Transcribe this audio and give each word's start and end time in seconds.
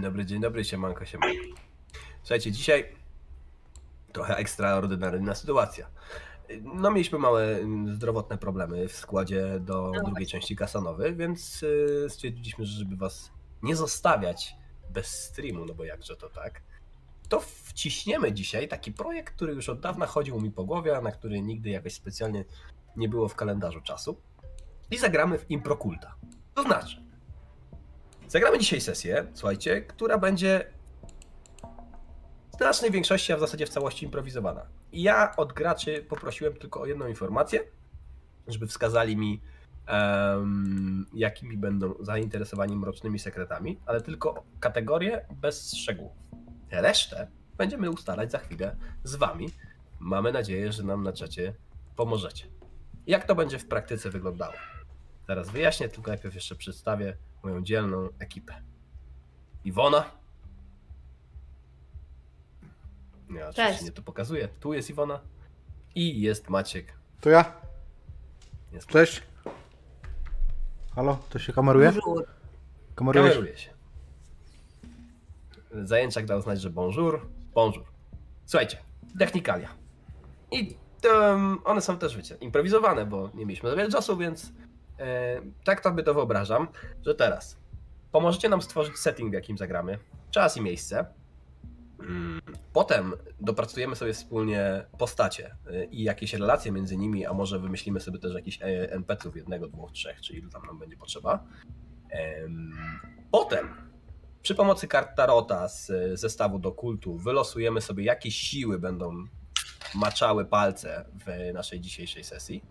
Dzień 0.00 0.04
dobry, 0.04 0.26
dzień 0.26 0.40
dobry, 0.40 0.64
siemanko, 0.64 1.04
siemanko. 1.04 1.42
Słuchajcie, 2.22 2.52
dzisiaj 2.52 2.96
trochę 4.12 4.36
ekstraordynaryjna 4.36 5.34
sytuacja. 5.34 5.86
No 6.62 6.90
mieliśmy 6.90 7.18
małe 7.18 7.44
mm, 7.44 7.94
zdrowotne 7.94 8.38
problemy 8.38 8.88
w 8.88 8.96
składzie 8.96 9.60
do 9.60 9.92
No 9.94 10.02
drugiej 10.02 10.26
części 10.26 10.56
kasanowy, 10.56 11.14
więc 11.14 11.62
y, 11.62 12.06
stwierdziliśmy, 12.08 12.66
że 12.66 12.78
żeby 12.78 12.96
was 12.96 13.30
nie 13.62 13.76
zostawiać 13.76 14.54
bez 14.90 15.06
streamu, 15.06 15.64
no 15.64 15.74
bo 15.74 15.84
jakże 15.84 16.16
to 16.16 16.28
tak, 16.28 16.62
to 17.28 17.40
wciśniemy 17.40 18.32
dzisiaj 18.32 18.68
taki 18.68 18.92
projekt, 18.92 19.34
który 19.34 19.52
już 19.52 19.68
od 19.68 19.80
dawna 19.80 20.06
chodził 20.06 20.40
mi 20.40 20.50
po 20.50 20.64
głowie, 20.64 20.96
a 20.96 21.00
na 21.00 21.12
który 21.12 21.42
nigdy 21.42 21.70
jakoś 21.70 21.94
specjalnie 21.94 22.44
nie 22.96 23.08
było 23.08 23.28
w 23.28 23.34
kalendarzu 23.34 23.80
czasu. 23.80 24.20
I 24.90 24.98
zagramy 24.98 25.38
w 25.38 25.50
Improkulta. 25.50 26.14
To 26.54 26.62
znaczy, 26.62 27.09
zagramy 28.30 28.58
dzisiaj 28.58 28.80
sesję, 28.80 29.26
słuchajcie, 29.34 29.80
która 29.80 30.18
będzie 30.18 30.64
w 32.52 32.56
znacznej 32.56 32.90
większości, 32.90 33.32
a 33.32 33.36
w 33.36 33.40
zasadzie 33.40 33.66
w 33.66 33.68
całości 33.68 34.04
improwizowana. 34.04 34.66
Ja 34.92 35.36
od 35.36 35.52
graczy 35.52 36.04
poprosiłem 36.08 36.54
tylko 36.54 36.80
o 36.80 36.86
jedną 36.86 37.06
informację, 37.06 37.60
żeby 38.48 38.66
wskazali 38.66 39.16
mi, 39.16 39.40
em, 39.86 41.06
jakimi 41.14 41.56
będą 41.56 41.94
zainteresowani 42.00 42.76
mrocznymi 42.76 43.18
sekretami, 43.18 43.80
ale 43.86 44.00
tylko 44.00 44.44
kategorie 44.60 45.26
bez 45.30 45.74
szczegółów. 45.74 46.12
Resztę 46.70 47.28
będziemy 47.56 47.90
ustalać 47.90 48.30
za 48.30 48.38
chwilę 48.38 48.76
z 49.04 49.16
wami. 49.16 49.48
Mamy 49.98 50.32
nadzieję, 50.32 50.72
że 50.72 50.82
nam 50.82 51.02
na 51.02 51.12
czacie 51.12 51.54
pomożecie. 51.96 52.46
Jak 53.06 53.26
to 53.26 53.34
będzie 53.34 53.58
w 53.58 53.68
praktyce 53.68 54.10
wyglądało? 54.10 54.54
Zaraz 55.28 55.50
wyjaśnię, 55.50 55.88
tylko 55.88 56.10
najpierw 56.10 56.34
jeszcze 56.34 56.54
przedstawię 56.56 57.16
moją 57.42 57.62
dzielną 57.62 58.08
ekipę. 58.18 58.62
Iwona. 59.64 60.10
Ja 63.30 63.48
oczywiście 63.48 63.84
nie 63.84 63.92
to 63.92 64.02
pokazuję. 64.02 64.48
Tu 64.60 64.74
jest 64.74 64.90
Iwona. 64.90 65.20
I 65.94 66.20
jest 66.20 66.50
Maciek. 66.50 66.92
To 67.20 67.30
ja? 67.30 67.52
Jest 68.72 68.86
Cześć. 68.86 69.22
Halo, 70.94 71.18
to 71.30 71.38
się 71.38 71.52
kameruje? 71.52 71.92
Bonjour. 71.92 72.26
Kameruje 72.94 73.56
się. 73.56 73.70
Zajęczak 75.72 76.26
dał 76.26 76.40
znać, 76.40 76.60
że 76.60 76.70
bonjour. 76.70 77.26
Bonjour. 77.54 77.84
Słuchajcie, 78.46 78.78
technikalia. 79.18 79.68
I 80.50 80.76
um, 81.04 81.58
one 81.64 81.80
są 81.80 81.98
też, 81.98 82.16
wiecie, 82.16 82.36
improwizowane, 82.40 83.06
bo 83.06 83.30
nie 83.34 83.46
mieliśmy 83.46 83.70
za 83.70 83.76
wiele 83.76 83.90
czasu, 83.90 84.16
więc 84.16 84.52
tak 85.64 85.80
to 85.80 85.92
by 85.92 86.02
to 86.02 86.14
wyobrażam, 86.14 86.68
że 87.06 87.14
teraz 87.14 87.56
pomożecie 88.12 88.48
nam 88.48 88.62
stworzyć 88.62 88.98
setting, 88.98 89.30
w 89.30 89.34
jakim 89.34 89.58
zagramy, 89.58 89.98
czas 90.30 90.56
i 90.56 90.60
miejsce. 90.60 91.06
Mm, 92.00 92.40
Potem 92.72 93.12
dopracujemy 93.40 93.96
sobie 93.96 94.12
wspólnie 94.12 94.84
postacie 94.98 95.56
y, 95.70 95.84
i 95.90 96.02
jakieś 96.02 96.34
relacje 96.34 96.72
między 96.72 96.96
nimi, 96.96 97.26
a 97.26 97.32
może 97.32 97.58
wymyślimy 97.58 98.00
sobie 98.00 98.18
też 98.18 98.34
jakichś 98.34 98.62
e, 98.62 98.92
NPC-ów, 98.92 99.36
jednego, 99.36 99.68
dwóch, 99.68 99.92
trzech, 99.92 100.20
czy 100.20 100.34
ile 100.34 100.50
tam 100.50 100.62
nam 100.66 100.78
będzie 100.78 100.96
potrzeba. 100.96 101.44
Em, 102.10 102.72
Potem 103.30 103.68
przy 104.42 104.54
pomocy 104.54 104.88
kart 104.88 105.16
Tarota 105.16 105.68
z 105.68 105.90
e, 105.90 106.16
zestawu 106.16 106.58
do 106.58 106.72
kultu 106.72 107.16
wylosujemy 107.16 107.80
sobie, 107.80 108.04
jakie 108.04 108.30
siły 108.30 108.78
będą 108.78 109.14
maczały 109.94 110.44
palce 110.44 111.04
w 111.26 111.52
naszej 111.54 111.80
dzisiejszej 111.80 112.24
sesji, 112.24 112.64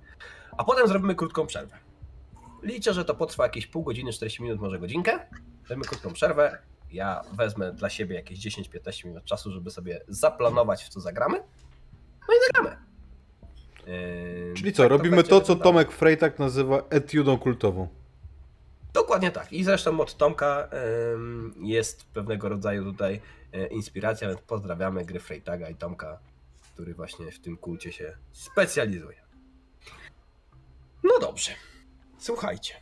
a 0.58 0.64
potem 0.64 0.88
zrobimy 0.88 1.16
krótką 1.16 1.48
przerwę. 1.48 1.78
Liczę, 2.64 2.94
że 2.94 3.06
to 3.06 3.16
potrwa 3.16 3.44
jakieś 3.44 3.68
pół 3.68 3.84
godziny, 3.84 4.14
40 4.14 4.44
minut, 4.44 4.60
może 4.60 4.80
godzinkę. 4.80 5.20
Zrobimy 5.68 5.86
krótką 5.86 6.14
przerwę. 6.14 6.58
Ja 6.92 7.22
wezmę 7.34 7.74
dla 7.74 7.90
siebie 7.90 8.16
jakieś 8.16 8.40
10-15 8.40 9.06
minut 9.06 9.24
czasu, 9.24 9.52
żeby 9.52 9.72
sobie 9.72 10.02
zaplanować, 10.08 10.84
w 10.84 10.90
co 10.90 11.00
zagramy. 11.00 11.44
No 12.28 12.34
i 12.36 12.38
zagramy. 12.48 12.78
Yy, 13.88 14.54
Czyli 14.54 14.74
co, 14.74 14.84
tak 14.84 14.92
robimy 14.92 15.16
będzie 15.16 15.30
to, 15.30 15.42
co. 15.42 15.56
Tomek 15.56 15.92
Frejtak 15.92 16.40
nazywa 16.40 16.84
etiudą 16.90 17.38
kultową. 17.38 17.88
Dokładnie 18.94 19.32
tak. 19.32 19.54
I 19.54 19.64
zresztą 19.64 20.00
od 20.00 20.18
Tomka 20.18 20.70
jest 21.62 22.06
pewnego 22.06 22.50
rodzaju 22.50 22.84
tutaj 22.84 23.22
e, 23.52 23.68
inspiracja, 23.68 24.28
więc 24.28 24.42
pozdrawiamy 24.42 25.06
gry 25.06 25.20
Freytaga 25.20 25.70
i 25.70 25.76
Tomka, 25.76 26.20
który 26.74 26.94
właśnie 26.94 27.32
w 27.32 27.40
tym 27.40 27.58
kulcie 27.58 27.92
się 27.92 28.18
specjalizuje. 28.32 29.18
No 31.04 31.20
dobrze. 31.22 31.52
Słuchajcie. 32.20 32.74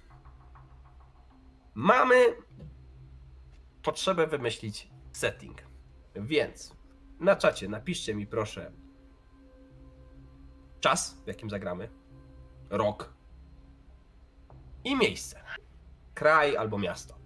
Mamy 1.76 2.16
potrzebę 3.84 4.28
wymyślić 4.28 4.88
setting. 5.12 5.62
Więc 6.16 6.76
na 7.20 7.36
czacie 7.36 7.68
napiszcie 7.68 8.16
mi 8.16 8.28
proszę 8.28 8.72
czas, 10.80 11.22
w 11.24 11.28
jakim 11.28 11.50
zagramy, 11.50 11.90
rok 12.70 13.14
i 14.84 14.96
miejsce 14.96 15.42
kraj 16.14 16.58
albo 16.58 16.80
miasto. 16.80 17.18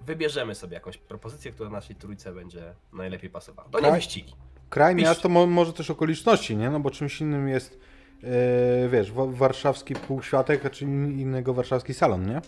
Wybierzemy 0.00 0.54
sobie 0.54 0.74
jakąś 0.74 0.98
propozycję, 0.98 1.52
która 1.52 1.70
naszej 1.70 1.96
trójce 1.96 2.32
będzie 2.32 2.74
najlepiej 2.92 3.30
pasowała. 3.30 3.68
To 3.68 3.78
nie 3.78 3.82
Kraj? 3.86 3.98
wyścigi. 3.98 4.34
Kraj, 4.70 4.94
miasto, 4.94 5.28
mo, 5.28 5.46
może 5.46 5.72
też 5.72 5.90
okoliczności, 5.90 6.56
nie? 6.56 6.70
No 6.70 6.80
bo 6.80 6.90
czymś 6.90 7.20
innym 7.20 7.48
jest, 7.48 7.78
e, 8.24 8.88
wiesz, 8.88 9.12
wa- 9.12 9.26
warszawski 9.26 9.94
półświatek, 9.94 10.66
a 10.66 10.70
czym 10.70 11.20
innego 11.20 11.54
warszawski 11.54 11.94
salon, 11.94 12.26
nie? 12.26 12.40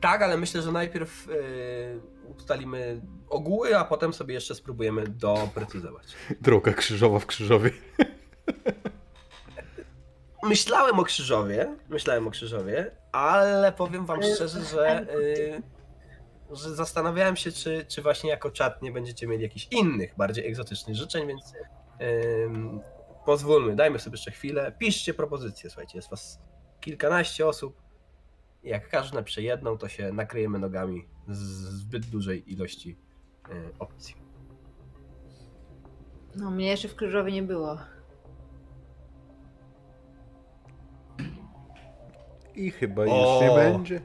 Tak, 0.00 0.22
ale 0.22 0.36
myślę, 0.36 0.62
że 0.62 0.72
najpierw 0.72 1.26
yy, 1.26 2.00
ustalimy 2.36 3.00
ogóły, 3.28 3.78
a 3.78 3.84
potem 3.84 4.12
sobie 4.14 4.34
jeszcze 4.34 4.54
spróbujemy 4.54 5.04
doprecyzować. 5.08 6.06
Droga 6.40 6.72
krzyżowa 6.72 7.18
w 7.18 7.26
Krzyżowie. 7.26 7.70
Myślałem 10.42 10.98
o 10.98 11.04
Krzyżowie, 11.04 11.76
myślałem 11.88 12.26
o 12.28 12.30
Krzyżowie, 12.30 12.90
ale 13.12 13.72
powiem 13.72 14.06
wam 14.06 14.22
szczerze, 14.22 14.60
że, 14.64 15.06
yy, 16.50 16.56
że 16.56 16.74
zastanawiałem 16.74 17.36
się, 17.36 17.52
czy, 17.52 17.84
czy 17.88 18.02
właśnie 18.02 18.30
jako 18.30 18.50
czat 18.50 18.82
nie 18.82 18.92
będziecie 18.92 19.26
mieli 19.26 19.42
jakichś 19.42 19.68
innych, 19.70 20.14
bardziej 20.16 20.46
egzotycznych 20.46 20.96
życzeń, 20.96 21.26
więc 21.26 21.52
pozwólmy, 23.24 23.76
dajmy 23.76 23.98
sobie 23.98 24.14
jeszcze 24.14 24.30
chwilę. 24.30 24.72
Piszcie 24.78 25.14
propozycje, 25.14 25.70
słuchajcie, 25.70 25.98
jest 25.98 26.10
was 26.10 26.40
kilkanaście 26.80 27.46
osób. 27.46 27.82
Jak 28.62 28.88
każdy 28.88 29.16
napisze 29.16 29.42
jedną, 29.42 29.78
to 29.78 29.88
się 29.88 30.12
nakryjemy 30.12 30.58
nogami 30.58 31.08
z 31.28 31.38
zbyt 31.80 32.06
dużej 32.06 32.52
ilości 32.52 32.98
yy, 33.48 33.54
opcji. 33.78 34.14
No, 36.36 36.50
mnie 36.50 36.66
jeszcze 36.66 36.88
w 36.88 36.94
Krzyżowie 36.96 37.32
nie 37.32 37.42
było. 37.42 37.78
I 42.54 42.70
chyba 42.70 43.02
O! 43.02 43.04
już 43.04 43.50
nie 43.50 43.56
będzie. 43.56 44.00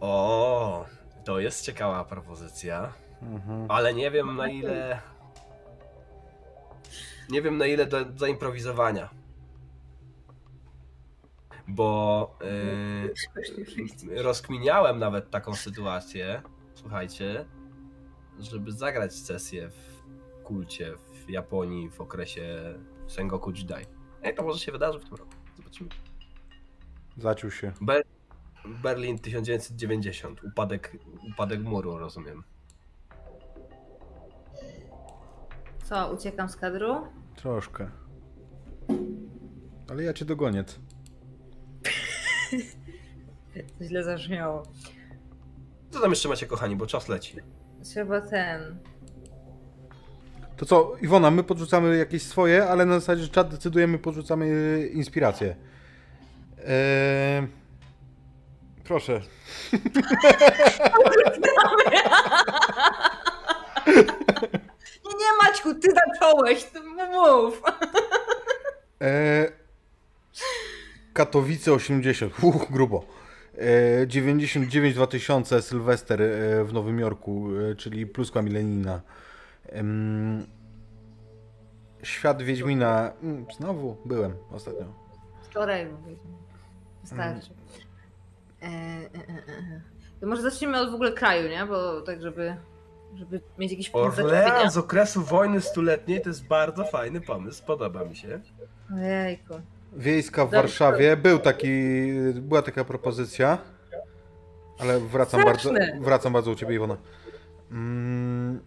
O, 0.00 0.86
to 1.24 1.40
jest 1.40 1.64
ciekawa 1.64 2.04
propozycja. 2.04 2.92
Mhm. 3.22 3.66
Ale 3.70 3.94
nie 3.94 4.10
wiem 4.10 4.36
na 4.36 4.48
ile. 4.48 5.00
Nie 7.30 7.42
wiem 7.42 7.56
na 7.58 7.66
ile 7.66 7.86
do 7.86 7.98
zaimprowizowania. 8.16 9.10
Bo 11.68 12.38
yy, 14.06 14.22
rozkminiałem 14.22 14.98
nawet 14.98 15.30
taką 15.30 15.54
sytuację, 15.54 16.42
słuchajcie, 16.74 17.44
żeby 18.38 18.72
zagrać 18.72 19.14
sesję 19.14 19.68
w 19.70 20.02
kulcie 20.44 20.94
w 21.26 21.30
Japonii 21.30 21.90
w 21.90 22.00
okresie 22.00 22.74
Sengoku 23.06 23.52
Jidai. 23.52 23.86
Ej, 24.22 24.34
to 24.34 24.42
może 24.42 24.58
się 24.58 24.72
wydarzy 24.72 25.00
w 25.00 25.04
tym 25.04 25.14
roku. 25.14 25.32
Zobaczymy. 25.56 25.90
Zaciął 27.16 27.50
się. 27.50 27.72
Ber- 27.80 28.02
Berlin 28.64 29.18
1990. 29.18 30.44
Upadek, 30.44 30.96
upadek 31.32 31.60
muru, 31.60 31.98
rozumiem. 31.98 32.44
Co, 35.88 36.12
uciekam 36.12 36.48
z 36.48 36.56
kadru? 36.56 37.06
Troszkę. 37.36 37.90
Ale 39.90 40.04
ja 40.04 40.12
cię 40.12 40.24
dogonię. 40.24 40.64
Źle 43.82 44.04
zabrzmiało. 44.04 44.62
Co 45.90 46.00
tam 46.00 46.10
jeszcze 46.10 46.28
macie, 46.28 46.46
kochani, 46.46 46.76
bo 46.76 46.86
czas 46.86 47.08
leci. 47.08 47.36
Trzeba 47.82 48.20
ten... 48.20 48.78
To 50.56 50.66
co, 50.66 50.92
Iwona, 51.02 51.30
my 51.30 51.44
podrzucamy 51.44 51.96
jakieś 51.96 52.22
swoje, 52.22 52.68
ale 52.68 52.86
na 52.86 53.00
zasadzie, 53.00 53.22
że 53.22 53.28
czat 53.28 53.50
decydujemy, 53.50 53.98
podrzucamy 53.98 54.46
e, 54.46 54.86
inspiracje. 54.86 55.56
Eee... 56.66 57.48
Proszę. 58.84 59.20
Nie, 65.18 65.36
Maćku, 65.42 65.74
ty 65.74 65.88
zacząłeś, 65.92 66.64
ty 66.64 66.80
mów. 66.82 67.62
Eee... 69.00 69.48
Katowice 71.12 71.72
80. 71.72 72.32
Uch, 72.42 72.70
grubo. 72.70 73.04
E, 74.02 74.06
99 74.06 74.94
2000 74.94 75.62
Sylwester 75.62 76.22
e, 76.22 76.64
w 76.64 76.72
Nowym 76.72 76.98
Jorku, 76.98 77.48
e, 77.70 77.74
czyli 77.74 78.06
pluskła 78.06 78.42
milenijna. 78.42 79.00
Em, 79.68 80.46
Świat 82.02 82.42
Wiedźmina. 82.42 83.12
mm, 83.22 83.46
Znowu 83.56 83.96
byłem 84.04 84.34
ostatnio. 84.52 84.84
Wczoraj 85.42 85.86
mówię. 85.86 86.16
Wystarczy. 87.02 87.50
E, 88.62 88.66
e, 88.66 88.68
e, 88.68 89.38
e. 89.48 89.80
To 90.20 90.26
może 90.26 90.42
zacznijmy 90.42 90.80
od 90.80 90.90
w 90.90 90.94
ogóle 90.94 91.12
kraju, 91.12 91.48
nie? 91.48 91.66
Bo 91.66 92.00
tak, 92.02 92.22
żeby, 92.22 92.56
żeby 93.14 93.40
mieć 93.58 93.70
jakiś 93.70 93.90
punkt. 93.90 94.18
Orlean 94.18 94.70
z 94.70 94.76
okresu 94.76 95.22
wojny 95.22 95.60
stuletniej 95.60 96.20
to 96.20 96.28
jest 96.28 96.46
bardzo 96.46 96.84
fajny 96.84 97.20
pomysł, 97.20 97.64
podoba 97.66 98.04
mi 98.04 98.16
się. 98.16 98.40
Ojejku. 98.94 99.54
Wiejska 99.92 100.46
w 100.46 100.50
Dobrze. 100.50 100.62
Warszawie. 100.62 101.16
Był 101.16 101.38
taki, 101.38 101.68
była 102.34 102.62
taka 102.62 102.84
propozycja, 102.84 103.58
ale 104.78 105.00
wracam 105.00 105.44
bardzo, 105.44 105.70
wracam 106.00 106.32
bardzo 106.32 106.50
u 106.50 106.54
ciebie, 106.54 106.74
Iwona. 106.74 106.96
Mm, 107.70 108.60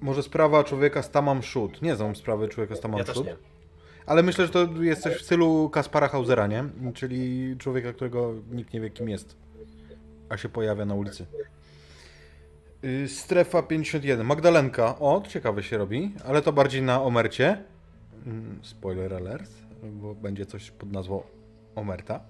może 0.00 0.22
sprawa 0.22 0.64
człowieka 0.64 1.02
z 1.02 1.10
Tamam 1.10 1.42
Shud. 1.42 1.82
Nie 1.82 1.96
znam 1.96 2.16
sprawy 2.16 2.48
człowieka 2.48 2.76
z 2.76 2.80
Tamam 2.80 2.98
Ja 2.98 3.14
Shud. 3.14 3.26
Ale 4.06 4.22
myślę, 4.22 4.46
że 4.46 4.52
to 4.52 4.68
jest 4.80 5.02
coś 5.02 5.14
w 5.14 5.22
stylu 5.22 5.70
Kaspara 5.70 6.08
Hausera, 6.08 6.46
nie? 6.46 6.64
Czyli 6.94 7.54
człowieka, 7.58 7.92
którego 7.92 8.34
nikt 8.50 8.72
nie 8.72 8.80
wie 8.80 8.90
kim 8.90 9.08
jest, 9.08 9.36
a 10.28 10.36
się 10.36 10.48
pojawia 10.48 10.84
na 10.84 10.94
ulicy. 10.94 11.26
Y, 12.84 13.08
Strefa 13.08 13.62
51. 13.62 14.24
Magdalenka. 14.24 14.98
O, 14.98 15.22
ciekawe 15.28 15.62
się 15.62 15.78
robi, 15.78 16.14
ale 16.28 16.42
to 16.42 16.52
bardziej 16.52 16.82
na 16.82 17.02
Omercie. 17.02 17.64
Mm, 18.26 18.58
Spoiler 18.62 19.14
alert, 19.14 19.50
bo 19.82 20.14
będzie 20.14 20.46
coś 20.46 20.70
pod 20.70 20.92
nazwą 20.92 21.22
Omerta. 21.74 22.20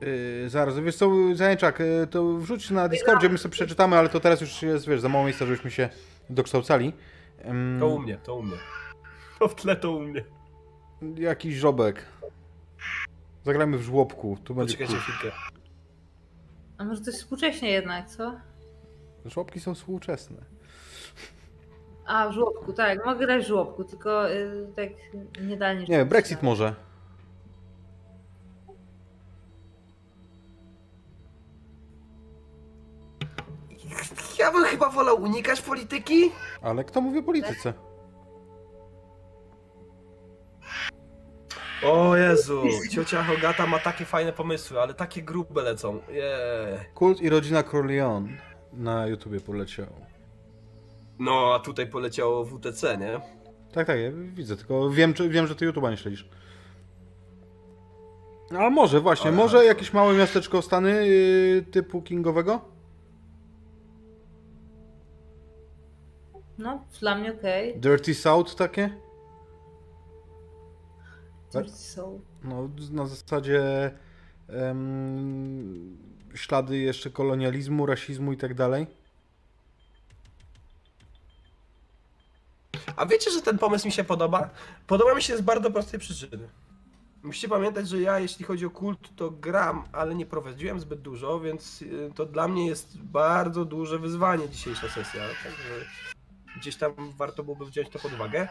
Yy, 0.00 0.48
zaraz, 0.48 0.78
wiesz 0.78 0.96
co, 0.96 1.10
Zajęczak, 1.34 1.78
yy, 1.80 2.06
to 2.06 2.34
wrzuć 2.34 2.70
na 2.70 2.88
Discordzie, 2.88 3.28
my 3.28 3.38
sobie 3.38 3.52
przeczytamy, 3.52 3.96
ale 3.96 4.08
to 4.08 4.20
teraz 4.20 4.40
już 4.40 4.62
jest, 4.62 4.88
wiesz, 4.88 5.00
za 5.00 5.08
mało 5.08 5.24
miejsca, 5.24 5.46
żebyśmy 5.46 5.70
się 5.70 5.88
dokształcali. 6.30 6.92
To 7.80 7.88
u 7.88 7.98
mnie, 7.98 8.16
to 8.16 8.36
u 8.36 8.42
mnie. 8.42 8.56
To 9.38 9.48
w 9.48 9.54
tle 9.54 9.76
to 9.76 9.92
u 9.92 10.00
mnie. 10.00 10.24
Jakiś 11.16 11.54
żobek. 11.54 12.06
Zagrajmy 13.44 13.78
w 13.78 13.82
żłobku, 13.82 14.38
tu 14.44 14.54
będzie 14.54 14.74
Poczekajcie 14.74 15.02
chwilkę. 15.02 15.36
A 16.80 16.84
może 16.84 17.00
coś 17.00 17.14
współcześnie 17.14 17.70
jednak, 17.70 18.08
co? 18.08 18.32
Żłobki 19.24 19.60
są 19.60 19.74
współczesne. 19.74 20.36
A, 22.06 22.28
w 22.28 22.32
żłobku, 22.32 22.72
tak. 22.72 23.06
Mogę 23.06 23.26
grać 23.26 23.44
w 23.44 23.46
żłobku, 23.46 23.84
tylko 23.84 24.30
y, 24.30 24.66
tak 24.76 24.88
nie 25.42 25.56
dalej 25.56 25.78
niż... 25.78 25.88
Nie 25.88 26.04
Brexit 26.04 26.42
może. 26.42 26.74
Ja 34.38 34.52
bym 34.52 34.64
chyba 34.64 34.90
wolał 34.90 35.22
unikać 35.22 35.62
polityki. 35.62 36.30
Ale 36.62 36.84
kto 36.84 37.00
mówi 37.00 37.18
o 37.18 37.22
polityce? 37.22 37.72
O 41.82 42.16
Jezu, 42.16 42.62
ciocia 42.90 43.22
Hogata 43.22 43.66
ma 43.66 43.78
takie 43.78 44.04
fajne 44.04 44.32
pomysły, 44.32 44.80
ale 44.80 44.94
takie 44.94 45.22
grube 45.22 45.62
lecą. 45.62 46.00
Yeah. 46.12 46.92
Kult 46.94 47.20
i 47.20 47.28
rodzina 47.28 47.62
Corleone 47.62 48.28
na 48.72 49.06
YouTubie 49.06 49.40
poleciał. 49.40 49.86
No, 51.18 51.54
a 51.54 51.58
tutaj 51.58 51.86
poleciało 51.86 52.44
WTC, 52.44 52.98
nie? 52.98 53.20
Tak, 53.72 53.86
tak, 53.86 53.98
ja 54.00 54.10
widzę, 54.34 54.56
tylko 54.56 54.90
wiem, 54.90 55.14
czy, 55.14 55.28
wiem 55.28 55.46
że 55.46 55.54
ty 55.56 55.72
YouTube'a 55.72 55.90
nie 55.90 55.96
śledzisz. 55.96 56.28
A 58.58 58.70
może 58.70 59.00
właśnie, 59.00 59.28
Ale- 59.28 59.36
może 59.36 59.64
jakieś 59.64 59.92
małe 59.92 60.14
miasteczko 60.14 60.62
Stany 60.62 61.06
yy, 61.06 61.62
typu 61.62 62.02
Kingowego? 62.02 62.60
No, 66.58 66.84
dla 67.00 67.14
mnie 67.14 67.32
okej. 67.32 67.80
Dirty 67.80 68.14
South 68.14 68.54
takie? 68.54 68.90
Tak. 71.52 71.64
No, 72.44 72.70
na 72.92 73.06
zasadzie 73.06 73.90
em, 74.48 75.98
ślady 76.34 76.78
jeszcze 76.78 77.10
kolonializmu, 77.10 77.86
rasizmu 77.86 78.32
i 78.32 78.36
tak 78.36 78.54
dalej. 78.54 78.86
A 82.96 83.06
wiecie, 83.06 83.30
że 83.30 83.42
ten 83.42 83.58
pomysł 83.58 83.86
mi 83.86 83.92
się 83.92 84.04
podoba? 84.04 84.50
Podoba 84.86 85.14
mi 85.14 85.22
się 85.22 85.36
z 85.36 85.40
bardzo 85.40 85.70
prostej 85.70 86.00
przyczyny. 86.00 86.48
Musicie 87.22 87.48
pamiętać, 87.48 87.88
że 87.88 88.00
ja 88.00 88.18
jeśli 88.18 88.44
chodzi 88.44 88.66
o 88.66 88.70
kult, 88.70 89.16
to 89.16 89.30
gram, 89.30 89.84
ale 89.92 90.14
nie 90.14 90.26
prowadziłem 90.26 90.80
zbyt 90.80 91.00
dużo, 91.00 91.40
więc 91.40 91.82
y, 91.82 92.12
to 92.14 92.26
dla 92.26 92.48
mnie 92.48 92.66
jest 92.66 92.98
bardzo 92.98 93.64
duże 93.64 93.98
wyzwanie 93.98 94.48
dzisiejsza 94.48 94.88
sesja. 94.88 95.22
Także 95.44 95.86
gdzieś 96.60 96.76
tam 96.76 96.92
warto 97.16 97.42
byłoby 97.44 97.66
wziąć 97.66 97.88
to 97.88 97.98
pod 97.98 98.12
uwagę. 98.12 98.48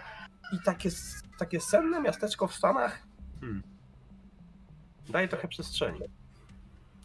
I 0.54 0.60
takie, 0.66 0.90
takie 1.38 1.60
senne 1.60 2.02
miasteczko 2.02 2.48
w 2.48 2.56
Stanach 2.56 3.00
hmm, 3.42 3.64
daje 5.10 5.28
trochę 5.28 5.48
przestrzeni. 5.48 6.00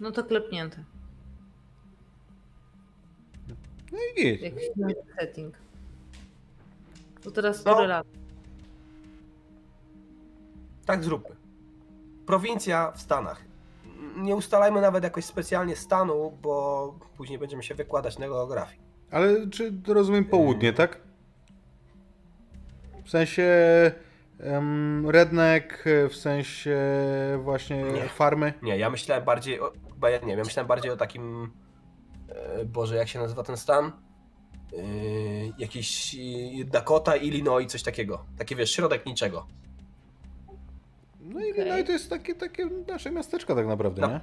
No 0.00 0.10
to 0.10 0.24
klepnięte. 0.24 0.84
No 3.92 3.98
i 4.12 4.22
git. 4.22 4.42
Jakiś 4.42 4.68
setting. 5.20 5.54
To 7.22 7.30
teraz 7.30 7.64
No. 7.64 7.84
lat? 7.86 8.06
Tak 10.86 11.04
zróbmy. 11.04 11.36
Prowincja 12.26 12.92
w 12.92 13.00
Stanach. 13.00 13.44
Nie 14.16 14.36
ustalajmy 14.36 14.80
nawet 14.80 15.04
jakoś 15.04 15.25
specjalnie 15.25 15.76
stanu, 15.76 16.38
bo 16.42 16.94
później 17.16 17.38
będziemy 17.38 17.62
się 17.62 17.75
wykładać 17.75 18.18
na 18.18 18.28
geografii. 18.28 18.84
Ale 19.14 19.47
czy 19.50 19.73
rozumiem 19.87 20.25
południe, 20.25 20.73
tak? 20.73 21.00
W 23.04 23.11
sensie 23.11 23.44
em, 24.40 25.11
redneck, 25.11 25.85
w 26.11 26.16
sensie 26.16 26.78
właśnie 27.42 27.83
Nie. 27.83 28.09
farmy. 28.09 28.52
Nie, 28.62 28.78
ja 28.78 28.90
myślałem 28.90 29.25
bardziej 29.25 29.61
o. 29.61 29.73
Chyba 29.94 30.11
ja 30.11 30.18
nie 30.18 30.26
wiem, 30.26 30.38
ja 30.38 30.44
myślałem 30.44 30.68
bardziej 30.68 30.90
o 30.90 30.97
takim. 30.97 31.50
E, 32.28 32.64
Boże, 32.64 32.97
jak 32.97 33.09
się 33.09 33.18
nazywa 33.18 33.42
ten 33.42 33.56
stan? 33.56 33.85
E, 33.85 33.92
jakiś 35.59 36.14
e, 36.61 36.64
Dakota, 36.64 37.16
Illinois, 37.16 37.66
coś 37.73 37.83
takiego. 37.83 38.25
Takie 38.38 38.56
wiesz, 38.56 38.71
środek 38.71 39.06
niczego. 39.06 39.47
No 41.21 41.40
i, 41.44 41.52
Okej. 41.52 41.68
no 41.68 41.78
i 41.78 41.85
to 41.85 41.92
jest 41.92 42.11
takie, 42.11 42.35
takie 42.35 42.66
nasze 42.88 43.11
miasteczko 43.11 43.54
tak 43.54 43.66
naprawdę, 43.66 44.00
No. 44.02 44.09
nie? 44.09 44.21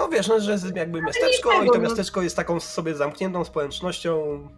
No 0.00 0.08
wiesz, 0.08 0.28
no, 0.28 0.40
że 0.40 0.52
jest 0.52 0.76
jakby 0.76 1.02
miasteczko 1.02 1.62
i 1.62 1.66
to 1.66 1.74
no. 1.74 1.80
miasteczko 1.80 2.22
jest 2.22 2.36
taką 2.36 2.60
sobie 2.60 2.94
zamkniętą 2.94 3.44
społecznością. 3.44 4.48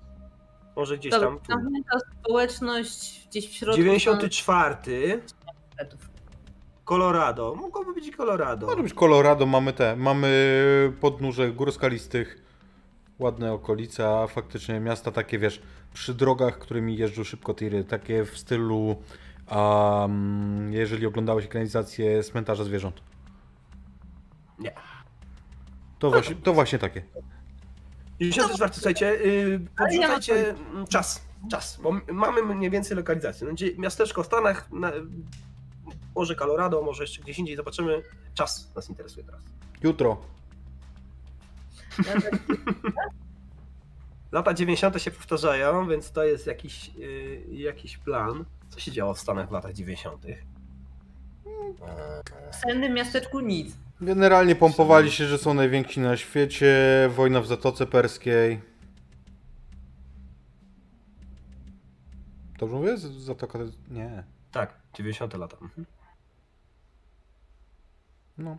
Może 0.77 0.99
gdzieś 0.99 1.13
tam. 1.13 1.39
Tu. 1.39 1.53
zamknięta 1.53 1.99
społeczność 2.21 3.29
gdzieś 3.29 3.49
w 3.49 3.53
środku. 3.53 3.77
94. 3.77 5.23
Stanów. 5.75 6.11
Colorado. 6.85 7.55
Mogłoby 7.55 7.95
być 7.95 8.17
Colorado. 8.17 8.67
Może 8.67 8.83
być 8.83 8.95
Colorado, 8.95 9.47
mamy 9.47 9.73
te, 9.73 9.97
mamy 9.97 10.93
podnóże 11.01 11.53
gór 11.53 11.73
skalistych, 11.73 12.43
ładne 13.19 13.53
okolice, 13.53 14.09
a 14.09 14.27
faktycznie 14.27 14.81
miasta 14.81 15.11
takie, 15.11 15.39
wiesz, 15.39 15.63
przy 15.95 16.15
drogach, 16.15 16.59
którymi 16.59 16.97
jeżdżą 16.97 17.25
szybko 17.25 17.55
tiry, 17.55 17.85
takie 17.85 18.25
w 18.25 18.39
stylu, 18.39 18.97
um, 19.51 20.73
jeżeli 20.73 21.07
oglądałeś 21.07 21.45
ekranizację 21.45 22.23
Cmentarza 22.23 22.65
Zwierząt. 22.65 23.01
Nie. 24.59 24.92
To 26.03 26.11
właśnie, 26.11 26.37
to 26.37 26.53
właśnie 26.53 26.79
takie. 26.79 27.03
94, 28.21 28.73
słuchajcie, 28.75 29.07
yy, 29.07 29.61
Ale 29.77 29.95
ja 29.95 30.01
mam 30.01 30.11
podrzucajcie 30.11 30.51
mm, 30.51 30.87
czas, 30.87 31.23
czas, 31.51 31.81
bo 31.83 31.93
mamy 32.13 32.43
mniej 32.43 32.71
więcej 32.71 32.97
lokalizację. 32.97 33.47
No, 33.47 33.55
miasteczko 33.79 34.23
w 34.23 34.27
Stanach, 34.27 34.73
na, 34.73 34.93
może 36.15 36.35
Colorado, 36.35 36.83
może 36.83 37.03
jeszcze 37.03 37.23
gdzieś 37.23 37.39
indziej, 37.39 37.57
zobaczymy. 37.57 38.03
Czas 38.35 38.73
nas 38.77 38.89
interesuje 38.89 39.25
teraz. 39.27 39.41
Jutro. 39.83 40.21
Lata 44.33 44.55
90. 44.55 45.03
się 45.03 45.11
powtarzają, 45.11 45.89
więc 45.89 46.13
to 46.13 46.25
jest 46.25 46.47
jakiś, 46.47 46.95
yy, 46.95 47.45
jakiś 47.51 47.99
plan. 47.99 48.45
Co 48.69 48.81
się 48.81 48.93
działo 48.93 49.15
w 49.15 49.19
Stanach 49.19 49.49
w 49.49 49.53
latach 49.53 49.73
90.? 49.73 50.25
Eee, 50.27 50.37
W 52.53 52.57
sennym 52.57 52.95
miasteczku 52.95 53.41
nic. 53.41 53.77
Generalnie 54.03 54.55
pompowali 54.57 55.11
się, 55.11 55.27
że 55.27 55.39
są 55.39 55.55
najwięksi 55.55 56.01
na 56.01 56.17
świecie, 56.17 56.77
wojna 57.17 57.41
w 57.41 57.47
Zatoce 57.47 57.87
Perskiej. 57.87 58.61
Dobrze 62.59 62.77
mówię? 62.77 62.97
Zatoka... 62.97 63.59
Nie. 63.91 64.25
Tak, 64.53 64.75
90. 64.95 65.35
lata. 65.35 65.57
Mhm. 65.63 65.87
No. 68.39 68.59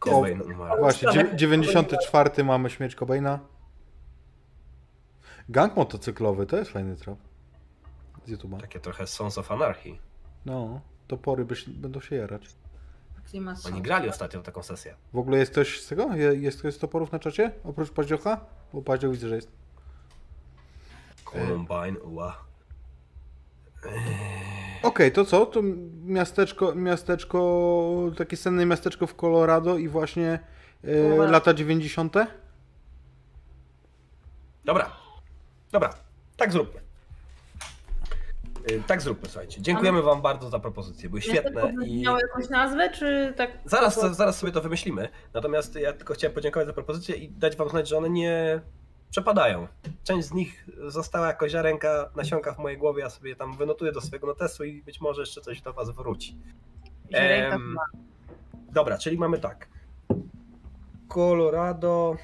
Cobain 0.00 0.42
umarł. 0.42 0.80
Właśnie, 0.80 1.08
dziew- 1.08 1.34
94 1.36 2.44
mamy 2.44 2.70
śmierć 2.70 2.94
Cobaina. 2.94 3.38
Gang 5.48 5.76
motocyklowy, 5.76 6.46
to 6.46 6.56
jest 6.56 6.70
fajny 6.70 6.96
trop. 6.96 7.18
Z 8.26 8.30
YouTube'a. 8.30 8.60
Takie 8.60 8.80
trochę 8.80 9.06
Sons 9.06 9.38
of 9.38 9.52
Anarchy. 9.52 9.98
No, 10.46 10.80
topory 11.06 11.44
byś, 11.44 11.68
będą 11.68 12.00
się 12.00 12.16
jarać. 12.16 12.42
Oni 13.66 13.82
grali 13.82 14.08
ostatnio 14.08 14.42
taką 14.42 14.62
sesję. 14.62 14.94
W 15.12 15.18
ogóle 15.18 15.38
jest 15.38 15.52
ktoś 15.52 15.80
z 15.80 15.86
tego? 15.88 16.14
Je- 16.14 16.34
Jest 16.36 16.58
ktoś 16.58 16.74
z 16.74 16.78
toporów 16.78 17.12
na 17.12 17.18
czacie? 17.18 17.52
Oprócz 17.64 17.90
Paździocha? 17.90 18.40
Bo 18.72 18.82
Paździoch 18.82 19.12
widzę, 19.12 19.28
że 19.28 19.34
jest. 19.36 19.48
Columbine, 21.24 22.00
ua. 22.04 22.44
Okej, 24.82 25.12
to 25.12 25.24
co? 25.24 25.46
To 25.46 25.60
miasteczko, 26.04 26.74
miasteczko, 26.74 28.10
takie 28.16 28.36
senne 28.36 28.66
miasteczko 28.66 29.06
w 29.06 29.14
Colorado 29.14 29.78
i 29.78 29.88
właśnie 29.88 30.38
e, 30.84 31.26
lata 31.30 31.54
90. 31.54 32.14
Dobra, 34.64 34.92
dobra, 35.72 35.94
tak 36.36 36.52
zróbmy. 36.52 36.80
Y, 38.70 38.82
Tak 38.86 39.02
zróbmy, 39.02 39.28
słuchajcie. 39.28 39.62
Dziękujemy 39.62 40.02
wam 40.02 40.22
bardzo 40.22 40.50
za 40.50 40.58
propozycje, 40.58 41.08
były 41.08 41.22
świetne 41.22 41.72
i 41.86 42.02
Miało 42.02 42.18
jakąś 42.18 42.48
nazwę, 42.48 42.90
czy 42.90 43.34
tak? 43.36 43.50
zaraz, 43.64 44.16
zaraz 44.16 44.38
sobie 44.38 44.52
to 44.52 44.60
wymyślimy. 44.60 45.08
Natomiast 45.34 45.74
ja 45.74 45.92
tylko 45.92 46.14
chciałem 46.14 46.34
podziękować 46.34 46.66
za 46.66 46.72
propozycje 46.72 47.16
i 47.16 47.28
dać 47.28 47.56
wam 47.56 47.68
znać, 47.68 47.88
że 47.88 47.96
one 47.98 48.10
nie 48.10 48.60
przepadają. 49.10 49.68
Część 50.04 50.28
z 50.28 50.32
nich 50.32 50.66
została 50.86 51.26
jako 51.26 51.48
ziarenka, 51.48 52.10
nasionka 52.16 52.54
w 52.54 52.58
mojej 52.58 52.78
głowie, 52.78 53.02
ja 53.02 53.10
sobie 53.10 53.36
tam 53.36 53.56
wynotuję 53.56 53.92
do 53.92 54.00
swojego 54.00 54.26
notesu 54.26 54.64
i 54.64 54.82
być 54.82 55.00
może 55.00 55.22
jeszcze 55.22 55.40
coś 55.40 55.60
do 55.60 55.72
was 55.72 55.90
wróci. 55.90 56.36
Chyba. 57.12 57.58
Dobra, 58.72 58.98
czyli 58.98 59.18
mamy 59.18 59.38
tak. 59.38 59.68
Colorado. 61.08 62.16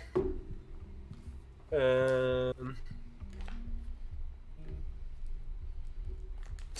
Em, 1.71 2.75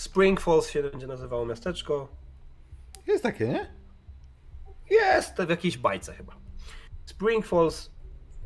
Spring 0.03 0.41
Falls 0.41 0.69
się 0.69 0.83
będzie 0.83 1.07
nazywało 1.07 1.45
miasteczko. 1.45 2.07
Jest 3.07 3.23
takie, 3.23 3.47
nie? 3.47 3.73
Jest 4.89 5.41
w 5.41 5.49
jakiejś 5.49 5.77
bajce 5.77 6.13
chyba. 6.13 6.35
Spring 7.05 7.45
Falls, 7.45 7.91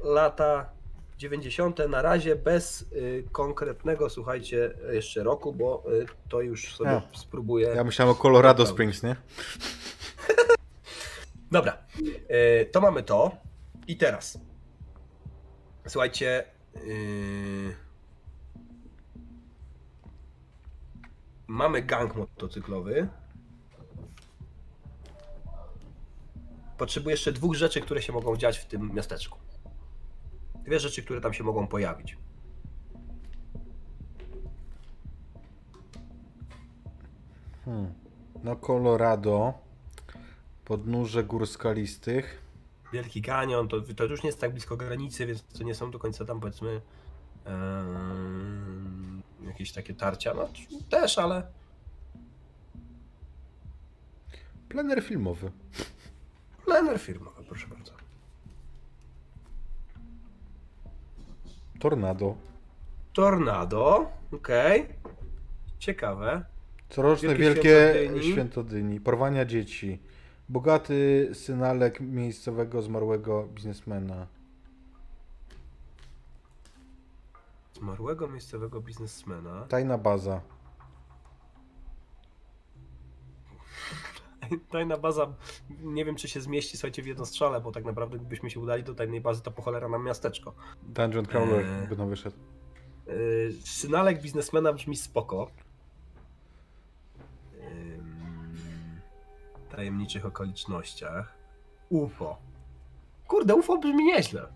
lata 0.03 0.69
90. 1.17 1.79
Na 1.89 2.01
razie 2.01 2.35
bez 2.35 2.81
y, 2.81 3.25
konkretnego, 3.31 4.09
słuchajcie, 4.09 4.73
jeszcze 4.91 5.23
roku, 5.23 5.53
bo 5.53 5.83
y, 6.01 6.05
to 6.29 6.41
już 6.41 6.75
sobie 6.75 6.91
A. 6.91 7.01
spróbuję. 7.13 7.67
Ja 7.67 7.83
myślałem 7.83 8.15
o 8.15 8.15
Colorado. 8.15 8.65
Springs, 8.65 9.03
nie? 9.03 9.15
Dobra, 11.51 11.77
e, 12.27 12.65
to 12.65 12.81
mamy 12.81 13.03
to. 13.03 13.31
I 13.87 13.97
teraz. 13.97 14.39
Słuchajcie. 15.87 16.43
yy, 16.85 17.86
Mamy 21.47 21.81
gang 21.81 22.15
motocyklowy. 22.15 23.07
Potrzebuję 26.77 27.13
jeszcze 27.13 27.31
dwóch 27.31 27.55
rzeczy, 27.55 27.81
które 27.81 28.01
się 28.01 28.13
mogą 28.13 28.37
dziać 28.37 28.57
w 28.57 28.65
tym 28.65 28.93
miasteczku. 28.93 29.39
Dwie 30.65 30.79
rzeczy, 30.79 31.03
które 31.03 31.21
tam 31.21 31.33
się 31.33 31.43
mogą 31.43 31.67
pojawić. 31.67 32.17
Hmm. 37.65 37.93
No 38.43 38.55
Colorado, 38.55 39.53
podnóże 40.65 41.23
gór 41.23 41.47
skalistych. 41.47 42.41
Wielki 42.93 43.21
Kanion, 43.21 43.67
to, 43.67 43.81
to 43.81 44.03
już 44.03 44.23
nie 44.23 44.27
jest 44.27 44.41
tak 44.41 44.51
blisko 44.51 44.77
granicy, 44.77 45.25
więc 45.25 45.43
to 45.43 45.63
nie 45.63 45.75
są 45.75 45.91
do 45.91 45.99
końca 45.99 46.25
tam 46.25 46.39
powiedzmy 46.39 46.81
jakieś 49.47 49.71
takie 49.71 49.93
tarcia. 49.93 50.33
No 50.33 50.47
też, 50.89 51.17
ale 51.17 51.43
Plener 54.69 55.03
filmowy. 55.03 55.51
plener 56.65 56.99
firmowy, 56.99 57.43
proszę 57.43 57.67
bardzo. 57.67 57.91
Tornado. 61.79 62.35
Tornado, 63.13 64.11
okej. 64.31 64.87
Ciekawe. 65.79 66.45
Coroczne 66.89 67.35
Wielkie 67.35 67.93
wielkie 67.93 68.23
święto 68.31 68.63
dyni. 68.63 68.99
Porwania 68.99 69.45
dzieci. 69.45 69.99
Bogaty 70.49 71.29
synalek 71.33 71.99
miejscowego 71.99 72.81
zmarłego 72.81 73.47
biznesmena. 73.47 74.27
Zmarłego 77.81 78.27
miejscowego 78.27 78.81
biznesmena. 78.81 79.65
Tajna 79.69 79.97
baza. 79.97 80.41
Tajna 84.71 84.97
baza, 84.97 85.33
nie 85.69 86.05
wiem 86.05 86.15
czy 86.15 86.27
się 86.27 86.41
zmieści, 86.41 86.77
słuchajcie, 86.77 87.03
w 87.03 87.07
jednostrzale, 87.07 87.61
bo 87.61 87.71
tak 87.71 87.85
naprawdę 87.85 88.17
gdybyśmy 88.17 88.49
się 88.49 88.59
udali 88.59 88.83
do 88.83 88.95
tajnej 88.95 89.21
bazy, 89.21 89.41
to 89.41 89.51
po 89.51 89.61
cholera 89.61 89.89
nam 89.89 90.05
miasteczko. 90.05 90.53
Dungeon 90.83 91.25
Crawler 91.25 91.65
Eee. 91.65 91.87
by 91.87 91.97
nam 91.97 92.09
wyszedł. 92.09 92.37
Yy, 93.07 93.53
Synalek 93.65 94.21
biznesmena 94.21 94.73
brzmi 94.73 94.95
spoko. 94.95 95.51
Ym, 97.71 99.01
tajemniczych 99.69 100.25
okolicznościach. 100.25 101.33
UFO. 101.89 102.37
Kurde, 103.27 103.55
UFO 103.55 103.77
brzmi 103.77 104.05
nieźle. 104.05 104.47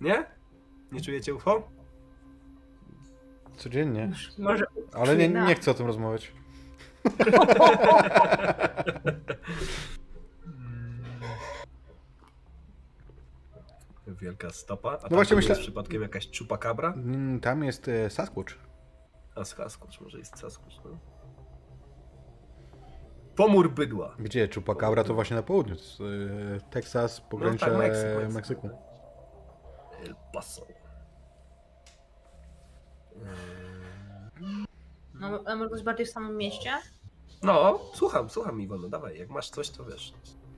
Nie? 0.00 0.24
Nie 0.92 1.00
czujecie 1.00 1.34
UFO? 1.34 1.68
Codziennie. 3.56 4.12
Może 4.38 4.66
Ale 4.92 5.16
nie, 5.16 5.28
nie 5.28 5.54
chcę 5.54 5.70
o 5.70 5.74
tym 5.74 5.86
rozmawiać. 5.86 6.32
Wielka 14.06 14.50
stopa. 14.50 14.90
A 14.90 14.98
No 15.02 15.08
właśnie 15.08 15.28
tam 15.28 15.36
myślę- 15.36 15.48
jest 15.52 15.60
przypadkiem 15.62 16.02
jakaś 16.02 16.30
czupakabra? 16.30 16.92
Mm, 16.92 17.40
Tam 17.40 17.64
jest 17.64 17.88
e, 17.88 18.10
Sasquatch. 18.10 18.54
A 19.34 19.44
Sasquatch, 19.44 20.00
może 20.00 20.18
jest 20.18 20.38
Sasquatch, 20.38 20.76
no. 20.84 20.98
Pomór 23.36 23.70
bydła. 23.72 24.14
Gdzie? 24.18 24.48
Chupacabra 24.54 25.04
to 25.04 25.14
właśnie 25.14 25.36
na 25.36 25.42
południu. 25.42 25.74
To 25.76 25.80
jest, 25.80 26.00
e, 26.00 26.70
Teksas, 26.70 27.20
pogranicza 27.20 27.66
tak, 27.66 27.78
Meksyk, 27.78 28.06
Meksyk, 28.16 28.34
Meksyku. 28.34 28.70
El 30.04 30.14
Paso. 30.32 30.66
No, 35.14 35.40
a 35.46 35.56
może 35.56 35.70
być 35.70 35.82
bardziej 35.82 36.06
w 36.06 36.10
samym 36.10 36.36
mieście? 36.36 36.70
No, 37.42 37.80
słucham, 37.94 38.30
słucham 38.30 38.60
Iwona, 38.60 38.88
dawaj, 38.88 39.18
jak 39.18 39.28
masz 39.30 39.50
coś, 39.50 39.70
to 39.70 39.84
wiesz. 39.84 40.12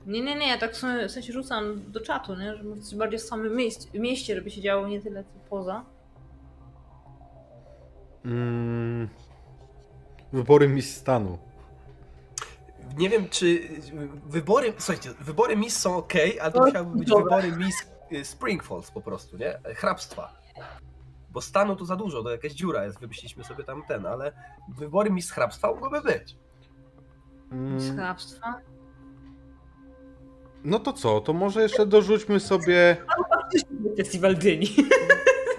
Nie, 0.05 0.21
nie, 0.21 0.35
nie, 0.35 0.47
ja 0.47 0.57
tak 0.57 0.75
w 0.75 1.11
sensie 1.11 1.33
rzucam 1.33 1.91
do 1.91 1.99
czatu, 2.01 2.35
nie? 2.35 2.55
Że 2.55 2.63
może 2.63 2.81
coś 2.81 2.95
bardziej 2.95 3.19
w 3.19 3.23
samym 3.23 3.55
mieście, 3.55 3.99
mieście, 3.99 4.35
żeby 4.35 4.51
się 4.51 4.61
działo 4.61 4.87
nie 4.87 5.01
tyle 5.01 5.23
co 5.23 5.29
poza. 5.49 5.85
Mm, 8.25 9.09
wybory 10.33 10.67
Miss 10.67 10.97
Stanu. 10.97 11.37
Nie 12.97 13.09
wiem, 13.09 13.29
czy 13.29 13.69
wybory, 14.25 14.73
słuchajcie, 14.77 15.09
wybory 15.19 15.55
Miss 15.55 15.79
są 15.79 15.95
ok, 15.97 16.13
ale 16.41 16.51
to 16.51 16.59
No, 16.59 16.65
musiałyby 16.65 16.97
być 16.99 17.07
dobra. 17.09 17.23
wybory 17.37 17.57
Miss 17.65 17.81
y, 17.81 17.85
Spring 18.23 18.63
Falls 18.63 18.91
po 18.91 19.01
prostu, 19.01 19.37
nie? 19.37 19.59
Hrabstwa. 19.75 20.33
Bo 21.31 21.41
stanu 21.41 21.75
tu 21.75 21.85
za 21.85 21.95
dużo, 21.95 22.23
to 22.23 22.31
jakaś 22.31 22.51
dziura 22.51 22.85
jest, 22.85 22.99
wymyśliliśmy 22.99 23.43
sobie 23.43 23.63
tam 23.63 23.83
ten, 23.87 24.05
ale 24.05 24.31
wybory 24.77 25.09
Miss 25.09 25.31
Hrabstwa 25.31 25.67
mogłyby 25.67 26.01
być. 26.01 26.35
Mm, 27.51 27.79
Z 27.79 27.95
hrabstwa. 27.95 28.55
no 30.63 30.79
to 30.79 30.93
co? 30.93 31.21
To 31.21 31.33
może 31.33 31.61
jeszcze 31.61 31.85
dorzućmy 31.85 32.39
sobie. 32.39 32.97
Festiwal 33.97 34.35
dyni. 34.35 34.67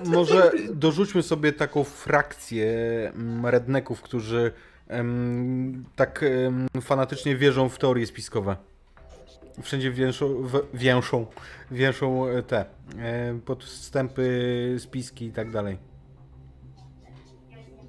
Może 0.05 0.53
dorzućmy 0.75 1.23
sobie 1.23 1.53
taką 1.53 1.85
frakcję 1.85 2.67
mm, 3.15 3.47
redneków, 3.47 4.03
którzy 4.03 4.53
em, 4.89 5.85
tak 5.97 6.23
em, 6.23 6.69
fanatycznie 6.81 7.37
wierzą 7.37 7.69
w 7.69 7.79
teorie 7.79 8.07
spiskowe. 8.07 8.57
Wszędzie 9.63 9.91
wieszą, 9.91 10.43
w, 10.43 10.63
wieszą, 10.75 11.27
wieszą 11.71 12.27
e, 12.27 12.43
te 12.43 12.65
e, 12.99 13.39
podstępy, 13.45 14.77
spiski 14.79 15.27
i 15.27 15.33
tak 15.33 15.51
dalej. 15.51 15.79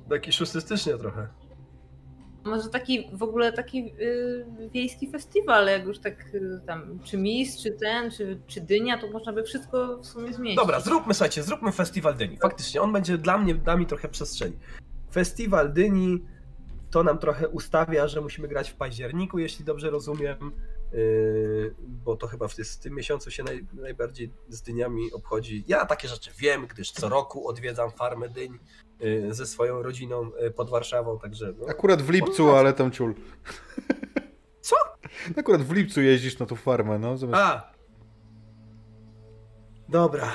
Taki 0.09 0.31
szósty 0.31 0.61
stycznia 0.61 0.97
trochę. 0.97 1.27
Może 2.43 2.69
taki 2.69 3.09
w 3.13 3.23
ogóle 3.23 3.53
taki 3.53 3.93
y, 4.01 4.45
wiejski 4.73 5.11
festiwal, 5.11 5.67
jak 5.67 5.85
już 5.85 5.99
tak 5.99 6.35
y, 6.35 6.61
tam, 6.67 6.99
czy 7.03 7.17
mis, 7.17 7.57
czy 7.63 7.71
ten, 7.71 8.11
czy, 8.11 8.39
czy 8.47 8.61
dynia, 8.61 8.97
to 8.97 9.07
można 9.07 9.33
by 9.33 9.43
wszystko 9.43 9.97
w 9.97 10.05
sumie 10.05 10.33
zmienić. 10.33 10.57
Dobra, 10.57 10.79
zróbmy, 10.79 11.13
słuchajcie, 11.13 11.43
zróbmy 11.43 11.71
festiwal 11.71 12.15
dyni. 12.15 12.37
Faktycznie, 12.37 12.81
on 12.81 12.93
będzie 12.93 13.17
dla 13.17 13.37
mnie, 13.37 13.55
da 13.55 13.77
mi 13.77 13.85
trochę 13.85 14.09
przestrzeni. 14.09 14.57
Festiwal 15.13 15.73
dyni 15.73 16.23
to 16.91 17.03
nam 17.03 17.17
trochę 17.17 17.49
ustawia, 17.49 18.07
że 18.07 18.21
musimy 18.21 18.47
grać 18.47 18.69
w 18.69 18.75
październiku, 18.75 19.39
jeśli 19.39 19.65
dobrze 19.65 19.89
rozumiem. 19.89 20.51
Yy, 20.93 21.75
bo 21.79 22.15
to 22.17 22.27
chyba 22.27 22.47
w, 22.47 22.55
ty, 22.55 22.63
w 22.63 22.77
tym 22.77 22.95
miesiącu 22.95 23.31
się 23.31 23.43
naj, 23.43 23.65
najbardziej 23.73 24.31
z 24.49 24.61
dyniami 24.61 25.11
obchodzi. 25.13 25.63
Ja 25.67 25.85
takie 25.85 26.07
rzeczy 26.07 26.31
wiem, 26.37 26.67
gdyż 26.67 26.91
co 26.91 27.09
roku 27.09 27.47
odwiedzam 27.47 27.91
farmę 27.91 28.29
dyń 28.29 28.59
yy, 28.99 29.33
ze 29.33 29.45
swoją 29.45 29.83
rodziną 29.83 30.31
yy, 30.41 30.51
pod 30.51 30.69
Warszawą, 30.69 31.19
także... 31.19 31.53
No, 31.57 31.67
Akurat 31.67 32.01
w 32.01 32.09
lipcu, 32.09 32.51
ale 32.51 32.73
tam 32.73 32.91
ciul. 32.91 33.15
Co? 34.61 34.75
Akurat 35.39 35.61
w 35.61 35.71
lipcu 35.71 36.01
jeździsz 36.01 36.39
na 36.39 36.45
tą 36.45 36.55
farmę, 36.55 36.99
no. 36.99 37.17
Zamiast... 37.17 37.41
A! 37.43 37.73
Dobra, 39.89 40.31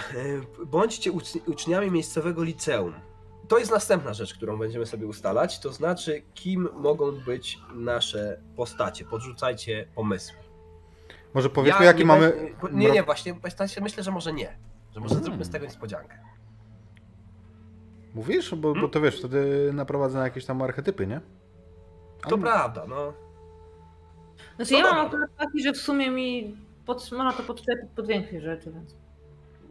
bądźcie 0.66 1.12
ucz- 1.12 1.48
uczniami 1.48 1.90
miejscowego 1.90 2.42
liceum. 2.42 2.94
To 3.48 3.58
jest 3.58 3.70
następna 3.70 4.14
rzecz, 4.14 4.34
którą 4.34 4.58
będziemy 4.58 4.86
sobie 4.86 5.06
ustalać, 5.06 5.60
to 5.60 5.72
znaczy 5.72 6.22
kim 6.34 6.68
mogą 6.74 7.12
być 7.12 7.58
nasze 7.74 8.42
postacie. 8.56 9.04
Podrzucajcie 9.04 9.88
pomysły. 9.94 10.47
Może 11.34 11.50
powiedzmy, 11.50 11.80
Ja 11.84 11.86
jaki 11.86 12.04
mamy... 12.04 12.52
be- 12.62 12.70
Nie, 12.72 12.90
nie, 12.90 13.02
właśnie 13.02 13.34
właśnie 13.34 13.82
myślę, 13.82 14.02
że 14.02 14.10
może 14.10 14.32
nie. 14.32 14.58
Że 14.94 15.00
może 15.00 15.12
Mm. 15.14 15.24
zrobimy 15.24 15.44
z 15.44 15.50
tego 15.50 15.64
niespodziankę. 15.66 16.18
Mówisz? 18.14 18.54
Bo, 18.54 18.68
Hmm? 18.68 18.82
bo 18.82 18.88
to 18.88 19.00
wiesz, 19.00 19.18
wtedy 19.18 19.70
naprowadza 19.72 20.18
na 20.18 20.24
jakieś 20.24 20.44
tam 20.44 20.62
archetypy, 20.62 21.06
nie? 21.06 21.20
To 22.28 22.34
A- 22.36 22.38
prawda, 22.38 22.86
no. 22.86 23.12
Znaczy 24.56 24.72
No 24.72 24.78
ja 24.78 24.84
dobra. 24.84 24.98
mam 24.98 25.06
akurat 25.06 25.30
taki, 25.36 25.62
że 25.62 25.72
w 25.72 25.76
sumie 25.76 26.10
mi 26.10 26.56
pod, 26.86 27.12
można 27.12 27.32
to 27.32 27.42
podczepić 27.42 27.90
pod 27.96 28.06
większej 28.06 28.40
rzeczy, 28.40 28.72
więc... 28.72 28.96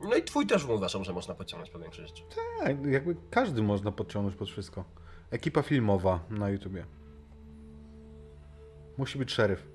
No 0.01 0.15
i 0.15 0.23
twój 0.23 0.47
też 0.47 0.65
uważam, 0.65 1.03
że 1.03 1.13
można 1.13 1.33
podciągnąć 1.35 1.69
po 1.71 1.79
większej 1.79 2.07
rzeczy. 2.07 2.23
Tak, 2.59 2.85
jakby 2.85 3.15
każdy 3.29 3.61
można 3.63 3.91
podciągnąć 3.91 4.35
pod 4.37 4.49
wszystko. 4.49 4.83
Ekipa 5.31 5.61
filmowa 5.61 6.19
na 6.29 6.49
YouTubie. 6.49 6.85
Musi 8.97 9.19
być 9.19 9.31
szeryf. 9.31 9.67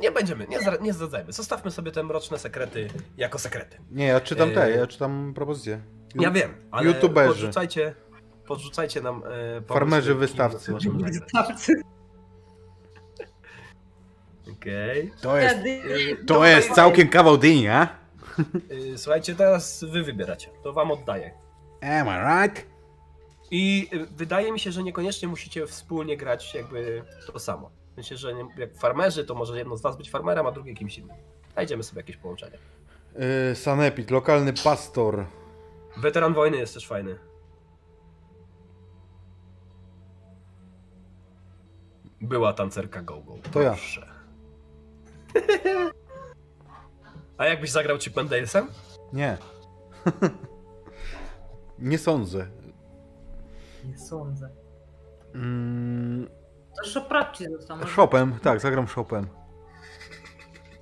Nie 0.00 0.10
będziemy, 0.12 0.46
nie, 0.46 0.58
zra- 0.60 0.82
nie 0.82 0.92
zdradzajmy. 0.92 1.32
Zostawmy 1.32 1.70
sobie 1.70 1.92
te 1.92 2.02
mroczne 2.02 2.38
sekrety 2.38 2.88
jako 3.16 3.38
sekrety. 3.38 3.78
Nie, 3.90 4.06
ja 4.06 4.20
czytam 4.20 4.50
te, 4.50 4.64
Eee, 4.66 4.78
ja 4.78 4.86
czytam 4.86 5.32
propozycje. 5.34 5.80
Ja 6.14 6.30
wiem, 6.30 6.54
ale 6.70 6.86
YouTuberzy. 6.86 7.28
podrzucajcie, 7.28 7.94
podrzucajcie 8.46 9.00
nam 9.00 9.22
e, 9.58 9.62
Farmerzy 9.62 10.14
wystawcy. 10.14 10.72
możemy 10.72 10.98
zagrać. 10.98 11.22
Wystawcy. 11.22 11.72
To 14.46 14.52
Okej. 14.52 15.12
To 16.26 16.44
jest 16.46 16.70
całkiem 16.72 17.08
kawał 17.08 17.38
dyni, 17.38 17.68
a? 17.68 17.88
y, 18.70 18.98
Słuchajcie, 18.98 19.34
teraz 19.34 19.84
wy 19.84 20.02
wybieracie. 20.02 20.48
To 20.62 20.72
wam 20.72 20.90
oddaję. 20.90 21.30
Am 21.82 22.06
I 22.06 22.10
right? 22.50 22.66
I 23.50 23.88
y, 23.92 24.06
wydaje 24.06 24.52
mi 24.52 24.60
się, 24.60 24.72
że 24.72 24.82
niekoniecznie 24.82 25.28
musicie 25.28 25.66
wspólnie 25.66 26.16
grać 26.16 26.54
jakby 26.54 27.02
to 27.32 27.38
samo. 27.38 27.70
Myślę, 27.96 28.16
że 28.16 28.34
nie, 28.34 28.48
jak 28.56 28.76
farmerzy, 28.76 29.24
to 29.24 29.34
może 29.34 29.58
jedno 29.58 29.76
z 29.76 29.82
was 29.82 29.96
być 29.96 30.10
farmerem, 30.10 30.46
a 30.46 30.52
drugie 30.52 30.74
kimś 30.74 30.98
innym. 30.98 31.16
Znajdziemy 31.52 31.82
sobie 31.82 32.00
jakieś 32.00 32.16
połączenie. 32.16 32.58
Yy, 33.48 33.54
Sanepid, 33.56 34.10
lokalny 34.10 34.52
pastor. 34.64 35.26
Weteran 35.96 36.34
wojny 36.34 36.56
jest 36.56 36.74
też 36.74 36.86
fajny. 36.86 37.18
Była 42.20 42.52
tancerka 42.52 43.02
Go-Go. 43.02 43.34
To 43.52 43.62
ja. 43.62 43.70
Proszę. 43.70 44.06
A 47.38 47.46
jakbyś 47.46 47.70
zagrał 47.70 47.98
Chip 47.98 48.14
Dalesem? 48.14 48.68
Nie. 49.12 49.38
Nie 51.78 51.98
sądzę. 51.98 52.46
Nie 53.84 53.98
sądzę. 53.98 54.50
Mm, 55.34 56.28
To 56.76 56.88
Szopratczy 56.90 57.50
został. 57.50 57.76
może- 57.76 57.88
Shopem, 57.88 58.38
tak, 58.42 58.60
zagram 58.60 58.88
Shopem. 58.88 59.26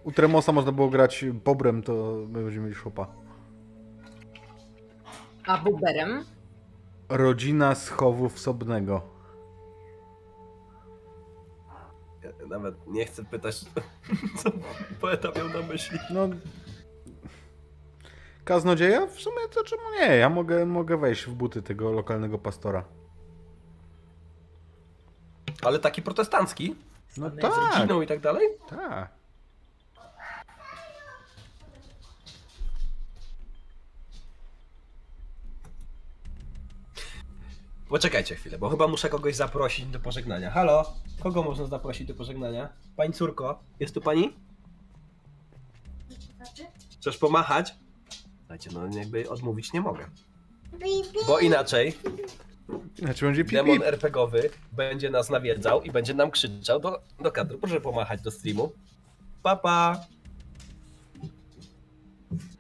U 0.05 0.13
Tremosa 0.13 0.53
można 0.53 0.73
było 0.73 0.89
grać 0.89 1.25
Bobrem, 1.45 1.83
to 1.83 1.93
my 2.29 2.43
będziemy 2.45 2.65
mieli 2.67 2.75
Shopa. 2.81 3.07
A 5.47 5.59
Buberem? 5.59 6.25
Rodzina 7.09 7.75
schowów 7.75 8.39
Sobnego. 8.39 9.03
Ja 12.23 12.47
nawet 12.47 12.87
nie 12.87 13.05
chcę 13.07 13.25
pytać, 13.25 13.61
co 14.37 14.51
poeta 15.01 15.29
miał 15.37 15.49
na 15.49 15.69
myśli. 15.69 15.99
No. 16.11 16.29
Kaznodzieja? 18.45 19.07
W 19.07 19.21
sumie 19.21 19.49
to 19.55 19.65
czemu 19.65 19.83
nie? 20.01 20.17
Ja 20.17 20.29
mogę, 20.29 20.67
mogę 20.67 20.97
wejść 20.97 21.25
w 21.27 21.35
buty 21.35 21.63
tego 21.63 21.93
lokalnego 21.93 22.39
pastora. 22.39 22.85
Ale 25.63 25.79
taki 25.79 26.03
protestancki? 26.03 26.75
No 27.17 27.31
Z 27.31 27.41
tak, 27.41 27.53
rodziną 27.75 28.03
i 28.03 28.07
tak 28.07 28.21
dalej? 28.21 28.49
tak. 28.69 29.21
Poczekajcie 37.89 38.37
chwilę, 38.37 38.59
bo 38.59 38.69
chyba 38.69 38.89
muszę 38.89 39.09
kogoś 39.09 39.37
zaprosić 39.37 39.87
do 39.87 40.01
pożegnania. 40.01 40.51
Halo? 40.51 40.93
Kogo 41.21 41.43
można 41.43 41.67
zaprosić 41.67 42.09
do 42.09 42.15
pożegnania? 42.15 42.69
Pani 42.97 43.13
córko, 43.13 43.63
jest 43.81 43.95
tu 43.95 44.01
pani? 44.01 44.33
Chcesz 47.01 47.19
pomachać? 47.19 47.75
Słuchajcie, 48.39 48.71
no 48.73 48.99
jakby 48.99 49.31
odmówić 49.31 49.73
nie 49.73 49.81
mogę. 49.81 50.07
Bo 51.27 51.39
inaczej 51.39 51.99
Znaczy 52.99 53.25
będzie 53.25 53.45
pip, 53.45 53.53
demon. 53.53 53.83
RPGowy 53.83 54.51
będzie 54.73 55.11
nas 55.11 55.31
nawiedzał 55.31 55.83
i 55.83 55.91
będzie 55.91 56.15
nam 56.15 56.31
krzyczał 56.31 56.81
do, 56.81 57.03
do 57.23 57.33
kadru. 57.33 57.59
Proszę 57.59 57.81
pomachać 57.81 58.23
do 58.23 58.31
streamu. 58.31 58.73
Papa! 59.43 60.01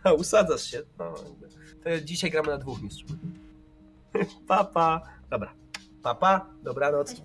A, 0.05 0.13
usadzasz 0.13 0.63
się. 0.63 0.83
No, 0.99 1.15
to 1.85 2.01
dzisiaj 2.01 2.31
gramy 2.31 2.49
na 2.49 2.59
dwóch 2.59 2.83
mistrzów. 2.83 3.11
Papa! 4.49 5.03
Dobra. 5.31 5.53
Papa, 6.03 6.47
dobranoc. 6.63 7.23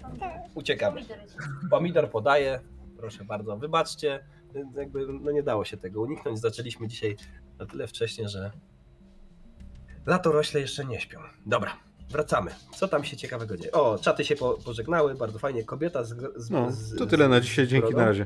Uciekamy. 0.56 1.02
Pomidor 1.70 2.10
podaje. 2.10 2.60
Proszę 2.98 3.26
bardzo, 3.26 3.58
wybaczcie. 3.58 4.24
Jakby 4.76 5.08
no 5.22 5.32
nie 5.32 5.44
dało 5.44 5.66
się 5.66 5.78
tego 5.78 6.02
uniknąć. 6.02 6.40
Zaczęliśmy 6.40 6.88
dzisiaj 6.88 7.16
na 7.60 7.66
tyle 7.66 7.88
wcześnie, 7.88 8.30
że 8.30 8.52
latorośle 10.06 10.60
jeszcze 10.60 10.86
nie 10.86 11.02
śpią. 11.02 11.20
Dobra, 11.46 11.78
wracamy. 12.10 12.52
Co 12.76 12.88
tam 12.88 13.04
się 13.04 13.18
ciekawego 13.18 13.58
dzieje? 13.58 13.72
O, 13.72 13.98
czaty 14.00 14.26
się 14.26 14.36
po, 14.36 14.54
pożegnały, 14.54 15.16
bardzo 15.16 15.40
fajnie. 15.40 15.64
Kobieta 15.64 16.04
z, 16.04 16.16
z, 16.36 16.50
No, 16.50 16.72
z 16.72 16.96
to 16.98 17.06
tyle 17.06 17.28
na 17.30 17.42
dzisiaj, 17.42 17.68
dzięki 17.68 17.88
brodą. 17.88 17.98
na 18.02 18.06
razie. 18.06 18.26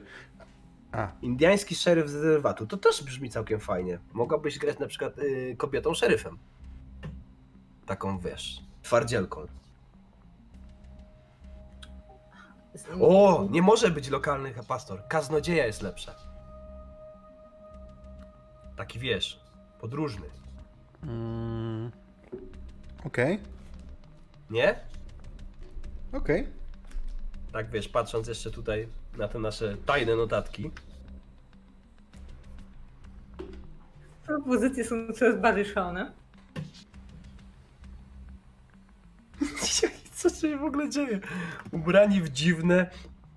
A, 0.92 1.12
Indiański 1.22 1.76
szeryf 1.76 2.10
z 2.10 2.16
rezerwatu. 2.16 2.68
To 2.68 2.78
też 2.78 3.04
brzmi 3.04 3.30
całkiem 3.30 3.60
fajnie. 3.60 4.00
Mogłabyś 4.14 4.60
grać 4.60 4.80
na 4.80 4.88
przykład 4.88 5.20
y, 5.20 5.56
kobietą 5.58 5.94
szeryfem. 5.94 6.38
Taką 7.86 8.20
wiesz, 8.20 8.62
twardzielką. 8.84 9.46
O, 13.02 13.48
nie 13.52 13.62
może 13.62 13.90
być 13.92 14.10
lokalny 14.10 14.54
pastor. 14.68 15.08
Kaznodzieja 15.08 15.66
jest 15.66 15.82
lepsza. 15.82 16.16
Taki 18.78 19.00
wiesz, 19.00 19.40
podróżny. 19.82 20.26
mm, 21.04 21.92
okej, 23.06 23.40
Nie? 24.50 24.80
okej. 26.14 26.48
Tak 27.52 27.70
wiesz, 27.70 27.90
patrząc 27.90 28.28
jeszcze 28.28 28.52
tutaj 28.52 28.88
na 29.18 29.28
te 29.28 29.40
nasze 29.40 29.78
tajne 29.86 30.16
notatki. 30.16 30.72
Propozycje 34.26 34.86
są 34.86 34.96
coraz 35.14 35.42
bardziej 35.42 35.66
szalone. 35.66 36.12
Co 40.14 40.30
się 40.30 40.58
w 40.58 40.64
ogóle 40.64 40.90
dzieje? 40.90 41.20
Ubrani 41.72 42.22
w 42.22 42.30
dziwne 42.30 42.90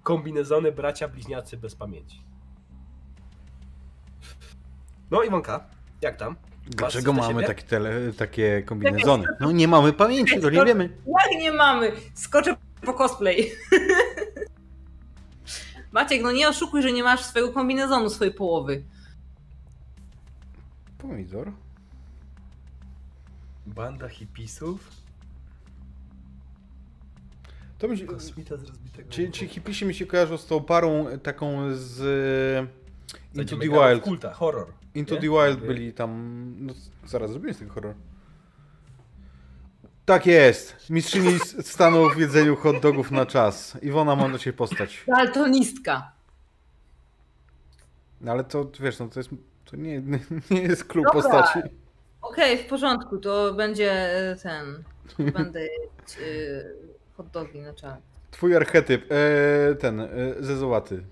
kombinezony 0.02 0.72
bracia 0.72 1.08
bliźniacy 1.08 1.56
bez 1.56 1.74
pamięci. 1.74 2.22
No 5.10 5.22
Iwonka, 5.22 5.66
jak 6.00 6.16
tam? 6.16 6.36
Dlaczego 6.76 7.12
mamy 7.12 7.44
takie, 7.44 7.62
tele, 7.62 8.12
takie 8.12 8.62
kombinezony? 8.62 9.26
No 9.40 9.52
nie 9.52 9.68
mamy 9.68 9.92
pamięci, 9.92 10.40
to 10.40 10.50
nie 10.50 10.64
wiemy. 10.64 10.98
Jak 11.06 11.40
nie 11.40 11.52
mamy? 11.52 11.92
Skoczę 12.14 12.56
po 12.82 12.94
cosplay. 12.94 13.46
Maciek, 15.92 16.22
no 16.22 16.32
nie 16.32 16.48
oszukuj, 16.48 16.82
że 16.82 16.92
nie 16.92 17.02
masz 17.02 17.24
swojego 17.24 17.52
kombinezonu, 17.52 18.10
swojej 18.10 18.34
połowy. 18.34 18.82
Pomidor. 20.98 21.52
Banda 23.66 24.08
hipisów? 24.08 24.90
To 27.78 27.88
mi 27.88 27.98
się, 27.98 28.06
Kosmita 28.06 28.56
z 28.56 28.64
rozbitego 28.64 29.08
łuku. 29.08 29.32
ci 29.32 29.48
hipisi 29.48 29.84
mi 29.84 29.94
się 29.94 30.06
kojarzą 30.06 30.36
z 30.36 30.46
tą 30.46 30.64
parą 30.64 31.06
taką 31.22 31.74
z 31.74 32.00
e, 33.34 33.40
Into 33.40 33.56
the 33.56 33.68
Wild. 33.68 34.02
Kulta, 34.02 34.32
horror. 34.34 34.72
Into 34.94 35.14
nie? 35.14 35.20
the 35.20 35.26
Wild 35.26 35.60
byli 35.66 35.92
tam. 35.92 36.54
No, 36.58 36.72
zaraz 37.06 37.30
zrobimy 37.30 37.54
z 37.54 37.58
tego 37.58 37.72
horror. 37.72 37.94
Tak 40.04 40.26
jest. 40.26 40.90
Mistrzyni 40.90 41.28
s- 41.34 41.66
stanu 41.66 42.10
w 42.10 42.18
jedzeniu 42.18 42.56
hot 42.56 42.80
dogów 42.80 43.10
na 43.10 43.26
czas. 43.26 43.78
Iwona 43.82 44.16
ma 44.16 44.28
do 44.28 44.38
ciebie 44.38 44.56
postać. 44.56 45.04
Daltonistka. 45.06 46.12
No 48.20 48.32
ale 48.32 48.44
to 48.44 48.70
wiesz, 48.80 48.98
no 48.98 49.08
to 49.08 49.20
jest. 49.20 49.30
To 49.64 49.76
nie, 49.76 50.02
nie 50.50 50.62
jest 50.62 50.84
klub 50.84 51.04
Dobra. 51.04 51.22
postaci. 51.22 51.58
Okej, 52.22 52.58
w 52.58 52.66
porządku, 52.66 53.18
to 53.18 53.54
będzie 53.54 53.92
e, 53.92 54.36
ten. 54.36 54.82
Będę 55.32 55.60
jeść 55.62 56.18
e, 56.18 56.22
hot 57.16 57.28
dogi 57.28 57.60
na 57.60 57.74
czas. 57.74 57.98
Twój 58.30 58.56
archetyp, 58.56 59.12
e, 59.12 59.74
ten, 59.74 60.00
e, 60.00 60.08
zezołaty. 60.40 61.02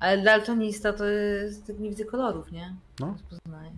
Ale 0.00 0.22
daltonista 0.22 0.92
to 0.92 1.04
jest, 1.04 1.68
nie 1.78 1.88
widzę 1.90 2.04
kolorów, 2.04 2.52
nie? 2.52 2.74
No. 3.00 3.16
Rozpoznaję. 3.30 3.70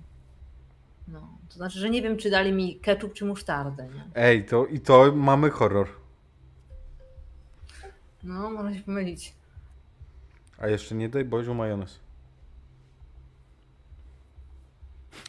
No, 1.09 1.29
to 1.49 1.55
znaczy, 1.55 1.79
że 1.79 1.91
nie 1.91 2.03
wiem, 2.03 2.17
czy 2.17 2.31
dali 2.31 2.53
mi 2.53 2.81
ketchup 2.81 3.13
czy 3.13 3.25
musztardę, 3.25 3.89
nie? 3.95 4.05
Ej, 4.15 4.45
to 4.45 4.67
i 4.67 4.81
to 4.81 5.13
mamy 5.13 5.51
horror. 5.51 5.89
No, 8.23 8.51
można 8.51 8.75
się 8.75 8.81
pomylić. 8.81 9.35
A 10.59 10.69
jeszcze 10.69 10.95
nie 10.95 11.09
daj 11.09 11.25
Boziu 11.25 11.55
majonez. 11.55 12.01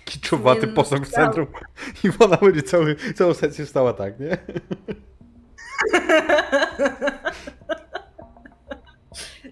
Kiczowaty 0.05 0.67
Nie, 0.67 0.73
posąg 0.73 1.07
w 1.07 1.11
centrum. 1.11 1.47
I 2.03 2.09
ona 2.19 2.37
będzie 2.37 2.63
cały, 2.63 2.95
całą 3.15 3.33
sesję 3.33 3.65
stała 3.65 3.93
tak, 3.93 4.19
nie? 4.19 4.37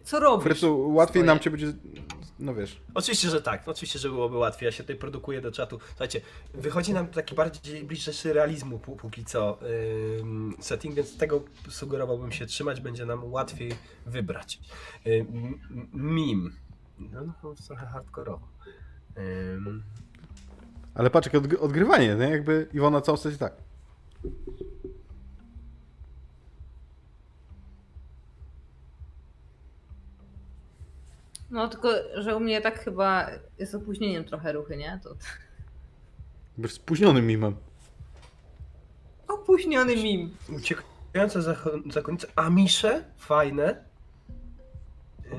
Co 0.09 0.19
robisz? 0.19 0.43
Frycu, 0.43 0.89
łatwiej 0.93 1.13
Swoje. 1.21 1.25
nam 1.25 1.39
cię 1.39 1.49
będzie. 1.49 1.73
No 2.39 2.53
wiesz. 2.55 2.81
Oczywiście, 2.93 3.29
że 3.29 3.41
tak. 3.41 3.67
Oczywiście, 3.67 3.99
że 3.99 4.09
byłoby 4.09 4.37
łatwiej. 4.37 4.65
Ja 4.65 4.71
się 4.71 4.83
tutaj 4.83 4.95
produkuję 4.95 5.41
do 5.41 5.51
czatu. 5.51 5.79
Słuchajcie, 5.89 6.21
wychodzi 6.53 6.93
nam 6.93 7.07
taki 7.07 7.35
bardziej 7.35 7.83
bliższy 7.83 8.33
realizmu 8.33 8.77
pó- 8.77 8.95
póki 8.95 9.25
co 9.25 9.59
ym, 10.19 10.55
setting, 10.59 10.95
więc 10.95 11.17
tego 11.17 11.41
sugerowałbym 11.69 12.31
się 12.31 12.45
trzymać. 12.45 12.81
Będzie 12.81 13.05
nam 13.05 13.31
łatwiej 13.31 13.71
wybrać. 14.05 14.59
M- 15.05 15.59
mim. 15.93 16.53
No, 16.99 17.21
no 17.25 17.33
to 17.41 17.55
trochę 17.67 17.85
hardkorowo. 17.85 18.47
Ym, 19.17 19.83
Ale 20.95 21.09
patrz, 21.09 21.29
odgrywanie, 21.59 22.15
nie? 22.15 22.29
Jakby 22.29 22.67
Iwona 22.73 23.01
całą 23.01 23.17
sesję 23.17 23.37
tak. 23.39 23.53
No, 31.51 31.67
tylko, 31.67 31.89
że 32.15 32.35
u 32.35 32.39
mnie 32.39 32.61
tak 32.61 32.79
chyba 32.79 33.27
jest 33.59 33.75
opóźnieniem 33.75 34.25
trochę 34.25 34.53
ruchy, 34.53 34.77
nie? 34.77 34.99
To... 35.03 35.09
Jakby 36.57 36.69
spóźnionym 36.69 37.27
mimem. 37.27 37.55
Opóźniony 39.27 39.95
mim. 39.95 40.35
Uciekające 40.57 41.41
zako- 41.41 41.91
zakonnice. 41.91 42.27
Amisze, 42.35 43.03
fajne. 43.17 43.83
Yy, 45.25 45.31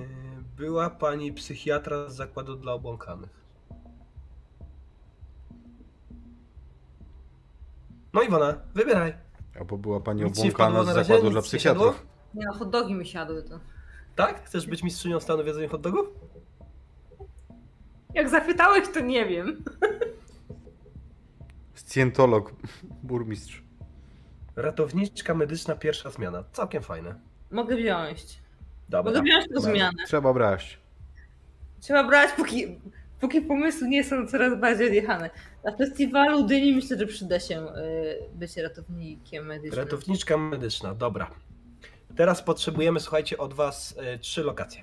była 0.57 0.91
pani 0.91 1.33
psychiatra 1.33 2.09
z 2.11 2.17
zakładu 2.17 2.57
dla 2.57 2.73
obłąkanych. 2.73 3.41
No 8.13 8.23
Iwona, 8.23 8.55
wybieraj. 8.75 9.15
Albo 9.59 9.79
była 9.79 10.01
pani 10.01 10.23
Nic 10.23 10.39
obłąkana 10.39 10.85
z 10.85 10.95
zakładu 10.95 11.31
dla 11.31 11.43
psychiatrów. 11.43 12.07
Nie 12.35 12.47
no, 12.47 12.53
hot 12.53 12.71
dogi 12.71 12.95
mi 12.95 13.07
siadły 13.07 13.43
to. 13.43 13.61
Tak? 14.17 14.45
Chcesz 14.45 14.67
być 14.67 14.83
mistrzynią 14.83 15.21
stanu 15.21 15.43
w 15.43 15.47
jedzeniu 15.47 15.69
hot 15.69 15.81
dogów? 15.81 16.07
Jak 18.15 18.29
zapytałeś, 18.29 18.89
to 18.95 19.01
nie 19.01 19.27
wiem. 19.27 19.65
Scjentolog, 21.75 22.53
burmistrz. 23.03 23.63
Ratowniczka 24.57 25.35
medyczna, 25.35 25.75
pierwsza 25.75 26.11
zmiana. 26.11 26.45
Całkiem 26.53 26.83
fajne. 26.83 27.15
Mogę 27.51 27.77
wziąć. 27.77 28.39
Dobra. 28.89 29.13
Mogę 29.13 29.23
wziąć 29.23 29.49
tę 29.49 29.55
Dobra. 29.55 29.73
zmianę. 29.73 30.05
Trzeba 30.07 30.33
brać. 30.33 30.79
Trzeba 31.81 32.05
brać, 32.05 32.31
póki, 32.33 32.81
póki 33.21 33.41
pomysły 33.41 33.89
nie 33.89 34.05
są 34.05 34.27
coraz 34.27 34.61
bardziej 34.61 34.87
odjechane. 34.87 35.31
Na 35.65 35.77
festiwalu 35.77 36.47
Dyni 36.47 36.75
myślę, 36.75 36.99
że 36.99 37.07
przyda 37.07 37.41
się 37.41 37.67
y, 37.69 37.69
bycie 38.35 38.63
ratownikiem 38.63 39.47
medycznym. 39.47 39.85
Ratowniczka 39.85 40.37
medyczna, 40.37 40.95
dobra. 40.95 41.31
Teraz 42.17 42.43
potrzebujemy, 42.43 43.01
słuchajcie, 43.01 43.39
od 43.39 43.55
was 43.55 43.95
y, 44.15 44.19
trzy 44.19 44.43
lokacje. 44.43 44.83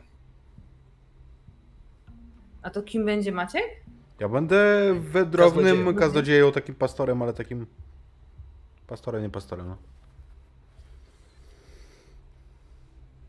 A 2.61 2.69
to 2.69 2.81
kim 2.83 3.05
będzie 3.05 3.31
Maciek? 3.31 3.63
Ja 4.19 4.29
będę 4.29 4.93
wędrownym 4.99 5.63
Kaznodziejem. 5.65 5.95
kaznodzieją, 5.95 6.51
takim 6.51 6.75
pastorem, 6.75 7.21
ale 7.21 7.33
takim... 7.33 7.67
Pastorem, 8.87 9.21
nie 9.23 9.29
pastorem, 9.29 9.67
no. 9.67 9.77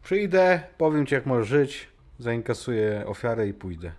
Przyjdę, 0.03 0.63
powiem 0.79 1.07
ci 1.07 1.15
jak 1.15 1.27
możesz 1.27 1.49
żyć, 1.49 1.89
zainkasuję 2.19 3.05
ofiarę 3.07 3.49
i 3.49 3.55
pójdę. 3.55 3.93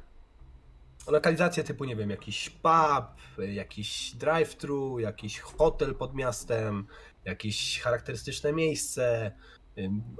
Lokalizacje 1.08 1.64
typu, 1.64 1.86
nie 1.86 1.96
wiem, 1.96 2.10
jakiś 2.10 2.50
pub, 2.50 3.38
jakiś 3.48 4.16
drive-thru, 4.16 5.00
jakiś 5.00 5.40
hotel 5.40 5.96
pod 5.96 6.16
miastem, 6.16 6.88
jakieś 7.26 7.82
charakterystyczne 7.82 8.54
miejsce, 8.54 9.32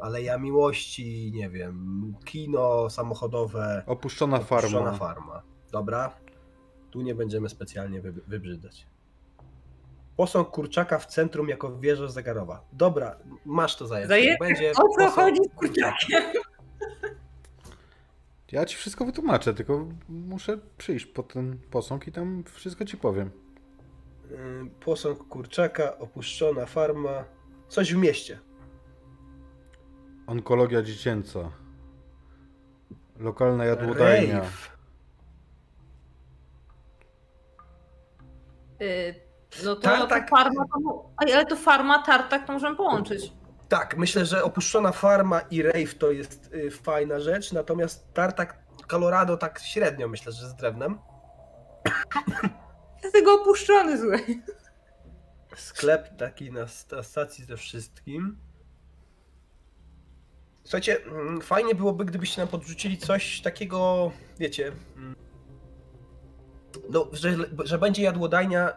aleja 0.02 0.38
miłości, 0.38 1.32
nie 1.36 1.50
wiem, 1.50 2.14
kino 2.26 2.90
samochodowe, 2.90 3.84
Opuszczona 3.86 4.40
farma. 4.40 4.58
opuszczona 4.68 4.92
farma. 4.98 5.42
Dobra, 5.72 6.16
tu 6.92 7.02
nie 7.02 7.16
będziemy 7.16 7.50
specjalnie 7.50 8.02
wy, 8.02 8.12
wybrzydzać. 8.12 8.88
Posąg 10.16 10.50
kurczaka 10.50 11.00
w 11.00 11.06
centrum 11.06 11.50
jako 11.50 11.78
wieża 11.80 12.08
zegarowa. 12.08 12.64
Dobra, 12.74 13.16
masz 13.46 13.76
to 13.76 13.88
zajęcie. 13.88 14.10
Zaje- 14.16 14.38
Będzie 14.40 14.72
O 14.72 14.84
co 15.00 15.10
chodzi 15.10 15.42
z 15.52 15.56
kurczaka. 15.56 15.92
kurczakiem? 15.92 16.22
Ja 18.52 18.66
ci 18.66 18.76
wszystko 18.78 19.06
wytłumaczę, 19.06 19.54
tylko 19.54 19.88
muszę 20.10 20.58
przyjść 20.78 21.06
po 21.06 21.24
ten 21.24 21.58
posąg 21.72 22.08
i 22.08 22.12
tam 22.12 22.44
wszystko 22.44 22.86
ci 22.86 22.98
powiem. 22.98 23.32
Posąg 24.86 25.28
kurczaka, 25.28 25.98
opuszczona 25.98 26.66
farma. 26.66 27.26
Coś 27.68 27.94
w 27.94 27.98
mieście. 27.98 28.40
Onkologia 30.30 30.82
dziecięca. 30.82 31.40
Lokalna 33.20 33.66
jadłodajnia. 33.66 34.40
Rave. 34.40 34.70
Y, 38.82 39.16
no 39.64 39.76
to, 39.76 39.82
Tartak- 39.82 40.30
to 40.30 40.36
farma, 40.36 40.66
to, 40.66 41.10
ale 41.18 41.46
to 41.46 41.56
farma, 41.56 42.04
tartak 42.04 42.48
to 42.48 42.54
możemy 42.54 42.76
połączyć. 42.76 43.34
Tak, 43.70 43.98
myślę, 43.98 44.26
że 44.26 44.44
opuszczona 44.44 44.92
farma 44.92 45.40
i 45.40 45.62
rave 45.62 45.96
to 46.00 46.12
jest 46.12 46.54
y, 46.54 46.72
fajna 46.72 47.20
rzecz, 47.20 47.52
natomiast 47.52 48.14
tartak 48.14 48.58
Colorado 48.88 49.38
tak 49.38 49.60
średnio 49.60 50.08
myślę, 50.08 50.32
że 50.32 50.48
z 50.48 50.56
drewnem. 50.56 51.00
Dlatego 53.02 53.34
opuszczony 53.42 53.98
zły. 53.98 54.26
Sklep 55.56 56.18
taki 56.18 56.52
na, 56.52 56.66
na 56.92 57.04
stacji 57.04 57.46
ze 57.46 57.58
wszystkim. 57.58 58.49
Słuchajcie, 60.70 61.06
mm, 61.06 61.42
fajnie 61.42 61.76
byłoby, 61.76 62.06
gdybyście 62.06 62.42
nam 62.42 62.48
podrzucili 62.48 62.98
coś 62.98 63.42
takiego, 63.42 64.12
wiecie, 64.40 64.72
mm, 64.98 65.16
no, 66.90 67.08
że, 67.12 67.36
że 67.64 67.78
będzie 67.78 68.04
jadłodajnia 68.04 68.74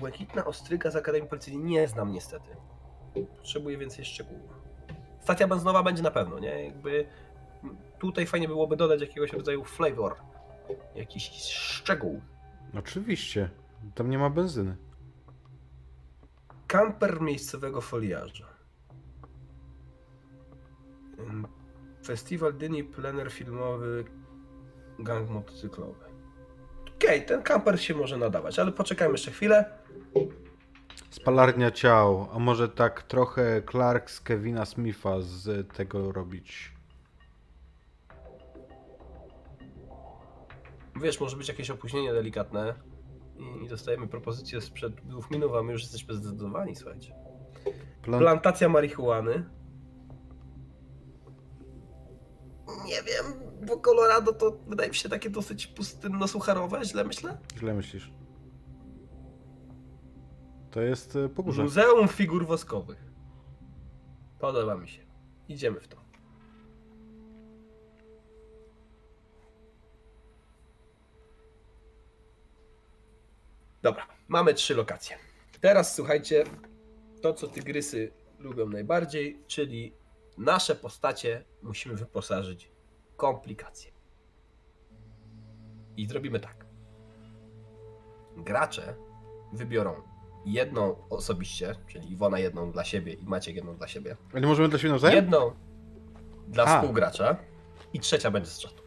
Błękitna 0.00 0.44
Ostryga 0.44 0.90
z 0.90 0.96
Akademii 0.96 1.28
Policyjnej. 1.28 1.64
Nie 1.64 1.88
znam 1.88 2.12
niestety. 2.12 2.48
Potrzebuję 3.36 3.78
więcej 3.78 4.04
szczegółów. 4.04 4.50
Stacja 5.20 5.48
benzynowa 5.48 5.82
będzie 5.82 6.02
na 6.02 6.10
pewno, 6.10 6.38
nie? 6.38 6.64
Jakby 6.64 7.06
mm, 7.64 7.76
tutaj 7.98 8.26
fajnie 8.26 8.48
byłoby 8.48 8.76
dodać 8.76 9.00
jakiegoś 9.00 9.32
rodzaju 9.32 9.64
flavor, 9.64 10.16
jakiś 10.94 11.30
szczegół. 11.42 12.20
Oczywiście. 12.78 13.50
Tam 13.94 14.10
nie 14.10 14.18
ma 14.18 14.30
benzyny. 14.30 14.76
Kamper 16.66 17.20
miejscowego 17.20 17.80
foliarza. 17.80 18.49
Festiwal 22.04 22.52
Dyni, 22.52 22.84
plener 22.84 23.32
filmowy, 23.32 24.04
gang 24.98 25.30
motocyklowy. 25.30 26.04
Okej, 26.96 27.26
ten 27.26 27.42
kamper 27.42 27.82
się 27.82 27.94
może 27.94 28.16
nadawać, 28.16 28.58
ale 28.58 28.72
poczekajmy 28.72 29.12
jeszcze 29.12 29.30
chwilę. 29.30 29.64
Spalarnia 31.10 31.70
ciał, 31.70 32.28
a 32.32 32.38
może 32.38 32.68
tak 32.68 33.02
trochę 33.02 33.62
Clark 33.70 34.10
z 34.10 34.20
Kevina 34.20 34.66
Smitha 34.66 35.20
z 35.20 35.72
tego 35.72 36.12
robić. 36.12 36.72
Wiesz, 41.02 41.20
może 41.20 41.36
być 41.36 41.48
jakieś 41.48 41.70
opóźnienie 41.70 42.12
delikatne 42.12 42.74
i 43.64 43.68
dostajemy 43.68 44.08
propozycję 44.08 44.60
sprzed 44.60 44.94
dwóch 44.94 45.30
minut, 45.30 45.52
a 45.58 45.62
my 45.62 45.72
już 45.72 45.82
jesteśmy 45.82 46.14
zdecydowani, 46.14 46.76
słuchajcie. 46.76 47.14
Plan... 48.02 48.20
Plantacja 48.20 48.68
marihuany. 48.68 49.44
Nie 52.86 53.02
wiem, 53.02 53.24
bo 53.66 53.76
Colorado 53.80 54.32
to 54.32 54.58
wydaje 54.66 54.88
mi 54.88 54.94
się 54.94 55.08
takie 55.08 55.30
dosyć 55.30 55.66
pustynno-sucharowe, 55.66 56.84
źle 56.84 57.04
myślę? 57.04 57.38
Źle 57.58 57.74
myślisz. 57.74 58.10
To 60.70 60.80
jest 60.80 61.16
e, 61.16 61.28
pogórze. 61.28 61.62
Muzeum 61.62 62.08
figur 62.08 62.46
woskowych. 62.46 62.98
Podoba 64.38 64.74
mi 64.74 64.88
się. 64.88 65.02
Idziemy 65.48 65.80
w 65.80 65.88
to. 65.88 65.96
Dobra, 73.82 74.06
mamy 74.28 74.54
trzy 74.54 74.74
lokacje. 74.74 75.16
Teraz 75.60 75.94
słuchajcie, 75.94 76.44
to 77.22 77.34
co 77.34 77.48
tygrysy 77.48 78.12
lubią 78.38 78.68
najbardziej, 78.68 79.42
czyli 79.46 79.92
nasze 80.40 80.74
postacie 80.74 81.44
musimy 81.62 81.94
wyposażyć 81.94 82.70
w 83.12 83.16
komplikacje. 83.16 83.92
I 85.96 86.06
zrobimy 86.06 86.40
tak. 86.40 86.66
Gracze 88.36 88.94
wybiorą 89.52 89.94
jedną 90.46 91.08
osobiście, 91.10 91.74
czyli 91.86 92.12
Iwona 92.12 92.38
jedną 92.38 92.72
dla 92.72 92.84
siebie 92.84 93.12
i 93.12 93.24
Maciek 93.26 93.56
jedną 93.56 93.76
dla 93.76 93.88
siebie. 93.88 94.16
A 94.34 94.38
nie 94.38 94.46
możemy 94.46 94.68
dla 94.68 94.78
siebie 94.78 94.90
nawzajem? 94.90 95.16
Jedną 95.16 95.52
dla 96.48 96.64
A. 96.64 96.80
współgracza 96.80 97.36
i 97.92 98.00
trzecia 98.00 98.30
będzie 98.30 98.50
z 98.50 98.58
czatu. 98.58 98.82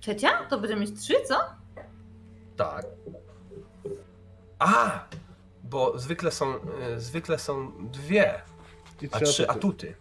Trzecia? 0.00 0.46
To 0.50 0.60
będziemy 0.60 0.80
mieć 0.80 1.00
trzy, 1.00 1.14
co? 1.28 1.36
Tak. 2.56 2.86
A! 4.58 5.04
Bo 5.76 5.98
zwykle 5.98 6.30
są, 6.30 6.54
y, 6.54 7.00
zwykle 7.00 7.38
są 7.38 7.72
dwie, 7.88 8.42
I 9.02 9.08
a 9.12 9.20
trzy 9.20 9.48
atuty. 9.48 9.94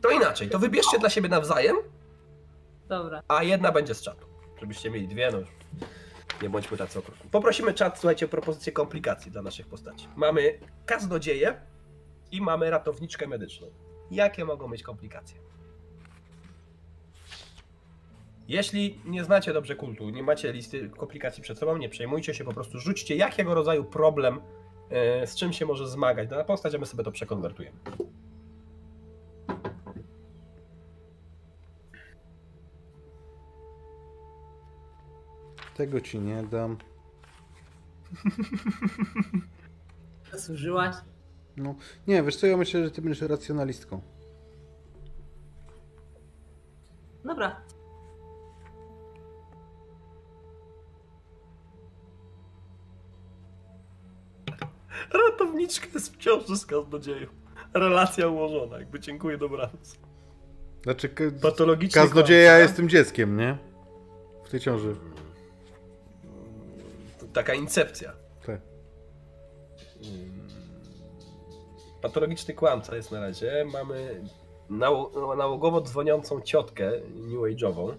To 0.00 0.10
inaczej, 0.10 0.50
to 0.50 0.58
wybierzcie 0.58 0.98
dla 0.98 1.10
siebie 1.10 1.28
nawzajem, 1.28 1.76
Dobra. 2.88 3.22
a 3.28 3.42
jedna 3.42 3.72
będzie 3.72 3.94
z 3.94 4.02
czatu. 4.02 4.26
Żebyście 4.60 4.90
mieli 4.90 5.08
dwie, 5.08 5.30
no 5.30 5.38
nie 6.42 6.50
bądźmy 6.50 6.76
tacy 6.76 6.98
okrutni. 6.98 7.30
Poprosimy 7.30 7.74
czat, 7.74 7.98
słuchajcie, 7.98 8.26
o 8.26 8.28
propozycję 8.28 8.72
komplikacji 8.72 9.30
dla 9.30 9.42
naszych 9.42 9.66
postaci. 9.66 10.08
Mamy 10.16 10.58
kaznodzieję 10.86 11.60
i 12.30 12.40
mamy 12.40 12.70
ratowniczkę 12.70 13.26
medyczną. 13.26 13.66
Jakie 14.10 14.44
mogą 14.44 14.68
mieć 14.68 14.82
komplikacje? 14.82 15.38
Jeśli 18.50 19.00
nie 19.04 19.24
znacie 19.24 19.52
dobrze 19.52 19.76
kultu, 19.76 20.10
nie 20.10 20.22
macie 20.22 20.52
listy 20.52 20.90
komplikacji 20.90 21.42
przed 21.42 21.58
sobą, 21.58 21.76
nie 21.76 21.88
przejmujcie 21.88 22.34
się, 22.34 22.44
po 22.44 22.52
prostu 22.52 22.78
rzućcie 22.78 23.16
jakiego 23.16 23.54
rodzaju 23.54 23.84
problem, 23.84 24.40
e, 24.90 25.26
z 25.26 25.36
czym 25.36 25.52
się 25.52 25.66
może 25.66 25.88
zmagać 25.88 26.28
dana 26.28 26.44
postać, 26.44 26.74
a 26.74 26.78
my 26.78 26.86
sobie 26.86 27.04
to 27.04 27.12
przekonwertujemy. 27.12 27.78
Tego 35.74 36.00
ci 36.00 36.18
nie 36.18 36.42
dam. 36.42 36.76
Zasłużyłaś. 40.32 40.96
No, 41.56 41.74
nie, 42.06 42.22
wiesz 42.22 42.36
co, 42.36 42.46
ja 42.46 42.56
myślę, 42.56 42.84
że 42.84 42.90
ty 42.90 43.02
będziesz 43.02 43.28
racjonalistką. 43.28 44.00
Dobra. 47.24 47.60
Ratowniczka 55.12 55.86
jest 55.94 56.14
w 56.14 56.18
ciąży 56.18 56.56
z 56.56 56.66
kaznodzieją. 56.66 57.26
Relacja 57.74 58.28
ułożona, 58.28 58.78
jakby 58.78 59.00
dziękuję, 59.00 59.38
dobranoc. 59.38 59.98
Znaczy, 60.82 61.08
kaznodzieja 61.94 62.48
kłamca. 62.50 62.62
jest 62.62 62.76
tym 62.76 62.88
dzieckiem, 62.88 63.36
nie? 63.36 63.58
W 64.44 64.50
tej 64.50 64.60
ciąży. 64.60 64.96
Taka 67.32 67.54
incepcja. 67.54 68.12
Tak. 68.46 68.60
Patologiczny 72.02 72.54
kłamca 72.54 72.96
jest 72.96 73.10
na 73.12 73.20
razie. 73.20 73.66
Mamy 73.72 74.22
nało- 74.70 75.36
nałogowo 75.36 75.80
dzwoniącą 75.80 76.40
ciotkę 76.40 76.90
New 77.16 77.40
Age'ową. 77.40 77.94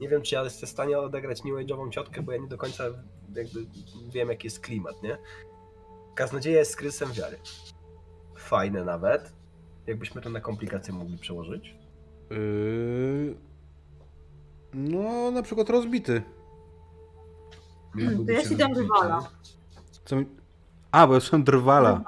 Nie 0.00 0.08
wiem, 0.08 0.22
czy 0.22 0.34
ja 0.34 0.42
jestem 0.44 0.66
w 0.66 0.70
stanie 0.70 0.98
odegrać 0.98 1.44
New 1.44 1.54
Age'ową 1.54 1.90
ciotkę, 1.90 2.22
bo 2.22 2.32
ja 2.32 2.38
nie 2.38 2.48
do 2.48 2.58
końca 2.58 2.84
jakby 3.34 3.60
wiem, 4.08 4.28
jaki 4.28 4.46
jest 4.46 4.60
klimat, 4.60 5.02
nie? 5.02 5.18
Kaznodzieja 6.16 6.58
jest 6.58 6.76
kryzysem 6.76 7.12
wiary. 7.12 7.36
Fajne 8.36 8.84
nawet. 8.84 9.32
Jakbyśmy 9.86 10.20
to 10.22 10.30
na 10.30 10.40
komplikacje 10.40 10.94
mogli 10.94 11.18
przełożyć. 11.18 11.74
Yy... 12.30 13.36
No, 14.74 15.30
na 15.30 15.42
przykład 15.42 15.70
rozbity. 15.70 16.22
To 18.26 18.32
ja 18.32 18.42
ci 18.42 18.56
dam 18.56 18.74
rywala. 18.74 19.30
Co 20.04 20.16
mi... 20.16 20.26
A, 20.92 21.06
bo 21.06 21.14
ja 21.14 21.20
słyszałem 21.20 21.44
drwala. 21.44 22.00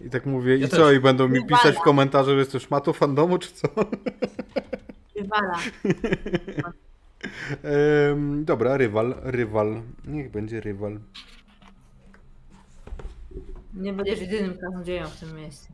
I 0.00 0.10
tak 0.10 0.26
mówię, 0.26 0.56
Ja 0.58 0.66
i 0.66 0.68
co? 0.68 0.76
też. 0.76 0.96
I 0.96 1.00
będą 1.00 1.28
mi 1.28 1.44
Drwala. 1.44 1.62
pisać 1.62 1.76
w 1.76 1.80
komentarzu, 1.80 2.30
że 2.30 2.36
jesteś 2.38 2.62
szmatą 2.66 2.92
fandomu, 2.92 3.38
czy 3.38 3.52
co? 3.52 3.68
Rywala. 5.16 5.58
Em, 7.62 8.44
dobra, 8.44 8.76
rywal, 8.76 9.14
rywal. 9.22 9.82
Niech 10.04 10.30
będzie 10.30 10.60
rywal. 10.60 11.00
Nie 13.74 13.92
będziesz 13.92 14.20
jedynym 14.20 14.58
kaznodzieją 14.58 15.06
w 15.08 15.20
tym 15.20 15.36
mieście. 15.36 15.68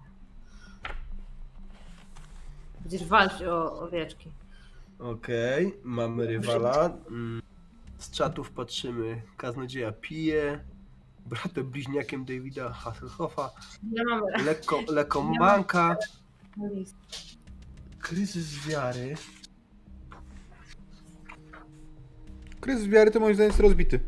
Będziesz 2.81 3.05
walczyć 3.05 3.43
o 3.43 3.81
owieczki. 3.81 4.31
Okej, 4.99 5.75
mamy 5.85 6.27
rywala. 6.27 6.97
Mm, 7.11 7.43
Z 7.99 8.11
czatów 8.11 8.51
patrzymy. 8.51 9.23
Kaznodzieja 9.37 9.93
pije. 9.93 10.65
Bratem 11.27 11.71
bliźniakiem 11.71 12.25
Davida 12.25 12.73
Hasselhoffa. 12.73 13.51
Ja 13.93 14.03
mam 14.05 14.45
Lekko, 14.45 14.81
lekko 14.97 15.23
list. 16.75 16.97
Kryzys 17.99 18.67
wiary. 18.67 19.15
Kryzys 22.61 22.89
wiary 22.89 23.11
to 23.11 23.21
moim 23.21 23.35
zdaniem 23.35 23.51
jest 23.51 23.61
rozbity. 23.61 24.01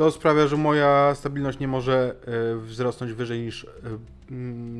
To 0.00 0.10
sprawia, 0.10 0.46
że 0.46 0.56
moja 0.56 1.14
stabilność 1.14 1.58
nie 1.58 1.68
może 1.68 2.16
e, 2.54 2.56
wzrosnąć 2.56 3.12
wyżej 3.12 3.40
niż 3.40 3.64
e, 3.64 3.68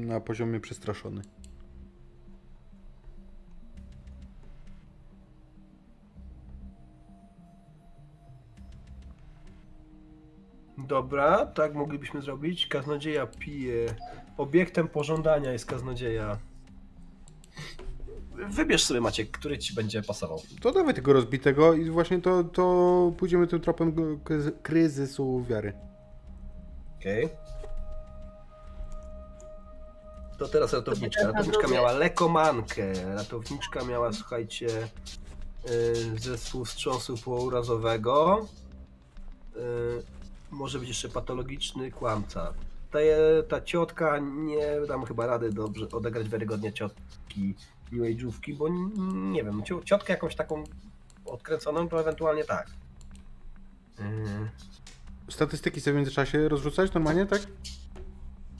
na 0.06 0.20
poziomie 0.20 0.60
przestraszony. 0.60 1.22
Dobra, 10.78 11.46
tak 11.46 11.74
moglibyśmy 11.74 12.22
zrobić. 12.22 12.66
Kaznodzieja 12.66 13.26
pije. 13.26 13.86
Obiektem 14.36 14.88
pożądania 14.88 15.52
jest 15.52 15.66
kaznodzieja. 15.66 16.38
Wybierz 18.48 18.84
sobie 18.84 19.00
Maciek, 19.00 19.30
który 19.30 19.58
ci 19.58 19.74
będzie 19.74 20.02
pasował. 20.02 20.42
To 20.60 20.72
dawaj 20.72 20.94
tego 20.94 21.12
rozbitego 21.12 21.74
i 21.74 21.90
właśnie 21.90 22.20
to, 22.20 22.44
to 22.44 23.12
pójdziemy 23.18 23.46
tym 23.46 23.60
tropem 23.60 24.20
kryzysu 24.62 25.44
wiary. 25.48 25.72
Okej. 26.98 27.28
To 30.38 30.48
teraz 30.48 30.72
ratowniczka. 30.72 31.26
Ratowniczka 31.26 31.68
miała 31.68 31.92
lekomankę. 31.92 33.14
Ratowniczka 33.14 33.84
miała, 33.84 34.12
słuchajcie, 34.12 34.66
yy, 34.66 36.18
zespół 36.18 36.64
wstrząsu 36.64 37.18
pourazowego. 37.18 38.46
Yy, 39.56 40.02
może 40.50 40.78
być 40.78 40.88
jeszcze 40.88 41.08
patologiczny 41.08 41.90
kłamca. 41.90 42.54
Ta, 42.90 42.98
ta 43.48 43.60
ciotka 43.60 44.18
nie 44.18 44.80
dam 44.88 45.04
chyba 45.04 45.26
rady 45.26 45.52
dobrze 45.52 45.88
odegrać 45.88 46.28
wiarygodnie 46.28 46.72
ciotki 46.72 47.54
New 47.92 48.02
Age'ówki, 48.02 48.56
bo 48.56 48.68
nie 49.32 49.44
wiem, 49.44 49.62
cio- 49.62 49.84
ciotkę 49.84 50.12
jakąś 50.12 50.36
taką 50.36 50.64
odkręconą 51.24 51.88
to 51.88 52.00
ewentualnie 52.00 52.44
tak. 52.44 52.66
Yy, 53.98 54.04
Statystyki 55.28 55.80
sobie 55.80 55.94
w 55.94 55.96
międzyczasie 55.96 56.48
rozrzucać 56.48 56.94
normalnie, 56.94 57.26
tak? 57.26 57.42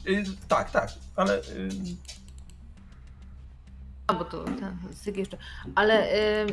yy, 0.07 0.25
tak, 0.49 0.71
tak, 0.71 0.89
ale 1.17 1.37
yy, 1.37 1.69
A, 4.07 4.15
bo 4.15 4.25
to 4.25 4.45
ten 4.45 4.79
jeszcze. 5.17 5.37
Ale 5.75 6.15
y, 6.15 6.47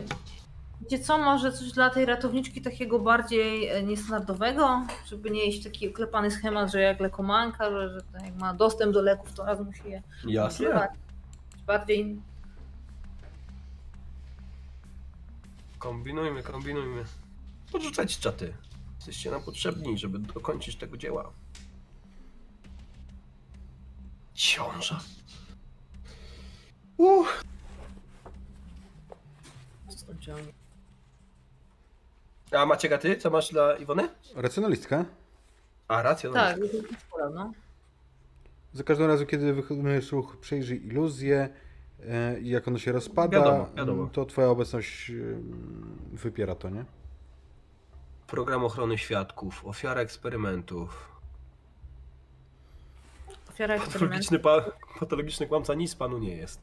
wiecie 0.81 0.99
co, 0.99 1.17
może 1.17 1.51
coś 1.51 1.71
dla 1.71 1.89
tej 1.89 2.05
ratowniczki 2.05 2.61
takiego 2.61 2.99
bardziej 2.99 3.67
e, 3.67 3.83
niestandardowego, 3.83 4.81
żeby 5.05 5.31
nie 5.31 5.45
iść 5.45 5.63
taki 5.63 5.89
oklepany 5.89 6.31
schemat, 6.31 6.71
że 6.71 6.81
jak 6.81 6.99
lekomanka, 6.99 7.71
że, 7.71 7.89
że 7.89 8.25
jak 8.25 8.35
ma 8.35 8.53
dostęp 8.53 8.93
do 8.93 9.01
leków, 9.01 9.33
to 9.33 9.45
raz 9.45 9.59
musi 9.59 9.89
je 9.89 10.03
jasne. 10.27 10.65
używać. 10.67 10.91
Bardziej 11.67 12.21
Kombinujmy, 15.79 16.43
kombinujmy. 16.43 17.05
Podrzucać 17.71 18.19
czaty. 18.19 18.53
Jesteście 18.95 19.31
nam 19.31 19.43
potrzebni, 19.43 19.97
żeby 19.97 20.19
dokończyć 20.19 20.75
tego 20.75 20.97
dzieła. 20.97 21.31
Ciąża. 24.33 24.99
Uff. 26.97 27.43
A 32.51 32.65
Maciek, 32.65 32.91
a 32.91 32.97
ty? 32.97 33.17
Co 33.17 33.29
masz 33.29 33.49
dla 33.49 33.77
Iwony? 33.77 34.09
Racjonalistka. 34.35 35.05
A, 35.87 36.01
rację. 36.01 36.31
Tak, 36.33 36.57
no. 37.33 37.51
Za 38.73 38.83
każdym 38.83 39.07
razem, 39.07 39.27
kiedy 39.27 39.53
wykonujesz 39.53 40.11
ruch, 40.11 40.37
przejrzyj 40.37 40.87
iluzję. 40.87 41.49
E, 42.05 42.39
I 42.39 42.49
jak 42.49 42.67
ono 42.67 42.77
się 42.77 42.91
rozpada, 42.91 43.37
Wiadomo, 43.37 43.69
wiadomo. 43.77 44.07
to 44.07 44.25
twoja 44.25 44.47
obecność 44.49 45.11
wypiera 46.13 46.55
to, 46.55 46.69
nie? 46.69 46.85
Program 48.27 48.65
ochrony 48.65 48.97
świadków, 48.97 49.65
ofiara 49.65 50.01
eksperymentów. 50.01 51.11
Ofiara 53.49 53.75
eksperymentu. 53.75 53.99
Patologiczny, 53.99 54.39
pa, 54.39 54.61
patologiczny 54.99 55.47
kłamca 55.47 55.73
nic 55.73 55.95
panu 55.95 56.17
nie 56.17 56.35
jest. 56.35 56.61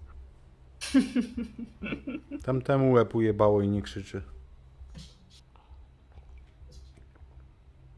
Tamtemu 2.45 2.93
łeb 2.93 3.15
ujebało 3.15 3.63
i 3.63 3.69
nie 3.69 3.83
krzyczy. 3.83 4.23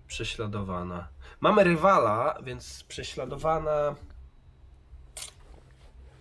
Prześladowana. 0.06 1.08
Mamy 1.40 1.64
rywala, 1.64 2.38
więc 2.44 2.84
prześladowana. 2.88 3.94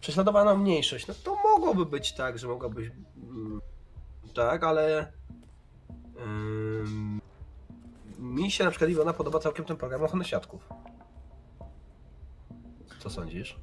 Prześladowana 0.06 0.56
mniejszość. 0.56 1.08
No 1.08 1.14
to 1.24 1.36
mogłoby 1.36 1.86
być 1.86 2.14
tak, 2.14 2.40
że 2.40 2.48
mogłabyś. 2.48 2.92
mm, 3.18 3.62
Tak, 4.36 4.64
ale. 4.64 5.12
mi 8.20 8.52
się 8.52 8.64
na 8.64 8.70
przykład 8.70 8.90
Iwona 8.90 9.14
podoba 9.14 9.40
całkiem 9.40 9.66
ten 9.66 9.78
program 9.78 10.04
ochrony 10.04 10.26
świadków. 10.26 10.70
Co 13.00 13.10
sądzisz? 13.10 13.60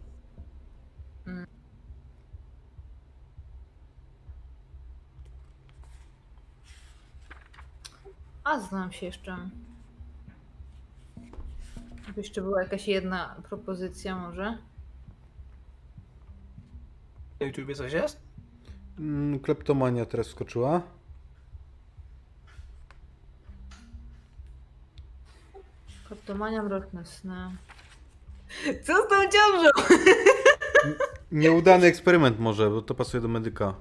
A 8.45 8.61
znam 8.61 8.93
się 8.93 9.07
jeszcze. 9.07 9.51
Jeszcze 12.17 12.43
była 12.43 12.63
jakaś 12.63 12.89
jedna 12.89 13.37
propozycja 13.49 14.17
może. 14.17 14.72
Na 17.43 17.47
YouTubie 17.47 17.75
coś 17.75 17.93
jest? 17.93 18.21
Mm, 18.99 19.41
Kleptomania 19.41 20.07
teraz 20.07 20.27
skoczyła. 20.27 20.83
Kleptomania 26.09 26.63
mroczne 26.63 27.05
sny. 27.07 27.57
Co 28.83 28.93
z 29.05 29.09
tą 29.09 29.17
ciążą? 29.29 29.69
Nieudany 31.33 31.87
eksperyment 31.87 32.39
może, 32.39 32.71
bo 32.71 32.83
to 32.83 32.95
pasuje 32.95 33.21
do 33.21 33.29
medyka. 33.29 33.75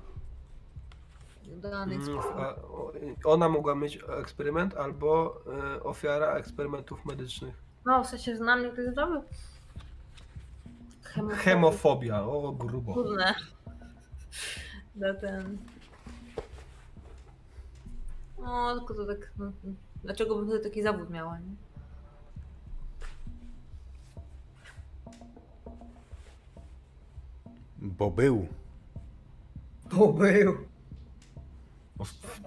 Udany 1.57 1.95
Mm, 1.95 2.17
eksperyment. 2.17 2.57
o- 2.57 2.91
Ona 3.23 3.49
mogła 3.49 3.75
mieć 3.75 3.99
eksperyment 4.19 4.73
albo 4.77 5.41
e, 5.77 5.83
ofiara 5.83 6.33
eksperymentów 6.33 7.05
medycznych. 7.05 7.55
No, 7.85 8.03
w 8.03 8.07
sensie 8.07 8.37
znam 8.37 8.59
mnie 8.59 8.69
ktoś 8.71 8.85
zrobił. 8.95 9.23
Hemofobia. 11.13 11.35
Hemofobia, 11.35 12.23
o 12.23 12.51
grubo. 12.51 12.93
Trudne. 12.93 13.35
Na 14.95 15.13
ten. 15.13 15.57
No, 18.39 18.77
tylko 18.77 18.93
to 18.93 19.05
tak. 19.05 19.31
No, 19.37 19.51
dlaczego 20.03 20.35
bym 20.35 20.47
wtedy 20.47 20.63
taki 20.63 20.83
zawód 20.83 21.09
miała, 21.09 21.39
nie? 21.39 21.55
Bo 27.77 28.11
był. 28.11 28.47
To 29.89 30.07
był. 30.07 30.70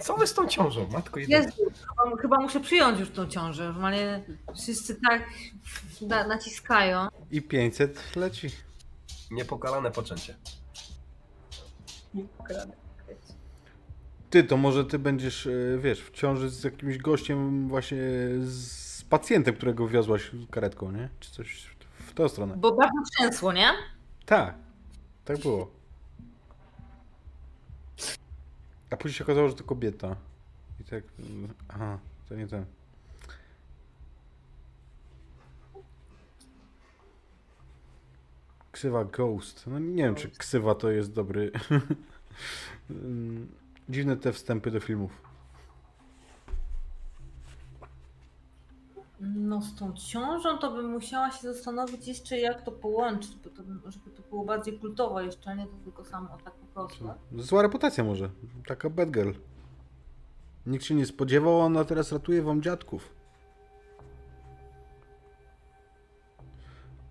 Co 0.00 0.16
wy 0.16 0.26
z 0.26 0.34
tą 0.34 0.46
ciążą, 0.48 0.88
matko 0.92 1.20
jedyna? 1.20 1.38
Jezu, 1.38 1.52
chyba, 1.56 2.16
chyba 2.22 2.40
muszę 2.40 2.60
przyjąć 2.60 3.00
już 3.00 3.10
tą 3.10 3.26
ciążę. 3.26 3.64
Normalnie 3.64 4.24
wszyscy 4.56 4.96
tak 5.08 5.28
na, 6.00 6.26
naciskają. 6.26 7.08
I 7.30 7.42
500 7.42 8.16
leci. 8.16 8.50
Niepokalane 9.30 9.90
poczęcie. 9.90 10.34
Ty, 14.30 14.44
to 14.44 14.56
może 14.56 14.84
ty 14.84 14.98
będziesz, 14.98 15.46
e, 15.46 15.78
wiesz, 15.78 16.00
w 16.00 16.10
ciąży 16.10 16.50
z 16.50 16.64
jakimś 16.64 16.98
gościem 16.98 17.68
właśnie 17.68 17.98
z 18.40 19.04
pacjentem, 19.04 19.54
którego 19.54 19.88
wiozłaś 19.88 20.30
karetką, 20.50 20.92
nie? 20.92 21.08
Czy 21.20 21.30
coś 21.30 21.76
w 21.98 22.14
tę 22.14 22.28
stronę. 22.28 22.56
Bo 22.56 22.72
bardzo 22.72 22.98
trzęsło, 23.12 23.52
nie? 23.52 23.68
Tak, 24.26 24.54
tak 25.24 25.38
było. 25.38 25.70
A 28.90 28.96
później 28.96 29.18
się 29.18 29.24
okazało, 29.24 29.48
że 29.48 29.54
to 29.54 29.64
kobieta. 29.64 30.16
I 30.80 30.84
tak, 30.84 31.04
aha, 31.68 31.98
to 32.28 32.34
nie 32.34 32.46
ten. 32.46 32.64
Ksywa 38.72 39.04
Ghost. 39.04 39.66
No 39.66 39.78
nie 39.78 40.02
wiem, 40.02 40.14
czy 40.14 40.30
ksywa 40.30 40.74
to 40.74 40.90
jest 40.90 41.12
dobry. 41.12 41.50
Dziwne 43.88 44.16
te 44.16 44.32
wstępy 44.32 44.70
do 44.70 44.80
filmów. 44.80 45.33
No 49.26 49.62
z 49.62 49.74
tą 49.74 49.92
ciążą 49.92 50.58
to 50.58 50.70
bym 50.70 50.90
musiała 50.90 51.30
się 51.30 51.52
zastanowić 51.52 52.08
jeszcze 52.08 52.38
jak 52.38 52.62
to 52.62 52.72
połączyć, 52.72 53.36
bo 53.36 53.50
to, 53.50 53.62
żeby 53.90 54.10
to 54.10 54.22
było 54.30 54.44
bardziej 54.44 54.78
kultowe 54.78 55.24
jeszcze, 55.24 55.50
a 55.50 55.54
nie 55.54 55.66
to 55.66 55.76
tylko 55.84 56.04
samo 56.04 56.38
tak 56.44 56.54
po 56.54 56.66
prostu. 56.66 57.08
Zła 57.32 57.62
reputacja 57.62 58.04
może. 58.04 58.30
Taka 58.66 58.90
bad 58.90 59.10
girl. 59.10 59.32
Nikt 60.66 60.84
się 60.84 60.94
nie 60.94 61.06
spodziewał, 61.06 61.62
a 61.62 61.64
ona 61.64 61.84
teraz 61.84 62.12
ratuje 62.12 62.42
wam 62.42 62.62
dziadków. 62.62 63.14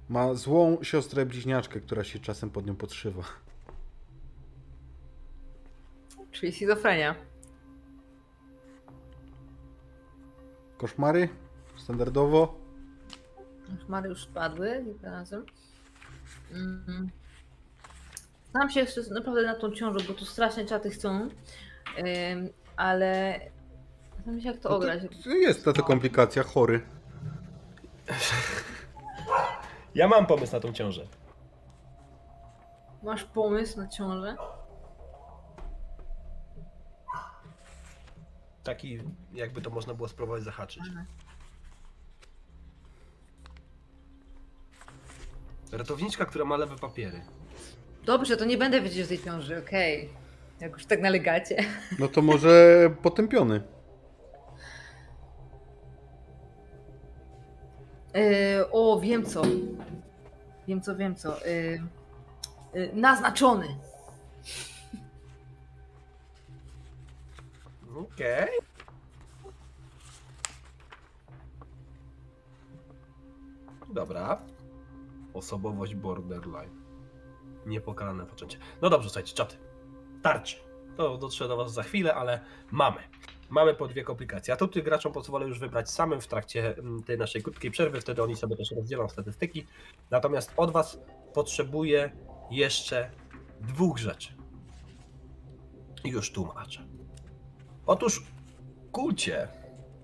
Ma 0.10 0.34
złą 0.34 0.84
siostrę 0.84 1.26
bliźniaczkę, 1.26 1.80
która 1.80 2.04
się 2.04 2.20
czasem 2.20 2.50
pod 2.50 2.66
nią 2.66 2.76
podszywa. 2.76 3.24
Czyli 6.32 6.52
schizofrenia. 6.52 7.16
Koszmary? 10.78 11.30
Standardowo? 11.84 12.56
Koszmary 13.80 14.10
już 14.10 14.24
spadły 14.24 14.84
kilka 14.86 15.12
razy. 15.12 15.42
Mm. 16.52 17.10
Znam 18.52 18.70
się 18.70 18.80
jeszcze 18.80 19.02
naprawdę 19.12 19.44
na 19.44 19.56
tą 19.56 19.72
ciążę, 19.72 20.00
bo 20.08 20.14
tu 20.14 20.26
strasznie 20.26 20.66
czaty 20.66 20.90
chcą. 20.90 21.10
Ym, 21.20 22.50
ale 22.76 23.40
znam 24.24 24.42
się 24.42 24.48
jak 24.48 24.58
to 24.60 24.70
No 24.70 24.76
ograć. 24.76 25.02
to 25.24 25.30
jest 25.30 25.66
ta 25.66 25.74
to 25.74 25.84
komplikacja, 25.84 26.44
chory. 26.44 26.82
Ja 29.96 30.08
mam 30.08 30.26
pomysł 30.26 30.54
na 30.54 30.60
tą 30.60 30.74
ciążę. 30.74 31.08
Masz 33.04 33.24
pomysł 33.24 33.78
na 33.78 33.88
ciążę? 33.88 34.36
Taki, 38.64 39.00
jakby 39.34 39.62
to 39.62 39.70
można 39.70 39.94
było 39.94 40.08
spróbować 40.08 40.44
zahaczyć. 40.44 40.84
Ratowniczka, 45.78 46.26
która 46.26 46.46
ma 46.46 46.58
lewe 46.58 46.76
papiery. 46.76 47.22
Dobrze, 48.06 48.38
to 48.38 48.46
nie 48.46 48.58
będę 48.58 48.82
wiedzieć 48.82 49.06
o 49.06 49.08
tej 49.08 49.20
ciąży, 49.24 49.58
okej. 49.58 50.10
Jak 50.60 50.72
już 50.72 50.86
tak 50.86 51.02
nalegacie. 51.02 51.64
No 52.00 52.08
to 52.08 52.22
może 52.22 52.90
potępiony. 53.02 53.64
Yy, 58.14 58.72
o, 58.72 59.00
wiem 59.00 59.26
co. 59.26 59.42
Wiem 60.68 60.82
co, 60.82 60.96
wiem 60.96 61.16
co. 61.16 61.36
Yy, 61.46 61.82
yy, 62.74 62.92
naznaczony. 62.94 63.68
Okej. 67.98 68.48
Dobra. 73.94 74.53
Osobowość 75.34 75.96
borderline. 75.96 76.84
Niepokalane 77.66 78.26
poczęcie. 78.26 78.58
No 78.82 78.90
dobrze, 78.90 79.10
słuchajcie, 79.10 79.34
czaty. 79.34 79.56
Tarczy. 80.22 80.58
To 80.98 81.18
dotrze 81.18 81.48
do 81.48 81.58
was 81.58 81.74
za 81.74 81.84
chwilę, 81.84 82.16
ale 82.16 82.40
mamy. 82.72 83.00
Mamy 83.50 83.74
po 83.74 83.88
dwie 83.88 84.04
komplikacje. 84.04 84.54
A 84.54 84.68
tych 84.68 84.84
graczom 84.84 85.14
pozwolę 85.14 85.48
już 85.48 85.60
wybrać 85.60 85.90
samym 85.90 86.22
w 86.22 86.28
trakcie 86.28 86.78
mm, 86.78 87.04
tej 87.04 87.18
naszej 87.18 87.44
krótkiej 87.44 87.72
przerwy, 87.72 88.02
wtedy 88.02 88.24
oni 88.24 88.36
sobie 88.36 88.56
też 88.56 88.72
rozdzielą 88.72 89.10
statystyki. 89.10 89.68
Natomiast 90.12 90.54
od 90.58 90.72
was 90.72 91.00
potrzebuję 91.34 92.12
jeszcze 92.52 93.12
dwóch 93.62 93.98
rzeczy. 93.98 94.34
Już 96.06 96.32
tłumaczę. 96.32 96.88
Otóż 97.86 98.24
kulcie, 98.92 99.48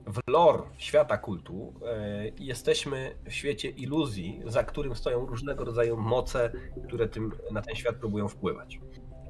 w 0.09 0.19
lore 0.27 0.63
świata 0.77 1.17
kultu, 1.17 1.73
e, 1.85 2.31
jesteśmy 2.39 3.15
w 3.25 3.33
świecie 3.33 3.69
iluzji, 3.69 4.41
za 4.45 4.63
którym 4.63 4.95
stoją 4.95 5.25
różnego 5.25 5.65
rodzaju 5.65 5.97
moce, 5.97 6.51
które 6.87 7.07
tym, 7.07 7.31
na 7.51 7.61
ten 7.61 7.75
świat 7.75 7.95
próbują 7.95 8.27
wpływać. 8.27 8.79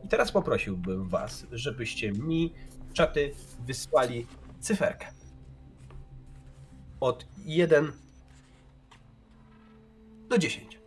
I 0.03 0.07
teraz 0.07 0.32
poprosiłbym 0.32 1.09
Was, 1.09 1.45
żebyście 1.51 2.11
mi, 2.11 2.53
czaty, 2.93 3.32
wysłali 3.65 4.27
cyferkę. 4.59 5.07
Od 6.99 7.25
1 7.45 7.91
do 10.30 10.38
10. 10.38 10.80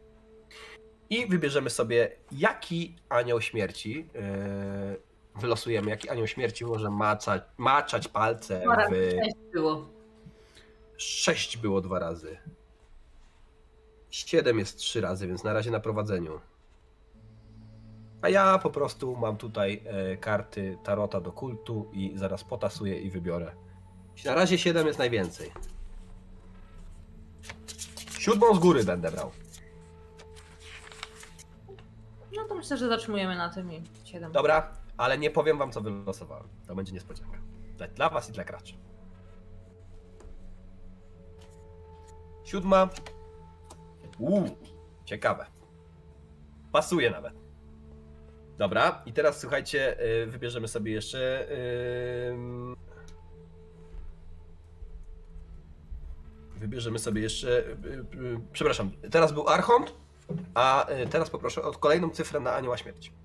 I 1.10 1.26
wybierzemy 1.26 1.70
sobie, 1.70 2.10
jaki 2.32 2.96
anioł 3.08 3.40
śmierci 3.40 4.08
yy, 4.14 5.11
wylosujemy, 5.36 5.90
jaki 5.90 6.10
anioł 6.10 6.26
śmierci 6.26 6.64
może 6.64 6.90
maczać, 6.90 7.42
maczać 7.58 8.08
palce 8.08 8.60
Dwa 8.60 8.76
w... 8.76 8.90
Sześć 8.90 9.36
było. 9.52 9.88
Sześć 10.96 11.56
było 11.56 11.80
dwa 11.80 11.98
razy. 11.98 12.38
Siedem 14.10 14.58
jest 14.58 14.76
trzy 14.76 15.00
razy, 15.00 15.26
więc 15.26 15.44
na 15.44 15.52
razie 15.52 15.70
na 15.70 15.80
prowadzeniu. 15.80 16.40
A 18.22 18.28
ja 18.28 18.58
po 18.58 18.70
prostu 18.70 19.16
mam 19.16 19.36
tutaj 19.36 19.82
e, 19.86 20.16
karty 20.16 20.78
Tarota 20.84 21.20
do 21.20 21.32
kultu 21.32 21.90
i 21.92 22.12
zaraz 22.14 22.44
potasuję 22.44 23.00
i 23.00 23.10
wybiorę. 23.10 23.52
Na 24.24 24.34
razie 24.34 24.58
siedem 24.58 24.86
jest 24.86 24.98
najwięcej. 24.98 25.52
Siódmą 28.18 28.54
z 28.54 28.58
góry 28.58 28.84
będę 28.84 29.10
brał. 29.10 29.30
No 32.36 32.44
to 32.44 32.54
myślę, 32.54 32.76
że 32.76 32.88
zatrzymujemy 32.88 33.36
na 33.36 33.48
tym 33.48 33.72
i 33.72 33.82
7. 34.04 34.32
Dobra, 34.32 34.81
ale 35.02 35.18
nie 35.18 35.30
powiem 35.30 35.58
wam 35.58 35.72
co 35.72 35.80
wylosowałem. 35.80 36.48
To 36.66 36.74
będzie 36.74 36.92
niespodzianka. 36.92 37.38
Dla, 37.94 38.10
was 38.10 38.28
i 38.30 38.32
dla 38.32 38.44
graczy. 38.44 38.74
Siódma. 42.44 42.88
Uuu, 44.18 44.56
ciekawe. 45.04 45.46
Pasuje 46.72 47.10
nawet. 47.10 47.34
Dobra, 48.58 49.02
i 49.06 49.12
teraz 49.12 49.40
słuchajcie, 49.40 50.00
y, 50.22 50.26
wybierzemy 50.26 50.68
sobie 50.68 50.92
jeszcze. 50.92 51.48
Wybierzemy 56.56 56.98
sobie 56.98 57.22
jeszcze. 57.22 57.48
y, 57.48 57.72
y, 58.14 58.40
Przepraszam, 58.52 58.90
teraz 59.10 59.32
był 59.32 59.48
Archont, 59.48 59.94
a 60.54 60.86
teraz 61.10 61.30
poproszę 61.30 61.62
o 61.62 61.72
kolejną 61.72 62.10
cyfrę 62.10 62.40
na 62.40 62.54
Anioła 62.54 62.76
Śmierci. 62.76 63.21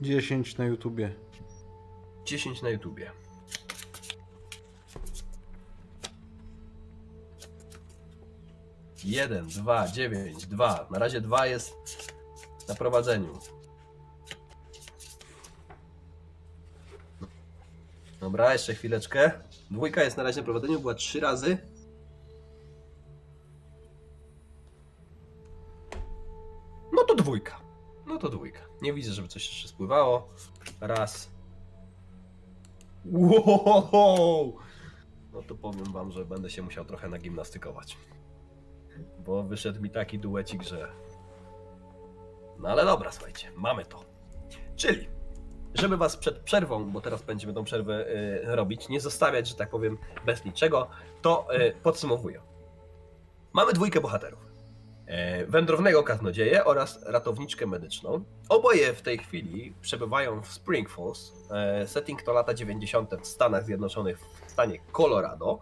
10 0.00 0.58
na 0.58 0.64
YouTubie. 0.64 1.14
10 2.24 2.62
na 2.62 2.68
YouTubie. 2.68 3.10
Jeden, 9.04 9.46
dwa, 9.46 9.88
dziewięć, 9.88 10.46
dwa. 10.46 10.86
Na 10.90 10.98
razie 10.98 11.20
dwa 11.20 11.46
jest 11.46 11.74
na 12.68 12.74
prowadzeniu. 12.74 13.38
Dobra, 18.20 18.52
jeszcze 18.52 18.74
chwileczkę. 18.74 19.30
Dwójka 19.70 20.02
jest 20.02 20.16
na 20.16 20.22
razie 20.22 20.40
na 20.40 20.44
prowadzeniu, 20.44 20.80
była 20.80 20.94
trzy 20.94 21.20
razy. 21.20 21.58
Nie 28.86 28.92
widzę, 28.92 29.12
żeby 29.12 29.28
coś 29.28 29.48
jeszcze 29.48 29.68
spływało. 29.68 30.28
Raz. 30.80 31.30
Wow! 33.04 34.56
No 35.32 35.42
to 35.42 35.54
powiem 35.54 35.92
wam, 35.92 36.12
że 36.12 36.24
będę 36.24 36.50
się 36.50 36.62
musiał 36.62 36.84
trochę 36.84 37.08
nagimnastykować. 37.08 37.96
Bo 39.18 39.42
wyszedł 39.42 39.82
mi 39.82 39.90
taki 39.90 40.18
duecik, 40.18 40.62
że... 40.62 40.92
No 42.58 42.68
ale 42.68 42.84
dobra, 42.84 43.12
słuchajcie, 43.12 43.50
mamy 43.56 43.84
to. 43.84 44.04
Czyli, 44.76 45.08
żeby 45.74 45.96
was 45.96 46.16
przed 46.16 46.38
przerwą, 46.38 46.90
bo 46.90 47.00
teraz 47.00 47.22
będziemy 47.22 47.52
tą 47.52 47.64
przerwę 47.64 48.06
y, 48.08 48.56
robić, 48.56 48.88
nie 48.88 49.00
zostawiać, 49.00 49.48
że 49.48 49.54
tak 49.54 49.70
powiem, 49.70 49.98
bez 50.26 50.44
niczego, 50.44 50.88
to 51.22 51.46
y, 51.56 51.74
podsumowuję. 51.82 52.42
Mamy 53.52 53.72
dwójkę 53.72 54.00
bohaterów. 54.00 54.45
E, 55.06 55.46
wędrownego 55.46 56.02
kaznodzieję 56.02 56.64
oraz 56.64 57.02
ratowniczkę 57.02 57.66
medyczną. 57.66 58.24
Oboje 58.48 58.92
w 58.92 59.02
tej 59.02 59.18
chwili 59.18 59.74
przebywają 59.80 60.42
w 60.42 60.52
Spring 60.52 60.90
Falls. 60.90 61.32
E, 61.50 61.86
Setting 61.86 62.22
to 62.22 62.32
lata 62.32 62.54
90. 62.54 63.14
w 63.22 63.26
Stanach 63.26 63.64
Zjednoczonych, 63.64 64.20
w 64.46 64.50
stanie 64.50 64.78
Colorado. 64.92 65.60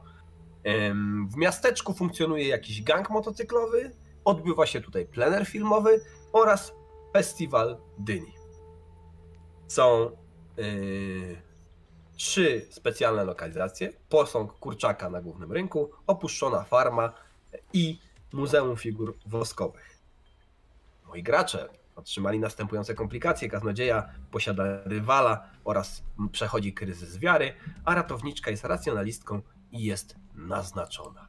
W 1.29 1.37
miasteczku 1.37 1.95
funkcjonuje 1.95 2.49
jakiś 2.49 2.83
gang 2.83 3.11
motocyklowy, 3.11 3.91
odbywa 4.25 4.67
się 4.67 4.81
tutaj 4.81 5.07
plener 5.07 5.47
filmowy 5.47 6.01
oraz 6.33 6.73
festiwal 7.13 7.77
dyni. 7.99 8.35
Są 9.67 10.11
yy, 10.57 11.37
trzy 12.17 12.67
specjalne 12.71 13.25
lokalizacje: 13.25 13.93
posąg 14.09 14.53
kurczaka 14.53 15.11
na 15.11 15.21
głównym 15.21 15.53
rynku, 15.53 15.91
opuszczona 16.07 16.65
farma 16.65 17.13
i 17.73 17.99
Muzeum 18.35 18.77
Figur 18.77 19.17
Woskowych. 19.27 19.99
Moi 21.07 21.23
gracze 21.23 21.69
otrzymali 21.97 22.39
następujące 22.39 22.95
komplikacje. 22.95 23.49
Kaznodzieja 23.49 24.09
posiada 24.31 24.65
rywala 24.85 25.51
oraz 25.65 26.03
przechodzi 26.33 26.73
kryzys 26.73 27.19
wiary, 27.19 27.55
a 27.85 27.95
ratowniczka 27.95 28.51
jest 28.51 28.65
racjonalistką 28.65 29.43
i 29.73 29.83
jest 29.83 30.17
naznaczona. 30.35 31.29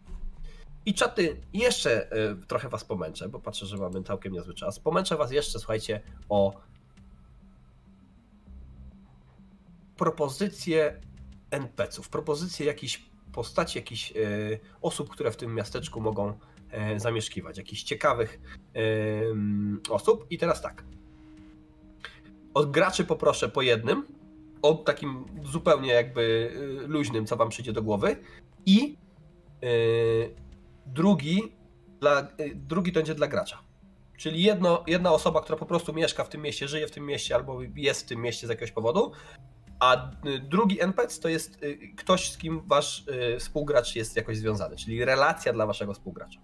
I 0.86 0.94
czaty, 0.94 1.42
jeszcze 1.54 2.18
y, 2.32 2.48
trochę 2.48 2.70
was 2.70 2.84
pomęczę, 2.84 3.30
bo 3.30 3.40
patrzę, 3.40 3.66
że 3.66 3.78
mamy 3.78 4.04
całkiem 4.04 4.34
niezły 4.34 4.54
czas. 4.54 4.80
Pomęczę 4.80 5.18
was 5.18 5.32
jeszcze, 5.32 5.60
słuchajcie, 5.60 6.02
o 6.30 6.62
propozycje 9.98 11.02
NPC-ów, 11.52 12.10
propozycje 12.10 12.66
jakichś 12.66 13.06
postaci, 13.32 13.78
jakichś 13.80 14.12
y, 14.12 14.60
osób, 14.82 15.10
które 15.10 15.32
w 15.32 15.38
tym 15.38 15.56
miasteczku 15.56 16.02
mogą 16.02 16.30
e, 16.30 16.36
zamieszkiwać, 16.98 17.58
jakichś 17.58 17.84
ciekawych 17.84 18.40
osób. 19.90 20.26
I 20.30 20.38
teraz 20.38 20.62
tak. 20.62 20.84
Od 22.54 22.72
graczy 22.72 23.06
poproszę 23.06 23.50
po 23.50 23.62
jednym, 23.62 24.06
o 24.62 24.74
takim 24.74 25.26
zupełnie 25.44 25.94
jakby 25.94 26.22
y, 26.84 26.88
luźnym, 26.88 27.26
co 27.26 27.36
wam 27.36 27.50
przyjdzie 27.50 27.74
do 27.74 27.84
głowy. 27.84 28.16
I 28.66 28.98
y, 29.64 30.36
drugi, 30.86 31.56
dla, 32.00 32.28
drugi 32.56 32.92
to 32.92 33.00
będzie 33.00 33.16
dla 33.16 33.28
gracza. 33.28 33.60
Czyli 34.18 34.44
jedno, 34.44 34.84
jedna 34.88 35.12
osoba, 35.12 35.42
która 35.42 35.58
po 35.58 35.66
prostu 35.66 35.94
mieszka 35.94 36.24
w 36.24 36.30
tym 36.30 36.42
mieście, 36.42 36.68
żyje 36.68 36.88
w 36.88 36.92
tym 36.92 37.06
mieście 37.06 37.36
albo 37.36 37.60
jest 37.76 38.02
w 38.02 38.06
tym 38.06 38.22
mieście 38.22 38.48
z 38.48 38.50
jakiegoś 38.50 38.72
powodu, 38.72 39.12
a 39.80 40.12
drugi 40.50 40.82
NPC 40.82 41.22
to 41.22 41.30
jest 41.30 41.60
ktoś, 41.98 42.32
z 42.32 42.38
kim 42.38 42.62
wasz 42.68 43.06
współgracz 43.40 43.96
jest 43.96 44.16
jakoś 44.16 44.38
związany, 44.38 44.76
czyli 44.76 45.06
relacja 45.06 45.54
dla 45.54 45.66
waszego 45.66 45.94
współgracza. 45.94 46.40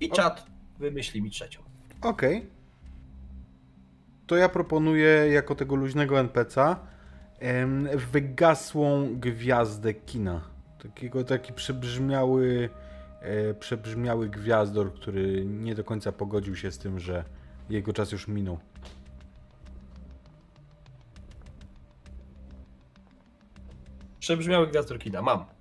I 0.00 0.10
O. 0.10 0.14
czat 0.14 0.46
wymyśli 0.78 1.22
mi 1.22 1.30
trzecią. 1.30 1.62
Okej. 2.02 2.46
To 4.26 4.36
ja 4.36 4.48
proponuję 4.48 5.08
jako 5.08 5.54
tego 5.54 5.74
luźnego 5.74 6.16
NPC'a 6.16 6.76
wygasłą 8.12 9.16
gwiazdę 9.20 9.94
kina. 9.94 10.40
Takiego, 10.82 11.24
taki 11.24 11.52
przebrzmiały, 11.52 12.70
e, 13.20 13.54
przebrzmiały 13.54 14.28
gwiazdor, 14.28 14.94
który 14.94 15.44
nie 15.44 15.74
do 15.74 15.84
końca 15.84 16.12
pogodził 16.12 16.56
się 16.56 16.70
z 16.70 16.78
tym, 16.78 17.00
że 17.00 17.24
jego 17.70 17.92
czas 17.92 18.12
już 18.12 18.28
minął. 18.28 18.58
Przebrzmiały 24.20 24.66
gwiazdor 24.66 24.98
kina. 24.98 25.22
Mam. 25.22 25.53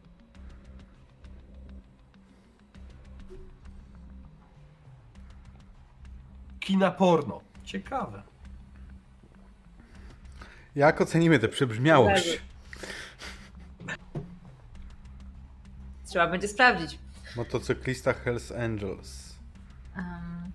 Kina 6.64 6.91
porno. 6.91 7.41
Ciekawe. 7.64 8.24
Jak 10.76 11.01
ocenimy 11.01 11.39
tę 11.39 11.47
przebrzmiałość? 11.47 12.41
Trzeba 16.05 16.28
będzie 16.28 16.47
sprawdzić. 16.47 16.99
Motocyklista 17.36 18.14
Hells 18.14 18.51
Angels. 18.51 19.36
Um. 19.97 20.51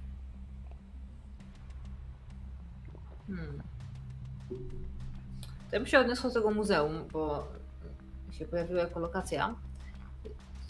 Hmm. 3.27 3.63
To 5.71 5.77
ja 5.77 5.81
bym 5.81 5.87
się 5.87 5.99
odniosła 5.99 6.31
do 6.31 6.35
tego 6.35 6.51
muzeum, 6.51 7.09
bo 7.13 7.49
się 8.33 8.47
pojawiła 8.47 8.81
jako 8.81 9.01
lokacja. 9.01 9.55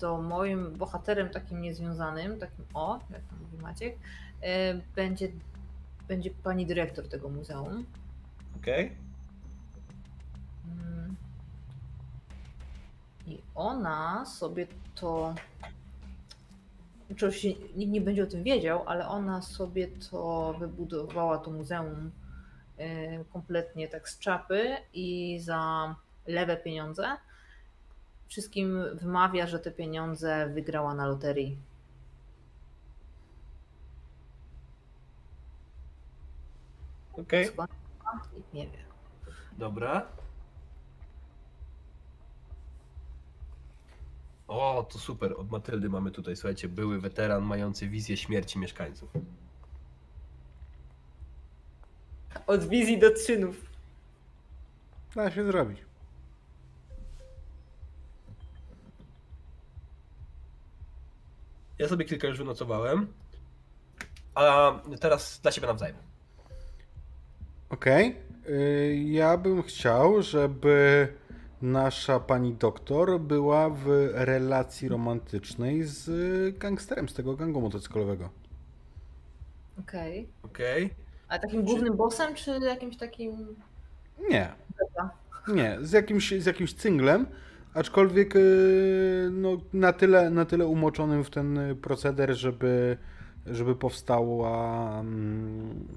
To 0.01 0.23
moim 0.23 0.73
bohaterem 0.77 1.31
takim 1.31 1.61
niezwiązanym, 1.61 2.39
takim 2.39 2.65
o, 2.75 3.01
jak 3.11 3.23
to 3.23 3.37
mówi 3.41 3.59
Maciek, 3.63 3.97
będzie, 4.97 5.29
będzie 6.09 6.31
pani 6.31 6.67
dyrektor 6.67 7.09
tego 7.09 7.29
muzeum. 7.29 7.87
Okej. 8.57 8.97
Mm. 10.67 11.17
I 13.27 13.43
ona 13.55 14.27
sobie 14.27 14.67
to. 14.95 15.35
Oczywiście 17.13 17.49
nikt 17.77 17.93
nie 17.93 18.01
będzie 18.01 18.25
o 18.25 18.27
tym 18.27 18.43
wiedział, 18.43 18.83
ale 18.87 19.09
ona 19.09 19.43
sobie 19.43 19.89
to 19.89 20.55
wybudowała 20.59 21.39
to 21.39 21.51
muzeum 21.51 22.11
y, 22.81 23.25
kompletnie 23.33 23.89
tak 23.89 24.09
z 24.09 24.19
czapy 24.19 24.77
i 24.95 25.39
za 25.41 25.95
lewe 26.27 26.57
pieniądze. 26.57 27.09
wszystkim 28.29 28.83
wymawia, 28.95 29.47
że 29.47 29.59
te 29.59 29.71
pieniądze 29.71 30.49
wygrała 30.49 30.95
na 30.95 31.07
loterii. 31.07 31.59
Okej? 37.21 37.51
Nikt 38.37 38.55
nie 38.55 38.67
wie. 38.67 38.79
dobra. 39.59 40.07
O, 44.49 44.87
to 44.93 44.99
super. 44.99 45.35
Od 45.39 45.51
Matyldy 45.51 45.89
mamy 45.89 46.11
tutaj, 46.11 46.37
słuchajcie, 46.37 46.69
były 46.69 47.01
weteran 47.01 47.43
mający 47.43 47.89
wizję 47.89 48.17
śmierci 48.17 48.59
mieszkańców. 48.59 49.11
Od 52.47 52.69
wizji 52.69 52.99
do 52.99 53.11
czynów. 53.27 53.57
Da 55.15 55.31
się 55.31 55.45
zrobić. 55.45 55.79
Ja 61.79 61.89
sobie 61.89 62.05
kilka 62.05 62.29
już 62.29 62.39
wynocowałem. 62.39 63.13
A 64.35 64.73
teraz 65.01 65.41
dla 65.41 65.53
siebie 65.53 65.67
nawzajem. 65.67 66.08
Okej. 67.71 68.17
Y, 68.49 69.05
Ja 69.07 69.37
bym 69.37 69.63
chciał, 69.63 70.23
żeby 70.23 71.09
nasza 71.63 72.21
pani 72.21 72.53
doktor 72.55 73.21
była 73.21 73.71
w 73.71 74.09
relacji 74.13 74.89
romantycznej 74.89 75.83
z 75.85 76.09
gangsterem 76.59 77.09
z 77.09 77.15
tego 77.15 77.37
gangu 77.37 77.61
motocyklowego. 77.61 78.31
Okej. 79.81 80.29
Okej. 80.43 80.91
A 81.29 81.39
takim 81.39 81.63
głównym 81.65 81.97
bossem, 81.97 82.35
czy 82.35 82.51
jakimś 82.51 82.97
takim. 82.97 83.57
Nie. 84.31 84.53
Nie, 85.49 85.79
z 85.83 85.93
jakimś, 85.93 86.35
z 86.39 86.47
jakimś 86.47 86.75
cynglem, 86.75 87.27
aczkolwiek 87.75 88.37
y, 88.37 89.29
no, 89.33 89.57
na, 89.73 89.93
tyle, 89.93 90.31
na 90.31 90.45
tyle 90.45 90.67
umoczonym 90.67 91.25
w 91.25 91.31
ten 91.31 91.59
proceder, 91.83 92.35
żeby, 92.37 92.97
żeby 93.47 93.77
powstała, 93.77 95.01
mm, 95.01 95.89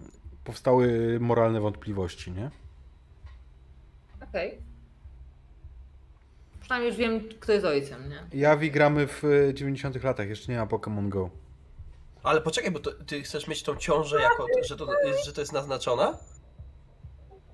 powstały 0.44 1.18
moralne 1.20 1.62
wątpliwości, 1.62 2.32
nie? 2.32 2.52
Okej. 4.30 4.58
Przynajmniej 6.62 6.90
już 6.90 6.98
wiem, 7.00 7.22
kto 7.40 7.52
jest 7.52 7.66
ojcem, 7.66 8.10
nie? 8.10 8.24
Ja 8.34 8.56
gramy 8.58 9.08
w 9.08 9.24
y, 9.24 9.54
90 9.54 10.04
latach, 10.04 10.28
jeszcze 10.30 10.52
nie 10.52 10.58
ma 10.58 10.66
Pokémon 10.66 11.10
Go. 11.10 11.30
Ale 12.24 12.42
poczekaj, 12.42 12.72
bo 12.72 12.80
to, 12.80 12.92
ty 12.92 13.22
chcesz 13.22 13.48
mieć 13.48 13.64
tą 13.64 13.76
ciążę, 13.76 14.22
jako, 14.22 14.46
że, 14.68 14.78
to, 14.78 14.88
że 15.26 15.34
to 15.34 15.42
jest 15.42 15.54
naznaczona? 15.54 16.18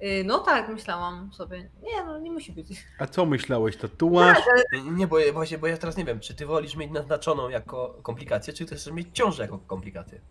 Yy, 0.01 0.23
No 0.23 0.39
tak, 0.39 0.69
myślałam 0.69 1.33
sobie. 1.33 1.69
Nie, 1.83 2.03
no 2.05 2.19
nie 2.19 2.31
musi 2.31 2.51
być. 2.51 2.67
A 2.99 3.07
co 3.07 3.25
myślałeś, 3.25 3.77
tatuaż? 3.77 4.37
Nie, 4.73 4.81
Nie, 4.91 5.07
bo, 5.07 5.19
ja- 5.19 5.33
właśnie, 5.33 5.57
bo 5.57 5.67
ja 5.67 5.77
teraz 5.77 5.97
nie 5.97 6.05
wiem, 6.05 6.19
czy 6.19 6.35
ty 6.35 6.45
wolisz 6.45 6.75
mieć 6.75 6.91
naznaczoną 6.91 7.49
jako 7.49 7.99
komplikację, 8.03 8.53
czy 8.53 8.65
chcesz 8.65 8.87
mieć 8.91 9.07
ciążę 9.13 9.43
jako 9.43 9.57
komplikację? 9.59 10.21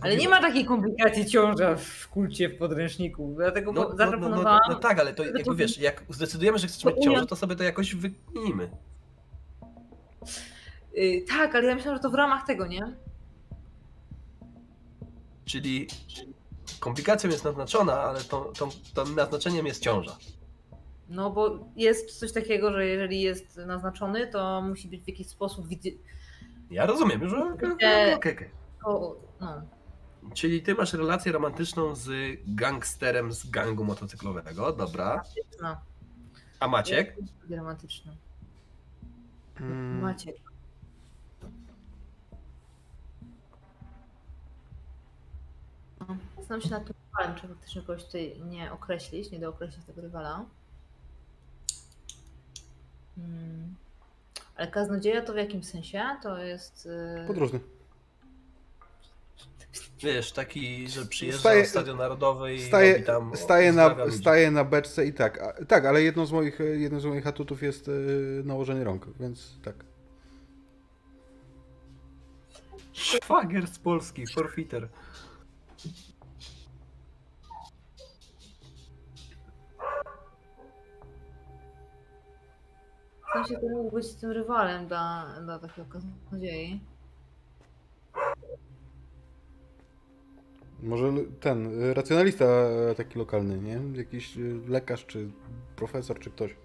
Ale 0.00 0.16
nie 0.16 0.28
ma 0.28 0.40
takiej 0.40 0.64
komplikacji 0.64 1.26
ciąża 1.26 1.76
w 1.76 2.08
kulcie 2.08 2.48
w 2.48 2.58
podręczniku. 2.58 3.34
Dlatego 3.36 3.72
No, 3.72 3.80
no, 3.80 3.88
no, 3.88 3.94
no, 3.94 3.96
zaproponowałam. 3.96 4.60
no 4.68 4.74
tak, 4.74 5.00
ale 5.00 5.14
to 5.14 5.24
jakby 5.24 5.56
wiesz, 5.56 5.78
jak 5.78 6.04
zdecydujemy, 6.08 6.58
że 6.58 6.66
chcesz 6.66 6.84
mieć 6.84 7.04
ciążę, 7.04 7.26
to 7.26 7.36
sobie 7.36 7.56
to 7.56 7.64
jakoś 7.64 7.94
wykminimy. 7.94 8.70
Yy, 10.94 11.22
tak, 11.28 11.54
ale 11.54 11.66
ja 11.66 11.74
myślałam, 11.74 11.98
że 11.98 12.02
to 12.02 12.10
w 12.10 12.14
ramach 12.14 12.46
tego, 12.46 12.66
nie? 12.66 12.96
Czyli 15.44 15.88
komplikacją 16.80 17.30
jest 17.30 17.44
naznaczona, 17.44 18.00
ale 18.00 18.20
tą, 18.20 18.44
tą, 18.44 18.68
tym 18.70 19.14
naznaczeniem 19.14 19.66
jest 19.66 19.82
ciąża. 19.82 20.16
No 21.08 21.30
bo 21.30 21.58
jest 21.76 22.18
coś 22.18 22.32
takiego, 22.32 22.72
że 22.72 22.86
jeżeli 22.86 23.20
jest 23.20 23.56
naznaczony, 23.56 24.26
to 24.26 24.62
musi 24.62 24.88
być 24.88 25.02
w 25.02 25.08
jakiś 25.08 25.28
sposób. 25.28 25.66
Ja 26.70 26.86
rozumiem, 26.86 27.22
już. 27.22 27.32
okej, 27.32 28.14
okej, 28.14 28.36
Nie. 28.40 28.61
Okej, 28.84 28.94
okej. 28.94 29.08
o, 29.08 29.16
no. 29.40 29.62
Czyli 30.34 30.62
ty 30.62 30.74
masz 30.74 30.92
relację 30.92 31.32
romantyczną 31.32 31.94
z 31.94 32.10
gangsterem 32.46 33.32
z 33.32 33.50
gangu 33.50 33.84
motocyklowego, 33.84 34.72
dobra. 34.72 35.22
no. 35.62 35.76
A 36.60 36.68
Maciek? 36.68 37.16
Romantyczne. 37.50 38.12
Mm, 39.60 40.00
Maciek. 40.00 40.36
Zastanawiam 46.36 46.60
się 46.60 46.70
nad 46.70 46.84
tym 46.86 46.94
rywalem, 47.10 47.40
czy 47.40 47.48
faktycznie 47.48 47.82
kogoś 47.82 48.04
tutaj 48.04 48.40
nie 48.44 48.72
określić, 48.72 49.30
nie 49.30 49.38
dookreślić 49.38 49.86
tego 49.86 50.02
rywala. 50.02 50.44
Hmm. 53.16 53.74
Ale 54.56 54.68
kaznodzieja 54.68 55.22
to 55.22 55.32
w 55.32 55.36
jakim 55.36 55.64
sensie? 55.64 56.02
To 56.22 56.38
jest... 56.38 56.86
yy, 57.20 57.26
Podróżny. 57.26 57.60
Wiesz, 60.02 60.32
taki, 60.32 60.88
że 60.88 61.06
przyjeżdża 61.06 61.40
Staje- 61.40 61.62
na 61.62 61.68
Stadion 61.68 61.96
Narodowy 61.98 62.54
i 62.54 62.62
Staje, 62.62 62.92
robi 62.92 63.04
tam... 63.04 63.36
staje, 63.36 63.72
na, 63.72 64.04
ludzi. 64.04 64.18
staje 64.18 64.50
na 64.50 64.64
beczce 64.64 65.06
i 65.06 65.12
tak. 65.12 65.42
A, 65.42 65.64
tak, 65.64 65.84
ale 65.84 66.02
jedną 66.02 66.26
z 66.26 66.32
moich, 66.32 66.58
jednym 66.74 67.00
z 67.00 67.04
moich 67.04 67.26
atutów 67.26 67.62
jest 67.62 67.88
y, 67.88 68.42
nałożenie 68.44 68.84
rąk, 68.84 69.06
więc 69.20 69.58
tak. 69.64 69.74
Szwagier 72.92 73.66
z 73.66 73.78
Polski, 73.78 74.26
forfiter. 74.34 74.88
W 83.28 83.32
sensie 83.32 83.60
to 83.60 83.68
mógł 83.68 83.90
być 83.90 84.14
tym 84.14 84.30
rywalem 84.30 84.86
dla, 84.86 85.26
dla 85.44 85.58
takiego 85.58 85.88
kaznodziei. 85.88 86.80
Może 90.82 91.12
ten, 91.40 91.82
y, 91.82 91.94
racjonalista 91.94 92.44
y, 92.90 92.94
taki 92.94 93.18
lokalny, 93.18 93.58
nie? 93.58 93.98
Jakiś 93.98 94.36
y, 94.36 94.60
lekarz, 94.68 95.06
czy 95.06 95.30
profesor, 95.76 96.18
czy 96.18 96.30
ktoś. 96.30 96.56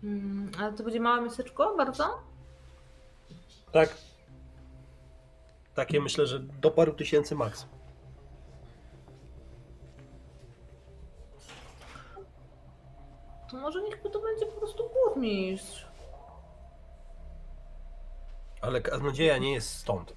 Hmm, 0.00 0.50
ale 0.58 0.72
to 0.72 0.84
będzie 0.84 1.00
małe 1.00 1.22
miasteczko 1.22 1.74
bardzo? 1.76 2.22
Tak. 3.72 3.94
Takie 5.74 6.00
myślę, 6.00 6.26
że 6.26 6.40
do 6.40 6.70
paru 6.70 6.92
tysięcy 6.92 7.34
maks. 7.34 7.66
To 13.50 13.56
może 13.56 13.82
niech 13.82 14.02
to 14.02 14.20
będzie 14.20 14.46
po 14.46 14.60
prostu 14.60 14.90
burmistrz. 14.94 15.87
Ale 18.60 18.80
kaznodzieja 18.80 19.38
nie 19.38 19.52
jest 19.52 19.70
stąd. 19.70 20.14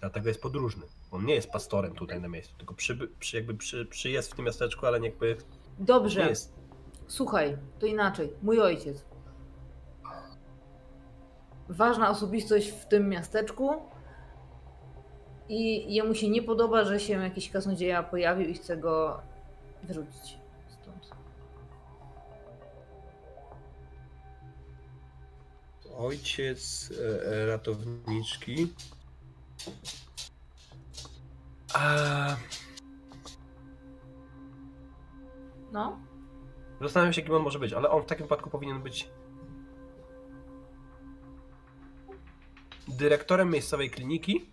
Dlatego 0.00 0.28
jest 0.28 0.42
podróżny. 0.42 0.82
On 1.10 1.26
nie 1.26 1.34
jest 1.34 1.50
pastorem 1.50 1.94
tutaj 1.94 2.20
na 2.20 2.28
miejscu, 2.28 2.56
tylko 2.56 2.74
przy, 2.74 3.08
przy, 3.18 3.36
jakby 3.36 3.54
przy, 3.54 3.88
w 4.22 4.34
tym 4.34 4.44
miasteczku, 4.44 4.86
ale 4.86 5.00
jakby 5.00 5.36
Dobrze, 5.78 6.32
słuchaj, 7.06 7.56
to 7.78 7.86
inaczej. 7.86 8.32
Mój 8.42 8.60
ojciec. 8.60 9.04
Ważna 11.68 12.10
osobistość 12.10 12.70
w 12.70 12.86
tym 12.86 13.08
miasteczku. 13.08 13.70
I 15.48 15.94
jemu 15.94 16.14
się 16.14 16.28
nie 16.28 16.42
podoba, 16.42 16.84
że 16.84 17.00
się 17.00 17.12
jakiś 17.12 17.50
kaznodzieja 17.50 18.02
pojawił 18.02 18.48
i 18.48 18.54
chce 18.54 18.76
go 18.76 19.20
wyrzucić 19.82 20.41
Ojciec 25.98 26.90
e, 26.92 27.26
e, 27.26 27.46
ratowniczki. 27.46 28.72
A, 31.74 32.36
No, 35.72 35.98
zastanawiam 36.80 37.12
się, 37.12 37.22
kim 37.22 37.34
on 37.34 37.42
może 37.42 37.58
być, 37.58 37.72
ale 37.72 37.90
on 37.90 38.02
w 38.02 38.06
takim 38.06 38.24
wypadku 38.24 38.50
powinien 38.50 38.82
być 38.82 39.08
dyrektorem 42.88 43.50
miejscowej 43.50 43.90
kliniki. 43.90 44.50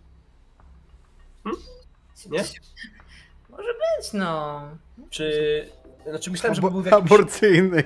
Nie? 2.30 2.44
Może 3.50 3.68
być, 3.72 4.12
no. 4.12 4.62
Czy. 5.10 5.68
Znaczy 6.08 6.30
myślałem, 6.30 6.54
że 6.54 6.60
był 6.60 6.82
w 6.82 6.86
jakimś 6.86 7.12
Aborcyjny. 7.12 7.84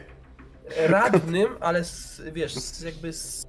Radnym, 0.87 1.49
ale 1.61 1.85
z, 1.85 2.23
wiesz, 2.33 2.55
z, 2.55 2.83
jakby 2.83 3.13
z, 3.13 3.47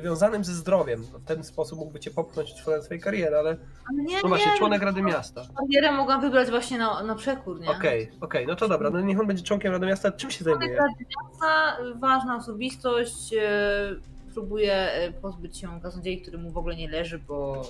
związanym 0.00 0.44
ze 0.44 0.54
zdrowiem. 0.54 1.02
W 1.02 1.24
ten 1.24 1.44
sposób 1.44 1.78
mógłby 1.78 2.00
cię 2.00 2.10
popchnąć 2.10 2.52
w 2.52 2.84
swojej 2.84 3.02
kariery, 3.02 3.36
ale. 3.36 3.56
Ale 3.88 4.02
nie, 4.02 4.22
No 4.22 4.28
właśnie, 4.28 4.52
nie, 4.52 4.58
członek 4.58 4.80
no, 4.80 4.86
Rady 4.86 5.02
Miasta. 5.02 5.46
Karierę 5.58 5.92
mogłam 5.92 6.20
wybrać 6.20 6.50
właśnie 6.50 6.78
na, 6.78 7.02
na 7.02 7.14
przekór, 7.14 7.60
nie? 7.60 7.70
Okej, 7.70 8.10
okej, 8.20 8.46
no 8.46 8.56
to 8.56 8.68
dobra, 8.68 8.90
no 8.90 9.00
niech 9.00 9.20
on 9.20 9.26
będzie 9.26 9.42
członkiem 9.42 9.72
Rady 9.72 9.86
Miasta. 9.86 10.12
Czym 10.12 10.30
się 10.30 10.44
zajmuje? 10.44 10.70
Miasta, 10.70 11.76
ważna 12.00 12.36
osobistość, 12.36 13.34
e, 13.34 13.96
próbuje 14.34 14.74
e, 14.74 15.12
pozbyć 15.12 15.58
się 15.58 15.80
kaznodziei, 15.80 16.22
który 16.22 16.38
mu 16.38 16.50
w 16.50 16.58
ogóle 16.58 16.76
nie 16.76 16.88
leży, 16.88 17.18
bo 17.18 17.62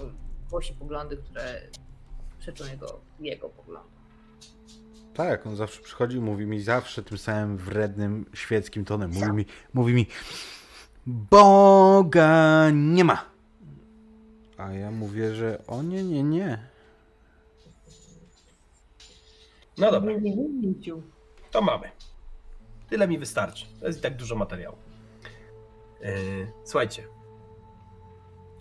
głosi 0.51 0.74
poglądy, 0.74 1.16
które 1.16 1.61
przeczą 2.38 2.64
jego, 2.64 3.01
jego 3.20 3.49
poglądom. 3.49 3.99
Tak, 5.20 5.46
on 5.46 5.56
zawsze 5.56 5.82
przychodzi 5.82 6.16
i 6.16 6.20
mówi 6.20 6.46
mi 6.46 6.60
zawsze 6.60 7.02
tym 7.02 7.18
samym 7.18 7.56
wrednym, 7.56 8.26
świeckim 8.34 8.84
tonem. 8.84 9.10
Mówi 9.10 9.32
mi, 9.32 9.46
mówi 9.74 9.94
mi 9.94 10.06
Boga 11.06 12.70
nie 12.70 13.04
ma. 13.04 13.24
A 14.56 14.72
ja 14.72 14.90
mówię, 14.90 15.34
że 15.34 15.62
o 15.66 15.82
nie, 15.82 16.04
nie, 16.04 16.22
nie. 16.22 16.58
No 19.78 19.90
dobra, 19.90 20.12
to 21.50 21.62
mamy. 21.62 21.90
Tyle 22.88 23.08
mi 23.08 23.18
wystarczy. 23.18 23.66
To 23.80 23.86
jest 23.86 23.98
i 23.98 24.02
tak 24.02 24.16
dużo 24.16 24.36
materiału. 24.36 24.76
Yy, 26.00 26.52
słuchajcie. 26.64 27.04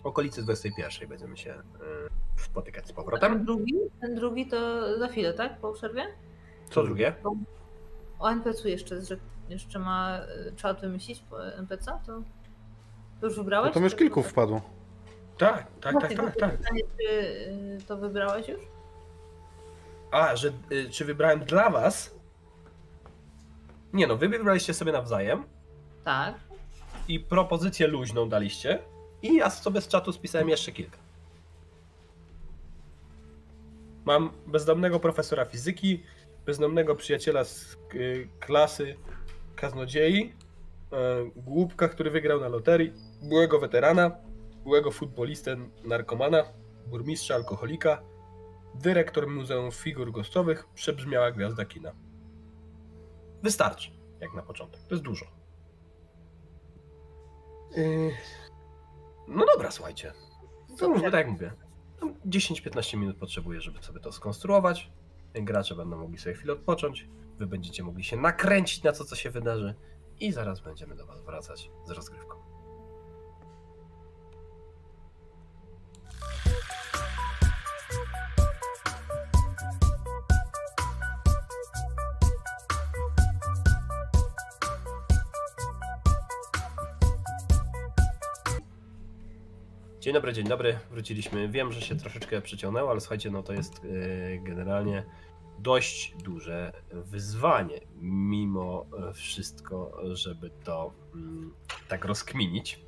W 0.02 0.06
okolicy 0.06 0.42
21 0.42 1.08
będziemy 1.08 1.36
się 1.36 1.50
yy, 1.50 2.08
spotykać 2.36 2.84
z 2.84 2.86
Ten 2.86 2.96
powrotem. 2.96 3.44
drugi, 3.44 3.74
ten 4.00 4.14
drugi 4.14 4.46
to 4.46 4.98
za 4.98 5.08
chwilę, 5.08 5.34
tak? 5.34 5.58
Po 5.58 5.72
przerwie? 5.72 6.06
Co 6.70 6.82
drugie? 6.82 7.14
O 8.18 8.30
NPC 8.30 8.70
jeszcze, 8.70 9.02
że 9.02 9.16
jeszcze 9.48 9.78
ma 9.78 10.20
y, 10.48 10.52
czat 10.56 10.80
wymyślić 10.80 11.20
po 11.30 11.46
NPC, 11.46 11.98
to, 12.06 12.22
to 13.20 13.26
już 13.26 13.36
wybrałeś? 13.36 13.68
No 13.68 13.74
to 13.74 13.80
już 13.80 13.94
kilku 13.94 14.22
wpadło. 14.22 14.60
Tak, 15.38 15.66
tak, 15.80 15.94
tak, 16.00 16.16
tak, 16.16 16.34
to 16.34 16.40
tak. 16.40 16.56
Pytanie, 16.56 16.80
czy 16.98 17.04
y, 17.04 17.78
to 17.88 17.96
wybrałeś 17.96 18.48
już? 18.48 18.60
A, 20.10 20.36
że 20.36 20.52
y, 20.72 20.90
czy 20.90 21.04
wybrałem 21.04 21.40
dla 21.40 21.70
was? 21.70 22.14
Nie 23.92 24.06
no, 24.06 24.16
wy 24.16 24.28
wybraliście 24.28 24.74
sobie 24.74 24.92
nawzajem 24.92 25.44
Tak. 26.04 26.34
i 27.08 27.20
propozycję 27.20 27.86
luźną 27.86 28.28
daliście 28.28 28.78
i 29.22 29.36
ja 29.36 29.50
sobie 29.50 29.80
z 29.80 29.88
czatu 29.88 30.12
spisałem 30.12 30.48
jeszcze 30.48 30.72
kilka. 30.72 30.98
Mam 34.04 34.30
bezdomnego 34.46 35.00
profesora 35.00 35.44
fizyki, 35.44 36.02
bezdomnego 36.50 36.96
przyjaciela 36.96 37.44
z 37.44 37.76
y, 37.94 38.28
klasy 38.40 38.96
kaznodziei, 39.56 40.24
y, 40.24 40.32
głupka, 41.36 41.88
który 41.88 42.10
wygrał 42.10 42.40
na 42.40 42.48
loterii, 42.48 42.92
byłego 43.22 43.60
weterana, 43.60 44.10
byłego 44.64 44.90
futbolistę 44.90 45.56
narkomana, 45.84 46.44
burmistrza 46.86 47.34
alkoholika, 47.34 48.02
dyrektor 48.74 49.28
Muzeum 49.28 49.70
Figur 49.72 50.12
Gostowych, 50.12 50.68
przebrzmiała 50.74 51.30
gwiazda 51.32 51.64
kina. 51.64 51.92
Wystarczy, 53.42 53.90
jak 54.20 54.34
na 54.34 54.42
początek. 54.42 54.80
To 54.82 54.94
jest 54.94 55.04
dużo. 55.04 55.26
Yy, 57.76 58.10
No 59.28 59.44
dobra, 59.54 59.70
słuchajcie. 59.70 60.12
To 60.78 60.86
już 60.88 61.02
tak 61.02 61.12
jak 61.12 61.28
mówię. 61.28 61.52
tam 62.00 62.14
10-15 62.14 62.96
minut 62.96 63.16
potrzebuję, 63.16 63.60
żeby 63.60 63.82
sobie 63.82 64.00
to 64.00 64.12
skonstruować. 64.12 64.90
Gracze 65.34 65.74
będą 65.74 65.96
mogli 65.96 66.18
sobie 66.18 66.34
chwilę 66.34 66.52
odpocząć. 66.52 67.08
Wy 67.38 67.46
będziecie 67.46 67.82
mogli 67.82 68.04
się 68.04 68.16
nakręcić 68.16 68.82
na 68.82 68.92
to, 68.92 69.04
co 69.04 69.16
się 69.16 69.30
wydarzy. 69.30 69.74
I 70.20 70.32
zaraz 70.32 70.60
będziemy 70.60 70.94
do 70.94 71.06
Was 71.06 71.22
wracać 71.22 71.70
z 71.86 71.90
rozgrywką. 71.90 72.49
Dzień 90.10 90.14
dobry, 90.14 90.32
dzień 90.32 90.48
dobry. 90.48 90.78
Wróciliśmy. 90.90 91.48
Wiem, 91.48 91.72
że 91.72 91.80
się 91.80 91.96
troszeczkę 91.96 92.40
przyciągnęło, 92.42 92.90
ale 92.90 93.00
słuchajcie, 93.00 93.30
no 93.30 93.42
to 93.42 93.52
jest 93.52 93.80
e, 93.84 94.38
generalnie 94.38 95.04
dość 95.58 96.14
duże 96.24 96.72
wyzwanie, 96.92 97.80
mimo 98.00 98.86
e, 99.08 99.12
wszystko, 99.12 100.00
żeby 100.12 100.50
to 100.64 100.92
mm, 101.14 101.54
tak 101.88 102.04
rozkminić. 102.04 102.80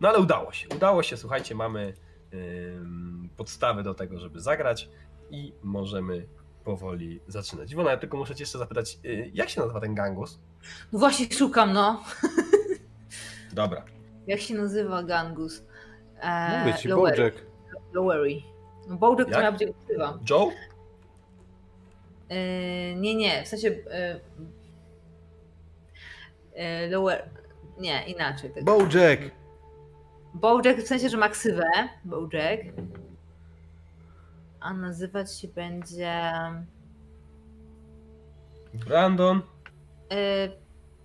No 0.00 0.08
ale 0.08 0.18
udało 0.18 0.52
się. 0.52 0.68
Udało 0.76 1.02
się, 1.02 1.16
słuchajcie, 1.16 1.54
mamy 1.54 1.94
ym, 2.34 3.28
podstawy 3.36 3.82
do 3.82 3.94
tego, 3.94 4.18
żeby 4.18 4.40
zagrać 4.40 4.88
i 5.30 5.52
możemy 5.62 6.26
powoli 6.64 7.20
zaczynać. 7.28 7.72
Iwona, 7.72 7.90
ja 7.90 7.96
tylko 7.96 8.16
muszę 8.16 8.34
cię 8.34 8.42
jeszcze 8.42 8.58
zapytać, 8.58 8.98
jak 9.32 9.48
się 9.48 9.60
nazywa 9.60 9.80
ten 9.80 9.94
gangus? 9.94 10.40
No 10.92 10.98
właśnie 10.98 11.26
szukam, 11.32 11.72
no. 11.72 12.04
Dobra. 13.52 13.84
Jak 14.26 14.40
się 14.40 14.54
nazywa 14.54 15.02
Gangus? 15.02 15.64
E, 16.20 16.58
Mówię 16.60 16.74
ci, 16.78 16.88
Lowery. 16.88 17.16
Bojack. 17.16 17.36
Lowery. 17.92 18.42
No 18.88 18.96
Bojack 18.96 19.30
to 19.32 19.40
ja 19.40 19.52
będzie 19.52 19.70
ukrywa. 19.70 20.18
Joe? 20.30 20.50
E, 22.28 22.94
nie, 22.94 23.14
nie, 23.14 23.44
w 23.44 23.48
sensie... 23.48 23.68
E, 23.90 24.20
e, 26.54 26.88
lower... 26.88 27.28
Nie, 27.78 28.04
inaczej. 28.06 28.50
Tak. 28.54 28.64
Bojack! 28.64 29.22
Bojack 30.34 30.78
w 30.80 30.86
sensie, 30.86 31.08
że 31.08 31.16
ma 31.16 31.28
ksywę. 31.28 31.64
Bojack. 32.04 32.62
A 34.60 34.72
nazywać 34.74 35.40
się 35.40 35.48
będzie... 35.48 36.32
Brandon? 38.74 39.42
E, 40.12 40.48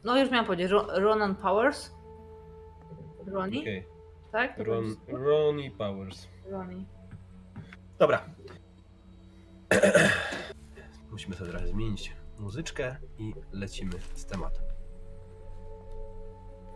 no 0.04 0.18
już 0.20 0.32
miałam 0.32 0.46
powiedzieć, 0.46 0.72
Ro- 0.72 1.00
Ronan 1.00 1.36
Powers. 1.36 1.92
Roni, 3.28 3.62
Okej. 3.62 3.86
tak? 4.32 4.58
Ron, 4.58 4.96
Ronnie 5.08 5.72
Powers. 5.72 6.28
Roni. 6.46 6.86
Dobra. 8.00 8.26
Musimy 11.12 11.36
sobie 11.36 11.52
trochę 11.52 11.68
zmienić 11.68 12.14
muzyczkę 12.40 12.96
i 13.18 13.34
lecimy 13.52 13.94
z 14.16 14.26
tematem. 14.26 14.64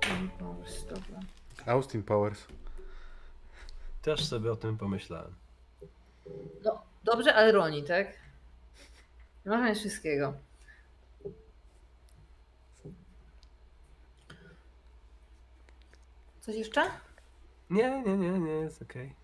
Ronan 0.09 0.29
Powers, 0.29 0.85
dobra. 0.85 1.19
Austin 1.65 2.03
Powers. 2.03 2.47
Też 4.01 4.25
sobie 4.25 4.51
o 4.51 4.55
tym 4.55 4.77
pomyślałem. 4.77 5.35
No, 6.63 6.81
dobrze, 7.03 7.35
ale 7.35 7.51
Roni, 7.51 7.83
tak? 7.83 8.07
Nie 9.45 9.51
Można 9.51 9.75
wszystkiego. 9.75 10.33
Coś 16.45 16.55
jeszcze? 16.55 16.81
Nie, 17.69 18.03
nie, 18.05 18.17
nie, 18.17 18.39
nie, 18.39 18.51
jest 18.51 18.81
okej. 18.81 19.15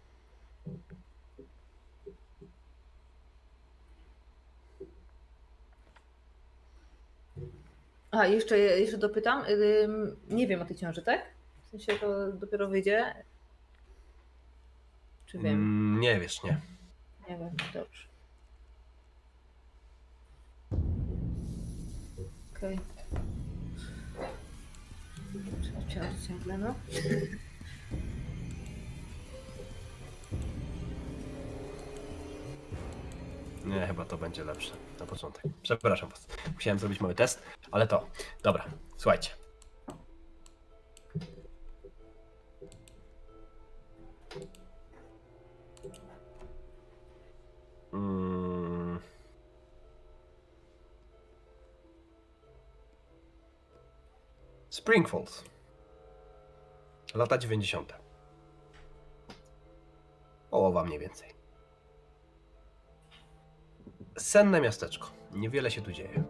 A, 8.11 8.25
jeszcze, 8.25 8.57
jeszcze 8.57 8.97
dopytam. 8.97 9.43
Nie 10.29 10.47
wiem 10.47 10.61
o 10.61 10.65
tej 10.65 10.75
ciąży, 10.75 11.01
tak? 11.01 11.21
W 11.65 11.69
sensie 11.69 11.93
to 11.93 12.31
dopiero 12.31 12.67
wyjdzie? 12.67 13.23
Czy 15.25 15.37
wiem? 15.37 15.53
Mm, 15.53 15.99
nie 15.99 16.19
wiesz, 16.19 16.43
nie. 16.43 16.61
Nie 17.29 17.37
wiem, 17.37 17.55
dobrze. 17.73 18.07
Okej. 22.55 22.79
Ciąż 25.89 26.27
ciągle, 26.27 26.57
no. 26.57 26.75
Nie, 33.65 33.87
chyba 33.87 34.05
to 34.05 34.17
będzie 34.17 34.43
lepsze 34.43 34.71
na 34.99 35.05
początek. 35.05 35.43
Przepraszam 35.61 36.09
was. 36.09 36.27
Musiałem 36.53 36.79
zrobić 36.79 37.01
mały 37.01 37.15
test, 37.15 37.43
ale 37.71 37.87
to. 37.87 38.07
Dobra, 38.43 38.65
słuchajcie. 38.97 39.29
Mm. 47.93 48.99
Spring 54.69 55.09
Falls. 55.09 55.43
Lata 57.15 57.37
90. 57.37 57.93
Połowa 60.49 60.83
mniej 60.83 60.99
więcej. 60.99 61.29
Senne 64.17 64.61
miasteczko. 64.61 65.07
Niewiele 65.31 65.71
się 65.71 65.81
tu 65.81 65.91
dzieje. 65.91 66.23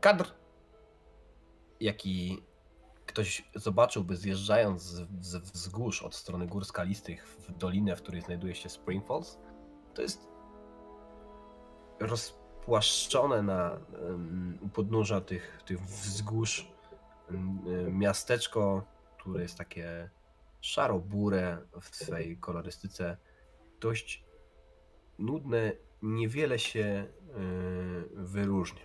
Kadr, 0.00 0.34
jaki 1.80 2.42
ktoś 3.06 3.50
zobaczyłby 3.54 4.16
zjeżdżając 4.16 4.82
z, 4.82 5.36
wzgórz 5.36 6.02
od 6.02 6.14
strony 6.14 6.46
gór 6.46 6.64
skalistych 6.64 7.26
w 7.26 7.52
dolinę, 7.52 7.96
w 7.96 8.02
której 8.02 8.20
znajduje 8.20 8.54
się 8.54 8.68
Spring 8.68 9.06
Falls, 9.06 9.38
to 9.94 10.02
jest 10.02 10.28
rozpłaszczone 12.64 13.42
na 13.42 13.80
u 14.60 14.68
podnóża 14.68 15.20
tych, 15.20 15.62
tych 15.66 15.80
wzgórz 15.80 16.68
miasteczko, 17.90 18.82
które 19.18 19.42
jest 19.42 19.58
takie 19.58 20.10
szaro-burę 20.60 21.58
w 21.80 21.96
swej 21.96 22.36
kolorystyce, 22.36 23.16
dość 23.80 24.24
nudne, 25.18 25.72
niewiele 26.02 26.58
się 26.58 27.06
yy, 27.26 28.24
wyróżnia. 28.24 28.84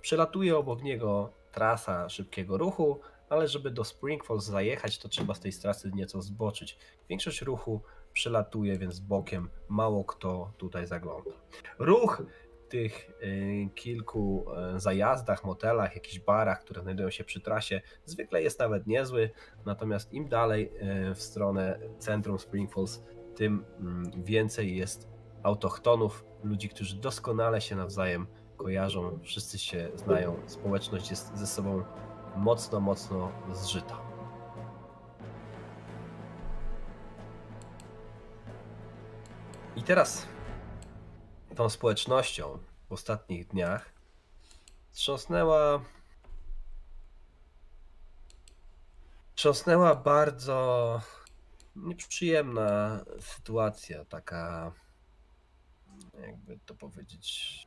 Przelatuje 0.00 0.56
obok 0.56 0.82
niego 0.82 1.32
trasa 1.52 2.08
szybkiego 2.08 2.58
ruchu, 2.58 3.00
ale 3.28 3.48
żeby 3.48 3.70
do 3.70 3.84
Spring 3.84 4.24
Falls 4.24 4.44
zajechać, 4.44 4.98
to 4.98 5.08
trzeba 5.08 5.34
z 5.34 5.40
tej 5.40 5.52
trasy 5.52 5.90
nieco 5.94 6.22
zboczyć. 6.22 6.78
Większość 7.08 7.42
ruchu 7.42 7.80
przelatuje, 8.12 8.78
więc 8.78 9.00
bokiem 9.00 9.48
mało 9.68 10.04
kto 10.04 10.52
tutaj 10.58 10.86
zagląda. 10.86 11.30
Ruch 11.78 12.22
tych 12.70 13.10
y, 13.22 13.68
kilku 13.74 14.46
y, 14.76 14.80
zajazdach, 14.80 15.44
motelach, 15.44 15.94
jakichś 15.94 16.18
barach, 16.18 16.60
które 16.60 16.82
znajdują 16.82 17.10
się 17.10 17.24
przy 17.24 17.40
trasie, 17.40 17.80
zwykle 18.04 18.42
jest 18.42 18.58
nawet 18.58 18.86
niezły, 18.86 19.30
natomiast 19.66 20.12
im 20.12 20.28
dalej 20.28 20.72
y, 21.10 21.14
w 21.14 21.22
stronę 21.22 21.78
centrum 21.98 22.38
Spring 22.38 22.72
Falls, 22.72 23.02
tym 23.36 23.64
mm, 23.80 24.10
więcej 24.24 24.76
jest 24.76 25.08
autochtonów, 25.42 26.24
ludzi, 26.44 26.68
którzy 26.68 26.96
doskonale 26.96 27.60
się 27.60 27.76
nawzajem 27.76 28.26
kojarzą, 28.56 29.18
wszyscy 29.22 29.58
się 29.58 29.88
znają, 29.94 30.36
społeczność 30.46 31.10
jest 31.10 31.36
ze 31.36 31.46
sobą 31.46 31.84
mocno, 32.36 32.80
mocno 32.80 33.32
zżyta. 33.52 34.00
I 39.76 39.82
teraz 39.82 40.26
tą 41.60 41.70
społecznością 41.70 42.58
w 42.88 42.92
ostatnich 42.92 43.46
dniach 43.46 43.92
wstrząsnęła 44.90 45.84
wstrząsnęła 49.34 49.94
bardzo 49.94 51.00
nieprzyjemna 51.76 53.04
sytuacja, 53.20 54.04
taka 54.04 54.72
jakby 56.20 56.58
to 56.66 56.74
powiedzieć 56.74 57.66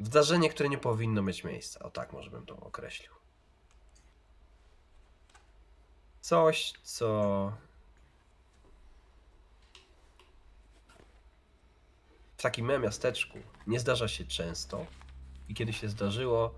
Zdarzenie, 0.00 0.50
które 0.50 0.68
nie 0.68 0.78
powinno 0.78 1.22
mieć 1.22 1.44
miejsca. 1.44 1.80
O 1.80 1.90
tak 1.90 2.12
może 2.12 2.30
bym 2.30 2.46
to 2.46 2.56
określił. 2.56 3.15
Coś, 6.26 6.72
co 6.82 7.52
w 12.36 12.42
takim 12.42 12.66
miasteczku 12.66 13.38
nie 13.66 13.80
zdarza 13.80 14.08
się 14.08 14.24
często 14.24 14.86
i 15.48 15.54
kiedy 15.54 15.72
się 15.72 15.88
zdarzyło, 15.88 16.54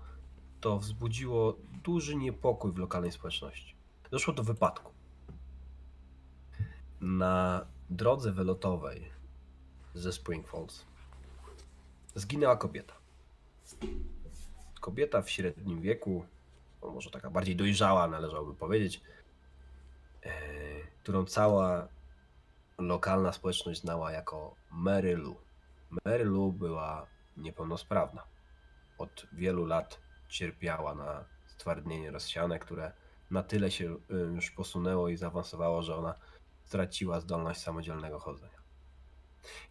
to 0.61 0.79
wzbudziło 0.79 1.55
duży 1.83 2.15
niepokój 2.15 2.71
w 2.71 2.77
lokalnej 2.77 3.11
społeczności. 3.11 3.75
Doszło 4.11 4.33
do 4.33 4.43
wypadku. 4.43 4.91
Na 7.01 7.65
drodze 7.89 8.31
wylotowej 8.31 9.11
ze 9.93 10.13
Spring 10.13 10.47
Falls 10.47 10.85
zginęła 12.15 12.57
kobieta. 12.57 12.93
Kobieta 14.81 15.21
w 15.21 15.29
średnim 15.29 15.81
wieku, 15.81 16.25
no 16.81 16.91
może 16.91 17.11
taka 17.11 17.29
bardziej 17.29 17.55
dojrzała, 17.55 18.07
należałoby 18.07 18.53
powiedzieć, 18.55 19.01
którą 21.03 21.25
cała 21.25 21.87
lokalna 22.77 23.33
społeczność 23.33 23.81
znała 23.81 24.11
jako 24.11 24.55
Mary 24.71 25.17
Lou. 25.17 25.35
Mary 26.05 26.25
Lou 26.25 26.51
była 26.51 27.07
niepełnosprawna. 27.37 28.23
Od 28.97 29.27
wielu 29.31 29.65
lat 29.65 29.99
cierpiała 30.29 30.95
na 30.95 31.25
stwardnienie 31.47 32.11
rozsiane, 32.11 32.59
które 32.59 32.91
na 33.31 33.43
tyle 33.43 33.71
się 33.71 33.95
e, 34.09 34.15
już 34.15 34.51
posunęło 34.51 35.09
i 35.09 35.17
zaawansowało, 35.17 35.81
że 35.81 35.95
ona 35.95 36.15
straciła 36.65 37.19
zdolność 37.19 37.61
samodzielnego 37.61 38.19
chodzenia. 38.19 38.59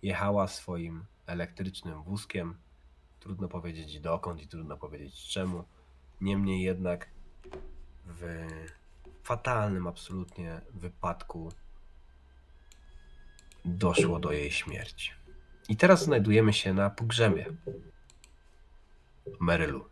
Jechała 0.02 0.48
swoim 0.48 1.04
elektrycznym 1.26 2.02
wózkiem 2.02 2.58
Trudno 3.20 3.48
powiedzieć 3.48 4.00
dokąd 4.00 4.42
i 4.42 4.48
trudno 4.48 4.76
powiedzieć 4.76 5.28
czemu. 5.28 5.64
Niemniej 6.20 6.62
jednak 6.62 7.08
w 8.06 8.46
fatalnym 9.28 9.86
absolutnie 9.86 10.60
wypadku 10.74 11.52
doszło 13.64 14.18
do 14.20 14.32
jej 14.32 14.50
śmierci. 14.50 15.10
I 15.68 15.76
teraz 15.76 16.04
znajdujemy 16.04 16.52
się 16.52 16.74
na 16.74 16.90
pogrzebie 16.90 17.46
Merylu. 19.40 19.88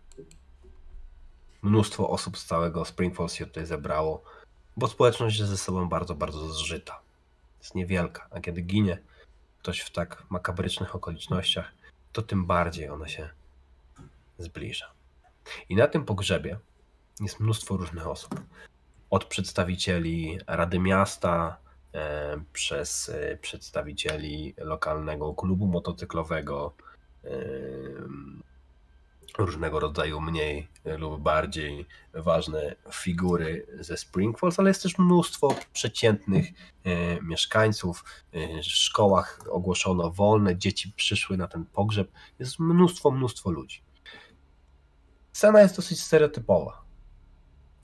Mnóstwo 1.62 2.10
osób 2.10 2.38
z 2.38 2.44
całego 2.46 2.84
Springfield 2.84 3.32
się 3.32 3.46
tutaj 3.46 3.66
zebrało, 3.66 4.24
bo 4.76 4.88
społeczność 4.88 5.38
jest 5.38 5.50
ze 5.50 5.56
sobą 5.56 5.88
bardzo, 5.88 6.14
bardzo 6.14 6.52
zżyta. 6.52 7.00
Jest 7.58 7.74
niewielka, 7.74 8.28
a 8.30 8.40
kiedy 8.40 8.62
ginie 8.62 8.98
ktoś 9.58 9.80
w 9.80 9.90
tak 9.90 10.24
makabrycznych 10.30 10.94
okolicznościach, 10.94 11.72
to 12.12 12.22
tym 12.22 12.46
bardziej 12.46 12.88
ona 12.88 13.08
się 13.08 13.30
zbliża. 14.38 14.92
I 15.68 15.76
na 15.76 15.88
tym 15.88 16.04
pogrzebie 16.04 16.58
jest 17.20 17.40
mnóstwo 17.40 17.76
różnych 17.76 18.06
osób. 18.06 18.40
Od 19.16 19.24
przedstawicieli 19.24 20.38
Rady 20.46 20.78
Miasta, 20.78 21.56
e, 21.94 22.40
przez 22.52 23.08
e, 23.08 23.36
przedstawicieli 23.36 24.54
lokalnego 24.58 25.34
klubu 25.34 25.66
motocyklowego, 25.66 26.74
e, 27.24 27.28
różnego 29.38 29.80
rodzaju 29.80 30.20
mniej 30.20 30.68
lub 30.84 31.20
bardziej 31.22 31.86
ważne 32.14 32.76
figury 32.92 33.66
ze 33.80 33.96
Spring 33.96 34.38
Falls, 34.38 34.58
ale 34.58 34.70
jest 34.70 34.82
też 34.82 34.98
mnóstwo 34.98 35.54
przeciętnych 35.72 36.46
mieszkańców. 37.22 38.04
W 38.62 38.64
szkołach 38.64 39.40
ogłoszono 39.50 40.10
wolne, 40.10 40.56
dzieci 40.56 40.92
przyszły 40.96 41.36
na 41.36 41.48
ten 41.48 41.64
pogrzeb. 41.64 42.08
Jest 42.38 42.58
mnóstwo, 42.58 43.10
mnóstwo 43.10 43.50
ludzi. 43.50 43.82
Scena 45.32 45.60
jest 45.60 45.76
dosyć 45.76 46.00
stereotypowa. 46.00 46.85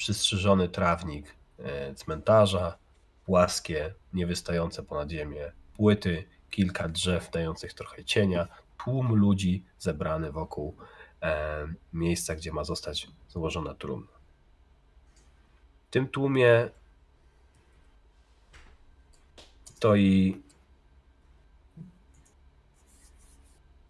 Przystrzyżony 0.03 0.69
trawnik 0.69 1.35
e, 1.59 1.95
cmentarza, 1.95 2.79
płaskie, 3.25 3.95
niewystające 4.13 4.83
ponad 4.83 5.11
ziemię 5.11 5.53
płyty, 5.77 6.25
kilka 6.51 6.89
drzew 6.89 7.31
dających 7.31 7.75
trochę 7.75 8.05
cienia, 8.05 8.49
tłum 8.85 9.15
ludzi 9.15 9.65
zebrany 9.79 10.33
wokół 10.33 10.77
E, 11.23 11.67
miejsca, 11.93 12.35
gdzie 12.35 12.53
ma 12.53 12.65
zostać 12.65 13.09
złożona 13.29 13.75
trumna. 13.75 14.13
W 15.89 15.91
tym 15.91 16.09
tłumie 16.09 16.71
stoi 19.65 20.43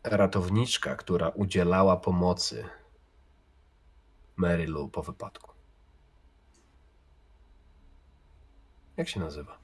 ratowniczka, 0.03 0.97
która 0.97 1.29
udzielała 1.29 1.97
pomocy 1.97 2.65
Mary 4.37 4.67
Lou 4.67 4.89
po 4.89 5.03
wypadku. 5.03 5.52
Jak 9.03 9.09
się 9.09 9.21
nazywa? 9.21 9.59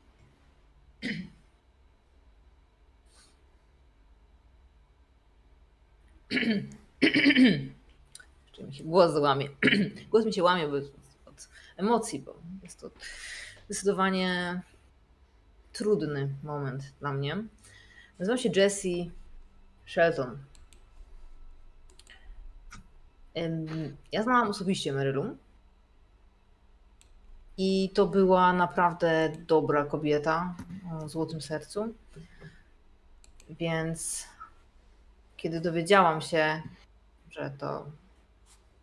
Mi 8.68 8.74
się 8.74 8.84
głos 8.84 9.16
łamie. 9.16 9.48
głos 10.10 10.24
mi 10.24 10.32
się 10.32 10.42
łamie 10.42 10.68
bo 10.68 10.76
od 11.26 11.48
emocji, 11.76 12.18
bo 12.18 12.36
jest 12.62 12.80
to 12.80 12.90
zdecydowanie 13.68 14.60
trudny 15.72 16.34
moment 16.42 16.82
dla 17.00 17.12
mnie. 17.12 17.44
Nazywam 18.18 18.38
się 18.38 18.50
Jessie 18.56 19.10
Shelton. 19.86 20.38
Ja 24.12 24.22
znałam 24.22 24.48
osobiście 24.48 24.92
Marylu. 24.92 25.36
I 27.58 27.90
to 27.94 28.06
była 28.06 28.52
naprawdę 28.52 29.32
dobra 29.46 29.84
kobieta 29.84 30.54
o 30.92 31.08
złotym 31.08 31.40
sercu. 31.40 31.94
Więc 33.50 34.26
kiedy 35.36 35.60
dowiedziałam 35.60 36.20
się, 36.20 36.62
że 37.30 37.50
to 37.58 37.86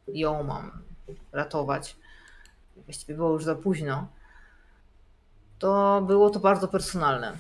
ją 0.08 0.44
mam 0.44 0.72
ratować, 1.32 1.96
właściwie 2.76 3.16
było 3.16 3.32
już 3.32 3.44
za 3.44 3.56
późno, 3.56 4.08
to 5.60 6.02
było 6.08 6.30
to 6.30 6.40
bardzo 6.40 6.68
personalne. 6.68 7.38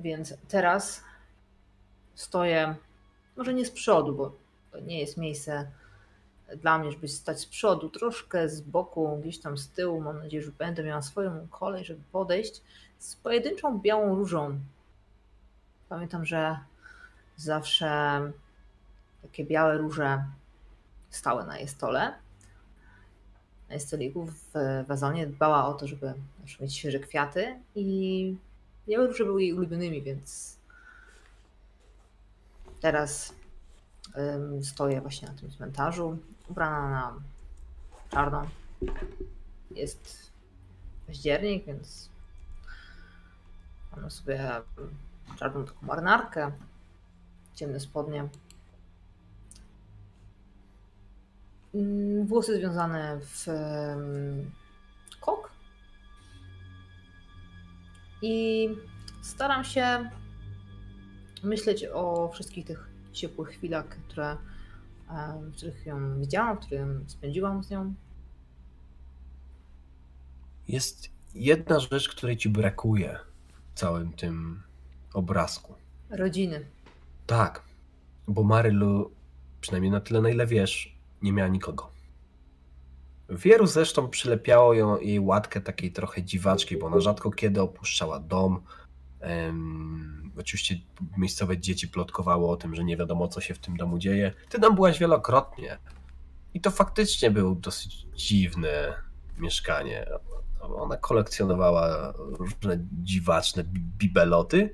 Więc 0.00 0.34
teraz 0.48 1.04
stoję, 2.14 2.74
może 3.36 3.54
nie 3.54 3.66
z 3.66 3.70
przodu, 3.70 4.14
bo 4.14 4.32
to 4.70 4.80
nie 4.80 5.00
jest 5.00 5.16
miejsce 5.16 5.70
dla 6.56 6.78
mnie, 6.78 6.92
żeby 6.92 7.08
stać 7.08 7.40
z 7.40 7.46
przodu, 7.46 7.90
troszkę 7.90 8.48
z 8.48 8.60
boku, 8.60 9.18
gdzieś 9.22 9.38
tam 9.38 9.58
z 9.58 9.68
tyłu. 9.68 10.00
Mam 10.00 10.18
nadzieję, 10.18 10.42
że 10.42 10.52
będę 10.52 10.84
miała 10.84 11.02
swoją 11.02 11.48
kolej, 11.48 11.84
żeby 11.84 12.00
podejść 12.12 12.62
z 12.98 13.16
pojedynczą 13.16 13.78
białą 13.78 14.14
różą. 14.14 14.60
Pamiętam, 15.88 16.24
że 16.24 16.58
zawsze 17.36 18.20
takie 19.22 19.44
białe 19.44 19.78
róże 19.78 20.24
stałe 21.10 21.46
na 21.46 21.58
jej 21.58 21.68
stole. 21.68 22.14
Na 23.68 23.74
jej 23.74 23.80
stoliku 23.80 24.26
w 24.26 24.52
wazonie 24.86 25.26
dbała 25.26 25.66
o 25.66 25.74
to, 25.74 25.86
żeby 25.86 26.14
mieć 26.60 26.74
świeże 26.74 26.98
kwiaty 26.98 27.60
i 27.74 28.36
białe 28.88 29.06
róże 29.06 29.24
były 29.24 29.42
jej 29.42 29.52
ulubionymi, 29.52 30.02
więc 30.02 30.56
teraz 32.80 33.34
stoję 34.62 35.00
właśnie 35.00 35.28
na 35.28 35.34
tym 35.34 35.50
cmentarzu, 35.50 36.18
ubrana 36.48 36.90
na 36.90 37.20
czarno. 38.10 38.46
Jest 39.70 40.32
październik, 41.06 41.66
więc 41.66 42.10
mam 43.96 44.10
sobie 44.10 44.50
czarną 45.38 45.64
taką 45.64 45.86
marynarkę, 45.86 46.52
ciemne 47.54 47.80
spodnie. 47.80 48.28
Mm, 51.74 52.26
włosy 52.26 52.56
związane 52.56 53.20
w 53.20 53.46
kok. 55.20 55.50
I 58.22 58.68
staram 59.22 59.64
się 59.64 60.10
myśleć 61.42 61.84
o 61.92 62.30
wszystkich 62.34 62.66
tych 62.66 62.88
ciepłych 63.12 63.48
chwilach, 63.48 63.88
które, 63.88 64.36
w 65.52 65.56
których 65.56 65.86
ją 65.86 66.20
widziałam, 66.20 66.56
w 66.56 66.60
którym 66.60 67.04
spędziłam 67.06 67.64
z 67.64 67.70
nią. 67.70 67.94
Jest 70.68 71.10
jedna 71.34 71.80
rzecz, 71.80 72.08
której 72.08 72.36
ci 72.36 72.48
brakuje 72.48 73.18
w 73.74 73.78
całym 73.78 74.12
tym 74.12 74.62
obrazku. 75.14 75.74
Rodziny. 76.10 76.66
Tak, 77.26 77.62
bo 78.28 78.42
Marylu, 78.42 79.10
przynajmniej 79.60 79.90
na 79.92 80.00
tyle 80.00 80.20
na 80.20 80.28
ile 80.28 80.46
wiesz, 80.46 80.96
nie 81.22 81.32
miała 81.32 81.48
nikogo. 81.48 81.90
Wielu 83.28 83.66
zresztą 83.66 84.08
przylepiało 84.08 84.74
ją, 84.74 85.00
jej 85.00 85.20
łatkę 85.20 85.60
takiej 85.60 85.92
trochę 85.92 86.22
dziwaczki, 86.22 86.76
bo 86.76 86.86
ona 86.86 87.00
rzadko 87.00 87.30
kiedy 87.30 87.62
opuszczała 87.62 88.20
dom. 88.20 88.60
Oczywiście 90.38 90.76
miejscowe 91.16 91.58
dzieci 91.58 91.88
plotkowało 91.88 92.50
o 92.50 92.56
tym, 92.56 92.74
że 92.74 92.84
nie 92.84 92.96
wiadomo 92.96 93.28
co 93.28 93.40
się 93.40 93.54
w 93.54 93.58
tym 93.58 93.76
domu 93.76 93.98
dzieje. 93.98 94.32
Ty 94.48 94.60
tam 94.60 94.74
byłaś 94.74 94.98
wielokrotnie. 94.98 95.78
I 96.54 96.60
to 96.60 96.70
faktycznie 96.70 97.30
był 97.30 97.54
dosyć 97.54 98.06
dziwne 98.14 98.94
mieszkanie. 99.38 100.06
Ona 100.60 100.96
kolekcjonowała 100.96 102.12
różne 102.16 102.78
dziwaczne 103.02 103.64
bibeloty, 103.98 104.72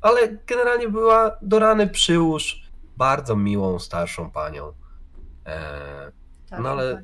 ale 0.00 0.36
generalnie 0.46 0.88
była 0.88 1.38
do 1.42 1.58
rany 1.58 1.88
przyłóż 1.88 2.62
bardzo 2.96 3.36
miłą 3.36 3.78
starszą 3.78 4.30
panią. 4.30 4.72
E, 5.46 6.12
no 6.60 6.68
ale 6.68 7.02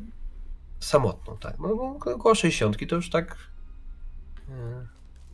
samotną, 0.81 1.39
tak. 1.39 1.59
No, 1.59 1.69
no 1.69 2.15
około 2.15 2.35
60 2.35 2.77
to 2.89 2.97
już 2.97 3.11
tak 3.11 3.37
e, 4.49 4.87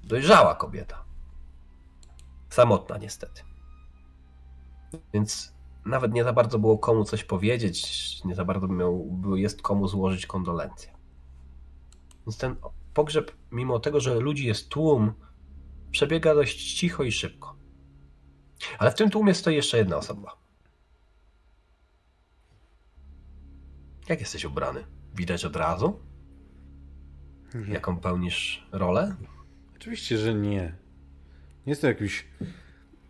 dojrzała 0.04 0.54
kobieta. 0.54 1.04
Samotna 2.54 2.98
niestety. 2.98 3.42
Więc 5.14 5.54
nawet 5.84 6.12
nie 6.12 6.24
za 6.24 6.32
bardzo 6.32 6.58
było 6.58 6.78
komu 6.78 7.04
coś 7.04 7.24
powiedzieć, 7.24 8.24
nie 8.24 8.34
za 8.34 8.44
bardzo 8.44 8.68
miał, 8.68 9.20
jest 9.34 9.62
komu 9.62 9.88
złożyć 9.88 10.26
kondolencje. 10.26 10.92
Więc 12.26 12.38
ten 12.38 12.56
pogrzeb, 12.94 13.32
mimo 13.52 13.80
tego, 13.80 14.00
że 14.00 14.20
ludzi 14.20 14.46
jest 14.46 14.68
tłum, 14.68 15.12
przebiega 15.90 16.34
dość 16.34 16.74
cicho 16.74 17.02
i 17.02 17.12
szybko. 17.12 17.56
Ale 18.78 18.90
w 18.90 18.94
tym 18.94 19.10
tłumie 19.10 19.34
stoi 19.34 19.54
jeszcze 19.54 19.78
jedna 19.78 19.96
osoba. 19.96 20.36
Jak 24.08 24.20
jesteś 24.20 24.44
ubrany? 24.44 24.84
Widać 25.14 25.44
od 25.44 25.56
razu? 25.56 26.00
Nie. 27.54 27.74
Jaką 27.74 28.00
pełnisz 28.00 28.68
rolę? 28.72 29.16
Oczywiście, 29.76 30.18
że 30.18 30.34
nie. 30.34 30.83
Nie 31.66 31.70
jestem 31.70 31.88
jakimś 31.88 32.26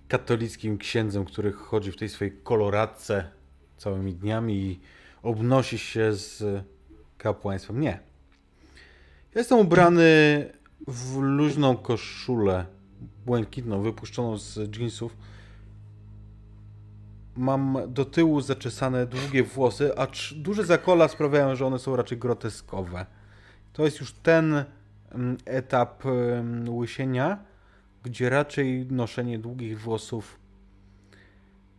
katolickim 0.09 0.79
księdzem, 0.79 1.25
który 1.25 1.53
chodzi 1.53 1.93
w 1.93 1.97
tej 1.97 2.09
swojej 2.09 2.33
koloradce 2.43 3.31
całymi 3.77 4.15
dniami 4.15 4.55
i 4.55 4.81
obnosi 5.23 5.79
się 5.79 6.13
z 6.13 6.65
kapłaństwem. 7.19 7.81
Nie. 7.81 8.01
Jestem 9.35 9.59
ubrany 9.59 10.05
w 10.89 11.17
luźną 11.17 11.77
koszulę 11.77 12.67
błękitną, 13.27 13.83
wypuszczoną 13.83 14.39
z 14.39 14.77
jeansów. 14.77 15.17
Mam 17.37 17.79
do 17.89 18.05
tyłu 18.05 18.41
zaczesane 18.41 19.07
długie 19.07 19.43
włosy, 19.43 19.99
acz 19.99 20.35
duże 20.35 20.65
zakola 20.65 21.09
sprawiają, 21.09 21.57
że 21.57 21.67
one 21.67 21.79
są 21.79 21.97
raczej 21.97 22.19
groteskowe. 22.19 23.07
To 23.73 23.85
jest 23.85 24.01
już 24.01 24.13
ten 24.13 24.65
mm, 25.11 25.37
etap 25.45 26.07
mm, 26.07 26.69
łysienia, 26.77 27.39
gdzie 28.05 28.31
raczej 28.31 28.87
noszenie 28.91 29.39
długich 29.39 29.81
włosów 29.81 30.39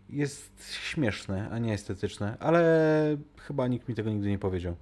jest 0.09 0.73
śmieszne, 0.73 1.49
a 1.49 1.59
nie 1.59 1.73
estetyczne, 1.73 2.37
ale 2.39 3.17
chyba 3.37 3.67
nikt 3.67 3.89
mi 3.89 3.95
tego 3.95 4.09
nigdy 4.09 4.29
nie 4.29 4.39
powiedział. 4.39 4.75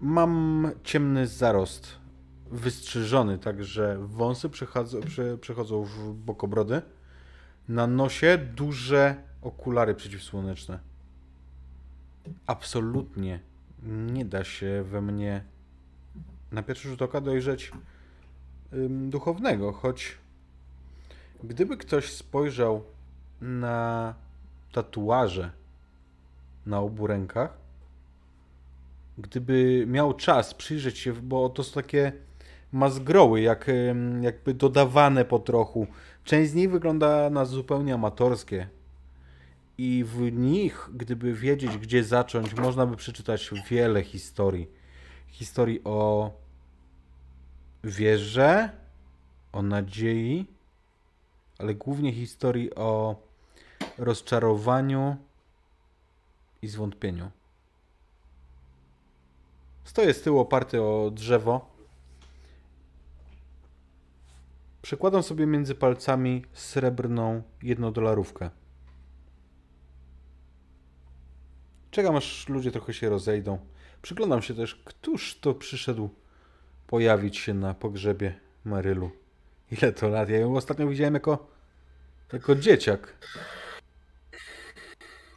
Mam 0.00 0.70
ciemny 0.82 1.26
zarost, 1.26 1.98
wystrzyżony, 2.50 3.38
także 3.38 3.98
wąsy 4.00 4.48
przechodzą, 4.48 5.00
przechodzą 5.40 5.84
w 5.84 6.14
bokobrody. 6.14 6.82
Na 7.68 7.86
nosie 7.86 8.38
duże 8.54 9.16
okulary 9.42 9.94
przeciwsłoneczne. 9.94 10.78
Absolutnie 12.46 13.40
nie 13.82 14.24
da 14.24 14.44
się 14.44 14.84
we 14.86 15.02
mnie 15.02 15.44
na 16.52 16.62
pierwszy 16.62 16.88
rzut 16.88 17.02
oka 17.02 17.20
dojrzeć 17.20 17.72
duchownego, 18.88 19.72
choć 19.72 20.18
gdyby 21.44 21.76
ktoś 21.76 22.12
spojrzał 22.12 22.82
na 23.40 24.14
tatuaże 24.72 25.50
na 26.66 26.80
obu 26.80 27.06
rękach, 27.06 27.56
gdyby 29.18 29.84
miał 29.86 30.14
czas 30.14 30.54
przyjrzeć 30.54 30.98
się, 30.98 31.12
bo 31.12 31.48
to 31.48 31.64
są 31.64 31.72
takie 31.72 32.12
mazgroły, 32.72 33.40
jak, 33.40 33.70
jakby 34.20 34.54
dodawane 34.54 35.24
po 35.24 35.38
trochu. 35.38 35.86
Część 36.24 36.50
z 36.50 36.54
nich 36.54 36.70
wygląda 36.70 37.30
na 37.30 37.44
zupełnie 37.44 37.94
amatorskie. 37.94 38.68
I 39.78 40.04
w 40.06 40.32
nich, 40.32 40.88
gdyby 40.94 41.34
wiedzieć, 41.34 41.78
gdzie 41.78 42.04
zacząć, 42.04 42.54
można 42.54 42.86
by 42.86 42.96
przeczytać 42.96 43.50
wiele 43.70 44.02
historii. 44.02 44.68
Historii 45.28 45.80
o 45.84 46.30
wierze, 47.84 48.70
o 49.52 49.62
nadziei, 49.62 50.46
ale 51.58 51.74
głównie 51.74 52.12
historii 52.12 52.74
o 52.74 53.16
rozczarowaniu 53.98 55.16
i 56.62 56.68
zwątpieniu. 56.68 57.30
Stoję 59.84 60.14
z 60.14 60.22
tyłu 60.22 60.38
oparty 60.38 60.82
o 60.82 61.10
drzewo. 61.10 61.74
Przykładam 64.82 65.22
sobie 65.22 65.46
między 65.46 65.74
palcami 65.74 66.44
srebrną 66.52 67.42
jednodolarówkę. 67.62 68.50
Czekam 71.90 72.16
aż 72.16 72.48
ludzie 72.48 72.70
trochę 72.70 72.94
się 72.94 73.08
rozejdą. 73.08 73.58
Przyglądam 74.02 74.42
się 74.42 74.54
też, 74.54 74.74
któż 74.74 75.40
to 75.40 75.54
przyszedł 75.54 76.10
pojawić 76.94 77.38
się 77.38 77.54
na 77.54 77.74
pogrzebie 77.74 78.40
Marylu. 78.64 79.10
Ile 79.70 79.92
to 79.92 80.08
lat? 80.08 80.28
Ja 80.28 80.38
ją 80.38 80.56
ostatnio 80.56 80.88
widziałem 80.88 81.14
jako, 81.14 81.46
jako 82.32 82.54
dzieciak. 82.54 83.14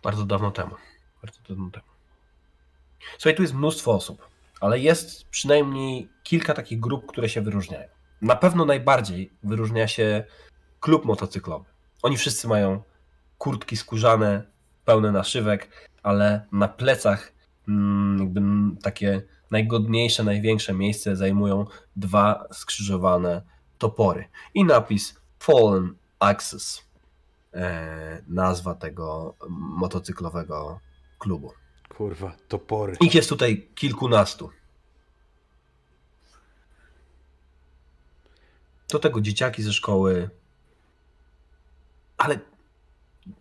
Bardzo 0.04 0.26
dawno 0.26 0.52
temu. 0.52 0.76
Bardzo 1.24 1.40
dawno 1.50 1.72
temu. 1.72 1.86
Słuchaj, 3.18 3.36
tu 3.36 3.42
jest 3.42 3.54
mnóstwo 3.54 3.94
osób 3.94 4.28
ale 4.62 4.80
jest 4.80 5.30
przynajmniej 5.30 6.10
kilka 6.24 6.54
takich 6.54 6.80
grup, 6.80 7.06
które 7.06 7.30
się 7.30 7.42
wyróżniają. 7.42 7.88
Na 8.22 8.36
pewno 8.36 8.66
najbardziej 8.66 9.32
wyróżnia 9.44 9.88
się 9.88 10.24
klub 10.80 11.06
motocyklowy. 11.06 11.66
Oni 12.02 12.18
wszyscy 12.18 12.48
mają 12.48 12.84
kurtki 13.38 13.78
skórzane, 13.78 14.44
pełne 14.86 15.12
naszywek, 15.12 15.90
ale 16.04 16.46
na 16.52 16.68
plecach 16.68 17.34
mm, 17.68 18.20
jakby 18.20 18.42
takie 18.82 19.22
najgodniejsze, 19.52 20.24
największe 20.24 20.74
miejsce 20.74 21.16
zajmują 21.16 21.66
dwa 21.96 22.48
skrzyżowane 22.52 23.42
topory 23.78 24.30
i 24.54 24.66
napis 24.66 25.22
Fallen 25.40 25.96
Axis, 26.20 26.86
e, 27.54 28.24
nazwa 28.28 28.76
tego 28.76 29.36
motocyklowego 29.50 30.80
klubu. 31.20 31.54
Kurwa, 31.90 32.36
topory. 32.48 32.98
Ich 33.02 33.16
jest 33.16 33.30
tutaj 33.30 33.68
kilkunastu. 33.76 34.50
Do 38.90 39.00
tego 39.00 39.22
dzieciaki 39.22 39.64
ze 39.64 39.74
szkoły. 39.74 40.30
Ale 42.18 42.40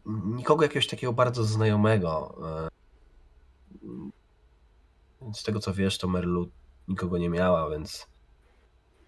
nikogo 0.07 0.63
jakiegoś 0.63 0.87
takiego 0.87 1.13
bardzo 1.13 1.45
znajomego. 1.45 2.39
Z 5.33 5.43
tego 5.43 5.61
co 5.61 5.75
wiesz, 5.75 5.99
to 5.99 6.09
Merlu 6.09 6.51
nikogo 6.89 7.19
nie 7.19 7.31
miała, 7.31 7.71
więc 7.71 8.07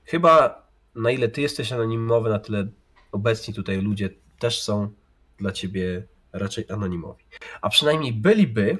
chyba 0.04 0.62
na 0.94 1.10
ile 1.10 1.28
ty 1.28 1.40
jesteś 1.40 1.72
anonimowy, 1.72 2.30
na 2.30 2.38
tyle 2.38 2.68
obecni 3.12 3.54
tutaj 3.54 3.82
ludzie 3.82 4.10
też 4.38 4.62
są 4.62 4.92
dla 5.38 5.52
ciebie 5.52 6.06
raczej 6.32 6.64
anonimowi. 6.70 7.24
A 7.60 7.68
przynajmniej 7.68 8.12
byliby, 8.12 8.78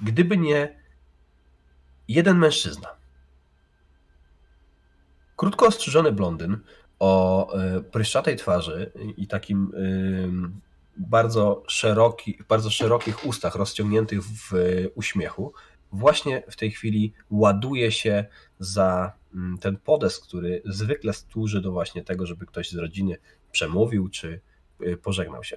gdyby 0.00 0.36
nie 0.36 0.82
jeden 2.08 2.38
mężczyzna. 2.38 2.88
Krótko 5.36 5.66
ostrzyżony 5.66 6.12
blondyn 6.12 6.58
o 6.98 7.52
e, 7.54 7.80
pryszczatej 7.80 8.36
twarzy 8.36 8.92
i 9.16 9.26
takim 9.26 9.72
bardzo, 10.96 11.62
szeroki, 11.68 12.38
bardzo 12.48 12.70
szerokich 12.70 13.26
ustach 13.26 13.54
rozciągniętych 13.54 14.22
w 14.22 14.52
uśmiechu, 14.94 15.52
właśnie 15.92 16.42
w 16.50 16.56
tej 16.56 16.70
chwili 16.70 17.12
ładuje 17.30 17.92
się 17.92 18.24
za 18.58 19.12
mm, 19.34 19.58
ten 19.58 19.76
podest, 19.76 20.24
który 20.26 20.62
zwykle 20.64 21.12
służy 21.12 21.60
do 21.60 21.72
właśnie 21.72 22.04
tego, 22.04 22.26
żeby 22.26 22.46
ktoś 22.46 22.70
z 22.70 22.76
rodziny 22.76 23.16
przemówił 23.52 24.08
czy 24.08 24.40
pożegnał 25.02 25.44
się. 25.44 25.56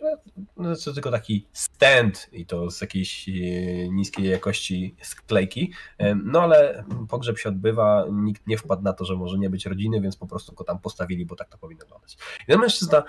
No, 0.58 0.76
to 0.76 0.94
tylko 0.94 1.12
taki 1.12 1.48
stand 1.54 2.30
i 2.32 2.46
to 2.46 2.72
z 2.72 2.82
jakiejś 2.82 3.30
y, 3.30 3.90
niskiej 3.92 4.30
jakości 4.30 4.96
sklejki. 5.02 5.74
E, 5.98 6.16
No 6.16 6.42
ale 6.42 6.84
pogrzeb 7.10 7.38
się 7.38 7.50
odbywa, 7.50 8.06
nikt 8.12 8.48
nie 8.48 8.58
wpadł 8.58 8.84
na 8.84 8.94
to, 8.94 9.06
że 9.06 9.16
może 9.16 9.38
nie 9.38 9.50
być 9.50 9.66
rodziny, 9.66 10.02
więc 10.02 10.18
po 10.18 10.28
prostu 10.28 10.54
go 10.54 10.64
tam 10.64 10.80
postawili, 10.80 11.26
bo 11.26 11.36
tak 11.36 11.50
to 11.50 11.58
powinno 11.58 11.86
wyglądać. 11.86 12.18
I 12.44 12.52
ten 12.52 12.60
mężczyzna 12.60 13.04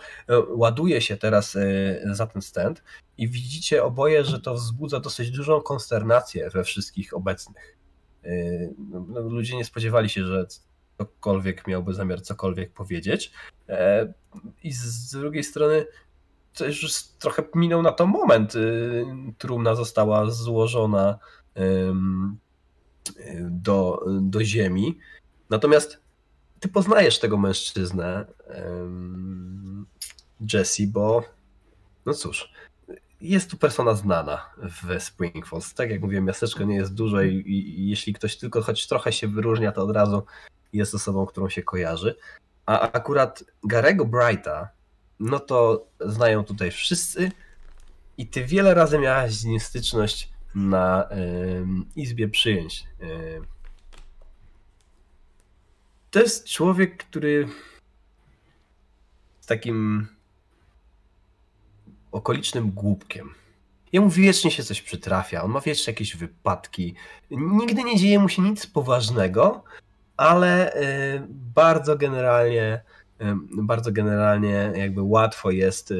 ładuje 0.48 1.00
się 1.00 1.16
teraz 1.16 1.56
za 2.12 2.26
ten 2.26 2.42
stand 2.42 2.82
i 3.18 3.28
widzicie 3.28 3.84
oboje, 3.84 4.24
że 4.24 4.40
to 4.40 4.54
wzbudza 4.54 5.00
dosyć 5.00 5.30
dużą 5.30 5.60
konsternację 5.60 6.50
we 6.50 6.64
wszystkich 6.64 7.14
obecnych. 7.14 7.76
E, 8.24 8.30
no, 9.08 9.20
Ludzie 9.20 9.56
nie 9.56 9.64
spodziewali 9.64 10.08
się, 10.08 10.24
że 10.24 10.46
ktokolwiek 10.94 11.66
miałby 11.66 11.94
zamiar 11.94 12.22
cokolwiek 12.22 12.72
powiedzieć. 12.72 13.32
E, 13.68 14.12
I 14.62 14.72
z 14.72 15.10
drugiej 15.10 15.44
strony 15.44 15.86
to 16.56 16.66
już 16.66 17.02
trochę 17.18 17.42
minął 17.54 17.82
na 17.82 17.92
to 17.92 18.06
moment. 18.06 18.54
y, 18.54 19.04
Trumna 19.38 19.74
została 19.74 20.30
złożona 20.30 21.18
do, 23.40 24.04
do 24.20 24.44
ziemi. 24.44 24.98
Natomiast 25.50 26.00
ty 26.60 26.68
poznajesz 26.68 27.18
tego 27.18 27.36
mężczyznę, 27.36 28.26
Jesse, 30.52 30.86
bo 30.86 31.22
no 32.06 32.14
cóż, 32.14 32.52
jest 33.20 33.50
tu 33.50 33.56
persona 33.56 33.94
znana 33.94 34.50
w 34.58 35.02
Spring 35.02 35.46
Falls. 35.46 35.74
Tak 35.74 35.90
jak 35.90 36.00
mówiłem, 36.00 36.24
miasteczko 36.24 36.64
nie 36.64 36.76
jest 36.76 36.94
duże 36.94 37.28
i, 37.28 37.50
i 37.50 37.90
jeśli 37.90 38.12
ktoś 38.12 38.36
tylko 38.36 38.62
choć 38.62 38.86
trochę 38.86 39.12
się 39.12 39.28
wyróżnia, 39.28 39.72
to 39.72 39.82
od 39.82 39.90
razu 39.90 40.22
jest 40.72 40.94
osobą, 40.94 41.26
którą 41.26 41.48
się 41.48 41.62
kojarzy. 41.62 42.16
A 42.66 42.92
akurat 42.92 43.44
Garego 43.64 44.04
Brighta, 44.04 44.68
no 45.20 45.40
to 45.40 45.86
znają 46.00 46.44
tutaj 46.44 46.70
wszyscy 46.70 47.32
i 48.18 48.26
ty 48.26 48.44
wiele 48.44 48.74
razy 48.74 48.98
miałaś 48.98 49.32
z 49.32 49.44
nim 49.44 49.60
styczność 49.60 50.30
na 50.54 51.08
em, 51.08 51.86
izbie 51.96 52.28
przyjęć. 52.28 52.84
Em. 53.00 53.46
To 56.10 56.20
jest 56.20 56.48
człowiek, 56.48 56.96
który 56.96 57.48
z 59.40 59.46
takim 59.46 60.08
okolicznym 62.12 62.70
głupkiem. 62.70 63.34
Jemu 63.92 64.10
wiecznie 64.10 64.50
się 64.50 64.62
coś 64.62 64.82
przytrafia, 64.82 65.42
on 65.42 65.50
ma 65.50 65.60
wiecznie 65.60 65.90
jakieś 65.92 66.16
wypadki. 66.16 66.94
Nigdy 67.30 67.84
nie 67.84 67.96
dzieje 67.96 68.18
mu 68.18 68.28
się 68.28 68.42
nic 68.42 68.66
poważnego, 68.66 69.64
ale 70.16 70.74
y, 70.74 71.22
bardzo 71.30 71.96
generalnie, 71.96 72.74
y, 72.74 73.05
bardzo 73.52 73.92
generalnie 73.92 74.72
jakby 74.76 75.02
łatwo 75.02 75.50
jest 75.50 75.94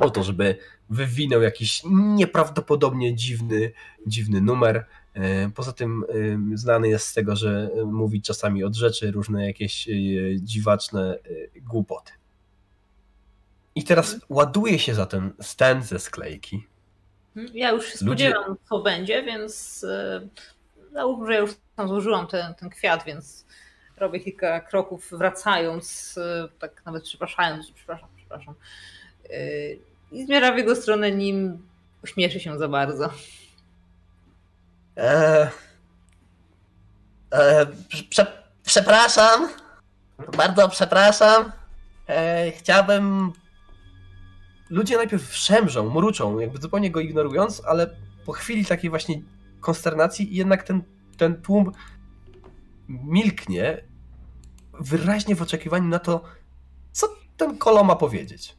o 0.00 0.10
to, 0.10 0.22
żeby 0.22 0.58
wywinął 0.90 1.42
jakiś 1.42 1.82
nieprawdopodobnie 1.90 3.14
dziwny, 3.14 3.72
dziwny 4.06 4.40
numer. 4.40 4.86
Poza 5.54 5.72
tym 5.72 6.04
znany 6.54 6.88
jest 6.88 7.06
z 7.06 7.14
tego, 7.14 7.36
że 7.36 7.70
mówi 7.86 8.22
czasami 8.22 8.64
od 8.64 8.74
rzeczy 8.74 9.10
różne 9.10 9.46
jakieś 9.46 9.88
y, 9.88 10.36
dziwaczne 10.42 11.18
y, 11.26 11.50
głupoty. 11.60 12.12
I 13.74 13.84
teraz 13.84 14.16
ładuje 14.28 14.78
się 14.78 14.94
za 14.94 15.06
ten 15.06 15.32
stand 15.40 15.84
ze 15.84 15.98
sklejki. 15.98 16.66
Ja 17.54 17.70
już 17.70 17.84
się 17.86 18.04
Ludzie- 18.04 18.30
spodziewam, 18.30 18.56
co 18.68 18.82
będzie, 18.82 19.22
więc 19.22 19.84
e, 19.88 20.28
załóżmy, 20.92 21.26
że 21.26 21.32
ja 21.32 21.38
już 21.40 21.50
tam 21.76 21.88
złożyłam 21.88 22.26
ten, 22.26 22.54
ten 22.54 22.70
kwiat, 22.70 23.04
więc 23.04 23.45
robię 23.96 24.20
kilka 24.20 24.60
kroków 24.60 25.08
wracając, 25.10 26.18
e, 26.18 26.48
tak 26.58 26.82
nawet 26.86 27.04
przepraszając, 27.04 27.70
przepraszam, 27.70 28.08
przepraszam. 28.16 28.54
E, 29.30 29.72
I 30.12 30.26
zmierzam 30.26 30.54
w 30.54 30.58
jego 30.58 30.76
stronę, 30.76 31.12
nim 31.12 31.66
uśmieszy 32.02 32.40
się 32.40 32.58
za 32.58 32.68
bardzo. 32.68 33.10
E, 34.96 35.50
e, 37.30 37.66
prze, 38.08 38.26
przepraszam. 38.62 39.48
Bardzo 40.36 40.68
przepraszam. 40.68 41.52
E, 42.08 42.52
chciałbym. 42.52 43.32
Ludzie 44.70 44.96
najpierw 44.96 45.36
szemrzą, 45.36 45.90
mruczą, 45.90 46.38
jakby 46.38 46.58
zupełnie 46.58 46.90
go 46.90 47.00
ignorując, 47.00 47.62
ale 47.66 47.90
po 48.26 48.32
chwili 48.32 48.64
takiej 48.64 48.90
właśnie 48.90 49.20
konsternacji 49.60 50.36
jednak 50.36 50.62
ten, 50.62 50.82
ten 51.16 51.42
tłum 51.42 51.72
milknie 52.88 53.82
wyraźnie 54.80 55.36
w 55.36 55.42
oczekiwaniu 55.42 55.88
na 55.88 55.98
to, 55.98 56.22
co 56.92 57.06
ten 57.36 57.58
kolo 57.58 57.84
ma 57.84 57.96
powiedzieć. 57.96 58.56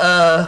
E, 0.00 0.46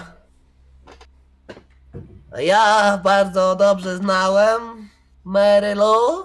ja 2.36 2.98
bardzo 3.04 3.56
dobrze 3.56 3.96
znałem 3.96 4.88
Mary 5.24 5.74
Lou. 5.74 6.24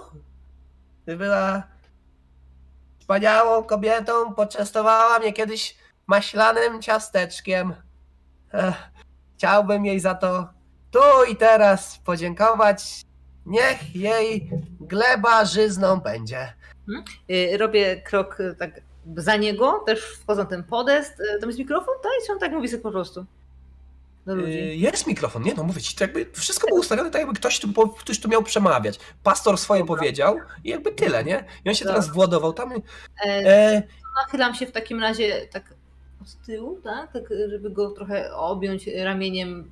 Była 1.06 1.62
wspaniałą 2.98 3.64
kobietą, 3.64 4.34
poczęstowała 4.34 5.18
mnie 5.18 5.32
kiedyś 5.32 5.76
maślanym 6.06 6.82
ciasteczkiem. 6.82 7.74
Ech, 8.52 8.74
chciałbym 9.36 9.86
jej 9.86 10.00
za 10.00 10.14
to 10.14 10.48
tu 10.90 11.30
i 11.32 11.36
teraz 11.36 11.98
podziękować. 11.98 13.02
Niech 13.46 13.96
jej 13.96 14.50
gleba 14.80 15.44
żyzną 15.44 15.96
będzie. 15.96 16.54
E, 17.28 17.56
Robię 17.58 18.02
krok 18.02 18.40
e, 18.40 18.54
tak 18.54 18.80
za 19.16 19.36
niego, 19.36 19.82
też 19.86 20.00
wchodzę 20.22 20.42
na 20.42 20.48
ten 20.48 20.64
podest. 20.64 21.20
E, 21.20 21.38
Tam 21.38 21.48
jest 21.48 21.58
mikrofon, 21.58 21.94
tak? 22.02 22.12
I 22.28 22.32
on 22.32 22.38
tak 22.38 22.52
mówi 22.52 22.68
sobie 22.68 22.82
po 22.82 22.90
prostu. 22.90 23.24
Do 24.26 24.34
ludzi. 24.34 24.80
Jest 24.80 25.06
mikrofon, 25.06 25.42
nie 25.42 25.54
no, 25.54 25.64
mówię 25.64 25.80
ci, 25.80 25.96
to 25.96 26.04
jakby 26.04 26.26
wszystko 26.32 26.66
było 26.68 26.80
ustawione 26.80 27.10
tak, 27.10 27.20
jakby 27.20 27.34
ktoś 27.36 27.60
tu, 27.60 27.68
ktoś 27.88 28.20
tu 28.20 28.28
miał 28.28 28.42
przemawiać. 28.42 28.98
Pastor 29.22 29.58
swoje 29.58 29.86
powiedział 29.86 30.36
i 30.64 30.68
jakby 30.68 30.92
tyle, 30.92 31.24
nie? 31.24 31.44
I 31.64 31.68
on 31.68 31.74
się 31.74 31.84
Dobra. 31.84 32.00
teraz 32.00 32.14
władował 32.14 32.52
tam. 32.52 32.72
E, 32.72 32.80
E, 33.26 33.82
nachylam 34.24 34.54
się 34.54 34.66
w 34.66 34.72
takim 34.72 35.00
razie 35.00 35.46
tak 35.52 35.74
z 36.24 36.36
tyłu, 36.46 36.80
tak? 36.84 37.12
tak 37.12 37.22
żeby 37.50 37.70
go 37.70 37.90
trochę 37.90 38.34
objąć 38.34 38.86
ramieniem, 38.86 39.70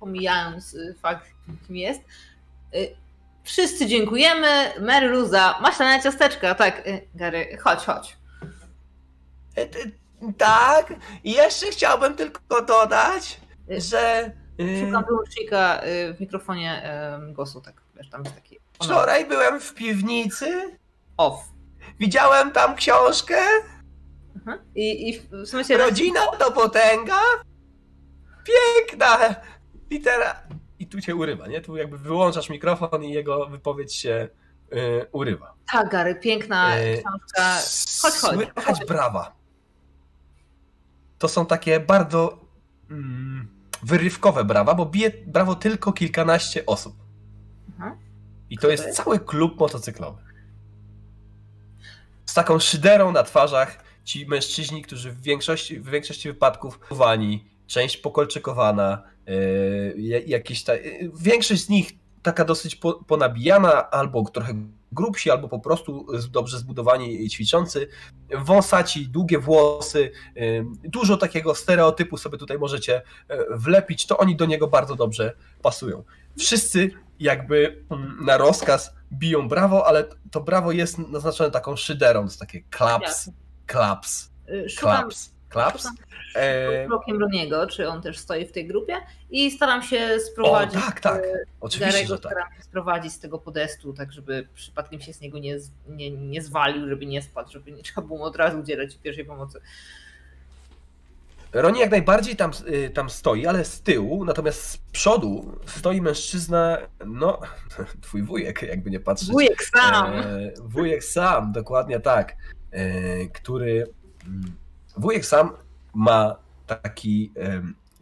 pomijając 0.00 0.74
y, 0.74 0.94
fakt, 1.02 1.26
kim 1.66 1.76
jest. 1.76 2.00
Y, 3.42 3.44
Wszyscy 3.44 3.86
dziękujemy 3.86 4.72
Marylu 4.80 5.26
za 5.28 5.58
maślane 5.62 6.02
ciasteczka. 6.02 6.54
Tak, 6.54 6.86
y, 6.86 7.08
Gary, 7.14 7.58
chodź, 7.60 7.84
chodź. 7.84 8.16
E, 9.56 9.60
e, 9.62 9.68
Tak, 10.38 10.94
i 11.24 11.32
jeszcze 11.32 11.66
chciałbym 11.66 12.14
tylko 12.14 12.62
dodać, 12.62 13.40
że 13.68 14.32
Szukam 14.84 15.04
wyłącznika 15.04 15.84
y, 15.84 16.14
w 16.14 16.20
mikrofonie 16.20 16.82
y, 17.30 17.32
głosu, 17.32 17.60
tak, 17.60 17.82
wiesz, 17.96 18.10
tam 18.10 18.24
jest 18.24 18.34
taki 18.34 18.58
wczoraj 18.72 19.26
byłem 19.26 19.60
w 19.60 19.74
piwnicy, 19.74 20.78
off. 21.16 21.40
widziałem 22.00 22.50
tam 22.50 22.74
książkę, 22.74 23.36
Mhm. 24.36 24.58
I, 24.74 25.08
I 25.08 25.20
w 25.20 25.66
się 25.66 25.76
Rodzina 25.76 26.20
to 26.38 26.52
potęga, 26.52 27.20
piękna 28.44 29.18
litera. 29.90 30.42
I 30.82 30.86
tu 30.86 31.00
cię 31.00 31.14
urywa, 31.14 31.46
nie? 31.46 31.60
Tu 31.60 31.76
jakby 31.76 31.98
wyłączasz 31.98 32.50
mikrofon 32.50 33.04
i 33.04 33.12
jego 33.12 33.46
wypowiedź 33.46 33.94
się 33.94 34.28
e, 34.72 35.06
urywa. 35.12 35.54
Tak, 35.72 35.90
Gary, 35.90 36.14
piękna 36.14 36.76
E, 36.76 36.96
książka. 36.96 37.54
Chodź, 38.02 38.14
chodź. 38.14 38.48
Słychać 38.54 38.86
brawa. 38.88 39.36
To 41.18 41.28
są 41.28 41.46
takie 41.46 41.80
bardzo 41.80 42.38
mm, 42.90 43.48
wyrywkowe 43.82 44.44
brawa, 44.44 44.74
bo 44.74 44.86
bije 44.86 45.10
brawo 45.26 45.54
tylko 45.54 45.92
kilkanaście 45.92 46.66
osób. 46.66 46.96
Mhm. 47.68 47.96
I 48.50 48.58
to 48.58 48.70
jest 48.70 48.90
cały 48.90 49.20
klub 49.20 49.60
motocyklowy. 49.60 50.22
Z 52.26 52.34
taką 52.34 52.58
szyderą 52.58 53.12
na 53.12 53.22
twarzach 53.22 53.84
ci 54.04 54.26
mężczyźni, 54.26 54.82
którzy 54.82 55.12
w 55.12 55.22
większości, 55.22 55.80
w 55.80 55.90
większości 55.90 56.28
wypadków 56.28 56.80
wani, 56.90 57.44
część 57.66 57.96
pokolczykowana, 57.96 59.02
y, 59.06 59.11
jakieś 60.26 60.64
ta, 60.64 60.74
y, 60.74 61.10
większość 61.20 61.64
z 61.64 61.68
nich 61.68 61.92
taka 62.22 62.44
dosyć 62.44 62.76
po, 62.76 62.92
ponabijana, 62.92 63.90
albo 63.90 64.24
trochę 64.24 64.54
grubsi, 64.92 65.30
albo 65.30 65.48
po 65.48 65.58
prostu 65.58 66.06
dobrze 66.30 66.58
zbudowani 66.58 67.24
i 67.24 67.30
ćwiczący. 67.30 67.88
Wąsaci, 68.38 69.08
długie 69.08 69.38
włosy, 69.38 70.10
dużo 70.84 71.16
takiego 71.16 71.54
stereotypu 71.54 72.16
sobie 72.16 72.38
tutaj 72.38 72.58
możecie 72.58 73.02
wlepić, 73.50 74.06
to 74.06 74.18
oni 74.18 74.36
do 74.36 74.46
niego 74.46 74.68
bardzo 74.68 74.94
dobrze 74.94 75.34
pasują. 75.62 76.04
Wszyscy 76.38 76.90
jakby 77.20 77.84
mm, 77.90 78.24
na 78.24 78.36
rozkaz 78.36 78.94
biją 79.12 79.48
brawo, 79.48 79.86
ale 79.86 80.04
to 80.30 80.40
brawo 80.40 80.72
jest 80.72 80.98
naznaczone 80.98 81.50
taką 81.50 81.76
szyderą, 81.76 82.28
to 82.28 82.38
takie 82.38 82.60
klaps, 82.70 83.30
klaps, 83.66 84.30
klaps. 84.78 85.31
Klaps? 85.52 85.88
Blokiem 86.86 87.20
Roniego, 87.20 87.66
czy 87.66 87.88
on 87.88 88.02
też 88.02 88.18
stoi 88.18 88.46
w 88.46 88.52
tej 88.52 88.66
grupie 88.66 88.96
i 89.30 89.50
staram 89.50 89.82
się 89.82 90.20
sprowadzić. 90.20 90.76
O, 90.76 90.80
tak, 90.80 91.00
tak. 91.00 91.24
E, 91.24 91.44
Oczywiście, 91.60 91.92
Garego, 91.92 92.14
że 92.14 92.20
tak. 92.20 92.32
Staram 92.32 92.52
się 92.56 92.62
sprowadzić 92.62 93.12
z 93.12 93.18
tego 93.18 93.38
podestu, 93.38 93.92
tak 93.92 94.12
żeby 94.12 94.48
przypadkiem 94.54 95.00
się 95.00 95.12
z 95.12 95.20
niego 95.20 95.38
nie, 95.38 95.58
nie, 95.88 96.10
nie 96.10 96.42
zwalił, 96.42 96.88
żeby 96.88 97.06
nie 97.06 97.22
spadł, 97.22 97.52
żeby 97.52 97.72
nie 97.72 97.82
trzeba 97.82 98.02
było 98.02 98.24
od 98.24 98.36
razu 98.36 98.58
udzielać 98.58 98.98
pierwszej 99.02 99.24
pomocy. 99.24 99.60
Roni 101.52 101.80
jak 101.80 101.90
najbardziej 101.90 102.36
tam, 102.36 102.50
y, 102.68 102.90
tam 102.90 103.10
stoi, 103.10 103.46
ale 103.46 103.64
z 103.64 103.80
tyłu, 103.80 104.24
natomiast 104.24 104.62
z 104.62 104.76
przodu 104.76 105.58
stoi 105.66 106.00
mężczyzna, 106.00 106.78
no, 107.06 107.40
twój 108.02 108.22
wujek, 108.22 108.62
jakby 108.62 108.90
nie 108.90 109.00
patrzeć. 109.00 109.30
Wujek 109.30 109.64
sam. 109.64 110.12
E, 110.12 110.24
wujek 110.60 111.04
sam, 111.04 111.52
dokładnie 111.52 112.00
tak. 112.00 112.36
E, 112.70 113.26
który. 113.26 113.86
Wujek 114.96 115.26
sam 115.26 115.56
ma 115.94 116.36
taki 116.66 117.32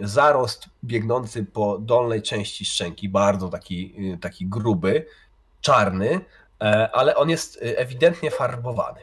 zarost 0.00 0.68
biegnący 0.84 1.44
po 1.44 1.78
dolnej 1.78 2.22
części 2.22 2.64
szczęki, 2.64 3.08
bardzo 3.08 3.48
taki, 3.48 3.94
y, 4.14 4.18
taki 4.18 4.46
gruby, 4.46 5.06
czarny, 5.60 6.20
e, 6.60 6.90
ale 6.92 7.16
on 7.16 7.30
jest 7.30 7.56
y, 7.56 7.78
ewidentnie 7.78 8.30
farbowany. 8.30 9.00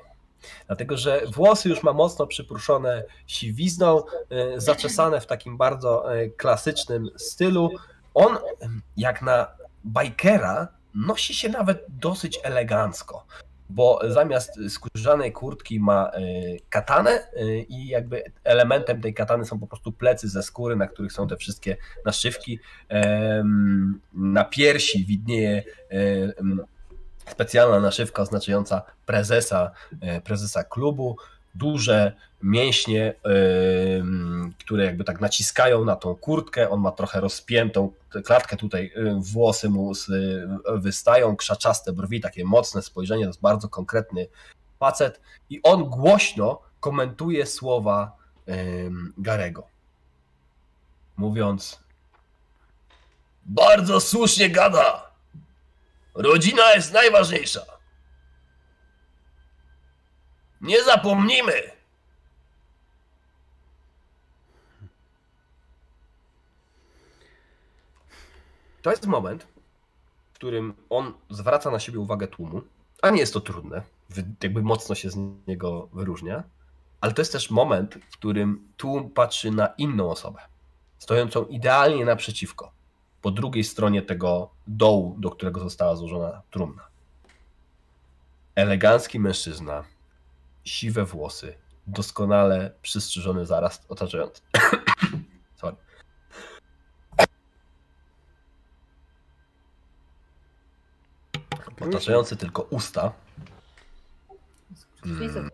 Dlatego, 0.67 0.97
że 0.97 1.21
włosy 1.33 1.69
już 1.69 1.83
ma 1.83 1.93
mocno 1.93 2.27
przypruszone 2.27 3.03
siwizną, 3.27 4.03
e, 4.29 4.61
zaczesane 4.61 5.21
w 5.21 5.27
takim 5.27 5.57
bardzo 5.57 6.15
e, 6.15 6.29
klasycznym 6.29 7.09
stylu. 7.17 7.71
On, 8.13 8.37
jak 8.97 9.21
na 9.21 9.47
bajkera, 9.83 10.67
nosi 10.95 11.33
się 11.33 11.49
nawet 11.49 11.85
dosyć 11.89 12.39
elegancko, 12.43 13.25
bo 13.69 13.99
zamiast 14.07 14.59
skórzanej 14.69 15.31
kurtki 15.31 15.79
ma 15.79 16.11
e, 16.13 16.21
katanę 16.69 17.27
i 17.69 17.87
jakby 17.87 18.23
elementem 18.43 19.01
tej 19.01 19.13
katany 19.13 19.45
są 19.45 19.59
po 19.59 19.67
prostu 19.67 19.91
plecy 19.91 20.29
ze 20.29 20.43
skóry, 20.43 20.75
na 20.75 20.87
których 20.87 21.11
są 21.11 21.27
te 21.27 21.37
wszystkie 21.37 21.77
naszywki. 22.05 22.59
Na 24.13 24.45
piersi 24.45 25.05
widnieje 25.05 25.63
specjalna 27.31 27.79
naszywka 27.79 28.21
oznaczająca 28.21 28.81
prezesa, 29.05 29.71
e, 30.01 30.21
prezesa 30.21 30.63
klubu, 30.63 31.17
duże 31.57 32.13
mięśnie, 32.43 33.13
które 34.59 34.85
jakby 34.85 35.03
tak 35.03 35.21
naciskają 35.21 35.85
na 35.85 35.95
tą 35.95 36.15
kurtkę, 36.15 36.69
on 36.69 36.79
ma 36.79 36.91
trochę 36.91 37.19
rozpiętą 37.19 37.91
klatkę 38.25 38.57
tutaj, 38.57 38.91
e, 38.95 39.19
włosy 39.19 39.69
mu 39.69 39.91
wystają, 40.75 41.35
krzaczaste 41.35 41.93
brwi, 41.93 42.21
takie 42.21 42.45
mocne 42.45 42.81
spojrzenie, 42.81 43.23
to 43.23 43.29
jest 43.29 43.41
bardzo 43.41 43.69
konkretny 43.69 44.27
facet. 44.79 45.21
I 45.49 45.61
on 45.63 45.83
głośno 45.83 46.61
komentuje 46.79 47.45
słowa 47.45 48.17
Garego, 49.17 49.67
mówiąc 51.17 51.79
bardzo 53.45 53.99
słusznie 53.99 54.49
gada, 54.49 55.07
Rodzina 56.17 56.73
jest 56.73 56.93
najważniejsza. 56.93 57.76
Nie 60.61 60.83
zapomnijmy. 60.83 61.77
To 68.81 68.91
jest 68.91 69.05
moment, 69.05 69.47
w 70.31 70.35
którym 70.35 70.73
on 70.89 71.13
zwraca 71.29 71.71
na 71.71 71.79
siebie 71.79 71.99
uwagę 71.99 72.27
tłumu, 72.27 72.61
a 73.01 73.09
nie 73.09 73.19
jest 73.19 73.33
to 73.33 73.41
trudne, 73.41 73.81
jakby 74.43 74.61
mocno 74.61 74.95
się 74.95 75.09
z 75.09 75.17
niego 75.47 75.89
wyróżnia, 75.93 76.43
ale 77.01 77.13
to 77.13 77.21
jest 77.21 77.31
też 77.31 77.51
moment, 77.51 77.95
w 78.09 78.17
którym 78.17 78.67
tłum 78.77 79.09
patrzy 79.09 79.51
na 79.51 79.67
inną 79.67 80.11
osobę, 80.11 80.41
stojącą 80.99 81.45
idealnie 81.45 82.05
naprzeciwko 82.05 82.71
po 83.21 83.31
drugiej 83.31 83.63
stronie 83.63 84.01
tego 84.01 84.49
dołu, 84.67 85.15
do 85.19 85.31
którego 85.31 85.59
została 85.59 85.95
złożona 85.95 86.41
trumna. 86.51 86.87
Elegancki 88.55 89.19
mężczyzna, 89.19 89.83
siwe 90.67 91.05
włosy, 91.05 91.57
doskonale 91.87 92.73
przystrzyżony 92.81 93.45
zaraz 93.45 93.85
otaczający. 93.89 94.41
Sorry. 95.61 95.75
Otaczający 101.81 102.37
tylko 102.37 102.61
usta. 102.61 103.13
Mm. 105.05 105.49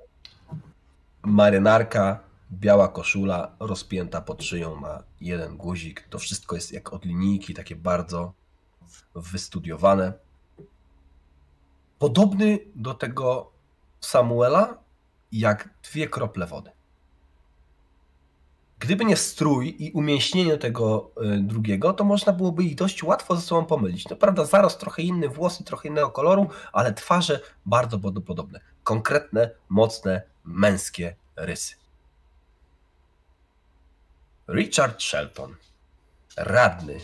Marynarka 1.23 2.19
biała 2.51 2.87
koszula 2.87 3.55
rozpięta 3.59 4.21
pod 4.21 4.43
szyją 4.43 4.75
ma 4.75 5.03
jeden 5.21 5.57
guzik. 5.57 6.07
To 6.09 6.19
wszystko 6.19 6.55
jest 6.55 6.71
jak 6.71 6.93
od 6.93 7.05
linijki, 7.05 7.53
takie 7.53 7.75
bardzo 7.75 8.33
wystudiowane. 9.15 10.13
Podobny 11.99 12.59
do 12.75 12.93
tego 12.93 13.51
Samuela 14.01 14.82
jak 15.39 15.69
dwie 15.83 16.09
krople 16.09 16.45
wody. 16.47 16.71
Gdyby 18.79 19.05
nie 19.05 19.17
strój 19.17 19.75
i 19.79 19.91
umięśnienie 19.91 20.57
tego 20.57 21.11
y, 21.21 21.39
drugiego, 21.39 21.93
to 21.93 22.03
można 22.03 22.33
byłoby 22.33 22.63
ich 22.63 22.75
dość 22.75 23.03
łatwo 23.03 23.35
ze 23.35 23.41
sobą 23.41 23.65
pomylić. 23.65 24.09
No 24.09 24.15
prawda, 24.15 24.45
zaraz 24.45 24.77
trochę 24.77 25.01
inny, 25.01 25.29
włosy 25.29 25.63
trochę 25.63 25.89
innego 25.89 26.09
koloru, 26.09 26.49
ale 26.73 26.93
twarze 26.93 27.39
bardzo 27.65 27.99
podobne. 27.99 28.59
Konkretne, 28.83 29.49
mocne, 29.69 30.21
męskie 30.43 31.15
rysy. 31.35 31.75
Richard 34.49 35.03
Shelton, 35.03 35.55
radny 36.37 36.99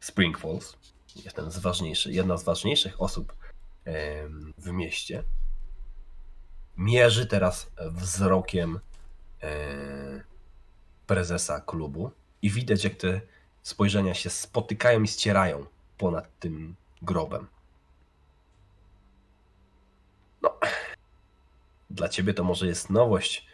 Spring 0.00 0.38
Falls, 0.38 0.76
z 1.48 1.58
ważniejszych, 1.58 2.14
jedna 2.14 2.36
z 2.36 2.44
ważniejszych 2.44 3.02
osób 3.02 3.34
w 4.58 4.70
mieście, 4.70 5.24
mierzy 6.78 7.26
teraz 7.26 7.70
wzrokiem 7.80 8.80
prezesa 11.06 11.60
klubu 11.60 12.10
i 12.42 12.50
widać, 12.50 12.84
jak 12.84 12.94
te 12.94 13.20
spojrzenia 13.62 14.14
się 14.14 14.30
spotykają 14.30 15.02
i 15.02 15.08
ścierają 15.08 15.66
ponad 15.98 16.38
tym 16.38 16.74
grobem. 17.02 17.46
No, 20.42 20.58
dla 21.90 22.08
ciebie 22.08 22.34
to 22.34 22.44
może 22.44 22.66
jest 22.66 22.90
nowość, 22.90 23.46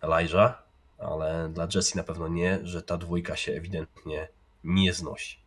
Elijah, 0.00 0.62
ale 0.98 1.48
dla 1.48 1.68
Jessie 1.74 1.96
na 1.96 2.04
pewno 2.04 2.28
nie, 2.28 2.58
że 2.62 2.82
ta 2.82 2.96
dwójka 2.96 3.36
się 3.36 3.52
ewidentnie 3.52 4.28
nie 4.64 4.92
znosi. 4.92 5.38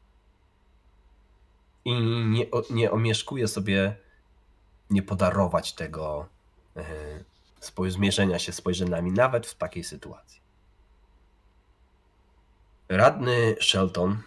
I 1.85 2.01
nie, 2.29 2.45
nie 2.69 2.91
omieszkuje 2.91 3.47
sobie 3.47 3.95
nie 4.89 5.03
podarować 5.03 5.73
tego 5.73 6.25
e, 6.25 6.34
zmierzenia 7.87 8.39
się 8.39 8.51
spojrzeniami, 8.51 9.11
nawet 9.11 9.47
w 9.47 9.55
takiej 9.55 9.83
sytuacji. 9.83 10.41
Radny 12.89 13.55
Shelton 13.61 14.17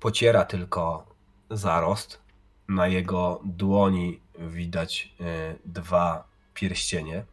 pociera 0.00 0.44
tylko 0.44 1.06
zarost. 1.50 2.22
Na 2.68 2.88
jego 2.88 3.40
dłoni 3.44 4.20
widać 4.38 5.14
e, 5.20 5.54
dwa 5.64 6.24
pierścienie. 6.54 7.24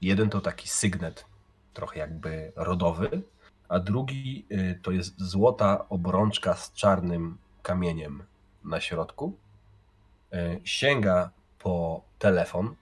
Jeden 0.00 0.30
to 0.30 0.40
taki 0.40 0.68
sygnet 0.68 1.24
trochę 1.74 1.98
jakby 1.98 2.52
rodowy, 2.56 3.22
a 3.68 3.78
drugi 3.78 4.46
y, 4.50 4.80
to 4.82 4.90
jest 4.90 5.22
złota 5.22 5.88
obrączka 5.88 6.54
z 6.54 6.72
czarnym 6.72 7.38
kamieniem 7.62 8.22
na 8.64 8.80
środku. 8.80 9.36
Y, 10.34 10.60
sięga 10.64 11.30
po 11.58 12.02
telefon. 12.18 12.74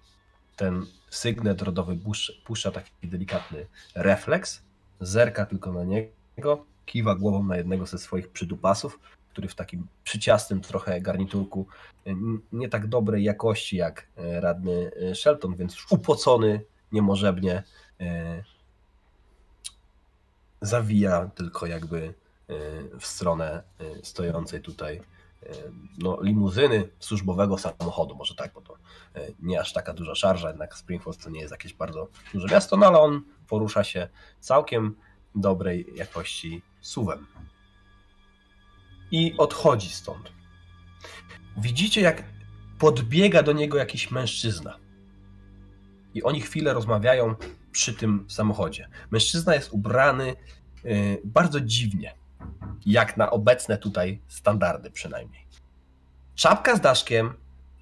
Ten 0.62 0.86
sygnet 1.10 1.62
rodowy 1.62 1.98
puszcza 2.44 2.70
taki 2.70 2.90
delikatny 3.02 3.66
refleks, 3.94 4.62
zerka 5.00 5.46
tylko 5.46 5.72
na 5.72 5.84
niego, 5.84 6.64
kiwa 6.86 7.14
głową 7.14 7.44
na 7.44 7.56
jednego 7.56 7.86
ze 7.86 7.98
swoich 7.98 8.28
przydupasów, 8.28 8.98
który 9.30 9.48
w 9.48 9.54
takim 9.54 9.86
przyciastym 10.04 10.60
trochę 10.60 11.00
garniturku, 11.00 11.66
y, 12.06 12.14
nie 12.52 12.68
tak 12.68 12.86
dobrej 12.86 13.24
jakości 13.24 13.76
jak 13.76 14.06
radny 14.16 14.90
Shelton, 15.14 15.56
więc 15.56 15.76
upocony 15.90 16.64
niemożebnie 16.92 17.62
zawija 20.60 21.30
tylko 21.34 21.66
jakby 21.66 22.14
w 23.00 23.06
stronę 23.06 23.62
stojącej 24.02 24.60
tutaj 24.60 25.02
no, 25.98 26.18
limuzyny 26.22 26.88
służbowego 26.98 27.58
samochodu, 27.58 28.14
może 28.14 28.34
tak, 28.34 28.52
bo 28.52 28.60
to 28.60 28.76
nie 29.42 29.60
aż 29.60 29.72
taka 29.72 29.92
duża 29.92 30.14
szarża, 30.14 30.48
jednak 30.48 30.76
Springfield 30.76 31.24
to 31.24 31.30
nie 31.30 31.40
jest 31.40 31.50
jakieś 31.50 31.74
bardzo 31.74 32.08
duże 32.34 32.48
miasto, 32.48 32.76
no 32.76 32.86
ale 32.86 32.98
on 32.98 33.22
porusza 33.48 33.84
się 33.84 34.08
całkiem 34.40 34.94
dobrej 35.34 35.86
jakości 35.94 36.62
suwem. 36.80 37.26
I 39.10 39.34
odchodzi 39.38 39.88
stąd. 39.88 40.32
Widzicie, 41.56 42.00
jak 42.00 42.24
podbiega 42.78 43.42
do 43.42 43.52
niego 43.52 43.78
jakiś 43.78 44.10
mężczyzna. 44.10 44.78
I 46.14 46.22
oni 46.22 46.40
chwilę 46.40 46.74
rozmawiają 46.74 47.34
przy 47.72 47.94
tym 47.94 48.26
samochodzie. 48.28 48.88
Mężczyzna 49.10 49.54
jest 49.54 49.72
ubrany 49.72 50.36
y, 50.84 51.20
bardzo 51.24 51.60
dziwnie, 51.60 52.14
jak 52.86 53.16
na 53.16 53.30
obecne 53.30 53.78
tutaj 53.78 54.20
standardy 54.28 54.90
przynajmniej. 54.90 55.46
Czapka 56.34 56.76
z 56.76 56.80
daszkiem, 56.80 57.34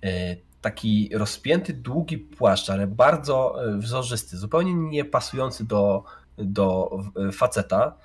y, 0.05 0.36
taki 0.60 1.10
rozpięty, 1.14 1.72
długi 1.72 2.18
płaszcz, 2.18 2.70
ale 2.70 2.86
bardzo 2.86 3.64
y, 3.68 3.78
wzorzysty, 3.78 4.36
zupełnie 4.36 4.74
nie 4.74 5.05
pasujący 5.05 5.64
do, 5.64 6.05
do 6.39 6.90
faceta. 7.32 7.97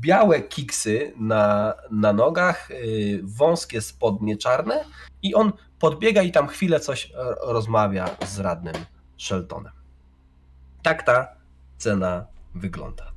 Białe 0.00 0.40
kiksy 0.40 1.12
na, 1.16 1.74
na 1.90 2.12
nogach, 2.12 2.68
wąskie 3.22 3.80
spodnie 3.80 4.36
czarne 4.36 4.84
i 5.22 5.34
on 5.34 5.52
podbiega 5.78 6.22
i 6.22 6.32
tam 6.32 6.46
chwilę 6.46 6.80
coś 6.80 7.12
rozmawia 7.42 8.16
z 8.26 8.38
radnym 8.38 8.74
Sheltonem. 9.18 9.72
Tak 10.82 11.02
ta 11.02 11.28
cena 11.78 12.26
wygląda. 12.54 13.15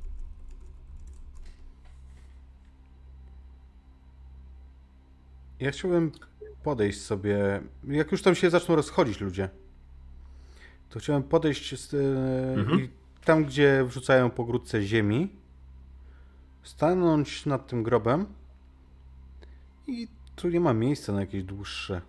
Ja 5.60 5.70
chciałbym 5.70 6.12
podejść 6.62 7.00
sobie. 7.00 7.60
Jak 7.84 8.12
już 8.12 8.22
tam 8.22 8.34
się 8.34 8.50
zaczną 8.50 8.76
rozchodzić 8.76 9.20
ludzie, 9.20 9.48
to 10.88 10.98
chciałem 10.98 11.22
podejść 11.22 11.80
z, 11.80 11.94
e, 11.94 11.98
mhm. 12.60 12.88
tam, 13.24 13.44
gdzie 13.44 13.84
wrzucają 13.84 14.30
pogródce 14.30 14.82
ziemi, 14.82 15.36
stanąć 16.62 17.46
nad 17.46 17.66
tym 17.66 17.82
grobem 17.82 18.26
i 19.86 20.08
tu 20.36 20.48
nie 20.48 20.60
ma 20.60 20.74
miejsca 20.74 21.12
na 21.12 21.20
jakieś 21.20 21.44
dłuższe 21.44 22.00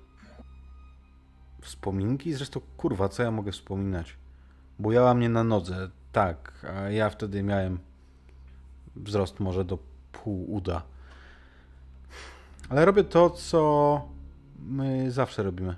wspominki. 1.62 2.34
Zresztą, 2.34 2.62
kurwa, 2.78 3.10
co 3.10 3.24
ja 3.24 3.32
mogę 3.32 3.52
wspominać? 3.52 4.18
Bujała 4.80 5.14
mnie 5.14 5.30
na 5.30 5.44
nodze, 5.44 5.90
tak, 6.12 6.66
a 6.76 6.90
ja 6.90 7.10
wtedy 7.10 7.44
miałem 7.44 7.80
wzrost 8.96 9.40
może 9.40 9.66
do 9.66 9.78
pół 10.12 10.54
uda. 10.54 10.84
Ale 12.72 12.86
robię 12.86 13.04
to, 13.04 13.30
co 13.30 14.02
my 14.60 15.12
zawsze 15.12 15.44
robimy. 15.44 15.76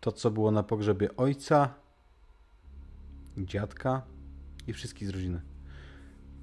To, 0.00 0.12
co 0.12 0.30
było 0.30 0.50
na 0.50 0.62
pogrzebie 0.62 1.16
ojca, 1.16 1.74
dziadka 3.38 4.02
i 4.66 4.72
wszystkich 4.72 5.08
z 5.08 5.10
rodziny. 5.10 5.40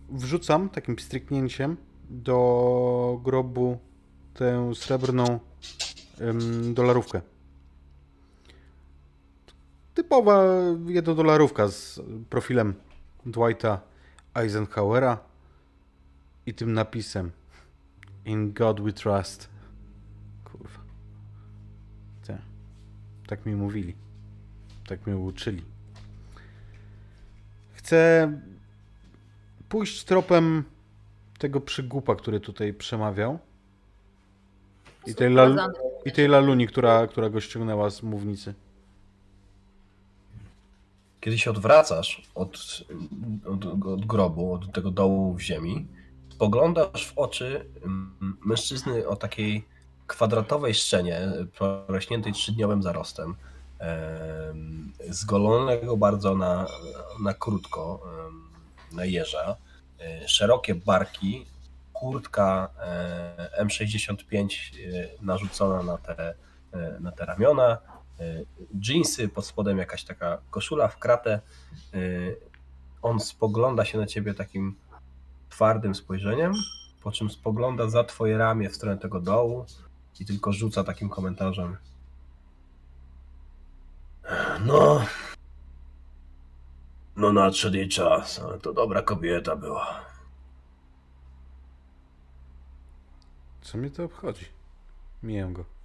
Wrzucam 0.09 0.69
takim 0.69 0.99
stryknięciem 0.99 1.77
do 2.09 3.19
grobu 3.23 3.77
tę 4.33 4.75
srebrną 4.75 5.39
ym, 6.21 6.73
dolarówkę 6.73 7.21
typowa 9.97 10.43
jednodolarówka 10.87 11.67
z 11.67 11.99
profilem 12.29 12.73
Dwighta 13.25 13.81
Eisenhowera 14.35 15.17
i 16.45 16.53
tym 16.53 16.73
napisem 16.73 17.31
In 18.27 18.53
God 18.53 18.81
We 18.81 18.93
Trust. 18.93 19.49
Kurwa. 20.43 20.79
Tak. 22.27 22.41
Tak 23.27 23.45
mi 23.45 23.55
mówili. 23.55 23.95
Tak 24.87 25.07
mnie 25.07 25.17
uczyli. 25.17 25.63
Chcę 27.73 28.31
pójść 29.69 30.03
tropem 30.03 30.63
tego 31.39 31.61
przygłupa, 31.61 32.15
który 32.15 32.39
tutaj 32.39 32.73
przemawiał. 32.73 33.39
I 35.05 35.15
tej, 35.15 35.33
lal, 35.33 35.57
I 36.05 36.11
tej 36.11 36.27
laluni, 36.27 36.67
która, 36.67 37.07
która 37.07 37.29
go 37.29 37.41
ściągnęła 37.41 37.89
z 37.89 38.03
mównicy. 38.03 38.53
Kiedy 41.21 41.37
się 41.37 41.51
odwracasz 41.51 42.21
od, 42.35 42.83
od, 43.45 43.65
od 43.85 44.05
grobu, 44.05 44.53
od 44.53 44.73
tego 44.73 44.91
dołu 44.91 45.33
w 45.33 45.41
ziemi, 45.41 45.87
spoglądasz 46.37 47.07
w 47.07 47.17
oczy 47.17 47.65
mężczyzny 48.45 49.07
o 49.07 49.15
takiej 49.15 49.65
kwadratowej 50.07 50.73
szczenie, 50.73 51.21
porośniętej 51.57 52.33
trzydniowym 52.33 52.83
zarostem, 52.83 53.35
zgolonego 55.09 55.97
bardzo 55.97 56.35
na, 56.35 56.67
na 57.23 57.33
krótko, 57.33 58.01
na 58.91 59.05
jeża, 59.05 59.55
e, 59.99 60.27
szerokie 60.27 60.75
barki, 60.75 61.45
kurtka 61.93 62.69
e, 62.79 63.63
M65 63.65 64.43
e, 64.43 65.09
narzucona 65.21 65.83
na 65.83 65.97
te, 65.97 66.35
na 66.99 67.11
te 67.11 67.25
ramiona, 67.25 67.77
jeansy, 68.81 69.29
pod 69.29 69.45
spodem 69.45 69.77
jakaś 69.77 70.03
taka 70.03 70.37
koszula 70.49 70.87
w 70.87 70.97
kratę. 70.97 71.39
On 73.01 73.19
spogląda 73.19 73.85
się 73.85 73.97
na 73.97 74.05
ciebie 74.05 74.33
takim 74.33 74.75
twardym 75.57 75.95
spojrzeniem, 75.95 76.53
po 77.03 77.11
czym 77.11 77.29
spogląda 77.29 77.89
za 77.89 78.03
twoje 78.03 78.37
ramię 78.37 78.69
w 78.69 78.75
stronę 78.75 78.97
tego 78.97 79.19
dołu 79.19 79.65
i 80.19 80.25
tylko 80.25 80.51
rzuca 80.51 80.83
takim 80.83 81.09
komentarzem. 81.09 81.77
No, 84.65 85.05
no 87.15 87.33
nadszedł 87.33 87.75
jej 87.75 87.89
czas, 87.89 88.39
ale 88.39 88.59
to 88.59 88.73
dobra 88.73 89.01
kobieta 89.01 89.55
była. 89.55 90.01
Co 93.61 93.77
mnie 93.77 93.89
to 93.89 94.03
obchodzi? 94.03 94.45
Mijam 95.23 95.53
go. 95.53 95.76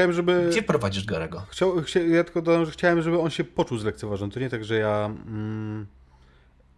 Chciałem, 0.00 0.12
żeby... 0.12 0.48
Gdzie 0.50 0.62
prowadzisz 0.62 1.04
Garego? 1.04 1.46
Chciał, 1.48 1.82
chcia... 1.82 2.00
Ja 2.00 2.24
tylko 2.24 2.42
dodam, 2.42 2.64
że 2.64 2.72
chciałem, 2.72 3.02
żeby 3.02 3.20
on 3.20 3.30
się 3.30 3.44
poczuł 3.44 3.78
zlekceważony. 3.78 4.32
To 4.32 4.40
nie 4.40 4.50
tak, 4.50 4.64
że 4.64 4.76
ja 4.76 5.06
mm, 5.06 5.86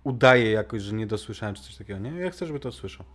udaję 0.04 0.50
jakoś, 0.50 0.82
że 0.82 0.92
nie 0.92 1.06
dosłyszałem 1.06 1.54
czy 1.54 1.62
coś 1.62 1.76
takiego. 1.76 1.98
Nie? 1.98 2.10
Ja 2.10 2.30
chcę, 2.30 2.46
żeby 2.46 2.60
to 2.60 2.72
słyszał. 2.72 3.06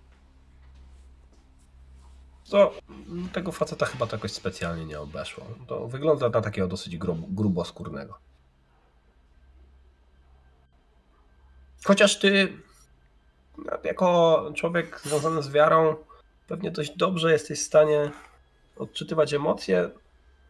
To 2.49 2.73
tego 3.33 3.51
faceta 3.51 3.85
chyba 3.85 4.07
to 4.07 4.15
jakoś 4.15 4.31
specjalnie 4.31 4.85
nie 4.85 4.99
obeszło. 4.99 5.45
To 5.67 5.87
wygląda 5.87 6.29
na 6.29 6.41
takiego 6.41 6.67
dosyć 6.67 6.97
grub, 6.97 7.17
gruboskórnego. 7.29 8.17
Chociaż 11.85 12.19
ty, 12.19 12.57
jako 13.83 14.51
człowiek 14.55 15.01
związany 15.03 15.43
z 15.43 15.49
wiarą, 15.49 15.95
pewnie 16.47 16.71
dość 16.71 16.97
dobrze 16.97 17.31
jesteś 17.31 17.59
w 17.59 17.65
stanie 17.65 18.11
odczytywać 18.79 19.33
emocje, 19.33 19.89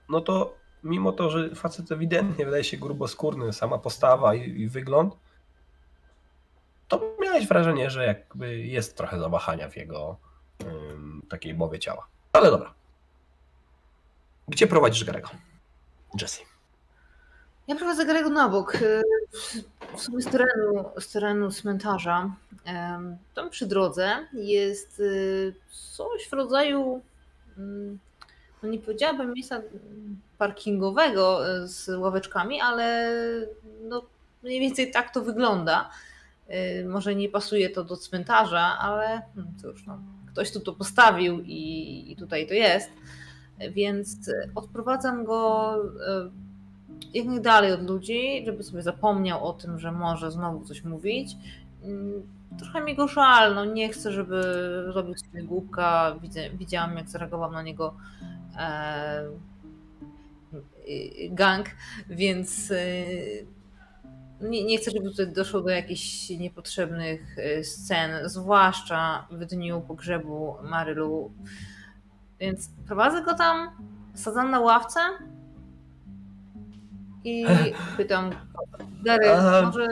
no 0.09 0.21
to 0.21 0.53
mimo 0.83 1.11
to, 1.11 1.29
że 1.29 1.55
facet 1.55 1.91
ewidentnie 1.91 2.45
wydaje 2.45 2.63
się 2.63 2.77
gruboskórny, 2.77 3.53
sama 3.53 3.77
postawa 3.77 4.35
i, 4.35 4.61
i 4.61 4.69
wygląd, 4.69 5.17
to 6.87 7.15
miałeś 7.21 7.47
wrażenie, 7.47 7.89
że 7.89 8.05
jakby 8.05 8.57
jest 8.57 8.97
trochę 8.97 9.19
zawahania 9.19 9.69
w 9.69 9.77
jego 9.77 10.17
takiej 11.29 11.53
mowie 11.53 11.79
ciała. 11.79 12.07
Ale 12.33 12.51
dobra. 12.51 12.73
Gdzie 14.47 14.67
prowadzisz 14.67 15.03
Garego? 15.03 15.29
Jesse. 16.21 16.41
Ja 17.67 17.75
prowadzę 17.75 18.05
Garego 18.05 18.29
na 18.29 18.49
bok. 18.49 18.75
Y, 18.75 19.03
w 19.95 20.01
sumie 20.01 20.21
z 20.21 20.25
terenu, 20.25 20.85
z 20.99 21.11
terenu 21.11 21.51
cmentarza. 21.51 22.31
Tam 23.35 23.49
przy 23.49 23.67
drodze 23.67 24.27
jest 24.33 24.99
y, 24.99 25.53
coś 25.71 26.27
w 26.29 26.33
rodzaju 26.33 27.01
no 28.63 28.69
nie 28.69 28.79
powiedziałabym 28.79 29.33
miejsca 29.33 29.61
parkingowego 30.37 31.49
e, 31.49 31.67
z 31.67 31.89
ławeczkami, 31.89 32.61
ale 32.61 33.11
no 33.89 34.01
mniej 34.43 34.59
więcej 34.59 34.91
tak 34.91 35.13
to 35.13 35.21
wygląda. 35.21 35.89
E, 36.47 36.85
może 36.85 37.15
nie 37.15 37.29
pasuje 37.29 37.69
to 37.69 37.83
do 37.83 37.97
cmentarza, 37.97 38.77
ale 38.79 39.21
hmm, 39.35 39.53
cóż, 39.61 39.85
no, 39.87 39.99
ktoś 40.31 40.51
tu 40.51 40.59
to 40.59 40.73
postawił 40.73 41.41
i, 41.41 42.11
i 42.11 42.15
tutaj 42.15 42.47
to 42.47 42.53
jest. 42.53 42.89
Więc 43.71 44.17
odprowadzam 44.55 45.25
go 45.25 45.73
e, 46.07 46.29
jak 47.13 47.25
najdalej 47.25 47.73
od 47.73 47.89
ludzi, 47.89 48.43
żeby 48.45 48.63
sobie 48.63 48.81
zapomniał 48.81 49.47
o 49.47 49.53
tym, 49.53 49.79
że 49.79 49.91
może 49.91 50.31
znowu 50.31 50.65
coś 50.65 50.83
mówić. 50.83 51.35
Mm, 51.83 52.21
trochę 52.59 52.81
mi 52.81 52.95
go 52.95 53.07
żal, 53.07 53.55
no 53.55 53.65
nie 53.65 53.89
chcę, 53.89 54.11
żeby 54.11 54.43
robił 54.87 55.17
sobie 55.17 55.43
głupka. 55.43 56.15
Widziałam, 56.53 56.97
jak 56.97 57.09
zareagował 57.09 57.51
na 57.51 57.61
niego 57.61 57.93
e, 58.21 58.36
gang, 61.31 61.65
więc 62.09 62.71
y, 62.71 63.47
nie, 64.41 64.65
nie 64.65 64.77
chcę, 64.77 64.91
żeby 64.91 65.09
tutaj 65.09 65.33
doszło 65.33 65.61
do 65.61 65.69
jakichś 65.69 66.29
niepotrzebnych 66.29 67.37
y, 67.37 67.63
scen, 67.63 68.29
zwłaszcza 68.29 69.27
w 69.31 69.45
dniu 69.45 69.81
pogrzebu 69.81 70.55
Marylu. 70.63 71.31
Więc 72.39 72.69
prowadzę 72.87 73.23
go 73.23 73.33
tam, 73.33 73.69
sadzam 74.13 74.51
na 74.51 74.59
ławce 74.59 74.99
i 77.23 77.45
pytam, 77.97 78.31
Gary, 79.03 79.27
może, 79.65 79.87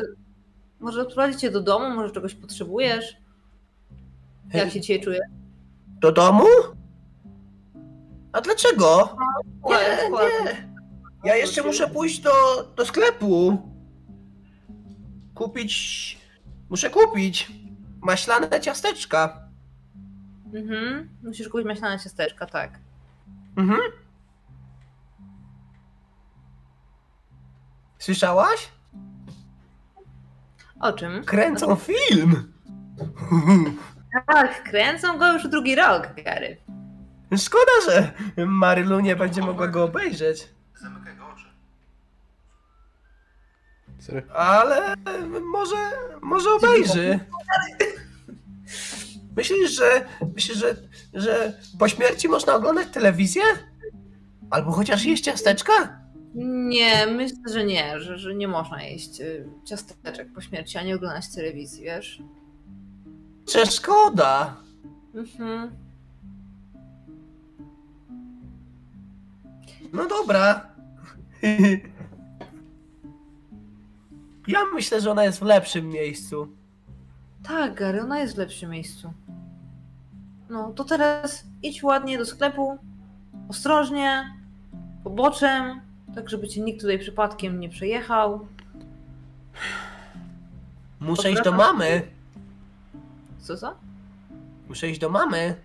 może 0.79 1.01
odprowadzić 1.01 1.41
cię 1.41 1.51
do 1.51 1.61
domu, 1.61 1.89
może 1.89 2.13
czegoś 2.13 2.35
potrzebujesz? 2.35 3.17
Jak 4.53 4.71
się 4.71 4.81
dzisiaj 4.81 5.01
czujesz? 5.01 5.27
Do 6.01 6.11
domu? 6.11 6.45
A 8.36 8.41
dlaczego? 8.41 9.18
Nie, 9.70 9.98
Słuchaj, 10.07 10.28
nie. 10.45 10.68
Ja 11.24 11.36
jeszcze 11.36 11.64
muszę 11.64 11.88
pójść 11.88 12.20
do, 12.20 12.32
do 12.76 12.86
sklepu. 12.86 13.57
Kupić. 15.36 16.18
Muszę 16.70 16.90
kupić 16.90 17.52
maślane 18.02 18.62
ciasteczka. 18.62 19.48
Mhm. 20.53 21.10
Musisz 21.24 21.49
kupić 21.49 21.68
maślane 21.68 21.99
ciasteczka, 21.99 22.45
tak. 22.45 22.80
Mhm. 23.57 23.80
Słyszałaś? 27.99 28.72
O 30.80 30.94
czym? 30.94 31.24
Kręcą 31.24 31.76
film. 31.76 32.53
Tak, 34.28 34.64
kręcą 34.64 35.18
go 35.18 35.34
już 35.34 35.48
drugi 35.48 35.76
rok, 35.76 36.10
Gary. 36.26 36.57
Szkoda, 37.38 37.72
że 37.85 38.11
Marylu 38.45 38.99
nie 38.99 39.15
będzie 39.15 39.41
mogła 39.41 39.68
go 39.68 39.84
obejrzeć. 39.84 40.49
Zamykaj 40.81 41.15
go 41.15 41.27
oczy. 41.27 41.45
Serio? 43.99 44.35
Ale 44.35 44.95
może, 45.41 45.91
może 46.22 46.49
obejrzy. 46.49 47.19
Myślisz, 49.38 49.72
że 49.72 50.06
myślisz, 50.35 50.57
że, 50.57 50.76
że 51.14 51.53
po 51.80 51.88
śmierci 51.88 52.30
można 52.30 52.56
oglądać 52.56 52.88
telewizję? 52.91 53.43
Albo 54.49 54.72
chociaż 54.72 55.06
jeść 55.06 55.23
ciasteczka? 55.23 55.99
Nie, 56.35 57.07
myślę, 57.07 57.38
że 57.53 57.64
nie, 57.64 57.99
że, 57.99 58.18
że 58.18 58.35
nie 58.35 58.47
można 58.47 58.84
jeść 58.84 59.22
y, 59.22 59.47
ciasteczek 59.65 60.34
po 60.34 60.41
śmierci, 60.41 60.77
ani 60.77 60.93
oglądać 60.93 61.34
telewizji, 61.35 61.84
wiesz? 61.84 62.22
Czy 63.47 63.65
szkoda? 63.65 64.56
Mhm. 65.15 65.85
No 69.95 70.07
dobra. 70.07 70.61
Ja 74.47 74.59
myślę, 74.73 75.01
że 75.01 75.11
ona 75.11 75.23
jest 75.23 75.39
w 75.39 75.41
lepszym 75.41 75.89
miejscu. 75.89 76.47
Tak, 77.43 77.76
Gary, 77.76 78.01
ona 78.01 78.19
jest 78.19 78.35
w 78.35 78.38
lepszym 78.38 78.69
miejscu. 78.69 79.13
No, 80.49 80.73
to 80.76 80.84
teraz 80.84 81.43
idź 81.63 81.84
ładnie 81.84 82.17
do 82.17 82.26
sklepu, 82.26 82.77
ostrożnie, 83.49 84.34
poboczem, 85.03 85.81
tak 86.15 86.30
żeby 86.30 86.47
cię 86.47 86.61
nikt 86.61 86.81
tutaj 86.81 86.99
przypadkiem 86.99 87.59
nie 87.59 87.69
przejechał. 87.69 88.47
Muszę 90.99 91.31
iść 91.31 91.41
do 91.41 91.51
mamy. 91.51 92.01
Co, 93.39 93.57
co? 93.57 93.76
Muszę 94.67 94.89
iść 94.89 94.99
do 94.99 95.09
mamy. 95.09 95.55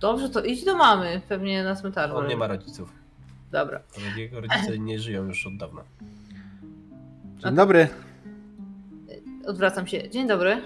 Dobrze, 0.00 0.28
to 0.28 0.42
idź 0.42 0.64
do 0.64 0.76
mamy, 0.76 1.20
pewnie 1.28 1.64
na 1.64 1.76
cmentarzu. 1.76 2.16
On 2.16 2.26
nie 2.26 2.36
ma 2.36 2.46
rodziców. 2.46 3.05
Dobra. 3.56 3.80
Jego 4.16 4.40
rodzice 4.40 4.78
nie 4.78 4.98
żyją 4.98 5.24
już 5.24 5.46
od 5.46 5.56
dawna. 5.56 5.84
Dzień 7.38 7.54
dobry. 7.54 7.88
Odwracam 9.46 9.86
się. 9.86 10.10
Dzień 10.10 10.28
dobry. 10.28 10.62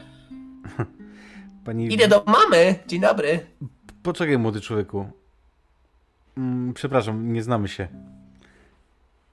Pani... 1.64 1.94
Idę 1.94 2.08
do 2.08 2.24
mamy. 2.26 2.74
Dzień 2.86 3.00
dobry. 3.00 3.46
Poczekaj, 4.02 4.38
młody 4.38 4.60
człowieku. 4.60 5.10
Mm, 6.36 6.74
przepraszam, 6.74 7.32
nie 7.32 7.42
znamy 7.42 7.68
się. 7.68 7.88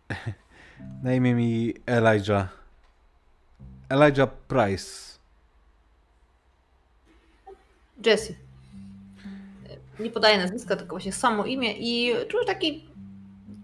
Na 1.04 1.14
imię 1.14 1.34
mi 1.34 1.74
Elijah. 1.86 2.64
Elijah 3.90 4.34
Price. 4.34 5.18
Jessie. 8.06 8.36
Nie 10.00 10.10
podaję 10.10 10.38
nazwiska, 10.38 10.76
tylko 10.76 10.96
właśnie 10.96 11.14
samo 11.14 11.46
imię 11.46 11.74
i 11.78 12.14
czuję 12.28 12.46
taki 12.46 12.97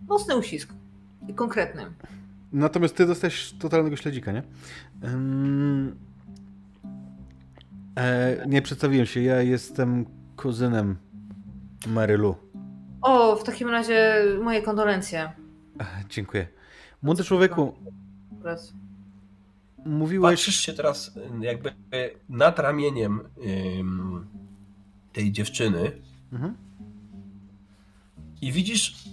mocny 0.08 0.36
uścisk. 0.38 0.74
I 1.28 1.34
konkretny. 1.34 1.86
Natomiast 2.54 2.96
ty 2.96 3.06
dostałeś 3.06 3.54
totalnego 3.60 3.96
śledzika, 3.96 4.32
nie? 4.32 4.44
E, 7.98 8.46
nie 8.48 8.62
przedstawiłem 8.62 9.06
się, 9.06 9.22
ja 9.22 9.42
jestem 9.42 10.06
kuzynem 10.38 10.96
Marylu. 11.88 12.36
O, 13.02 13.36
w 13.36 13.44
takim 13.44 13.70
razie 13.70 14.24
moje 14.44 14.62
kondolencje. 14.62 15.32
Dziękuję. 16.10 16.48
Młody 17.04 17.24
człowieku, 17.24 17.74
Raz. 18.44 18.74
mówiłeś... 19.86 20.32
Patrzysz 20.40 20.56
się 20.60 20.74
teraz 20.74 21.12
jakby 21.42 21.72
nad 22.30 22.60
ramieniem 22.60 23.20
tej 25.14 25.32
dziewczyny 25.32 25.92
Mhm. 26.34 26.56
i 28.42 28.52
widzisz 28.52 29.04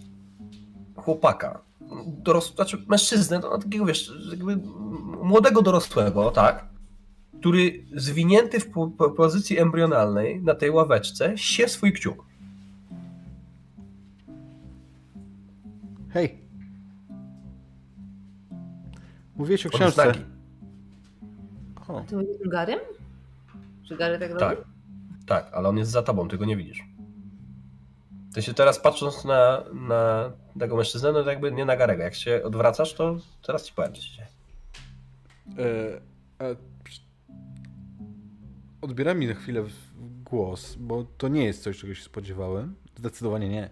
chłopaka, 1.05 1.63
doros... 2.07 2.55
znaczy 2.55 2.85
mężczyznę, 2.89 3.39
no, 3.39 3.59
takiego 3.59 3.85
wiesz, 3.85 4.13
jakby 4.31 4.57
młodego 5.23 5.63
dorosłego, 5.63 6.31
tak, 6.31 6.65
który 7.41 7.85
zwinięty 7.97 8.61
w 8.61 8.71
po, 8.71 8.89
po 8.89 9.11
pozycji 9.11 9.59
embrionalnej 9.59 10.43
na 10.43 10.55
tej 10.55 10.71
ławeczce 10.71 11.39
sie 11.39 11.69
swój 11.69 11.93
kciuk. 11.93 12.25
Hej. 16.09 16.41
Mówiłeś 19.37 19.67
o 19.67 19.71
książce. 19.71 20.03
znaki. 20.03 20.21
O, 21.89 22.01
Ty 22.01 22.17
mówisz 22.17 22.37
o 22.47 22.49
Garym? 22.49 22.81
Czy 23.89 23.97
Gary 23.97 24.19
tak 24.19 24.31
robi? 24.31 24.41
Tak, 24.41 24.65
tak, 25.27 25.55
ale 25.55 25.69
on 25.69 25.79
jest 25.79 25.91
za 25.91 26.03
tobą, 26.03 26.29
ty 26.29 26.39
go 26.39 26.45
nie 26.45 26.57
widzisz. 26.57 26.85
Ty 28.35 28.43
się 28.43 28.55
teraz 28.55 28.79
patrząc 28.79 29.25
na, 29.25 29.65
na 29.73 30.33
tego 30.59 30.77
mężczyznę, 30.77 31.13
no 31.13 31.25
to 31.25 31.31
jakby 31.31 31.53
nie 31.53 31.65
na 31.65 31.77
Garego. 31.77 32.03
Jak 32.03 32.15
się 32.15 32.43
odwracasz, 32.45 32.95
to 32.95 33.17
teraz 33.43 33.65
ci 33.65 33.75
powiem, 33.75 33.95
co 33.95 34.03
się 34.03 34.11
dzieje. 34.13 34.29
E, 36.39 36.57
odbiera 38.83 39.15
mi 39.15 39.27
na 39.27 39.35
chwilę 39.35 39.65
głos, 40.25 40.75
bo 40.75 41.05
to 41.19 41.29
nie 41.29 41.45
jest 41.45 41.63
coś, 41.63 41.79
czego 41.79 41.95
się 41.95 42.03
spodziewałem. 42.03 42.75
Zdecydowanie 42.97 43.49
nie. 43.49 43.71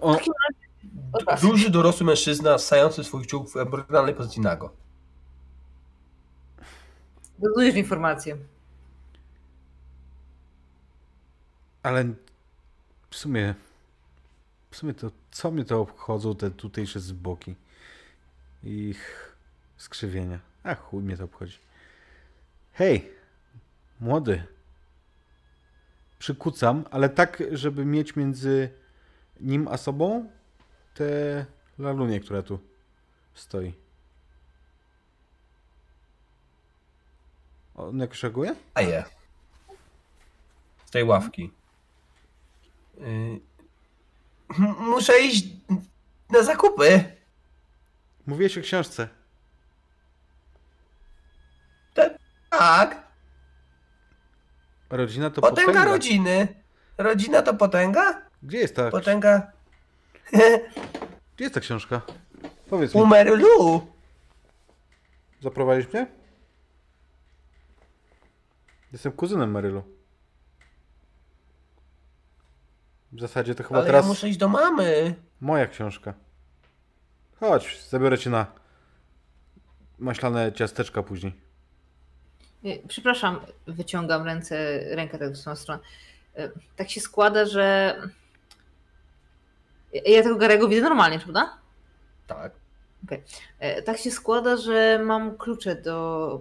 On, 0.00 0.16
Duży, 1.42 1.70
dorosły 1.70 2.06
mężczyzna 2.06 2.58
ssający 2.58 3.04
swój 3.04 3.22
kciuk 3.22 3.50
w 3.50 3.56
embrionalnej 3.56 4.14
pozycji 4.14 4.42
nago. 4.42 4.72
Dodujesz 7.38 7.74
informację. 7.74 8.36
ale 11.84 12.04
w 13.10 13.16
sumie, 13.16 13.54
w 14.74 14.76
sumie 14.76 14.94
to, 14.94 15.10
co 15.30 15.50
mnie 15.50 15.64
to 15.64 15.80
obchodzą 15.80 16.36
te 16.36 16.50
tutejsze 16.50 17.00
zboki 17.00 17.54
i 18.62 18.88
ich 18.88 19.34
skrzywienia. 19.76 20.38
A 20.62 20.74
chuj 20.74 21.02
mnie 21.02 21.16
to 21.16 21.24
obchodzi. 21.24 21.58
Hej, 22.72 23.12
młody. 24.00 24.46
Przykucam, 26.18 26.84
ale 26.90 27.08
tak, 27.08 27.42
żeby 27.52 27.84
mieć 27.84 28.16
między 28.16 28.70
nim 29.40 29.68
a 29.68 29.76
sobą 29.76 30.30
tę 30.94 31.46
lalunię, 31.78 32.20
która 32.20 32.42
tu 32.42 32.58
stoi. 33.34 33.74
On 37.74 37.98
jakoś 37.98 38.22
reaguje? 38.22 38.56
A 38.74 38.82
je. 38.82 39.04
Z 40.84 40.90
tej 40.90 41.04
ławki. 41.04 41.50
Y, 42.98 43.53
Muszę 44.78 45.20
iść 45.20 45.44
na 46.30 46.42
zakupy. 46.42 47.04
Mówiłeś 48.26 48.58
o 48.58 48.60
książce. 48.60 49.08
Tak. 52.50 53.04
Rodzina 54.90 55.30
to 55.30 55.40
Potęga 55.40 55.66
potęga. 55.66 55.84
rodziny. 55.84 56.48
Rodzina 56.98 57.42
to 57.42 57.54
potęga? 57.54 58.22
Gdzie 58.42 58.58
jest 58.58 58.76
ta, 58.76 58.90
Potęga. 58.90 59.52
gdzie 60.32 61.44
jest 61.44 61.54
ta 61.54 61.60
książka? 61.60 62.00
Powiedz 62.70 62.94
mi, 62.94 63.00
U 63.02 63.06
Marylu. 63.06 63.86
zaprowadzisz 65.42 65.92
mnie? 65.92 66.06
Jestem 68.92 69.12
kuzynem 69.12 69.50
Marylu. 69.50 69.82
W 73.14 73.20
zasadzie 73.20 73.54
to 73.54 73.62
chyba 73.64 73.76
Ale 73.76 73.86
teraz 73.86 74.04
ja 74.04 74.08
muszę 74.08 74.28
iść 74.28 74.38
do 74.38 74.48
mamy. 74.48 75.14
moja 75.40 75.66
książka. 75.66 76.14
Chodź, 77.40 77.84
zabiorę 77.88 78.18
cię 78.18 78.30
na 78.30 78.46
maślane 79.98 80.52
ciasteczka 80.52 81.02
później. 81.02 81.32
Przepraszam, 82.88 83.40
wyciągam 83.66 84.22
ręce, 84.24 84.80
rękę 84.96 85.18
tak 85.18 85.30
w 85.32 85.36
swoją 85.36 85.56
stronę. 85.56 85.82
Y, 86.38 86.50
Tak 86.76 86.90
się 86.90 87.00
składa, 87.00 87.46
że. 87.46 87.96
Ja 90.06 90.22
tego 90.22 90.36
Garego 90.36 90.68
widzę 90.68 90.82
normalnie, 90.82 91.18
prawda? 91.18 91.58
Tak. 92.26 92.52
E, 93.58 93.82
Tak 93.82 93.98
się 93.98 94.10
składa, 94.10 94.56
że 94.56 95.00
mam 95.04 95.36
klucze 95.38 95.74
do. 95.76 96.40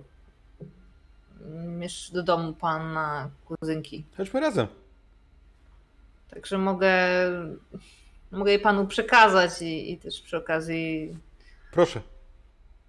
miesz- 1.80 2.12
do 2.14 2.24
domu 2.24 2.54
pana 2.54 3.30
kuzynki. 3.45 4.06
Chodźmy 4.18 4.40
razem. 4.40 4.68
Także 6.34 6.58
mogę. 6.58 6.92
Mogę 8.32 8.52
je 8.52 8.60
panu 8.60 8.88
przekazać 8.88 9.62
i, 9.62 9.92
i 9.92 9.98
też 9.98 10.22
przy 10.22 10.38
okazji. 10.38 11.18
Proszę. 11.72 12.02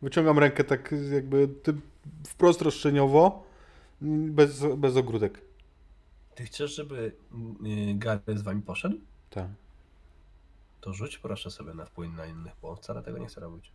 Wyciągam 0.03 0.39
rękę 0.39 0.65
tak 0.65 0.95
jakby 1.13 1.49
wprost 2.27 2.63
roszczeniowo, 2.63 3.47
bez, 4.01 4.63
bez 4.77 4.97
ogródek. 4.97 5.41
Ty 6.35 6.45
chcesz, 6.45 6.75
żeby 6.75 7.13
y, 7.67 7.95
Gary 7.95 8.39
z 8.39 8.43
wami 8.43 8.63
poszedł? 8.63 8.97
Tak. 9.31 9.49
To 10.81 10.93
rzuć 10.93 11.19
proszę 11.19 11.51
sobie 11.51 11.75
na 11.75 11.85
wpływ 11.85 12.13
na 12.17 12.27
innych, 12.27 12.53
bo 12.63 12.77
wcale 12.77 13.03
tego 13.03 13.19
nie 13.19 13.27
chcę 13.27 13.41
robić. 13.41 13.73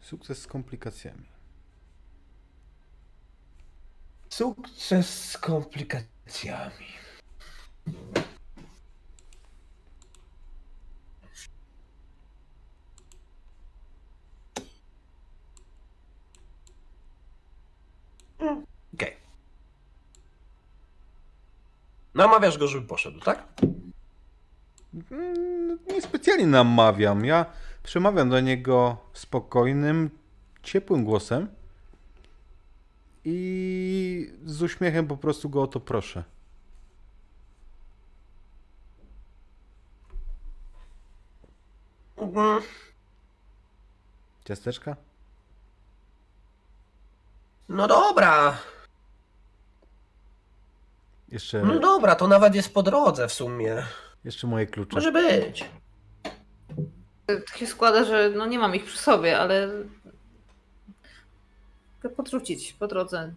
Sukces 0.00 0.38
z 0.42 0.46
komplikacjami. 0.46 1.35
Sukces 4.28 5.30
z 5.30 5.38
komplikacjami. 5.38 6.86
Okej. 18.94 19.16
Namawiasz 22.14 22.58
go, 22.58 22.68
żeby 22.68 22.86
poszedł, 22.86 23.20
tak? 23.20 23.44
Mm, 25.10 25.78
Niespecjalnie 25.88 26.46
namawiam. 26.46 27.24
Ja 27.24 27.46
przemawiam 27.82 28.30
do 28.30 28.40
niego 28.40 28.96
spokojnym, 29.12 30.10
ciepłym 30.62 31.04
głosem 31.04 31.48
i 33.28 34.32
z 34.44 34.62
uśmiechem 34.62 35.06
po 35.06 35.16
prostu 35.16 35.50
go 35.50 35.62
o 35.62 35.66
to 35.66 35.80
proszę. 35.80 36.24
Ciasteczka? 44.44 44.96
No 47.68 47.88
dobra, 47.88 48.58
Jeszcze, 51.28 51.62
no 51.62 51.78
dobra, 51.80 52.14
to 52.14 52.28
nawet 52.28 52.54
jest 52.54 52.74
po 52.74 52.82
drodze 52.82 53.28
w 53.28 53.32
sumie. 53.32 53.86
jeszcze 54.24 54.46
moje 54.46 54.66
klucze. 54.66 54.96
Może 54.96 55.12
być. 55.12 55.64
Tak 57.26 57.56
się 57.56 57.66
składa, 57.66 58.04
że 58.04 58.30
no 58.36 58.46
nie 58.46 58.58
mam 58.58 58.74
ich 58.74 58.84
przy 58.84 58.98
sobie, 58.98 59.38
ale. 59.38 59.68
Podrzucić 62.08 62.72
po 62.72 62.86
drodze. 62.86 63.32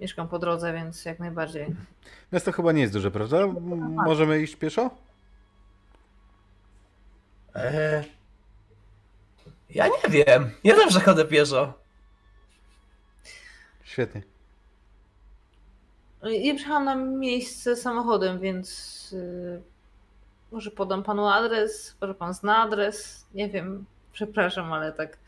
Mieszkam 0.00 0.28
po 0.28 0.38
drodze, 0.38 0.72
więc 0.72 1.04
jak 1.04 1.18
najbardziej. 1.18 1.66
Miasto 2.32 2.52
chyba 2.52 2.72
nie 2.72 2.80
jest 2.80 2.92
duże, 2.92 3.10
prawda? 3.10 3.38
M- 3.38 3.94
Możemy 4.06 4.40
iść 4.42 4.56
pieszo? 4.56 4.90
Eee, 7.54 8.04
ja 9.70 9.86
nie 9.88 10.10
wiem. 10.24 10.50
Ja 10.64 10.76
zawsze 10.76 11.00
chodzę 11.00 11.24
pieszo. 11.24 11.72
Świetnie. 13.82 14.22
Ja 16.22 16.54
przyjechałam 16.54 16.84
na 16.84 16.94
miejsce 16.96 17.76
samochodem, 17.76 18.40
więc 18.40 19.08
yy, 19.12 19.62
może 20.52 20.70
podam 20.70 21.02
panu 21.02 21.26
adres, 21.28 21.96
może 22.00 22.14
pan 22.14 22.34
zna 22.34 22.56
adres. 22.56 23.26
Nie 23.34 23.48
wiem, 23.48 23.84
przepraszam, 24.12 24.72
ale 24.72 24.92
tak 24.92 25.18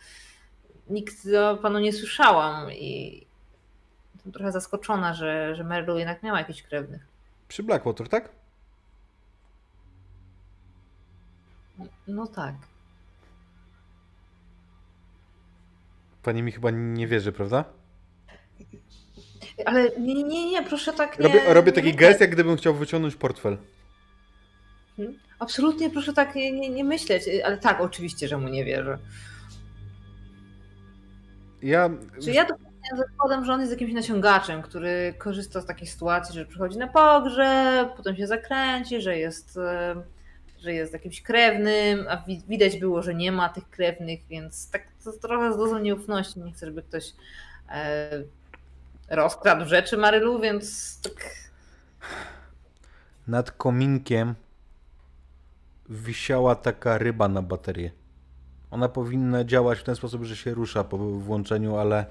nikt 0.91 1.15
o 1.53 1.57
panu 1.57 1.79
nie 1.79 1.93
słyszałam 1.93 2.73
i 2.73 3.27
jestem 4.15 4.33
trochę 4.33 4.53
zaskoczona, 4.53 5.15
że, 5.15 5.55
że 5.57 5.65
Merlu 5.65 5.99
jednak 5.99 6.23
miała 6.23 6.39
jakichś 6.39 6.63
krewnych. 6.63 7.07
Przy 7.49 7.63
Blackwater, 7.63 8.09
tak? 8.09 8.29
No 12.09 12.27
tak. 12.27 12.55
Pani 16.23 16.43
mi 16.43 16.53
chyba 16.53 16.71
nie 16.71 17.07
wierzy, 17.07 17.33
prawda? 17.33 17.65
Ale 19.67 19.91
nie, 19.99 20.23
nie, 20.23 20.51
nie, 20.51 20.63
proszę 20.63 20.93
tak 20.93 21.19
nie... 21.19 21.27
Robię, 21.27 21.55
robię 21.55 21.73
taki 21.73 21.87
nie- 21.87 21.95
gest, 21.95 22.21
jak 22.21 22.31
gdybym 22.31 22.57
chciał 22.57 22.75
wyciągnąć 22.75 23.17
portfel. 23.17 23.59
Absolutnie 25.39 25.91
proszę 25.91 26.13
tak 26.13 26.35
nie, 26.35 26.53
nie, 26.53 26.71
nie 26.71 26.85
myśleć, 26.85 27.23
ale 27.45 27.59
tak, 27.59 27.81
oczywiście, 27.81 28.29
że 28.29 28.39
mu 28.39 28.49
nie 28.49 28.65
wierzę. 28.65 28.99
Ja. 31.63 31.91
Czy 32.25 32.33
ja 32.33 32.45
dopełniam 32.45 32.97
zakładam, 32.97 33.45
że 33.45 33.53
on 33.53 33.61
jest 33.61 33.73
jakimś 33.73 33.93
naciągaczem, 33.93 34.63
który 34.63 35.15
korzysta 35.19 35.61
z 35.61 35.67
takiej 35.67 35.87
sytuacji, 35.87 36.35
że 36.35 36.47
przychodzi 36.47 36.79
na 36.79 36.87
pogrzeb, 36.89 37.97
potem 37.97 38.17
się 38.17 38.27
zakręci, 38.27 39.01
że 39.03 39.19
jest, 39.19 39.57
e, 39.57 39.95
że 40.61 40.73
jest 40.73 40.93
jakimś 40.93 41.23
krewnym, 41.23 42.07
a 42.09 42.17
wi- 42.17 42.43
widać 42.49 42.77
było, 42.79 43.03
że 43.03 43.15
nie 43.15 43.33
ma 43.33 43.49
tych 43.49 43.71
krewnych, 43.71 44.21
więc 44.31 44.71
tak 44.71 44.83
to 45.05 45.13
trochę 45.13 45.53
z 45.53 45.57
dozą 45.57 45.79
nieufności. 45.79 46.41
Nie 46.41 46.53
chcę, 46.53 46.67
żeby 46.67 46.83
ktoś 46.83 47.13
e, 47.71 48.11
rozkradł 49.11 49.65
rzeczy 49.65 49.97
Marylu, 49.97 50.41
więc 50.41 50.99
tak 51.03 51.15
Nad 53.27 53.51
kominkiem 53.51 54.35
wisiała 55.89 56.55
taka 56.55 56.99
ryba 56.99 57.29
na 57.29 57.43
baterię. 57.43 57.91
Ona 58.71 58.89
powinna 58.89 59.45
działać 59.45 59.79
w 59.79 59.83
ten 59.83 59.97
sposób, 59.97 60.25
że 60.25 60.37
się 60.37 60.55
rusza 60.55 60.85
po 60.85 60.99
włączeniu, 60.99 61.77
ale 61.77 62.07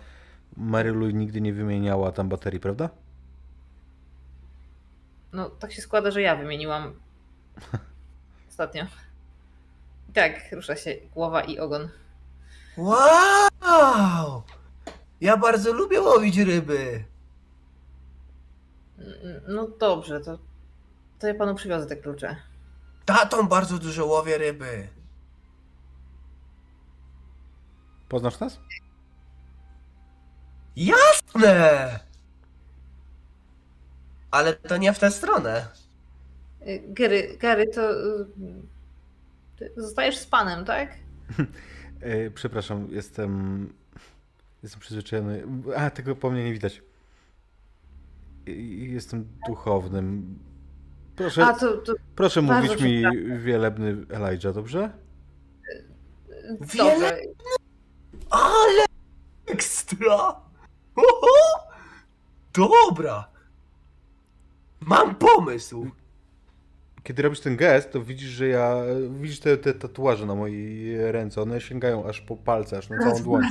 Marylu 0.58 1.10
nigdy 1.10 1.42
nie 1.42 1.54
wymieniała 1.54 2.12
tam 2.12 2.30
baterii, 2.30 2.60
prawda? 2.60 2.90
No, 5.34 5.50
tak 5.50 5.72
się 5.72 5.82
składa, 5.82 6.12
że 6.12 6.22
ja 6.22 6.36
wymieniłam 6.36 6.94
ostatnio. 8.50 8.84
I 10.10 10.14
Tak, 10.14 10.52
rusza 10.52 10.76
się 10.76 10.96
głowa 11.14 11.42
i 11.42 11.60
ogon. 11.60 11.90
Wow! 12.78 14.44
Ja 15.22 15.38
bardzo 15.38 15.74
lubię 15.74 16.02
łowić 16.02 16.38
ryby. 16.38 17.04
No 19.48 19.68
dobrze, 19.80 20.20
to, 20.22 20.38
to 21.20 21.28
ja 21.28 21.34
panu 21.36 21.56
przywiozę 21.56 21.86
te 21.86 21.96
klucze. 21.96 22.36
Tatą 23.06 23.48
bardzo 23.48 23.78
dużo 23.78 24.06
łowię 24.06 24.38
ryby. 24.38 24.88
Poznasz 28.10 28.40
nas? 28.40 28.60
Jasne! 30.76 32.00
Ale 34.32 34.54
to 34.54 34.78
nie 34.78 34.94
w 34.94 35.00
tę 35.00 35.12
stronę. 35.12 35.68
Y, 36.68 36.84
Gary, 36.88 37.38
Gary 37.40 37.68
to 37.68 37.92
y, 37.92 38.26
ty 39.58 39.72
zostajesz 39.78 40.18
z 40.18 40.26
panem, 40.26 40.66
tak? 40.66 40.90
E, 42.02 42.30
przepraszam, 42.40 42.88
jestem. 42.92 43.74
Jestem 44.64 44.80
przyzwyczajony. 44.82 45.44
A, 45.76 45.90
tego 45.90 46.16
po 46.16 46.30
mnie 46.30 46.44
nie 46.44 46.54
widać. 46.54 46.82
Jestem 48.78 49.28
duchownym. 49.48 50.40
Proszę, 51.16 51.46
A 51.46 51.54
to, 51.54 51.78
to 51.78 51.94
proszę 52.16 52.42
mówić 52.42 52.82
mi 52.82 53.04
wielebny 53.38 54.06
Elijah, 54.10 54.54
dobrze? 54.54 54.92
Dobrze. 56.60 57.18
Ale 58.38 58.86
ekstra! 59.46 60.42
Oho! 60.96 61.68
Dobra! 62.54 63.28
Mam 64.80 65.16
pomysł! 65.16 65.92
Kiedy 67.04 67.22
robisz 67.22 67.40
ten 67.40 67.58
gest, 67.58 67.92
to 67.92 68.02
widzisz, 68.02 68.30
że 68.30 68.48
ja. 68.48 68.76
Widzisz 69.10 69.40
te, 69.40 69.58
te 69.58 69.74
tatuaże 69.74 70.26
na 70.26 70.36
mojej 70.36 71.12
ręce. 71.12 71.42
One 71.42 71.62
sięgają 71.62 72.08
aż 72.10 72.22
po 72.22 72.38
palce, 72.38 72.78
aż 72.78 72.90
na 72.90 73.00
całą 73.00 73.24
dłoń. 73.24 73.44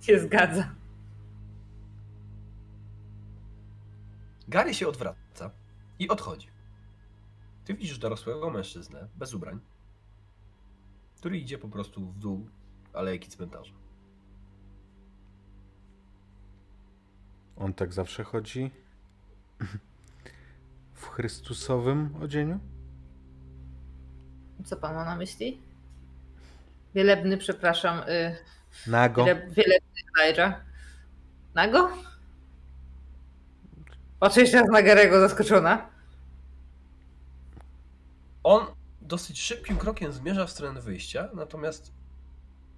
się 0.00 0.20
zgadza. 0.20 0.74
Gary 4.48 4.74
się 4.74 4.88
odwraca 4.88 5.50
i 5.98 6.08
odchodzi. 6.08 6.48
Ty 7.64 7.74
widzisz 7.74 7.98
dorosłego 7.98 8.50
mężczyznę, 8.50 9.08
bez 9.16 9.34
ubrań, 9.34 9.60
który 11.16 11.38
idzie 11.38 11.58
po 11.58 11.68
prostu 11.68 12.00
w 12.00 12.18
dół 12.18 12.48
alejki 12.92 13.28
cmentarza. 13.28 13.81
On 17.62 17.74
tak 17.74 17.92
zawsze 17.92 18.24
chodzi 18.24 18.70
w 20.94 21.08
Chrystusowym 21.08 22.14
odzieniu? 22.22 22.58
Co 24.64 24.76
pan 24.76 24.94
ma 24.94 25.04
na 25.04 25.16
myśli? 25.16 25.60
Wielebny, 26.94 27.38
przepraszam. 27.38 27.98
Y, 27.98 28.36
Nago? 28.86 29.24
wiele, 29.24 29.40
wielebny 29.50 30.00
Elijah. 30.22 30.64
Nago? 31.54 31.90
Patrzę 34.20 34.40
jeszcze 34.40 34.60
raz 34.60 34.70
na 34.70 34.82
Garego 34.82 35.20
zaskoczona. 35.20 35.90
On 38.44 38.66
dosyć 39.00 39.40
szybkim 39.40 39.76
krokiem 39.76 40.12
zmierza 40.12 40.46
w 40.46 40.50
stronę 40.50 40.80
wyjścia, 40.80 41.28
natomiast 41.34 41.92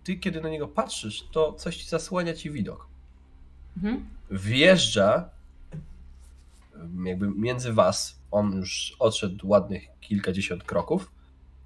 ty, 0.04 0.16
kiedy 0.16 0.40
na 0.40 0.48
niego 0.48 0.68
patrzysz, 0.68 1.28
to 1.32 1.52
coś 1.52 1.76
ci 1.76 1.88
zasłania 1.88 2.34
ci 2.34 2.50
widok. 2.50 2.86
Mhm. 3.76 4.08
Wjeżdża 4.34 5.30
jakby 7.04 7.28
między 7.28 7.72
was, 7.72 8.18
on 8.30 8.52
już 8.52 8.96
odszedł 8.98 9.48
ładnych 9.48 9.82
kilkadziesiąt 10.00 10.64
kroków, 10.64 11.12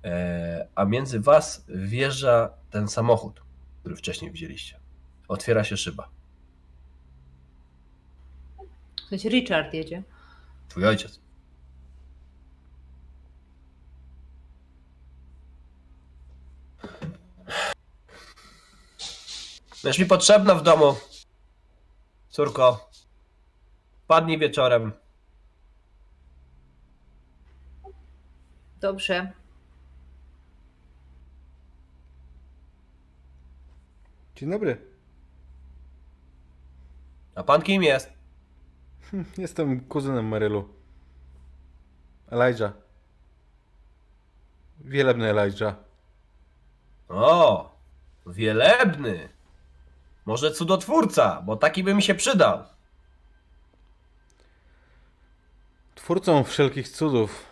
e, 0.04 0.68
a 0.74 0.84
między 0.84 1.20
was 1.20 1.64
wjeżdża 1.68 2.50
ten 2.70 2.88
samochód, 2.88 3.42
który 3.80 3.96
wcześniej 3.96 4.30
widzieliście. 4.30 4.80
Otwiera 5.28 5.64
się 5.64 5.76
szyba. 5.76 6.08
Sensie 9.10 9.28
Richard 9.28 9.74
jedzie. 9.74 10.02
Twój 10.68 10.86
ojciec. 10.86 11.20
Będziesz 19.82 19.98
mi 19.98 20.06
potrzebna 20.06 20.54
w 20.54 20.62
domu. 20.62 20.94
Córko. 22.39 22.90
Padnij 24.06 24.39
wieczorem. 24.39 24.93
Dobrze. 28.81 29.32
Dzień 34.36 34.51
dobry. 34.51 34.77
A 37.35 37.43
pan 37.43 37.62
kim 37.62 37.82
jest? 37.82 38.12
Jestem 39.39 39.81
kuzynem 39.81 40.27
Marylu. 40.27 40.69
Elijah. 42.31 42.73
Wielebny 44.81 45.27
Elijah. 45.31 45.74
O, 47.09 47.70
wielebny. 48.27 49.38
Może 50.28 50.52
cudotwórca, 50.52 51.42
bo 51.42 51.56
taki 51.56 51.84
by 51.84 51.94
mi 51.94 52.02
się 52.02 52.14
przydał. 52.14 52.64
Twórcą 55.94 56.44
wszelkich 56.44 56.88
cudów, 56.88 57.46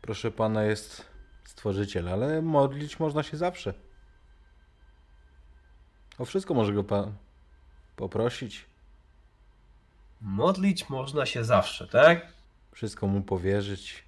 proszę 0.00 0.30
pana, 0.30 0.64
jest 0.64 1.06
stworzyciel, 1.44 2.08
ale 2.08 2.42
modlić 2.42 2.98
można 2.98 3.22
się 3.22 3.36
zawsze. 3.36 3.74
O 6.18 6.24
wszystko 6.24 6.54
może 6.54 6.72
go 6.72 6.84
pan 6.84 7.14
poprosić, 7.96 8.66
Modlić 10.20 10.88
można 10.88 11.26
się 11.26 11.44
zawsze, 11.44 11.88
tak? 11.88 12.32
wszystko 12.72 13.06
mu 13.06 13.22
powierzyć. 13.22 14.04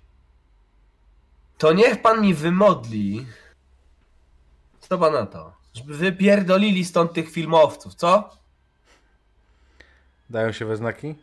To 1.59 1.73
niech 1.73 2.03
pan 2.03 2.21
mi 2.21 2.35
wymodli. 2.35 3.27
Co 4.81 4.99
pan 4.99 5.13
na 5.13 5.27
to? 5.27 5.66
Żeby 5.77 5.97
wypierdolili 5.97 6.85
stąd 6.85 7.13
tych 7.13 7.31
filmowców, 7.31 7.95
co? 7.95 8.37
Dają 10.31 10.53
się 10.53 10.65
we 10.65 10.77
znaki? 10.77 11.15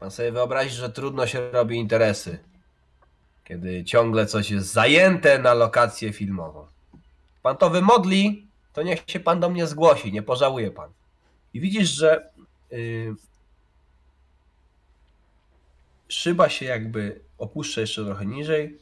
Pan 0.00 0.10
sobie 0.10 0.32
wyobrazi, 0.32 0.70
że 0.70 0.90
trudno 0.90 1.26
się 1.26 1.50
robi 1.50 1.76
interesy. 1.76 2.38
Kiedy 3.44 3.84
ciągle 3.84 4.26
coś 4.26 4.50
jest 4.50 4.72
zajęte 4.72 5.38
na 5.38 5.54
lokację 5.54 6.12
filmową. 6.12 6.66
Pan 7.42 7.56
to 7.56 7.70
wymodli, 7.70 8.46
to 8.72 8.82
niech 8.82 9.02
się 9.06 9.20
pan 9.20 9.40
do 9.40 9.50
mnie 9.50 9.66
zgłosi, 9.66 10.12
nie 10.12 10.22
pożałuje 10.22 10.70
pan. 10.70 10.90
I 11.54 11.60
widzisz, 11.60 11.88
że 11.88 12.30
yy, 12.70 13.14
szyba 16.08 16.48
się 16.48 16.66
jakby 16.66 17.20
opuszcza 17.38 17.80
jeszcze 17.80 18.04
trochę 18.04 18.26
niżej 18.26 18.78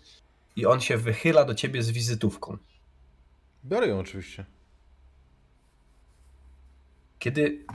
i 0.56 0.66
on 0.66 0.80
się 0.80 0.96
wychyla 0.96 1.44
do 1.44 1.54
ciebie 1.54 1.82
z 1.82 1.90
wizytówką. 1.90 2.58
Biorę 3.64 3.86
ją 3.88 3.98
oczywiście. 3.98 4.46
Kiedy 7.18 7.66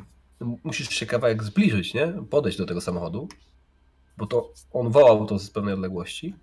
musisz 0.63 0.89
się 0.89 1.05
kawałek 1.05 1.43
zbliżyć, 1.43 1.93
nie? 1.93 2.07
Podejść 2.07 2.57
do 2.57 2.65
tego 2.65 2.81
samochodu, 2.81 3.27
bo 4.17 4.27
to 4.27 4.53
on 4.71 4.91
wołał 4.91 5.25
to 5.25 5.39
z 5.39 5.49
pewnej 5.49 5.73
odległości. 5.73 6.35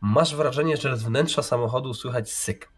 Masz 0.00 0.36
wrażenie, 0.36 0.76
że 0.76 0.96
z 0.96 1.02
wnętrza 1.02 1.42
samochodu 1.42 1.94
słychać 1.94 2.32
syk. 2.32 2.68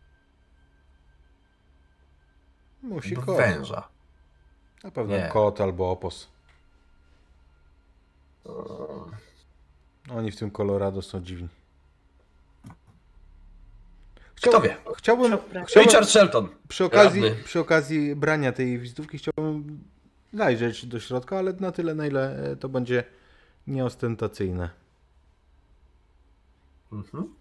Musi 2.82 3.10
jakby 3.10 3.26
kot. 3.26 3.36
Węża. 3.36 3.88
Na 4.84 4.90
pewno 4.90 5.16
Nie. 5.16 5.28
kot 5.32 5.60
albo 5.60 5.90
opos. 5.90 6.28
Oni 10.10 10.30
w 10.30 10.36
tym 10.36 10.50
Colorado 10.50 11.02
są 11.02 11.20
dziwni. 11.20 11.48
Kto 14.36 14.60
wie? 14.60 14.76
Chciałbym, 14.96 15.38
chciałbym 15.66 15.86
Richard 15.86 16.08
Shelton. 16.08 16.48
przy, 16.68 16.84
okazji, 16.84 17.22
radny. 17.22 17.42
przy 17.44 17.60
okazji 17.60 18.16
brania 18.16 18.52
tej 18.52 18.78
wizytówki 18.78 19.18
chciałbym 19.18 19.84
zajrzeć 20.32 20.86
do 20.86 21.00
środka, 21.00 21.38
ale 21.38 21.52
na 21.52 21.72
tyle, 21.72 21.94
na 21.94 22.06
ile 22.06 22.50
e, 22.52 22.56
to 22.56 22.68
będzie 22.68 23.04
nieostentacyjne. 23.66 24.70
Mhm. 26.92 27.34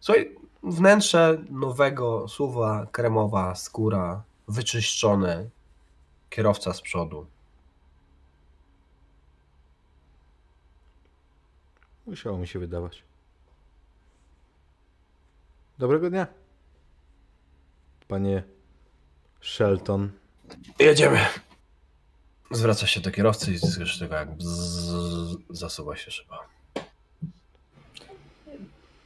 Słuchaj, 0.00 0.36
wnętrze 0.62 1.38
nowego 1.50 2.28
suwa, 2.28 2.86
kremowa 2.92 3.54
skóra, 3.54 4.22
wyczyszczone, 4.48 5.48
kierowca 6.30 6.74
z 6.74 6.80
przodu. 6.80 7.26
Musiało 12.06 12.38
mi 12.38 12.46
się 12.46 12.58
wydawać. 12.58 13.09
Dobrego 15.80 16.10
dnia. 16.10 16.26
Panie 18.08 18.42
Shelton. 19.42 20.10
Jedziemy. 20.78 21.18
Zwraca 22.50 22.86
się 22.86 23.00
do 23.00 23.10
kierowcy 23.10 23.52
i 23.52 23.58
słyszysz 23.58 23.98
tego 23.98 24.14
jak 24.14 24.36
bzzz, 24.36 25.36
zasuwa 25.50 25.96
się 25.96 26.10
szyba. 26.10 26.38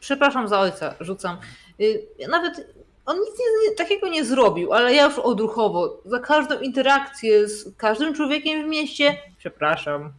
Przepraszam 0.00 0.48
za 0.48 0.60
ojca, 0.60 0.94
rzucam. 1.00 1.38
Y, 1.80 2.06
Nawet 2.28 2.66
on 3.06 3.16
nic 3.20 3.38
nie, 3.38 3.76
takiego 3.76 4.08
nie 4.08 4.24
zrobił, 4.24 4.72
ale 4.72 4.94
ja 4.94 5.04
już 5.04 5.18
odruchowo, 5.18 6.00
za 6.04 6.18
każdą 6.18 6.60
interakcję 6.60 7.48
z 7.48 7.76
każdym 7.76 8.14
człowiekiem 8.14 8.64
w 8.64 8.68
mieście, 8.68 9.18
przepraszam. 9.38 10.12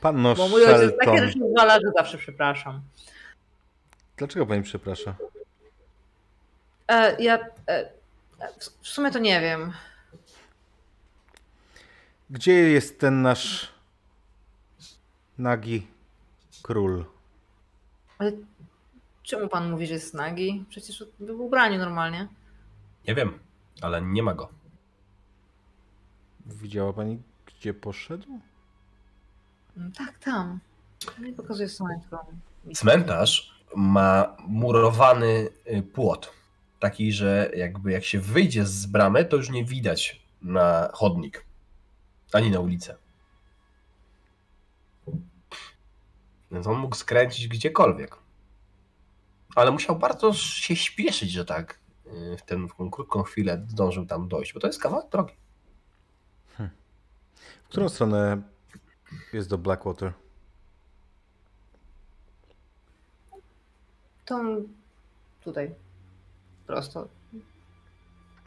Panno 0.00 0.34
Bo 0.34 0.48
mój 0.48 0.64
ojciec 0.64 0.98
takie 1.04 1.26
rzeczy 1.26 1.38
że 1.58 1.92
zawsze 1.96 2.18
przepraszam. 2.18 2.80
Dlaczego 4.20 4.46
pani 4.46 4.62
przeprasza? 4.62 5.14
E, 6.88 7.22
ja 7.22 7.38
e, 7.68 7.90
w- 8.58 8.88
sumie 8.88 9.10
to 9.10 9.18
nie 9.18 9.40
wiem. 9.40 9.72
Gdzie 12.30 12.52
jest 12.52 13.00
ten 13.00 13.22
nasz 13.22 13.68
nagi 15.38 15.86
król? 16.62 17.04
Ale 18.18 18.32
czemu 19.22 19.48
pan 19.48 19.70
mówi, 19.70 19.86
że 19.86 19.94
jest 19.94 20.14
nagi? 20.14 20.64
Przecież 20.68 21.04
był 21.20 21.36
w 21.38 21.40
ubraniu 21.40 21.78
normalnie. 21.78 22.28
Nie 23.08 23.14
wiem, 23.14 23.38
ale 23.82 24.02
nie 24.02 24.22
ma 24.22 24.34
go. 24.34 24.48
Widziała 26.46 26.92
pani, 26.92 27.22
gdzie 27.46 27.74
poszedł? 27.74 28.40
Mm, 29.76 29.92
Tak, 29.92 30.18
tam. 30.18 30.60
Nie 31.18 31.32
pokazuje 31.32 31.68
słoneczko. 31.68 32.26
Cmentarz 32.74 33.59
ma 33.76 34.36
murowany 34.46 35.48
y, 35.66 35.82
płot. 35.82 36.32
Taki, 36.80 37.12
że 37.12 37.50
jakby 37.56 37.92
jak 37.92 38.04
się 38.04 38.20
wyjdzie 38.20 38.66
z 38.66 38.86
bramy, 38.86 39.24
to 39.24 39.36
już 39.36 39.50
nie 39.50 39.64
widać 39.64 40.22
na 40.42 40.90
chodnik. 40.92 41.44
Ani 42.32 42.50
na 42.50 42.60
ulicę. 42.60 42.96
Więc 46.52 46.66
on 46.66 46.78
mógł 46.78 46.96
skręcić 46.96 47.48
gdziekolwiek. 47.48 48.16
Ale 49.56 49.70
musiał 49.70 49.96
bardzo 49.96 50.32
się 50.34 50.76
śpieszyć, 50.76 51.30
że 51.30 51.44
tak 51.44 51.78
y, 52.06 52.36
w, 52.36 52.42
tą 52.42 52.90
krótką 52.90 53.22
chwilę 53.22 53.66
zdążył 53.68 54.06
tam 54.06 54.28
dojść, 54.28 54.52
bo 54.52 54.60
to 54.60 54.66
jest 54.66 54.80
kawałek 54.80 55.10
drogi. 55.10 55.34
W 57.64 57.68
którą 57.68 57.88
stronę 57.88 58.42
jest 59.32 59.48
do 59.48 59.58
Blackwater? 59.58 60.12
Tą 64.30 64.62
tutaj. 65.44 65.74
Prosto. 66.66 67.08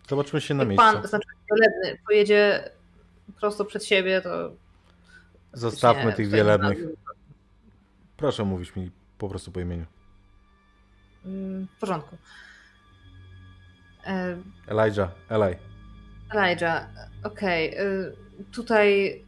Zobaczmy 0.09 0.41
się 0.41 0.53
na 0.53 0.63
Jak 0.63 0.69
miejscu. 0.69 0.85
pan, 0.93 1.07
znaczy 1.07 1.27
wielebny, 1.51 2.01
pojedzie 2.07 2.69
prosto 3.39 3.65
przed 3.65 3.85
siebie, 3.85 4.21
to... 4.21 4.51
Zostawmy 5.53 6.13
tych 6.13 6.29
wielebnych. 6.29 6.77
Proszę 8.17 8.43
mówić 8.45 8.75
mi 8.75 8.91
po 9.17 9.29
prostu 9.29 9.51
po 9.51 9.59
imieniu. 9.59 9.85
Mm, 11.25 11.67
W 11.67 11.79
porządku. 11.79 12.17
E, 14.05 14.37
Elijah, 14.67 15.11
Eli. 15.29 15.55
Elijah, 16.31 16.87
okej. 17.23 17.77
y, 17.79 18.15
Tutaj 18.51 19.21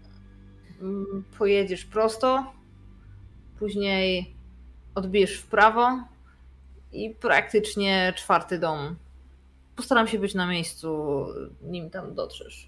mm, 0.82 1.24
pojedziesz 1.38 1.86
prosto, 1.86 2.54
później 3.60 4.36
odbijesz 4.96 5.38
w 5.40 5.48
prawo 5.48 6.04
i 7.04 7.16
praktycznie 7.16 8.14
czwarty 8.16 8.60
dom. 8.60 8.96
Postaram 9.76 10.08
się 10.08 10.20
być 10.20 10.34
na 10.34 10.48
miejscu, 10.48 11.26
nim 11.62 11.90
tam 11.90 12.16
dotrzesz. 12.16 12.68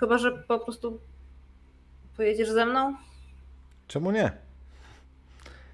Chyba, 0.00 0.18
że 0.18 0.32
po 0.32 0.58
prostu 0.58 1.00
pojedziesz 2.16 2.50
ze 2.50 2.66
mną? 2.66 2.96
Czemu 3.86 4.10
nie? 4.10 4.32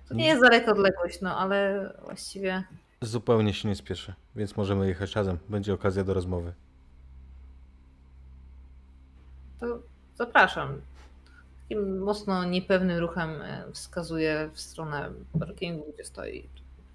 To 0.08 0.14
nie 0.14 0.26
jest 0.26 0.42
daleka 0.42 0.72
odległość, 0.72 1.20
no 1.20 1.38
ale 1.38 1.92
właściwie 2.04 2.64
Zupełnie 3.02 3.54
się 3.54 3.68
nie 3.68 3.74
spieszę, 3.74 4.14
więc 4.36 4.56
możemy 4.56 4.88
jechać 4.88 5.16
razem. 5.16 5.38
Będzie 5.48 5.74
okazja 5.74 6.04
do 6.04 6.14
rozmowy. 6.14 6.52
to 9.60 9.82
zapraszam. 10.14 10.80
Takim 11.62 11.98
mocno 11.98 12.44
niepewnym 12.44 12.98
ruchem 12.98 13.42
e, 13.42 13.64
wskazuję 13.72 14.50
w 14.52 14.60
stronę 14.60 15.12
parkingu, 15.38 15.92
gdzie 15.94 16.04
stoi 16.04 16.48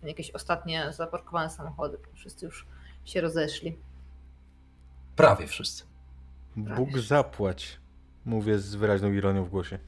jakieś 0.07 0.31
ostatnie 0.31 0.93
zaparkowane 0.93 1.49
samochody. 1.49 1.97
Wszyscy 2.13 2.45
już 2.45 2.67
się 3.05 3.21
rozeszli. 3.21 3.77
Prawie 5.15 5.47
wszyscy. 5.47 5.83
Bóg 6.55 6.89
Prawie. 6.89 7.01
zapłać. 7.01 7.79
Mówię 8.25 8.59
z 8.59 8.75
wyraźną 8.75 9.11
ironią 9.11 9.45
w 9.45 9.49
głosie. 9.49 9.79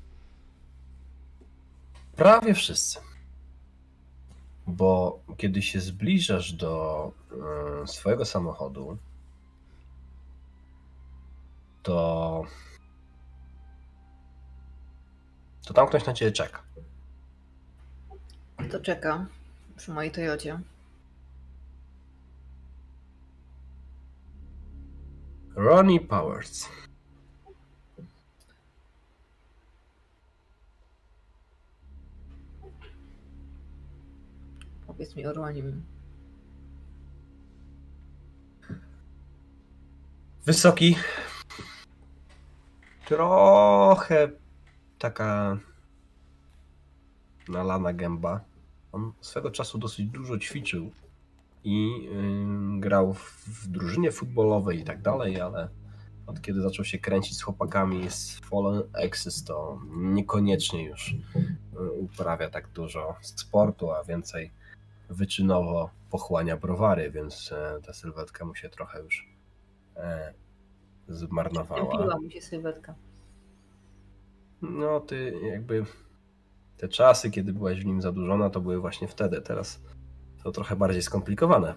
Prawie 2.16 2.54
wszyscy. 2.54 3.00
Bo 4.68 5.20
kiedy 5.38 5.62
się 5.62 5.80
zbliżasz 5.80 6.54
do 6.54 7.12
e, 7.84 7.88
swojego 7.88 8.26
samochodu, 8.26 8.98
to. 11.84 12.44
To 15.66 15.74
tam 15.74 15.88
ktoś 15.88 16.06
na 16.06 16.14
ciebie 16.14 16.32
czeka. 16.32 16.64
To 18.72 18.80
czeka 18.80 19.26
przy 19.78 19.92
mojej 19.92 20.12
Toyocie. 20.12 20.60
Ronnie 25.56 26.00
Powers. 26.02 26.70
Powiedz 34.88 35.16
mi 35.16 35.26
o 35.26 35.34
Ronim. 35.34 35.84
Wysoki. 40.46 40.98
Trochę 43.06 44.30
taka 45.00 45.58
nalana 47.50 47.94
gęba. 47.94 48.55
On 48.96 49.14
swego 49.22 49.52
czasu 49.52 49.78
dosyć 49.78 50.06
dużo 50.06 50.38
ćwiczył 50.38 50.92
i 51.64 52.10
grał 52.80 53.14
w, 53.14 53.68
drużynie 53.68 54.12
futbolowej 54.12 54.80
i 54.80 54.84
tak 54.84 55.02
dalej, 55.02 55.42
ale 55.42 55.70
od 56.28 56.42
kiedy 56.42 56.62
zaczął 56.62 56.86
się 56.86 57.00
kręcić 57.00 57.38
z 57.38 57.42
chłopakami 57.42 58.10
z 58.10 58.40
Fallen 58.40 58.84
Axis, 59.06 59.44
to 59.44 59.80
niekoniecznie 59.96 60.86
już 60.86 61.12
y, 61.12 61.92
uprawia 61.92 62.50
tak 62.50 62.68
dużo 62.68 63.16
sportu, 63.22 63.92
a 63.92 64.04
więcej 64.04 64.52
wyczynowo 65.10 65.90
pochłania 66.12 66.58
browary, 66.58 67.12
więc 67.12 67.52
e, 67.52 67.82
ta 67.86 67.94
sylwetka 67.94 68.46
mu 68.46 68.56
się 68.56 68.70
trochę 68.70 69.02
już 69.02 69.28
e, 69.96 70.34
zmarnowała. 71.08 71.92
Piła 71.92 72.20
mu 72.20 72.30
się 72.30 72.42
sylwetka. 72.42 72.96
No, 74.62 75.00
ty 75.00 75.40
jakby 75.52 75.86
te 76.78 76.88
czasy, 76.88 77.32
kiedy 77.32 77.54
byłaś 77.54 77.80
w 77.82 77.86
nim 77.86 78.02
zadłużona, 78.02 78.50
to 78.50 78.62
były 78.62 78.80
właśnie 78.80 79.08
wtedy. 79.08 79.42
Teraz 79.42 79.82
to 80.44 80.52
trochę 80.52 80.76
bardziej 80.76 81.02
skomplikowane. 81.02 81.74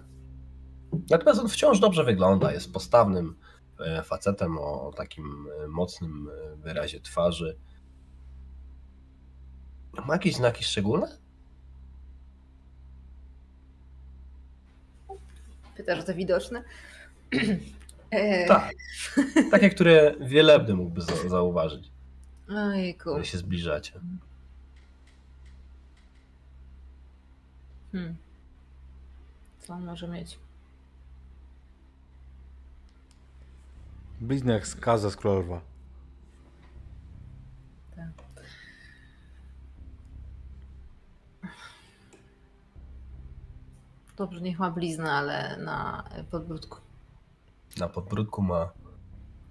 Natomiast 1.09 1.39
on 1.39 1.49
wciąż 1.49 1.79
dobrze 1.79 2.03
wygląda. 2.03 2.51
Jest 2.51 2.73
postawnym 2.73 3.35
e, 3.79 4.03
facetem 4.03 4.57
o 4.57 4.91
takim 4.97 5.47
e, 5.63 5.67
mocnym 5.67 6.29
e, 6.29 6.55
wyrazie 6.55 6.99
twarzy. 6.99 7.57
Ma 10.07 10.13
jakieś 10.13 10.35
znaki 10.35 10.63
szczególne? 10.63 11.17
Pytasz, 15.77 16.05
to 16.05 16.13
widoczne? 16.13 16.63
Tak. 18.47 18.71
Takie, 19.51 19.69
które 19.69 20.15
wielebny 20.21 20.73
mógłby 20.73 21.01
za- 21.01 21.29
zauważyć, 21.29 21.91
Ojku. 22.49 23.09
kiedy 23.15 23.25
się 23.25 23.37
zbliżacie. 23.37 23.99
Hmm. 27.91 28.15
Co 29.59 29.73
on 29.73 29.85
może 29.85 30.07
mieć? 30.07 30.39
Blizny 34.21 34.53
jak 34.53 34.67
skaza 34.67 35.09
z 35.09 35.15
królowa. 35.15 35.61
Dobrze, 44.19 44.41
niech 44.41 44.59
ma 44.59 44.71
bliznę, 44.71 45.11
ale 45.11 45.57
na 45.57 46.03
podbródku. 46.31 46.77
Na 47.77 47.87
podbródku 47.87 48.41
ma, 48.41 48.69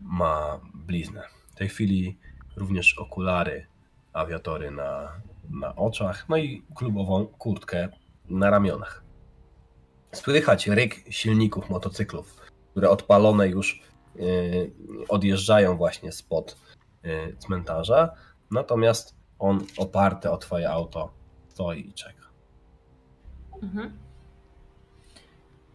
ma 0.01 0.60
bliznę. 0.74 1.23
W 1.51 1.55
tej 1.55 1.69
chwili 1.69 2.19
również 2.56 2.98
okulary, 2.98 3.66
awiatory 4.12 4.70
na, 4.70 5.12
na 5.51 5.77
oczach, 5.77 6.28
no 6.28 6.36
i 6.36 6.62
klubową 6.74 7.27
kurtkę 7.27 7.89
na 8.31 8.51
ramionach. 8.51 9.05
Słychać 10.13 10.69
ryk 10.69 10.95
silników 11.11 11.71
motocyklów, 11.71 12.41
które 12.71 12.91
odpalone 12.91 13.49
już 13.49 13.83
yy, 14.15 14.71
odjeżdżają 15.09 15.77
właśnie 15.77 16.13
spod 16.13 16.57
yy, 17.03 17.37
cmentarza, 17.39 18.15
natomiast 18.51 19.15
on 19.39 19.61
oparty 19.77 20.31
o 20.31 20.39
twoje 20.39 20.71
auto 20.71 21.13
stoi 21.49 21.89
i 21.89 21.93
czeka. 21.93 22.23
Mhm. 23.63 23.99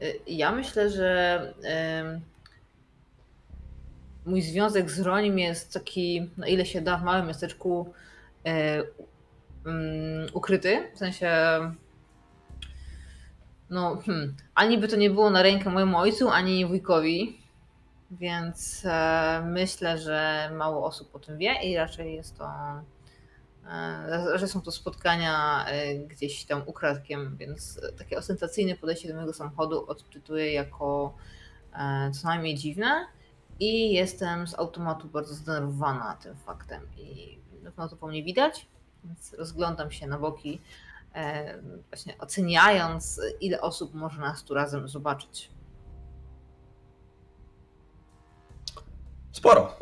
Y, 0.02 0.20
Ja 0.28 0.52
myślę, 0.52 0.90
że 0.90 1.54
mój 4.26 4.42
związek 4.42 4.92
z 4.92 5.00
Ronim 5.00 5.40
jest 5.40 5.74
taki, 5.74 6.30
na 6.38 6.48
ile 6.48 6.66
się 6.66 6.82
da, 6.82 6.98
w 6.98 7.04
małym 7.04 7.28
miasteczku 7.28 7.94
y, 8.48 8.52
ym, 9.68 10.28
ukryty. 10.34 10.92
W 10.96 10.98
sensie, 10.98 11.32
no, 13.74 13.98
hmm, 14.06 14.36
ani 14.56 14.78
by 14.78 14.88
to 14.88 14.96
nie 14.96 15.10
było 15.10 15.30
na 15.30 15.42
rękę 15.42 15.70
mojemu 15.70 15.98
ojcu, 15.98 16.30
ani 16.30 16.66
wujkowi. 16.66 17.44
Więc 18.12 18.86
e, 18.86 19.44
myślę, 19.46 19.98
że 19.98 20.50
mało 20.58 20.86
osób 20.86 21.16
o 21.16 21.20
tym 21.20 21.38
wie 21.38 21.54
i 21.64 21.76
raczej 21.76 22.16
jest 22.16 22.38
to 22.38 22.46
E, 23.68 24.38
że 24.38 24.48
są 24.48 24.62
to 24.62 24.72
spotkania 24.72 25.66
e, 25.66 25.96
gdzieś 25.96 26.46
tam 26.46 26.62
ukradkiem, 26.66 27.38
więc 27.38 27.82
takie 27.98 28.18
ostentacyjne 28.18 28.76
podejście 28.76 29.08
do 29.08 29.14
mojego 29.14 29.34
samochodu 29.34 29.86
odczytuję 29.88 30.54
jako 30.54 31.14
e, 31.74 32.12
co 32.12 32.28
najmniej 32.28 32.56
dziwne 32.56 33.06
i 33.60 33.94
jestem 33.94 34.48
z 34.48 34.60
automatu 34.60 35.08
bardzo 35.08 35.34
zdenerwowana 35.34 36.18
tym 36.24 36.36
faktem 36.36 36.82
i 36.98 37.40
na 37.64 37.72
pewno 37.72 37.90
to 37.90 37.96
po 37.96 38.08
mnie 38.08 38.24
widać, 38.24 38.68
więc 39.04 39.34
rozglądam 39.34 39.92
się 39.92 40.08
na 40.08 40.20
boki, 40.20 40.62
właśnie 41.90 42.18
oceniając 42.18 43.22
ile 43.42 43.62
osób 43.62 43.94
może 43.94 44.22
nas 44.22 44.44
tu 44.44 44.54
razem 44.54 44.88
zobaczyć. 44.88 45.52
Sporo. 49.32 49.78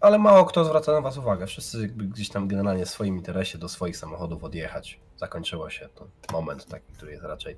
Ale 0.00 0.18
mało 0.18 0.44
kto 0.44 0.64
zwraca 0.64 0.92
na 0.92 1.00
was 1.00 1.16
uwagę. 1.18 1.46
Wszyscy 1.46 1.88
gdzieś 1.88 2.28
tam 2.28 2.48
generalnie 2.48 2.86
w 2.86 2.90
swoim 2.90 3.16
interesie 3.16 3.58
do 3.58 3.68
swoich 3.68 3.96
samochodów 3.96 4.44
odjechać. 4.44 5.00
Zakończyło 5.16 5.70
się 5.70 5.88
to 5.88 6.06
moment 6.32 6.66
taki, 6.66 6.92
który 6.92 7.12
jest 7.12 7.24
raczej 7.24 7.56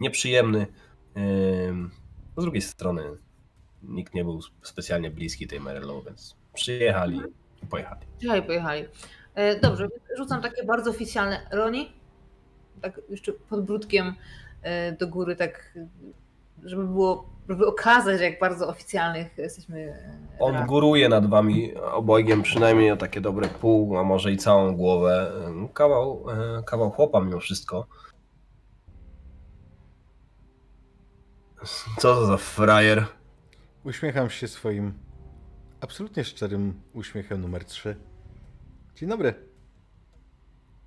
nieprzyjemny. 0.00 0.66
Z 2.36 2.42
drugiej 2.42 2.62
strony 2.62 3.02
nikt 3.82 4.14
nie 4.14 4.24
był 4.24 4.40
specjalnie 4.62 5.10
bliski 5.10 5.46
tej 5.46 5.60
Marylu, 5.60 6.02
więc 6.02 6.36
przyjechali 6.54 7.20
i 7.62 7.66
pojechali. 7.66 8.00
Dzisiaj 8.20 8.42
pojechali. 8.42 8.84
E, 9.34 9.60
Dobrze, 9.60 9.88
rzucam 10.16 10.42
takie 10.42 10.64
bardzo 10.64 10.90
oficjalne. 10.90 11.46
Roni? 11.50 11.92
Tak 12.80 13.00
jeszcze 13.08 13.32
podbródkiem 13.32 14.14
e, 14.62 14.92
do 14.92 15.08
góry, 15.08 15.36
tak 15.36 15.78
żeby 16.64 16.84
było, 16.84 17.30
żeby 17.48 17.66
okazać, 17.66 18.20
jak 18.20 18.38
bardzo 18.40 18.68
oficjalnych 18.68 19.38
jesteśmy. 19.38 19.80
e, 19.80 20.18
On 20.38 20.66
góruje 20.66 21.08
nad 21.08 21.26
wami 21.26 21.74
obojgiem 21.76 22.42
przynajmniej 22.42 22.90
o 22.90 22.96
takie 22.96 23.20
dobre 23.20 23.48
pół, 23.48 23.98
a 23.98 24.04
może 24.04 24.32
i 24.32 24.36
całą 24.36 24.76
głowę. 24.76 25.32
Kawał, 25.74 26.26
e, 26.58 26.62
kawał 26.62 26.90
chłopa 26.90 27.20
mimo 27.20 27.40
wszystko. 27.40 27.86
Co 31.98 32.14
to 32.14 32.26
za 32.26 32.36
frajer? 32.36 33.06
Uśmiecham 33.84 34.30
się 34.30 34.48
swoim 34.48 34.94
absolutnie 35.80 36.24
szczerym 36.24 36.80
uśmiechem 36.94 37.40
numer 37.40 37.64
3. 37.64 37.96
Dzień 38.96 39.08
dobry. 39.08 39.34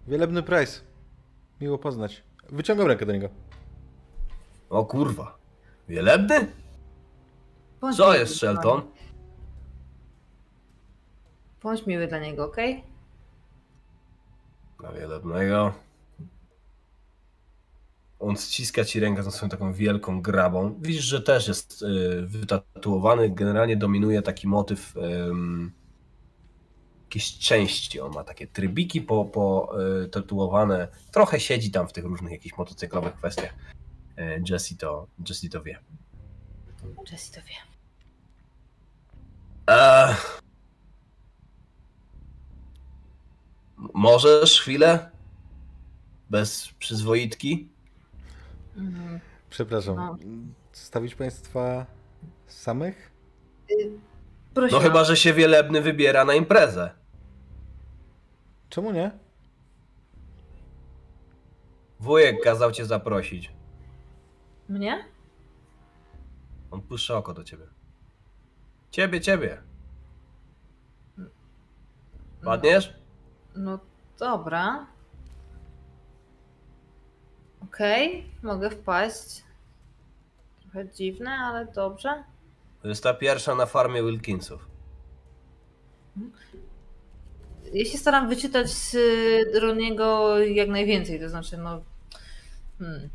Wielebny 0.07 0.43
Price. 0.43 0.86
Miło 1.61 1.77
poznać. 1.77 2.23
Wyciągam 2.49 2.87
rękę 2.87 3.05
do 3.05 3.13
niego. 3.13 3.29
O 4.69 4.85
kurwa. 4.85 5.37
Wielebny? 5.87 6.51
Bądź 7.81 7.97
Co 7.97 8.03
miły 8.05 8.17
jest, 8.17 8.39
dla 8.39 8.39
Shelton? 8.53 8.77
niego. 8.77 8.91
Bądź 11.63 11.85
miły 11.85 12.07
dla 12.07 12.19
niego, 12.19 12.45
okej? 12.45 12.83
Na 14.83 14.91
wielebnego. 14.91 15.73
On 18.19 18.35
ściska 18.35 18.85
ci 18.85 18.99
rękę 18.99 19.23
tą 19.23 19.31
swoją 19.31 19.49
taką 19.49 19.73
wielką 19.73 20.21
grabą. 20.21 20.75
Widzisz, 20.81 21.03
że 21.03 21.21
też 21.21 21.47
jest 21.47 21.81
y, 21.81 22.21
wytatuowany. 22.27 23.29
Generalnie 23.29 23.77
dominuje 23.77 24.21
taki 24.21 24.47
motyw 24.47 24.97
ym, 24.97 25.71
jakiejś 27.07 27.37
części. 27.37 27.99
On 27.99 28.13
ma 28.13 28.23
takie 28.23 28.47
trybiki 28.47 29.01
po, 29.01 29.25
po 29.25 29.75
y. 30.03 30.87
Trochę 31.11 31.39
siedzi 31.39 31.71
tam 31.71 31.87
w 31.87 31.93
tych 31.93 32.05
różnych 32.05 32.31
jakichś 32.31 32.57
motocyklowych 32.57 33.15
kwestiach. 33.15 33.53
Y, 34.19 34.43
Jesse 34.49 34.75
to, 34.75 35.07
Jesse 35.29 35.49
to 35.49 35.63
wie. 35.63 35.79
Jesse 37.11 37.41
to 37.41 37.47
wie. 37.47 37.55
Eee. 39.67 40.15
Możesz 43.93 44.61
chwilę? 44.61 45.11
Bez 46.29 46.67
przyzwoitki? 46.79 47.69
Mhm. 48.75 49.19
Przepraszam. 49.49 49.95
No. 49.95 50.17
Stawić 50.71 51.15
Państwa 51.15 51.85
samych? 52.47 53.11
No 53.69 54.16
Prosiłam. 54.57 54.83
chyba, 54.83 55.03
że 55.03 55.17
się 55.17 55.33
wielebny 55.33 55.81
wybiera 55.81 56.25
na 56.25 56.33
imprezę. 56.33 56.91
Czemu 58.69 58.91
nie? 58.91 59.11
Wujek 61.99 62.43
kazał 62.43 62.71
cię 62.71 62.85
zaprosić. 62.85 63.51
Mnie? 64.69 65.05
On 66.71 66.81
puszcza 66.81 67.17
oko 67.17 67.33
do 67.33 67.43
ciebie. 67.43 67.65
Ciebie, 68.91 69.21
ciebie. 69.21 69.61
Padniesz? 72.43 72.93
No 73.55 73.79
dobra. 74.19 74.87
Okej, 77.63 78.31
mogę 78.43 78.69
wpaść. 78.69 79.43
Trochę 80.61 80.89
dziwne, 80.89 81.31
ale 81.31 81.65
dobrze. 81.65 82.23
To 82.87 82.91
jest 82.91 83.03
ta 83.03 83.13
pierwsza 83.13 83.55
na 83.55 83.65
farmie 83.65 84.03
Wilkinsów. 84.03 84.67
Ja 87.73 87.85
się 87.85 87.97
staram 87.97 88.29
wyczytać 88.29 88.69
z 88.69 88.93
y, 88.95 89.59
Roniego 89.59 90.39
jak 90.39 90.69
najwięcej, 90.69 91.19
to 91.19 91.29
znaczy 91.29 91.57
no... 91.57 91.81
Hmm. 92.79 93.09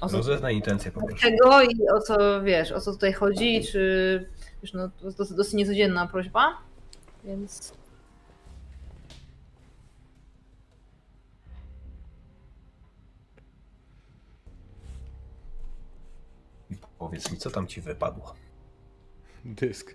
O 0.00 0.08
co 0.08 0.16
Rozeznaj 0.16 0.56
intencję 0.56 0.92
po 0.92 1.06
prostu. 1.06 1.26
tego 1.26 1.62
i 1.62 1.88
o 1.94 2.00
co, 2.00 2.42
wiesz, 2.42 2.72
o 2.72 2.80
co 2.80 2.92
tutaj 2.92 3.12
chodzi, 3.12 3.64
czy... 3.72 4.30
Wiesz, 4.62 4.72
no 4.72 4.88
to 5.00 5.06
jest 5.18 5.36
dosyć, 5.36 5.54
niecodzienna 5.54 6.06
prośba, 6.06 6.58
więc... 7.24 7.72
Powiedz 16.98 17.32
mi, 17.32 17.38
co 17.38 17.50
tam 17.50 17.66
ci 17.66 17.80
wypadło? 17.80 18.34
Dysk. 19.44 19.94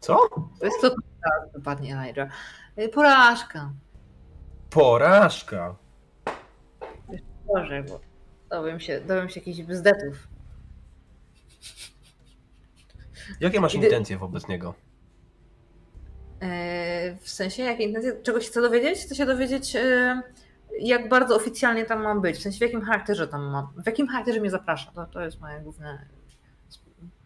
Co? 0.00 0.28
to 0.60 0.66
jest 0.66 0.80
to, 0.80 0.88
teraz 0.90 1.52
wypadnie 1.54 1.98
Elijah. 1.98 2.32
Y, 2.78 2.88
Porażka. 2.88 3.72
Porażka. 4.70 5.76
Boże, 7.46 7.82
bo 7.88 8.00
dowiem 8.50 8.80
się, 8.80 9.00
dowiem 9.00 9.28
się 9.28 9.40
jakichś 9.40 9.62
bzdetów. 9.62 10.28
Jakie 13.40 13.60
masz 13.60 13.74
intencje 13.74 14.18
wobec 14.18 14.48
niego? 14.48 14.74
E, 16.42 17.16
W 17.20 17.28
sensie, 17.28 17.62
jakie 17.62 17.84
intencje, 17.84 18.12
czego 18.22 18.40
się 18.40 18.48
chcę 18.50 18.60
dowiedzieć? 18.62 18.98
Chcę 18.98 19.14
się 19.14 19.26
dowiedzieć, 19.26 19.76
e, 19.76 20.22
jak 20.80 21.08
bardzo 21.08 21.36
oficjalnie 21.36 21.84
tam 21.84 22.02
mam 22.02 22.20
być. 22.20 22.36
W 22.36 22.42
sensie, 22.42 22.58
w 22.58 22.62
jakim 22.62 22.80
charakterze 22.82 23.28
tam 23.28 23.42
mam, 23.42 23.68
w 23.82 23.86
jakim 23.86 24.08
charakterze 24.08 24.40
mnie 24.40 24.50
zaprasza. 24.50 24.90
To, 24.92 25.06
to 25.06 25.20
jest 25.20 25.40
moje 25.40 25.60
główne 25.60 26.06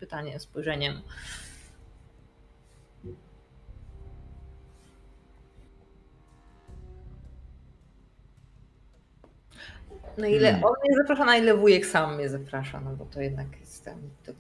pytanie, 0.03 0.41
spojrzeniem. 0.41 1.03
No 10.19 10.27
ile 10.27 10.51
Hmm. 10.53 10.65
on 10.65 10.75
mnie 10.85 10.97
zaprasza, 10.97 11.25
na 11.25 11.37
ile 11.37 11.57
wujek 11.57 11.87
sam 11.87 12.17
mnie 12.17 12.29
zaprasza, 12.29 12.81
no 12.81 12.91
bo 12.97 13.05
to 13.05 13.21
jednak 13.21 13.47
jest 13.61 13.85
tam 13.85 13.99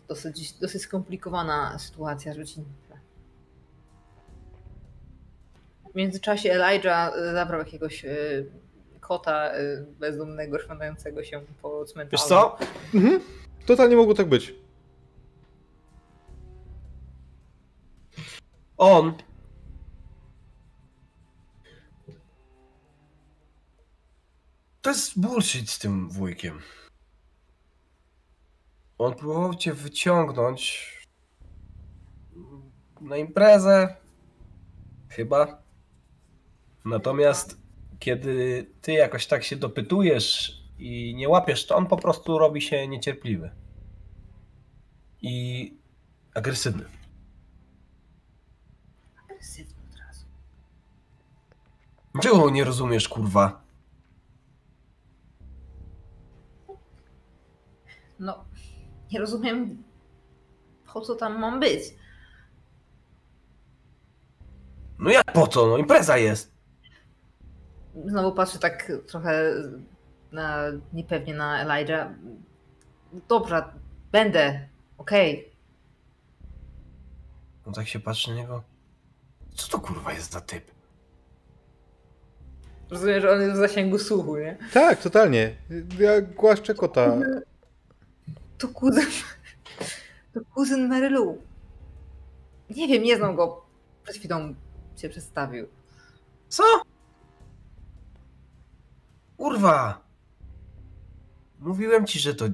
dosyć, 0.09 0.53
dosyć 0.53 0.83
skomplikowana 0.83 1.79
sytuacja 1.79 2.35
rodzinna. 2.35 2.67
W 5.93 5.95
międzyczasie 5.95 6.53
Elijah 6.53 7.13
zabrał 7.33 7.59
jakiegoś 7.61 8.05
y, 8.05 8.47
kota 9.01 9.57
y, 9.59 9.87
bezdomnego, 10.01 10.59
szwendającego 10.59 11.25
się 11.25 11.41
po 11.63 11.85
cmentarzu. 11.85 12.23
Wiesz 12.23 12.29
co? 12.29 12.59
Mhm. 12.95 13.21
Totalnie 13.67 13.97
mogło 13.97 14.15
tak 14.15 14.29
być. 14.29 14.55
On. 18.83 19.15
To 24.81 24.91
jest 24.91 25.21
bullshit 25.21 25.71
z 25.71 25.79
tym 25.79 26.09
wujkiem. 26.09 26.59
On 28.99 29.15
próbował 29.15 29.55
cię 29.55 29.73
wyciągnąć 29.73 30.91
na 33.01 33.17
imprezę. 33.17 33.97
Chyba. 35.09 35.63
Natomiast 36.85 37.61
kiedy 37.99 38.67
ty 38.81 38.93
jakoś 38.93 39.27
tak 39.27 39.45
się 39.45 39.57
dopytujesz 39.57 40.53
i 40.79 41.15
nie 41.15 41.29
łapiesz, 41.29 41.67
to 41.67 41.77
on 41.77 41.87
po 41.87 41.97
prostu 41.97 42.39
robi 42.39 42.61
się 42.61 42.89
niecierpliwy. 42.89 43.51
I 45.23 45.79
agresywny. 46.35 47.02
Agresywny 49.43 49.75
od 49.91 49.99
razu. 49.99 50.27
Czego 52.21 52.51
nie 52.51 52.65
rozumiesz, 52.65 53.09
kurwa? 53.09 53.63
No, 58.19 58.45
nie 59.13 59.21
rozumiem, 59.21 59.83
po 60.93 61.01
co 61.01 61.15
tam 61.15 61.39
mam 61.39 61.61
być. 61.61 61.83
No 64.99 65.11
jak 65.11 65.33
po 65.33 65.47
co? 65.47 65.67
No 65.67 65.77
impreza 65.77 66.17
jest. 66.17 66.53
Znowu 68.07 68.33
patrzę 68.33 68.59
tak 68.59 68.93
trochę 69.07 69.55
na, 70.33 70.59
niepewnie 70.93 71.35
na 71.35 71.63
Elijah. 71.63 72.09
Dobra, 73.29 73.75
będę, 74.13 74.69
okej. 74.99 75.53
No 77.67 77.73
tak 77.73 77.89
się 77.89 78.01
patrzy 78.01 78.31
na 78.31 78.37
niego. 78.37 78.72
Co 79.55 79.69
to 79.69 79.79
kurwa 79.79 80.13
jest 80.13 80.33
za 80.33 80.41
typ? 80.41 80.65
Rozumiem, 82.91 83.21
że 83.21 83.33
on 83.33 83.41
jest 83.41 83.55
w 83.55 83.57
zasięgu 83.57 83.99
słuchu, 83.99 84.37
nie? 84.37 84.57
Tak, 84.73 85.03
totalnie. 85.03 85.57
Ja 85.99 86.21
głaszczę 86.21 86.75
kota. 86.75 87.17
To 88.59 88.69
kuzyn. 88.69 89.07
To 90.35 90.41
kuzyn 90.55 90.89
Mary 90.89 91.11
Lou. 91.11 91.39
Nie 92.71 92.89
wiem, 92.89 93.03
nie 93.03 93.17
znam 93.17 93.37
go. 93.37 93.63
Przed 94.03 94.17
chwilą 94.17 94.55
się 94.97 95.09
przedstawił. 95.09 95.67
Co? 96.49 96.63
Kurwa! 99.37 100.05
Mówiłem 101.59 102.07
ci, 102.07 102.19
że 102.19 102.35
to 102.35 102.45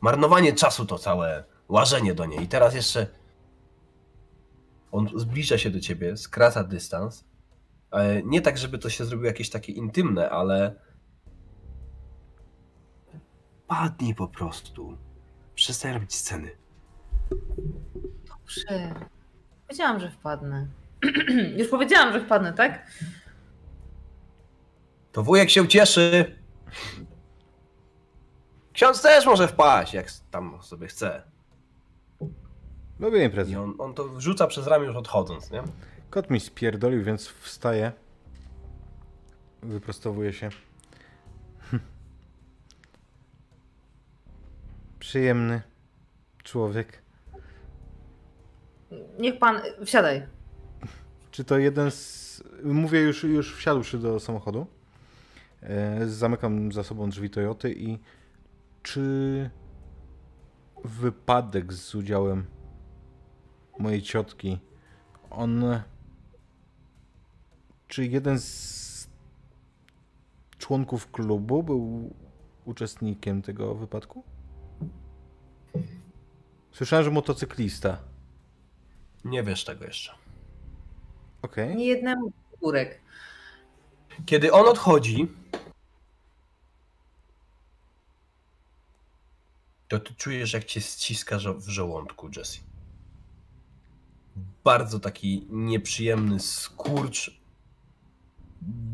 marnowanie 0.00 0.52
czasu 0.52 0.86
to 0.86 0.98
całe 0.98 1.44
łażenie 1.68 2.14
do 2.14 2.26
niej. 2.26 2.42
I 2.42 2.48
teraz 2.48 2.74
jeszcze 2.74 3.06
on 4.92 5.08
zbliża 5.14 5.58
się 5.58 5.70
do 5.70 5.80
ciebie, 5.80 6.16
skraca 6.16 6.64
dystans. 6.64 7.24
E, 7.92 8.22
Nie 8.22 8.40
tak, 8.40 8.58
żeby 8.58 8.78
to 8.78 8.90
się 8.90 9.04
zrobiło 9.04 9.26
jakieś 9.26 9.50
takie 9.50 9.72
intymne, 9.72 10.30
ale 10.30 10.74
wpadnij 13.64 14.14
po 14.14 14.28
prostu. 14.28 14.98
Przestań 15.54 15.92
robić 15.94 16.14
sceny. 16.14 16.50
Dobrze. 18.28 18.94
Powiedziałam, 19.66 20.00
że 20.00 20.10
wpadnę. 20.10 20.66
Już 21.58 21.68
powiedziałam, 21.68 22.12
że 22.12 22.20
wpadnę, 22.24 22.52
tak? 22.52 22.90
To 25.12 25.22
wujek 25.22 25.50
się 25.50 25.62
ucieszy. 25.62 26.36
Ksiądz 28.72 29.02
też 29.02 29.26
może 29.26 29.48
wpaść, 29.48 29.94
jak 29.94 30.06
tam 30.30 30.62
sobie 30.62 30.86
chce. 30.86 31.22
Lubię 33.00 33.24
imprezy. 33.24 33.52
I 33.52 33.56
on, 33.56 33.74
on 33.78 33.94
to 33.94 34.08
wrzuca 34.08 34.46
przez 34.46 34.66
ramię 34.66 34.86
już 34.86 34.96
odchodząc, 34.96 35.50
nie? 35.50 35.62
Kot 36.10 36.30
mi 36.30 36.40
spierdolił, 36.40 37.04
więc 37.04 37.28
wstaje. 37.28 37.92
Wyprostowuje 39.62 40.32
się. 40.32 40.48
Przyjemny 44.98 45.62
człowiek. 46.44 47.02
Niech 49.18 49.38
pan. 49.38 49.60
Wsiadaj. 49.84 50.26
Czy 51.30 51.44
to 51.44 51.58
jeden 51.58 51.90
z... 51.90 52.42
Mówię 52.64 53.00
już, 53.00 53.24
już 53.24 53.56
wsiadłszy 53.56 53.98
do 53.98 54.20
samochodu. 54.20 54.66
E, 55.62 56.06
Zamykam 56.06 56.72
za 56.72 56.82
sobą 56.82 57.10
drzwi 57.10 57.30
Toyoty 57.30 57.74
i 57.74 57.98
czy 58.82 59.50
wypadek 60.84 61.72
z 61.72 61.94
udziałem 61.94 62.46
mojej 63.78 64.02
ciotki, 64.02 64.58
on... 65.30 65.80
Czy 67.88 68.06
jeden 68.06 68.38
z 68.40 69.08
członków 70.58 71.10
klubu 71.10 71.62
był 71.62 72.14
uczestnikiem 72.64 73.42
tego 73.42 73.74
wypadku? 73.74 74.24
Słyszałem, 76.72 77.04
że 77.04 77.10
motocyklista. 77.10 77.98
Nie 79.24 79.42
wiesz 79.42 79.64
tego 79.64 79.84
jeszcze. 79.84 80.14
Okej. 81.42 81.76
Nie 81.76 81.86
jednemu 81.86 82.32
górek. 82.60 83.00
Kiedy 84.26 84.52
on 84.52 84.66
odchodzi, 84.66 85.28
to 89.88 90.00
ty 90.00 90.14
czujesz, 90.14 90.52
jak 90.52 90.64
cię 90.64 90.80
ściska 90.80 91.38
w 91.56 91.68
żołądku, 91.68 92.28
Jesse. 92.36 92.67
Bardzo 94.68 95.00
taki 95.00 95.46
nieprzyjemny 95.50 96.40
skurcz. 96.40 97.40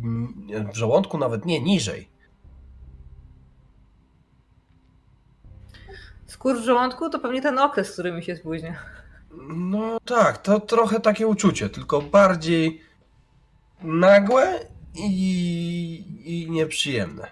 Mm, 0.03 0.73
W 0.73 0.77
żołądku 0.77 1.19
nawet 1.19 1.45
nie, 1.47 1.61
niżej. 1.61 2.09
Skurcz 6.27 6.59
w 6.61 6.65
żołądku 6.65 7.11
to 7.11 7.19
pewnie 7.19 7.43
ten 7.43 7.59
okres, 7.59 7.93
który 7.93 8.13
mi 8.13 8.23
się 8.23 8.37
spóźnia. 8.37 8.77
No 9.49 10.01
tak, 10.05 10.39
to 10.39 10.61
trochę 10.61 11.01
takie 11.01 11.27
uczucie, 11.27 11.69
tylko 11.69 12.03
bardziej 12.03 12.81
nagłe 13.83 14.61
i, 14.95 16.05
i 16.25 16.51
nieprzyjemne. 16.51 17.27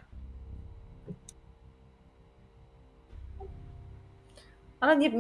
Ale 4.81 4.97
nie, 4.97 5.11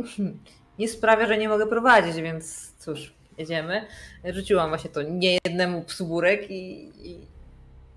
nie 0.78 0.88
sprawia, 0.88 1.26
że 1.26 1.38
nie 1.38 1.48
mogę 1.48 1.66
prowadzić, 1.66 2.16
więc 2.16 2.72
cóż, 2.78 3.14
jedziemy. 3.38 3.86
Rzuciłam 4.24 4.68
właśnie 4.68 4.90
to 4.90 5.02
nie 5.02 5.38
jednemu 5.44 5.82
psu 5.82 6.06
górek 6.06 6.50
i, 6.50 6.92
i 7.10 7.26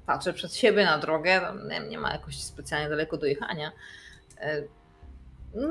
patrzę 0.06 0.34
przed 0.34 0.56
siebie 0.56 0.86
na 0.86 0.98
drogę. 0.98 1.42
Nie, 1.70 1.80
nie 1.80 1.98
ma 1.98 2.12
jakoś 2.12 2.44
specjalnie 2.44 2.90
daleko 2.90 3.18
do 3.18 3.26
jechania. 3.26 3.72
E, 4.38 4.64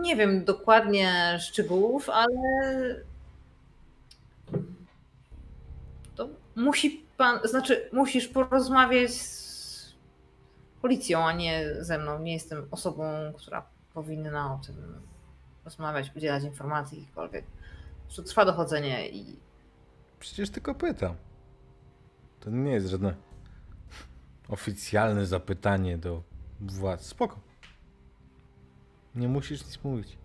Nie 0.03 0.17
wiem 0.17 0.45
dokładnie 0.45 1.39
szczegółów, 1.41 2.11
ale 2.11 2.31
to 6.17 6.29
musi 6.57 7.05
pan, 7.17 7.39
znaczy 7.45 7.89
musisz 7.93 8.29
porozmawiać 8.29 9.11
z 9.13 9.95
policją, 10.83 11.27
a 11.27 11.33
nie 11.33 11.67
ze 11.81 11.99
mną. 11.99 12.19
Nie 12.19 12.33
jestem 12.33 12.69
osobą, 12.71 13.05
która 13.37 13.67
powinna 13.95 14.55
o 14.55 14.61
tym 14.67 15.01
rozmawiać, 15.65 16.13
udzielać 16.17 16.45
informacji 16.45 16.99
jakichkolwiek. 16.99 17.45
Że 18.09 18.23
trwa 18.23 18.45
dochodzenie 18.45 19.09
i 19.09 19.37
Przecież 20.21 20.51
tylko 20.51 20.75
pytam. 20.75 21.17
To 22.41 22.51
nie 22.51 22.73
jest 22.73 22.87
żadne 22.87 23.15
oficjalne 24.49 25.27
zapytanie 25.27 25.99
do 25.99 26.23
władz. 26.61 27.07
Spoko. 27.07 27.41
Nie 29.15 29.29
musisz 29.29 29.67
nic 29.67 29.85
mówić. 29.85 30.19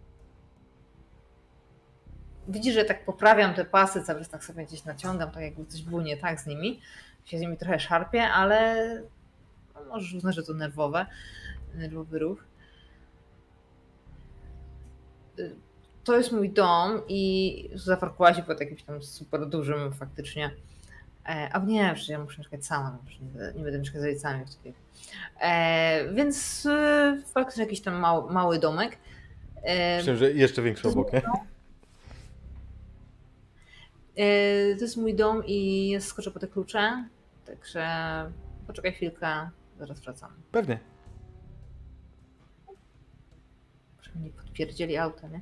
widzisz, 2.48 2.74
że 2.74 2.86
tak 2.86 3.06
poprawiam 3.06 3.54
te 3.54 3.66
pasy, 3.66 4.04
cały 4.04 4.20
czas 4.20 4.30
tak 4.30 4.44
sobie 4.44 4.66
gdzieś 4.66 4.86
naciągam, 4.86 5.32
tak 5.32 5.44
jakby 5.44 5.66
coś 5.66 5.82
było 5.82 6.02
nie 6.02 6.18
tak 6.18 6.42
z 6.42 6.48
nimi. 6.48 6.82
Się 7.26 7.38
z 7.38 7.42
nimi 7.42 7.58
trochę 7.58 7.80
szarpie, 7.80 8.24
ale 8.24 8.88
no, 9.76 9.84
możesz 9.84 10.14
uznać, 10.14 10.36
że 10.36 10.44
to 10.44 10.54
nerwowe, 10.54 11.06
nerwowy 11.76 12.20
ruch. 12.20 12.44
To 16.04 16.18
jest 16.18 16.32
mój 16.32 16.50
dom 16.50 17.02
i 17.08 17.70
zaparkowała 17.76 18.34
się 18.34 18.44
pod 18.44 18.60
jakimś 18.60 18.84
tam 18.84 19.04
super 19.04 19.48
dużym 19.50 19.94
faktycznie. 19.94 20.52
E, 21.26 21.50
A 21.54 21.60
nie, 21.60 21.92
przecież 21.94 22.10
ja 22.10 22.20
muszę 22.20 22.38
mieszkać 22.38 22.66
sama, 22.66 22.90
no, 22.92 23.10
nie, 23.22 23.32
będę- 23.32 23.54
nie 23.58 23.64
będę 23.64 23.80
mieszkać 23.80 24.02
z 24.02 24.06
rodzicami. 24.06 24.46
w 24.46 24.56
takiej- 24.56 24.74
E, 25.42 26.14
więc 26.14 26.66
y, 26.66 27.24
faktycznie 27.34 27.64
jakiś 27.64 27.82
tam 27.82 27.96
mały, 27.96 28.34
mały 28.34 28.60
domek. 28.60 28.98
E, 29.64 29.98
Myślę, 29.98 30.18
że 30.18 30.32
jeszcze 30.32 30.62
większy 30.62 30.88
obok, 30.88 31.14
nie? 31.14 31.22
E, 34.16 34.76
To 34.76 34.82
jest 34.82 34.98
mój 34.98 35.16
dom 35.16 35.44
i 35.48 35.96
skoczę 36.00 36.32
po 36.32 36.40
te 36.40 36.48
klucze, 36.48 37.04
także 37.46 37.86
poczekaj 38.68 38.94
chwilkę, 38.94 39.50
zaraz 39.80 40.00
wracam. 40.00 40.30
Pewnie. 40.52 40.80
Żeby 44.14 44.26
nie 44.26 44.32
podpierdzieli 44.32 44.98
auta, 44.98 45.28
nie? 45.28 45.42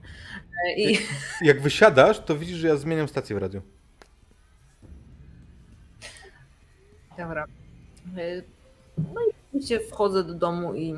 I 0.77 0.97
Jak 1.41 1.61
wysiadasz, 1.61 2.19
to 2.19 2.35
widzisz, 2.37 2.57
że 2.57 2.67
ja 2.67 2.75
zmieniam 2.75 3.07
stację 3.07 3.35
w 3.35 3.39
radiu. 3.39 3.61
dobra. 7.17 7.45
E, 8.17 8.41
No 9.13 9.21
i 9.21 9.33
oczywiście 9.49 9.79
wchodzę 9.79 10.23
do 10.23 10.33
domu 10.33 10.75
i 10.75 10.95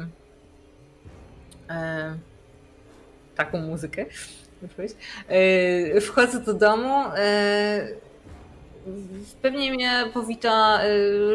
e, 1.69 2.17
taką 3.35 3.61
muzykę. 3.61 4.05
E, 5.29 6.01
wchodzę 6.01 6.39
do 6.39 6.53
domu. 6.53 7.03
E, 7.17 7.87
pewnie 9.41 9.71
mnie 9.71 10.03
powita 10.13 10.79
e, 10.83 10.87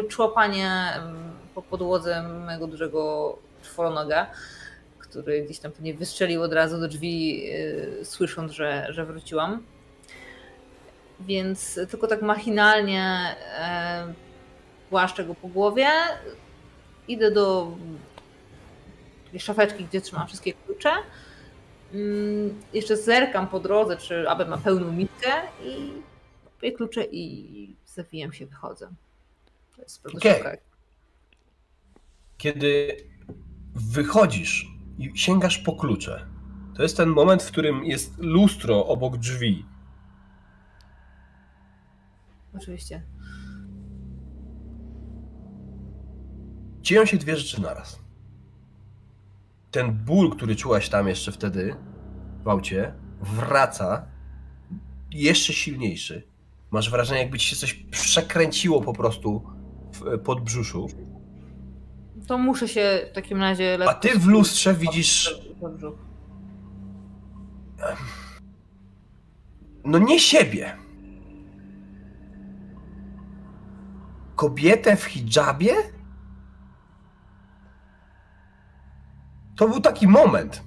człapanie 0.07 0.71
em, 0.95 1.15
po 1.55 1.61
podłodze 1.61 2.23
mego 2.23 2.67
dużego 2.67 3.37
czworonoga, 3.63 4.31
który 5.15 5.41
gdzieś 5.41 5.59
tam 5.59 5.71
pewnie 5.71 5.93
wystrzelił 5.93 6.41
od 6.41 6.53
razu 6.53 6.79
do 6.79 6.87
drzwi, 6.87 7.49
e, 8.01 8.05
słysząc, 8.05 8.51
że, 8.51 8.87
że 8.89 9.05
wróciłam. 9.05 9.63
Więc 11.19 11.79
tylko 11.89 12.07
tak 12.07 12.21
machinalnie 12.21 13.35
e, 13.59 14.13
głaszczę 14.89 15.25
go 15.25 15.35
po 15.35 15.47
głowie. 15.47 15.87
Idę 17.07 17.31
do 17.31 17.71
szafeczki, 19.37 19.85
gdzie 19.85 20.01
trzymam 20.01 20.27
wszystkie 20.27 20.53
klucze. 20.53 20.91
Mm, 21.93 22.61
Jeszcze 22.73 22.97
zerkam 22.97 23.47
po 23.47 23.59
drodze, 23.59 23.97
czy 23.97 24.29
aby 24.29 24.45
ma 24.45 24.57
pełną 24.57 24.91
mitkę 24.91 25.31
i 25.63 25.91
kupuję 26.45 26.71
klucze 26.71 27.03
i 27.03 27.75
zawijam 27.85 28.33
się, 28.33 28.45
wychodzę. 28.45 28.89
To 29.75 29.81
jest 29.81 30.01
szybka 30.11 30.51
Kiedy 32.37 32.97
wychodzisz 33.75 34.74
i 34.97 35.11
sięgasz 35.17 35.57
po 35.57 35.75
klucze, 35.75 36.27
to 36.75 36.83
jest 36.83 36.97
ten 36.97 37.09
moment, 37.09 37.43
w 37.43 37.51
którym 37.51 37.85
jest 37.85 38.17
lustro 38.17 38.85
obok 38.87 39.17
drzwi. 39.17 39.65
Oczywiście. 42.55 43.03
Dzieją 46.81 47.05
się 47.05 47.17
dwie 47.17 47.37
rzeczy 47.37 47.61
naraz. 47.61 47.99
Ten 49.71 49.93
ból, 49.93 50.31
który 50.31 50.55
czułaś 50.55 50.89
tam 50.89 51.07
jeszcze 51.07 51.31
wtedy 51.31 51.75
w 52.43 52.47
aucie, 52.47 52.93
wraca 53.21 54.07
jeszcze 55.11 55.53
silniejszy. 55.53 56.27
Masz 56.71 56.89
wrażenie, 56.89 57.21
jakby 57.21 57.37
ci 57.37 57.49
się 57.49 57.55
coś 57.55 57.73
przekręciło 57.73 58.81
po 58.81 58.93
prostu 58.93 59.43
w 59.93 60.19
podbrzuszu. 60.19 60.87
To 62.27 62.37
muszę 62.37 62.67
się 62.67 63.07
w 63.11 63.15
takim 63.15 63.41
razie 63.41 63.77
lekko... 63.77 63.95
A 63.95 63.99
ty 63.99 64.19
w 64.19 64.25
lustrze 64.25 64.73
widzisz. 64.73 65.35
No 69.85 69.99
nie 69.99 70.19
siebie. 70.19 70.77
Kobietę 74.35 74.95
w 74.95 75.03
hijabie? 75.03 75.75
to 79.55 79.67
był 79.67 79.81
taki 79.81 80.07
moment. 80.07 80.63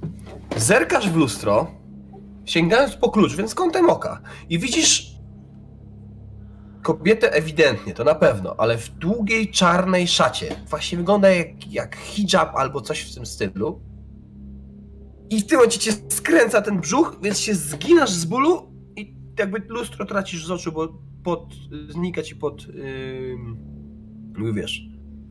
Zerkasz 0.56 1.10
w 1.10 1.16
lustro, 1.16 1.70
sięgając 2.44 2.97
po 2.97 3.10
klucz, 3.10 3.35
więc 3.36 3.55
kątem 3.55 3.90
oka 3.90 4.20
i 4.48 4.59
widzisz 4.59 5.07
kobietę 6.82 7.32
ewidentnie, 7.32 7.94
to 7.94 8.05
na 8.05 8.14
pewno, 8.14 8.55
ale 8.59 8.78
w 8.78 8.88
długiej 8.88 9.50
czarnej 9.50 10.09
szacie. 10.09 10.56
Właśnie 10.68 10.98
wygląda 10.98 11.30
jak, 11.30 11.72
jak 11.72 11.96
hijab 11.96 12.56
albo 12.56 12.80
coś 12.80 13.00
w 13.00 13.14
tym 13.14 13.26
stylu. 13.26 13.80
I 15.30 15.40
w 15.40 15.46
tym 15.46 15.56
momencie 15.56 15.78
cię 15.78 15.92
skręca 16.09 16.62
ten 16.62 16.80
brzuch, 16.80 17.18
więc 17.22 17.38
się 17.38 17.55
zginasz 17.55 18.10
z 18.10 18.24
bólu 18.24 18.72
i 18.96 19.14
jakby 19.38 19.62
lustro 19.68 20.06
tracisz 20.06 20.46
z 20.46 20.50
oczu, 20.50 20.72
bo 20.72 20.88
pod, 21.24 21.55
znika 21.88 22.22
ci 22.22 22.36
pod, 22.36 22.66
yy, 22.66 24.52
wiesz, 24.52 24.82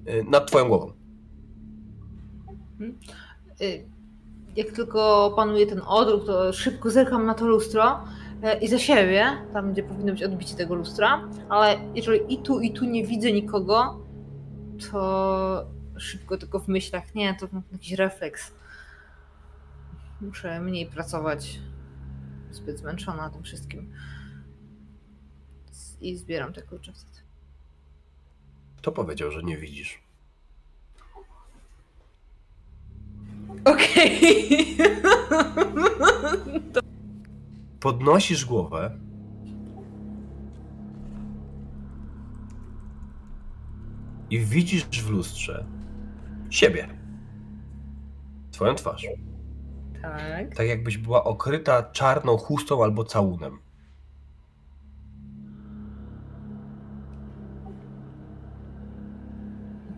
yy, 0.06 0.24
nad 0.24 0.48
twoją 0.48 0.68
głową. 0.68 0.92
Y, 3.62 3.86
Jak 4.56 4.72
tylko 4.72 5.34
panuje 5.36 5.68
ten 5.68 5.82
odruch, 5.88 6.26
to 6.26 6.54
szybko 6.54 6.90
zerkam 6.90 7.26
na 7.26 7.34
to 7.34 7.48
lustro 7.48 8.04
i 8.62 8.68
za 8.68 8.80
siebie, 8.80 9.26
tam 9.54 9.74
gdzie 9.74 9.84
powinno 9.84 10.12
być 10.12 10.24
odbicie 10.24 10.56
tego 10.56 10.76
lustra, 10.76 11.30
ale 11.50 11.80
jeżeli 11.96 12.34
i 12.34 12.38
tu, 12.38 12.60
i 12.60 12.72
tu 12.72 12.86
nie 12.86 13.04
widzę 13.04 13.32
nikogo, 13.32 14.00
to 14.92 15.68
szybko 15.98 16.38
tylko 16.38 16.60
w 16.60 16.68
myślach, 16.68 17.16
nie, 17.16 17.36
to 17.36 17.48
jakiś 17.72 17.92
refleks. 17.92 18.52
Muszę 20.22 20.60
mniej 20.60 20.86
pracować. 20.86 21.60
Zbyt 22.52 22.80
zmęczona 22.80 23.30
tym 23.30 23.44
wszystkim. 23.44 23.94
I 26.02 26.16
zbieram 26.16 26.54
te 26.54 26.62
klucze 26.62 26.94
wtedy. 26.94 27.28
Kto 28.78 28.92
powiedział, 28.92 29.32
że 29.32 29.44
nie 29.44 29.58
widzisz? 29.58 30.00
Okej. 33.66 34.78
Podnosisz 37.80 38.46
głowę. 38.46 39.00
I 44.30 44.40
widzisz 44.40 44.84
w 44.84 45.10
lustrze 45.10 45.66
siebie. 46.50 46.88
Twoją 48.52 48.76
twarz. 48.76 49.06
tak. 50.02 50.56
Tak 50.56 50.68
jakbyś 50.68 50.98
była 50.98 51.24
okryta 51.24 51.84
czarną 51.84 52.38
chustą 52.38 52.84
albo 52.84 53.04
całunem. 53.04 53.60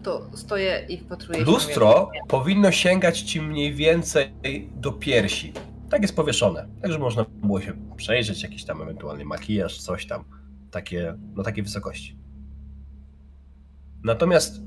To 0.03 0.29
stoję 0.37 0.85
i 0.89 0.97
wpatruję 0.97 1.39
się. 1.39 1.45
Lustro 1.45 2.11
powinno 2.27 2.71
sięgać 2.71 3.21
ci 3.21 3.41
mniej 3.41 3.73
więcej 3.73 4.33
do 4.75 4.91
piersi. 4.91 5.53
Tak 5.89 6.01
jest 6.01 6.15
powieszone. 6.15 6.67
Tak, 6.81 6.91
żeby 6.91 7.03
można 7.03 7.25
było 7.33 7.61
się 7.61 7.73
przejrzeć, 7.95 8.43
jakiś 8.43 8.65
tam 8.65 8.81
ewentualnie 8.81 9.25
makijaż, 9.25 9.81
coś 9.81 10.07
tam. 10.07 10.23
Takie, 10.71 11.17
na 11.35 11.43
takiej 11.43 11.63
wysokości. 11.63 12.17
Natomiast 14.03 14.61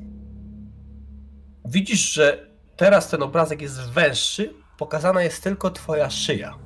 widzisz, 1.65 2.13
że 2.13 2.51
teraz 2.77 3.11
ten 3.11 3.23
obrazek 3.23 3.63
jest 3.63 3.91
węższy, 3.91 4.55
pokazana 4.79 5.23
jest 5.23 5.45
tylko 5.45 5.71
twoja 5.71 6.11
szyja. 6.11 6.59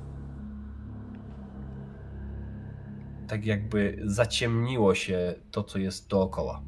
Tak 3.27 3.45
jakby 3.45 3.99
zaciemniło 4.05 4.95
się 4.95 5.35
to, 5.51 5.63
co 5.63 5.79
jest 5.79 6.09
dookoła. 6.09 6.61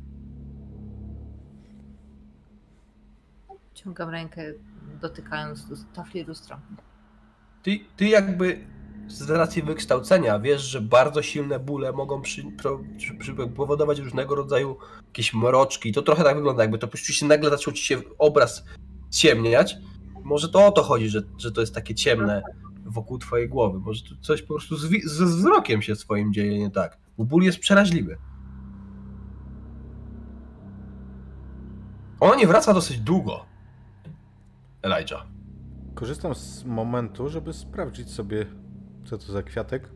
Ciągam 3.74 4.10
rękę, 4.10 4.42
dotykając 5.02 5.68
tafli 5.94 6.24
lustra. 6.24 6.62
Ty, 7.70 7.80
ty 7.96 8.08
jakby 8.08 8.60
z 9.08 9.30
racji 9.30 9.62
wykształcenia 9.62 10.40
wiesz, 10.40 10.62
że 10.62 10.82
bardzo 10.82 11.22
silne 11.22 11.60
bóle 11.60 11.92
mogą 11.92 12.22
przy, 12.22 12.44
pro, 12.44 12.80
przy, 12.98 13.14
przy, 13.14 13.34
powodować 13.34 14.00
różnego 14.00 14.36
rodzaju 14.36 14.78
jakieś 15.08 15.34
mroczki. 15.34 15.94
To 15.94 16.02
trochę 16.02 16.24
tak 16.24 16.36
wygląda, 16.36 16.64
jakby 16.64 16.78
to 16.78 16.88
po 16.88 16.92
prostu 16.92 17.14
się 17.14 17.26
nagle 17.26 17.50
zaczął 17.50 17.74
ci 17.74 17.84
się 17.84 18.02
obraz 18.18 18.66
ciemniać. 19.10 19.78
Może 20.24 20.50
to 20.50 20.66
o 20.66 20.72
to 20.72 20.84
chodzi, 20.84 21.10
że, 21.10 21.22
że 21.38 21.52
to 21.52 21.62
jest 21.62 21.76
takie 21.76 21.96
ciemne 21.96 22.42
wokół 22.86 23.18
twojej 23.18 23.50
głowy. 23.50 23.80
Może 23.80 24.04
tu 24.04 24.16
coś 24.22 24.42
po 24.42 24.54
prostu 24.54 24.78
z, 24.78 24.90
ze 25.06 25.26
wzrokiem 25.26 25.82
się 25.82 25.96
swoim 25.96 26.34
dzieje 26.34 26.60
nie 26.60 26.72
tak. 26.72 26.98
Bo 27.18 27.26
ból 27.26 27.44
jest 27.44 27.60
przeraźliwy. 27.60 28.18
Ona 32.20 32.36
nie 32.36 32.48
wraca 32.48 32.74
dosyć 32.74 33.00
długo. 33.00 33.46
Elijah. 34.82 35.39
Korzystam 36.00 36.36
z 36.36 36.64
momentu, 36.66 37.30
żeby 37.30 37.54
sprawdzić 37.54 38.10
sobie, 38.12 38.46
co 39.06 39.18
to 39.18 39.32
za 39.32 39.44
kwiatek. 39.44 39.90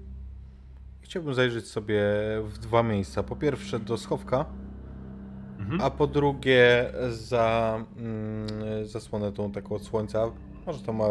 Chciałbym 1.01 1.33
zajrzeć 1.33 1.67
sobie 1.67 2.01
w 2.43 2.57
dwa 2.57 2.83
miejsca. 2.83 3.23
Po 3.23 3.35
pierwsze 3.35 3.79
do 3.79 3.97
schowka, 3.97 4.45
Mhm. 5.59 5.81
a 5.81 5.89
po 5.89 6.07
drugie 6.07 6.91
za 7.09 7.77
mm, 7.97 8.47
zasłonę 8.87 9.31
tą 9.31 9.51
taką 9.51 9.75
od 9.75 9.83
słońca. 9.83 10.31
Może 10.65 10.79
to 10.79 10.93
ma 10.93 11.05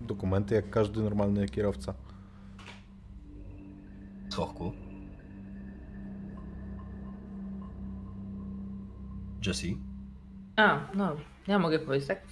dokumenty, 0.00 0.54
jak 0.54 0.70
każdy 0.70 1.02
normalny 1.02 1.46
kierowca. 1.48 1.94
schowku. 4.28 4.72
Jesse. 9.46 9.66
A, 10.56 10.80
no, 10.94 11.16
ja 11.48 11.58
mogę 11.58 11.78
powiedzieć, 11.78 12.08
tak? 12.08 12.22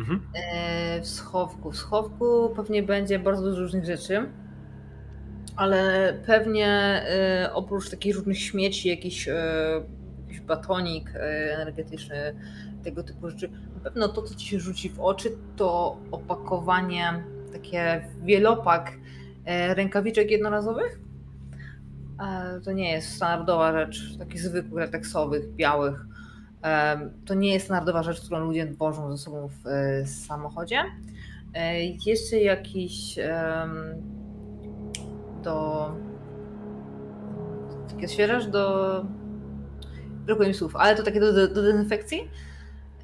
Mhm. 0.00 0.20
E, 0.34 1.00
w 1.00 1.06
schowku. 1.08 1.70
W 1.72 1.76
schowku 1.76 2.52
pewnie 2.56 2.82
będzie 2.82 3.18
bardzo 3.18 3.42
dużo 3.42 3.60
różnych 3.60 3.84
rzeczy, 3.84 4.28
ale 5.56 6.12
pewnie 6.26 6.68
e, 6.68 7.50
oprócz 7.54 7.90
takich 7.90 8.16
różnych 8.16 8.38
śmieci, 8.38 8.88
jakiś, 8.88 9.28
e, 9.28 9.82
jakiś 10.26 10.40
batonik 10.40 11.12
energetyczny, 11.50 12.34
tego 12.84 13.02
typu 13.02 13.30
rzeczy, 13.30 13.50
na 13.74 13.80
pewno 13.80 14.08
to, 14.08 14.22
co 14.22 14.34
ci 14.34 14.48
się 14.48 14.60
rzuci 14.60 14.90
w 14.90 15.00
oczy, 15.00 15.30
to 15.56 15.96
opakowanie, 16.10 17.24
takie 17.52 18.04
wielopak 18.22 18.92
rękawiczek 19.46 20.30
jednorazowych. 20.30 21.00
To 22.64 22.72
nie 22.72 22.92
jest 22.92 23.16
standardowa 23.16 23.72
rzecz, 23.72 24.18
takich 24.18 24.40
zwykłych, 24.40 24.84
lateksowych, 24.84 25.54
białych. 25.54 26.06
To 27.26 27.34
nie 27.34 27.52
jest 27.52 27.64
standardowa 27.64 28.02
rzecz, 28.02 28.20
którą 28.20 28.40
ludzie 28.40 28.66
wożą 28.66 29.10
ze 29.10 29.18
sobą 29.18 29.48
w 29.48 29.66
e, 29.66 30.06
samochodzie. 30.06 30.82
E, 31.54 31.84
Jeszcze 31.84 32.36
jakiś 32.36 33.18
do. 35.42 35.90
Taki 37.88 38.04
odświeżacz 38.04 38.46
do. 38.46 39.04
Brakuje 40.26 40.48
mi 40.48 40.54
słów, 40.54 40.76
ale 40.76 40.96
to 40.96 41.02
takie 41.02 41.20
do, 41.20 41.32
do, 41.32 41.48
do 41.48 41.62
dezynfekcji. 41.62 42.30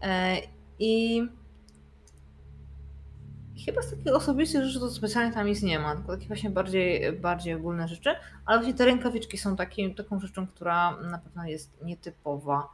E, 0.02 0.36
i 0.78 1.22
Chyba 3.66 3.82
z 3.82 3.90
takich 3.90 4.14
osobistych 4.14 4.64
rzeczy 4.64 4.80
to 4.80 4.90
specjalnie 4.90 5.34
tam 5.34 5.46
nic 5.46 5.62
nie 5.62 5.78
ma, 5.78 5.96
tylko 5.96 6.12
takie 6.12 6.26
właśnie 6.26 6.50
bardziej, 6.50 7.12
bardziej 7.12 7.54
ogólne 7.54 7.88
rzeczy. 7.88 8.10
Ale 8.44 8.58
właśnie 8.58 8.74
te 8.74 8.84
rękawiczki 8.84 9.38
są 9.38 9.56
takim, 9.56 9.94
taką 9.94 10.20
rzeczą, 10.20 10.46
która 10.46 10.96
na 10.96 11.18
pewno 11.18 11.44
jest 11.44 11.82
nietypowa. 11.82 12.68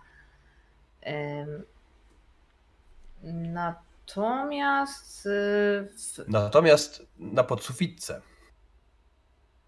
Natomiast 4.13 5.27
y, 5.27 5.29
w, 5.29 6.25
Natomiast 6.29 7.03
na 7.19 7.45
podsufitce 7.45 8.23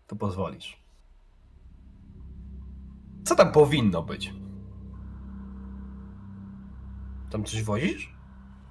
to 0.06 0.16
pozwolisz. 0.16 0.84
Co 3.24 3.36
tam 3.36 3.52
powinno 3.52 4.02
być? 4.02 4.32
Tam 7.30 7.44
coś 7.44 7.62
wozisz? 7.62 8.14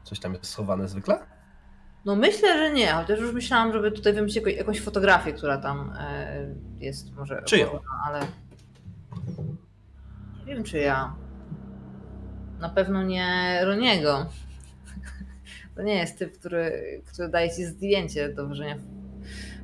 Coś 0.03 0.19
tam 0.19 0.33
jest 0.33 0.45
schowane 0.45 0.87
zwykle? 0.87 1.33
no 2.05 2.15
myślę, 2.15 2.57
że 2.57 2.73
nie, 2.73 2.91
chociaż 2.91 3.19
już 3.19 3.33
myślałam, 3.33 3.73
żeby 3.73 3.91
tutaj 3.91 4.13
wymyślić 4.13 4.45
jakąś, 4.45 4.81
fotografię, 4.81 5.33
która 5.33 5.57
tam 5.57 5.93
e, 5.99 6.55
jest 6.79 7.15
może. 7.15 7.43
Czyją? 7.45 7.79
Ale 8.05 8.19
nie 10.45 10.55
wiem 10.55 10.63
czy 10.63 10.77
ja. 10.77 11.15
Na 12.63 12.69
pewno 12.69 13.03
nie 13.03 13.59
Roniego. 13.63 14.25
To 15.75 15.81
nie 15.81 15.95
jest 15.95 16.19
typ, 16.19 16.39
który, 16.39 17.01
który 17.05 17.29
daje 17.29 17.51
ci 17.51 17.65
zdjęcie 17.65 18.29
do 18.29 18.45
włożenia 18.45 18.77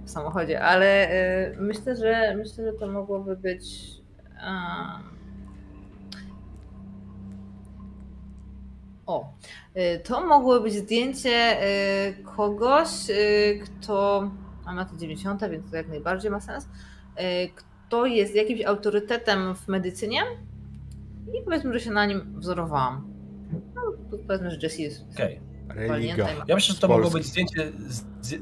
w, 0.05 0.09
samochodzie, 0.09 0.61
ale 0.61 1.09
e, 1.09 1.55
myślę, 1.59 1.95
że 1.95 2.35
myślę, 2.37 2.71
że 2.71 2.73
to 2.73 2.87
mogłoby 2.87 3.35
być. 3.37 3.63
O, 9.05 9.33
y, 9.77 9.99
to 9.99 10.27
mogło 10.27 10.59
być 10.59 10.73
zdjęcie 10.73 11.63
y, 12.09 12.23
kogoś, 12.23 13.09
y, 13.09 13.59
kto 13.63 14.29
ma 14.65 14.73
lata 14.73 14.91
90., 14.97 15.41
więc 15.49 15.71
to 15.71 15.77
jak 15.77 15.87
najbardziej 15.87 16.31
ma 16.31 16.39
sens. 16.39 16.65
y, 16.65 17.51
Kto 17.55 18.05
jest 18.05 18.35
jakimś 18.35 18.61
autorytetem 18.61 19.55
w 19.55 19.67
medycynie 19.67 20.21
i 21.33 21.43
powiedzmy, 21.45 21.73
że 21.73 21.79
się 21.79 21.91
na 21.91 22.05
nim 22.05 22.33
wzorowałam. 22.39 23.07
No, 23.75 23.81
to 24.11 24.17
powiedzmy, 24.27 24.51
że 24.51 24.57
Jessie 24.63 24.81
jest. 24.83 25.05
Okej. 25.13 25.39
Ma- 25.89 25.97
Ja 26.47 26.55
myślę, 26.55 26.75
że 26.75 26.81
to 26.81 26.87
mogło 26.87 27.03
być 27.19 27.25
zdjęcie 27.25 27.71
z, 27.87 28.03
z, 28.21 28.35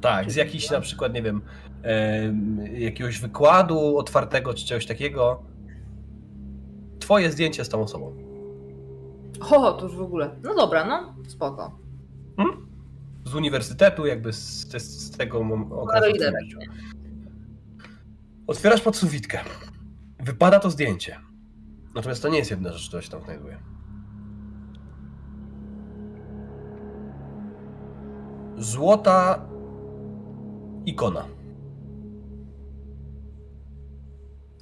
tak, 0.00 0.30
z 0.30 0.36
jakichś 0.36 0.70
na 0.70 0.80
przykład, 0.80 1.14
nie 1.14 1.22
wiem, 1.22 1.40
em, 1.82 2.60
jakiegoś 2.72 3.20
wykładu 3.20 3.98
otwartego 3.98 4.54
czy 4.54 4.66
czegoś 4.66 4.86
takiego. 4.86 5.42
Twoje 6.98 7.30
zdjęcie 7.30 7.64
z 7.64 7.68
tą 7.68 7.82
osobą. 7.82 8.12
O, 9.40 9.72
to 9.72 9.86
już 9.86 9.96
w 9.96 10.00
ogóle. 10.02 10.30
No 10.42 10.54
dobra, 10.54 10.84
no 10.86 11.14
spoko. 11.28 11.78
Z 13.24 13.34
uniwersytetu, 13.34 14.06
jakby 14.06 14.32
z, 14.32 14.38
z, 14.38 14.82
z 14.82 15.10
tego 15.16 15.40
mom- 15.40 15.72
okresu. 15.72 16.06
Otwierasz 18.46 18.80
podsufitkę. 18.80 19.38
Wypada 20.20 20.60
to 20.60 20.70
zdjęcie. 20.70 21.16
Natomiast 21.94 22.22
to 22.22 22.28
nie 22.28 22.38
jest 22.38 22.50
jedna 22.50 22.72
rzecz, 22.72 22.88
która 22.88 23.02
się 23.02 23.10
tam 23.10 23.22
znajduje. 23.22 23.62
Złota 28.58 29.48
ikona. 30.86 31.24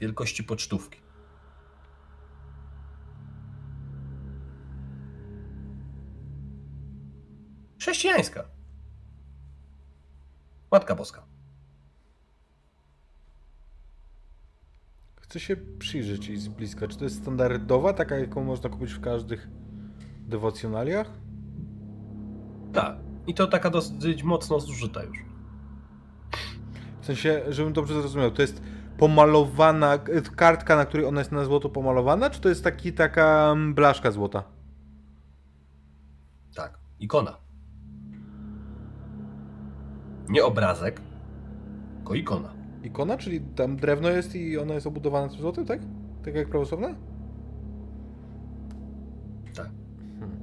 Wielkości 0.01 0.45
pocztówki. 0.45 1.01
Chrześcijańska. 7.79 8.45
Matka 10.71 10.95
Boska. 10.95 11.26
Chcę 15.29 15.41
się 15.41 15.57
przyjrzeć 15.57 16.29
jej 16.29 16.39
z 16.39 16.49
bliska. 16.49 16.89
Czy 16.89 16.99
to 16.99 17.05
jest 17.05 17.23
standardowa, 17.23 17.93
taka 17.93 18.19
jaką 18.19 18.45
można 18.45 18.71
kupić 18.71 18.93
w 18.93 19.01
każdych 19.01 19.49
dewocjonaliach? 20.21 21.11
Tak. 22.73 22.97
I 23.27 23.35
to 23.35 23.47
taka 23.47 23.71
dosyć 23.71 24.23
mocno 24.23 24.61
zużyta 24.61 25.03
już. 25.03 25.19
W 27.01 27.07
sensie, 27.07 27.43
żebym 27.49 27.73
dobrze 27.73 27.95
zrozumiał, 27.95 28.31
to 28.31 28.43
jest 28.43 28.63
pomalowana 28.99 29.99
kartka, 30.37 30.77
na 30.77 30.85
której 30.85 31.07
ona 31.07 31.21
jest 31.21 31.33
na 31.33 31.45
złoto 31.45 31.69
pomalowana, 31.69 32.31
czy 32.31 32.41
to 32.41 32.49
jest 32.49 32.65
taki, 32.65 32.93
taka 32.93 33.53
mm, 33.53 33.75
blaszka 33.75 34.11
złota? 34.11 34.43
Tak. 36.55 36.79
Ikona. 37.01 37.37
Nie 40.29 40.45
obrazek, 40.45 41.01
tylko 41.97 42.15
ikona. 42.15 42.56
Ikona, 42.87 43.17
czyli 43.17 43.41
tam 43.41 43.77
drewno 43.77 44.11
jest 44.11 44.35
i 44.35 44.59
ona 44.59 44.75
jest 44.75 44.87
obudowana 44.87 45.29
tym 45.29 45.41
złotem, 45.41 45.67
tak? 45.67 45.81
Tak 46.25 46.35
jak 46.35 46.49
prawosławna? 46.49 46.95
Tak. 49.55 49.69
Hmm. 50.19 50.39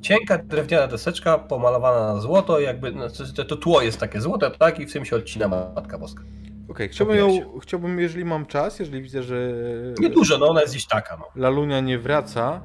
Cienka 0.00 0.38
drewniana 0.38 0.86
deseczka 0.86 1.38
pomalowana 1.38 2.14
na 2.14 2.20
złoto, 2.20 2.60
jakby 2.60 2.92
no, 2.92 3.06
to, 3.36 3.44
to 3.44 3.56
tło 3.56 3.82
jest 3.82 4.00
takie 4.00 4.20
złote, 4.20 4.50
tak? 4.50 4.80
I 4.80 4.86
w 4.86 4.92
tym 4.92 5.04
się 5.04 5.16
odcina 5.16 5.48
Matka 5.48 5.98
Boska. 5.98 6.22
Okej, 6.68 6.88
chciałbym 6.88 7.16
Opieraj 7.16 7.36
ją, 7.36 7.58
chciałbym, 7.58 7.98
jeżeli 7.98 8.24
mam 8.24 8.46
czas, 8.46 8.78
jeżeli 8.78 9.02
widzę, 9.02 9.22
że 9.22 9.52
Nie 10.00 10.10
dużo, 10.10 10.38
no 10.38 10.48
ona 10.48 10.60
jest 10.60 10.72
gdzieś 10.72 10.86
taka, 10.86 11.16
no. 11.16 11.24
Lalunia 11.36 11.80
nie 11.80 11.98
wraca, 11.98 12.60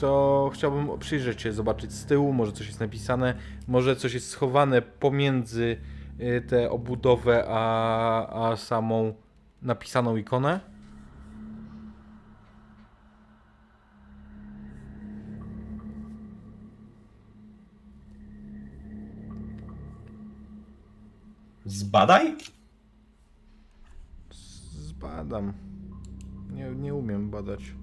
to 0.00 0.50
chciałbym 0.54 0.98
przyjrzeć 0.98 1.42
się, 1.42 1.52
zobaczyć 1.52 1.92
z 1.92 2.06
tyłu, 2.06 2.32
może 2.32 2.52
coś 2.52 2.66
jest 2.66 2.80
napisane, 2.80 3.34
może 3.68 3.96
coś 3.96 4.14
jest 4.14 4.28
schowane 4.28 4.82
pomiędzy 4.82 5.76
tę 6.48 6.70
obudowę 6.70 7.44
a, 7.48 8.50
a 8.50 8.56
samą 8.56 9.14
napisaną 9.62 10.16
ikonę. 10.16 10.60
Zbadaj? 21.64 22.36
Zbadam. 24.70 25.52
Nie, 26.50 26.70
nie 26.70 26.94
umiem 26.94 27.30
badać. 27.30 27.74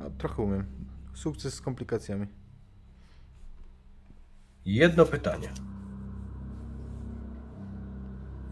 A 0.00 0.10
trochę 0.10 0.42
umiem. 0.42 0.66
Sukces 1.14 1.54
z 1.54 1.60
komplikacjami. 1.60 2.26
Jedno 4.64 5.06
pytanie. 5.06 5.48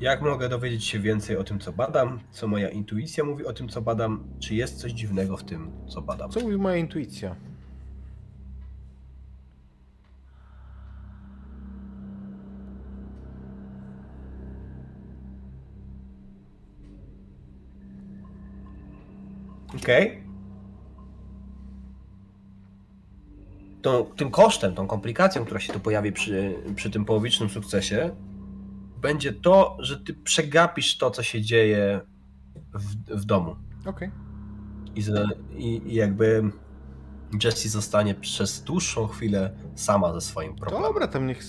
Jak 0.02 0.22
mogę 0.22 0.48
dowiedzieć 0.48 0.84
się 0.84 0.98
więcej 0.98 1.36
o 1.36 1.44
tym, 1.44 1.58
co 1.58 1.72
badam? 1.72 2.20
Co 2.30 2.48
moja 2.48 2.68
intuicja 2.68 3.24
mówi 3.24 3.46
o 3.46 3.52
tym, 3.52 3.68
co 3.68 3.82
badam? 3.82 4.24
Czy 4.40 4.54
jest 4.54 4.80
coś 4.80 4.92
dziwnego 4.92 5.36
w 5.36 5.44
tym, 5.44 5.72
co 5.88 6.02
badam? 6.02 6.30
Co 6.30 6.40
mówi 6.40 6.56
moja 6.56 6.76
intuicja? 6.76 7.36
Okej. 19.76 20.22
Tą, 23.82 24.04
tym 24.04 24.30
kosztem, 24.30 24.74
tą 24.74 24.86
komplikacją, 24.86 25.44
która 25.44 25.60
się 25.60 25.72
tu 25.72 25.80
pojawi 25.80 26.12
przy, 26.12 26.54
przy 26.76 26.90
tym 26.90 27.04
połowicznym 27.04 27.48
sukcesie, 27.48 28.10
będzie 29.02 29.32
to, 29.32 29.76
że 29.80 30.00
ty 30.00 30.14
przegapisz 30.14 30.98
to, 30.98 31.10
co 31.10 31.22
się 31.22 31.42
dzieje 31.42 32.00
w, 32.74 33.20
w 33.20 33.24
domu. 33.24 33.56
Okej. 33.86 34.10
I, 34.94 35.02
że, 35.02 35.26
i, 35.56 35.82
I 35.86 35.94
jakby 35.94 36.50
Jessie 37.44 37.68
zostanie 37.68 38.14
przez 38.14 38.62
dłuższą 38.62 39.06
chwilę 39.06 39.50
sama 39.74 40.12
ze 40.12 40.20
swoim 40.20 40.56
problemem. 40.56 40.82
Dobra, 40.82 41.06
tam 41.06 41.26
niech 41.26 41.42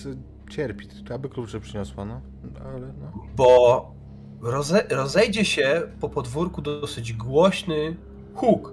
cierpi. 0.50 0.88
Aby 1.14 1.28
klucze 1.28 1.60
przyniosła, 1.60 2.04
no. 2.04 2.20
Ale 2.64 2.92
no. 3.00 3.12
Bo 3.36 3.94
roze, 4.42 4.86
rozejdzie 4.90 5.44
się 5.44 5.82
po 6.00 6.08
podwórku 6.08 6.62
dosyć 6.62 7.12
głośny 7.12 7.96
huk. 8.34 8.72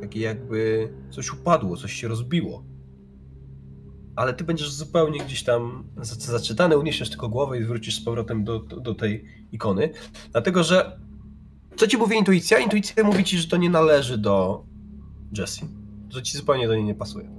Taki 0.00 0.20
jakby 0.20 0.88
coś 1.10 1.32
upadło, 1.32 1.76
coś 1.76 1.92
się 1.92 2.08
rozbiło. 2.08 2.64
Ale 4.16 4.34
ty 4.34 4.44
będziesz 4.44 4.72
zupełnie 4.72 5.20
gdzieś 5.24 5.44
tam 5.44 5.84
za- 5.96 6.32
zaczytany, 6.38 6.78
uniesiesz 6.78 7.10
tylko 7.10 7.28
głowę 7.28 7.58
i 7.58 7.64
wrócisz 7.64 7.96
z 7.96 8.04
powrotem 8.04 8.44
do, 8.44 8.58
do, 8.58 8.80
do 8.80 8.94
tej 8.94 9.24
ikony. 9.52 9.90
Dlatego, 10.32 10.62
że 10.64 11.00
co 11.76 11.86
ci 11.86 11.96
mówi 11.96 12.16
intuicja? 12.16 12.58
Intuicja 12.58 13.04
mówi 13.04 13.24
ci, 13.24 13.38
że 13.38 13.48
to 13.48 13.56
nie 13.56 13.70
należy 13.70 14.18
do 14.18 14.64
Jessie. 15.38 15.64
Że 16.10 16.22
ci 16.22 16.36
zupełnie 16.36 16.68
do 16.68 16.74
niej 16.74 16.84
nie 16.84 16.94
pasuje. 16.94 17.30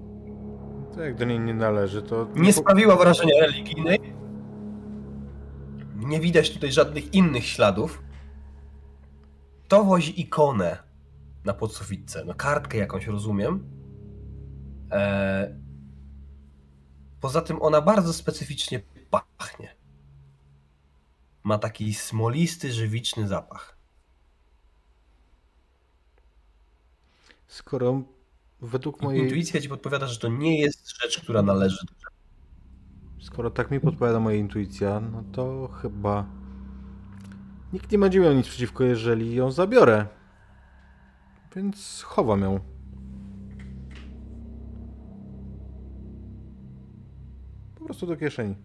To 0.94 1.02
jak 1.02 1.16
do 1.18 1.26
niej 1.26 1.40
nie 1.40 1.54
należy, 1.54 2.02
to... 2.02 2.28
Nie 2.36 2.54
sprawiła 2.54 2.96
wrażenia 2.96 3.34
religijnej. 3.42 4.00
Nie 5.96 6.20
widać 6.20 6.52
tutaj 6.52 6.72
żadnych 6.72 7.14
innych 7.14 7.46
śladów. 7.46 8.04
To 9.68 9.84
wozi 9.84 10.22
ikonę 10.22 10.78
na 11.46 11.54
podsufitce. 11.54 12.24
No 12.26 12.34
kartkę 12.34 12.78
jakąś 12.78 13.08
rozumiem. 13.08 13.64
E... 14.92 15.63
Poza 17.24 17.42
tym 17.42 17.62
ona 17.62 17.82
bardzo 17.82 18.14
specyficznie 18.14 18.82
pachnie. 19.10 19.76
Ma 21.44 21.58
taki 21.58 21.94
smolisty, 21.94 22.72
żywiczny 22.72 23.28
zapach. 23.28 23.78
Skoro 27.48 28.02
według 28.62 29.02
mojej... 29.02 29.24
Intuicja 29.24 29.62
ci 29.62 29.70
podpowiada, 29.70 30.08
że 30.08 30.20
to 30.20 30.28
nie 30.28 30.60
jest 30.60 31.02
rzecz, 31.02 31.22
która 31.22 31.42
należy 31.42 31.86
do 31.86 31.94
Skoro 33.26 33.52
tak 33.52 33.72
mi 33.72 33.80
podpowiada 33.80 34.20
moja 34.20 34.38
intuicja, 34.38 35.00
no 35.00 35.24
to 35.32 35.68
chyba 35.68 36.26
nikt 37.74 37.92
nie 37.92 37.98
będzie 37.98 38.20
miał 38.20 38.34
nic 38.34 38.48
przeciwko, 38.48 38.84
jeżeli 38.84 39.36
ją 39.36 39.52
zabiorę. 39.52 40.08
Więc 41.56 42.02
chowam 42.02 42.42
ją. 42.42 42.73
Prostu 47.94 48.08
do 48.08 48.18
kieszeni. 48.18 48.56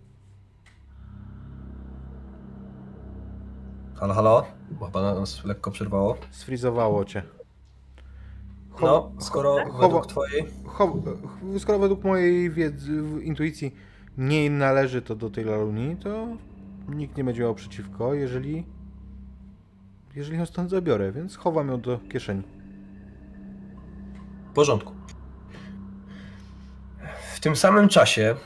Halo, 3.94 4.14
halo? 4.14 4.46
Bo 4.70 4.88
pana 4.88 5.14
nas 5.14 5.44
lekko 5.44 5.70
przerwało. 5.70 6.16
Sfrizowało 6.30 7.04
cię. 7.04 7.22
No, 8.82 9.12
skoro 9.18 9.56
według 9.80 10.06
twojej... 10.06 10.44
Skoro 11.58 11.78
według 11.78 12.04
mojej 12.04 12.50
wiedzy, 12.50 13.02
intuicji 13.22 13.74
nie 14.18 14.50
należy 14.50 15.02
to 15.02 15.14
do 15.16 15.30
tej 15.30 15.44
laluni, 15.44 15.96
to 15.96 16.26
nikt 16.88 17.16
nie 17.16 17.24
będzie 17.24 17.42
miał 17.42 17.54
przeciwko, 17.54 18.14
jeżeli 18.14 18.66
jeżeli 20.14 20.38
ją 20.38 20.46
stąd 20.46 20.70
zabiorę, 20.70 21.12
więc 21.12 21.36
chowam 21.36 21.68
ją 21.68 21.80
do 21.80 21.98
kieszeni. 22.12 22.42
W 24.50 24.54
porządku. 24.54 24.92
W 27.34 27.40
tym 27.40 27.56
samym 27.56 27.88
czasie 27.88 28.36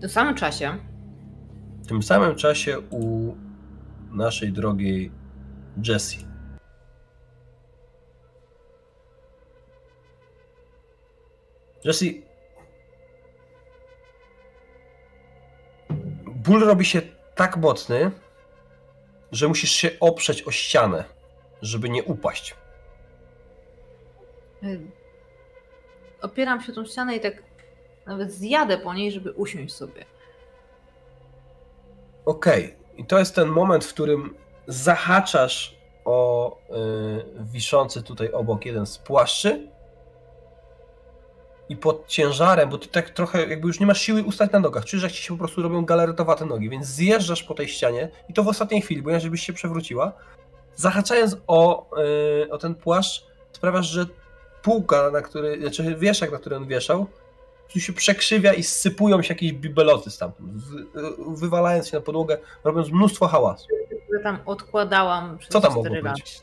W 0.00 0.02
tym 0.02 0.10
samym 0.10 0.34
czasie. 0.34 0.78
W 1.82 1.86
tym 1.86 2.02
samym 2.02 2.36
czasie 2.36 2.80
u 2.80 3.34
naszej 4.10 4.52
drogiej 4.52 5.12
Jessie. 5.88 6.26
Jessie. 11.84 12.22
Ból 16.26 16.64
robi 16.64 16.84
się 16.84 17.02
tak 17.34 17.56
mocny, 17.56 18.10
że 19.32 19.48
musisz 19.48 19.70
się 19.70 19.90
oprzeć 20.00 20.42
o 20.42 20.50
ścianę, 20.50 21.04
żeby 21.62 21.88
nie 21.88 22.04
upaść. 22.04 22.54
Y, 24.62 24.80
opieram 26.22 26.60
się 26.60 26.72
tą 26.72 26.84
ścianę 26.84 27.16
i 27.16 27.20
tak 27.20 27.49
nawet 28.10 28.32
zjadę 28.32 28.78
po 28.78 28.94
niej, 28.94 29.12
żeby 29.12 29.32
usiąść 29.32 29.74
sobie. 29.74 30.04
Okej. 32.24 32.74
I 32.96 33.04
to 33.04 33.18
jest 33.18 33.34
ten 33.34 33.48
moment, 33.48 33.84
w 33.84 33.94
którym 33.94 34.34
zahaczasz 34.66 35.76
o 36.04 36.56
y, 36.56 37.44
wiszący 37.52 38.02
tutaj 38.02 38.32
obok 38.32 38.64
jeden 38.64 38.86
z 38.86 38.98
płaszczy 38.98 39.68
i 41.68 41.76
pod 41.76 42.06
ciężarem, 42.06 42.70
bo 42.70 42.78
ty 42.78 42.88
tak 42.88 43.10
trochę 43.10 43.46
jakby 43.46 43.66
już 43.66 43.80
nie 43.80 43.86
masz 43.86 44.00
siły 44.00 44.22
ustać 44.22 44.52
na 44.52 44.58
nogach, 44.58 44.84
czujesz 44.84 45.02
jak 45.02 45.12
ci 45.12 45.22
się 45.22 45.34
po 45.34 45.38
prostu 45.38 45.62
robią 45.62 45.84
galaretowate 45.84 46.46
nogi, 46.46 46.70
więc 46.70 46.86
zjeżdżasz 46.86 47.42
po 47.42 47.54
tej 47.54 47.68
ścianie 47.68 48.08
i 48.28 48.32
to 48.32 48.42
w 48.42 48.48
ostatniej 48.48 48.82
chwili, 48.82 49.02
bo 49.02 49.10
inaczej 49.10 49.30
byś 49.30 49.46
się 49.46 49.52
przewróciła, 49.52 50.12
zahaczając 50.76 51.36
o, 51.46 51.86
y, 52.44 52.50
o 52.50 52.58
ten 52.58 52.74
płaszcz 52.74 53.26
sprawiasz, 53.52 53.86
że 53.86 54.06
półka, 54.62 55.10
na 55.10 55.22
której, 55.22 55.60
znaczy 55.60 55.96
wieszak, 55.98 56.32
na 56.32 56.38
który 56.38 56.56
on 56.56 56.66
wieszał, 56.66 57.06
tu 57.72 57.80
się 57.80 57.92
przekrzywia 57.92 58.52
i 58.52 58.62
sypują 58.62 59.22
się 59.22 59.34
jakieś 59.34 59.52
bibeloty 59.52 60.10
stamtąd, 60.10 60.50
wywalając 61.28 61.88
się 61.88 61.96
na 61.96 62.00
podłogę, 62.02 62.38
robiąc 62.64 62.90
mnóstwo 62.90 63.28
hałasu. 63.28 63.66
które 64.04 64.22
tam 64.22 64.38
odkładałam 64.46 65.38
przez 65.38 65.52
Co 65.52 65.60
tam 65.60 65.70
mogło 65.74 65.84
4 65.84 66.02
lata. 66.02 66.14
być? 66.14 66.40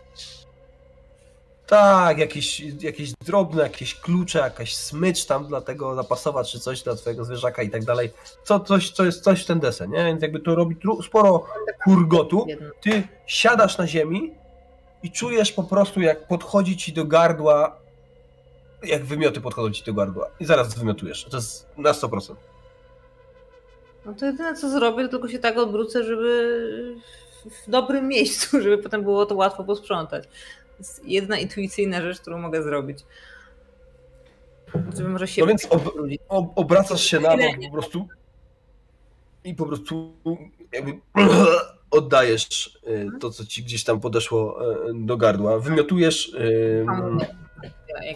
Tak, 1.67 2.17
jakieś, 2.17 2.59
jakieś 2.59 3.11
drobne, 3.25 3.63
jakieś 3.63 3.95
klucze, 3.95 4.39
jakaś 4.39 4.75
smycz 4.75 5.25
tam 5.25 5.47
dla 5.47 5.61
tego 5.61 5.95
zapasowa, 5.95 6.43
czy 6.43 6.59
coś 6.59 6.83
dla 6.83 6.95
twojego 6.95 7.25
zwierzaka 7.25 7.61
i 7.63 7.69
tak 7.69 7.85
dalej. 7.85 8.11
Co, 8.43 8.59
coś, 8.59 8.91
co 8.91 9.05
jest 9.05 9.23
coś 9.23 9.43
w 9.43 9.45
ten 9.45 9.59
desen, 9.59 9.91
nie? 9.91 10.05
Więc 10.05 10.21
jakby 10.21 10.39
to 10.39 10.55
robi 10.55 10.75
sporo 11.05 11.45
hurgotu. 11.83 12.45
Jedno. 12.47 12.69
Ty 12.81 13.03
siadasz 13.25 13.77
na 13.77 13.87
ziemi 13.87 14.33
i 15.03 15.11
czujesz 15.11 15.51
po 15.51 15.63
prostu, 15.63 16.01
jak 16.01 16.27
podchodzi 16.27 16.77
ci 16.77 16.93
do 16.93 17.05
gardła, 17.05 17.79
jak 18.83 19.05
wymioty 19.05 19.41
podchodzą 19.41 19.71
ci 19.71 19.83
do 19.83 19.93
gardła. 19.93 20.29
I 20.39 20.45
zaraz 20.45 20.79
wymiotujesz. 20.79 21.25
To 21.25 21.37
jest 21.37 21.67
na 21.77 21.91
100%. 21.91 22.35
No 24.05 24.13
to 24.13 24.25
jedyne 24.25 24.55
co 24.55 24.69
zrobię, 24.69 25.03
to 25.03 25.09
tylko 25.09 25.27
się 25.27 25.39
tak 25.39 25.57
odwrócę, 25.57 26.03
żeby 26.03 26.95
w 27.45 27.69
dobrym 27.69 28.07
miejscu, 28.13 28.61
żeby 28.61 28.77
potem 28.77 29.03
było 29.03 29.25
to 29.25 29.35
łatwo 29.35 29.63
posprzątać. 29.63 30.23
To 30.23 30.77
jest 30.79 31.05
jedna 31.05 31.37
intuicyjna 31.37 32.01
rzecz, 32.01 32.19
którą 32.21 32.37
mogę 32.37 32.63
zrobić. 32.63 32.99
Żeby 34.97 35.09
może 35.09 35.27
się 35.27 35.41
No 35.41 35.47
więc 35.47 35.65
ob- 35.69 35.93
ob, 36.29 36.51
obracasz 36.55 37.03
się 37.03 37.19
na 37.19 37.37
bok 37.37 37.55
po 37.65 37.71
prostu 37.71 38.07
i 39.43 39.55
po 39.55 39.65
prostu 39.65 40.13
jakby 40.71 40.99
oddajesz 41.91 42.79
y, 42.87 43.09
to, 43.19 43.29
co 43.29 43.45
ci 43.45 43.63
gdzieś 43.63 43.83
tam 43.83 43.99
podeszło 43.99 44.71
y, 44.89 44.93
do 44.93 45.17
gardła. 45.17 45.59
Wymiotujesz 45.59 46.29
y, 46.33 46.85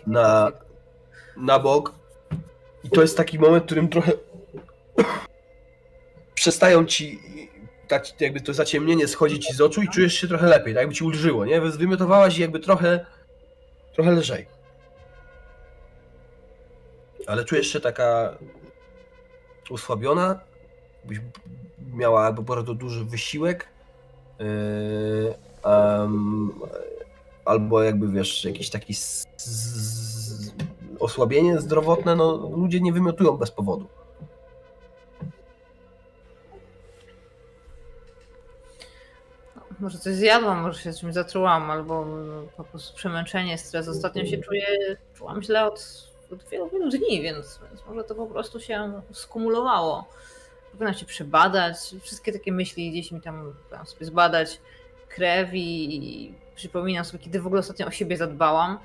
na, 0.08 0.52
na 1.38 1.60
bok 1.60 1.94
i 2.84 2.90
to 2.90 3.02
jest 3.02 3.18
taki 3.18 3.40
moment, 3.40 3.64
w 3.64 3.66
którym 3.66 3.90
trochę 3.90 4.12
przestają 6.36 6.86
ci 6.86 7.20
tak 7.88 8.22
jakby 8.22 8.42
to 8.42 8.54
zaciemnienie 8.54 9.08
schodzi 9.08 9.40
ci 9.40 9.54
z 9.54 9.62
oczu 9.62 9.82
i 9.82 9.90
czujesz 9.90 10.14
się 10.14 10.28
trochę 10.28 10.48
lepiej, 10.48 10.74
tak 10.74 10.82
jakby 10.82 10.96
ci 10.96 11.04
ulżyło, 11.04 11.46
nie? 11.46 11.62
Wymiotowałaś 11.62 12.38
i 12.38 12.42
jakby 12.42 12.60
trochę 12.60 13.06
trochę 13.94 14.12
lżej. 14.12 14.48
Ale 17.28 17.46
czujesz 17.46 17.68
się 17.68 17.80
taka 17.80 18.38
osłabiona, 19.70 20.40
byś 21.06 21.20
miała 21.94 22.26
albo 22.26 22.42
bardzo 22.42 22.74
duży 22.74 23.06
wysiłek, 23.06 23.68
yy, 24.40 24.46
em, 25.64 26.52
albo 27.46 27.84
jakby 27.84 28.08
wiesz, 28.08 28.46
jakiś 28.46 28.70
taki 28.70 28.94
osłabienie 31.00 31.60
zdrowotne, 31.60 32.16
no 32.16 32.50
ludzie 32.56 32.82
nie 32.82 32.94
wymiotują 32.94 33.38
bez 33.38 33.52
powodu. 33.52 33.88
Może 39.80 39.98
coś 39.98 40.14
zjadłam, 40.14 40.62
może 40.62 40.82
się 40.82 40.94
czymś 40.94 41.14
zatrułam, 41.14 41.72
albo 41.72 42.06
po 42.58 42.64
prostu 42.64 42.96
przemęczenie, 42.96 43.58
stres. 43.58 43.88
Ostatnio 43.88 44.26
się 44.26 44.38
czuję, 44.38 44.66
czułam 45.14 45.42
źle 45.42 45.66
od, 45.66 46.08
od 46.34 46.44
wielu, 46.50 46.70
wielu 46.70 46.90
dni, 46.90 47.22
więc, 47.22 47.60
więc 47.70 47.86
może 47.88 48.04
to 48.04 48.16
po 48.16 48.28
prostu 48.28 48.60
się 48.60 49.02
skumulowało. 49.12 50.08
Powinnam 50.72 50.94
się 50.94 51.06
przebadać, 51.06 51.76
wszystkie 52.02 52.34
takie 52.34 52.52
myśli 52.52 52.92
gdzieś 52.92 53.12
mi 53.12 53.22
tam 53.22 53.54
powinnam 53.64 53.86
sobie 53.86 54.06
zbadać 54.06 54.62
krew 55.10 55.50
i 55.54 56.34
przypominam 56.62 57.06
sobie, 57.06 57.24
kiedy 57.24 57.42
w 57.42 57.48
ogóle 57.48 57.60
ostatnio 57.60 57.88
o 57.88 57.92
siebie 57.92 58.18
zadbałam. 58.18 58.80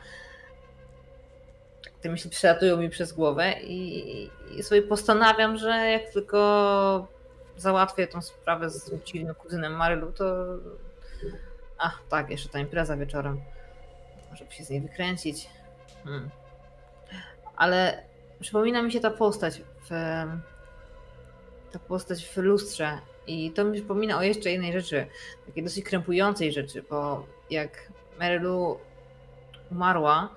Te 2.01 2.09
myśli 2.09 2.31
przelatują 2.31 2.77
mi 2.77 2.91
przez 2.91 3.13
głowę 3.13 3.53
i, 3.63 4.31
i 4.57 4.63
sobie 4.63 4.83
postanawiam, 4.83 5.57
że 5.57 5.69
jak 5.69 6.11
tylko 6.11 7.09
załatwię 7.57 8.07
tą 8.07 8.23
sprawę 8.23 8.71
z 8.71 9.05
dziwnym 9.05 9.35
kuzynem 9.35 9.73
Marylu, 9.73 10.13
to. 10.13 10.47
Ach, 11.79 12.03
tak, 12.09 12.31
jeszcze 12.31 12.49
ta 12.49 12.59
impreza 12.59 12.97
wieczorem. 12.97 13.41
Może 14.31 14.45
by 14.45 14.53
się 14.53 14.65
z 14.65 14.71
niej 14.71 14.81
wykręcić. 14.81 15.49
Hmm. 16.05 16.31
Ale 17.57 18.03
przypomina 18.41 18.83
mi 18.83 18.93
się 18.93 19.01
ta 19.01 19.11
postać 19.11 19.63
w. 19.91 19.91
Ta 21.73 21.79
postać 21.79 22.27
w 22.27 22.37
lustrze. 22.37 22.99
I 23.27 23.51
to 23.51 23.65
mi 23.65 23.73
przypomina 23.73 24.19
o 24.19 24.23
jeszcze 24.23 24.51
jednej 24.51 24.73
rzeczy, 24.73 25.07
takiej 25.47 25.65
dosyć 25.65 25.85
krępującej 25.85 26.53
rzeczy, 26.53 26.83
bo 26.91 27.27
jak 27.51 27.93
Marylu 28.19 28.79
umarła 29.71 30.35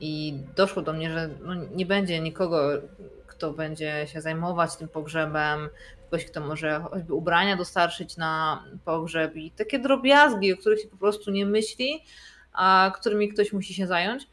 i 0.00 0.38
doszło 0.56 0.82
do 0.82 0.92
mnie, 0.92 1.10
że 1.10 1.28
no 1.42 1.54
nie 1.54 1.86
będzie 1.86 2.20
nikogo, 2.20 2.68
kto 3.26 3.52
będzie 3.52 4.06
się 4.06 4.20
zajmować 4.20 4.76
tym 4.76 4.88
pogrzebem, 4.88 5.68
ktoś, 6.06 6.24
kto 6.24 6.40
może 6.40 6.80
choćby 6.90 7.14
ubrania 7.14 7.56
dostarczyć 7.56 8.16
na 8.16 8.64
pogrzeb 8.84 9.36
i 9.36 9.50
takie 9.50 9.78
drobiazgi, 9.78 10.52
o 10.52 10.56
których 10.56 10.80
się 10.80 10.88
po 10.88 10.96
prostu 10.96 11.30
nie 11.30 11.46
myśli, 11.46 12.04
a 12.52 12.92
którymi 12.94 13.28
ktoś 13.28 13.52
musi 13.52 13.74
się 13.74 13.86
zająć. 13.86 14.28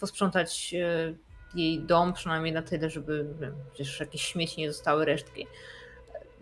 Posprzątać 0.00 0.74
e, 0.74 1.14
jej 1.54 1.80
dom 1.80 2.12
przynajmniej 2.12 2.52
na 2.52 2.62
tyle, 2.62 2.90
żeby 2.90 3.26
przecież 3.74 4.00
jakieś 4.00 4.22
śmieci 4.22 4.60
nie 4.60 4.72
zostały 4.72 5.04
resztki. 5.04 5.46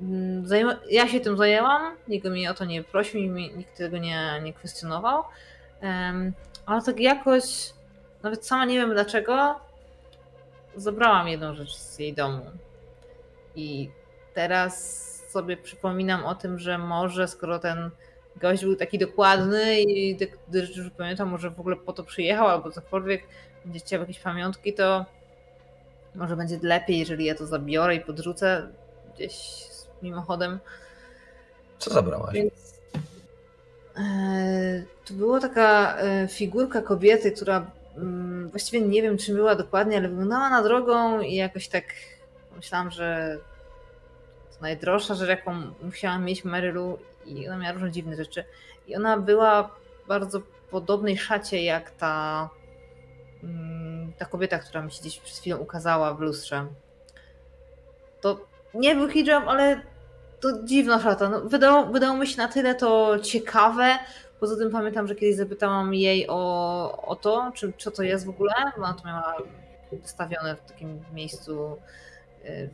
Mm, 0.00 0.46
Ja 0.90 1.08
się 1.08 1.20
tym 1.20 1.36
zajęłam, 1.36 1.96
nikt 2.08 2.26
mnie 2.26 2.50
o 2.50 2.54
to 2.54 2.64
nie 2.64 2.84
prosił, 2.84 3.20
nikt 3.32 3.76
tego 3.76 3.98
nie, 3.98 4.40
nie 4.42 4.52
kwestionował. 4.52 5.22
Ale 6.66 6.82
tak 6.82 7.00
jakoś, 7.00 7.72
nawet 8.22 8.46
sama 8.46 8.64
nie 8.64 8.78
wiem 8.78 8.90
dlaczego, 8.94 9.60
zabrałam 10.76 11.28
jedną 11.28 11.54
rzecz 11.54 11.74
z 11.76 11.98
jej 11.98 12.14
domu. 12.14 12.46
I 13.56 13.90
teraz 14.34 15.06
sobie 15.30 15.56
przypominam 15.56 16.24
o 16.24 16.34
tym, 16.34 16.58
że 16.58 16.78
może 16.78 17.28
skoro 17.28 17.58
ten 17.58 17.90
gość 18.36 18.64
był 18.64 18.76
taki 18.76 18.98
dokładny 18.98 19.82
i 19.82 20.18
rzeczy, 20.52 20.82
że 20.82 20.90
pamiętam, 20.90 21.28
może 21.28 21.50
w 21.50 21.60
ogóle 21.60 21.76
po 21.76 21.92
to 21.92 22.04
przyjechał 22.04 22.48
albo 22.48 22.70
cokolwiek, 22.70 23.22
będzie 23.64 23.80
chciał 23.80 24.00
jakieś 24.00 24.18
pamiątki, 24.18 24.74
to 24.74 25.04
może 26.14 26.36
będzie 26.36 26.58
lepiej, 26.62 26.98
jeżeli 26.98 27.24
ja 27.24 27.34
to 27.34 27.46
zabiorę 27.46 27.94
i 27.94 28.00
podrzucę 28.00 28.68
gdzieś 29.14 29.66
mimochodem. 30.06 30.58
Co 31.78 31.90
zabrałaś? 31.90 32.34
Więc 32.34 32.80
e, 33.96 34.82
to 35.04 35.14
była 35.14 35.40
taka 35.40 35.96
e, 35.98 36.28
figurka 36.28 36.82
kobiety, 36.82 37.32
która 37.32 37.70
mm, 37.96 38.50
właściwie 38.50 38.86
nie 38.86 39.02
wiem, 39.02 39.18
czym 39.18 39.34
była 39.34 39.54
dokładnie, 39.54 39.96
ale 39.96 40.08
wyglądała 40.08 40.50
na 40.50 40.62
drogą 40.62 41.20
i 41.20 41.34
jakoś 41.34 41.68
tak 41.68 41.84
myślałam, 42.56 42.90
że 42.90 43.38
to 44.54 44.62
najdroższa 44.62 45.14
rzecz, 45.14 45.28
jaką 45.28 45.62
musiałam 45.82 46.24
mieć 46.24 46.44
Marylu 46.44 46.98
i 47.26 47.48
ona 47.48 47.58
miała 47.58 47.72
różne 47.72 47.90
dziwne 47.90 48.16
rzeczy. 48.16 48.44
I 48.86 48.96
ona 48.96 49.16
była 49.16 49.62
w 49.62 50.08
bardzo 50.08 50.40
podobnej 50.70 51.18
szacie 51.18 51.64
jak 51.64 51.90
ta, 51.90 52.48
mm, 53.42 54.12
ta 54.18 54.24
kobieta, 54.24 54.58
która 54.58 54.82
mi 54.82 54.92
się 54.92 55.00
gdzieś 55.00 55.20
przed 55.20 55.38
chwilą 55.38 55.56
ukazała 55.56 56.14
w 56.14 56.20
lustrze. 56.20 56.66
To 58.20 58.40
nie 58.74 58.94
był 58.94 59.08
hijab, 59.08 59.44
ale 59.48 59.80
to 60.40 60.62
dziwna 60.64 61.00
szata. 61.00 61.28
No, 61.28 61.40
wydało, 61.40 61.86
wydało 61.86 62.16
mi 62.16 62.26
się 62.26 62.36
na 62.36 62.48
tyle 62.48 62.74
to 62.74 63.18
ciekawe. 63.18 63.98
Poza 64.40 64.56
tym 64.56 64.70
pamiętam, 64.70 65.06
że 65.06 65.14
kiedyś 65.14 65.36
zapytałam 65.36 65.94
jej 65.94 66.26
o, 66.28 67.02
o 67.06 67.16
to, 67.16 67.52
czy, 67.54 67.72
co 67.78 67.90
to 67.90 68.02
jest 68.02 68.26
w 68.26 68.28
ogóle. 68.28 68.52
Ona 68.76 68.94
to 68.94 69.08
miała 69.08 69.36
wystawione 69.92 70.56
w 70.56 70.60
takim 70.60 71.04
miejscu 71.12 71.76
y, 72.44 72.70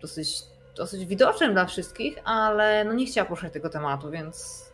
dosyć, 0.00 0.42
dosyć 0.76 1.06
widocznym 1.06 1.52
dla 1.52 1.66
wszystkich, 1.66 2.18
ale 2.24 2.84
no 2.84 2.92
nie 2.92 3.06
chciała 3.06 3.28
poruszać 3.28 3.52
tego 3.52 3.70
tematu, 3.70 4.10
więc 4.10 4.64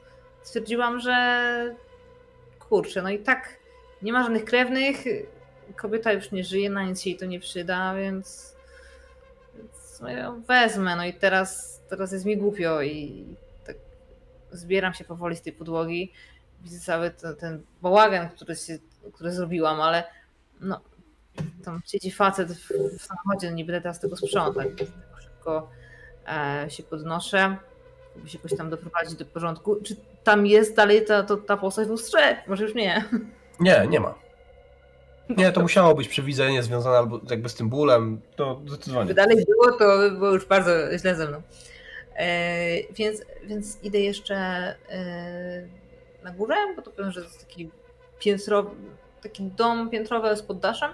stwierdziłam, 0.43 1.01
że 1.01 1.75
kurczę, 2.59 3.03
no 3.03 3.11
i 3.11 3.19
tak 3.19 3.57
nie 4.03 4.13
ma 4.13 4.23
żadnych 4.23 4.45
krewnych, 4.45 5.05
kobieta 5.77 6.13
już 6.13 6.33
nie 6.33 6.45
żyje, 6.45 6.71
na 6.71 6.85
nic 6.85 7.07
jej 7.07 7.17
to 7.17 7.27
nie 7.27 7.41
przyda, 7.41 7.95
więc 7.95 8.57
no 10.01 10.11
ją 10.11 10.43
wezmę. 10.43 10.97
No 10.97 11.05
i 11.05 11.15
teraz, 11.15 11.81
teraz 11.89 12.13
jest 12.13 12.25
mi 12.25 12.37
głupio 12.37 12.83
i 12.83 13.25
tak 13.67 13.77
zbieram 14.53 14.95
się 14.95 15.05
powoli 15.05 15.37
z 15.37 15.43
tej 15.43 15.53
podłogi. 15.53 16.13
Widzę 16.63 16.81
cały 16.81 17.11
ten, 17.11 17.37
ten 17.37 17.63
bałagan, 17.83 18.29
który, 18.29 18.57
się, 18.57 18.79
który 19.13 19.33
zrobiłam, 19.33 19.81
ale 19.81 20.05
no, 20.61 20.81
tam 21.65 21.81
siedzi 21.87 22.11
facet 22.11 22.53
w, 22.53 22.69
w 22.99 23.03
samochodzie, 23.03 23.51
no 23.51 23.57
nie 23.57 23.65
będę 23.65 23.81
teraz 23.81 24.01
tego 24.01 24.17
sprzątać. 24.17 24.69
tak 24.79 24.89
Szybko 25.23 25.71
e, 26.29 26.71
się 26.71 26.83
podnoszę, 26.83 27.57
żeby 28.17 28.29
się 28.29 28.39
jakoś 28.39 28.59
tam 28.59 28.71
doprowadzić 28.71 29.15
do 29.15 29.25
porządku. 29.25 29.77
Czy 29.77 29.97
tam 30.25 30.47
jest 30.47 30.77
dalej 30.77 31.05
ta, 31.05 31.23
to, 31.23 31.37
ta 31.37 31.57
postać 31.57 31.87
w 31.87 31.91
lustrze? 31.91 32.37
Może 32.47 32.65
już 32.65 32.75
nie. 32.75 33.05
Nie, 33.61 33.87
nie 33.89 34.01
ma. 34.01 34.15
Nie, 35.37 35.53
to 35.53 35.61
musiało 35.61 35.95
być 35.95 36.09
przewidzenie 36.09 36.63
związane 36.63 36.99
albo 36.99 37.21
jakby 37.31 37.49
z 37.49 37.55
tym 37.55 37.69
bólem. 37.69 38.21
To 38.37 38.61
zdecydowanie. 38.67 39.05
Gdyby 39.05 39.21
dalej 39.21 39.47
było, 39.47 39.79
to 39.79 39.99
by 39.99 40.11
było 40.11 40.31
już 40.31 40.47
bardzo 40.47 40.71
źle 40.99 41.15
ze 41.15 41.29
mną. 41.29 41.43
E, 42.17 42.93
więc, 42.93 43.23
więc 43.45 43.79
idę 43.83 44.01
jeszcze 44.01 44.37
e, 44.91 45.69
na 46.23 46.31
górę, 46.31 46.55
bo 46.77 46.83
to 46.83 46.91
powiem, 46.91 47.11
że 47.11 47.21
to 47.21 47.27
jest 47.27 47.41
taki 47.47 47.71
piętrowy, 48.19 48.71
taki 49.23 49.43
dom 49.43 49.91
piętrowy 49.91 50.37
z 50.37 50.43
poddaszem 50.43 50.91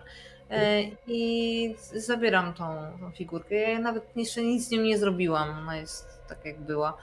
e, 0.51 0.83
i 1.07 1.75
zabieram 1.95 2.55
tą, 2.55 2.65
tą 3.01 3.11
figurkę. 3.11 3.55
Ja 3.55 3.79
nawet 3.79 4.17
jeszcze 4.17 4.43
nic 4.43 4.69
z 4.69 4.71
nią 4.71 4.83
nie 4.83 4.99
zrobiłam, 4.99 5.59
ona 5.59 5.77
jest 5.77 6.09
tak 6.29 6.45
jak 6.45 6.61
była. 6.61 6.97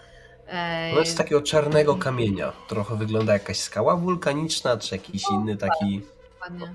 No 0.94 1.00
jest 1.00 1.12
z 1.12 1.16
takiego 1.16 1.42
czarnego 1.42 1.96
kamienia. 1.96 2.54
Trochę 2.68 2.96
wygląda 2.96 3.34
jakaś 3.34 3.60
skała 3.60 3.96
wulkaniczna, 3.96 4.78
czy 4.78 4.96
jakiś 4.96 5.24
inny 5.32 5.58
taki. 5.58 6.02
Ładnie. 6.42 6.74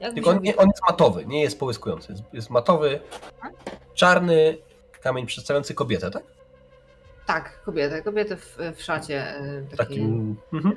Jak 0.00 0.14
Tylko 0.14 0.30
on, 0.30 0.36
on 0.36 0.68
jest 0.68 0.82
matowy, 0.88 1.26
nie 1.26 1.42
jest 1.42 1.58
połyskujący. 1.58 2.12
Jest, 2.12 2.24
jest 2.32 2.50
matowy, 2.50 3.00
czarny 3.94 4.58
kamień 5.02 5.26
przedstawiający 5.26 5.74
kobietę, 5.74 6.10
tak? 6.10 6.22
Tak, 7.26 7.62
kobietę, 7.62 8.02
kobietę 8.02 8.36
w, 8.36 8.58
w 8.76 8.82
szacie 8.82 9.36
e, 9.36 9.62
takiej. 9.62 9.76
Takim. 9.76 10.36
Mhm. 10.52 10.76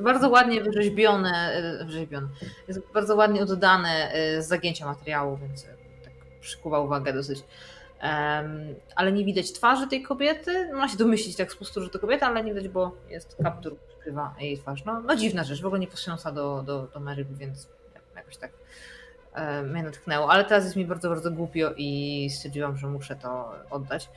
Bardzo 0.00 0.28
ładnie 0.28 0.60
wyrzeźbione, 0.60 1.62
wyrzeźbione. 1.84 2.28
Jest 2.68 2.80
bardzo 2.94 3.16
ładnie 3.16 3.42
oddane 3.42 4.12
e, 4.12 4.42
z 4.42 4.48
zagięcia 4.48 4.86
materiału, 4.86 5.36
więc 5.36 5.64
e, 5.64 5.68
tak 6.04 6.12
przykuwa 6.40 6.80
uwagę 6.80 7.12
dosyć. 7.12 7.44
Em, 8.00 8.74
ale 8.96 9.12
nie 9.12 9.24
widać 9.24 9.52
twarzy 9.52 9.88
tej 9.88 10.02
kobiety. 10.02 10.68
Można 10.72 10.88
się 10.88 10.96
domyślić 10.96 11.36
tak 11.36 11.52
z 11.52 11.56
prostu, 11.56 11.82
że 11.82 11.90
to 11.90 11.98
kobieta, 11.98 12.26
ale 12.26 12.44
nie 12.44 12.54
widać, 12.54 12.68
bo 12.68 12.96
jest 13.08 13.36
kaptur, 13.42 13.76
który 13.76 13.88
przykrywa 13.88 14.34
jej 14.40 14.58
twarz. 14.58 14.84
No, 14.84 15.00
no 15.00 15.16
dziwna 15.16 15.44
rzecz, 15.44 15.62
w 15.62 15.66
ogóle 15.66 15.80
nie 15.80 15.86
pasująca 15.86 16.32
do, 16.32 16.62
do, 16.62 16.86
do 16.94 17.00
Mary, 17.00 17.26
więc 17.30 17.68
jakoś 18.24 18.36
tak 18.36 18.50
e, 19.34 19.62
mnie 19.62 19.82
natchnęło. 19.82 20.30
Ale 20.30 20.44
teraz 20.44 20.64
jest 20.64 20.76
mi 20.76 20.84
bardzo, 20.84 21.08
bardzo 21.08 21.30
głupio 21.30 21.72
i 21.76 22.28
stwierdziłam, 22.30 22.76
że 22.76 22.86
muszę 22.86 23.16
to 23.16 23.52
oddać. 23.70 24.10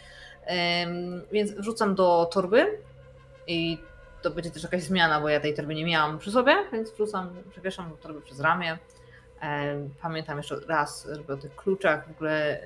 Więc 1.31 1.51
wrzucam 1.51 1.95
do 1.95 2.29
torby 2.31 2.77
i 3.47 3.77
to 4.21 4.31
będzie 4.31 4.51
też 4.51 4.63
jakaś 4.63 4.83
zmiana, 4.83 5.21
bo 5.21 5.29
ja 5.29 5.39
tej 5.39 5.53
torby 5.53 5.75
nie 5.75 5.85
miałam 5.85 6.19
przy 6.19 6.31
sobie, 6.31 6.55
więc 6.71 6.91
wrzucam, 6.91 7.35
przewieszam 7.51 7.89
do 7.89 7.97
torby 7.97 8.21
przez 8.21 8.39
ramię. 8.39 8.77
Pamiętam 10.01 10.37
jeszcze 10.37 10.59
raz 10.67 11.07
żeby 11.11 11.33
o 11.33 11.37
tych 11.37 11.55
kluczach, 11.55 12.07
w 12.07 12.11
ogóle 12.11 12.59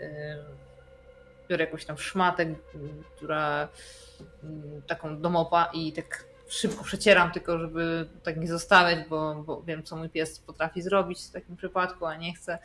biorę 1.49 1.65
jakąś 1.65 1.85
tam 1.85 1.97
szmatę, 1.97 2.45
która 3.15 3.68
m, 4.43 4.81
taką 4.88 5.22
domopa 5.22 5.69
i 5.73 5.93
tak 5.93 6.23
szybko 6.52 6.84
przecieram, 6.84 7.32
tylko 7.32 7.60
żeby 7.60 8.10
tak 8.23 8.38
nie 8.38 8.48
zostawiać, 8.48 9.07
bo, 9.10 9.36
bo 9.36 9.64
wiem, 9.64 9.84
co 9.84 9.95
mój 9.95 10.10
pies 10.10 10.40
potrafi 10.40 10.82
zrobić 10.82 11.22
w 11.22 11.32
takim 11.32 11.56
przypadku, 11.56 12.06
a 12.06 12.15
nie 12.15 12.34
chcę. 12.34 12.60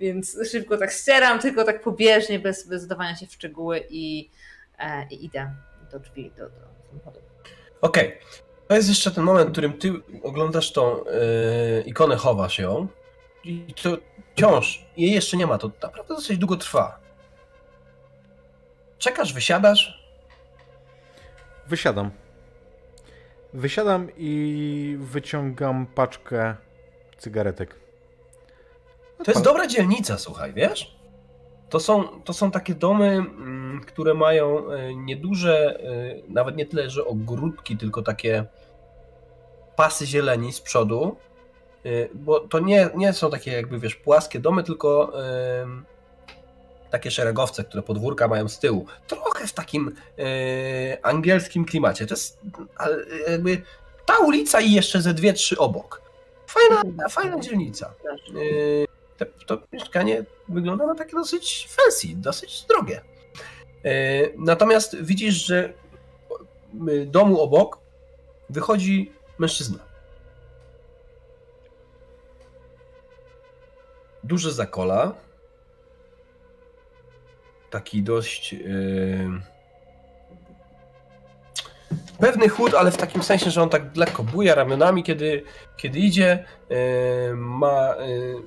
Więc 0.00 0.38
szybko 0.50 0.78
tak 0.78 0.92
ścieram, 0.92 1.38
tylko 1.38 1.64
tak 1.64 1.82
pobieżnie, 1.82 2.38
bez, 2.38 2.68
bez 2.68 2.82
zdawania 2.82 3.16
się 3.16 3.26
w 3.26 3.32
szczegóły 3.32 3.86
i, 3.90 4.30
e, 4.78 5.06
i 5.10 5.24
idę 5.24 5.54
do 5.92 5.98
drzwi, 5.98 6.30
do, 6.36 6.44
do 6.44 6.56
samochodu. 6.90 7.18
Okej. 7.80 8.18
To 8.68 8.74
jest 8.76 8.88
jeszcze 8.88 9.10
ten 9.10 9.24
moment, 9.24 9.48
w 9.48 9.52
którym 9.52 9.78
ty 9.78 9.92
oglądasz 10.22 10.72
tą 10.72 11.04
yy, 11.04 11.82
ikonę, 11.86 12.16
chowasz 12.16 12.58
ją. 12.58 12.88
I 13.44 13.74
to 13.82 13.98
wciąż 14.32 14.84
jej 14.96 15.12
jeszcze 15.12 15.36
nie 15.36 15.46
ma. 15.46 15.58
To 15.58 15.70
naprawdę 15.82 16.14
dosyć 16.14 16.38
długo 16.38 16.56
trwa. 16.56 16.98
Czekasz, 18.98 19.32
wysiadasz. 19.32 20.02
Wysiadam. 21.66 22.10
Wysiadam 23.54 24.08
i 24.16 24.96
wyciągam 25.00 25.86
paczkę 25.86 26.56
cygaretek. 27.18 27.74
To 29.24 29.30
jest 29.30 29.44
dobra 29.44 29.66
dzielnica, 29.66 30.18
słuchaj, 30.18 30.52
wiesz? 30.52 30.96
To 31.68 31.80
są, 31.80 32.04
to 32.04 32.32
są 32.32 32.50
takie 32.50 32.74
domy, 32.74 33.06
mm, 33.06 33.80
które 33.86 34.14
mają 34.14 34.70
e, 34.72 34.94
nieduże, 34.94 35.80
e, 35.80 36.22
nawet 36.28 36.56
nie 36.56 36.66
tyle, 36.66 36.90
że 36.90 37.04
ogródki, 37.04 37.76
tylko 37.76 38.02
takie 38.02 38.44
pasy 39.76 40.06
zieleni 40.06 40.52
z 40.52 40.60
przodu. 40.60 41.16
E, 41.84 41.88
Bo 42.14 42.40
to 42.40 42.58
nie, 42.60 42.90
nie 42.96 43.12
są 43.12 43.30
takie 43.30 43.52
jakby, 43.52 43.78
wiesz, 43.78 43.94
płaskie 43.94 44.40
domy, 44.40 44.62
tylko 44.62 45.12
takie 46.92 47.10
szeregowce, 47.10 47.64
które 47.64 47.82
podwórka 47.82 48.28
mają 48.28 48.48
z 48.48 48.58
tyłu. 48.58 48.86
Trochę 49.06 49.46
w 49.46 49.52
takim 49.52 49.96
e, 50.18 51.06
angielskim 51.06 51.64
klimacie. 51.64 52.06
To 52.06 52.14
jest 52.14 52.40
jakby 53.28 53.62
ta 54.06 54.18
ulica 54.18 54.60
i 54.60 54.72
jeszcze 54.72 55.02
ze 55.02 55.14
dwie, 55.14 55.32
trzy 55.32 55.58
obok. 55.58 56.02
Fajna, 56.46 57.08
fajna 57.08 57.40
dzielnica. 57.40 57.94
Yy, 58.34 58.86
te, 59.16 59.26
to 59.46 59.58
mieszkanie 59.72 60.24
wygląda 60.48 60.86
na 60.86 60.94
takie 60.94 61.12
dosyć 61.12 61.68
fancy, 61.70 62.08
dosyć 62.16 62.64
drogie. 62.68 63.00
Yy, 63.84 63.92
Natomiast 64.38 64.96
widzisz, 65.02 65.34
że 65.34 65.72
domu 67.06 67.40
obok 67.40 67.78
wychodzi 68.50 69.12
mężczyzna. 69.38 69.78
Duży 74.24 74.52
zakola. 74.52 75.14
Taki 77.72 78.02
dość. 78.02 78.52
Yy... 78.52 79.28
Pewny 82.20 82.48
chłód, 82.48 82.74
ale 82.74 82.90
w 82.90 82.96
takim 82.96 83.22
sensie, 83.22 83.50
że 83.50 83.62
on 83.62 83.68
tak 83.68 83.96
lekko 83.96 84.22
buja 84.22 84.54
ramionami, 84.54 85.02
kiedy, 85.02 85.44
kiedy 85.76 85.98
idzie. 85.98 86.44
Yy, 86.70 86.76
ma 87.36 87.94
yy, 87.96 88.42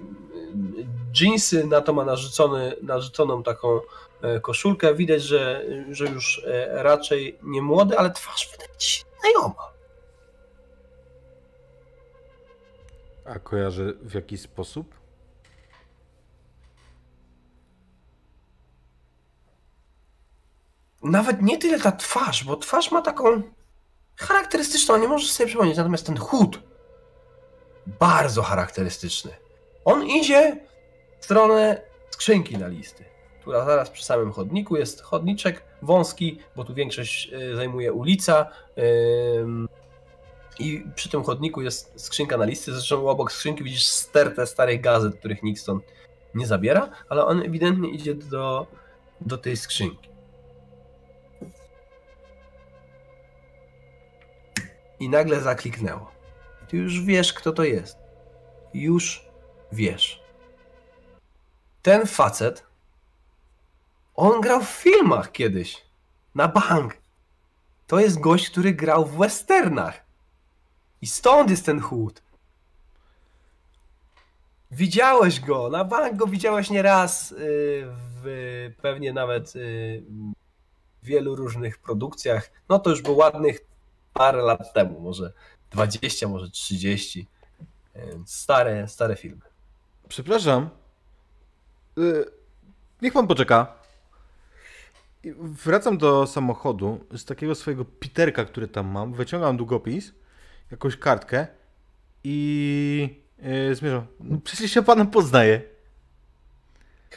jeansy, 1.21 1.67
na 1.67 1.81
to 1.81 1.93
ma 1.93 2.05
narzucony, 2.05 2.75
narzuconą 2.81 3.43
taką 3.43 3.79
e, 4.21 4.39
koszulkę. 4.39 4.95
Widać, 4.95 5.21
że, 5.21 5.65
że 5.91 6.05
już 6.05 6.41
e, 6.47 6.83
raczej 6.83 7.37
nie 7.43 7.61
młody, 7.61 7.97
ale 7.97 8.11
twarz 8.11 8.49
wydaje 8.51 8.77
ci 8.77 8.99
się 8.99 9.05
znajoma. 9.19 9.73
A 13.25 13.39
kojarzę 13.39 13.93
w 14.01 14.13
jaki 14.13 14.37
sposób? 14.37 14.95
Nawet 21.05 21.41
nie 21.41 21.57
tyle 21.57 21.79
ta 21.79 21.91
twarz, 21.91 22.43
bo 22.43 22.55
twarz 22.55 22.91
ma 22.91 23.01
taką 23.01 23.41
charakterystyczną, 24.17 24.97
nie 24.97 25.07
możesz 25.07 25.31
sobie 25.31 25.47
przypomnieć, 25.47 25.77
natomiast 25.77 26.05
ten 26.05 26.17
chód 26.17 26.59
bardzo 27.99 28.41
charakterystyczny. 28.41 29.31
On 29.85 30.07
idzie 30.07 30.57
w 31.19 31.25
stronę 31.25 31.81
skrzynki 32.09 32.57
na 32.57 32.67
listy, 32.67 33.05
która 33.41 33.65
zaraz 33.65 33.89
przy 33.89 34.05
samym 34.05 34.31
chodniku 34.31 34.75
jest 34.75 35.01
chodniczek 35.01 35.63
wąski, 35.81 36.39
bo 36.55 36.63
tu 36.63 36.73
większość 36.73 37.33
e, 37.33 37.55
zajmuje 37.55 37.93
ulica. 37.93 38.51
I 40.59 40.83
przy 40.95 41.09
tym 41.09 41.23
chodniku 41.23 41.61
jest 41.61 41.93
skrzynka 41.95 42.37
na 42.37 42.45
listy. 42.45 42.73
Zresztą 42.73 43.09
obok 43.09 43.31
skrzynki 43.31 43.63
widzisz 43.63 43.85
stertę 43.85 44.47
starych 44.47 44.81
gazet, 44.81 45.15
których 45.15 45.43
nikt 45.43 45.61
stąd 45.61 45.83
nie 46.35 46.47
zabiera, 46.47 46.89
ale 47.09 47.25
on 47.25 47.41
ewidentnie 47.41 47.89
idzie 47.89 48.15
do, 48.15 48.67
do 49.21 49.37
tej 49.37 49.57
skrzynki. 49.57 50.14
I 54.99 55.09
nagle 55.09 55.41
zakliknęło. 55.41 56.11
Ty 56.67 56.77
już 56.77 57.01
wiesz, 57.01 57.33
kto 57.33 57.51
to 57.51 57.63
jest. 57.63 57.97
Już 58.73 59.25
wiesz. 59.71 60.23
Ten 61.81 62.05
facet, 62.05 62.65
on 64.15 64.41
grał 64.41 64.61
w 64.61 64.69
filmach 64.69 65.31
kiedyś. 65.31 65.85
Na 66.35 66.47
bank. 66.47 66.97
To 67.87 67.99
jest 67.99 68.19
gość, 68.19 68.49
który 68.49 68.73
grał 68.73 69.05
w 69.05 69.17
westernach. 69.17 70.05
I 71.01 71.07
stąd 71.07 71.49
jest 71.49 71.65
ten 71.65 71.81
chłód. 71.81 72.23
Widziałeś 74.71 75.39
go, 75.39 75.69
na 75.69 75.83
bank 75.83 76.15
go 76.15 76.27
widziałeś 76.27 76.69
nieraz 76.69 77.31
y, 77.31 77.35
w 78.23 78.71
pewnie 78.81 79.13
nawet 79.13 79.55
y, 79.55 80.03
w 81.03 81.05
wielu 81.05 81.35
różnych 81.35 81.77
produkcjach. 81.77 82.51
No 82.69 82.79
to 82.79 82.89
już 82.89 83.01
było 83.01 83.15
ładnych 83.15 83.59
parę 84.15 84.41
lat 84.41 84.73
temu, 84.73 84.99
może 84.99 85.33
20, 85.71 86.27
może 86.27 86.49
30. 86.49 87.27
Więc 87.95 88.33
Stare, 88.33 88.87
stare 88.87 89.15
filmy. 89.15 89.41
Przepraszam. 90.09 90.69
Y, 91.97 92.25
Niech 93.01 93.13
pan 93.13 93.27
poczeka. 93.27 93.73
Wracam 95.39 95.97
do 95.97 96.27
samochodu 96.27 97.05
z 97.17 97.25
takiego 97.25 97.55
swojego 97.55 97.85
piterka, 97.85 98.45
który 98.45 98.67
tam 98.67 98.87
mam. 98.87 99.13
Wyciągam 99.13 99.57
długopis, 99.57 100.11
jakąś 100.71 100.97
kartkę 100.97 101.47
i 102.23 103.21
yy, 103.39 103.75
zmierzam. 103.75 104.05
No 104.19 104.37
przecież 104.43 104.71
się 104.71 104.83
pana 104.83 105.05
poznaję. 105.05 105.61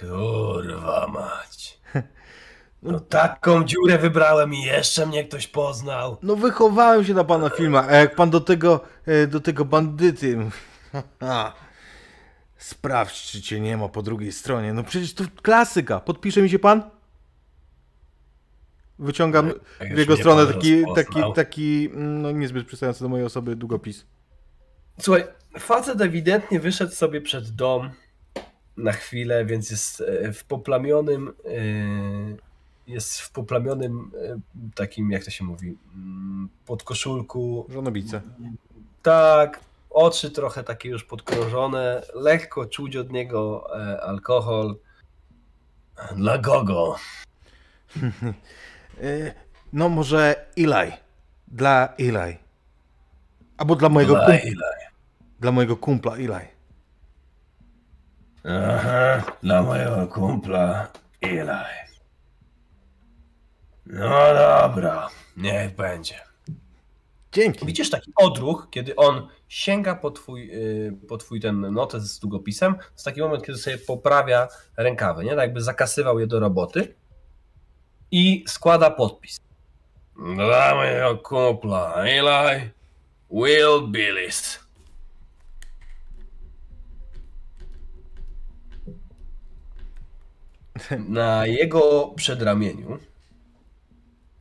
Kurwa 0.00 1.06
mać. 1.08 1.77
No 2.82 3.00
taką 3.00 3.64
dziurę 3.64 3.98
wybrałem 3.98 4.54
i 4.54 4.62
jeszcze 4.62 5.06
mnie 5.06 5.24
ktoś 5.24 5.46
poznał. 5.46 6.16
No 6.22 6.36
wychowałem 6.36 7.04
się 7.04 7.14
na 7.14 7.24
pana 7.24 7.48
filmach, 7.48 7.88
a 7.88 7.96
jak 7.96 8.14
pan 8.14 8.30
do 8.30 8.40
tego, 8.40 8.80
e, 9.06 9.26
do 9.26 9.40
tego 9.40 9.64
bandyty... 9.64 10.38
Sprawdź, 12.58 13.22
czy 13.22 13.42
cię 13.42 13.60
nie 13.60 13.76
ma 13.76 13.88
po 13.88 14.02
drugiej 14.02 14.32
stronie. 14.32 14.72
No 14.72 14.82
przecież 14.84 15.14
to 15.14 15.24
klasyka. 15.42 16.00
Podpisze 16.00 16.42
mi 16.42 16.50
się 16.50 16.58
pan? 16.58 16.82
Wyciągam 18.98 19.52
Jak 19.80 19.94
w 19.94 19.98
jego 19.98 20.16
stronę 20.16 20.46
taki, 20.46 20.84
taki, 20.94 21.20
taki, 21.34 21.90
no 21.94 22.30
niezbyt 22.30 22.66
przystający 22.66 23.02
do 23.02 23.08
mojej 23.08 23.26
osoby 23.26 23.56
długopis. 23.56 24.06
Słuchaj, 25.00 25.24
facet 25.58 26.00
ewidentnie 26.00 26.60
wyszedł 26.60 26.92
sobie 26.92 27.20
przed 27.20 27.50
dom 27.50 27.90
na 28.76 28.92
chwilę, 28.92 29.44
więc 29.44 29.70
jest 29.70 30.00
e, 30.00 30.32
w 30.32 30.44
poplamionym, 30.44 31.28
e, 31.28 31.32
jest 32.88 33.20
w 33.20 33.32
poplamionym 33.32 34.10
e, 34.24 34.40
takim, 34.74 35.10
jak 35.10 35.24
to 35.24 35.30
się 35.30 35.44
mówi, 35.44 35.76
mm, 35.94 36.48
podkoszulku. 36.66 37.66
Żonobice. 37.68 38.22
Tak, 39.02 39.60
oczy 39.90 40.30
trochę 40.30 40.64
takie 40.64 40.88
już 40.88 41.04
podkrążone, 41.04 42.02
lekko 42.14 42.66
czuć 42.66 42.96
od 42.96 43.12
niego 43.12 43.68
e, 43.80 44.00
alkohol. 44.00 44.76
Dla 46.16 46.38
kogo? 46.38 46.96
E, 49.02 49.34
No 49.72 49.88
może 49.88 50.46
Eli. 50.56 50.92
Dla 51.48 51.94
Eli. 51.98 52.36
Albo 53.58 53.76
dla 53.76 53.88
mojego, 53.88 54.14
Dla 54.14 54.26
kum... 54.26 54.34
ile? 54.34 54.66
dla 55.40 55.52
mojego 55.52 55.76
kumpla 55.76 56.14
Eli. 56.16 56.48
Aha, 58.44 59.22
dla 59.42 59.62
mojego 59.62 60.06
kumpla 60.06 60.88
Eli. 61.20 61.87
No 63.88 64.34
dobra, 64.34 65.08
niech 65.36 65.76
będzie. 65.76 66.14
Dzięki. 67.32 67.66
Widzisz 67.66 67.90
taki 67.90 68.12
odruch, 68.16 68.66
kiedy 68.70 68.96
on 68.96 69.28
sięga 69.48 69.94
po 69.94 70.10
twój, 70.10 70.50
y, 70.54 70.92
po 71.08 71.16
twój 71.18 71.40
ten 71.40 71.60
notes 71.60 72.02
z 72.02 72.18
długopisem, 72.18 72.74
to 72.74 72.82
jest 72.92 73.04
taki 73.04 73.20
moment, 73.20 73.44
kiedy 73.44 73.58
sobie 73.58 73.78
poprawia 73.78 74.48
rękawy, 74.76 75.24
nie? 75.24 75.30
Tak 75.30 75.38
jakby 75.38 75.60
zakasywał 75.60 76.18
je 76.18 76.26
do 76.26 76.40
roboty 76.40 76.94
i 78.10 78.44
składa 78.48 78.90
podpis. 78.90 79.40
Dla 80.36 80.74
mojego 80.74 81.18
kumpla 81.18 81.94
Eli 81.94 82.70
Will 83.30 83.88
Billis. 83.90 84.68
Na 91.08 91.46
jego 91.46 92.08
przedramieniu, 92.16 92.98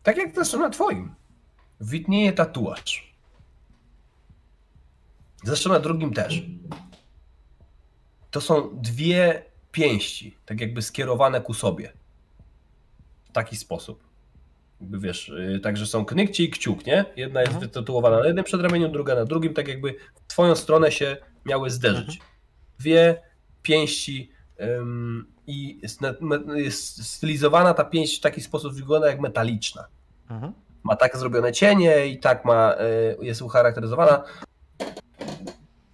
tak 0.07 0.17
jak 0.17 0.35
zresztą 0.35 0.59
na 0.59 0.69
twoim, 0.69 1.15
widnieje 1.81 2.33
tatuaż. 2.33 3.13
Zresztą 5.43 5.69
na 5.69 5.79
drugim 5.79 6.13
też. 6.13 6.43
To 8.31 8.41
są 8.41 8.81
dwie 8.81 9.43
pięści, 9.71 10.37
tak 10.45 10.61
jakby 10.61 10.81
skierowane 10.81 11.41
ku 11.41 11.53
sobie. 11.53 11.93
W 13.23 13.31
taki 13.31 13.57
sposób. 13.57 14.03
Jakby 14.81 14.99
wiesz, 14.99 15.27
yy, 15.27 15.59
także 15.59 15.87
są 15.87 16.05
knykcie 16.05 16.43
i 16.43 16.49
kciuk, 16.49 16.85
nie? 16.85 17.05
Jedna 17.15 17.39
jest 17.39 17.53
Mhm. 17.53 17.69
wytatuowana 17.69 18.19
na 18.19 18.25
jednym 18.25 18.45
przedramieniu, 18.45 18.89
druga 18.89 19.15
na 19.15 19.25
drugim, 19.25 19.53
tak 19.53 19.67
jakby 19.67 19.95
w 20.15 20.27
twoją 20.27 20.55
stronę 20.55 20.91
się 20.91 21.17
miały 21.45 21.69
zderzyć. 21.69 22.19
Dwie 22.79 23.21
pięści 23.61 24.31
ym, 24.61 25.33
i 25.47 25.79
jest, 25.81 26.01
jest 26.55 27.05
stylizowana 27.05 27.73
ta 27.73 27.83
pięść 27.83 28.17
w 28.17 28.21
taki 28.21 28.41
sposób, 28.41 28.73
wygląda 28.73 29.07
jak 29.07 29.19
metaliczna 29.19 29.87
Mhm. 30.29 30.53
ma 30.83 30.95
tak 30.95 31.17
zrobione 31.17 31.51
cienie 31.53 32.07
i 32.07 32.19
tak 32.19 32.45
ma, 32.45 32.75
y, 33.21 33.25
jest 33.25 33.41
ucharakteryzowana, 33.41 34.23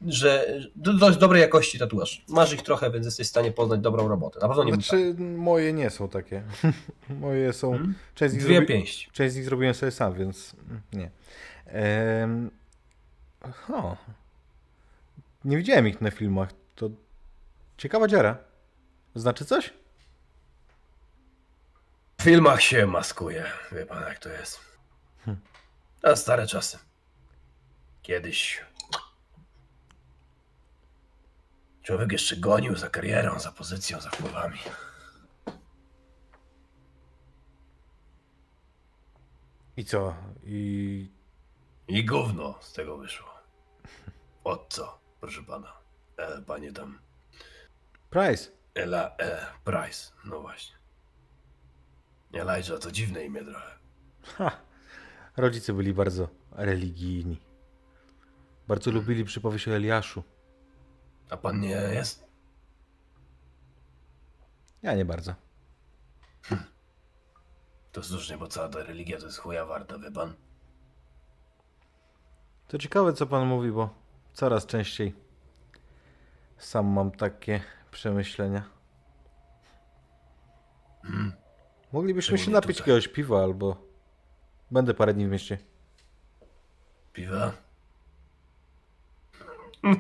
że 0.08 0.60
do- 0.76 0.94
dość 0.94 1.18
dobrej 1.18 1.42
jakości 1.42 1.80
tatuaż. 1.80 2.26
Masz 2.30 2.54
ich 2.54 2.62
trochę, 2.62 2.92
więc 2.92 3.06
jesteś 3.06 3.28
w 3.28 3.30
stanie 3.30 3.52
poznać 3.52 3.80
dobrą 3.80 4.08
robotę. 4.08 4.40
Na 4.42 4.48
pewno 4.48 4.64
nie 4.64 4.74
Znaczy, 4.74 5.16
moje 5.20 5.74
nie 5.74 5.90
są 5.90 6.10
takie. 6.10 6.44
moje 7.22 7.54
są. 7.54 7.72
Hmm? 7.72 7.94
Część 8.16 8.36
Dwie 8.36 8.54
zrobi... 8.56 8.68
pięści. 8.68 9.10
Część 9.12 9.34
z 9.34 9.36
nich 9.36 9.46
zrobiłem 9.46 9.74
sobie 9.74 9.92
sam, 9.92 10.14
więc 10.14 10.56
nie. 10.94 11.12
Ehm... 11.66 12.50
ho. 13.54 13.98
Nie 15.46 15.58
widziałem 15.58 15.88
ich 15.88 16.02
na 16.02 16.12
filmach. 16.12 16.50
To 16.76 16.90
ciekawa 17.78 18.08
dziara. 18.08 18.38
Znaczy 19.16 19.46
coś? 19.46 19.74
W 22.24 22.26
filmach 22.26 22.62
się 22.62 22.88
maskuje, 22.88 23.46
wie 23.72 23.86
pan 23.86 24.04
jak 24.04 24.20
to 24.20 24.30
jest. 24.30 24.60
A 26.04 26.16
stare 26.16 26.48
czasy. 26.48 26.80
Kiedyś 28.02 28.66
człowiek 31.82 32.12
jeszcze 32.12 32.38
gonił 32.38 32.76
za 32.76 32.90
karierą, 32.90 33.40
za 33.40 33.52
pozycją, 33.52 34.02
za 34.02 34.10
wpływami. 34.10 34.60
I 39.78 39.86
co? 39.86 40.16
I 40.44 41.12
I 41.88 42.06
gówno 42.06 42.60
z 42.62 42.74
tego 42.74 42.98
wyszło. 42.98 43.30
Od 44.44 44.74
co, 44.74 45.00
proszę 45.22 45.44
pana? 45.44 45.74
E, 46.18 46.42
panie 46.42 46.74
tam. 46.74 47.00
Price. 48.10 48.52
Ela, 48.76 49.16
e, 49.18 49.46
Price, 49.64 50.12
no 50.26 50.40
właśnie. 50.40 50.83
Elijah 52.34 52.80
to 52.80 52.92
dziwne 52.92 53.26
imię 53.26 53.44
trochę. 53.44 53.78
Ha. 54.24 54.52
Rodzice 55.38 55.74
byli 55.74 55.94
bardzo 55.94 56.28
religijni. 56.52 57.42
Bardzo 58.68 58.92
lubili 58.92 59.26
przypowieść 59.26 59.68
o 59.68 59.72
Eliaszu. 59.72 60.24
A 61.30 61.38
pan 61.38 61.60
nie 61.60 61.70
jest? 61.70 62.26
Ja 64.82 64.96
nie 64.96 65.06
bardzo. 65.06 65.36
To 67.92 68.04
słusznie, 68.04 68.38
bo 68.38 68.48
cała 68.48 68.70
ta 68.70 68.84
religia 68.84 69.20
to 69.20 69.26
jest 69.26 69.38
chuja 69.38 69.66
warta, 69.66 70.00
wie 70.00 70.12
pan? 70.12 70.34
To 72.68 72.78
ciekawe, 72.78 73.14
co 73.14 73.28
pan 73.28 73.48
mówi, 73.48 73.72
bo 73.72 73.90
coraz 74.34 74.66
częściej 74.66 75.16
sam 76.58 76.86
mam 76.86 77.12
takie 77.12 77.62
przemyślenia. 77.92 78.64
Moglibyśmy 81.94 82.38
się 82.38 82.52
napić 82.52 82.78
tutaj. 82.78 82.94
jakiegoś 82.94 83.08
piwa, 83.14 83.44
albo 83.44 83.78
będę 84.72 84.94
parę 84.94 85.14
dni 85.14 85.28
w 85.28 85.30
mieście. 85.30 85.58
Piwa? 87.14 87.52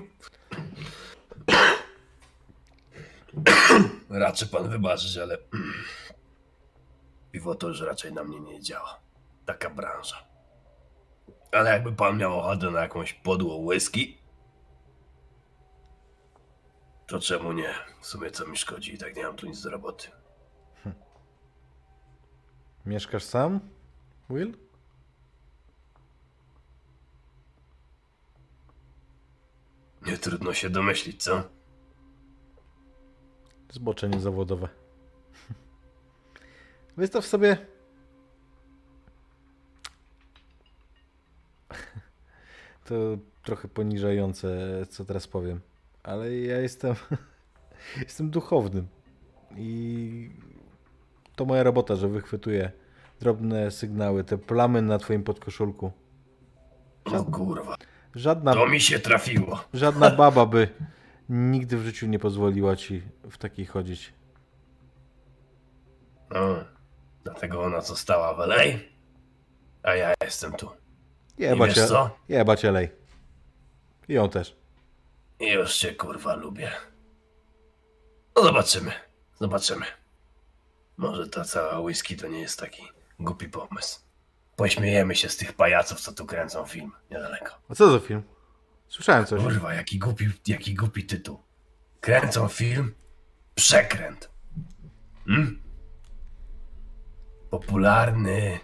Raczy 4.09 4.47
pan 4.47 4.69
wybaczyć, 4.69 5.17
ale 5.17 5.37
piwo 7.31 7.55
to 7.55 7.67
już 7.67 7.81
raczej 7.81 8.13
na 8.13 8.23
mnie 8.23 8.39
nie 8.39 8.61
działa. 8.61 8.99
Taka 9.45 9.69
branża. 9.69 10.23
Ale 11.51 11.69
jakby 11.69 11.91
pan 11.91 12.17
miał 12.17 12.39
ochotę 12.39 12.71
na 12.71 12.81
jakąś 12.81 13.13
podłą 13.13 13.65
whisky, 13.65 14.17
to 17.07 17.19
czemu 17.19 17.51
nie? 17.51 17.73
W 18.01 18.05
sumie 18.05 18.31
co 18.31 18.47
mi 18.47 18.57
szkodzi 18.57 18.93
i 18.93 18.97
tak 18.97 19.15
nie 19.15 19.23
mam 19.23 19.35
tu 19.35 19.47
nic 19.47 19.61
do 19.61 19.69
roboty. 19.69 20.22
Mieszkasz 22.85 23.23
sam, 23.23 23.59
Will? 24.29 24.53
Nie 30.05 30.17
trudno 30.17 30.53
się 30.53 30.69
domyślić, 30.69 31.23
co? 31.23 31.43
Zboczenie 33.71 34.19
zawodowe. 34.19 34.69
Wystaw 36.97 37.25
sobie. 37.25 37.57
To 42.85 42.95
trochę 43.43 43.67
poniżające, 43.67 44.57
co 44.89 45.05
teraz 45.05 45.27
powiem. 45.27 45.61
Ale 46.03 46.35
ja 46.37 46.59
jestem. 46.59 46.95
Jestem 48.03 48.29
duchownym. 48.29 48.87
I 49.55 50.29
to 51.35 51.45
moja 51.45 51.63
robota, 51.63 51.95
że 51.95 52.07
wychwytuję 52.07 52.71
drobne 53.19 53.71
sygnały, 53.71 54.23
te 54.23 54.37
plamy 54.37 54.81
na 54.81 54.97
twoim 54.97 55.23
podkoszulku. 55.23 55.91
No 57.11 57.23
kurwa, 57.25 57.75
Żadna, 58.15 58.53
to 58.53 58.67
mi 58.67 58.81
się 58.81 58.99
trafiło. 58.99 59.63
żadna 59.73 60.09
baba 60.21 60.45
by 60.45 60.67
nigdy 61.29 61.77
w 61.77 61.83
życiu 61.83 62.07
nie 62.07 62.19
pozwoliła 62.19 62.75
ci 62.75 63.01
w 63.31 63.37
takiej 63.37 63.65
chodzić. 63.65 64.13
No, 66.29 66.55
dlatego 67.23 67.61
ona 67.63 67.81
została 67.81 68.33
w 68.33 68.39
LA, 68.39 68.63
a 69.83 69.95
ja 69.95 70.13
jestem 70.23 70.51
tu. 70.53 70.69
I 71.37 71.41
Jebać, 71.43 71.75
wiesz 71.75 71.87
co? 71.87 72.09
jebać 72.29 72.63
LA. 72.63 72.81
I 74.07 74.13
ją 74.13 74.29
też. 74.29 74.55
I 75.39 75.51
już 75.51 75.75
cię 75.77 75.95
kurwa 75.95 76.35
lubię. 76.35 76.71
No 78.35 78.43
zobaczymy, 78.43 78.91
zobaczymy. 79.39 79.85
Może 80.97 81.27
ta 81.27 81.43
cała 81.43 81.79
whisky 81.79 82.17
to 82.17 82.27
nie 82.27 82.39
jest 82.39 82.59
taki 82.59 82.83
głupi 83.19 83.49
pomysł. 83.49 83.99
Pośmiejemy 84.55 85.15
się 85.15 85.29
z 85.29 85.37
tych 85.37 85.53
pajaców, 85.53 86.01
co 86.01 86.11
tu 86.13 86.25
kręcą 86.25 86.65
film 86.65 86.91
niedaleko. 87.11 87.53
A 87.69 87.75
co 87.75 87.91
za 87.91 87.99
film? 87.99 88.23
Słyszałem 88.87 89.25
coś. 89.25 89.41
Kurwa, 89.41 89.73
jaki 89.73 89.99
głupi, 89.99 90.29
jaki 90.47 90.73
głupi 90.75 91.05
tytuł. 91.05 91.39
Kręcą 92.01 92.47
film 92.47 92.93
Przekręt. 93.55 94.29
Hmm? 95.25 95.61
Popularny 97.49 98.59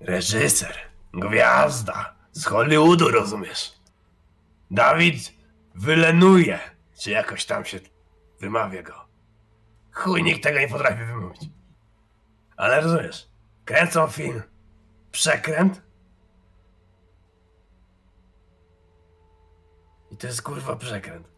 reżyser, 0.00 0.76
gwiazda 1.14 2.14
z 2.32 2.44
Hollywoodu, 2.44 3.08
rozumiesz? 3.08 3.72
Dawid 4.70 5.32
wylenuje, 5.74 6.58
czy 7.00 7.10
jakoś 7.10 7.44
tam 7.44 7.64
się 7.64 7.80
wymawia 8.40 8.82
go. 8.82 9.05
Chuj, 9.96 10.22
nikt 10.22 10.42
tego 10.42 10.58
nie 10.58 10.68
potrafi 10.68 11.04
wymówić. 11.04 11.40
Ale 12.56 12.80
rozumiesz, 12.80 13.28
kręcą 13.64 14.06
film 14.06 14.42
Przekręt 15.10 15.82
I 20.10 20.16
to 20.16 20.26
jest 20.26 20.42
kurwa 20.42 20.76
przekręt. 20.76 21.28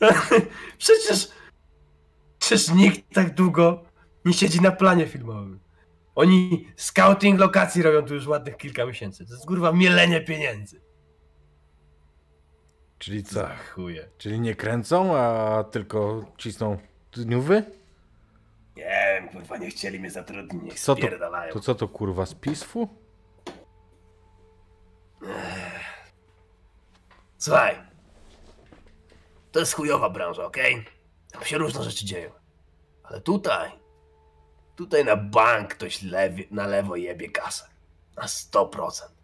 Przecież. 0.78 1.28
Przecież 2.38 2.70
nikt 2.70 3.14
tak 3.14 3.34
długo 3.34 3.84
nie 4.24 4.32
siedzi 4.32 4.60
na 4.60 4.70
planie 4.70 5.06
filmowym. 5.06 5.60
Oni 6.14 6.68
scouting 6.76 7.40
lokacji 7.40 7.82
robią 7.82 8.06
tu 8.08 8.14
już 8.14 8.26
ładnych 8.26 8.56
kilka 8.56 8.86
miesięcy. 8.86 9.26
To 9.26 9.34
jest 9.34 9.46
kurwa 9.46 9.72
mielenie 9.72 10.20
pieniędzy. 10.20 10.83
Czyli 13.04 13.24
co? 13.24 13.34
Za 13.34 13.56
chuje. 13.56 14.08
Czyli 14.18 14.40
nie 14.40 14.54
kręcą, 14.54 15.16
a 15.16 15.64
tylko 15.64 16.24
cisną 16.38 16.78
dniówy? 17.12 17.64
Nie 18.76 19.20
wiem, 19.20 19.28
kurwa, 19.28 19.56
nie 19.56 19.70
chcieli 19.70 20.00
mnie 20.00 20.10
zatrudnić, 20.10 20.62
niech 20.62 20.80
Co 20.80 20.96
to, 20.96 21.08
to 21.52 21.60
co 21.60 21.74
to 21.74 21.88
kurwa 21.88 22.26
z 22.26 22.34
pisfu? 22.34 22.88
Słuchaj. 27.38 27.76
To 29.52 29.60
jest 29.60 29.74
chujowa 29.74 30.10
branża, 30.10 30.44
okej? 30.44 30.84
Tam 31.32 31.44
się 31.44 31.58
różne 31.58 31.82
rzeczy 31.82 32.04
dzieją. 32.04 32.30
Ale 33.02 33.20
tutaj, 33.20 33.70
tutaj 34.76 35.04
na 35.04 35.16
bank 35.16 35.74
ktoś 35.74 36.02
lewie, 36.02 36.44
na 36.50 36.66
lewo 36.66 36.96
jebie 36.96 37.30
kasę. 37.30 37.68
Na 38.16 38.22
100%. 38.22 39.23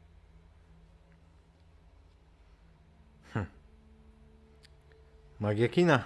Magia 5.40 5.68
kina. 5.68 6.04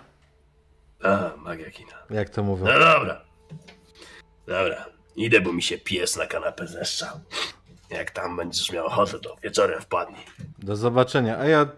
A, 1.02 1.30
magia 1.36 1.70
kina. 1.70 1.92
Jak 2.10 2.30
to 2.30 2.42
mówią. 2.42 2.64
No 2.64 2.72
dobra. 2.78 3.20
Dobra. 4.46 4.86
Idę, 5.16 5.40
bo 5.40 5.52
mi 5.52 5.62
się 5.62 5.78
pies 5.78 6.16
na 6.16 6.26
kanapę 6.26 6.66
zeszczał. 6.66 7.20
Jak 7.90 8.10
tam 8.10 8.36
będziesz 8.36 8.72
miał 8.72 8.86
ochotę, 8.86 9.18
to 9.18 9.36
wieczorem 9.42 9.80
wpadnij. 9.80 10.24
Do 10.58 10.76
zobaczenia. 10.76 11.38
A 11.38 11.46
ja 11.46 11.68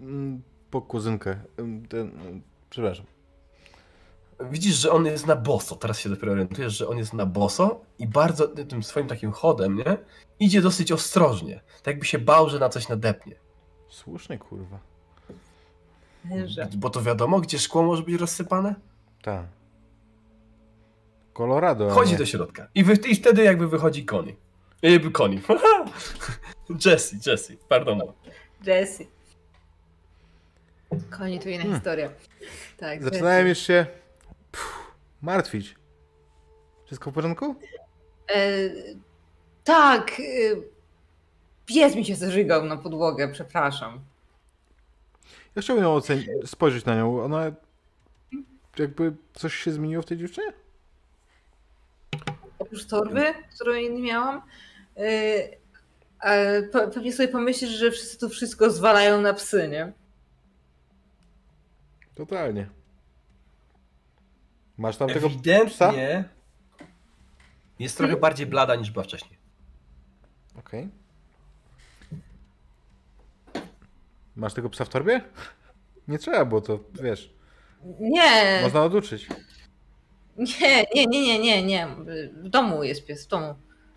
mm, 0.00 0.42
po 0.70 0.82
kuzynkę. 0.82 1.40
Ten, 1.88 2.00
ym, 2.00 2.42
przepraszam. 2.70 3.06
Widzisz, 4.40 4.74
że 4.74 4.90
on 4.90 5.06
jest 5.06 5.26
na 5.26 5.36
boso. 5.36 5.76
Teraz 5.76 5.98
się 6.00 6.08
dopiero 6.08 6.32
orientujesz, 6.32 6.76
że 6.76 6.88
on 6.88 6.98
jest 6.98 7.12
na 7.12 7.26
boso 7.26 7.80
i 7.98 8.06
bardzo 8.06 8.48
tym 8.48 8.82
swoim 8.82 9.06
takim 9.06 9.32
chodem, 9.32 9.76
nie? 9.76 9.96
Idzie 10.40 10.60
dosyć 10.60 10.92
ostrożnie. 10.92 11.60
Tak 11.76 11.86
jakby 11.86 12.04
się 12.06 12.18
bał, 12.18 12.48
że 12.50 12.58
na 12.58 12.68
coś 12.68 12.88
nadepnie. 12.88 13.34
Słusznie 13.88 14.38
kurwa. 14.38 14.89
Że... 16.46 16.68
Bo 16.76 16.90
to 16.90 17.02
wiadomo, 17.02 17.40
gdzie 17.40 17.58
szkło 17.58 17.82
może 17.82 18.02
być 18.02 18.14
rozsypane? 18.14 18.74
Tak. 19.22 19.46
Colorado. 21.34 22.04
nie. 22.04 22.16
do 22.16 22.26
środka. 22.26 22.68
I, 22.74 22.84
wy, 22.84 22.94
I 22.94 23.14
wtedy 23.14 23.42
jakby 23.44 23.68
wychodzi 23.68 24.04
Connie. 24.04 24.34
Jakby 24.82 25.10
Connie. 25.10 25.40
Jesse, 26.84 27.16
Jesse, 27.26 27.54
pardon. 27.68 28.00
Jesse. 28.66 29.04
Koni 31.10 31.40
to 31.40 31.48
inna 31.48 31.62
Hmm. 31.62 31.74
historia. 31.74 32.10
Tak, 32.76 33.02
Zaczynałem 33.02 33.48
już 33.48 33.58
się 33.58 33.86
pff, 34.52 34.78
martwić. 35.22 35.76
Wszystko 36.86 37.10
w 37.10 37.14
porządku? 37.14 37.54
E, 38.28 38.36
tak. 39.64 40.20
E, 40.20 40.22
pies 41.66 41.96
mi 41.96 42.04
się 42.04 42.14
zażygał 42.16 42.64
na 42.64 42.76
podłogę, 42.76 43.28
przepraszam. 43.32 44.00
Ja 45.56 45.62
chciałbym 45.62 45.84
ją 45.84 45.94
ocenić, 45.94 46.28
spojrzeć 46.44 46.84
na 46.84 46.96
nią. 46.96 47.22
Ona 47.22 47.52
jakby 48.78 49.16
coś 49.32 49.54
się 49.54 49.72
zmieniło 49.72 50.02
w 50.02 50.06
tej 50.06 50.18
dziewczynie? 50.18 50.52
Oprócz 52.58 52.86
torby, 52.86 53.34
którą 53.54 53.72
nie 53.74 54.02
miałam, 54.02 54.42
pe- 56.72 56.90
pewnie 56.94 57.12
sobie 57.12 57.28
pomyślisz, 57.28 57.70
że 57.70 57.90
wszyscy 57.90 58.18
tu 58.18 58.28
wszystko 58.28 58.70
zwalają 58.70 59.20
na 59.20 59.34
psy, 59.34 59.68
nie? 59.68 59.92
Totalnie. 62.14 62.68
Masz 64.78 64.96
tam 64.96 65.08
tego 65.08 65.28
psa? 65.30 65.34
Ewidentnie 65.36 66.24
jest 67.78 67.96
trochę 67.96 68.16
bardziej 68.16 68.46
blada 68.46 68.74
niż 68.74 68.90
była 68.90 69.04
wcześniej. 69.04 69.38
Okej. 70.58 70.88
Masz 74.40 74.54
tego 74.54 74.70
psa 74.70 74.84
w 74.84 74.88
torbie? 74.88 75.20
Nie 76.08 76.18
trzeba, 76.18 76.44
bo 76.44 76.60
to 76.60 76.80
wiesz, 77.02 77.34
Nie, 78.00 78.60
można 78.62 78.82
oduczyć. 78.82 79.28
nie, 80.36 80.84
nie, 80.94 81.06
nie, 81.06 81.38
nie, 81.38 81.38
nie, 81.38 81.62
nie. 81.62 81.86
W 82.42 82.48
domu 82.48 82.84
jest 82.84 83.06
pies, 83.06 83.26
w 83.26 83.28
domu. 83.28 83.54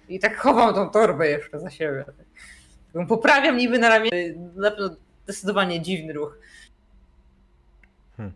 I 0.10 0.20
tak 0.20 0.38
chowam 0.38 0.74
tą 0.76 0.90
torbę 0.90 1.28
jeszcze 1.28 1.60
za 1.60 1.70
siebie. 1.70 2.06
Poprawiam 3.08 3.58
niby 3.58 3.80
na 3.80 3.90
ramię. 3.90 4.10
Na 4.56 4.72
pewno 4.72 4.96
zdecydowanie 5.24 5.82
dziwny 5.82 6.14
ruch. 6.14 6.38
Hmm. 8.18 8.34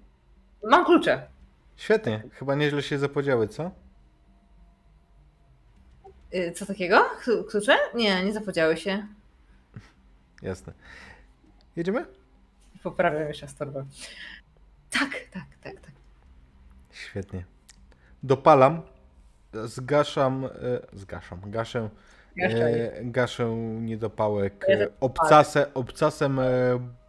Mam 0.64 0.86
klucze. 0.86 1.28
Świetnie, 1.76 2.24
chyba 2.32 2.56
nieźle 2.56 2.82
się 2.84 2.98
zapodziały, 3.00 3.48
co? 3.48 3.72
Y, 6.36 6.52
Co 6.56 6.66
takiego? 6.66 7.06
Klu- 7.24 7.44
Klucze? 7.50 7.78
Nie, 7.96 8.24
nie 8.26 8.34
zapodziały 8.34 8.78
się. 8.78 9.08
Jasne. 10.42 10.74
Jedziemy? 11.78 12.06
Poprawiam 12.84 13.28
jeszcze 13.28 13.46
raz 13.46 13.56
torbę. 13.56 13.86
Tak, 14.90 15.10
tak, 15.32 15.44
tak, 15.64 15.80
tak. 15.82 15.92
Świetnie. 16.92 17.46
Dopalam, 18.24 18.82
zgaszam, 19.66 20.46
e, 20.46 20.50
zgaszam, 20.94 21.42
gaszę, 21.46 21.90
e, 22.38 23.06
gaszę 23.06 23.56
niedopałek 23.82 24.66
e, 24.70 24.88
obcasem, 25.00 25.66
obcasem 25.74 26.40
e, 26.40 26.44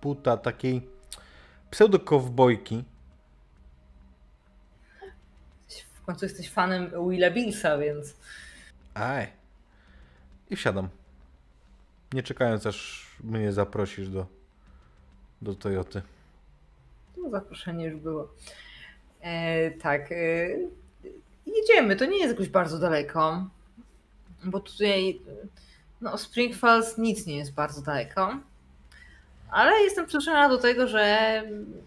buta 0.02 0.36
takiej 0.36 0.88
pseudo-kowbojki. 1.70 2.84
W 5.94 6.02
końcu 6.02 6.24
jesteś 6.24 6.50
fanem 6.50 6.90
Willa 7.08 7.30
Billsa, 7.30 7.78
więc 7.78 8.16
Aj. 8.94 9.32
I 10.50 10.56
wsiadam. 10.56 10.88
Nie 12.12 12.22
czekając, 12.22 12.66
aż 12.66 13.08
mnie 13.24 13.52
zaprosisz 13.52 14.08
do, 14.08 14.37
do 15.42 15.54
Toyoty. 15.54 16.02
to 17.14 17.30
zaproszenie 17.30 17.84
już 17.84 18.00
było. 18.00 18.34
E, 19.20 19.70
tak. 19.70 20.12
E, 20.12 20.48
jedziemy. 21.46 21.96
To 21.96 22.04
nie 22.04 22.18
jest 22.18 22.30
jakoś 22.30 22.48
bardzo 22.48 22.78
daleko. 22.78 23.46
Bo 24.44 24.60
tutaj 24.60 25.20
no, 26.00 26.18
Spring 26.18 26.56
Falls 26.56 26.98
nic 26.98 27.26
nie 27.26 27.36
jest 27.36 27.52
bardzo 27.52 27.82
daleko. 27.82 28.38
Ale 29.50 29.80
jestem 29.80 30.06
przyzwyczajona 30.06 30.48
do 30.48 30.58
tego, 30.58 30.88
że 30.88 31.42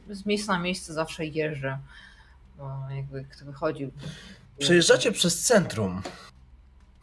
z 0.10 0.26
miejsca 0.26 0.54
na 0.54 0.60
miejsce 0.60 0.94
zawsze 0.94 1.26
jeżdżę. 1.26 1.78
Bo 2.58 2.80
jakby 2.96 3.26
kto 3.26 3.46
wychodził. 3.46 3.92
Przejeżdżacie 4.60 5.12
przez 5.12 5.42
centrum. 5.42 6.02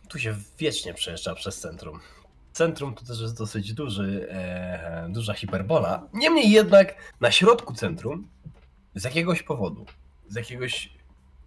Tu 0.08 0.18
się 0.18 0.34
wiecznie 0.58 0.94
przejeżdża 0.94 1.34
przez 1.34 1.60
centrum. 1.60 2.00
Centrum 2.58 2.94
to 2.94 3.04
też 3.04 3.20
jest 3.20 3.38
dosyć 3.38 3.74
duży, 3.74 4.28
e, 4.30 5.08
duża 5.10 5.34
hiperbola. 5.34 6.08
Niemniej 6.14 6.50
jednak 6.50 6.94
na 7.20 7.30
środku 7.30 7.74
centrum 7.74 8.28
z 8.94 9.04
jakiegoś 9.04 9.42
powodu, 9.42 9.86
z 10.28 10.34
jakiegoś 10.34 10.92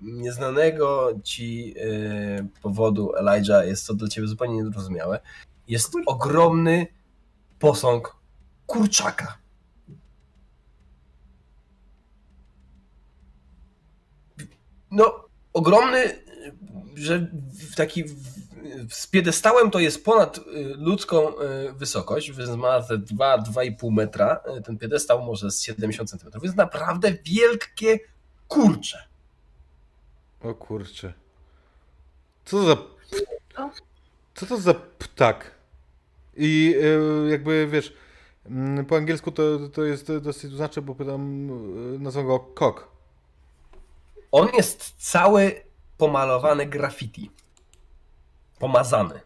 nieznanego 0.02 1.12
ci 1.24 1.76
e, 1.78 2.48
powodu, 2.62 3.16
Elijah, 3.16 3.68
jest 3.68 3.88
to 3.88 3.94
dla 3.94 4.08
ciebie 4.08 4.28
zupełnie 4.28 4.56
niezrozumiałe, 4.64 5.20
jest 5.68 5.94
ogromny 6.06 6.88
posąg 7.60 8.16
kurczaka. 8.68 9.38
No, 14.92 15.26
ogromny, 15.54 16.24
że 16.96 17.32
taki 17.76 18.04
z 18.90 19.08
piedestałem 19.08 19.72
to 19.72 19.80
jest 19.80 20.06
ponad 20.06 20.38
y, 20.38 20.42
ludzką 20.78 21.30
y, 21.30 21.74
wysokość, 21.74 22.32
więc 22.32 22.50
ma 22.50 22.82
te 22.82 22.98
2-2,5 22.98 23.92
metra. 23.92 24.40
Y, 24.58 24.62
ten 24.62 24.78
piedestał 24.78 25.24
może 25.24 25.52
z 25.52 25.62
70 25.62 26.10
cm. 26.10 26.42
Więc 26.42 26.56
naprawdę 26.56 27.14
wielkie 27.26 28.00
kurcze. 28.48 29.04
O 30.44 30.54
kurczę. 30.54 31.14
Co 32.46 32.58
to 32.58 32.64
za. 32.64 32.78
Co 34.36 34.46
to 34.46 34.58
za 34.58 34.74
ptak? 34.74 35.52
I 36.38 36.76
jakby 37.30 37.68
wiesz, 37.68 37.94
mm, 38.46 38.86
po 38.86 38.96
angielsku 38.96 39.32
to, 39.32 39.70
to 39.74 39.84
jest 39.84 40.12
dosyć 40.18 40.52
znaczy, 40.52 40.82
bo 40.82 40.96
pytam, 40.96 41.50
nazwą 42.04 42.24
go 42.24 42.40
kok. 42.40 42.88
On 44.32 44.48
jest 44.58 44.94
cały 44.98 45.62
pomalowany 45.98 46.66
graffiti. 46.66 47.32
Pomazany. 48.62 49.20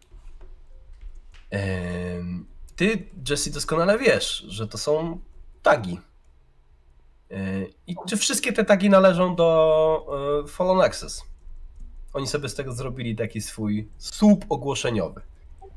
Ty, 2.76 3.08
Jesse, 3.30 3.50
doskonale 3.50 3.98
wiesz, 3.98 4.46
że 4.48 4.68
to 4.68 4.78
są 4.78 5.20
tagi. 5.64 6.00
I 7.88 7.96
czy 8.08 8.18
wszystkie 8.18 8.54
te 8.54 8.66
tagi 8.66 8.90
należą 8.90 9.36
do 9.36 10.42
e, 10.44 10.48
Fallen 10.48 10.82
Access? 10.82 11.24
Oni 12.14 12.28
sobie 12.28 12.50
z 12.50 12.56
tego 12.56 12.72
zrobili 12.72 13.16
taki 13.16 13.42
swój 13.42 13.90
słup 13.98 14.46
ogłoszeniowy. 14.50 15.22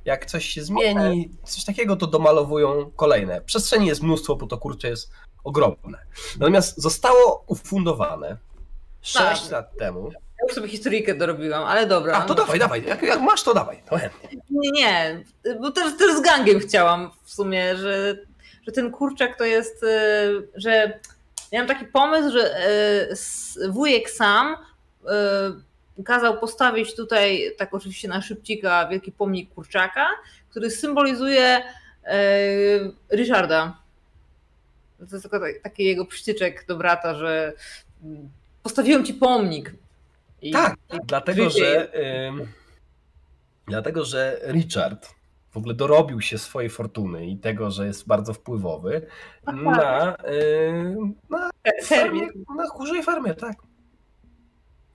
Jak 0.04 0.26
coś 0.26 0.44
się 0.44 0.64
zmieni, 0.64 1.30
coś 1.44 1.64
takiego, 1.64 1.96
to 1.96 2.06
domalowują 2.06 2.90
kolejne. 2.96 3.40
Przestrzeni 3.40 3.86
jest 3.86 4.02
mnóstwo, 4.02 4.36
bo 4.36 4.46
to 4.46 4.58
kurczę 4.58 4.88
jest 4.88 5.10
ogromne. 5.44 5.98
Natomiast 6.38 6.78
zostało 6.80 7.44
ufundowane 7.46 8.36
6 9.02 9.42
Tak. 9.42 9.50
lat 9.50 9.76
temu. 9.78 10.10
Ja 10.40 10.44
już 10.48 10.54
sobie 10.54 10.68
historyjkę 10.68 11.14
dorobiłam, 11.14 11.64
ale 11.64 11.86
dobra. 11.86 12.14
A 12.16 12.22
to 12.22 12.34
dawaj, 12.34 12.58
dawaj. 12.58 12.84
Jak, 12.86 13.02
jak 13.02 13.20
masz, 13.20 13.42
to 13.42 13.54
dawaj. 13.54 13.82
To. 13.90 13.96
Nie, 14.50 14.70
nie, 14.72 15.20
bo 15.60 15.70
też, 15.70 15.96
też 15.98 16.16
z 16.16 16.20
gangiem 16.20 16.60
chciałam 16.60 17.10
w 17.24 17.30
sumie, 17.32 17.76
że, 17.76 18.16
że 18.66 18.72
ten 18.72 18.90
kurczak 18.90 19.38
to 19.38 19.44
jest, 19.44 19.82
e, 19.84 19.88
że 20.54 21.00
ja 21.52 21.58
mam 21.60 21.68
taki 21.68 21.84
pomysł, 21.84 22.30
że 22.32 22.56
s- 23.10 23.58
wujek 23.68 24.10
sam 24.10 24.56
e, 25.96 26.02
kazał 26.04 26.38
postawić 26.38 26.96
tutaj, 26.96 27.54
tak 27.58 27.74
oczywiście 27.74 28.08
na 28.08 28.22
szybcika, 28.22 28.88
wielki 28.88 29.12
pomnik 29.12 29.54
kurczaka, 29.54 30.06
który 30.50 30.70
symbolizuje 30.70 31.62
Ryszarda. 33.10 33.76
To 34.98 35.04
jest 35.16 35.22
tylko 35.22 35.40
tak- 35.40 35.62
taki 35.62 35.84
jego 35.84 36.04
przytyczek 36.04 36.64
do 36.68 36.76
brata, 36.76 37.14
że 37.14 37.52
mm, 38.04 38.28
postawiłem 38.62 39.04
ci 39.04 39.14
pomnik. 39.14 39.72
I, 40.42 40.52
Tak, 40.52 40.76
i 40.94 40.98
dlatego 41.06 41.50
że, 41.50 41.92
dlatego, 43.66 44.04
że 44.04 44.40
Richard 44.46 45.08
w 45.50 45.56
ogóle 45.56 45.74
dorobił 45.74 46.20
się 46.20 46.38
swojej 46.38 46.70
fortuny 46.70 47.26
i 47.26 47.36
tego, 47.36 47.70
że 47.70 47.86
jest 47.86 48.06
bardzo 48.06 48.34
wpływowy 48.34 49.06
na, 49.46 50.16
ym, 50.68 51.14
na 51.30 51.50
farmie, 51.82 52.28
na 52.56 52.66
chórzej 52.68 53.02
farmie, 53.02 53.34
tak. 53.34 53.56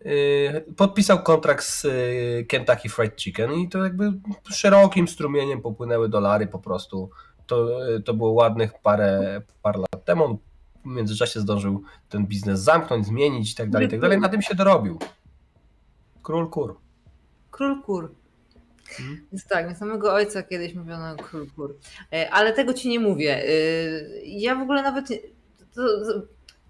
Yy, 0.05 0.65
Podpisał 0.77 1.23
kontrakt 1.23 1.65
z 1.65 1.83
yy, 1.83 2.45
Kentucky 2.45 2.89
Fried 2.89 3.21
Chicken 3.21 3.53
i 3.53 3.69
to 3.69 3.83
jakby 3.83 4.13
szerokim 4.49 5.07
strumieniem 5.07 5.61
popłynęły 5.61 6.09
dolary 6.09 6.47
po 6.47 6.59
prostu. 6.59 7.09
To, 7.47 7.85
yy, 7.89 8.01
to 8.01 8.13
było 8.13 8.31
ładnych 8.31 8.73
parę, 8.81 9.41
parę 9.61 9.79
lat 9.79 10.05
temu. 10.05 10.25
On 10.25 10.37
w 10.85 10.87
międzyczasie 10.87 11.39
zdążył 11.39 11.83
ten 12.09 12.25
biznes 12.25 12.59
zamknąć, 12.59 13.05
zmienić 13.05 13.51
i 13.51 13.55
tak 13.55 13.69
dalej, 13.69 13.87
i 13.87 13.91
tak 13.91 13.99
dalej. 13.99 14.19
Na 14.19 14.29
tym 14.29 14.41
się 14.41 14.55
dorobił. 14.55 14.99
Król 16.23 16.49
kur. 16.49 16.75
Król 17.51 17.81
kur. 17.81 18.11
Mhm. 18.99 19.25
Więc 19.31 19.45
tak, 19.47 19.69
na 19.69 19.75
samego 19.75 20.13
ojca 20.13 20.43
kiedyś 20.43 20.73
mówiono 20.73 21.15
król 21.15 21.47
kur. 21.55 21.75
E, 22.13 22.29
Ale 22.31 22.53
tego 22.53 22.73
ci 22.73 22.89
nie 22.89 22.99
mówię. 22.99 23.43
E, 23.43 23.49
Ja 24.23 24.55
w 24.55 24.61
ogóle 24.61 24.81
nawet. 24.83 25.07
To, 25.75 25.81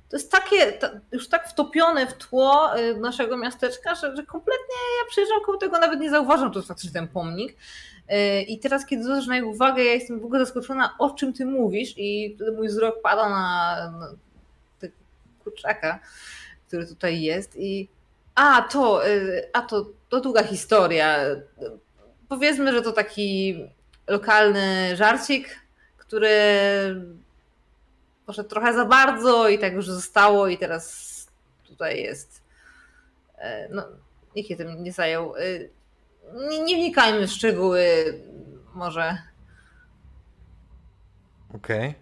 to, 0.09 0.15
jest 0.17 0.31
takie, 0.31 0.71
to, 0.71 0.87
już 1.11 1.29
tak 1.29 1.49
wtopione 1.49 2.07
w 2.07 2.13
tło 2.13 2.75
e, 2.75 2.93
naszego 2.93 3.37
miasteczka, 3.37 3.95
że, 3.95 4.15
że 4.15 4.23
kompletnie 4.25 4.75
ja 4.99 5.09
przyjeżdżam 5.09 5.41
koło 5.45 5.57
tego, 5.57 5.79
nawet 5.79 5.99
nie 5.99 6.09
zauważam, 6.09 6.51
to 6.51 6.59
jest 6.59 6.67
faktycznie 6.67 6.91
ten 6.93 7.07
pomnik. 7.07 7.57
I 8.47 8.59
teraz, 8.59 8.85
kiedy 8.85 9.03
zwracasz 9.03 9.27
na 9.27 9.35
jego 9.35 9.47
uwagę, 9.47 9.83
ja 9.83 9.93
jestem 9.93 10.19
w 10.19 10.25
ogóle 10.25 10.45
zaskoczona, 10.45 10.95
o 10.99 11.09
czym 11.09 11.33
ty 11.33 11.45
mówisz, 11.45 11.93
i 11.97 12.37
mój 12.55 12.67
wzrok 12.67 13.01
pada 13.01 13.29
na, 13.29 13.75
na 13.99 14.07
tego 14.79 14.93
kurczaka, 15.43 15.99
który 16.67 16.87
tutaj 16.87 17.21
jest. 17.21 17.55
I 17.55 17.89
a, 18.35 18.61
to, 18.61 19.07
y, 19.07 19.49
a 19.53 19.61
to, 19.61 19.85
to 20.09 20.19
długa 20.21 20.43
historia. 20.43 21.17
Powiedzmy, 22.29 22.71
że 22.73 22.81
to 22.81 22.91
taki 22.91 23.59
lokalny 24.07 24.95
żarcik, 24.95 25.59
który 25.97 26.29
poszedł 28.25 28.49
trochę 28.49 28.73
za 28.73 28.85
bardzo 28.85 29.49
i 29.49 29.59
tak 29.59 29.73
już 29.73 29.87
zostało 29.87 30.47
i 30.47 30.57
teraz 30.57 31.13
tutaj 31.63 32.01
jest. 32.03 32.43
E, 33.37 33.69
No, 33.71 33.83
nikt 34.35 34.49
się 34.49 34.55
tym 34.55 34.83
nie 34.83 34.91
zajął. 34.91 35.35
Y, 35.35 35.69
Nie, 36.49 36.59
nie 36.63 36.75
wnikajmy 36.75 37.27
w 37.27 37.31
szczegóły, 37.31 37.85
może. 38.73 39.17
Okej. 41.55 41.95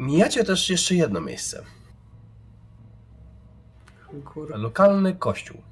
Mijacie 0.00 0.44
też 0.44 0.70
jeszcze 0.70 0.94
jedno 0.94 1.20
miejsce. 1.20 1.64
Kurwa. 4.24 4.56
Lokalny 4.56 5.14
kościół. 5.14 5.62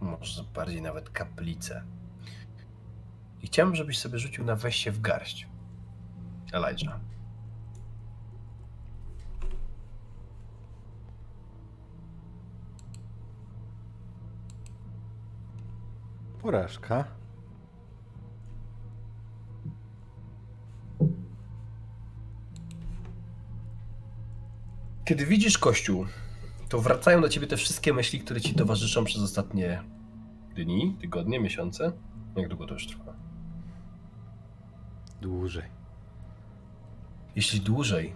Może 0.00 0.44
bardziej 0.54 0.82
nawet 0.82 1.10
kaplicę. 1.10 1.82
I 3.42 3.46
chciałbym, 3.46 3.76
żebyś 3.76 3.98
sobie 3.98 4.18
rzucił 4.18 4.44
na 4.44 4.56
wejście 4.56 4.92
w 4.92 5.00
garść. 5.00 5.48
Elijah. 6.52 7.00
Porażka. 16.42 17.17
Kiedy 25.08 25.26
widzisz 25.26 25.58
kościół, 25.58 26.06
to 26.68 26.80
wracają 26.80 27.20
do 27.20 27.28
ciebie 27.28 27.46
te 27.46 27.56
wszystkie 27.56 27.92
myśli, 27.92 28.20
które 28.20 28.40
ci 28.40 28.54
towarzyszą 28.54 29.04
przez 29.04 29.22
ostatnie 29.22 29.82
dni, 30.56 30.96
tygodnie, 31.00 31.40
miesiące. 31.40 31.92
Jak 32.36 32.48
długo 32.48 32.66
to 32.66 32.74
już 32.74 32.86
trwa? 32.86 33.14
Dłużej. 35.20 35.64
Jeśli 37.36 37.60
dłużej, 37.60 38.14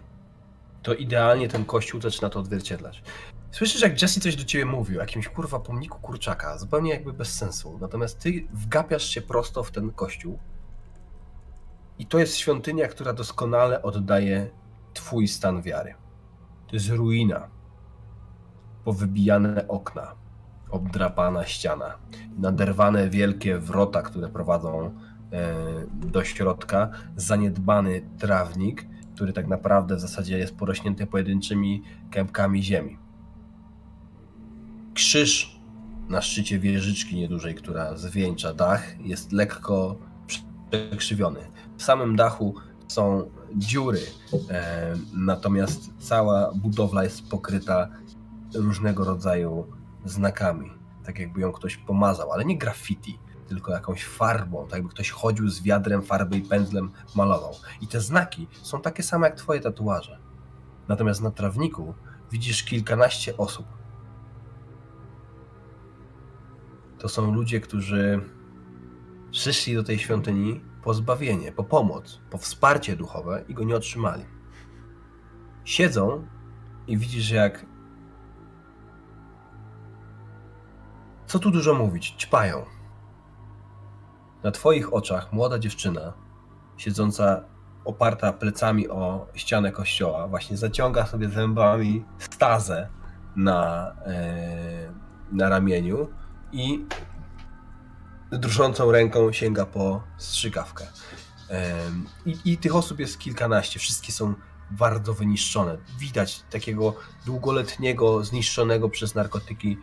to 0.82 0.94
idealnie 0.94 1.48
ten 1.48 1.64
kościół 1.64 2.00
zaczyna 2.00 2.30
to 2.30 2.40
odzwierciedlać. 2.40 3.02
Słyszysz, 3.50 3.82
jak 3.82 4.02
Jesse 4.02 4.20
coś 4.20 4.36
do 4.36 4.44
ciebie 4.44 4.64
mówił, 4.64 4.98
o 4.98 5.00
jakimś 5.00 5.28
kurwa 5.28 5.60
pomniku 5.60 5.98
kurczaka, 6.00 6.58
zupełnie 6.58 6.90
jakby 6.90 7.12
bez 7.12 7.34
sensu. 7.34 7.78
Natomiast 7.80 8.18
ty 8.18 8.48
wgapiasz 8.52 9.04
się 9.04 9.22
prosto 9.22 9.62
w 9.62 9.70
ten 9.70 9.92
kościół. 9.92 10.38
I 11.98 12.06
to 12.06 12.18
jest 12.18 12.36
świątynia, 12.36 12.88
która 12.88 13.12
doskonale 13.12 13.82
oddaje 13.82 14.50
twój 14.94 15.28
stan 15.28 15.62
wiary. 15.62 15.94
To 16.72 16.76
jest 16.76 16.90
ruina. 16.90 17.48
Powybijane 18.84 19.68
okna, 19.68 20.14
obdrapana 20.70 21.44
ściana, 21.44 21.98
naderwane 22.38 23.10
wielkie 23.10 23.58
wrota, 23.58 24.02
które 24.02 24.28
prowadzą 24.28 24.90
e, 25.32 25.54
do 25.94 26.24
środka, 26.24 26.90
zaniedbany 27.16 28.02
trawnik, 28.18 28.86
który 29.14 29.32
tak 29.32 29.46
naprawdę 29.46 29.96
w 29.96 30.00
zasadzie 30.00 30.38
jest 30.38 30.56
porośnięty 30.56 31.06
pojedynczymi 31.06 31.82
kępkami 32.10 32.62
ziemi. 32.62 32.98
Krzyż 34.94 35.60
na 36.08 36.22
szczycie 36.22 36.58
wieżyczki 36.58 37.16
niedużej, 37.16 37.54
która 37.54 37.96
zwieńcza 37.96 38.54
dach, 38.54 39.00
jest 39.00 39.32
lekko 39.32 39.96
przekrzywiony. 40.70 41.40
W 41.76 41.82
samym 41.82 42.16
dachu 42.16 42.54
są 42.88 43.30
dziury, 43.56 44.00
e, 44.50 44.94
natomiast 45.14 45.90
cała 45.98 46.52
budowla 46.54 47.04
jest 47.04 47.28
pokryta 47.28 47.88
różnego 48.54 49.04
rodzaju 49.04 49.66
znakami. 50.04 50.70
Tak 51.04 51.18
jakby 51.18 51.40
ją 51.40 51.52
ktoś 51.52 51.76
pomazał, 51.76 52.32
ale 52.32 52.44
nie 52.44 52.58
graffiti, 52.58 53.18
tylko 53.48 53.72
jakąś 53.72 54.04
farbą, 54.04 54.64
tak 54.64 54.72
jakby 54.72 54.88
ktoś 54.88 55.10
chodził 55.10 55.48
z 55.48 55.62
wiadrem 55.62 56.02
farby 56.02 56.36
i 56.36 56.42
pędzlem 56.42 56.90
malował. 57.14 57.52
I 57.80 57.86
te 57.86 58.00
znaki 58.00 58.48
są 58.62 58.80
takie 58.80 59.02
same 59.02 59.26
jak 59.26 59.36
twoje 59.36 59.60
tatuaże. 59.60 60.18
Natomiast 60.88 61.22
na 61.22 61.30
trawniku 61.30 61.94
widzisz 62.30 62.64
kilkanaście 62.64 63.36
osób. 63.36 63.66
to 67.02 67.08
są 67.08 67.32
ludzie, 67.34 67.60
którzy 67.60 68.20
przyszli 69.30 69.74
do 69.74 69.82
tej 69.82 69.98
świątyni 69.98 70.60
po 70.82 70.94
zbawienie, 70.94 71.52
po 71.52 71.64
pomoc, 71.64 72.20
po 72.30 72.38
wsparcie 72.38 72.96
duchowe 72.96 73.44
i 73.48 73.54
go 73.54 73.64
nie 73.64 73.76
otrzymali. 73.76 74.24
Siedzą 75.64 76.26
i 76.86 76.98
widzisz, 76.98 77.30
jak. 77.30 77.66
Co 81.26 81.38
tu 81.38 81.50
dużo 81.50 81.74
mówić? 81.74 82.14
Ćpają. 82.18 82.64
Na 84.42 84.50
twoich 84.50 84.94
oczach 84.94 85.32
młoda 85.32 85.58
dziewczyna, 85.58 86.12
siedząca 86.76 87.44
oparta 87.84 88.32
plecami 88.32 88.88
o 88.88 89.26
ścianę 89.34 89.72
kościoła, 89.72 90.28
właśnie 90.28 90.56
zaciąga 90.56 91.06
sobie 91.06 91.28
zębami 91.28 92.04
stazę 92.18 92.88
na, 93.36 93.92
e, 94.06 94.92
na 95.32 95.48
ramieniu 95.48 96.08
i 96.52 96.86
drżącą 98.32 98.92
ręką 98.92 99.32
sięga 99.32 99.66
po 99.66 100.02
strzykawkę. 100.16 100.86
I, 102.26 102.36
I 102.44 102.58
tych 102.58 102.76
osób 102.76 103.00
jest 103.00 103.18
kilkanaście, 103.18 103.80
wszystkie 103.80 104.12
są 104.12 104.34
bardzo 104.70 105.14
wyniszczone. 105.14 105.76
Widać 105.98 106.42
takiego 106.50 106.94
długoletniego, 107.26 108.24
zniszczonego 108.24 108.88
przez 108.88 109.14
narkotyki 109.14 109.78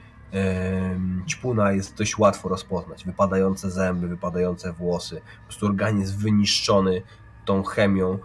ćpuna 1.28 1.72
jest 1.72 1.98
dość 1.98 2.18
łatwo 2.18 2.50
rozpoznać. 2.50 3.06
Wypadające 3.06 3.72
zęby, 3.72 4.08
wypadające 4.08 4.74
włosy, 4.74 5.22
po 5.40 5.44
prostu 5.44 5.66
organizm 5.66 6.18
wyniszczony 6.20 7.02
tą 7.46 7.64
chemią. 7.64 8.20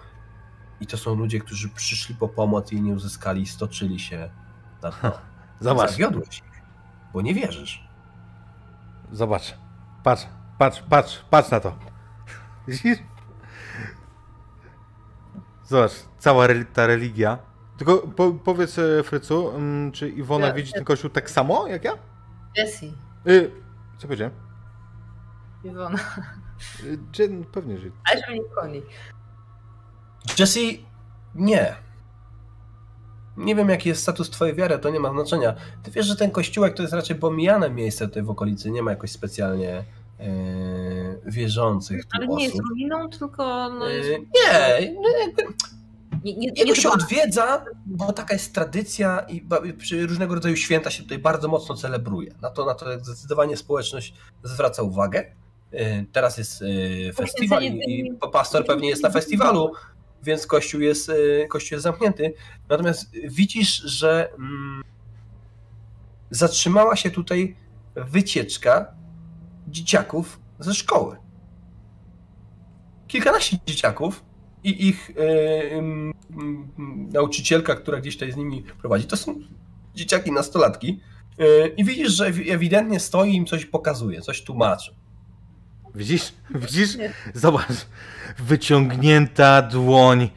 I 0.80 0.86
to 0.86 0.96
są 0.96 1.14
ludzie, 1.14 1.40
którzy 1.40 1.68
przyszli 1.68 2.14
po 2.14 2.28
pomoc 2.28 2.72
i 2.72 2.80
nie 2.82 2.92
uzyskali, 2.92 3.46
stoczyli 3.46 4.00
się 4.00 4.30
na 4.82 4.92
to. 4.92 5.18
Zobacz, 5.60 5.90
Zawiodłeś 5.90 6.38
ich, 6.38 6.62
bo 7.12 7.22
nie 7.22 7.34
wierzysz. 7.34 7.88
zobacz. 9.12 9.63
Patrz, 10.04 10.26
patrz, 10.58 10.82
patrz, 10.90 11.24
patrz 11.30 11.50
na 11.50 11.60
to. 11.60 11.72
Widzisz? 12.68 12.98
Zobacz, 15.64 15.92
cała 16.18 16.46
re- 16.46 16.64
ta 16.64 16.86
religia. 16.86 17.38
Tylko 17.76 17.98
po, 17.98 18.32
powiedz 18.32 18.78
e, 18.78 19.02
Frycu, 19.02 19.50
mm, 19.50 19.92
czy 19.92 20.08
Iwona 20.08 20.46
Ja- 20.46 20.52
widzi 20.54 20.72
ten 20.72 20.84
kościół 20.84 21.10
tak 21.10 21.30
samo 21.30 21.66
jak 21.66 21.84
ja? 21.84 21.92
Jessie, 22.56 22.94
Y, 23.26 23.50
co 23.98 24.06
powiedziałem? 24.06 24.34
Iwona. 25.64 25.98
Y, 26.84 26.98
czy, 27.12 27.28
pewnie, 27.52 27.78
że... 27.78 27.88
Ale 28.12 28.20
że 28.26 28.32
mnie 28.32 28.40
koni. 28.54 28.82
Jesse, 30.38 30.60
nie. 31.34 31.74
Nie 33.36 33.54
wiem, 33.54 33.68
jaki 33.68 33.88
jest 33.88 34.02
status 34.02 34.30
twojej 34.30 34.54
wiary, 34.54 34.78
to 34.78 34.90
nie 34.90 35.00
ma 35.00 35.10
znaczenia. 35.12 35.54
Ty 35.82 35.90
wiesz, 35.90 36.06
że 36.06 36.16
ten 36.16 36.30
kościółek 36.30 36.74
to 36.74 36.82
jest 36.82 36.94
raczej 36.94 37.16
pomijane 37.16 37.70
miejsce 37.70 38.08
tutaj 38.08 38.22
w 38.22 38.30
okolicy, 38.30 38.70
nie 38.70 38.82
ma 38.82 38.90
jakoś 38.90 39.10
specjalnie 39.10 39.84
e, 40.20 40.24
wierzących 41.26 42.02
Ale 42.12 42.26
nie 42.28 42.44
jest 42.44 42.54
osób. 42.54 42.66
ruiną, 42.70 43.08
tylko 43.10 43.68
no 43.78 43.88
jest... 43.88 44.08
E, 44.10 44.18
nie, 44.80 44.94
no 45.02 45.08
jakby 45.26 45.42
Nie, 46.24 46.36
nie, 46.36 46.46
jego 46.46 46.64
nie 46.64 46.76
się 46.76 46.90
odwiedza, 46.90 47.64
bo 47.86 48.12
taka 48.12 48.32
jest 48.34 48.54
tradycja 48.54 49.20
i 49.20 49.46
przy 49.78 50.06
różnego 50.06 50.34
rodzaju 50.34 50.56
święta 50.56 50.90
się 50.90 51.02
tutaj 51.02 51.18
bardzo 51.18 51.48
mocno 51.48 51.74
celebruje. 51.74 52.34
Na 52.42 52.50
to, 52.50 52.64
na 52.64 52.74
to 52.74 52.98
zdecydowanie 53.04 53.56
społeczność 53.56 54.14
zwraca 54.42 54.82
uwagę. 54.82 55.24
E, 55.72 56.04
Teraz 56.12 56.38
jest 56.38 56.64
festiwal 57.16 57.62
i 57.62 58.12
pastor 58.32 58.66
pewnie 58.66 58.88
jest 58.88 59.02
na 59.02 59.10
festiwalu, 59.10 59.72
więc 60.24 60.46
kościół 60.46 60.80
jest, 60.80 61.10
e, 61.10 61.48
kościół 61.48 61.76
jest 61.76 61.82
zamknięty. 61.82 62.34
Natomiast 62.68 63.10
widzisz, 63.28 63.76
że 63.76 64.32
mm, 64.32 64.82
zatrzymała 66.30 66.96
się 66.96 67.10
tutaj 67.10 67.56
wycieczka 67.94 68.94
dzieciaków 69.68 70.40
ze 70.58 70.74
szkoły. 70.74 71.16
Kilkanaście 73.08 73.56
dzieciaków 73.66 74.24
i 74.64 74.88
ich 74.88 75.10
e, 75.10 75.82
nauczycielka, 77.12 77.74
która 77.74 78.00
gdzieś 78.00 78.14
tutaj 78.14 78.32
z 78.32 78.36
nimi 78.36 78.62
prowadzi, 78.62 79.06
to 79.06 79.16
są 79.16 79.34
dzieciaki 79.94 80.32
nastolatki. 80.32 81.00
E, 81.38 81.68
I 81.68 81.84
widzisz, 81.84 82.12
że 82.12 82.32
ewi- 82.32 82.50
ewidentnie 82.52 83.00
stoi 83.00 83.34
im 83.34 83.46
coś 83.46 83.66
pokazuje, 83.66 84.20
coś 84.20 84.42
tłumaczy. 84.44 84.94
Widzisz? 85.94 86.32
Widzisz? 86.54 86.98
Zobacz. 87.34 87.86
Wyciągnięta 88.38 89.62
dłoń 89.62 90.30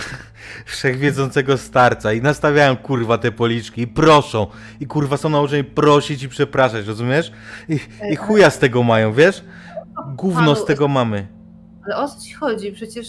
wszechwiedzącego 0.66 1.58
starca 1.58 2.12
i 2.12 2.22
nastawiają 2.22 2.76
kurwa 2.76 3.18
te 3.18 3.32
policzki 3.32 3.82
i 3.82 3.86
proszą. 3.86 4.46
I 4.80 4.86
kurwa 4.86 5.16
są 5.16 5.28
nauczeni 5.28 5.64
prosić 5.64 6.22
i 6.22 6.28
przepraszać, 6.28 6.86
rozumiesz? 6.86 7.32
I, 7.68 7.80
i 8.12 8.16
chuja 8.16 8.50
z 8.50 8.58
tego 8.58 8.82
mają, 8.82 9.12
wiesz? 9.12 9.44
Gówno 10.14 10.56
z 10.56 10.64
tego 10.64 10.88
mamy. 10.88 11.26
Ale 11.84 11.96
o 11.96 12.08
co 12.08 12.20
ci 12.20 12.34
chodzi? 12.34 12.72
Przecież 12.72 13.06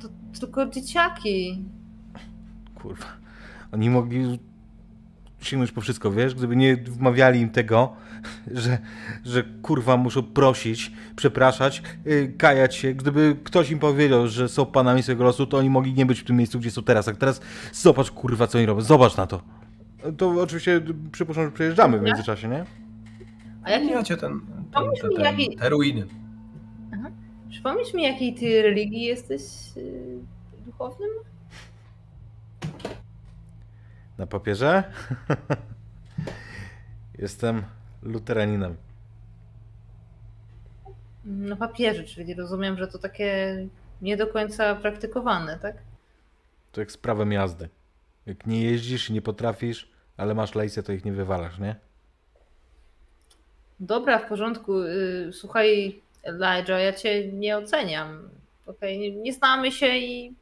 to 0.00 0.08
tylko 0.40 0.66
dzieciaki. 0.66 1.64
Kurwa. 2.74 3.06
Oni 3.72 3.90
mogli 3.90 4.38
sięgnąć 5.40 5.72
po 5.72 5.80
wszystko, 5.80 6.10
wiesz? 6.10 6.34
Gdyby 6.34 6.56
nie 6.56 6.76
wmawiali 6.76 7.40
im 7.40 7.50
tego, 7.50 7.96
że, 8.50 8.78
że 9.24 9.42
kurwa 9.62 9.96
muszą 9.96 10.22
prosić, 10.22 10.92
przepraszać, 11.16 11.82
yy, 12.04 12.32
kajać 12.38 12.76
się. 12.76 12.94
Gdyby 12.94 13.36
ktoś 13.44 13.70
im 13.70 13.78
powiedział, 13.78 14.28
że 14.28 14.48
są 14.48 14.66
panami 14.66 15.02
swojego 15.02 15.24
losu, 15.24 15.46
to 15.46 15.58
oni 15.58 15.70
mogli 15.70 15.94
nie 15.94 16.06
być 16.06 16.20
w 16.20 16.24
tym 16.24 16.36
miejscu, 16.36 16.58
gdzie 16.60 16.70
są 16.70 16.82
teraz. 16.82 17.08
A 17.08 17.14
teraz 17.14 17.40
zobacz 17.72 18.10
kurwa, 18.10 18.46
co 18.46 18.58
oni 18.58 18.66
robią. 18.66 18.80
Zobacz 18.80 19.16
na 19.16 19.26
to. 19.26 19.42
To 20.18 20.28
oczywiście 20.42 20.80
przypuszczam, 21.12 21.44
że 21.44 21.52
przejeżdżamy 21.52 21.98
w 21.98 22.02
międzyczasie, 22.02 22.48
nie? 22.48 22.64
A 23.62 23.70
jaki, 23.70 23.94
macie 23.94 24.16
ten, 24.16 24.40
ten, 24.40 24.64
Pomyśl 24.72 25.02
te, 25.02 25.08
mi, 25.08 25.14
ten, 25.16 25.24
jaki- 25.24 25.56
te 25.56 25.68
ruiny. 25.68 26.06
przypomnisz 27.50 27.94
mi, 27.94 28.02
jakiej 28.02 28.34
ty 28.34 28.62
religii 28.62 29.02
jesteś 29.02 29.42
yy, 29.76 30.18
duchownym? 30.66 31.08
Na 34.18 34.26
papierze? 34.26 34.84
Jestem 37.18 37.62
luteraninem. 38.04 38.76
Na 41.24 41.56
papierze, 41.56 42.04
czyli 42.04 42.34
rozumiem, 42.34 42.78
że 42.78 42.88
to 42.88 42.98
takie 42.98 43.56
nie 44.02 44.16
do 44.16 44.26
końca 44.26 44.74
praktykowane, 44.74 45.58
tak? 45.58 45.76
To 46.72 46.80
jak 46.80 46.92
z 46.92 46.96
prawem 46.96 47.32
jazdy. 47.32 47.68
Jak 48.26 48.46
nie 48.46 48.62
jeździsz 48.62 49.10
i 49.10 49.12
nie 49.12 49.22
potrafisz, 49.22 49.90
ale 50.16 50.34
masz 50.34 50.54
lejce, 50.54 50.82
to 50.82 50.92
ich 50.92 51.04
nie 51.04 51.12
wywalasz, 51.12 51.58
nie? 51.58 51.76
Dobra, 53.80 54.18
w 54.18 54.28
porządku. 54.28 54.82
Yy, 54.82 55.32
Słuchaj, 55.32 56.00
Elijah, 56.22 56.82
ja 56.82 56.92
cię 56.92 57.32
nie 57.32 57.56
oceniam. 57.56 58.28
Okej, 58.66 58.98
nie, 58.98 59.10
nie 59.10 59.32
znamy 59.32 59.72
się 59.72 59.86
i 59.86 60.34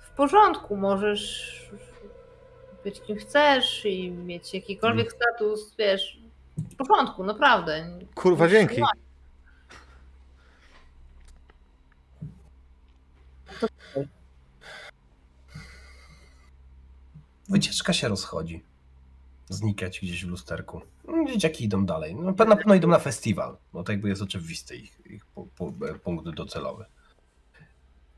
w 0.00 0.10
porządku, 0.16 0.76
możesz 0.76 1.54
być 2.84 3.00
kim 3.00 3.16
chcesz 3.16 3.84
i 3.84 4.10
mieć 4.10 4.54
jakikolwiek 4.54 5.12
status, 5.12 5.74
wiesz, 5.78 6.18
w 6.58 6.76
porządku, 6.76 7.24
naprawdę. 7.24 7.98
Kurwa, 8.14 8.48
dzięki. 8.48 8.82
Wycieczka 17.48 17.92
się 17.92 18.08
rozchodzi. 18.08 18.62
Znikać 19.48 20.00
gdzieś 20.00 20.24
w 20.24 20.28
lusterku. 20.28 20.80
Dzieciaki 21.26 21.64
idą 21.64 21.86
dalej. 21.86 22.14
No, 22.14 22.22
na 22.22 22.56
pewno 22.56 22.74
idą 22.74 22.88
na 22.88 22.98
festiwal, 22.98 23.56
bo 23.72 23.84
to 23.84 23.92
jakby 23.92 24.08
jest 24.08 24.22
oczywisty 24.22 24.76
ich, 24.76 25.00
ich 25.06 25.24
pu- 25.36 25.48
pu- 25.58 25.98
punkt 25.98 26.28
docelowy. 26.28 26.84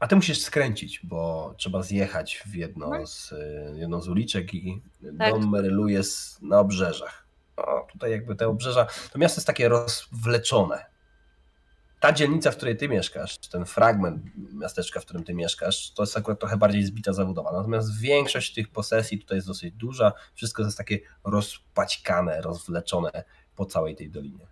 A 0.00 0.06
ty 0.06 0.16
musisz 0.16 0.40
skręcić, 0.42 1.00
bo 1.04 1.54
trzeba 1.56 1.82
zjechać 1.82 2.42
w 2.46 2.54
jedno 2.54 3.06
z, 3.06 3.32
e, 3.32 3.36
jedną 3.78 4.00
z 4.00 4.08
uliczek 4.08 4.54
i 4.54 4.82
Tak. 5.18 5.32
dom 5.32 5.50
Merylu 5.50 5.88
jest 5.88 6.42
na 6.42 6.60
obrzeżach. 6.60 7.26
O, 7.56 7.86
tutaj 7.92 8.10
jakby 8.10 8.36
te 8.36 8.48
obrzeża, 8.48 8.86
to 9.12 9.18
miasto 9.18 9.38
jest 9.38 9.46
takie 9.46 9.68
rozwleczone. 9.68 10.84
Ta 12.00 12.12
dzielnica, 12.12 12.50
w 12.50 12.56
której 12.56 12.76
ty 12.76 12.88
mieszkasz, 12.88 13.38
ten 13.38 13.64
fragment 13.64 14.22
miasteczka, 14.52 15.00
w 15.00 15.04
którym 15.04 15.24
ty 15.24 15.34
mieszkasz, 15.34 15.90
to 15.90 16.02
jest 16.02 16.16
akurat 16.16 16.40
trochę 16.40 16.56
bardziej 16.56 16.84
zbita 16.84 17.12
zawodowa. 17.12 17.52
Natomiast 17.52 18.00
większość 18.00 18.54
tych 18.54 18.68
posesji 18.68 19.18
tutaj 19.18 19.36
jest 19.38 19.46
dosyć 19.48 19.74
duża. 19.74 20.12
Wszystko 20.34 20.62
jest 20.62 20.78
takie 20.78 20.98
rozpaćkane, 21.24 22.40
rozwleczone 22.40 23.24
po 23.56 23.66
całej 23.66 23.96
tej 23.96 24.10
dolinie. 24.10 24.46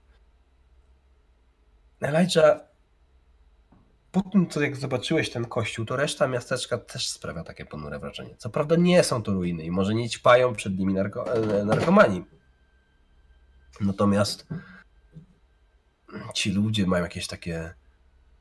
Elijah, 2.00 2.60
po 4.14 4.22
tym, 4.22 4.48
co 4.48 4.62
jak 4.62 4.76
zobaczyłeś 4.76 5.30
ten 5.30 5.44
kościół, 5.44 5.84
to 5.84 5.96
reszta 5.96 6.26
miasteczka 6.26 6.78
też 6.78 7.08
sprawia 7.08 7.44
takie 7.44 7.64
ponure 7.66 7.98
wrażenie. 7.98 8.36
Co 8.36 8.50
prawda 8.50 8.76
nie 8.76 9.04
są 9.04 9.22
to 9.22 9.32
ruiny 9.32 9.64
i 9.64 9.70
może 9.70 9.94
nie 9.94 10.08
ćpają 10.08 10.54
przed 10.54 10.78
nimi 10.78 10.94
narko, 10.94 11.34
e, 11.34 11.64
narkomani. 11.64 12.24
Natomiast 13.80 14.46
ci 16.34 16.52
ludzie 16.52 16.86
mają 16.86 17.04
jakieś 17.04 17.26
takie 17.26 17.74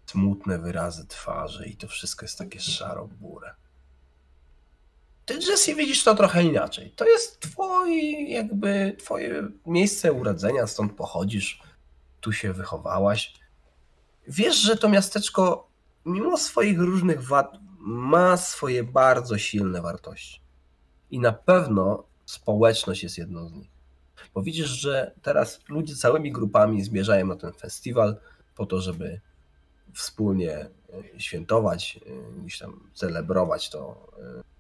smutne 0.06 0.60
wyrazy 0.60 1.08
twarzy 1.08 1.66
i 1.66 1.78
to 1.78 1.88
wszystko 1.88 2.26
jest 2.26 2.38
takie 2.38 2.60
szaro-burę. 2.60 3.56
ty 5.26 5.34
Jesse 5.34 5.76
widzisz 5.76 6.04
to 6.04 6.16
trochę 6.16 6.44
inaczej. 6.44 6.92
To 6.92 7.06
jest 7.06 7.40
twoje, 7.40 8.30
jakby 8.30 8.96
twoje 9.00 9.48
miejsce 9.66 10.14
urodzenia, 10.14 10.68
stąd 10.68 10.94
pochodzisz, 10.94 11.62
tu 12.22 12.34
się 12.34 12.54
wychowałaś. 12.54 13.43
Wiesz, 14.28 14.56
że 14.56 14.78
to 14.78 14.90
miasteczko, 14.90 15.68
mimo 16.06 16.38
swoich 16.38 16.80
różnych 16.80 17.24
wad, 17.24 17.58
ma 17.80 18.38
swoje 18.38 18.84
bardzo 18.84 19.38
silne 19.38 19.82
wartości. 19.82 20.42
I 21.12 21.20
na 21.20 21.34
pewno 21.34 22.04
społeczność 22.26 23.04
jest 23.04 23.18
jedną 23.18 23.48
z 23.48 23.54
nich. 23.54 23.70
Bo 24.34 24.42
widzisz, 24.42 24.70
że 24.70 25.12
teraz 25.22 25.60
ludzie 25.70 25.96
całymi 25.96 26.32
grupami 26.32 26.84
zmierzają 26.84 27.26
na 27.26 27.36
ten 27.36 27.54
festiwal 27.54 28.18
po 28.56 28.66
to, 28.66 28.82
żeby 28.82 29.22
wspólnie 29.94 30.52
e, 30.54 30.70
świętować, 31.20 32.00
e, 32.06 32.42
gdzieś 32.42 32.60
tam 32.60 32.90
celebrować 32.94 33.70
to, 33.70 34.08
e, 34.40 34.53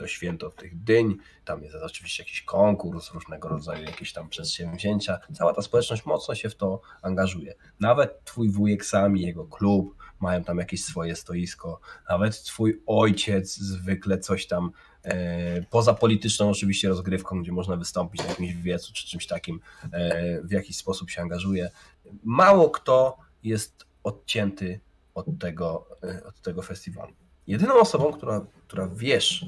to 0.00 0.06
święto 0.06 0.50
tych 0.50 0.82
dyń. 0.82 1.16
Tam 1.44 1.62
jest 1.62 1.76
oczywiście 1.76 2.22
jakiś 2.22 2.42
konkurs, 2.42 3.10
różnego 3.10 3.48
rodzaju 3.48 3.84
jakieś 3.84 4.12
tam 4.12 4.28
przedsięwzięcia. 4.28 5.18
Cała 5.32 5.54
ta 5.54 5.62
społeczność 5.62 6.06
mocno 6.06 6.34
się 6.34 6.48
w 6.48 6.54
to 6.54 6.80
angażuje. 7.02 7.54
Nawet 7.80 8.24
twój 8.24 8.50
wujek 8.50 8.84
sami, 8.84 9.22
jego 9.22 9.44
klub, 9.44 9.96
mają 10.20 10.44
tam 10.44 10.58
jakieś 10.58 10.84
swoje 10.84 11.16
stoisko. 11.16 11.80
Nawet 12.08 12.42
twój 12.42 12.82
ojciec 12.86 13.56
zwykle 13.56 14.18
coś 14.18 14.46
tam 14.46 14.70
e, 15.02 15.62
poza 15.62 15.94
polityczną 15.94 16.50
oczywiście 16.50 16.88
rozgrywką, 16.88 17.42
gdzie 17.42 17.52
można 17.52 17.76
wystąpić 17.76 18.22
na 18.22 18.28
jakimś 18.28 18.54
wiecu 18.54 18.92
czy 18.92 19.06
czymś 19.06 19.26
takim, 19.26 19.60
e, 19.92 20.42
w 20.42 20.50
jakiś 20.50 20.76
sposób 20.76 21.10
się 21.10 21.22
angażuje. 21.22 21.70
Mało 22.24 22.70
kto 22.70 23.18
jest 23.42 23.86
odcięty 24.02 24.80
od 25.14 25.26
tego, 25.40 25.86
e, 26.02 26.24
od 26.24 26.40
tego 26.40 26.62
festiwalu. 26.62 27.12
Jedyną 27.46 27.74
osobą, 27.74 28.12
która, 28.12 28.46
która 28.66 28.88
wiesz, 28.88 29.46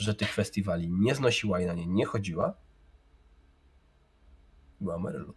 że 0.00 0.14
tych 0.14 0.32
festiwali 0.34 0.90
nie 0.90 1.14
znosiła 1.14 1.60
i 1.60 1.66
na 1.66 1.74
nie 1.74 1.86
nie 1.86 2.06
chodziła, 2.06 2.54
była 4.80 4.98
Marylu. 4.98 5.34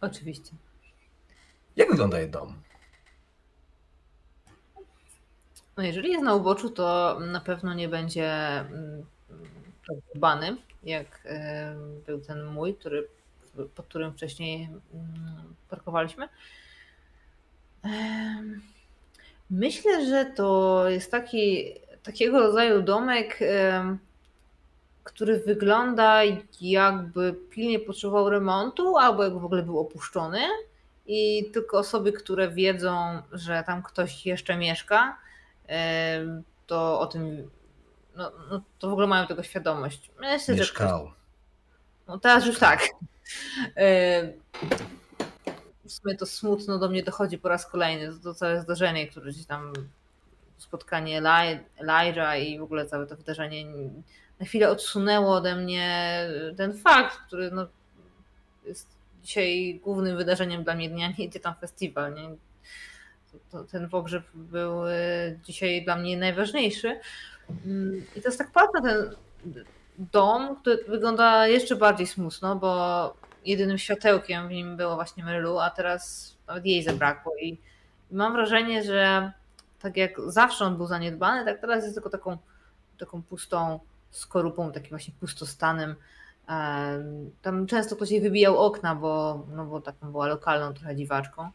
Oczywiście. 0.00 0.52
Jak 1.76 1.90
wygląda 1.90 2.20
jej 2.20 2.30
dom? 2.30 2.62
No 5.76 5.82
jeżeli 5.82 6.10
jest 6.10 6.24
na 6.24 6.34
uboczu, 6.34 6.70
to 6.70 7.18
na 7.20 7.40
pewno 7.40 7.74
nie 7.74 7.88
będzie 7.88 8.32
mm, 8.60 9.06
tak 9.88 9.96
dbany, 10.14 10.56
jak 10.82 11.28
był 12.06 12.20
ten 12.20 12.44
mój, 12.44 12.74
który, 12.74 13.08
pod 13.74 13.86
którym 13.86 14.12
wcześniej 14.12 14.64
mm, 14.64 15.54
parkowaliśmy. 15.68 16.28
Myślę, 19.50 20.06
że 20.06 20.24
to 20.24 20.84
jest 20.88 21.10
taki, 21.10 21.74
takiego 22.02 22.38
rodzaju 22.40 22.82
domek, 22.82 23.38
który 25.04 25.40
wygląda 25.40 26.22
jakby 26.60 27.34
pilnie 27.50 27.78
potrzebował 27.78 28.30
remontu, 28.30 28.96
albo 28.96 29.24
jakby 29.24 29.40
w 29.40 29.44
ogóle 29.44 29.62
był 29.62 29.78
opuszczony. 29.78 30.40
I 31.06 31.50
tylko 31.52 31.78
osoby, 31.78 32.12
które 32.12 32.48
wiedzą, 32.50 33.22
że 33.32 33.64
tam 33.66 33.82
ktoś 33.82 34.26
jeszcze 34.26 34.56
mieszka, 34.56 35.18
to 36.66 37.00
o 37.00 37.06
tym, 37.06 37.50
no, 38.16 38.32
no 38.50 38.62
to 38.78 38.88
w 38.88 38.92
ogóle 38.92 39.06
mają 39.06 39.26
tego 39.26 39.42
świadomość. 39.42 40.10
Myślę, 40.20 40.54
ktoś, 40.54 40.58
Mieszkał. 40.58 41.12
no 42.06 42.18
teraz 42.18 42.46
już 42.46 42.58
tak. 42.58 42.82
W 45.84 45.92
sumie 45.92 46.16
to 46.16 46.26
smutno 46.26 46.78
do 46.78 46.88
mnie 46.88 47.02
dochodzi 47.02 47.38
po 47.38 47.48
raz 47.48 47.66
kolejny. 47.66 48.18
To 48.22 48.34
całe 48.34 48.60
zdarzenie, 48.60 49.08
które 49.08 49.30
gdzieś 49.30 49.46
tam 49.46 49.72
spotkanie 50.60 51.22
Elijah 51.78 52.42
i 52.42 52.58
w 52.58 52.62
ogóle 52.62 52.86
całe 52.86 53.06
to 53.06 53.16
wydarzenie 53.16 53.64
na 54.40 54.46
chwilę 54.46 54.70
odsunęło 54.70 55.34
ode 55.34 55.56
mnie 55.56 56.26
ten 56.56 56.78
fakt, 56.78 57.18
który 57.26 57.50
no, 57.50 57.66
jest 58.64 58.88
dzisiaj 59.22 59.80
głównym 59.84 60.16
wydarzeniem 60.16 60.64
dla 60.64 60.74
mnie 60.74 60.90
dnia, 60.90 61.12
nie 61.18 61.24
idzie 61.24 61.40
tam 61.40 61.54
festiwal. 61.54 62.14
Nie? 62.14 62.30
Ten 63.72 63.88
pogrzeb 63.88 64.24
był 64.34 64.88
e, 64.88 64.92
dzisiaj 65.44 65.84
dla 65.84 65.96
mnie 65.96 66.16
najważniejszy. 66.16 67.00
Mm, 67.66 68.06
I 68.16 68.20
teraz 68.20 68.36
tak 68.36 68.52
patrzę 68.52 68.82
ten 68.82 69.16
dom, 69.98 70.56
który 70.56 70.84
wygląda 70.88 71.46
jeszcze 71.46 71.76
bardziej 71.76 72.06
smutno, 72.06 72.56
bo 72.56 73.14
jedynym 73.44 73.78
światełkiem 73.78 74.48
w 74.48 74.50
nim 74.50 74.76
było 74.76 74.94
właśnie 74.94 75.24
Marylu, 75.24 75.58
a 75.58 75.70
teraz 75.70 76.34
nawet 76.46 76.66
jej 76.66 76.82
zabrakło. 76.82 77.32
I 77.36 77.58
mam 78.10 78.32
wrażenie, 78.32 78.82
że 78.82 79.32
tak 79.80 79.96
jak 79.96 80.12
zawsze 80.26 80.64
on 80.64 80.76
był 80.76 80.86
zaniedbany, 80.86 81.44
tak 81.44 81.60
teraz 81.60 81.82
jest 81.84 81.94
tylko 81.94 82.10
taką, 82.10 82.38
taką 82.98 83.22
pustą 83.22 83.80
skorupą, 84.10 84.72
takim 84.72 84.90
właśnie 84.90 85.14
pustostanem. 85.20 85.94
Em, 86.48 87.30
Tam 87.42 87.66
często 87.66 87.96
ktoś 87.96 88.10
jej 88.10 88.20
wybijał 88.20 88.58
okna, 88.58 88.94
bo, 88.94 89.46
no 89.52 89.66
bo 89.66 89.80
taką 89.80 90.10
była 90.10 90.26
lokalną 90.26 90.74
trochę 90.74 90.96
dziwaczką. 90.96 91.50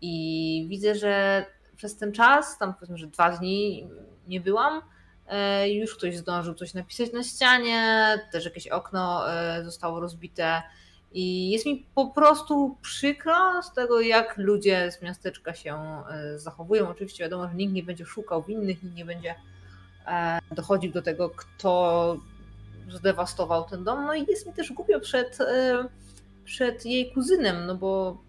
I 0.00 0.66
widzę, 0.68 0.94
że 0.94 1.46
przez 1.76 1.96
ten 1.96 2.12
czas, 2.12 2.58
tam 2.58 2.74
powiedzmy, 2.74 2.98
że 2.98 3.06
dwa 3.06 3.30
dni 3.30 3.88
nie 4.28 4.40
byłam, 4.40 4.82
e, 5.26 5.70
już 5.70 5.96
ktoś 5.96 6.16
zdążył 6.16 6.54
coś 6.54 6.74
napisać 6.74 7.12
na 7.12 7.22
ścianie, 7.22 8.18
też 8.32 8.44
jakieś 8.44 8.68
okno 8.68 9.32
e, 9.32 9.64
zostało 9.64 10.00
rozbite. 10.00 10.62
I 11.14 11.50
jest 11.50 11.66
mi 11.66 11.86
po 11.94 12.06
prostu 12.06 12.76
przykro 12.82 13.62
z 13.62 13.74
tego, 13.74 14.00
jak 14.00 14.38
ludzie 14.38 14.92
z 14.92 15.02
miasteczka 15.02 15.54
się 15.54 15.74
e, 15.74 16.38
zachowują. 16.38 16.88
Oczywiście 16.88 17.24
wiadomo, 17.24 17.48
że 17.48 17.54
nikt 17.54 17.72
nie 17.72 17.82
będzie 17.82 18.06
szukał 18.06 18.42
winnych, 18.42 18.82
nikt 18.82 18.96
nie 18.96 19.04
będzie 19.04 19.34
e, 20.06 20.38
dochodził 20.50 20.92
do 20.92 21.02
tego, 21.02 21.30
kto 21.30 22.16
zdewastował 22.88 23.64
ten 23.64 23.84
dom. 23.84 24.06
No 24.06 24.14
i 24.14 24.26
jest 24.28 24.46
mi 24.46 24.52
też 24.52 24.72
głupio 24.72 25.00
przed, 25.00 25.40
e, 25.40 25.88
przed 26.44 26.86
jej 26.86 27.12
kuzynem, 27.12 27.66
no 27.66 27.74
bo 27.74 28.22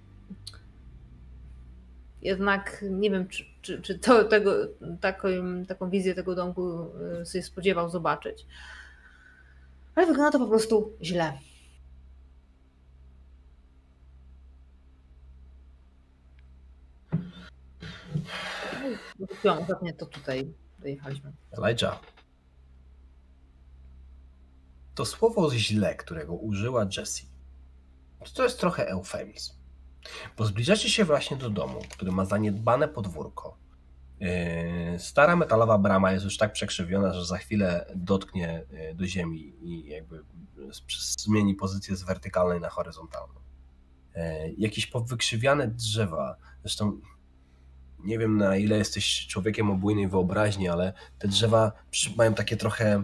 jednak 2.22 2.86
nie 2.90 3.12
wiem, 3.12 3.28
czy, 3.28 3.44
czy, 3.62 3.82
czy 3.82 4.00
to, 4.00 4.24
tego, 4.24 4.54
taką, 5.02 5.28
taką 5.68 5.90
wizję 5.90 6.16
tego 6.16 6.36
domku 6.36 6.92
sobie 7.24 7.44
spodziewał 7.44 7.90
zobaczyć. 7.90 8.46
Ale 9.96 10.08
wygląda 10.08 10.32
to 10.32 10.40
po 10.40 10.48
prostu 10.48 10.92
źle. 11.02 11.34
Kupiłam 19.28 19.58
ostatnio 19.62 19.94
to 19.94 20.06
tutaj 20.06 20.54
dojechaliśmy. 20.80 21.34
Elijah. 21.58 22.00
To 24.96 25.06
słowo 25.06 25.52
źle, 25.52 25.96
którego 25.96 26.34
użyła 26.34 26.88
Jessie, 26.98 27.26
to, 28.34 28.44
jest 28.44 28.60
trochę 28.60 28.88
eufemizm. 28.88 29.54
Bo 30.38 30.46
zbliżacie 30.46 30.90
się 30.90 31.06
właśnie 31.06 31.38
do 31.38 31.50
domu, 31.50 31.82
który 31.92 32.12
ma 32.12 32.26
zaniedbane 32.26 32.88
podwórko. 32.88 33.58
Yy, 34.20 35.00
Stara 35.00 35.36
metalowa 35.36 35.78
brama 35.78 36.12
jest 36.12 36.26
już 36.26 36.38
tak 36.38 36.54
przekrzywiona, 36.54 37.14
że 37.14 37.26
za 37.26 37.38
chwilę 37.38 37.86
dotknie 37.96 38.64
yy, 38.72 38.96
do 38.96 39.08
ziemi 39.08 39.54
i 39.62 39.86
jakby 39.86 40.24
zmieni 41.18 41.56
pozycję 41.56 41.96
z 41.96 42.04
wertykalnej 42.04 42.60
na 42.60 42.70
horyzontalną. 42.70 43.40
Yy, 44.16 44.22
Jakieś 44.58 44.88
powykrzywiane 44.88 45.68
drzewa, 45.68 46.36
zresztą 46.62 47.00
nie 48.04 48.20
wiem 48.20 48.38
na 48.38 48.58
ile 48.58 48.78
jesteś 48.78 49.28
człowiekiem 49.28 49.72
o 49.72 49.76
bujnej 49.76 50.08
wyobraźni, 50.08 50.70
ale 50.70 50.94
te 51.20 51.28
drzewa 51.28 51.72
mają 52.18 52.34
takie 52.34 52.58
trochę 52.58 53.04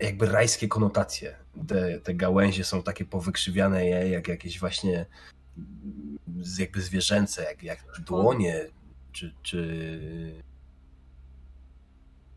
jakby 0.00 0.26
rajskie 0.26 0.68
konotacje. 0.68 1.36
Te, 1.68 2.00
te 2.00 2.14
gałęzie 2.14 2.64
są 2.64 2.82
takie 2.82 3.04
powykrzywiane 3.04 3.88
jak 3.88 4.28
jakieś 4.28 4.60
właśnie 4.60 5.06
jakby 6.58 6.80
zwierzęce, 6.80 7.44
jak, 7.44 7.62
jak 7.62 7.84
dłonie, 8.06 8.66
czy, 9.12 9.34
czy 9.42 10.42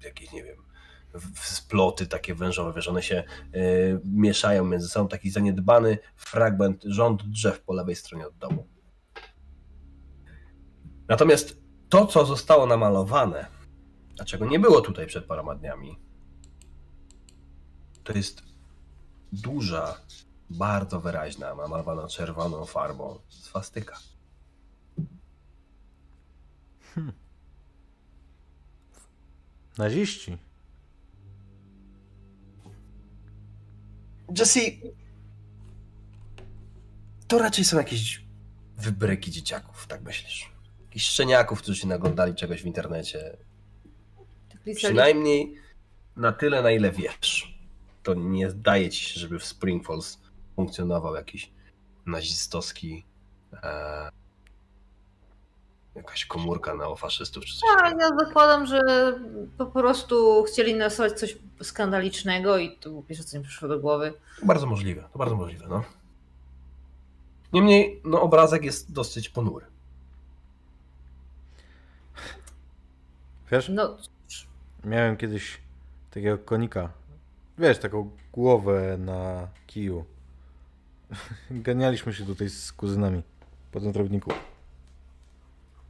jakieś, 0.03 0.32
nie 0.32 0.44
wiem, 0.44 0.58
sploty 1.36 2.08
takie 2.08 2.36
wężowe, 2.36 2.74
wiesz, 2.76 2.88
one 2.88 3.03
się 3.03 3.24
y, 3.56 4.00
mieszają 4.06 4.66
między 4.66 4.88
sobą, 4.88 5.08
taki 5.08 5.30
zaniedbany 5.30 5.98
fragment, 6.16 6.84
rząd 6.84 7.24
drzew 7.24 7.61
po 7.61 7.74
lewej 7.74 7.95
stronie 7.95 8.27
od 8.27 8.38
domu. 8.38 8.68
Natomiast 11.08 11.67
to, 11.90 12.06
co 12.06 12.25
zostało 12.25 12.66
namalowane, 12.66 13.48
a 14.19 14.25
czego 14.25 14.45
nie 14.45 14.59
było 14.59 14.82
tutaj 14.82 15.07
przed 15.07 15.25
paroma 15.25 15.56
dniami, 15.56 15.99
to 18.03 18.14
jest 18.14 18.43
duża, 19.32 20.01
bardzo 20.49 21.01
wyraźna, 21.01 21.56
namalowana 21.56 22.07
czerwoną 22.07 22.66
farbą 22.66 23.19
swastyka. 23.30 23.98
Naziści. 29.77 30.38
Jesse, 34.38 34.59
to 37.27 37.40
raczej 37.40 37.66
są 37.66 37.77
jakieś 37.77 38.25
wybryki 38.77 39.32
dzieciaków, 39.32 39.88
tak 39.88 40.01
myślisz? 40.01 40.57
Jakichś 40.98 41.11
szczeniaków, 41.14 41.61
którzy 41.61 41.80
się 41.80 41.88
naglądali 41.88 42.35
czegoś 42.35 42.61
w 42.61 42.66
internecie. 42.66 43.38
Tak 44.50 44.76
Przynajmniej 44.76 45.56
na 46.16 46.32
tyle, 46.32 46.61
na 46.61 46.72
ile 46.72 46.92
wiesz. 46.92 47.59
To 48.03 48.14
nie 48.14 48.50
zdaje 48.50 48.90
ci 48.90 49.06
się, 49.06 49.19
żeby 49.19 49.40
w 49.40 49.45
Spring 49.45 49.88
Falls 49.88 50.19
funkcjonował 50.56 51.16
jakiś 51.16 51.51
nazistowski 52.06 53.06
e, 53.64 54.09
jakaś 55.95 56.26
komórka 56.26 56.76
neofaszystów 56.76 57.45
czy 57.45 57.59
coś 57.59 57.69
Tak, 57.77 57.95
ja 58.00 58.26
zakładam, 58.26 58.66
że 58.66 58.82
po 59.58 59.66
prostu 59.66 60.43
chcieli 60.43 60.76
narysować 60.76 61.19
coś 61.19 61.38
skandalicznego 61.61 62.58
i 62.58 62.77
to 62.77 63.01
pierwsze, 63.08 63.24
co 63.24 63.38
mi 63.38 63.43
przyszło 63.43 63.67
do 63.67 63.80
głowy. 63.80 64.14
To 64.40 64.45
bardzo 64.45 64.67
możliwe, 64.67 65.09
to 65.14 65.19
bardzo 65.19 65.35
możliwe, 65.35 65.66
no. 65.69 65.84
Niemniej, 67.53 68.01
no 68.03 68.22
obrazek 68.22 68.64
jest 68.64 68.92
dosyć 68.92 69.30
ponury. 69.30 69.77
Wiesz, 73.51 73.69
No, 73.69 73.98
miałem 74.84 75.17
kiedyś 75.17 75.61
takiego 76.11 76.38
konika. 76.38 76.90
Wiesz, 77.58 77.80
taką 77.80 78.11
głowę 78.34 78.98
na 78.98 79.48
kiju. 79.67 80.06
Ganialiśmy 81.51 82.14
się 82.14 82.26
tutaj 82.26 82.50
z 82.50 82.72
kuzynami 82.74 83.24
po 83.72 83.80
tym 83.80 83.93
trawniku. 83.93 84.32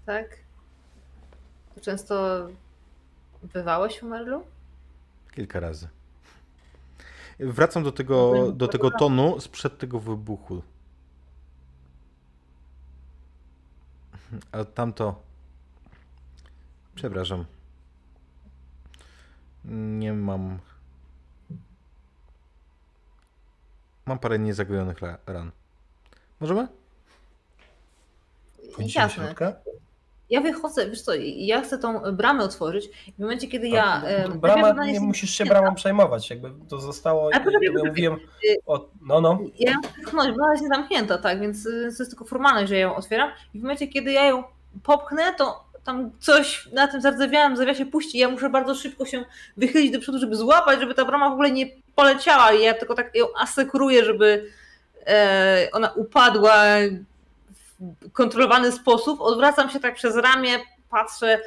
tak? 0.06 0.38
To 1.76 1.82
często 1.82 2.48
bywałeś 3.53 4.00
w 4.00 4.03
Merlu? 4.03 4.44
Kilka 5.32 5.60
razy. 5.60 5.88
Wracam 7.40 7.84
do 7.84 7.92
tego, 7.92 8.52
do 8.52 8.68
tego 8.68 8.92
tonu 8.92 9.40
sprzed 9.40 9.77
tego 9.77 10.00
wybuchu. 10.00 10.61
A 14.52 14.66
tamto. 14.66 15.27
Przepraszam. 16.98 17.45
Nie 20.00 20.14
mam. 20.14 20.59
Mam 24.06 24.19
parę 24.19 24.40
niezagojonych 24.40 25.00
ra- 25.01 25.17
ran. 25.27 25.51
Możemy? 26.40 26.67
Jasne. 28.80 29.09
środka? 29.26 29.53
Ja 30.30 30.42
wychodzę, 30.42 30.90
wiesz 30.90 31.01
co, 31.01 31.11
ja 31.24 31.61
chcę 31.61 31.77
tą 31.77 32.00
bramę 32.16 32.43
otworzyć 32.43 32.85
i 33.08 33.11
w 33.11 33.19
momencie, 33.19 33.48
kiedy 33.48 33.67
ja... 33.67 34.01
A, 34.26 34.30
Brama, 34.38 34.85
nie 34.85 35.00
musisz 35.00 35.30
się 35.30 35.38
zamknięta. 35.38 35.61
bramą 35.61 35.76
przejmować, 35.76 36.30
jakby 36.30 36.51
to 36.69 36.80
zostało, 36.80 37.22
Ale 37.34 37.43
poczekaj, 37.45 37.51
jakby 37.66 37.67
poczekaj. 37.80 37.90
mówiłem, 37.90 38.19
o, 38.66 38.90
no 39.01 39.22
no, 39.22 39.40
Ja 39.59 39.74
pchnąć, 40.06 40.38
bo 40.38 40.43
ona 40.43 40.51
jest 40.51 40.64
niezamknięta, 40.64 41.17
tak, 41.17 41.40
więc 41.42 41.64
to 41.64 41.69
jest 41.69 41.98
tylko 42.09 42.26
formalność, 42.26 42.69
że 42.69 42.76
ja 42.76 42.82
ją 42.82 42.95
otwieram 42.95 43.30
i 43.53 43.59
w 43.59 43.61
momencie, 43.61 43.88
kiedy 43.88 44.11
ja 44.11 44.26
ją 44.26 44.43
popchnę, 44.84 45.34
to 45.38 45.64
tam 45.88 46.12
coś 46.20 46.70
na 46.72 46.88
tym 46.88 47.02
zardzewiałym 47.02 47.58
zawiasie 47.58 47.86
puści 47.86 48.18
ja 48.18 48.30
muszę 48.30 48.50
bardzo 48.50 48.76
szybko 48.76 49.06
się 49.06 49.26
wychylić 49.58 49.92
do 49.92 50.00
przodu, 50.00 50.20
żeby 50.20 50.36
złapać, 50.36 50.80
żeby 50.80 50.94
ta 50.94 51.06
brama 51.06 51.30
w 51.30 51.34
ogóle 51.34 51.52
nie 51.52 51.66
poleciała 51.96 52.54
i 52.54 52.64
ja 52.64 52.74
tylko 52.74 52.96
tak 52.96 53.16
ją 53.16 53.26
asekuruję, 53.38 54.06
żeby 54.06 54.52
e, 55.06 55.70
ona 55.72 55.92
upadła 55.92 56.64
w 57.80 58.12
kontrolowany 58.12 58.72
sposób. 58.72 59.22
Odwracam 59.22 59.70
się 59.70 59.80
tak 59.80 59.96
przez 59.96 60.16
ramię, 60.16 60.60
patrzę 60.90 61.42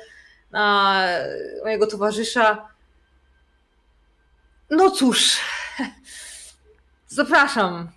na 0.51 0.97
mojego 1.62 1.86
towarzysza. 1.86 2.69
No 4.70 4.91
cóż, 4.91 5.41
zapraszam. 7.09 7.89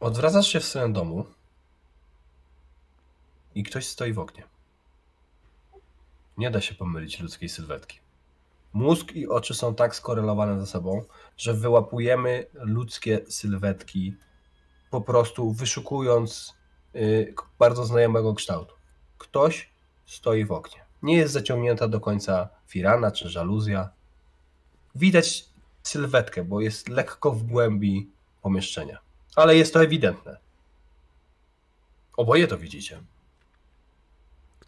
odwracasz 0.00 0.48
się 0.48 0.60
w 0.60 0.64
swoim 0.64 0.92
domu 0.92 1.37
i 3.58 3.62
ktoś 3.62 3.86
stoi 3.86 4.12
w 4.12 4.18
oknie. 4.18 4.44
Nie 6.36 6.50
da 6.50 6.60
się 6.60 6.74
pomylić 6.74 7.20
ludzkiej 7.20 7.48
sylwetki. 7.48 7.98
Mózg 8.72 9.12
i 9.12 9.28
oczy 9.28 9.54
są 9.54 9.74
tak 9.74 9.96
skorelowane 9.96 10.60
ze 10.60 10.66
sobą, 10.66 11.04
że 11.36 11.54
wyłapujemy 11.54 12.46
ludzkie 12.52 13.20
sylwetki 13.28 14.16
po 14.90 15.00
prostu 15.00 15.52
wyszukując 15.52 16.54
y, 16.94 17.34
bardzo 17.58 17.84
znajomego 17.84 18.34
kształtu. 18.34 18.74
Ktoś 19.18 19.70
stoi 20.06 20.44
w 20.44 20.52
oknie. 20.52 20.84
Nie 21.02 21.16
jest 21.16 21.32
zaciągnięta 21.32 21.88
do 21.88 22.00
końca 22.00 22.48
firana 22.66 23.10
czy 23.10 23.28
żaluzja. 23.28 23.88
Widać 24.94 25.44
sylwetkę, 25.82 26.44
bo 26.44 26.60
jest 26.60 26.88
lekko 26.88 27.32
w 27.32 27.42
głębi 27.42 28.10
pomieszczenia. 28.42 28.98
Ale 29.36 29.56
jest 29.56 29.74
to 29.74 29.82
ewidentne. 29.82 30.36
Oboje 32.16 32.46
to 32.46 32.58
widzicie. 32.58 33.00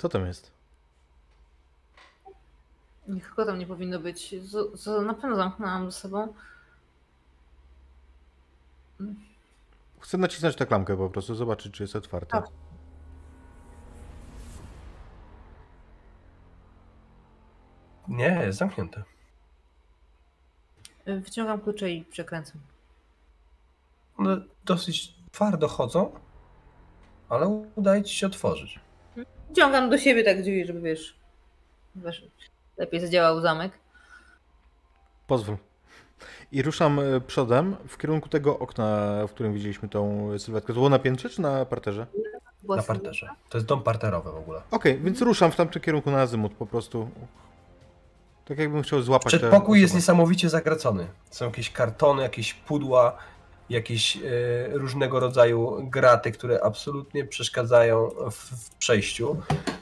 Kto 0.01 0.09
tam 0.09 0.27
jest? 0.27 0.53
Nikogo 3.09 3.47
tam 3.47 3.59
nie 3.59 3.67
powinno 3.67 4.01
być. 4.01 4.35
Z, 4.43 4.81
z, 4.81 5.07
na 5.07 5.15
pewno 5.15 5.37
zamknęłam 5.37 5.91
ze 5.91 5.99
sobą. 5.99 6.35
Chcę 10.01 10.19
nacisnąć 10.19 10.57
tę 10.57 10.67
klamkę 10.67 10.97
po 10.97 11.11
prostu, 11.11 11.35
zobaczyć, 11.35 11.75
czy 11.75 11.83
jest 11.83 11.97
otwarta. 11.97 12.43
Tak. 12.43 12.51
Nie, 18.09 18.43
jest 18.45 18.59
zamknięte. 18.59 19.03
Wyciągam 21.07 21.61
klucze 21.61 21.91
i 21.91 22.05
przekręcam. 22.05 22.61
One 24.17 24.41
dosyć 24.65 25.15
twardo 25.33 25.69
chodzą, 25.69 26.13
ale 27.29 27.65
udaje 27.75 28.03
ci 28.03 28.17
się 28.17 28.27
otworzyć. 28.27 28.81
Wciągam 29.53 29.91
do 29.91 29.99
siebie 29.99 30.25
tak 30.25 30.41
drzwi, 30.43 30.67
żeby 30.67 30.81
wiesz, 30.81 31.15
wiesz 31.97 32.25
lepiej 32.77 33.01
zadziałał 33.01 33.41
zamek. 33.41 33.73
Pozwól. 35.27 35.57
I 36.53 36.63
ruszam 36.63 37.01
e, 37.01 37.21
przodem 37.21 37.77
w 37.89 37.99
kierunku 37.99 38.29
tego 38.29 38.59
okna, 38.59 39.09
w 39.27 39.31
którym 39.31 39.55
widzieliśmy 39.55 39.89
tą 39.89 40.29
sylwetkę. 40.39 40.67
To 40.67 40.75
było 40.75 40.89
na 40.89 40.99
piętrze 40.99 41.29
czy 41.31 41.43
na 41.43 41.65
parterze? 41.65 42.07
Na 42.69 42.83
parterze. 42.83 43.29
To 43.49 43.59
jest 43.59 43.67
dom 43.69 43.83
parterowy 43.83 44.31
w 44.33 44.37
ogóle. 44.37 44.63
Okej, 44.71 44.99
więc 44.99 45.23
ruszam 45.23 45.53
w 45.53 45.57
tamtym 45.57 45.83
kierunku 45.83 46.11
na 46.11 46.21
azymut 46.21 46.53
po 46.53 46.67
prostu. 46.67 47.09
Tak 48.45 48.59
jakbym 48.59 48.83
chciał 48.83 49.03
złapać 49.03 49.27
Przedpokój 49.27 49.81
jest 49.81 49.91
osobę. 49.91 49.99
niesamowicie 49.99 50.49
zagracony. 50.49 51.07
Są 51.31 51.45
jakieś 51.45 51.71
kartony, 51.71 52.23
jakieś 52.23 52.55
pudła, 52.55 53.17
jakieś 53.71 54.17
e, 54.17 54.21
różnego 54.73 55.21
rodzaju 55.21 55.89
graty, 55.91 56.33
które 56.33 56.65
absolutnie 56.65 57.25
przeszkadzają 57.25 58.09
w, 58.31 58.35
w 58.35 58.75
przejściu. 58.75 59.37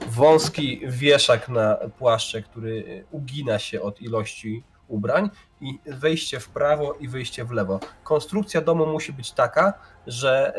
Wąski 0.08 0.81
wieszak 0.86 1.49
na 1.49 1.75
płaszcze, 1.75 2.42
który 2.42 3.05
ugina 3.10 3.58
się 3.58 3.83
od 3.83 4.00
ilości 4.00 4.62
ubrań 4.89 5.31
i 5.60 5.78
wejście 5.86 6.41
w 6.41 6.49
prawo 6.49 6.92
i 6.92 7.08
wyjście 7.08 7.44
w 7.44 7.50
lewo. 7.50 7.81
Konstrukcja 8.05 8.60
domu 8.60 8.86
musi 8.86 9.12
być 9.12 9.33
taka, 9.33 9.75
że 10.07 10.55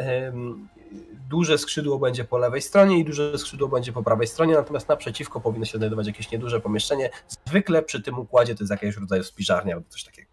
duże 1.30 1.58
skrzydło 1.58 2.00
będzie 2.00 2.24
po 2.24 2.38
lewej 2.38 2.62
stronie 2.62 3.00
i 3.00 3.06
duże 3.06 3.38
skrzydło 3.38 3.68
będzie 3.68 3.94
po 3.94 4.04
prawej 4.04 4.28
stronie, 4.28 4.54
natomiast 4.54 4.90
naprzeciwko 4.90 5.42
powinno 5.42 5.66
się 5.66 5.78
znajdować 5.78 6.08
jakieś 6.08 6.32
nieduże 6.32 6.60
pomieszczenie. 6.60 7.10
Zwykle 7.46 7.84
przy 7.84 8.02
tym 8.02 8.20
układzie 8.20 8.56
to 8.56 8.64
jest 8.64 8.72
jakiegoś 8.72 8.98
rodzaju 8.98 9.24
spiżarnia 9.24 9.76
albo 9.76 9.90
coś 9.90 10.04
takiego. 10.04 10.30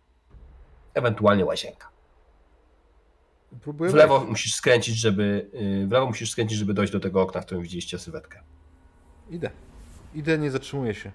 Ewentualnie 0.95 1.45
łazienka. 1.45 1.96
Próbuję 3.63 3.91
W 3.91 3.95
lewo 3.95 4.25
musisz 4.25 4.55
skręcić, 4.55 4.97
żeby 4.97 5.51
y, 5.55 5.87
w 5.87 5.93
lewo 5.93 6.07
musisz 6.07 6.31
skręcić, 6.31 6.59
żeby 6.59 6.75
dojść 6.75 6.93
do 6.93 7.01
tego 7.01 7.23
okna, 7.23 7.41
w 7.41 7.47
którym 7.47 7.63
widzieliście 7.63 7.99
sylwetkę. 7.99 8.41
Idę. 9.31 9.51
Idę, 10.15 10.39
nie 10.39 10.51
zatrzymuję 10.51 10.95
się. 10.95 11.13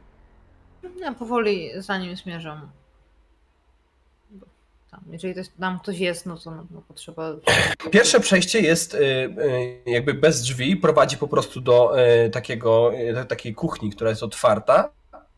Ja 1.00 1.14
powoli 1.14 1.82
za 1.82 1.98
nim 1.98 2.16
zmierzam. 2.16 2.72
Tam, 4.92 5.00
jeżeli 5.12 5.34
to 5.34 5.40
jest, 5.40 5.58
tam 5.60 5.80
ktoś 5.80 6.00
jest, 6.00 6.26
no 6.26 6.38
to 6.38 6.52
no, 6.52 6.66
no, 6.72 6.82
potrzeba. 6.82 7.36
Pierwsze 7.92 8.20
przejście 8.20 8.62
jest 8.62 8.94
y, 8.94 8.98
y, 8.98 9.82
jakby 9.86 10.14
bez 10.14 10.42
drzwi, 10.42 10.78
prowadzi 10.78 11.18
po 11.18 11.28
prostu 11.28 11.62
do 11.62 11.94
takiego, 12.32 12.92
takiej 13.28 13.54
kuchni, 13.54 13.92
która 13.92 14.10
jest 14.10 14.24
otwarta. 14.24 14.90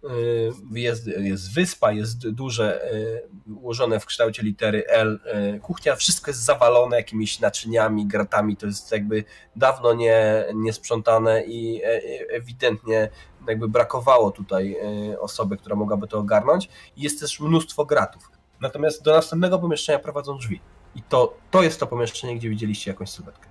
Y, 0.04 0.52
Jest, 0.72 1.08
jest 1.08 1.54
wyspa, 1.54 1.92
jest 1.92 2.30
duże, 2.30 2.94
y, 2.94 3.28
ułożone 3.56 4.00
w 4.00 4.06
kształcie 4.06 4.44
litery 4.44 4.88
L 4.88 5.20
y, 5.56 5.60
kuchnia. 5.60 5.96
Wszystko 5.96 6.32
jest 6.32 6.44
zawalone 6.44 6.98
jakimiś 6.98 7.40
naczyniami, 7.40 8.08
gratami. 8.08 8.58
To 8.58 8.66
jest 8.66 8.92
jakby 8.92 9.24
dawno 9.56 9.94
nie, 9.94 10.46
nie 10.56 10.74
sprzątane 10.74 11.44
i 11.44 11.84
e- 11.84 11.88
e- 11.88 12.30
ewidentnie 12.30 13.10
jakby 13.48 13.68
brakowało 13.68 14.32
tutaj 14.32 14.78
osoby, 15.20 15.58
która 15.58 15.76
mogłaby 15.76 16.08
to 16.08 16.18
ogarnąć. 16.18 16.70
Jest 16.98 17.20
też 17.20 17.40
mnóstwo 17.40 17.86
gratów. 17.86 18.32
Natomiast 18.62 19.04
do 19.04 19.12
następnego 19.14 19.60
pomieszczenia 19.60 20.00
prowadzą 20.00 20.38
drzwi. 20.38 20.62
I 20.96 21.02
to, 21.02 21.38
to 21.52 21.64
jest 21.64 21.80
to 21.80 21.88
pomieszczenie, 21.88 22.36
gdzie 22.36 22.50
widzieliście 22.50 22.92
jakąś 22.92 23.10
sylwetkę. 23.10 23.48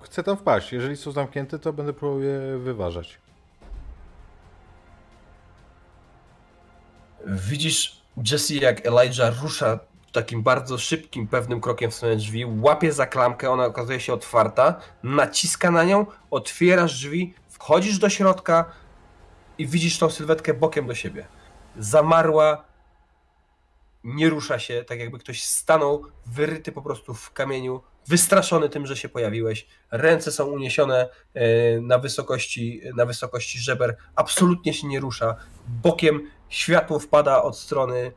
Chcę 0.00 0.22
tam 0.22 0.36
wpaść. 0.36 0.72
Jeżeli 0.72 0.96
są 0.96 1.12
zamknięte, 1.12 1.58
to 1.58 1.72
będę 1.72 1.92
próbował 1.92 2.22
je 2.22 2.58
wyważać. 2.58 3.18
Widzisz 7.26 8.02
Jesse, 8.30 8.54
jak 8.54 8.86
Elijah 8.86 9.42
rusza 9.42 9.78
takim 10.12 10.42
bardzo 10.42 10.78
szybkim, 10.78 11.28
pewnym 11.28 11.60
krokiem 11.60 11.90
w 11.90 11.94
stronę 11.94 12.16
drzwi, 12.16 12.44
łapie 12.60 12.92
za 12.92 13.06
klamkę, 13.06 13.50
ona 13.50 13.64
okazuje 13.64 14.00
się 14.00 14.12
otwarta, 14.12 14.80
naciska 15.02 15.70
na 15.70 15.84
nią, 15.84 16.06
otwierasz 16.30 16.94
drzwi, 16.94 17.34
wchodzisz 17.48 17.98
do 17.98 18.08
środka 18.08 18.64
i 19.58 19.66
widzisz 19.66 19.98
tą 19.98 20.10
sylwetkę 20.10 20.54
bokiem 20.54 20.86
do 20.86 20.94
siebie. 20.94 21.26
Zamarła, 21.78 22.64
nie 24.04 24.30
rusza 24.30 24.58
się, 24.58 24.84
tak 24.84 24.98
jakby 24.98 25.18
ktoś 25.18 25.44
stanął, 25.44 26.04
wyryty 26.26 26.72
po 26.72 26.82
prostu 26.82 27.14
w 27.14 27.32
kamieniu, 27.32 27.82
wystraszony 28.06 28.68
tym, 28.68 28.86
że 28.86 28.96
się 28.96 29.08
pojawiłeś. 29.08 29.66
Ręce 29.90 30.32
są 30.32 30.46
uniesione 30.46 31.08
e, 31.34 31.80
na 31.80 31.98
wysokości, 31.98 32.80
na 32.96 33.06
wysokości 33.06 33.58
żeber, 33.58 33.96
absolutnie 34.14 34.74
się 34.74 34.86
nie 34.86 35.00
rusza. 35.00 35.36
Bokiem 35.82 36.30
światło 36.50 36.98
wpada 36.98 37.42
od 37.42 37.58
strony 37.58 38.12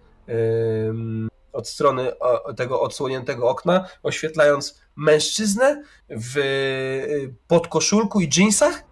od 1.54 1.70
strony 1.70 2.12
tego 2.58 2.82
odsłoniętego 2.82 3.50
okna, 3.50 3.88
oświetlając 4.04 4.82
mężczyznę 4.96 5.84
w 6.10 6.38
y, 6.38 7.36
podkoszulku 7.48 8.22
i 8.22 8.30
dżinsach, 8.30 8.84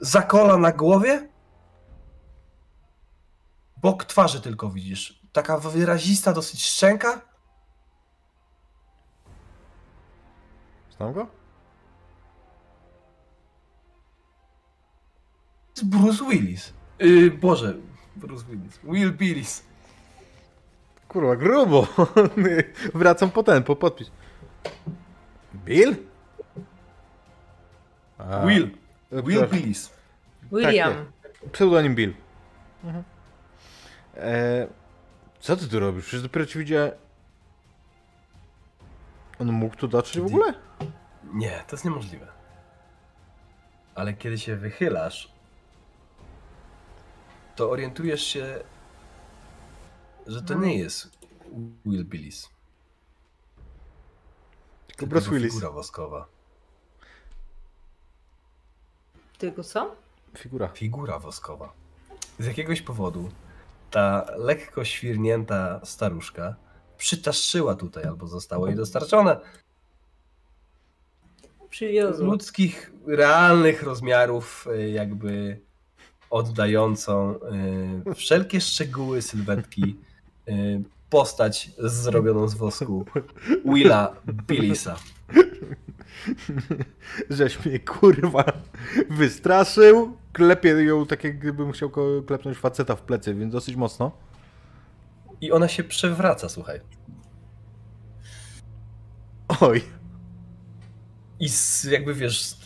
zakola 0.00 0.56
na 0.56 0.72
głowie, 0.72 1.28
bok 3.76 4.04
twarzy 4.04 4.40
tylko 4.40 4.70
widzisz. 4.70 5.22
Taka 5.32 5.58
wyrazista 5.58 6.32
dosyć 6.32 6.64
szczęka. 6.64 7.20
Znam 10.96 11.12
go? 11.12 11.26
jest 15.82 15.88
Bruce 15.88 16.24
Willis. 16.24 16.72
Yy, 16.98 17.30
Boże, 17.30 17.74
Bruce 18.16 18.44
Willis. 18.44 18.78
Will 18.84 19.12
Billis. 19.12 19.64
Kurwa, 21.08 21.36
grubo. 21.36 21.86
Wracam 22.94 23.30
po 23.30 23.42
ten, 23.42 23.62
po 23.62 23.76
podpis. 23.76 24.10
Bill? 25.54 25.96
A, 28.18 28.46
Will. 28.46 28.70
e, 29.12 29.22
Will. 29.22 29.48
Billis. 29.48 29.90
William. 30.52 30.92
Pseudonim 31.52 31.94
Bill. 31.94 32.14
E, 34.16 34.66
co 35.40 35.56
ty 35.56 35.68
tu 35.68 35.80
robisz? 35.80 36.04
Przecież 36.04 36.22
dopiero 36.22 36.46
ci 36.46 36.58
widziałem... 36.58 36.90
On 39.38 39.52
mógł 39.52 39.76
tu 39.76 39.88
dotrzeć 39.88 40.22
w 40.22 40.26
ogóle? 40.26 40.54
Nie, 41.34 41.50
to 41.68 41.76
jest 41.76 41.84
niemożliwe. 41.84 42.26
Ale 43.94 44.14
kiedy 44.14 44.38
się 44.38 44.56
wychylasz, 44.56 45.31
to 47.62 47.70
orientujesz 47.70 48.22
się, 48.26 48.60
że 50.26 50.42
to 50.42 50.54
nie 50.54 50.78
jest 50.78 51.10
Will 51.86 52.04
Billis. 52.04 52.48
Tylko 54.86 55.06
Bruce 55.06 55.30
Willis. 55.30 55.52
figura 55.54 55.70
woskowa. 55.70 56.26
Tylko 59.38 59.64
co? 59.64 59.96
Figura. 60.38 60.68
Figura 60.68 61.18
woskowa. 61.18 61.72
Z 62.38 62.46
jakiegoś 62.46 62.82
powodu 62.82 63.30
ta 63.90 64.26
lekko 64.36 64.84
świrnięta 64.84 65.80
staruszka 65.84 66.54
przytaszyła 66.98 67.74
tutaj 67.74 68.04
albo 68.04 68.26
zostało 68.26 68.66
jej 68.66 68.76
dostarczone 68.76 69.40
Przywiozło. 71.70 72.26
ludzkich, 72.26 72.92
realnych 73.06 73.82
rozmiarów, 73.82 74.66
y, 74.66 74.90
jakby 74.90 75.60
oddającą 76.32 77.34
y, 78.10 78.14
wszelkie 78.14 78.60
szczegóły 78.60 79.22
sylwetki 79.22 79.96
y, 80.48 80.82
postać 81.10 81.70
zrobioną 81.78 82.48
z 82.48 82.54
wosku 82.54 83.04
Willa 83.64 84.16
Billisa. 84.46 84.96
Żeś 87.30 87.64
mnie 87.64 87.78
kurwa 87.78 88.44
wystraszył. 89.10 90.16
Klepie 90.32 90.68
ją 90.68 91.06
tak 91.06 91.24
jak 91.24 91.38
gdybym 91.38 91.72
chciał 91.72 91.90
klepnąć 92.26 92.58
faceta 92.58 92.96
w 92.96 93.02
plecy, 93.02 93.34
więc 93.34 93.52
dosyć 93.52 93.76
mocno. 93.76 94.12
I 95.40 95.52
ona 95.52 95.68
się 95.68 95.84
przewraca, 95.84 96.48
słuchaj. 96.48 96.80
Oj. 99.60 99.82
I 101.42 101.48
z, 101.48 101.84
jakby 101.84 102.14
wiesz, 102.14 102.56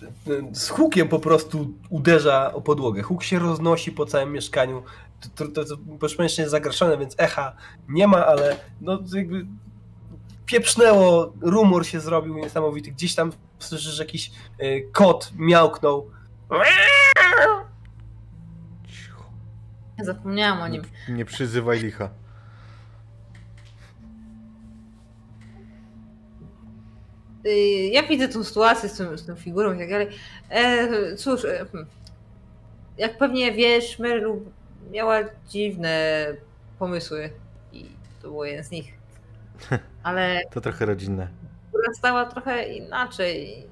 z, 0.53 0.69
hukiem 0.69 1.09
po 1.09 1.19
prostu 1.19 1.75
uderza 1.91 2.53
o 2.55 2.61
podłogę. 2.61 3.03
Huk 3.03 3.23
się 3.23 3.39
roznosi 3.39 3.93
po 3.93 4.07
całym 4.07 4.33
mieszkaniu. 4.33 4.83
To, 5.21 5.49
to, 5.49 5.65
to, 5.65 5.77
to 6.17 6.23
jest 6.23 6.51
zagraszone, 6.51 6.99
więc 6.99 7.15
echa 7.19 7.57
nie 7.89 8.07
ma, 8.07 8.27
ale 8.27 8.57
no 8.81 8.99
jakby 9.15 9.47
pieprznęło, 10.47 11.33
rumor 11.41 11.87
się 11.87 12.01
zrobił 12.01 12.39
niesamowity. 12.39 12.91
Gdzieś 12.91 13.15
tam 13.15 13.33
słyszysz, 13.59 13.93
że 13.93 14.03
jakiś 14.03 14.31
y, 14.63 14.89
kot 14.93 15.33
miałknął. 15.37 16.11
Cicho. 18.89 19.25
Zapomniałam 20.03 20.63
o 20.63 20.69
nim. 20.69 20.83
Nie 21.09 21.25
przyzywaj 21.25 21.79
licha. 21.79 22.11
Ja 27.91 28.03
widzę 28.03 28.29
tą 28.29 28.45
sytuację 28.45 28.89
z 28.89 28.97
tą, 28.99 29.17
z 29.17 29.27
tą 29.27 29.37
figurą 29.37 29.75
i 29.75 29.79
tak 29.79 29.91
dalej. 29.91 30.09
E, 30.51 31.17
cóż, 31.17 31.45
e, 31.45 31.67
hmm. 31.73 31.87
jak 32.99 33.19
pewnie 33.19 33.53
wiesz, 33.53 33.99
Merlu 33.99 34.53
miała 34.91 35.17
dziwne 35.49 36.27
pomysły 36.79 37.31
i 37.73 37.91
to 38.23 38.29
był 38.29 38.45
jeden 38.45 38.65
z 38.65 38.71
nich. 38.71 38.95
Ale 40.03 40.41
To 40.51 40.61
trochę 40.61 40.87
rodzinne. 40.87 41.29
stała 41.99 42.25
trochę 42.25 42.69
inaczej. 42.69 43.67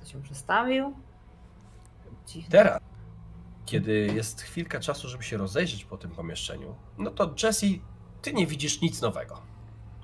To 0.00 0.06
się 0.06 0.22
przestawił. 0.22 0.94
Dziwne. 2.26 2.50
Teraz, 2.50 2.80
kiedy 3.66 4.10
jest 4.14 4.42
chwilka 4.42 4.80
czasu, 4.80 5.08
żeby 5.08 5.22
się 5.22 5.36
rozejrzeć 5.36 5.84
po 5.84 5.96
tym 5.96 6.10
pomieszczeniu, 6.10 6.74
no 6.98 7.10
to 7.10 7.34
Jesse, 7.42 7.66
ty 8.22 8.32
nie 8.32 8.46
widzisz 8.46 8.80
nic 8.80 9.00
nowego. 9.00 9.49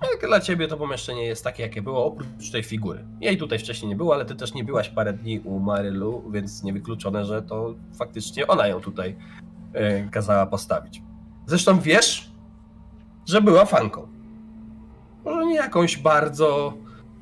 Jak 0.02 0.26
dla 0.26 0.40
ciebie 0.40 0.68
to 0.68 0.76
pomieszczenie 0.76 1.24
jest 1.24 1.44
takie, 1.44 1.62
jakie 1.62 1.82
było, 1.82 2.06
oprócz 2.06 2.50
tej 2.52 2.62
figury. 2.62 3.04
Jej 3.20 3.36
tutaj 3.36 3.58
wcześniej 3.58 3.88
nie 3.88 3.96
było, 3.96 4.14
ale 4.14 4.24
ty 4.24 4.34
też 4.34 4.54
nie 4.54 4.64
byłaś 4.64 4.88
parę 4.88 5.12
dni 5.12 5.40
u 5.40 5.58
Marylu, 5.58 6.30
więc 6.30 6.62
niewykluczone, 6.62 7.24
że 7.24 7.42
to 7.42 7.74
faktycznie 7.98 8.46
ona 8.46 8.66
ją 8.66 8.80
tutaj 8.80 9.16
e, 9.72 10.08
kazała 10.08 10.46
postawić. 10.46 11.02
Zresztą 11.46 11.80
wiesz, 11.80 12.30
że 13.26 13.42
była 13.42 13.64
fanką. 13.64 14.08
Może 15.24 15.46
nie 15.46 15.54
jakąś 15.54 15.98
bardzo 15.98 16.72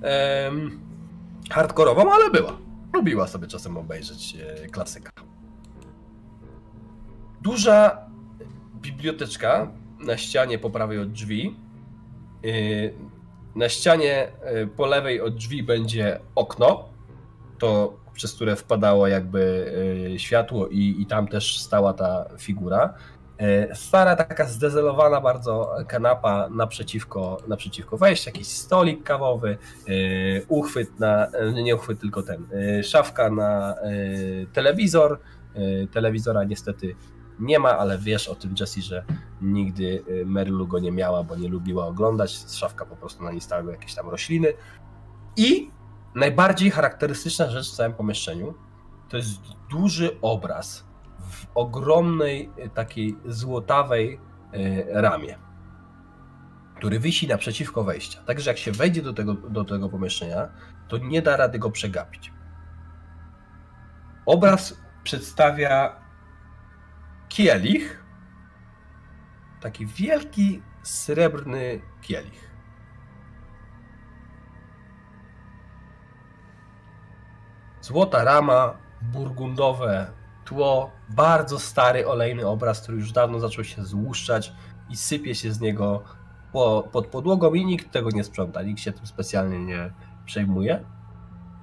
em, 0.02 0.80
hardkorową, 1.50 2.12
ale 2.12 2.30
była. 2.30 2.56
Lubiła 2.92 3.26
sobie 3.26 3.46
czasem 3.46 3.76
obejrzeć 3.76 4.36
e, 4.36 4.68
klasyka. 4.68 5.10
Duża 7.42 8.06
biblioteczka 8.82 9.72
na 10.00 10.16
ścianie 10.16 10.58
po 10.58 10.70
prawej 10.70 10.98
od 10.98 11.12
drzwi. 11.12 11.56
Yy, 12.44 12.94
Na 13.54 13.68
ścianie 13.68 14.32
yy, 14.54 14.66
po 14.66 14.86
lewej 14.86 15.20
od 15.20 15.34
drzwi 15.34 15.62
będzie 15.62 16.20
okno, 16.34 16.88
to 17.58 17.94
przez 18.12 18.34
które 18.34 18.56
wpadało 18.56 19.06
jakby 19.06 19.72
yy, 20.10 20.18
światło 20.18 20.68
i, 20.68 20.96
i 21.02 21.06
tam 21.06 21.28
też 21.28 21.58
stała 21.58 21.92
ta 21.92 22.24
figura. 22.38 22.94
Stara 23.74 24.16
taka 24.16 24.44
zdezelowana 24.44 25.20
bardzo 25.20 25.76
kanapa 25.88 26.48
naprzeciwko, 26.48 27.38
naprzeciwko 27.48 27.96
wejścia, 27.96 28.30
jakiś 28.30 28.46
stolik 28.46 29.02
kawowy, 29.02 29.58
uchwyt 30.48 31.00
na, 31.00 31.26
nie 31.64 31.76
uchwyt 31.76 32.00
tylko 32.00 32.22
ten, 32.22 32.46
szafka 32.82 33.30
na 33.30 33.74
telewizor. 34.52 35.18
Telewizora 35.92 36.44
niestety 36.44 36.94
nie 37.40 37.58
ma, 37.58 37.78
ale 37.78 37.98
wiesz 37.98 38.28
o 38.28 38.34
tym 38.34 38.54
Jessie, 38.60 38.82
że 38.82 39.04
nigdy 39.42 40.04
y, 40.08 40.26
Merlu 40.26 40.66
go 40.66 40.78
nie 40.78 40.92
miała, 40.92 41.24
bo 41.24 41.36
nie 41.36 41.48
lubiła 41.48 41.86
oglądać. 41.86 42.44
Szafka 42.52 42.86
po 42.86 42.96
prostu 42.96 43.24
na 43.24 43.30
niej 43.30 43.40
stały 43.40 43.72
jakieś 43.72 43.94
tam 43.94 44.08
rośliny. 44.08 44.52
I 45.36 45.70
najbardziej 46.14 46.70
charakterystyczna 46.70 47.50
rzecz 47.50 47.70
w 47.70 47.76
całym 47.76 47.92
pomieszczeniu 47.92 48.54
to 49.08 49.16
jest 49.16 49.40
duży 49.70 50.20
obraz 50.22 50.84
w 51.30 51.46
ogromnej 51.54 52.50
y, 52.58 52.70
takiej 52.70 53.18
złotawej 53.26 54.20
y, 54.54 54.86
ramie, 54.88 55.38
który 56.76 57.00
wisi 57.00 57.28
naprzeciwko 57.28 57.84
wejścia. 57.84 58.22
Także 58.22 58.50
jak 58.50 58.58
się 58.58 58.72
wejdzie 58.72 59.02
do 59.02 59.12
tego, 59.12 59.34
do 59.34 59.64
tego 59.64 59.88
pomieszczenia, 59.88 60.48
to 60.88 60.98
nie 60.98 61.22
da 61.22 61.36
rady 61.36 61.58
go 61.58 61.70
przegapić. 61.70 62.32
Obraz 64.26 64.80
przedstawia 65.02 66.03
kielich, 67.34 68.04
taki 69.60 69.86
wielki 69.86 70.62
srebrny 70.82 71.80
kielich. 72.02 72.50
Złota 77.80 78.24
rama, 78.24 78.78
burgundowe 79.02 80.10
tło, 80.44 80.90
bardzo 81.08 81.58
stary 81.58 82.06
olejny 82.06 82.46
obraz, 82.46 82.80
który 82.80 82.98
już 82.98 83.12
dawno 83.12 83.40
zaczął 83.40 83.64
się 83.64 83.84
złuszczać 83.84 84.52
i 84.90 84.96
sypie 84.96 85.34
się 85.34 85.52
z 85.52 85.60
niego 85.60 86.04
po, 86.52 86.88
pod 86.92 87.06
podłogą 87.06 87.54
i 87.54 87.64
nikt 87.64 87.92
tego 87.92 88.10
nie 88.10 88.24
sprząta, 88.24 88.62
nikt 88.62 88.80
się 88.80 88.92
tym 88.92 89.06
specjalnie 89.06 89.58
nie 89.58 89.92
przejmuje. 90.26 90.84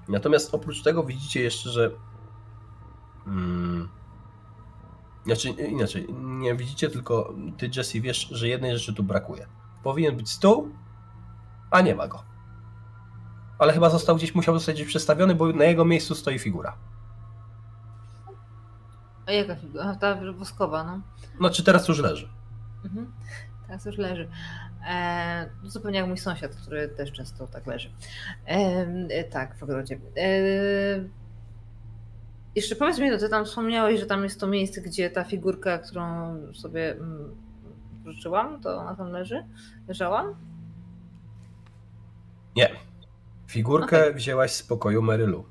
Natomiast 0.08 0.53
oprócz 0.56 0.83
tego 0.83 1.03
widzicie 1.03 1.41
jeszcze, 1.41 1.69
że 1.69 1.91
mm, 3.27 3.90
Znaczy, 5.25 5.50
inaczej, 5.50 6.08
nie 6.19 6.56
widzicie, 6.56 6.90
tylko 6.90 7.33
ty, 7.58 7.69
Jesse, 7.75 8.01
wiesz, 8.01 8.27
że 8.32 8.48
jednej 8.48 8.77
rzeczy 8.77 8.93
tu 8.93 9.03
brakuje. 9.03 9.48
Powinien 9.83 10.16
być 10.16 10.32
stół, 10.32 10.69
a 11.72 11.82
nie 11.82 11.95
ma 11.95 12.08
go. 12.08 12.24
Ale 13.59 13.74
chyba 13.74 13.90
został 13.90 14.16
gdzieś, 14.16 14.35
musiał 14.35 14.53
zostać 14.53 14.75
gdzieś 14.75 14.88
przestawiony, 14.88 15.35
bo 15.35 15.48
na 15.53 15.64
jego 15.64 15.85
miejscu 15.85 16.16
stoi 16.16 16.40
figura. 16.40 16.77
A 19.25 19.32
jaka 19.32 19.56
figura? 19.56 19.95
Ta 19.95 20.16
woskowa, 20.33 20.83
no. 20.83 21.01
No, 21.40 21.50
czy 21.50 21.64
teraz 21.64 21.88
już 21.88 22.00
leży? 22.00 22.30
Mhm. 22.85 23.11
Teraz 23.67 23.85
już 23.85 23.98
leży. 23.98 24.30
E, 24.88 25.50
no 25.64 25.69
zupełnie 25.69 26.00
jak 26.00 26.08
mój 26.08 26.17
sąsiad, 26.17 26.56
który 26.56 26.88
też 26.88 27.11
często 27.11 27.48
tak 27.48 27.67
leży. 27.67 27.91
E, 28.48 28.56
e, 29.09 29.24
tak, 29.24 29.58
w 29.58 29.64
ogrodzie. 29.64 29.95
E, 29.95 30.30
jeszcze 32.56 32.76
powiedz 32.76 33.00
mi, 33.00 33.10
no 33.10 33.18
ty 33.18 33.30
tam 33.30 33.46
wspomniałeś, 33.46 34.00
że 34.00 34.06
tam 34.06 34.24
jest 34.24 34.40
to 34.40 34.48
miejsce, 34.48 34.82
gdzie 34.82 35.10
ta 35.10 35.24
figurka, 35.24 35.78
którą 35.78 36.38
sobie 36.54 36.92
mm, 36.92 37.36
życzyłam, 38.06 38.62
to 38.62 38.78
ona 38.78 38.96
tam 38.96 39.10
leży? 39.10 39.46
Leżała? 39.88 40.36
Nie. 42.56 42.70
Figurkę 43.48 44.02
Okej. 44.02 44.14
wzięłaś 44.14 44.52
z 44.52 44.64
pokoju 44.64 45.02
Merylu. 45.02 45.46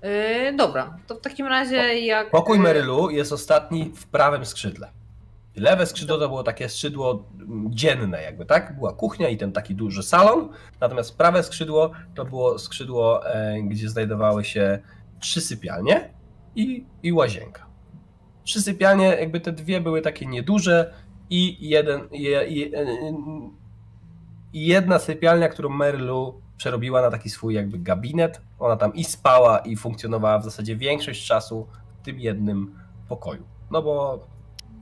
E, 0.00 0.52
dobra, 0.52 0.96
to 1.06 1.14
w 1.14 1.20
takim 1.20 1.46
razie 1.46 1.76
jak... 1.98 2.30
Pokój 2.30 2.58
e, 2.58 2.60
Merylu 2.60 3.10
jest 3.10 3.32
ostatni 3.32 3.92
w 3.96 4.06
prawym 4.06 4.44
skrzydle. 4.46 4.90
Lewe 5.56 5.86
skrzydło 5.86 6.18
to 6.18 6.28
było 6.28 6.42
takie 6.42 6.68
skrzydło 6.68 7.24
mm, 7.40 7.74
dzienne 7.74 8.22
jakby, 8.22 8.46
tak? 8.46 8.76
Była 8.76 8.92
kuchnia 8.92 9.28
i 9.28 9.36
ten 9.36 9.52
taki 9.52 9.74
duży 9.74 10.02
salon, 10.02 10.48
natomiast 10.80 11.18
prawe 11.18 11.42
skrzydło 11.42 11.90
to 12.14 12.24
było 12.24 12.58
skrzydło, 12.58 13.34
e, 13.34 13.62
gdzie 13.62 13.88
znajdowały 13.88 14.44
się 14.44 14.78
trzy 15.20 15.40
sypialnie 15.40 16.10
i, 16.56 16.86
i 17.02 17.12
łazienka. 17.12 17.66
Trzy 18.44 18.62
sypialnie, 18.62 19.04
jakby 19.04 19.40
te 19.40 19.52
dwie 19.52 19.80
były 19.80 20.02
takie 20.02 20.26
nieduże 20.26 20.94
i 21.30 21.68
jeden, 21.68 22.00
je, 22.12 22.30
je, 22.30 22.70
jedna 24.52 24.98
sypialnia, 24.98 25.48
którą 25.48 25.68
Merylu 25.68 26.40
przerobiła 26.56 27.02
na 27.02 27.10
taki 27.10 27.30
swój 27.30 27.54
jakby 27.54 27.78
gabinet. 27.78 28.40
Ona 28.58 28.76
tam 28.76 28.94
i 28.94 29.04
spała 29.04 29.58
i 29.58 29.76
funkcjonowała 29.76 30.38
w 30.38 30.44
zasadzie 30.44 30.76
większość 30.76 31.26
czasu 31.26 31.66
w 32.00 32.04
tym 32.04 32.20
jednym 32.20 32.74
pokoju. 33.08 33.42
No 33.70 33.82
bo 33.82 34.26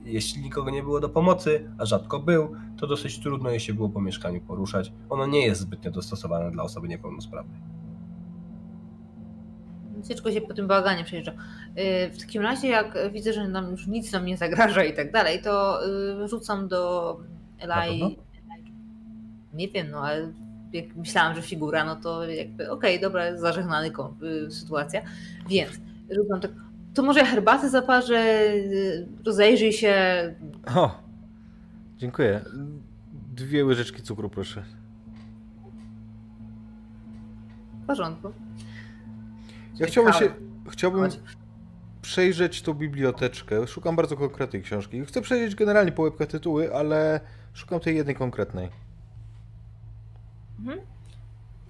jeśli 0.03 0.41
nikogo 0.41 0.71
nie 0.71 0.83
było 0.83 0.99
do 0.99 1.09
pomocy, 1.09 1.71
a 1.77 1.85
rzadko 1.85 2.19
był, 2.19 2.55
to 2.79 2.87
dosyć 2.87 3.19
trudno 3.19 3.49
jej 3.49 3.59
się 3.59 3.73
było 3.73 3.89
po 3.89 4.01
mieszkaniu 4.01 4.41
poruszać. 4.41 4.91
Ono 5.09 5.27
nie 5.27 5.45
jest 5.45 5.61
zbytnio 5.61 5.91
dostosowane 5.91 6.51
dla 6.51 6.63
osoby 6.63 6.87
niepełnosprawnej. 6.87 7.78
Ciężko 10.07 10.31
się 10.31 10.41
po 10.41 10.53
tym 10.53 10.67
bałaganie 10.67 11.03
przejeżdża. 11.03 11.31
Y, 11.31 11.35
W 12.13 12.17
takim 12.19 12.41
razie, 12.41 12.67
jak 12.67 12.97
widzę, 13.13 13.33
że 13.33 13.47
nam 13.47 13.71
już 13.71 13.87
nic 13.87 14.11
nam 14.11 14.25
nie 14.25 14.37
zagraża 14.37 14.83
i 14.83 14.93
tak 14.93 15.11
dalej, 15.11 15.41
to 15.41 15.79
y, 16.23 16.27
rzucam 16.27 16.67
do 16.67 17.19
Eli. 17.59 18.17
Nie 19.53 19.67
wiem, 19.67 19.87
no 19.91 19.97
ale 19.99 20.31
jak 20.73 20.95
myślałam, 20.95 21.35
że 21.35 21.41
figura, 21.41 21.85
no 21.85 21.95
to 21.95 22.25
jakby 22.29 22.71
okej, 22.71 22.99
dobra, 23.01 23.37
zażegnany 23.37 23.91
y, 24.47 24.51
sytuacja. 24.51 25.01
Więc 25.49 25.71
rzucam 26.15 26.39
tak. 26.41 26.51
To 26.93 27.03
może 27.03 27.25
herbatę 27.25 27.69
zaparzę, 27.69 28.39
rozejrzyj 29.25 29.73
się. 29.73 29.95
O, 30.75 31.01
dziękuję. 31.97 32.41
Dwie 33.35 33.65
łyżeczki 33.65 34.01
cukru, 34.01 34.29
proszę. 34.29 34.63
W 37.83 37.85
porządku. 37.87 38.31
Ja 39.79 39.87
chciałbym 39.87 40.13
się, 40.13 40.29
chciałbym 40.69 41.01
Chodź. 41.01 41.19
przejrzeć 42.01 42.61
tą 42.61 42.73
biblioteczkę. 42.73 43.67
Szukam 43.67 43.95
bardzo 43.95 44.17
konkretnej 44.17 44.61
książki. 44.61 45.05
Chcę 45.05 45.21
przejrzeć 45.21 45.55
generalnie 45.55 45.91
po 45.91 46.01
łebkach 46.01 46.27
tytuły, 46.27 46.75
ale 46.75 47.19
szukam 47.53 47.79
tej 47.79 47.95
jednej 47.95 48.15
konkretnej. 48.15 48.69
Mhm. 50.59 50.79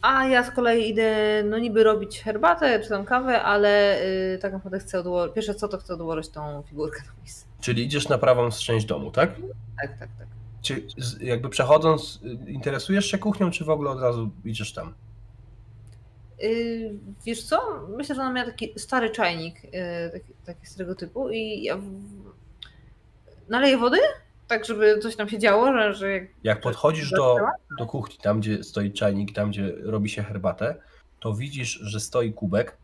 A 0.02 0.26
ja 0.26 0.44
z 0.44 0.52
kolei 0.52 0.90
idę, 0.90 1.44
no 1.44 1.58
niby 1.58 1.84
robić 1.84 2.20
herbatę 2.20 2.80
czy 2.80 2.90
tam 2.90 3.06
kawę, 3.06 3.42
ale 3.42 4.02
y, 4.04 4.40
tak 4.42 4.54
naprawdę 4.54 4.80
chcę 4.80 5.00
odłożyć, 5.00 5.36
pierwsze 5.36 5.56
co 5.56 5.68
to 5.68 5.78
chcę 5.78 5.94
odłożyć 5.94 6.30
tą 6.30 6.64
figurkę 6.70 7.02
na 7.08 7.14
miejsce. 7.22 7.46
Czyli 7.62 7.84
idziesz 7.84 8.10
na 8.10 8.18
prawą 8.18 8.50
część 8.52 8.86
domu, 8.86 9.12
tak? 9.12 9.36
Tak, 9.82 10.00
tak, 10.00 10.10
tak. 10.18 10.28
Czy 10.62 10.88
jakby 11.22 11.50
przechodząc, 11.50 12.20
y, 12.48 12.52
interesujesz 12.52 13.06
się 13.06 13.18
kuchnią, 13.18 13.52
czy 13.52 13.66
w 13.66 13.70
ogóle 13.70 13.90
od 13.90 14.02
razu 14.02 14.30
idziesz 14.46 14.74
tam? 14.74 14.94
Y, 16.44 16.94
wiesz 17.26 17.44
co? 17.44 17.88
Myślę, 17.98 18.16
że 18.16 18.22
ona 18.22 18.34
miała 18.34 18.48
taki 18.52 18.80
stary 18.80 19.10
czajnik, 19.10 19.66
y, 19.66 19.70
taki, 20.14 20.34
taki 20.46 20.66
starego 20.66 20.96
typu 20.96 21.30
i 21.30 21.64
ja 21.64 21.78
naleję 23.50 23.78
wody, 23.78 23.98
tak 24.48 24.66
żeby 24.66 25.00
coś 25.00 25.16
tam 25.16 25.30
się 25.30 25.40
działo, 25.40 25.74
że, 25.74 25.94
że 25.94 26.12
jak... 26.12 26.24
Jak 26.44 26.62
podchodzisz 26.62 27.12
do, 27.12 27.38
do 27.80 27.86
kuchni, 27.86 28.18
tam 28.22 28.40
gdzie 28.40 28.64
stoi 28.64 28.92
czajnik, 28.94 29.34
tam 29.34 29.50
gdzie 29.50 29.76
robi 29.84 30.10
się 30.10 30.24
herbatę, 30.24 30.76
to 31.20 31.34
widzisz, 31.34 31.70
że 31.70 32.00
stoi 32.00 32.34
kubek. 32.34 32.78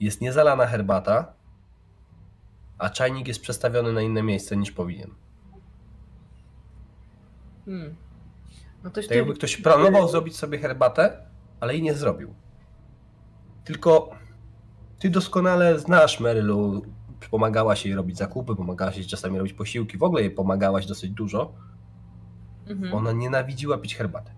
Jest 0.00 0.20
niezalana 0.20 0.66
herbata, 0.66 1.32
a 2.78 2.90
czajnik 2.90 3.28
jest 3.28 3.40
przestawiony 3.40 3.92
na 3.92 4.02
inne 4.02 4.22
miejsce 4.22 4.56
niż 4.56 4.72
powinien. 4.72 5.10
Hmm. 7.64 7.96
No 8.84 8.90
to 8.90 9.02
Tak 9.02 9.10
jakby 9.10 9.34
ktoś 9.34 9.56
planował 9.56 10.08
zrobić 10.08 10.36
sobie 10.36 10.58
herbatę, 10.58 11.27
ale 11.60 11.72
jej 11.72 11.82
nie 11.82 11.94
zrobił. 11.94 12.34
Tylko 13.64 14.10
ty 14.98 15.10
doskonale 15.10 15.78
znasz 15.78 16.20
Merylu, 16.20 16.82
pomagałaś 17.30 17.86
jej 17.86 17.94
robić 17.94 18.18
zakupy, 18.18 18.56
pomagałaś 18.56 18.96
jej 18.96 19.06
czasami 19.06 19.38
robić 19.38 19.52
posiłki, 19.52 19.98
w 19.98 20.02
ogóle 20.02 20.22
jej 20.22 20.30
pomagałaś 20.30 20.86
dosyć 20.86 21.10
dużo. 21.10 21.52
Mhm. 22.66 22.94
Ona 22.94 23.12
nienawidziła 23.12 23.78
pić 23.78 23.96
herbatę. 23.96 24.30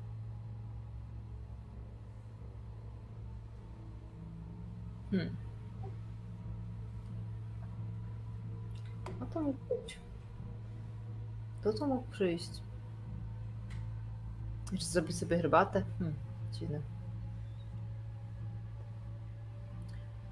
Hmm. 5.11 5.37
No 9.21 9.27
to 9.27 9.41
mógł 9.41 9.59
być. 9.69 9.99
To 11.63 11.73
to 11.73 11.87
mógł 11.87 12.11
przyjść. 12.11 12.51
Jeszcze 14.73 14.89
zrobić 14.89 15.17
sobie 15.17 15.37
herbatę? 15.37 15.85
Hmm, 15.99 16.17
dziwne. 16.53 16.81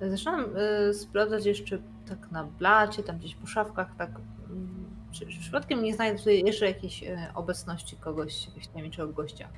Zaczynam 0.01 0.44
y, 0.91 0.94
sprawdzać 0.94 1.47
jeszcze 1.47 1.78
tak 2.09 2.31
na 2.31 2.44
blacie, 2.44 3.02
tam 3.02 3.18
gdzieś 3.18 3.35
po 3.35 3.47
szafkach, 3.47 3.89
tak. 3.99 4.10
mm, 4.51 4.85
Czy, 5.12 5.27
czy 5.27 5.41
przypadkiem 5.41 5.83
nie 5.83 5.94
znajdę 5.94 6.18
tutaj 6.18 6.44
jeszcze 6.44 6.67
jakiejś 6.67 7.02
y, 7.02 7.18
obecności 7.35 7.97
kogoś, 7.97 8.47
jakiegoś 8.47 8.67
tajemniczego 8.68 9.12
gościa? 9.12 9.49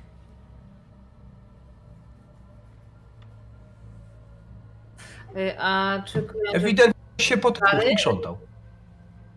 Y, 5.37 5.55
A 5.59 6.01
czy 6.05 6.21
kojarzę... 6.23 6.57
Ewidentnie 6.57 6.93
się 7.25 7.37
pod 7.37 7.59
Ale- 7.63 7.95
krzątał. 7.95 8.37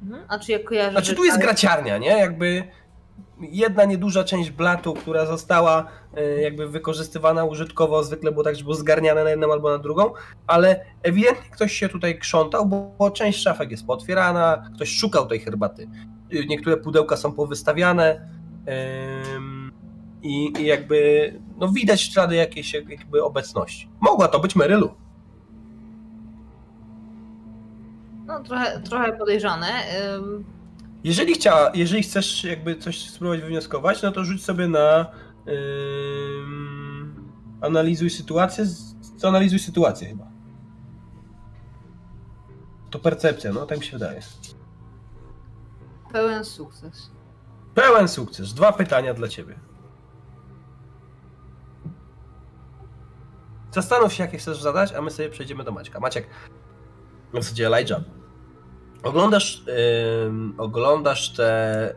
Mhm. 0.03 0.25
A 0.29 0.39
czy 0.39 0.53
jak 0.53 0.65
kojarzę... 0.65 0.91
Znaczy 0.91 1.15
tu 1.15 1.25
jest 1.25 1.41
graciarnia, 1.41 1.99
nie? 1.99 2.19
Jakby 2.19 2.65
jedna 3.41 3.85
nieduża 3.85 4.25
część 4.25 4.51
blatu, 4.51 4.95
która 4.95 5.27
została 5.27 5.87
e, 6.17 6.41
jakby 6.41 6.69
wykorzystywana 6.69 7.45
użytkowo, 7.45 8.03
zwykle 8.03 8.33
było 8.33 8.45
tak, 8.45 8.57
że 8.57 8.63
było 8.63 8.75
zgarniane 8.75 9.25
na 9.25 9.31
jedną 9.31 9.53
albo 9.53 9.71
na 9.71 9.79
drugą, 9.79 10.13
ale 10.47 10.85
ewidentnie 11.03 11.51
ktoś 11.51 11.73
się 11.73 11.89
tutaj 11.89 12.19
krzątał, 12.19 12.67
bo, 12.67 13.11
część 13.11 13.43
szafek 13.43 13.71
jest 13.71 13.87
pootwierana, 13.87 14.71
ktoś 14.75 14.97
szukał 14.97 15.27
tej 15.27 15.41
herbaty. 15.41 15.89
Y, 16.35 16.47
Niektóre 16.47 16.77
pudełka 16.77 17.17
są 17.17 17.33
powystawiane 17.33 18.29
i 20.23 20.53
jakby 20.67 21.33
no 21.59 21.69
widać 21.69 22.01
ślady 22.01 22.35
jakiejś 22.35 22.75
jakby 22.75 23.25
obecności. 23.25 23.89
Mogła 24.01 24.29
to 24.29 24.41
być 24.41 24.57
Merylu. 24.57 24.95
No 28.27 28.43
trochę, 28.43 28.81
trochę 28.81 29.13
podejrzane. 29.13 29.67
Jeżeli, 31.05 31.35
chciała, 31.35 31.71
jeżeli 31.75 32.03
chcesz 32.03 32.45
jakby 32.45 32.77
coś 32.77 33.11
spróbować 33.11 33.41
wywnioskować, 33.41 34.03
no 34.03 34.13
to 34.13 34.25
rzuć 34.25 34.45
sobie 34.45 34.69
na 34.69 35.07
ym, 35.49 37.31
analizuj 37.61 38.11
sytuację, 38.11 38.65
analizuj 39.23 39.59
sytuację 39.59 40.09
chyba. 40.09 40.25
To 42.91 42.99
percepcja, 42.99 43.53
no 43.53 43.67
tak 43.67 43.79
mi 43.79 43.85
się 43.85 43.93
wydaje. 43.93 44.21
Pełen 46.13 46.45
sukces. 46.45 47.11
Pełen 47.75 48.09
sukces. 48.09 48.55
Dwa 48.55 48.73
pytania 48.73 49.15
dla 49.15 49.29
ciebie. 49.29 49.59
Zastanów 53.71 54.13
się, 54.13 54.25
jakie 54.25 54.39
chcesz 54.39 54.63
zadać, 54.63 54.93
a 54.93 55.03
my 55.03 55.11
sobie 55.11 55.31
przejdziemy 55.31 55.65
do 55.65 55.73
Maćka. 55.73 56.01
Maciek, 56.01 56.27
w 57.33 57.37
zasadzie 57.37 57.67
Elijah, 57.67 58.01
oglądasz, 59.05 59.65
ym, 60.27 60.55
oglądasz 60.59 61.33
te 61.33 61.95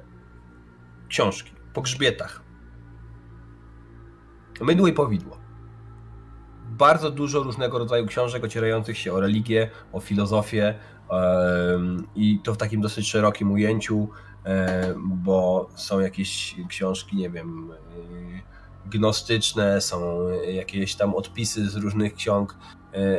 książki 1.07 1.51
po 1.73 1.81
grzbietach. 1.81 2.41
Mydło 4.61 4.87
i 4.87 4.93
powidło. 4.93 5.37
Bardzo 6.69 7.11
dużo 7.11 7.43
różnego 7.43 7.79
rodzaju 7.79 8.05
książek 8.05 8.43
ocierających 8.43 8.97
się 8.97 9.13
o 9.13 9.19
religię, 9.19 9.69
o 9.93 9.99
filozofię, 9.99 10.79
i 12.15 12.39
to 12.43 12.53
w 12.53 12.57
takim 12.57 12.81
dosyć 12.81 13.09
szerokim 13.09 13.51
ujęciu, 13.51 14.09
bo 14.97 15.69
są 15.75 15.99
jakieś 15.99 16.55
książki, 16.69 17.17
nie 17.17 17.29
wiem, 17.29 17.71
gnostyczne, 18.85 19.81
są 19.81 20.29
jakieś 20.53 20.95
tam 20.95 21.15
odpisy 21.15 21.69
z 21.69 21.75
różnych 21.75 22.15
ksiąg 22.15 22.57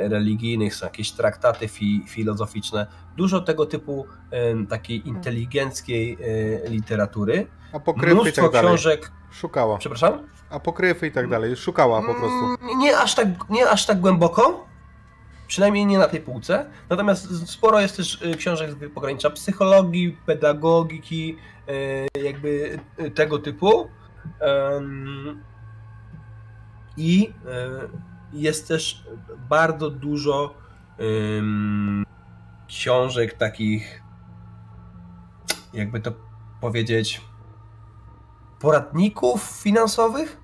religijnych, 0.08 0.74
są 0.74 0.86
jakieś 0.86 1.12
traktaty 1.12 1.68
fi, 1.68 2.02
filozoficzne, 2.08 2.86
dużo 3.16 3.40
tego 3.40 3.66
typu 3.66 4.06
em, 4.30 4.66
takiej 4.66 5.08
inteligenckiej 5.08 6.18
e, 6.64 6.68
literatury, 6.70 7.46
Apokrefy 7.72 8.10
i 8.12 8.14
mnóstwo 8.14 8.42
tak 8.42 8.52
dalej. 8.52 8.68
książek, 8.68 9.12
Szukała. 9.30 9.78
przepraszam? 9.78 10.28
Apokryfy 10.50 11.06
i 11.06 11.12
tak 11.12 11.28
dalej. 11.28 11.56
Szukała 11.56 12.00
po 12.02 12.14
prostu. 12.14 12.44
Mm, 12.62 12.78
Nie 12.78 12.98
aż 12.98 13.14
tak, 13.14 13.28
nie 13.50 13.70
aż 13.70 13.86
tak 13.86 14.00
głęboko, 14.00 14.66
przynajmniej 15.46 15.86
nie 15.86 15.98
na 15.98 16.08
tej 16.08 16.20
półce. 16.20 16.70
Natomiast 16.90 17.48
sporo 17.50 17.80
jest 17.80 17.96
też 17.96 18.24
książek 18.38 18.70
z 18.70 18.92
pogranicza 18.94 19.30
psychologii, 19.30 20.18
pedagogiki, 20.26 21.36
jakby 22.24 22.78
tego 23.14 23.38
typu. 23.38 23.88
I 26.96 27.32
jest 28.32 28.68
też 28.68 29.04
bardzo 29.48 29.90
dużo 29.90 30.54
ym, 31.00 32.04
książek 32.68 33.34
takich, 33.34 34.02
jakby 35.72 36.00
to 36.00 36.12
powiedzieć, 36.60 37.20
poradników 38.60 39.42
finansowych 39.42 40.40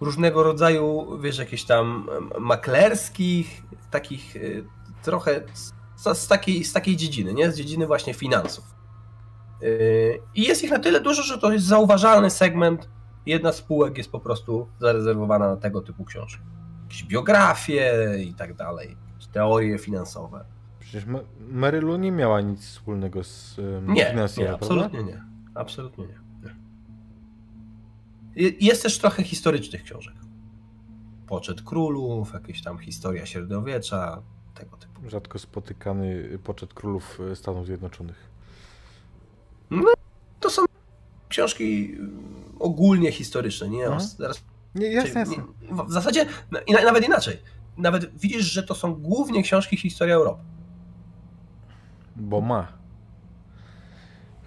różnego 0.00 0.42
rodzaju, 0.42 1.18
wiesz, 1.20 1.38
jakichś 1.38 1.64
tam 1.64 2.08
maklerskich, 2.40 3.62
takich 3.90 4.36
y, 4.36 4.64
trochę 5.02 5.40
z, 5.52 5.72
z, 6.18 6.28
takiej, 6.28 6.64
z 6.64 6.72
takiej 6.72 6.96
dziedziny, 6.96 7.34
nie? 7.34 7.52
Z 7.52 7.56
dziedziny 7.56 7.86
właśnie 7.86 8.14
finansów. 8.14 8.64
Y, 9.62 10.20
I 10.34 10.42
jest 10.42 10.64
ich 10.64 10.70
na 10.70 10.78
tyle 10.78 11.00
dużo, 11.00 11.22
że 11.22 11.38
to 11.38 11.52
jest 11.52 11.66
zauważalny 11.66 12.30
segment. 12.30 12.88
Jedna 13.26 13.52
z 13.52 13.56
spółek 13.56 13.98
jest 13.98 14.10
po 14.12 14.20
prostu 14.20 14.68
zarezerwowana 14.80 15.48
na 15.48 15.56
tego 15.56 15.80
typu 15.82 16.04
książki. 16.04 16.42
Jakieś 16.82 17.04
biografie 17.04 17.92
i 18.26 18.34
tak 18.34 18.54
dalej, 18.54 18.96
teorie 19.32 19.78
finansowe. 19.78 20.44
Przecież 20.80 21.06
Ma- 21.06 21.20
Marylu 21.40 21.96
nie 21.96 22.12
miała 22.12 22.40
nic 22.40 22.60
wspólnego 22.66 23.24
z 23.24 23.58
um, 23.58 23.92
Nie, 23.94 24.06
finansjerem, 24.06 24.52
nie, 24.52 24.58
prawda? 24.58 24.74
absolutnie 24.84 25.04
nie. 25.12 25.24
Absolutnie 25.54 26.04
nie. 26.06 26.14
nie. 26.42 26.54
Je- 28.36 28.52
Jest 28.60 28.82
też 28.82 28.98
trochę 28.98 29.22
historycznych 29.22 29.82
książek. 29.82 30.14
Poczet 31.26 31.62
królów, 31.62 32.32
jakieś 32.34 32.62
tam 32.62 32.78
historia 32.78 33.26
średniowiecza, 33.26 34.22
tego 34.54 34.76
typu. 34.76 35.10
Rzadko 35.10 35.38
spotykany 35.38 36.38
poczet 36.44 36.74
królów 36.74 37.18
e, 37.32 37.36
Stanów 37.36 37.66
Zjednoczonych. 37.66 38.30
To 40.40 40.50
są 40.50 40.62
książki 41.32 41.96
ogólnie 42.58 43.12
historyczne, 43.12 43.68
nie? 43.68 43.84
Mhm. 43.86 44.08
Teraz, 44.18 44.42
Nie, 44.74 44.86
jasne, 44.92 45.20
jasne. 45.20 45.36
nie- 45.36 45.84
w 45.84 45.92
zasadzie 45.92 46.26
i 46.66 46.72
na- 46.72 46.82
nawet 46.82 47.04
inaczej. 47.06 47.38
Nawet 47.76 48.18
widzisz, 48.18 48.44
że 48.52 48.62
to 48.62 48.74
są 48.74 48.94
głównie 48.94 49.42
książki 49.42 49.76
historii 49.76 50.12
Europy. 50.14 50.42
Bo 52.16 52.40
ma 52.40 52.66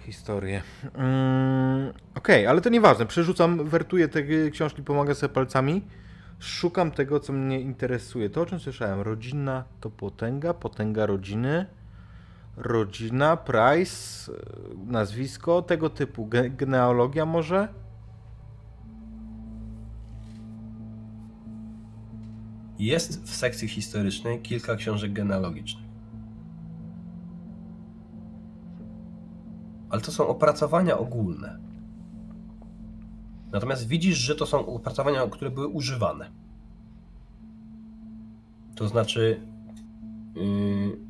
historię. 0.06 0.62
Mm, 0.94 1.92
Okej, 2.14 2.46
ale 2.46 2.60
to 2.60 2.68
nieważne. 2.68 3.06
Przerzucam, 3.06 3.68
wertuję 3.68 4.08
te 4.08 4.22
książki, 4.50 4.82
pomagam 4.82 5.14
sobie 5.14 5.34
palcami. 5.34 5.82
Szukam 6.38 6.90
tego, 6.90 7.20
co 7.20 7.32
mnie 7.32 7.60
interesuje. 7.60 8.30
To, 8.30 8.40
o 8.40 8.46
czym 8.46 8.60
słyszałem. 8.60 9.00
Rodzina 9.00 9.64
to 9.80 9.90
potęga, 9.90 10.54
potęga 10.54 11.06
rodziny. 11.06 11.66
Rodzina, 12.56 13.36
Price, 13.36 14.32
nazwisko, 14.86 15.62
tego 15.62 15.90
typu. 15.90 16.26
Ge- 16.26 16.56
genealogia 16.56 17.26
może? 17.26 17.68
Jest 22.78 23.22
w 23.22 23.36
sekcji 23.36 23.68
historycznej 23.68 24.42
kilka 24.42 24.76
książek 24.76 25.12
genealogicznych. 25.12 25.86
Ale 29.90 30.00
to 30.00 30.12
są 30.12 30.28
opracowania 30.28 30.98
ogólne. 30.98 31.58
Natomiast 33.52 33.86
widzisz, 33.88 34.18
że 34.18 34.34
to 34.34 34.46
są 34.46 34.66
opracowania, 34.66 35.26
które 35.26 35.50
były 35.50 35.66
używane. 35.66 36.30
To 38.74 38.88
znaczy, 38.88 39.40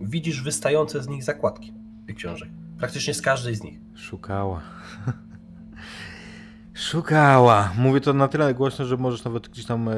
widzisz 0.01 0.43
wystające 0.43 1.03
z 1.03 1.09
nich 1.09 1.25
zakładki 1.25 1.73
tych 2.07 2.17
książek. 2.17 2.49
Praktycznie 2.79 3.15
z 3.15 3.23
każdej 3.23 3.55
z 3.55 3.63
nich. 3.63 3.79
Szukała. 3.95 4.61
Szukała. 6.75 7.73
Mówię 7.79 8.01
to 8.01 8.13
na 8.13 8.29
tyle 8.29 8.55
głośno, 8.55 8.85
że 8.85 8.97
możesz 8.97 9.25
nawet 9.25 9.49
gdzieś 9.49 9.67
tam, 9.67 9.91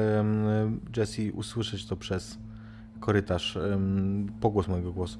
Jesse, 0.97 1.33
usłyszeć 1.33 1.85
to 1.85 1.95
przez 1.95 2.37
korytarz, 2.99 3.57
pogłos 4.41 4.67
mojego 4.67 4.93
głosu. 4.93 5.19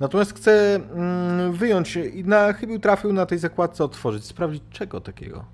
Natomiast 0.00 0.34
chcę 0.34 0.74
mm, 0.74 1.52
wyjąć 1.52 1.96
i 1.96 2.24
na 2.24 2.52
chybił 2.52 2.78
trafił 2.78 3.12
na 3.12 3.26
tej 3.26 3.38
zakładce 3.38 3.84
otworzyć, 3.84 4.24
sprawdzić 4.24 4.62
czego 4.70 5.00
takiego. 5.00 5.44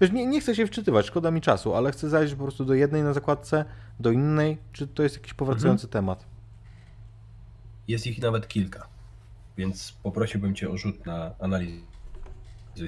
Wiesz, 0.00 0.12
nie, 0.12 0.26
nie 0.26 0.40
chcę 0.40 0.54
się 0.54 0.66
wczytywać, 0.66 1.06
szkoda 1.06 1.30
mi 1.30 1.40
czasu, 1.40 1.74
ale 1.74 1.92
chcę 1.92 2.08
zajrzeć 2.08 2.34
po 2.34 2.42
prostu 2.42 2.64
do 2.64 2.74
jednej 2.74 3.02
na 3.02 3.12
zakładce, 3.12 3.64
do 4.02 4.10
innej, 4.10 4.58
czy 4.72 4.86
to 4.86 5.02
jest 5.02 5.16
jakiś 5.16 5.34
powracający 5.34 5.88
temat. 5.88 6.26
Jest 7.88 8.06
ich 8.06 8.22
nawet 8.22 8.48
kilka. 8.48 8.88
Więc 9.56 9.92
poprosiłbym 9.92 10.54
Cię 10.54 10.70
o 10.70 10.76
rzut 10.76 11.06
na 11.06 11.34
analizę 11.38 11.82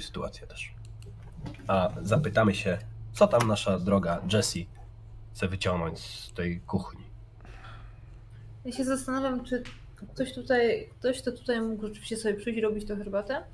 sytuację 0.01 0.47
też. 0.47 0.75
A 1.67 1.91
zapytamy 2.03 2.55
się, 2.55 2.79
co 3.13 3.27
tam 3.27 3.49
nasza 3.49 3.79
droga 3.79 4.21
Jessie 4.33 4.67
chce 5.35 5.49
wyciągnąć 5.49 5.99
z 5.99 6.33
tej 6.33 6.61
kuchni. 6.61 7.05
Ja 8.65 8.73
się 8.73 8.85
zastanawiam, 8.85 9.45
czy 9.45 9.63
ktoś 10.15 10.35
tutaj, 10.35 10.91
ktoś 10.99 11.23
to 11.23 11.33
tutaj 11.33 11.61
mógł 11.61 11.87
rzeczywiście 11.87 12.17
sobie 12.17 12.35
przyjść 12.35 12.61
robić 12.61 12.87
tę 12.87 12.97
herbatę, 12.97 13.45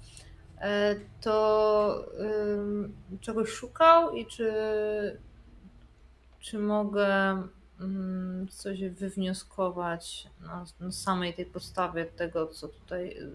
e, 0.60 0.96
to 1.20 2.06
ym, 2.20 2.96
czegoś 3.20 3.48
szukał 3.48 4.14
i 4.14 4.26
czy, 4.26 4.52
czy 6.40 6.58
mogę 6.58 7.42
ym, 7.80 8.46
coś 8.50 8.80
wywnioskować 8.82 10.28
na, 10.40 10.64
na 10.80 10.92
samej 10.92 11.34
tej 11.34 11.46
podstawie 11.46 12.04
tego, 12.04 12.46
co 12.46 12.68
tutaj 12.68 13.08
y, 13.08 13.30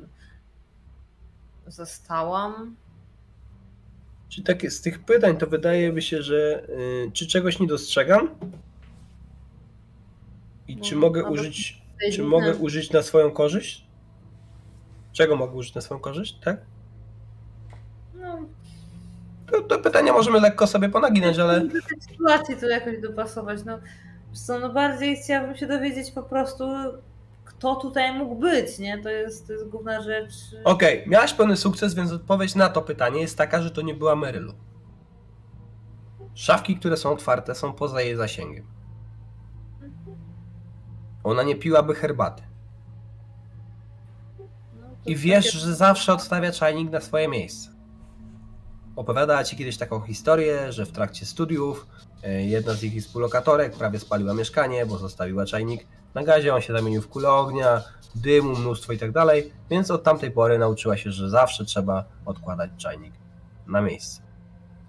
zastałam. 1.67 2.75
Czy 4.30 4.43
tak 4.43 4.72
z 4.72 4.82
tych 4.82 5.03
pytań 5.06 5.38
to 5.38 5.48
wydaje 5.48 5.92
mi 5.92 6.01
się, 6.01 6.22
że 6.22 6.69
y, 6.69 7.11
czy 7.14 7.27
czegoś 7.27 7.59
nie 7.59 7.67
dostrzegam? 7.67 8.30
I 10.67 10.77
czy 10.77 10.95
No, 10.95 11.01
mogę 11.01 11.22
albo 11.22 11.34
użyć, 11.34 11.82
czy 12.14 12.24
mogę 12.24 12.56
użyć 12.56 12.92
na 12.92 13.01
swoją 13.01 13.32
korzyść? 13.32 13.85
Czego 15.14 15.35
mogę 15.35 15.53
użyć 15.53 15.75
na 15.75 15.82
swoją 15.82 16.00
korzyść, 16.00 16.40
tak? 16.43 16.61
To, 19.51 19.61
to 19.61 19.80
pytanie 19.80 20.11
możemy 20.11 20.40
lekko 20.40 20.67
sobie 20.67 20.90
ponaginać, 20.90 21.40
ale 21.40 21.61
do 21.61 21.72
tej 21.72 22.01
sytuacji 22.09 22.56
to 22.57 22.67
jakoś 22.67 23.01
dopasować. 23.01 23.65
No, 23.65 23.80
co, 24.33 24.59
no 24.59 24.69
bardziej 24.74 25.17
chciałabym 25.17 25.56
się 25.56 25.67
dowiedzieć 25.67 26.11
po 26.11 26.24
prostu, 26.24 26.65
kto 27.45 27.75
tutaj 27.75 28.17
mógł 28.17 28.35
być, 28.35 28.80
nie? 28.80 29.03
To 29.03 29.09
jest, 29.09 29.48
to 29.48 29.53
jest 29.53 29.67
główna 29.67 30.01
rzecz. 30.01 30.33
Okej, 30.64 31.03
miałaś 31.07 31.33
pełny 31.33 31.57
sukces, 31.57 31.93
więc 31.93 32.11
odpowiedź 32.11 32.56
na 32.56 32.69
to 32.69 32.82
pytanie 32.82 33.22
jest 33.22 33.38
taka, 33.38 33.61
że 33.61 33.72
to 33.72 33.82
nie 33.82 33.93
była 33.93 34.15
Merylu. 34.15 34.53
Szafki, 36.33 36.75
które 36.75 36.98
są 36.98 37.11
otwarte, 37.11 37.56
są 37.56 37.74
poza 37.74 38.01
jej 38.01 38.15
zasięgiem. 38.15 38.65
Ona 41.24 41.43
nie 41.43 41.56
piłaby 41.56 41.95
herbaty. 41.95 42.43
No, 44.82 44.88
I 45.06 45.15
wiesz, 45.15 45.51
że 45.51 45.75
zawsze 45.75 46.14
odstawia 46.14 46.51
czajnik 46.51 46.91
na 46.91 47.01
swoje 47.01 47.27
miejsce. 47.27 47.74
Opowiadała 48.95 49.43
ci 49.43 49.57
kiedyś 49.57 49.77
taką 49.77 50.01
historię, 50.01 50.72
że 50.72 50.85
w 50.85 50.91
trakcie 50.91 51.25
studiów 51.25 51.88
e, 52.24 52.45
jedna 52.45 52.74
z 52.74 52.83
ich 52.83 53.03
współlokatorek 53.03 53.75
prawie 53.75 53.99
spaliła 53.99 54.33
mieszkanie, 54.33 54.85
bo 54.85 54.98
zostawiła 54.98 55.45
czajnik 55.45 55.88
na 56.14 56.24
gazie, 56.24 56.56
on 56.56 56.61
się 56.61 56.74
zamienił 56.74 57.01
w 57.01 57.07
kulę 57.07 57.30
ognia, 57.30 57.82
dymu, 58.15 58.56
mnóstwo 58.56 58.93
i 58.93 58.98
tak 58.98 59.11
dalej, 59.11 59.53
więc 59.69 59.91
od 59.91 60.03
tamtej 60.03 60.32
pory 60.32 60.59
nauczyła 60.59 60.98
się, 60.98 61.11
że 61.11 61.30
zawsze 61.30 61.65
trzeba 61.65 62.06
odkładać 62.25 62.72
czajnik 62.77 63.14
na 63.67 63.82
miejsce. 63.82 64.22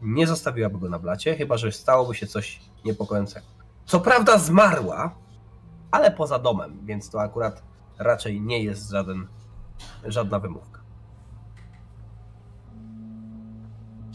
Nie 0.02 0.26
zostawiłaby 0.26 0.78
go 0.78 0.88
na 0.88 0.98
blacie, 0.98 1.36
chyba 1.36 1.56
że 1.56 1.72
stałoby 1.72 2.14
się 2.14 2.26
coś 2.26 2.60
niepokojącego. 2.84 3.46
Co 3.86 4.00
prawda 4.00 4.38
zmarła, 4.38 5.14
ale 5.90 6.10
poza 6.10 6.38
domem, 6.38 6.86
więc 6.86 7.10
to 7.10 7.20
akurat 7.20 7.62
raczej 7.98 8.40
nie 8.40 8.62
jest 8.62 8.90
żaden, 8.90 9.26
żadna 10.04 10.38
wymówka. 10.38 10.85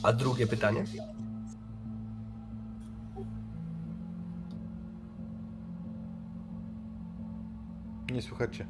A 0.04 0.14
drugie 0.14 0.48
pytanie? 0.48 0.84
Nie 8.12 8.22
słuchacie. 8.22 8.66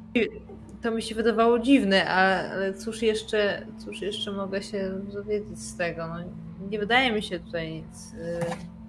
To 0.82 0.90
mi 0.90 1.02
się 1.02 1.14
wydawało 1.14 1.58
dziwne, 1.58 2.08
ale 2.08 2.74
cóż 2.74 3.02
jeszcze, 3.02 3.66
cóż 3.78 4.02
jeszcze 4.02 4.32
mogę 4.32 4.62
się 4.62 4.90
dowiedzieć 5.12 5.58
z 5.58 5.76
tego? 5.76 6.06
No, 6.06 6.14
nie 6.70 6.78
wydaje 6.78 7.12
mi 7.12 7.22
się 7.22 7.40
tutaj 7.40 7.72
nic. 7.72 8.12
y, 8.14 8.81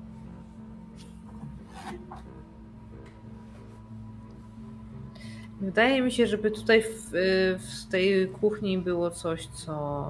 Wydaje 5.63 6.01
mi 6.01 6.11
się, 6.11 6.27
żeby 6.27 6.51
tutaj 6.51 6.83
w, 6.83 7.15
y, 7.15 7.59
w 7.59 7.91
tej 7.91 8.27
kuchni 8.27 8.77
było 8.77 9.11
coś, 9.11 9.47
co 9.47 10.07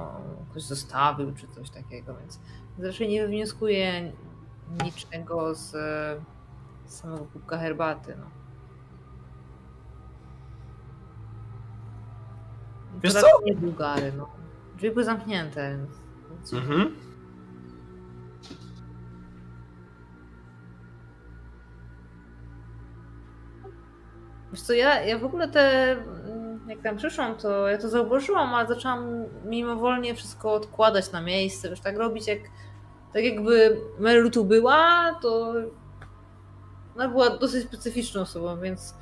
ktoś 0.52 0.64
zostawił, 0.64 1.34
czy 1.34 1.48
coś 1.48 1.70
takiego, 1.70 2.16
więc 2.16 2.40
raczej 2.80 3.10
nie 3.10 3.28
wnioskuję 3.28 4.12
niczego 4.84 5.56
z, 5.56 5.70
z 6.86 6.94
samego 6.94 7.26
kubka 7.26 7.58
herbaty. 7.58 8.16
No. 8.20 8.26
Wiesz 13.04 13.14
co? 13.14 13.20
raczej 13.20 13.46
Nie 13.46 13.56
Bułgary, 13.56 14.14
no. 14.18 14.30
Drzwi 14.76 14.92
były 14.92 15.04
zamknięte, 15.04 15.78
więc 15.78 16.54
Mhm. 16.54 16.96
Wiesz 24.54 24.62
co, 24.62 24.74
ja, 24.74 25.02
ja 25.02 25.18
w 25.18 25.26
ogóle 25.26 25.48
te, 25.48 25.92
mm, 25.92 26.70
jak 26.70 26.82
tam 26.82 26.98
przyszłam, 26.98 27.36
to 27.38 27.68
ja 27.68 27.78
to 27.78 27.90
zauważyłam, 27.90 28.54
ale 28.54 28.68
zaczęłam 28.68 29.26
mimowolnie 29.46 30.16
wszystko 30.16 30.54
odkładać 30.54 31.12
na 31.12 31.22
miejsce, 31.22 31.70
wiesz, 31.70 31.80
tak 31.80 31.98
robić 31.98 32.28
jak, 32.28 32.40
tak 33.14 33.24
jakby 33.24 33.78
Meryl 34.00 34.32
tu 34.32 34.46
była, 34.46 35.12
to 35.22 35.54
ona 36.96 37.10
była 37.10 37.30
dosyć 37.30 37.68
specyficzną 37.68 38.22
osobą, 38.22 38.60
więc 38.60 38.96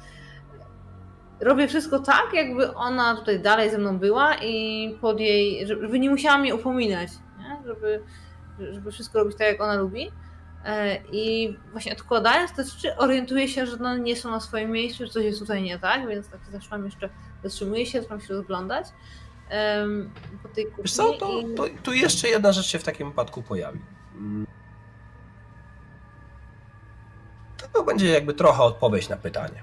robię 1.39 1.67
wszystko 1.67 1.99
tak, 1.99 2.33
jakby 2.33 2.73
ona 2.73 3.15
tutaj 3.15 3.39
dalej 3.39 3.69
ze 3.69 3.77
mną 3.77 3.99
była 3.99 4.35
i 4.35 4.97
pod 5.01 5.19
jej, 5.19 5.67
żeby 5.67 5.99
nie 5.99 6.09
musiała 6.09 6.37
mnie 6.37 6.55
upominać, 6.55 7.09
nie? 7.39 7.61
Żeby, 7.65 8.03
żeby 8.59 8.91
wszystko 8.91 9.19
robić 9.19 9.37
tak, 9.37 9.47
jak 9.47 9.61
ona 9.61 9.75
lubi. 9.75 10.11
E, 10.65 10.97
I 11.11 11.57
właśnie 11.71 11.93
odkładając 11.93 12.51
te 12.55 12.63
rzeczy, 12.63 12.97
orientuję 12.97 13.47
się, 13.47 13.65
że 13.67 13.77
no 13.77 13.97
nie 13.97 14.15
są 14.15 14.31
na 14.31 14.39
swoim 14.39 14.71
miejscu, 14.71 15.05
że 15.05 15.11
coś 15.11 15.23
jest 15.23 15.39
tutaj 15.39 15.63
nie 15.63 15.79
tak, 15.79 16.07
więc 16.07 16.29
tak 16.29 16.39
zaczęłam 16.51 16.85
jeszcze, 16.85 17.09
zatrzymuję 17.43 17.85
się, 17.85 18.01
zaczęłam 18.01 18.21
się 18.21 18.33
rozglądać 18.33 18.87
em, 19.49 20.13
po 20.43 20.49
tej 20.49 20.65
kuchni. 20.65 20.83
Wiesz 20.83 20.93
co, 20.93 21.13
to, 21.13 21.39
i- 21.39 21.55
to, 21.55 21.63
tu 21.83 21.93
jeszcze 21.93 22.27
jedna 22.27 22.51
rzecz 22.51 22.65
się 22.65 22.79
w 22.79 22.83
takim 22.83 23.09
wypadku 23.09 23.43
pojawi. 23.43 23.79
Mm. 24.13 24.47
To 27.73 27.83
będzie 27.83 28.09
jakby 28.09 28.33
trochę 28.33 28.63
odpowiedź 28.63 29.09
na 29.09 29.17
pytanie. 29.17 29.61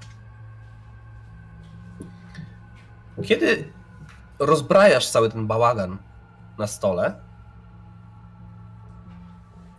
Kiedy 3.25 3.73
rozbrajasz 4.39 5.11
cały 5.11 5.31
ten 5.31 5.47
bałagan 5.47 5.99
na 6.59 6.67
stole, 6.67 7.21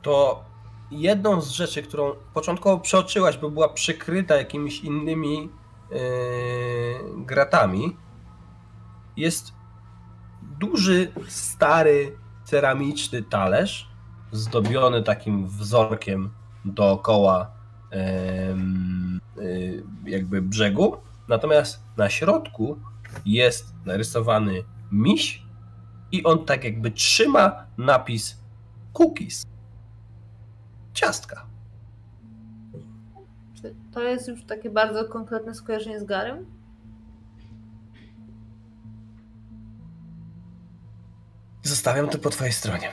to 0.01 0.43
jedną 0.91 1.41
z 1.41 1.49
rzeczy, 1.49 1.83
którą 1.83 2.13
początkowo 2.33 2.79
przeoczyłaś, 2.79 3.37
bo 3.37 3.49
była 3.49 3.69
przykryta 3.69 4.35
jakimiś 4.35 4.79
innymi 4.79 5.49
yy, 5.91 5.99
gratami, 7.17 7.97
jest 9.17 9.53
duży, 10.59 11.11
stary, 11.27 12.17
ceramiczny 12.43 13.23
talerz 13.23 13.89
zdobiony 14.31 15.03
takim 15.03 15.47
wzorkiem 15.47 16.29
dookoła 16.65 17.51
em, 17.91 19.19
y, 19.37 19.83
jakby 20.05 20.41
brzegu. 20.41 20.97
Natomiast 21.27 21.83
na 21.97 22.09
środku 22.09 22.79
jest 23.25 23.73
narysowany 23.85 24.63
miś 24.91 25.43
i 26.11 26.23
on 26.23 26.45
tak 26.45 26.63
jakby 26.63 26.91
trzyma 26.91 27.65
napis 27.77 28.39
cookies. 28.93 29.48
Ciastka. 30.99 31.45
Czy 33.61 33.75
to 33.93 34.03
jest 34.03 34.27
już 34.27 34.43
takie 34.43 34.69
bardzo 34.69 35.05
konkretne 35.05 35.55
skojarzenie 35.55 35.99
z 35.99 36.03
Garym? 36.03 36.45
Zostawiam 41.63 42.09
to 42.09 42.17
po 42.17 42.29
twojej 42.29 42.53
stronie. 42.53 42.91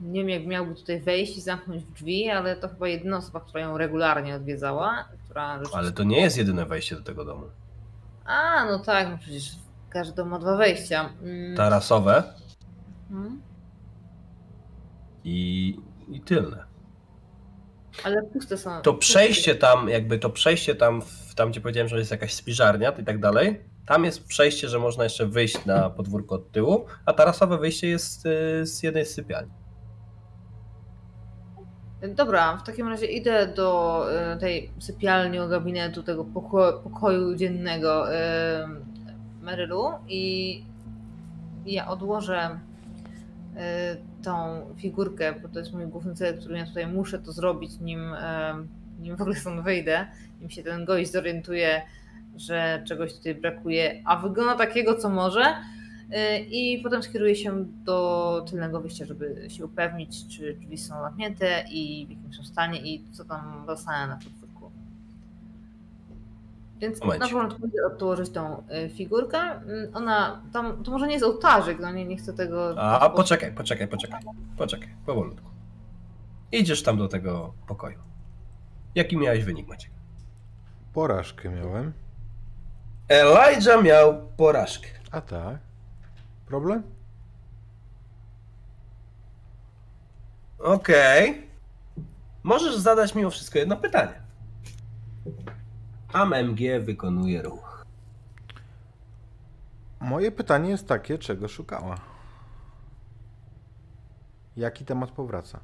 Nie 0.00 0.20
wiem, 0.20 0.28
jak 0.28 0.46
miałby 0.46 0.74
tutaj 0.74 1.00
wejść 1.00 1.36
i 1.36 1.40
zamknąć 1.40 1.84
drzwi, 1.84 2.30
ale 2.30 2.56
to 2.56 2.68
chyba 2.68 2.88
jedyna 2.88 3.16
osoba, 3.16 3.40
która 3.40 3.60
ją 3.60 3.78
regularnie 3.78 4.34
odwiedzała, 4.34 5.08
która. 5.24 5.60
Ale 5.72 5.92
to 5.92 6.04
nie 6.04 6.20
jest 6.20 6.36
jedyne 6.36 6.66
wejście 6.66 6.96
do 6.96 7.02
tego 7.02 7.24
domu. 7.24 7.46
A, 8.24 8.64
no 8.64 8.78
tak, 8.78 9.08
no 9.10 9.18
przecież 9.18 9.56
każdy 9.88 10.14
dom 10.16 10.28
ma 10.28 10.38
dwa 10.38 10.56
wejścia. 10.56 11.10
Mm. 11.22 11.56
Tarasowe 11.56 12.34
Mm. 13.10 13.49
I, 15.24 15.76
i 16.08 16.20
tylne. 16.20 16.64
Ale 18.04 18.22
puste 18.22 18.58
są. 18.58 18.80
To 18.82 18.94
przejście 18.94 19.54
tam, 19.54 19.88
jakby 19.88 20.18
to 20.18 20.30
przejście 20.30 20.74
tam, 20.74 21.02
w, 21.02 21.34
tam 21.34 21.50
gdzie 21.50 21.60
powiedziałem, 21.60 21.88
że 21.88 21.98
jest 21.98 22.10
jakaś 22.10 22.34
spiżarnia 22.34 22.90
i 22.90 23.04
tak 23.04 23.20
dalej, 23.20 23.60
tam 23.86 24.04
jest 24.04 24.24
przejście, 24.24 24.68
że 24.68 24.78
można 24.78 25.04
jeszcze 25.04 25.26
wyjść 25.26 25.64
na 25.64 25.90
podwórko 25.90 26.34
od 26.34 26.52
tyłu, 26.52 26.86
a 27.06 27.12
tarasowe 27.12 27.58
wyjście 27.58 27.88
jest 27.88 28.26
y, 28.26 28.66
z 28.66 28.82
jednej 28.82 29.06
z 29.06 29.14
sypialni. 29.14 29.52
Dobra, 32.08 32.56
w 32.56 32.62
takim 32.62 32.88
razie 32.88 33.06
idę 33.06 33.46
do 33.46 34.04
e, 34.12 34.36
tej 34.36 34.70
sypialni, 34.78 35.38
gabinetu, 35.38 36.02
tego 36.02 36.24
poko 36.24 36.80
pokoju 36.84 37.34
dziennego 37.34 38.14
e, 38.14 38.68
Merylu 39.42 39.90
i 40.08 40.64
ja 41.66 41.88
odłożę 41.88 42.58
tą 44.22 44.66
figurkę, 44.76 45.34
bo 45.42 45.48
to 45.48 45.58
jest 45.58 45.72
mój 45.72 45.86
główny 45.86 46.14
cel, 46.14 46.38
który 46.38 46.58
ja 46.58 46.66
tutaj 46.66 46.86
muszę 46.86 47.18
to 47.18 47.32
zrobić, 47.32 47.80
nim, 47.80 48.14
e, 48.14 48.54
nim 49.00 49.16
w 49.16 49.20
ogóle 49.20 49.36
stąd 49.36 49.64
wyjdę, 49.64 50.06
nim 50.40 50.50
się 50.50 50.62
ten 50.62 50.84
gość 50.84 51.12
zorientuje, 51.12 51.82
że 52.36 52.82
czegoś 52.86 53.14
tutaj 53.14 53.34
brakuje, 53.34 54.02
a 54.04 54.16
wygląda 54.16 54.54
takiego, 54.54 54.94
co 54.94 55.10
może. 55.10 55.44
E, 56.10 56.40
I 56.40 56.82
potem 56.82 57.02
skieruję 57.02 57.36
się 57.36 57.64
do 57.84 58.44
tylnego 58.50 58.80
wyjścia, 58.80 59.04
żeby 59.04 59.46
się 59.48 59.64
upewnić, 59.64 60.28
czy 60.28 60.54
drzwi 60.54 60.78
są 60.78 61.00
zamknięte 61.00 61.64
i 61.70 62.06
w 62.06 62.10
jakim 62.10 62.32
są 62.32 62.44
stanie 62.44 62.80
i 62.80 63.04
co 63.12 63.24
tam 63.24 63.64
zostanie 63.66 64.06
na 64.06 64.14
podwórku. 64.16 64.39
Więc 66.80 67.00
Momencik. 67.00 67.20
na 67.20 67.26
początku 67.28 67.66
idę 67.66 67.86
odłożyć 67.86 68.30
tą 68.30 68.66
e, 68.68 68.88
figurkę. 68.88 69.38
Mm, 69.38 69.96
Ona 69.96 70.42
tam, 70.52 70.84
to 70.84 70.90
może 70.90 71.06
nie 71.06 71.12
jest 71.12 71.24
ołtarzyk, 71.24 71.78
no 71.80 71.90
nie, 71.92 72.04
nie 72.04 72.16
chcę 72.16 72.32
tego. 72.32 72.80
A 72.82 73.10
poczekaj, 73.10 73.52
poczekaj, 73.54 73.88
poczekaj, 73.88 74.20
poczekaj, 74.58 74.88
powolutku. 75.06 75.50
Idziesz 76.52 76.82
tam 76.82 76.98
do 76.98 77.08
tego 77.08 77.54
pokoju. 77.66 77.98
Jaki 78.94 79.16
miałeś 79.16 79.44
wynik, 79.44 79.68
Maciek? 79.68 79.90
Porażkę 80.92 81.48
miałem. 81.50 81.92
Elijah 83.08 83.82
miał 83.82 84.28
porażkę. 84.36 84.88
A 85.10 85.20
tak. 85.20 85.58
Problem? 86.46 86.82
Okej. 90.58 91.50
Możesz 92.42 92.76
zadać 92.76 93.14
mimo 93.14 93.30
wszystko 93.30 93.58
jedno 93.58 93.76
pytanie. 93.76 94.12
AMG 96.12 96.60
wykonuje 96.80 97.42
ruch. 97.42 97.84
Moje 100.00 100.32
pytanie 100.32 100.70
jest 100.70 100.88
takie, 100.88 101.18
czego 101.18 101.48
szukała? 101.48 102.00
Jaki 104.56 104.84
temat 104.84 105.10
powraca? 105.10 105.60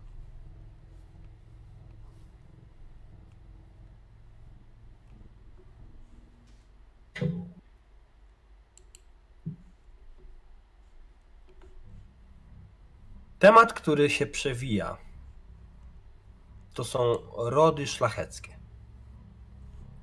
Temat, 13.39 13.73
który 13.73 14.10
się 14.10 14.26
przewija, 14.26 14.97
to 16.75 16.84
są 16.84 17.16
rody 17.36 17.86
szlacheckie. 17.86 18.56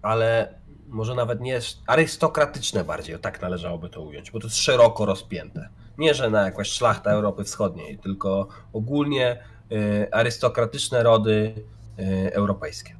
Ale 0.03 0.59
może 0.87 1.15
nawet 1.15 1.41
nie 1.41 1.59
arystokratyczne 1.87 2.83
bardziej, 2.83 3.19
tak 3.19 3.41
należałoby 3.41 3.89
to 3.89 4.01
ująć, 4.01 4.31
bo 4.31 4.39
to 4.39 4.47
jest 4.47 4.57
szeroko 4.57 5.05
rozpięte. 5.05 5.69
Nie, 5.97 6.13
że 6.13 6.29
na 6.29 6.45
jakąś 6.45 6.69
szlachtę 6.69 7.09
Europy 7.09 7.43
Wschodniej, 7.43 7.97
tylko 7.97 8.47
ogólnie 8.73 9.43
y, 9.71 10.07
arystokratyczne 10.11 11.03
rody 11.03 11.53
y, 11.99 12.33
europejskie. 12.33 12.95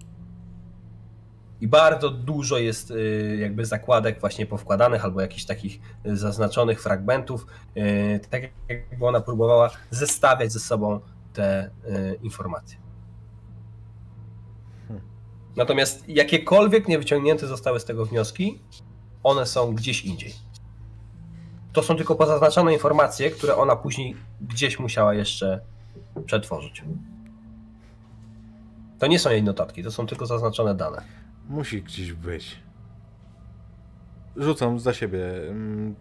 I 1.61 1.67
bardzo 1.67 2.09
dużo 2.09 2.57
jest 2.57 2.91
y, 2.91 3.37
jakby 3.39 3.65
zakładek 3.65 4.19
właśnie 4.19 4.45
powkładanych 4.45 5.05
albo 5.05 5.21
jakichś 5.21 5.45
takich 5.45 5.79
zaznaczonych 6.05 6.81
fragmentów, 6.81 7.47
tak 8.29 8.41
jakby 8.69 9.07
ona 9.07 9.21
próbowała 9.21 9.69
zestawiać 9.91 10.51
ze 10.51 10.59
sobą 10.59 10.99
te 11.33 11.69
informacje. 12.21 12.82
Natomiast 15.55 16.09
jakiekolwiek 16.09 16.87
nie 16.87 16.99
wyciągnięte 16.99 17.47
zostały 17.47 17.79
z 17.79 17.85
tego 17.85 18.05
wnioski, 18.05 18.59
one 19.23 19.45
są 19.45 19.75
gdzieś 19.75 20.05
indziej. 20.05 20.33
To 21.73 21.83
są 21.83 21.95
tylko 21.95 22.15
pozaznaczone 22.15 22.73
informacje, 22.73 23.31
które 23.31 23.55
ona 23.55 23.75
później 23.75 24.15
gdzieś 24.41 24.79
musiała 24.79 25.13
jeszcze 25.13 25.61
przetworzyć. 26.25 26.83
To 28.99 29.07
nie 29.07 29.19
są 29.19 29.29
jej 29.29 29.43
notatki, 29.43 29.83
to 29.83 29.91
są 29.91 30.07
tylko 30.07 30.25
zaznaczone 30.25 30.75
dane. 30.75 31.01
Musi 31.49 31.81
gdzieś 31.81 32.13
być. 32.13 32.59
Rzucam 34.37 34.79
za 34.79 34.93
siebie 34.93 35.49
mm, 35.49 35.95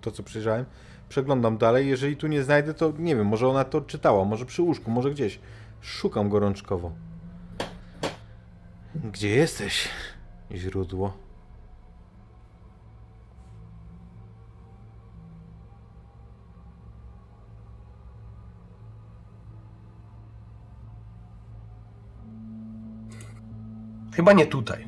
to, 0.00 0.10
co 0.10 0.22
przejrzałem. 0.22 0.64
Przeglądam 1.08 1.58
dalej. 1.58 1.88
Jeżeli 1.88 2.16
tu 2.16 2.26
nie 2.26 2.42
znajdę, 2.42 2.74
to 2.74 2.92
nie 2.98 3.16
wiem, 3.16 3.26
może 3.26 3.48
ona 3.48 3.64
to 3.64 3.80
czytała, 3.80 4.24
może 4.24 4.46
przy 4.46 4.62
łóżku, 4.62 4.90
może 4.90 5.10
gdzieś. 5.10 5.38
Szukam 5.80 6.28
gorączkowo. 6.28 6.92
Gdzie 8.94 9.28
jesteś, 9.28 9.88
źródło? 10.52 11.12
Chyba 24.12 24.32
nie 24.32 24.46
tutaj. 24.46 24.86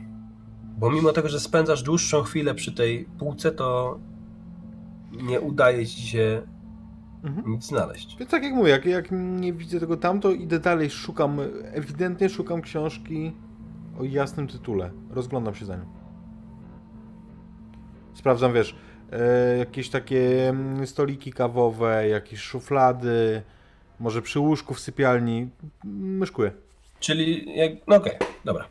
Bo 0.79 0.91
mimo 0.91 1.13
tego, 1.13 1.29
że 1.29 1.41
spędzasz 1.41 1.83
dłuższą 1.83 2.23
chwilę 2.23 2.55
przy 2.55 2.73
tej 2.73 3.05
półce, 3.19 3.53
to 3.53 3.99
nie 5.13 5.41
udaje 5.41 5.87
ci 5.87 6.03
się 6.03 6.43
Mhm. 7.25 7.51
nic 7.51 7.65
znaleźć. 7.67 8.17
Więc 8.19 8.31
tak 8.31 8.43
jak 8.43 8.55
mówię, 8.55 8.71
jak, 8.71 8.87
jak 8.87 9.09
nie 9.13 9.53
widzę 9.53 9.81
tego 9.81 9.97
tam, 9.97 10.21
to 10.21 10.31
idę 10.33 10.59
dalej, 10.59 10.91
szukam, 10.91 11.39
ewidentnie 11.65 12.29
szukam 12.29 12.63
książki 12.63 13.33
o 14.01 14.05
jasnym 14.05 14.49
tytule. 14.49 14.91
Rozglądam 15.11 15.55
się 15.55 15.65
za 15.65 15.77
nią. 15.77 15.85
Sprawdzam, 18.15 18.53
wiesz, 18.53 18.77
e, 19.13 19.57
jakieś 19.59 19.91
takie 19.91 20.49
mm, 20.49 20.87
stoliki 20.87 21.33
kawowe, 21.33 22.09
jakieś 22.09 22.41
szuflady, 22.41 23.43
może 24.01 24.23
przy 24.23 24.41
łóżku 24.41 24.75
w 24.75 24.81
sypialni. 24.81 25.49
Myszkuję. 25.85 26.53
Czyli, 27.01 27.57
jak... 27.59 27.73
no 27.87 27.97
okej, 27.97 28.13
dobra. 28.45 28.65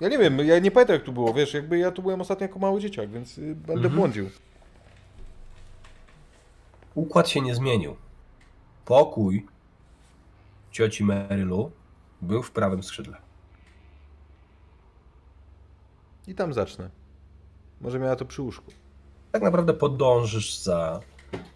Ja 0.00 0.08
nie 0.08 0.18
wiem, 0.18 0.38
ja 0.38 0.58
nie 0.58 0.70
pamiętam 0.70 0.94
jak 0.94 1.02
tu 1.02 1.12
było, 1.12 1.34
wiesz, 1.34 1.54
jakby 1.54 1.78
ja 1.78 1.90
tu 1.90 2.02
byłem 2.02 2.20
ostatnio 2.20 2.44
jako 2.46 2.58
mały 2.58 2.80
dzieciak, 2.80 3.10
więc 3.10 3.38
y, 3.38 3.54
będę 3.54 3.72
Mhm. 3.74 3.94
błądził. 3.94 4.30
Układ 6.94 7.28
się 7.28 7.40
nie 7.40 7.54
zmienił. 7.54 7.96
Pokój 8.84 9.46
cioci 10.70 11.04
Marylu 11.04 11.70
był 12.22 12.42
w 12.42 12.50
prawym 12.50 12.82
skrzydle. 12.82 13.16
I 16.26 16.34
tam 16.34 16.52
zacznę. 16.54 16.90
Może 17.80 17.98
miała 17.98 18.16
to 18.16 18.24
przy 18.24 18.42
łóżku. 18.42 18.72
Tak 19.32 19.42
naprawdę 19.42 19.74
podążysz 19.74 20.58
za 20.58 21.00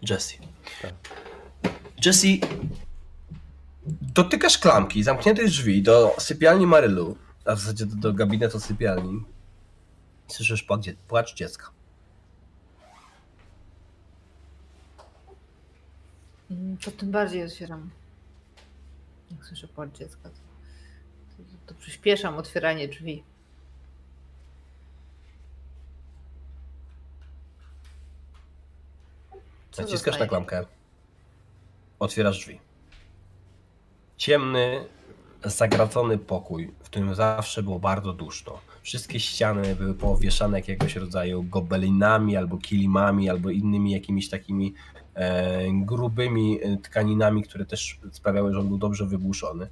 Jessie. 0.09 0.37
Tak. 0.81 0.93
Jessie, 2.05 2.41
dotykasz 4.01 4.57
klamki, 4.57 5.03
zamkniętych 5.03 5.47
drzwi 5.47 5.83
do 5.83 6.15
sypialni 6.19 6.67
Marylu, 6.67 7.17
a 7.45 7.55
w 7.55 7.59
zasadzie 7.59 7.85
do, 7.85 7.95
do 7.95 8.13
gabinetu 8.13 8.59
sypialni. 8.59 9.23
Słyszysz 10.27 10.63
płacz, 10.63 10.85
płacz 11.07 11.35
dziecka. 11.35 11.69
Mm, 16.51 16.77
To 16.77 16.91
tym 16.91 17.11
bardziej 17.11 17.43
otwieram. 17.43 17.89
Jak 19.31 19.45
słyszę 19.45 19.67
płacz 19.67 19.91
dziecka, 19.97 20.29
to, 20.29 20.35
to, 21.37 21.43
to 21.65 21.79
przyspieszam 21.79 22.35
otwieranie 22.37 22.87
drzwi. 22.87 23.23
Co 29.71 29.81
Naciskasz 29.81 30.05
zostaje? 30.05 30.19
na 30.19 30.29
klamkę. 30.29 30.65
Otwierasz 31.99 32.39
drzwi. 32.39 32.59
Ciemny, 34.17 34.85
zagracony 35.45 36.17
pokój, 36.17 36.71
w 36.83 36.85
którym 36.85 37.15
zawsze 37.15 37.63
było 37.63 37.79
bardzo 37.79 38.13
duszno. 38.13 38.59
Wszystkie 38.81 39.19
ściany 39.19 39.75
były 39.75 39.93
powieszane 39.93 40.57
jakiegoś 40.57 40.95
rodzaju 40.95 41.43
gobelinami, 41.43 42.37
albo 42.37 42.57
kilimami, 42.57 43.29
albo 43.29 43.49
innymi 43.49 43.91
jakimiś 43.91 44.29
takimi 44.29 44.73
e, 45.13 45.63
grubymi 45.71 46.59
e, 46.63 46.77
tkaninami, 46.77 47.43
które 47.43 47.65
też 47.65 47.99
sprawiały, 48.11 48.53
że 48.53 48.59
on 48.59 48.67
był 48.67 48.77
dobrze 48.77 49.05
wygłuszony. 49.05 49.67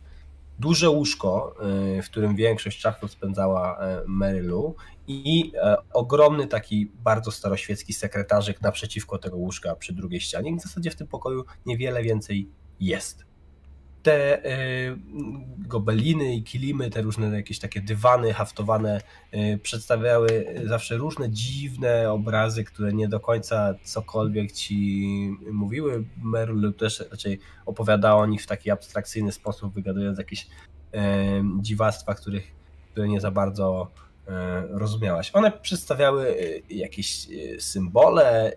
Duże 0.59 0.89
łóżko, 0.89 1.55
e, 1.97 2.01
w 2.01 2.05
którym 2.05 2.35
większość 2.35 2.79
czasu 2.79 3.07
spędzała 3.07 3.79
e, 3.79 4.03
Mary 4.07 4.43
Lou 4.43 4.75
i 5.07 5.51
e, 5.55 5.77
ogromny 5.93 6.47
taki 6.47 6.91
bardzo 7.03 7.31
staroświecki 7.31 7.93
sekretarzyk 7.93 8.61
naprzeciwko 8.61 9.17
tego 9.17 9.37
łóżka 9.37 9.75
przy 9.75 9.93
drugiej 9.93 10.21
ścianie. 10.21 10.51
I 10.51 10.55
w 10.59 10.61
zasadzie 10.61 10.91
w 10.91 10.95
tym 10.95 11.07
pokoju 11.07 11.45
niewiele 11.65 12.03
więcej 12.03 12.49
jest. 12.79 13.28
Te 14.09 14.45
e, 14.45 14.95
gobeliny 15.57 16.35
i 16.35 16.43
kilimy, 16.43 16.89
te 16.89 17.01
różne 17.01 17.35
jakieś 17.35 17.59
takie 17.59 17.81
dywany 17.81 18.33
haftowane 18.33 19.01
e, 19.31 19.57
przedstawiały 19.57 20.45
zawsze 20.65 20.97
różne 20.97 21.29
dziwne 21.29 22.11
obrazy, 22.11 22.63
które 22.63 22.93
nie 22.93 23.07
do 23.07 23.19
końca 23.19 23.75
cokolwiek 23.83 24.51
ci 24.51 25.07
mówiły. 25.51 26.03
Merl 26.23 26.71
też 26.71 27.03
raczej 27.11 27.39
opowiadała 27.65 28.21
o 28.21 28.25
nich 28.25 28.41
w 28.41 28.47
taki 28.47 28.71
abstrakcyjny 28.71 29.31
sposób, 29.31 29.73
wygadując 29.73 30.17
jakieś 30.17 30.47
e, 30.93 31.43
dziwactwa, 31.61 32.13
których, 32.15 32.51
które 32.91 33.07
nie 33.07 33.21
za 33.21 33.31
bardzo 33.31 33.91
rozumiałaś. 34.69 35.31
One 35.33 35.51
przedstawiały 35.51 36.35
jakieś 36.69 37.27
symbole 37.59 38.53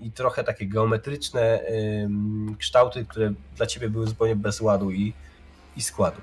i, 0.00 0.12
trochę 0.12 0.44
takie 0.44 0.66
geometryczne 0.66 1.60
kształty, 2.58 3.06
które 3.06 3.32
dla 3.56 3.66
ciebie 3.66 3.90
były 3.90 4.06
zupełnie 4.06 4.36
bez 4.36 4.60
ładu 4.60 4.90
i, 4.90 5.12
i 5.76 5.82
składu. 5.82 6.20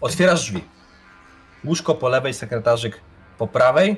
Otwierasz 0.00 0.40
drzwi. 0.40 0.64
Łóżko 1.64 1.94
po 1.94 2.08
lewej, 2.08 2.34
sekretarzyk 2.34 3.00
po 3.38 3.46
prawej. 3.46 3.96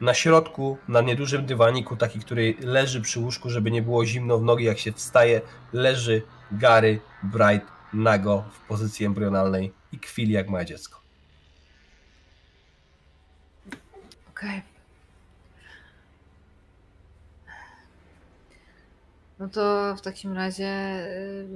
Na 0.00 0.14
środku, 0.14 0.78
na 0.88 1.00
niedużym 1.00 1.46
dywaniku, 1.46 1.96
taki, 1.96 2.20
który 2.20 2.54
leży 2.60 3.00
przy 3.00 3.20
łóżku, 3.20 3.50
żeby 3.50 3.70
nie 3.70 3.82
było 3.82 4.06
zimno 4.06 4.38
w 4.38 4.42
nogi, 4.42 4.64
jak 4.64 4.78
się 4.78 4.92
wstaje, 4.92 5.40
leży 5.72 6.22
Gary 6.52 7.00
Bright 7.22 7.66
nago 7.92 8.44
w 8.52 8.68
pozycji 8.68 9.06
embrionalnej 9.06 9.72
i 9.92 9.98
kwili 9.98 10.32
jak 10.32 10.48
małe 10.48 10.66
dziecko. 10.66 11.00
Okej. 14.30 14.71
No 19.42 19.48
to 19.48 19.94
w 19.96 20.00
takim 20.00 20.32
razie 20.32 20.66
y, 21.06 21.46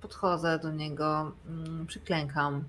podchodzę 0.00 0.58
do 0.58 0.72
niego, 0.72 1.32
mm, 1.48 1.86
przyklękam. 1.86 2.64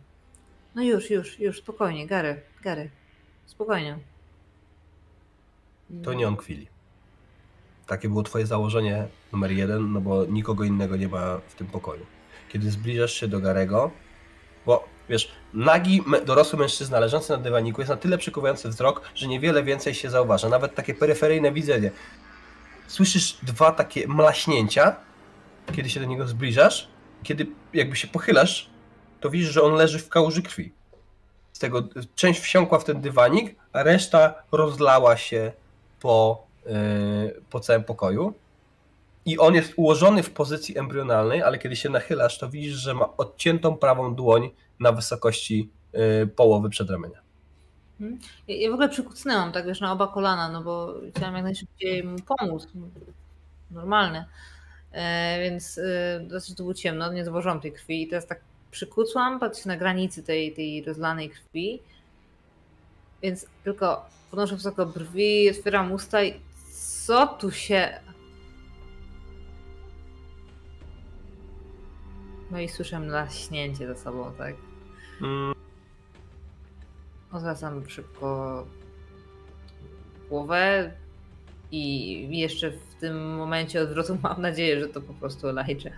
No 0.76 0.84
już, 0.84 1.10
już, 1.10 1.40
już, 1.40 1.58
spokojnie, 1.58 2.08
Gary, 2.08 2.42
Gary, 2.62 2.90
spokojnie. 3.46 3.98
To 6.04 6.14
nie 6.14 6.28
on 6.28 6.36
kwili. 6.36 6.68
Takie 7.88 8.10
było 8.10 8.24
twoje 8.24 8.46
założenie 8.46 9.08
numer 9.32 9.52
jeden, 9.52 9.92
no 9.94 10.02
bo 10.02 10.26
nikogo 10.26 10.64
innego 10.64 10.96
nie 10.96 11.08
ma 11.08 11.38
w 11.48 11.56
tym 11.56 11.68
pokoju. 11.68 12.06
Kiedy 12.50 12.72
zbliżasz 12.72 13.14
się 13.14 13.28
do 13.28 13.40
Garego, 13.40 13.92
bo 14.66 14.88
wiesz, 15.10 15.32
nagi 15.54 16.04
dorosły 16.26 16.60
mężczyzna 16.60 17.00
leżący 17.00 17.32
na 17.32 17.38
dywaniku 17.38 17.82
jest 17.82 17.90
na 17.90 17.98
tyle 17.98 18.18
przykuwający 18.18 18.70
wzrok, 18.70 19.02
że 19.16 19.28
niewiele 19.28 19.64
więcej 19.64 19.94
się 19.94 20.10
zauważa, 20.10 20.50
nawet 20.50 20.76
takie 20.76 20.94
peryferyjne 20.94 21.52
widzenie. 21.52 21.92
Słyszysz 22.88 23.38
dwa 23.44 23.72
takie 23.72 24.08
mlaśnięcia, 24.08 24.96
kiedy 25.76 25.90
się 25.90 26.00
do 26.00 26.06
niego 26.06 26.28
zbliżasz, 26.28 26.88
kiedy 27.24 27.48
jakby 27.74 27.96
się 27.96 28.08
pochylasz, 28.08 28.70
to 29.20 29.30
widzisz, 29.30 29.50
że 29.50 29.62
on 29.62 29.74
leży 29.74 30.00
w 30.00 30.10
kałuży 30.10 30.42
krwi. 30.42 30.74
Z 31.54 31.60
tego 31.60 31.84
część 32.16 32.40
wsiąkła 32.40 32.80
w 32.80 32.84
ten 32.84 33.02
dywanik, 33.02 33.56
a 33.74 33.84
reszta 33.84 34.44
rozlała 34.52 35.18
się 35.18 35.52
po, 36.00 36.48
yy, 36.66 37.42
po 37.50 37.60
całym 37.60 37.84
pokoju. 37.84 38.34
I 39.26 39.38
on 39.38 39.56
jest 39.56 39.74
ułożony 39.76 40.24
w 40.24 40.32
pozycji 40.32 40.78
embrionalnej, 40.78 41.42
ale 41.42 41.60
kiedy 41.60 41.76
się 41.76 41.90
nachylasz, 41.90 42.38
to 42.38 42.50
widzisz, 42.50 42.76
że 42.76 42.94
ma 42.94 43.18
odciętą 43.18 43.78
prawą 43.78 44.16
dłoń 44.16 44.50
na 44.80 44.92
wysokości 44.92 45.70
yy, 45.94 46.28
połowy 46.28 46.70
przedramienia. 46.70 47.27
Ja, 48.00 48.56
ja 48.56 48.70
w 48.70 48.74
ogóle 48.74 48.90
przykucnęłam 48.90 49.52
tak 49.52 49.66
wiesz 49.66 49.82
na 49.82 49.92
oba 49.92 50.08
kolana, 50.08 50.50
no 50.50 50.64
bo 50.64 50.94
chciałam 51.16 51.36
jak 51.36 51.44
najszybciej 51.44 52.04
mu 52.04 52.18
pomóc. 52.20 52.68
Normalne. 53.72 54.26
E, 54.92 55.40
więc 55.42 55.78
e, 55.78 56.20
dosyć 56.20 56.56
to 56.56 56.64
było 56.64 56.74
ciemno, 56.74 57.14
nie 57.14 57.26
zauważyłam 57.26 57.62
tej 57.62 57.72
krwi 57.72 58.04
i 58.04 58.08
teraz 58.08 58.28
tak 58.28 58.40
przykucłam, 58.72 59.40
patrzę 59.40 59.70
na 59.70 59.78
granicy 59.78 60.24
tej, 60.24 60.54
tej 60.54 60.84
rozlanej 60.84 61.30
krwi. 61.30 61.80
Więc 63.22 63.46
tylko 63.64 64.06
podnoszę 64.32 64.56
wysoko 64.56 64.86
brwi, 64.86 65.50
otwieram 65.50 65.92
usta 65.92 66.24
i 66.24 66.34
co 67.06 67.28
tu 67.28 67.52
się... 67.52 68.00
No 72.52 72.60
i 72.60 72.70
słyszę 72.70 73.00
naśnięcie 73.00 73.88
za 73.88 73.96
sobą, 73.96 74.32
tak? 74.38 74.56
Mm. 75.22 75.57
Odwracam 77.32 77.90
szybko 77.90 78.66
głowę 80.30 80.92
i 81.72 82.40
jeszcze 82.40 82.72
w 82.72 82.96
tym 83.00 83.36
momencie 83.36 83.82
odwrotu 83.82 84.18
mam 84.24 84.42
nadzieję, 84.42 84.80
że 84.80 84.88
to 84.88 85.02
po 85.02 85.14
prostu 85.14 85.48
Elijah. 85.48 85.94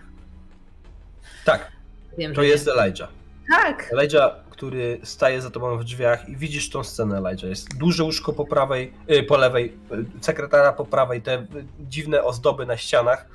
Tak, 1.44 1.72
Wiem, 2.18 2.34
to 2.34 2.42
jest 2.42 2.66
nie. 2.66 2.72
Elijah. 2.72 3.08
Tak! 3.50 3.90
Elijah, 3.92 4.44
który 4.50 5.00
staje 5.02 5.40
za 5.42 5.50
tobą 5.50 5.78
w 5.78 5.84
drzwiach 5.84 6.28
i 6.28 6.36
widzisz 6.36 6.70
tą 6.70 6.84
scenę, 6.84 7.18
Elijah. 7.18 7.50
Jest 7.50 7.76
duże 7.76 8.04
łóżko 8.04 8.32
po 8.32 8.44
prawej, 8.44 8.92
y, 9.10 9.22
po 9.22 9.36
lewej, 9.36 9.72
y, 9.92 10.04
sekretara 10.20 10.72
po 10.72 10.84
prawej, 10.84 11.22
te 11.22 11.38
y, 11.38 11.46
dziwne 11.80 12.24
ozdoby 12.24 12.66
na 12.66 12.76
ścianach. 12.76 13.26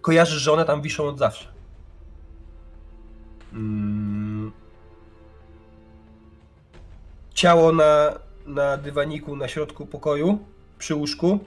Kojarzysz, 0.00 0.42
że 0.42 0.52
one 0.52 0.64
tam 0.64 0.82
wiszą 0.82 1.04
od 1.04 1.18
zawsze. 1.18 1.48
Mm. 3.52 4.25
Ciało 7.36 7.72
na, 7.72 8.18
na 8.46 8.76
dywaniku 8.76 9.36
na 9.36 9.48
środku 9.48 9.86
pokoju, 9.86 10.38
przy 10.78 10.94
łóżku. 10.94 11.38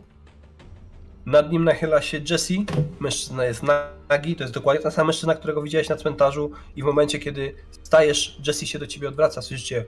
Nad 1.25 1.51
nim 1.51 1.63
nachyla 1.63 2.01
się 2.01 2.21
Jesse. 2.29 2.53
Mężczyzna 2.99 3.45
jest 3.45 3.63
nagi. 4.09 4.35
To 4.35 4.43
jest 4.43 4.53
dokładnie 4.53 4.83
ten 4.83 4.91
sam 4.91 5.07
mężczyzna, 5.07 5.35
którego 5.35 5.61
widziałeś 5.61 5.89
na 5.89 5.95
cmentarzu. 5.95 6.51
I 6.75 6.83
w 6.83 6.85
momencie, 6.85 7.19
kiedy 7.19 7.55
stajesz, 7.83 8.39
Jesse 8.47 8.65
się 8.65 8.79
do 8.79 8.87
ciebie 8.87 9.07
odwraca. 9.07 9.41
Słyszycie. 9.41 9.85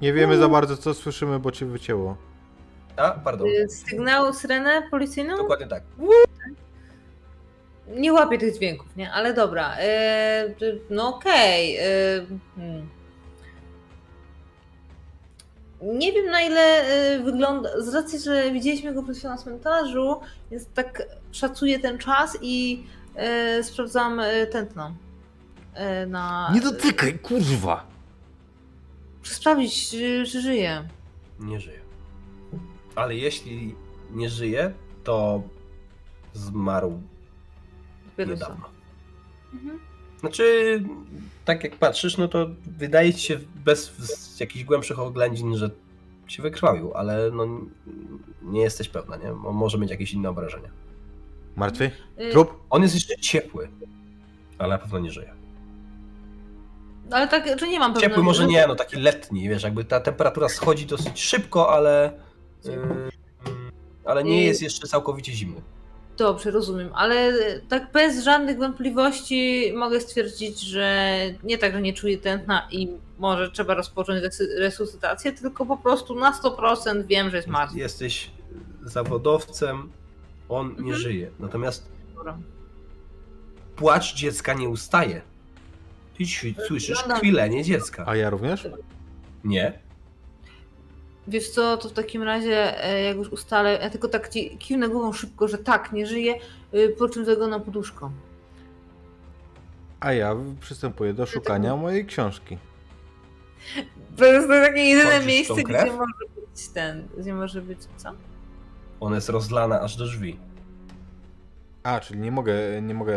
Nie 0.00 0.12
wiemy 0.12 0.38
za 0.38 0.48
bardzo, 0.48 0.76
co 0.76 0.94
słyszymy, 0.94 1.38
bo 1.38 1.52
cię 1.52 1.66
wycięło. 1.66 2.16
A, 2.96 3.10
pardon. 3.10 3.48
Y, 3.48 3.68
Sygnał, 3.68 4.32
syrenę 4.32 4.82
policyjną? 4.90 5.36
Dokładnie 5.36 5.66
tak. 5.66 5.82
Nie 7.88 8.12
łapię 8.12 8.38
tych 8.38 8.54
dźwięków, 8.54 8.96
nie? 8.96 9.12
Ale 9.12 9.34
dobra. 9.34 9.76
E, 9.78 10.54
y, 10.62 10.80
no 10.90 11.16
okej. 11.16 11.76
e, 11.76 11.82
hmm. 12.56 13.01
Nie 15.82 16.12
wiem 16.12 16.26
na 16.26 16.42
ile 16.42 16.60
e, 16.60 17.20
wygląda. 17.20 17.80
Z 17.80 17.94
racji, 17.94 18.18
że 18.18 18.52
widzieliśmy 18.52 18.94
go 18.94 19.02
przed 19.02 19.16
chwilą 19.16 19.32
na 19.32 19.38
cmentarzu, 19.38 20.20
więc 20.50 20.66
tak 20.74 21.02
szacuję 21.32 21.78
ten 21.78 21.98
czas 21.98 22.38
i 22.42 22.84
e, 23.16 23.62
sprawdzam 23.62 24.20
e, 24.20 24.46
tętno. 24.46 24.94
E, 25.74 26.06
na. 26.06 26.50
Nie 26.54 26.60
dotykaj, 26.60 27.18
kurwa! 27.18 27.86
Sprawdzić, 29.22 29.90
czy, 29.90 30.26
żyje. 30.26 30.88
Nie 31.40 31.60
żyje. 31.60 31.80
Ale 32.94 33.14
jeśli 33.14 33.74
nie 34.10 34.28
żyje, 34.28 34.72
to 35.04 35.42
zmarł 36.34 37.00
Dopiero 38.06 38.30
niedawno. 38.30 38.68
Mhm. 39.54 39.80
Znaczy, 40.20 40.82
tak 41.44 41.64
jak 41.64 41.76
patrzysz, 41.76 42.16
no 42.18 42.28
to 42.28 42.46
wydaje 42.78 43.14
ci 43.14 43.20
się 43.20 43.38
bez 43.64 43.92
jakichś 44.40 44.64
głębszych 44.64 44.98
oględzin, 44.98 45.56
że 45.56 45.70
się 46.26 46.42
wykrwawił, 46.42 46.94
ale 46.94 47.30
no 47.30 47.46
nie 48.42 48.60
jesteś 48.60 48.88
pewna, 48.88 49.16
nie? 49.16 49.32
Mo- 49.32 49.52
Może 49.52 49.78
mieć 49.78 49.90
jakieś 49.90 50.12
inne 50.12 50.28
obrażenia. 50.30 50.68
Martwy? 51.56 51.90
Y, 52.20 52.30
Trup? 52.32 52.54
On 52.70 52.82
jest 52.82 52.94
jeszcze 52.94 53.16
ciepły, 53.16 53.68
ale 54.58 54.68
na 54.68 54.78
pewno 54.78 54.98
nie 54.98 55.10
żyje. 55.10 55.34
Ale 57.10 57.28
tak, 57.28 57.56
czy 57.56 57.68
nie 57.68 57.78
mam 57.78 57.90
pewności. 57.90 58.08
Ciepły 58.10 58.22
może 58.22 58.46
nie, 58.46 58.66
no 58.66 58.74
taki 58.74 58.96
letni, 58.96 59.48
wiesz, 59.48 59.62
jakby 59.62 59.84
ta 59.84 60.00
temperatura 60.00 60.48
schodzi 60.48 60.86
dosyć 60.86 61.20
szybko, 61.22 61.72
ale 61.74 62.12
yy, 62.64 62.72
ale 64.04 64.24
nie 64.24 64.42
I- 64.42 64.46
jest 64.46 64.62
jeszcze 64.62 64.88
całkowicie 64.88 65.32
zimny. 65.32 65.60
Dobrze, 66.16 66.50
rozumiem, 66.50 66.90
ale 66.94 67.32
tak 67.68 67.92
bez 67.92 68.24
żadnych 68.24 68.58
wątpliwości 68.58 69.72
mogę 69.76 70.00
stwierdzić, 70.00 70.60
że 70.60 71.16
nie 71.44 71.58
tak, 71.58 71.72
że 71.72 71.80
nie 71.82 71.92
czuję 71.92 72.18
tętna 72.18 72.68
i 72.70 72.88
może 73.18 73.50
trzeba 73.50 73.74
rozpocząć 73.74 74.24
resuscytację, 74.58 75.32
tylko 75.32 75.66
po 75.66 75.76
prostu 75.76 76.14
na 76.14 76.32
100% 76.42 77.06
wiem, 77.06 77.30
że 77.30 77.36
jest 77.36 77.48
martwy. 77.48 77.78
Jesteś 77.78 78.30
zawodowcem, 78.82 79.92
on 80.48 80.68
nie 80.68 80.76
Mhm. 80.78 80.96
żyje. 80.96 81.30
Natomiast 81.40 81.88
Dobra. 82.14 82.38
płacz 83.76 84.14
dziecka 84.14 84.54
nie 84.54 84.68
ustaje. 84.68 85.22
Ty 86.18 86.24
słyszysz 86.66 87.02
kwilenie 87.18 87.64
dziecka. 87.64 88.04
A 88.06 88.16
ja 88.16 88.30
również? 88.30 88.68
Nie? 89.44 89.78
Wiesz 91.28 91.50
co, 91.50 91.76
to 91.76 91.88
w 91.88 91.92
takim 91.92 92.22
razie, 92.22 92.84
e, 92.84 93.02
jak 93.02 93.16
już 93.16 93.28
ustalę, 93.28 93.78
ja 93.82 93.90
tylko 93.90 94.08
tak 94.08 94.28
ci 94.28 94.58
kiwnę 94.58 94.88
głową 94.88 95.12
szybko, 95.12 95.48
że 95.48 95.58
tak, 95.58 95.92
nie 95.92 96.06
żyje, 96.06 96.34
y, 96.74 96.94
po 96.98 97.08
czym 97.08 97.24
tego 97.24 97.46
na 97.46 97.60
poduszką. 97.60 98.10
A 100.00 100.12
ja 100.12 100.36
przystępuję 100.60 101.14
do 101.14 101.26
szukania 101.26 101.76
mojej 101.76 102.06
książki. 102.06 102.58
To 104.16 104.24
jest 104.24 104.48
to 104.48 104.52
takie 104.52 104.80
jedyne 104.80 105.20
tą 105.20 105.26
miejsce, 105.26 105.54
gdzie 105.54 105.92
może 105.92 106.24
być 106.36 106.68
ten, 106.74 107.08
gdzie 107.18 107.34
może 107.34 107.62
być 107.62 107.78
co? 107.96 108.12
Ona 109.00 109.14
jest 109.14 109.28
rozlana 109.28 109.80
aż 109.80 109.96
do 109.96 110.04
drzwi. 110.04 110.38
A, 111.82 112.00
czyli 112.00 112.20
nie 112.20 112.30
mogę, 112.32 112.82
nie 112.82 112.94
mogę 112.94 113.14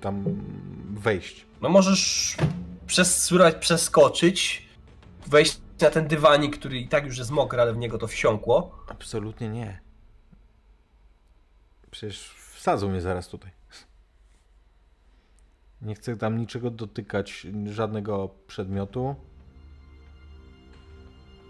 tam 0.00 0.24
wejść. 0.94 1.46
No 1.60 1.68
możesz 1.68 2.36
przez, 2.86 3.22
spróbować 3.22 3.54
przeskoczyć, 3.54 4.68
wejść 5.26 5.60
na 5.82 5.90
ten 5.90 6.06
dywanik, 6.08 6.58
który 6.58 6.78
i 6.78 6.88
tak 6.88 7.06
już 7.06 7.18
jest 7.18 7.30
mokry, 7.30 7.60
ale 7.60 7.72
w 7.72 7.76
niego 7.76 7.98
to 7.98 8.06
wsiąkło. 8.06 8.84
Absolutnie 8.88 9.48
nie. 9.48 9.80
Przecież 11.90 12.34
wsadzą 12.52 12.88
mnie 12.88 13.00
zaraz 13.00 13.28
tutaj. 13.28 13.50
Nie 15.82 15.94
chcę 15.94 16.16
tam 16.16 16.38
niczego 16.38 16.70
dotykać, 16.70 17.46
żadnego 17.66 18.34
przedmiotu. 18.46 19.14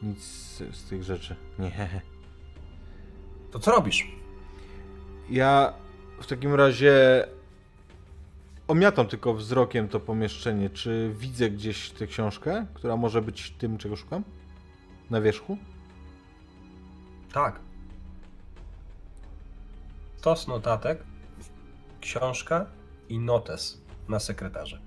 Nic 0.03 0.25
z, 0.25 0.77
z 0.77 0.85
tych 0.89 1.03
rzeczy. 1.03 1.37
Nie. 1.59 2.03
To 3.51 3.59
co 3.59 3.71
robisz? 3.71 4.07
Ja 5.31 5.75
w 6.21 6.27
takim 6.27 6.55
razie 6.55 7.27
omiatam 8.69 9.07
tylko 9.07 9.35
wzrokiem 9.35 9.89
to 9.89 10.01
pomieszczenie. 10.01 10.71
Czy 10.71 11.13
widzę 11.19 11.51
gdzieś 11.51 11.91
tę 11.91 12.07
książkę, 12.07 12.67
która 12.75 12.97
może 12.97 13.23
być 13.23 13.51
tym, 13.51 13.79
czego 13.79 13.97
szukam? 13.97 14.25
Na 15.11 15.21
wierzchu? 15.21 15.59
Tak. 17.33 17.61
Stos 20.17 20.49
notatek, 20.49 20.99
książka 22.01 22.67
i 23.09 23.19
notes 23.19 23.81
na 24.09 24.21
sekretarze. 24.21 24.81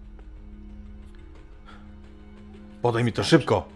Podaj 2.82 3.04
mi 3.04 3.14
to 3.14 3.24
szybko! 3.24 3.68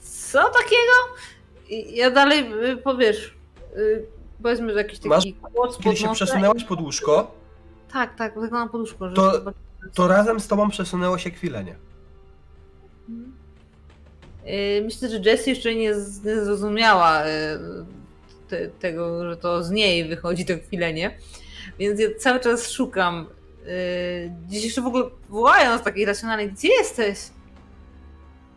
Co 0.00 0.42
takiego? 0.50 0.92
Ja 1.92 2.10
dalej, 2.10 2.52
y, 2.70 2.76
powiesz, 2.76 3.34
y, 3.76 4.06
powiedzmy, 4.42 4.72
że 4.72 4.78
jakiś 4.78 4.98
taki 4.98 5.08
Masz- 5.08 5.78
Kiedy 5.82 5.96
się 5.96 6.12
przesunęłaś 6.12 6.64
pod 6.64 6.80
łóżko, 6.80 7.34
Tak, 7.92 8.16
tak, 8.16 8.34
tak 8.34 8.50
na 8.50 8.68
poduszku. 8.68 9.04
Żeby 9.04 9.14
To- 9.16 9.52
to 9.94 10.08
razem 10.08 10.40
z 10.40 10.48
tobą 10.48 10.70
przesunęło 10.70 11.18
się 11.18 11.30
kwilenie. 11.30 11.76
Y, 14.46 14.82
Myślę, 14.84 15.08
że 15.08 15.16
Jessie 15.30 15.50
jeszcze 15.50 15.74
nie, 15.74 15.94
z- 15.94 16.24
nie 16.24 16.44
zrozumiała 16.44 17.26
y, 17.26 17.28
te, 18.48 18.68
tego, 18.68 19.30
że 19.30 19.36
to 19.36 19.62
z 19.64 19.70
niej 19.70 20.08
wychodzi 20.08 20.44
to 20.44 20.52
kwilenie, 20.66 21.18
więc 21.78 22.00
ja 22.00 22.08
cały 22.18 22.40
czas 22.40 22.70
szukam. 22.70 23.26
y, 23.66 24.32
Gdzieś 24.48 24.64
jeszcze 24.64 24.82
w 24.82 24.86
ogóle 24.86 25.04
wołając 25.28 25.82
tak 25.82 25.96
irracjonalnie, 25.96 26.48
gdzie 26.48 26.68
jesteś? 26.68 27.18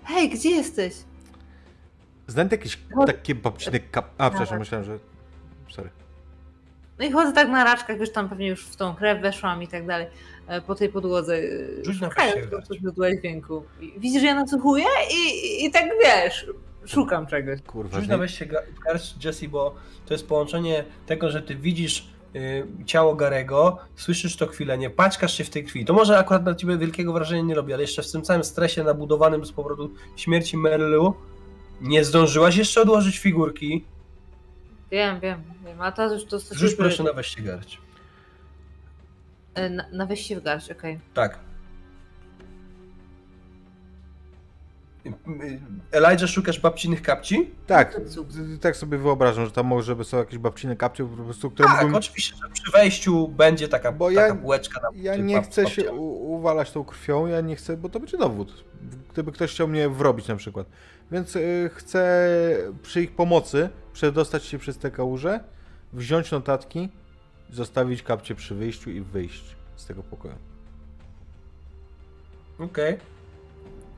Hej, 0.04 0.30
gdzie 0.30 0.50
jesteś? 0.50 0.94
Znajdę 2.28 2.56
jakieś 2.56 2.80
takie 3.06 3.36
babcine 3.36 3.80
kap... 3.80 4.10
A, 4.18 4.30
przepraszam, 4.30 4.60
myślałem, 4.60 4.86
że... 4.86 5.00
Sorry. 5.70 5.90
No 7.00 7.06
i 7.06 7.12
chodzę 7.12 7.34
tak 7.34 7.50
na 7.50 7.64
raczkach, 7.64 8.00
wiesz, 8.00 8.12
tam 8.12 8.30
pewnie 8.30 8.48
już 8.48 8.66
w 8.66 8.76
tą 8.76 8.96
krew 8.96 9.22
weszłam 9.22 9.64
i 9.64 9.68
tak 9.68 9.88
dalej, 9.88 10.08
e, 10.48 10.62
po 10.62 10.76
tej 10.76 10.90
podłodze, 10.90 11.38
Rzuć 11.82 12.02
na 12.02 12.10
źródła 12.82 13.08
dźwięku. 13.16 13.64
Widzisz, 13.98 14.22
że 14.22 14.28
ja 14.28 14.36
nasłuchuję 14.36 14.86
i, 15.12 15.66
i 15.66 15.72
tak 15.72 15.86
wiesz, 16.04 16.48
szukam 16.86 17.28
czegoś. 17.28 17.62
Kurwa, 17.62 18.00
Rzuć 18.00 18.08
nie... 18.08 18.12
na 18.12 18.18
weźcie 18.18 18.48
garść 18.86 19.26
Jesse, 19.26 19.48
bo 19.48 19.76
to 20.06 20.14
jest 20.14 20.28
połączenie 20.28 20.86
tego, 21.06 21.30
że 21.30 21.42
ty 21.42 21.56
widzisz 21.56 22.10
y, 22.36 22.68
ciało 22.86 23.16
Garego, 23.16 23.78
słyszysz 23.96 24.38
to 24.38 24.48
kwilenie, 24.48 24.90
paćkasz 24.90 25.38
się 25.38 25.44
w 25.44 25.50
tej 25.50 25.64
krwi. 25.64 25.86
To 25.86 25.94
może 25.94 26.18
akurat 26.18 26.46
na 26.46 26.56
ciebie 26.56 26.78
wielkiego 26.78 27.14
wrażenia 27.14 27.42
nie 27.42 27.56
robi, 27.56 27.74
ale 27.74 27.82
jeszcze 27.82 28.04
w 28.04 28.12
tym 28.12 28.22
całym 28.22 28.44
stresie 28.44 28.84
nabudowanym 28.84 29.46
z 29.46 29.52
powodu 29.52 29.94
śmierci 30.16 30.58
Merlu 30.58 31.14
nie 31.82 32.04
zdążyłaś 32.04 32.56
jeszcze 32.56 32.82
odłożyć 32.82 33.20
figurki. 33.20 33.86
Wiem, 34.96 35.20
wiem, 35.20 35.44
wiem, 35.66 35.82
a 35.82 35.92
teraz 35.92 36.12
już 36.14 36.26
to... 36.26 36.40
Rzuć 36.52 36.76
proszę 36.76 37.04
na 37.04 37.14
weźcie 37.14 37.42
garść. 37.42 37.82
E, 39.56 39.70
Na, 39.70 39.86
na 39.92 40.06
weźcie 40.06 40.40
w 40.40 40.44
garść, 40.44 40.72
okej. 40.72 41.00
Tak. 41.14 41.40
Elijah, 45.92 46.30
szukasz 46.30 46.60
babcinych 46.60 47.02
kapci? 47.02 47.52
Tak, 47.68 48.02
tak 48.62 48.76
sobie 48.76 48.98
wyobrażam, 48.98 49.46
że 49.46 49.52
tam 49.52 49.66
może 49.66 50.04
są 50.04 50.18
jakieś 50.18 50.38
babcine 50.40 50.76
kapcie, 50.76 51.06
po 51.06 51.24
prostu, 51.24 51.52
które 51.52 51.68
Tak, 51.70 51.78
mógłbym... 51.78 51.96
oczywiście, 51.96 52.36
że 52.36 52.50
przy 52.54 52.72
wejściu 52.72 53.28
będzie 53.28 53.68
taka, 53.68 53.92
Bo 53.92 54.10
taka 54.10 54.28
ja- 54.28 54.36
bułeczka 54.36 54.82
na 54.82 54.88
Ja 55.02 55.16
nie 55.16 55.42
chcę 55.42 55.70
się 55.70 55.92
uwalać 55.94 56.72
tą 56.72 56.84
krwią, 56.84 57.28
ja 57.28 57.42
nie 57.42 57.56
chcę, 57.56 57.78
bo 57.78 57.90
to 57.90 58.00
będzie 58.00 58.18
dowód. 58.18 58.64
Gdyby 59.14 59.32
ktoś 59.32 59.52
chciał 59.52 59.68
mnie 59.68 59.90
wrobić 59.90 60.28
na 60.28 60.36
przykład. 60.36 60.68
Więc 61.12 61.36
y, 61.36 61.70
chcę 61.74 62.28
przy 62.82 63.04
ich 63.04 63.16
pomocy 63.16 63.70
przedostać 63.94 64.46
się 64.46 64.58
przez 64.58 64.78
te 64.78 64.92
kałuże, 64.92 65.40
wziąć 65.94 66.32
notatki, 66.32 66.90
zostawić 67.50 68.04
kapcie 68.04 68.36
przy 68.36 68.56
wyjściu 68.56 68.90
i 68.90 69.02
wyjść 69.02 69.56
z 69.76 69.86
tego 69.86 70.04
pokoju. 70.04 70.36
Okej. 72.60 72.98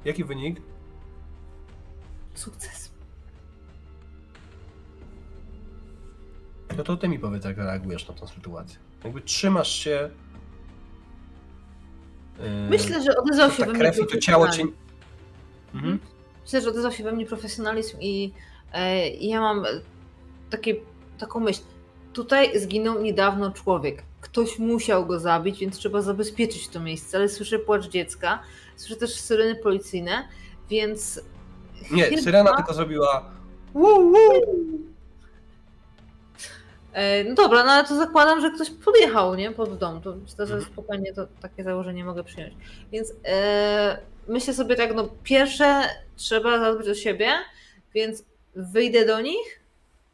Jaki 0.06 0.24
wynik? 0.24 0.61
Sukces. 2.34 2.92
No 6.77 6.84
to 6.84 6.98
ty 6.98 7.08
mi 7.08 7.19
powiedz, 7.19 7.45
jak 7.45 7.58
reagujesz 7.58 8.08
na 8.08 8.14
tę 8.14 8.27
sytuację. 8.27 8.80
Jakby 9.03 9.22
trzymasz 9.22 9.72
się... 9.72 10.10
Yy, 12.40 12.69
Myślę, 12.69 13.03
że 13.03 13.18
odezwał 13.18 13.52
się 13.52 13.66
ta 13.66 13.72
krew 13.72 14.00
i 14.00 14.08
to 14.08 14.18
ciało 14.18 14.48
cię... 14.48 14.64
Mhm. 15.74 16.00
Myślę, 16.48 16.61
że 16.61 16.69
odezwał 16.69 16.92
się 16.92 17.03
we 17.03 17.11
mnie 17.11 17.26
profesjonalizm 17.26 17.98
i, 18.01 18.34
e, 18.74 19.09
i 19.09 19.27
ja 19.30 19.42
mam 19.42 19.66
takie, 20.50 20.76
taką 21.19 21.40
myśl. 21.40 21.61
Tutaj 22.14 22.59
zginął 22.59 23.01
niedawno 23.01 23.51
człowiek. 23.51 24.03
Ktoś 24.22 24.59
musiał 24.59 25.06
go 25.06 25.19
zabić, 25.19 25.59
więc 25.59 25.77
trzeba 25.77 26.01
zabezpieczyć 26.01 26.67
to 26.67 26.80
miejsce. 26.80 27.17
Ale 27.17 27.30
słyszę 27.30 27.59
płacz 27.59 27.88
dziecka, 27.88 28.40
słyszę 28.76 28.95
też 28.95 29.14
syreny 29.19 29.56
policyjne, 29.56 30.27
więc. 30.69 31.22
Nie, 31.92 32.03
chyba- 32.03 32.22
Syrena 32.22 32.56
tylko 32.56 32.74
zrobiła... 32.74 33.30
E, 36.93 37.24
No 37.24 37.35
dobra, 37.35 37.64
no 37.64 37.72
ale 37.72 37.88
to 37.88 37.95
zakładam, 37.95 38.42
że 38.42 38.51
ktoś 38.51 38.69
podjechał, 38.69 39.35
nie? 39.35 39.51
Pod 39.51 39.77
dom. 39.77 40.01
To 40.01 40.16
myślę, 40.16 40.48
że 40.48 40.53
Mhm. 40.53 40.74
spokojnie 40.74 41.14
to 41.14 41.27
takie 41.42 41.64
założenie 41.64 42.06
mogę 42.06 42.24
przyjąć. 42.24 42.53
Więc 42.92 43.14
e, 43.26 43.98
myślę 44.27 44.53
sobie 44.53 44.76
tak, 44.76 44.95
no 44.95 45.09
pierwsze 45.24 45.84
trzeba 46.18 46.60
zadbać 46.60 46.88
o 46.88 46.96
siebie, 46.96 47.30
więc 47.94 48.24
wyjdę 48.56 49.06
do 49.06 49.22
nich, 49.22 49.60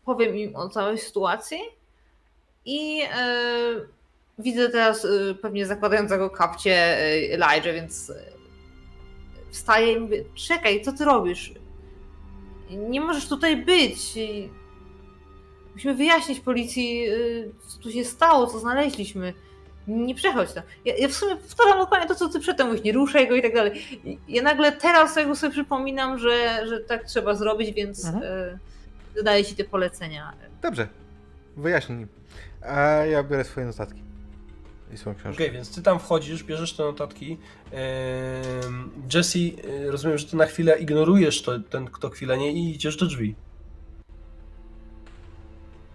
powiem 0.06 0.38
im 0.38 0.56
o 0.56 0.70
całej 0.70 0.98
sytuacji 0.98 1.60
i 2.66 3.02
e, 3.14 3.36
widzę 4.40 4.70
teraz 4.70 5.06
e, 5.06 5.36
pewnie 5.36 5.66
zakładającego 5.66 6.30
kapcie 6.30 6.74
e, 6.74 7.34
Elijah, 7.34 7.74
więc 7.76 8.12
wstaję 9.52 9.94
i 9.94 10.00
mówię, 10.00 10.24
czekaj, 10.36 10.82
co 10.82 10.94
ty 10.94 11.06
robisz? 11.06 11.54
Nie 12.70 13.02
możesz 13.02 13.28
tutaj 13.28 13.58
być. 13.58 14.00
Musimy 15.74 15.96
wyjaśnić 15.96 16.40
policji, 16.40 17.06
co 17.68 17.78
tu 17.78 17.92
się 17.92 18.04
stało, 18.06 18.48
co 18.48 18.60
znaleźliśmy. 18.60 19.34
Nie 19.88 20.16
przechodź 20.16 20.54
tam. 20.54 20.64
Ja, 20.86 20.96
ja 20.98 21.08
w 21.08 21.14
sumie 21.14 21.36
powtarzam 21.36 21.78
dokładnie 21.80 22.08
to, 22.08 22.16
co 22.16 22.30
ty 22.30 22.40
przedtem 22.40 22.68
mówisz, 22.68 22.84
nie 22.84 22.92
ruszaj 22.94 23.28
go 23.28 23.36
i 23.36 23.42
tak 23.42 23.54
dalej. 23.54 23.84
Ja 24.28 24.42
nagle 24.44 24.72
teraz 24.72 25.16
jakby 25.16 25.36
sobie 25.36 25.52
przypominam, 25.52 26.20
że, 26.20 26.64
że 26.68 26.80
tak 26.80 27.04
trzeba 27.06 27.36
zrobić, 27.36 27.74
więc 27.76 28.06
Mhm. 28.06 28.24
y, 28.24 28.60
dodaję 29.16 29.46
ci 29.46 29.56
te 29.56 29.64
polecenia. 29.64 30.34
Dobrze, 30.62 30.88
wyjaśnij. 31.58 32.08
A 32.62 32.82
ja 32.82 33.24
biorę 33.24 33.44
swoje 33.44 33.66
notatki 33.66 34.02
i 34.94 34.98
swoją 34.98 35.16
książkę. 35.16 35.44
Okej, 35.44 35.52
więc 35.52 35.76
ty 35.76 35.82
tam 35.82 36.00
wchodzisz, 36.00 36.44
bierzesz 36.44 36.74
te 36.74 36.84
notatki. 36.84 37.38
Jesse, 39.14 39.40
y, 39.40 39.92
rozumiem, 39.92 40.18
że 40.18 40.26
ty 40.28 40.36
na 40.38 40.46
chwilę 40.46 40.80
ignorujesz 40.80 41.42
to, 41.42 41.60
ten, 41.60 41.88
to 42.00 42.10
kwilenie 42.10 42.52
i 42.52 42.76
idziesz 42.76 42.98
do 42.98 43.06
drzwi. 43.06 43.36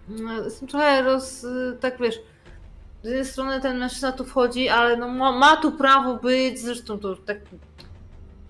No, 0.07 0.43
Jestem 0.43 0.67
trochę 0.67 1.01
roz... 1.01 1.43
y, 1.43 1.77
tak 1.79 1.97
wiesz, 2.01 2.15
z 3.03 3.05
jednej 3.05 3.25
strony 3.25 3.61
ten 3.61 3.77
mężczyzna 3.77 4.11
tu 4.11 4.25
wchodzi, 4.25 4.69
ale 4.69 4.97
no 4.97 5.07
ma, 5.07 5.31
ma 5.31 5.57
tu 5.57 5.71
prawo 5.71 6.15
być, 6.15 6.59
zresztą 6.59 6.99
to 6.99 7.15
tak... 7.15 7.37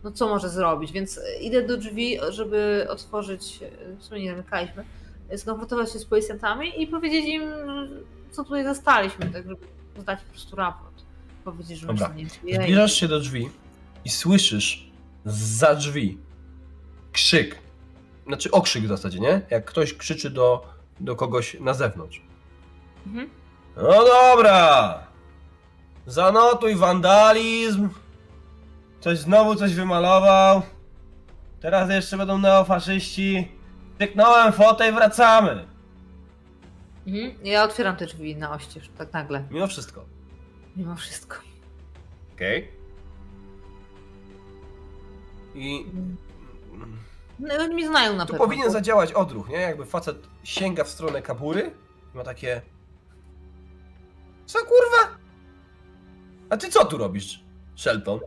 No 0.04 0.12
co 0.12 0.30
może 0.30 0.50
zrobić, 0.50 0.92
więc 0.92 1.18
y, 1.18 1.22
idę 1.42 1.68
do 1.68 1.78
drzwi, 1.78 2.18
żeby 2.30 2.88
otworzyć, 2.90 3.60
y, 3.62 3.96
w 3.96 4.04
sumie 4.04 4.22
nie 4.22 4.32
zamykaliśmy, 4.32 4.84
y, 5.34 5.38
skonfrontować 5.38 5.94
się 5.94 6.00
z 6.00 6.06
policjantami 6.06 6.82
i 6.82 6.88
powiedzieć 6.88 7.26
im, 7.26 7.44
co 8.32 8.44
tutaj 8.44 8.64
zostaliśmy, 8.64 9.26
tak 9.26 9.48
żeby 9.48 9.66
zdać 10.00 10.20
po 10.24 10.32
prostu 10.32 10.56
raport. 10.56 11.04
Powiedzieć, 11.44 11.80
że 11.80 11.88
Dobra. 11.88 12.14
nie 12.16 12.26
żyje. 12.30 12.56
Zbliżasz 12.56 12.94
się 12.94 13.08
do 13.08 13.20
drzwi 13.20 13.50
i 14.06 14.10
słyszysz 14.10 14.92
za 15.26 15.76
drzwi 15.76 16.18
krzyk. 17.12 17.60
Znaczy 18.28 18.52
okrzyk 18.52 18.84
w 18.84 18.88
zasadzie, 18.88 19.20
nie? 19.20 19.42
Jak 19.50 19.66
ktoś 19.66 19.94
krzyczy 19.94 20.30
do, 20.30 20.66
do 21.00 21.16
kogoś 21.16 21.60
na 21.60 21.74
zewnątrz. 21.74 22.22
Mhm. 23.08 23.30
No 23.82 24.06
dobra! 24.06 25.00
Zanotuj 26.06 26.76
wandalizm. 26.76 27.90
Coś 29.00 29.18
znowu 29.20 29.56
coś 29.56 29.76
wymalował. 29.76 30.62
Teraz 31.62 31.90
jeszcze 31.90 32.18
będą 32.18 32.38
neofaszyści. 32.38 33.52
Tyknąłem 33.98 34.54
fotę 34.54 34.90
i 34.90 34.92
wracamy. 34.92 35.66
Mhm. 37.08 37.32
Ja 37.44 37.64
otwieram 37.64 37.96
te 37.96 38.06
drzwi 38.06 38.36
na 38.36 38.52
oścież, 38.52 38.90
tak 38.98 39.14
nagle, 39.14 39.44
Mimo 39.52 39.68
wszystko. 39.68 40.06
mimo 40.76 40.96
wszystko. 40.96 41.36
Okej. 42.36 42.72
I 45.56 45.86
No, 47.40 47.56
oni 47.60 47.74
mnie 47.74 47.88
znają 47.88 48.16
na 48.16 48.26
tu 48.26 48.32
pewno. 48.34 48.46
powinien 48.46 48.68
bo- 48.68 48.74
zadziałać 48.74 49.14
odruch, 49.14 49.50
nie? 49.50 49.58
Jakby 49.58 49.86
facet 49.86 50.18
sięga 50.44 50.84
w 50.84 50.90
stronę 50.90 51.22
kabury. 51.22 51.72
Ma 52.14 52.24
takie... 52.24 52.62
Co 54.50 54.60
kurwa? 54.60 55.18
A 56.50 56.58
ty 56.58 56.70
co 56.70 56.86
tu 56.86 56.98
robisz, 56.98 57.44
Shelton? 57.76 58.20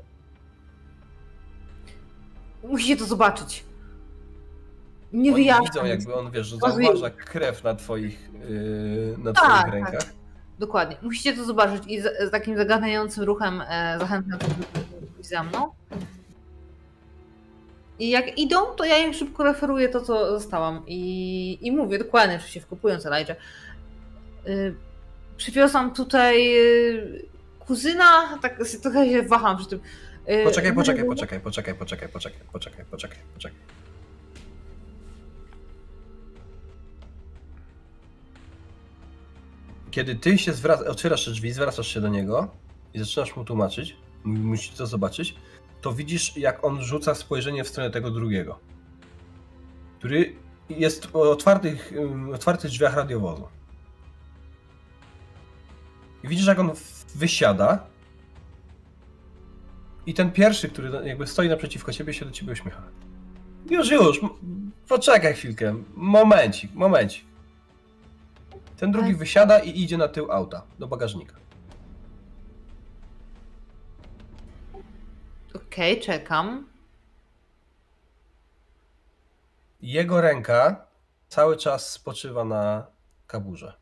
Musicie 2.65 2.97
to 2.97 3.05
zobaczyć. 3.05 3.65
Nie 5.12 5.33
Oni 5.33 5.42
wyjaśniam. 5.42 5.65
widzą 5.65 5.84
jakby 5.84 6.15
on, 6.15 6.31
wiesz, 6.31 6.47
że 6.47 6.57
zauważa 6.57 7.10
krew 7.10 7.65
na 7.65 7.75
twoich, 7.75 8.31
yy, 8.49 9.17
na 9.18 9.33
Tak, 9.33 9.44
twoich 9.44 9.62
tak. 9.62 9.73
rękach. 9.73 10.12
Dokładnie. 10.59 10.97
Musicie 11.02 11.33
to 11.36 11.44
zobaczyć 11.44 11.83
i 11.86 12.01
z, 12.01 12.28
z 12.28 12.31
takim 12.31 12.57
zagadniającym 12.57 13.25
ruchem 13.25 13.60
e, 13.68 13.97
zachęcam 14.01 14.39
pójść 15.15 15.28
za 15.31 15.42
mną. 15.42 15.68
I 17.99 18.10
jak 18.10 18.39
idą, 18.39 18.67
to 18.67 18.84
ja 18.84 18.99
im 18.99 19.15
szybko 19.15 19.44
referuję 19.44 19.89
to, 19.89 20.01
co 20.01 20.39
zostałam. 20.41 20.83
I, 20.86 21.59
i 21.62 21.73
mówię 21.73 21.99
dokładnie, 21.99 22.36
oczywiście 22.36 22.60
wkupując 22.60 23.07
Elijah. 23.07 23.36
Y, 24.47 24.75
przywiozłam 25.42 25.94
tutaj 25.94 26.58
y, 26.58 27.26
kuzyna, 27.58 28.38
tak 28.42 28.58
trochę 28.82 29.06
się 29.06 29.22
waham 29.22 29.56
przy 29.56 29.66
tym. 29.66 29.80
Y, 30.28 30.44
Poczekaj, 30.44 30.72
poczekaj, 30.74 31.04
poczekaj, 31.04 31.40
poczekaj, 31.40 31.74
poczekaj, 31.74 32.08
poczekaj, 32.08 32.40
poczekaj, 32.52 32.84
poczekaj, 32.90 33.18
poczekaj. 33.34 33.58
Kiedy 39.90 40.14
ty 40.14 40.38
się 40.38 40.52
zwracasz, 40.52 40.86
otwierasz 40.86 41.24
te 41.24 41.30
drzwi, 41.30 41.52
zwracasz 41.52 41.86
się 41.88 42.00
do 42.00 42.08
niego 42.08 42.48
i 42.94 42.98
zaczynasz 42.98 43.36
mu 43.36 43.44
tłumaczyć, 43.44 43.96
musisz 44.24 44.70
to 44.70 44.86
zobaczyć, 44.86 45.34
to 45.80 45.92
widzisz, 45.92 46.36
jak 46.36 46.64
on 46.64 46.82
rzuca 46.82 47.14
spojrzenie 47.14 47.64
w 47.64 47.68
stronę 47.68 47.90
tego 47.90 48.10
drugiego, 48.10 48.58
który 49.98 50.36
jest 50.70 51.08
o 51.12 51.30
otwartych, 51.30 51.92
otwartych 52.34 52.70
drzwiach 52.70 52.96
radiowozu. 52.96 53.48
I 56.25 56.28
widzisz, 56.28 56.47
jak 56.47 56.59
on 56.59 56.70
wysiada 57.15 57.86
i 60.07 60.15
ten 60.15 60.33
pierwszy, 60.33 60.68
który 60.68 61.09
jakby 61.09 61.26
stoi 61.26 61.49
naprzeciwko 61.49 61.92
ciebie, 61.92 62.15
się 62.15 62.25
do 62.25 62.31
ciebie 62.31 62.52
uśmiecha. 62.52 62.83
Już, 63.70 63.91
już, 63.91 64.20
poczekaj 64.89 65.34
chwilkę, 65.34 65.83
momencik, 65.94 66.75
momencik. 66.75 67.25
Ten 68.76 68.92
drugi 68.92 69.15
wysiada 69.15 69.59
i 69.59 69.83
idzie 69.83 69.99
na 69.99 70.09
tył 70.09 70.33
auta, 70.33 70.62
do 70.78 70.86
bagażnika. 70.86 71.36
Okej, 75.55 76.01
czekam. 76.01 76.67
Jego 79.81 80.20
ręka 80.20 80.86
cały 81.28 81.57
czas 81.57 81.91
spoczywa 81.91 82.44
na 82.44 82.86
kaburze. 83.26 83.82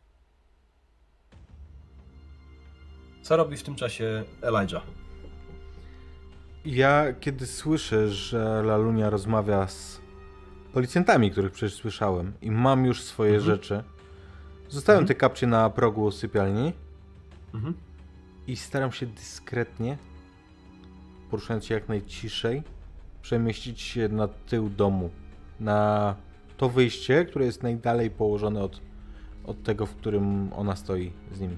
Co 3.30 3.36
robi 3.36 3.56
w 3.56 3.62
tym 3.62 3.74
czasie 3.74 4.24
Elijah? 4.42 4.82
Ja, 6.64 7.12
kiedy 7.20 7.46
słyszę, 7.46 8.08
że 8.08 8.62
Lalunia 8.62 9.10
rozmawia 9.10 9.66
z 9.68 10.00
policjantami, 10.72 11.30
których 11.30 11.52
przecież 11.52 11.74
słyszałem, 11.78 12.32
i 12.42 12.50
mam 12.50 12.84
już 12.84 13.02
swoje 13.02 13.34
Mhm. 13.34 13.46
rzeczy, 13.46 13.82
zostawiam 14.68 15.02
Mhm. 15.02 15.08
te 15.08 15.14
kapcie 15.14 15.46
na 15.46 15.70
progu 15.70 16.10
sypialni 16.10 16.72
Mhm. 17.54 17.74
i 18.46 18.56
staram 18.56 18.92
się 18.92 19.06
dyskretnie, 19.06 19.98
poruszając 21.30 21.64
się 21.64 21.74
jak 21.74 21.88
najciszej, 21.88 22.62
przemieścić 23.22 23.80
się 23.80 24.08
na 24.08 24.28
tył 24.28 24.68
domu. 24.70 25.10
Na 25.60 26.14
to 26.56 26.68
wyjście, 26.68 27.24
które 27.24 27.44
jest 27.44 27.62
najdalej 27.62 28.10
położone 28.10 28.62
od, 28.62 28.80
od 29.46 29.62
tego, 29.62 29.86
w 29.86 29.94
którym 29.96 30.52
ona 30.52 30.76
stoi 30.76 31.12
z 31.32 31.40
nimi. 31.40 31.56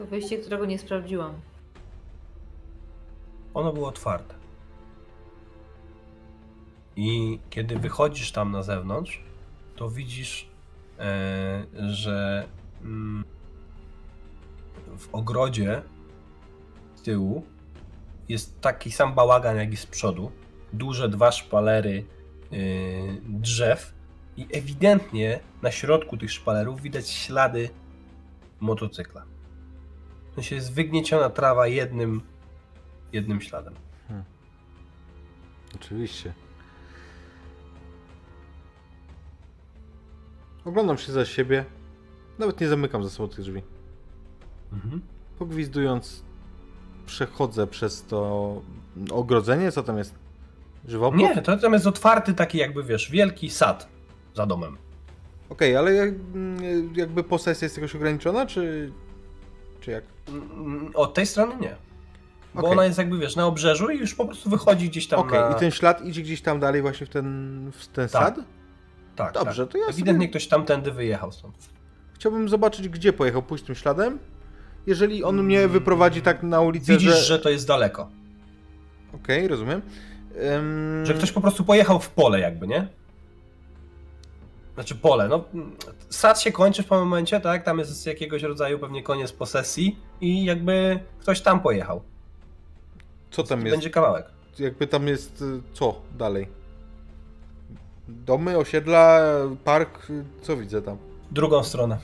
To 0.00 0.06
wyjście, 0.06 0.38
którego 0.38 0.66
nie 0.66 0.78
sprawdziłam. 0.78 1.34
Ono 3.54 3.72
było 3.72 3.88
otwarte. 3.88 4.34
I 6.96 7.38
kiedy 7.50 7.78
wychodzisz 7.78 8.32
tam 8.32 8.52
na 8.52 8.62
zewnątrz, 8.62 9.22
to 9.76 9.90
widzisz, 9.90 10.48
e, 10.98 11.64
że 11.92 12.48
mm, 12.82 13.24
w 14.98 15.14
ogrodzie 15.14 15.82
z 16.94 17.02
tyłu 17.02 17.42
jest 18.28 18.60
taki 18.60 18.92
sam 18.92 19.14
bałagan 19.14 19.56
jak 19.56 19.72
i 19.72 19.76
z 19.76 19.86
przodu. 19.86 20.30
Duże 20.72 21.08
dwa 21.08 21.32
szpalery 21.32 22.04
yy, 22.50 22.60
drzew 23.24 23.94
i 24.36 24.46
ewidentnie 24.52 25.40
na 25.62 25.70
środku 25.70 26.16
tych 26.16 26.32
szpalerów 26.32 26.82
widać 26.82 27.10
ślady 27.10 27.70
motocykla. 28.60 29.24
Sensie 30.40 30.54
jest 30.54 30.72
wygnieciona 30.72 31.30
trawa 31.30 31.66
jednym, 31.66 32.20
jednym 33.12 33.40
śladem. 33.40 33.74
Oczywiście. 35.74 36.32
Oglądam 40.64 40.98
się 40.98 41.12
za 41.12 41.24
siebie. 41.24 41.64
Nawet 42.38 42.60
nie 42.60 42.68
zamykam 42.68 43.04
za 43.04 43.10
sobą 43.10 43.28
tych 43.28 43.40
drzwi. 43.40 43.62
Mhm. 44.72 45.00
Pogwizdując, 45.38 46.22
przechodzę 47.06 47.66
przez 47.66 48.04
to 48.04 48.62
ogrodzenie. 49.10 49.72
Co 49.72 49.82
tam 49.82 49.98
jest? 49.98 50.14
Żywopłot? 50.88 51.20
Nie, 51.20 51.42
to 51.42 51.56
tam 51.56 51.72
jest 51.72 51.86
otwarty 51.86 52.34
taki 52.34 52.58
jakby, 52.58 52.84
wiesz, 52.84 53.10
wielki 53.10 53.50
sad 53.50 53.88
za 54.34 54.46
domem. 54.46 54.76
Okej, 55.48 55.76
ale 55.76 55.92
jak, 55.94 56.08
mm, 56.08 56.94
jakby 56.96 57.24
posesja 57.24 57.66
jest 57.66 57.76
jakoś 57.76 57.94
ograniczona, 57.94 58.46
czy, 58.46 58.92
czy 59.80 59.90
jak? 59.90 60.04
Mm, 60.28 60.90
Od 60.94 61.14
tej 61.14 61.26
strony 61.26 61.54
nie. 61.60 61.76
Bo 62.54 62.60
Okej. 62.60 62.72
ona 62.72 62.84
jest 62.84 62.98
jakby, 62.98 63.18
wiesz, 63.18 63.36
na 63.36 63.46
obrzeżu 63.46 63.90
i 63.90 63.98
już 63.98 64.14
po 64.14 64.24
prostu 64.24 64.50
wychodzi 64.50 64.88
gdzieś 64.88 65.08
tam 65.08 65.20
Okej, 65.20 65.40
na... 65.40 65.50
i 65.56 65.60
ten 65.60 65.70
ślad 65.70 66.04
idzie 66.04 66.22
gdzieś 66.22 66.42
tam 66.42 66.60
dalej 66.60 66.82
właśnie 66.82 67.06
w 67.06 67.10
ten, 67.10 67.70
w 67.74 67.86
ten 67.86 68.08
Tak. 68.08 68.22
sad? 68.22 68.44
Tak, 69.16 69.34
Dobrze, 69.34 69.62
tak. 69.62 69.72
to 69.72 69.78
ja 69.78 69.84
Ewidentnie 69.86 70.12
sobie- 70.26 70.28
ktoś 70.30 70.48
tamtędy 70.48 70.90
wyjechał 70.92 71.32
stąd. 71.32 71.54
Chciałbym 72.14 72.48
zobaczyć, 72.48 72.88
gdzie 72.88 73.12
pojechał, 73.12 73.42
pójść 73.42 73.64
tym 73.64 73.74
śladem. 73.74 74.18
Jeżeli 74.86 75.24
on 75.24 75.42
mnie 75.42 75.68
wyprowadzi 75.68 76.22
tak 76.22 76.42
na 76.42 76.60
ulicę, 76.60 76.92
Widzisz, 76.92 77.10
że... 77.16 77.22
że 77.24 77.38
to 77.38 77.50
jest 77.50 77.66
daleko. 77.66 78.08
Okej, 79.14 79.48
rozumiem. 79.48 79.82
Ym, 80.56 81.06
Że 81.06 81.14
ktoś 81.14 81.32
po 81.32 81.40
prostu 81.40 81.64
pojechał 81.64 82.00
w 82.00 82.10
pole 82.10 82.40
jakby, 82.40 82.66
nie? 82.66 82.88
Znaczy 84.80 84.94
pole, 84.94 85.28
no 85.28 85.44
sad 86.10 86.40
się 86.40 86.52
kończy 86.52 86.82
w 86.82 86.86
pewnym 86.86 87.08
momencie, 87.08 87.40
tak? 87.40 87.64
Tam 87.64 87.78
jest 87.78 88.06
jakiegoś 88.06 88.42
rodzaju 88.42 88.78
pewnie 88.78 89.02
koniec 89.02 89.32
posesji 89.32 89.98
i 90.20 90.44
jakby 90.44 91.00
ktoś 91.18 91.40
tam 91.40 91.60
pojechał. 91.60 92.02
Co 93.30 93.42
tam 93.42 93.60
jest? 93.60 93.70
Będzie 93.70 93.90
kawałek. 93.90 94.26
Jakby 94.58 94.86
tam 94.86 95.08
jest 95.08 95.42
y, 95.42 95.60
co 95.72 96.00
dalej? 96.18 96.48
Domy, 98.08 98.58
osiedla, 98.58 99.20
park, 99.64 100.10
y, 100.10 100.24
co 100.42 100.56
widzę 100.56 100.82
tam? 100.82 100.96
Drugą 101.30 101.64
stronę. 101.64 101.98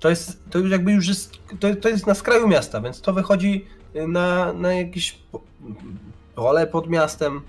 To 0.00 0.10
jest, 0.10 0.50
to 0.50 0.58
już 0.58 0.70
jakby 0.70 0.92
już 0.92 1.08
jest, 1.08 1.38
to, 1.60 1.76
to 1.76 1.88
jest 1.88 2.06
na 2.06 2.14
skraju 2.14 2.48
miasta, 2.48 2.80
więc 2.80 3.00
to 3.00 3.12
wychodzi 3.12 3.66
na, 4.08 4.52
na 4.52 4.74
jakieś 4.74 5.12
po- 5.12 5.40
pole 6.34 6.66
pod 6.66 6.88
miastem. 6.88 7.40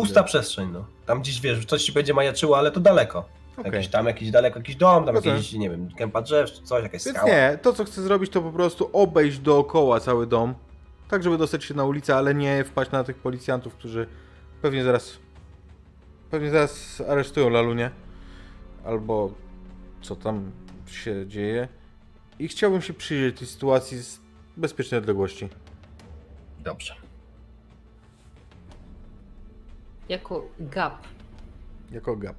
Pusta 0.00 0.22
przestrzeń, 0.22 0.70
no. 0.72 0.84
Tam 1.06 1.20
gdzieś, 1.20 1.40
wiesz, 1.40 1.64
coś 1.64 1.84
ci 1.84 1.92
będzie 1.92 2.14
majaczyło, 2.14 2.58
ale 2.58 2.70
to 2.70 2.80
daleko. 2.80 3.24
Okej. 3.56 3.72
Jakiś 3.72 3.88
tam, 3.88 4.06
jakiś 4.06 4.30
daleko, 4.30 4.58
jakiś 4.58 4.76
dom, 4.76 5.04
tam 5.04 5.14
Rozumiem. 5.14 5.36
jakieś, 5.36 5.52
nie 5.52 5.70
wiem, 5.70 5.88
kępa 5.96 6.22
drzew, 6.22 6.52
czy 6.52 6.62
coś, 6.62 6.82
jakaś 6.82 7.04
Więc 7.04 7.16
skała. 7.16 7.32
nie, 7.32 7.58
to 7.62 7.72
co 7.72 7.84
chcę 7.84 8.02
zrobić 8.02 8.30
to 8.30 8.42
po 8.42 8.52
prostu 8.52 8.90
obejść 8.92 9.38
dookoła 9.38 10.00
cały 10.00 10.26
dom, 10.26 10.54
tak 11.08 11.22
żeby 11.22 11.38
dostać 11.38 11.64
się 11.64 11.74
na 11.74 11.84
ulicę, 11.84 12.16
ale 12.16 12.34
nie 12.34 12.64
wpaść 12.64 12.90
na 12.90 13.04
tych 13.04 13.18
policjantów, 13.18 13.74
którzy 13.74 14.06
pewnie 14.62 14.84
zaraz 14.84 15.18
pewnie 16.30 16.50
zaraz 16.50 17.02
aresztują 17.08 17.48
Lalunię 17.48 17.90
albo 18.84 19.32
co 20.02 20.16
tam 20.16 20.50
się 20.86 21.26
dzieje 21.26 21.68
i 22.38 22.48
chciałbym 22.48 22.82
się 22.82 22.92
przyjrzeć 22.92 23.38
tej 23.38 23.48
sytuacji 23.48 23.98
z 23.98 24.20
bezpiecznej 24.56 24.98
odległości. 24.98 25.48
Dobrze. 26.58 26.94
Jako 30.10 30.48
gap. 30.58 31.06
Jako 31.90 32.16
gap. 32.16 32.36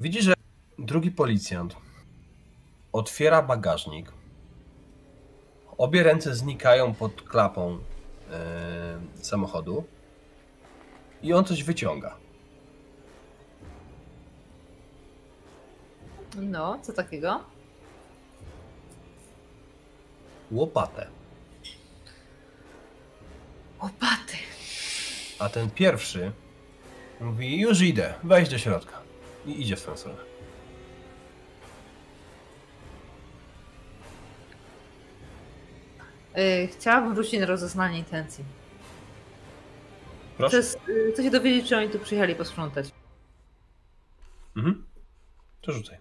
Widzisz, 0.00 0.24
że 0.24 0.34
drugi 0.78 1.10
policjant 1.10 1.76
otwiera 2.92 3.42
bagażnik. 3.42 4.12
Obie 5.78 6.02
ręce 6.02 6.34
znikają 6.34 6.94
pod 6.94 7.22
klapą 7.22 7.78
e, 8.30 8.98
samochodu 9.14 9.95
i 11.26 11.32
on 11.32 11.44
coś 11.44 11.62
wyciąga. 11.62 12.16
No, 16.36 16.78
co 16.82 16.92
takiego? 16.92 17.40
Łopatę. 20.50 21.06
Łopaty. 23.82 24.36
A 25.38 25.48
ten 25.48 25.70
pierwszy 25.70 26.32
mówi: 27.20 27.60
Już 27.60 27.80
idę, 27.80 28.14
wejdź 28.24 28.48
do 28.48 28.58
środka. 28.58 29.00
I 29.46 29.60
idzie 29.60 29.76
w 29.76 29.84
tę 29.84 29.96
stronę. 29.96 30.18
Yy, 36.36 36.68
chciałabym 36.68 37.14
wrócić 37.14 37.40
na 37.40 37.46
rozeznanie 37.46 37.98
intencji. 37.98 38.44
Proszę. 40.36 40.58
Przez, 40.58 40.76
yy, 40.88 41.12
chcę 41.12 41.22
się 41.22 41.30
dowiedzieć, 41.30 41.68
czy 41.68 41.76
oni 41.76 41.88
tu 41.88 41.98
przyjechali 41.98 42.34
posprzątać. 42.34 42.90
Mhm. 44.56 44.84
To 45.60 45.72
rzucaj. 45.72 45.98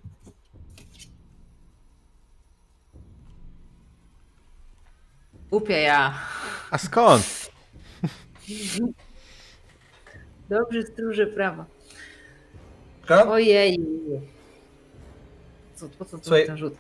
Głupia 5.50 5.78
ja. 5.78 6.14
A 6.72 6.78
skąd? 6.78 7.52
Dobrzy 10.50 10.84
stróże 10.84 11.28
prawa. 11.28 11.66
Ka? 13.06 13.28
Ojej. 13.32 13.80
Co, 15.76 15.90
po 15.90 16.06
co 16.06 16.18
tu 16.18 16.24
Słuchaj, 16.24 16.46
ten 16.46 16.58
rzut? 16.58 16.74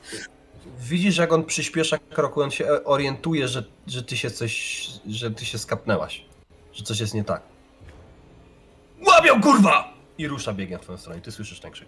Widzisz, 0.79 1.17
jak 1.17 1.33
on 1.33 1.45
przyspiesza 1.45 1.97
kroku, 1.97 2.41
on 2.41 2.51
się 2.51 2.83
orientuje, 2.83 3.47
że, 3.47 3.63
że 3.87 4.03
ty 4.03 4.17
się 4.17 4.31
coś, 4.31 4.87
że 5.07 5.31
ty 5.31 5.45
się 5.45 5.57
skapnęłaś. 5.57 6.25
Że 6.75 6.83
coś 6.83 6.99
jest 6.99 7.13
nie 7.13 7.23
tak. 7.23 7.41
Łabią, 9.07 9.41
kurwa! 9.41 9.93
I 10.17 10.27
rusza 10.27 10.53
biegiem 10.53 10.79
w 10.79 10.81
twoją 10.81 10.97
stronę. 10.97 11.21
Ty 11.21 11.31
słyszysz 11.31 11.59
ten 11.59 11.71
krzyk. 11.71 11.87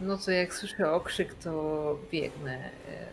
No 0.00 0.18
to 0.18 0.30
jak 0.30 0.54
słyszę 0.54 0.92
okrzyk, 0.92 1.34
to 1.34 1.98
biegnę 2.10 2.70
e, 2.88 3.06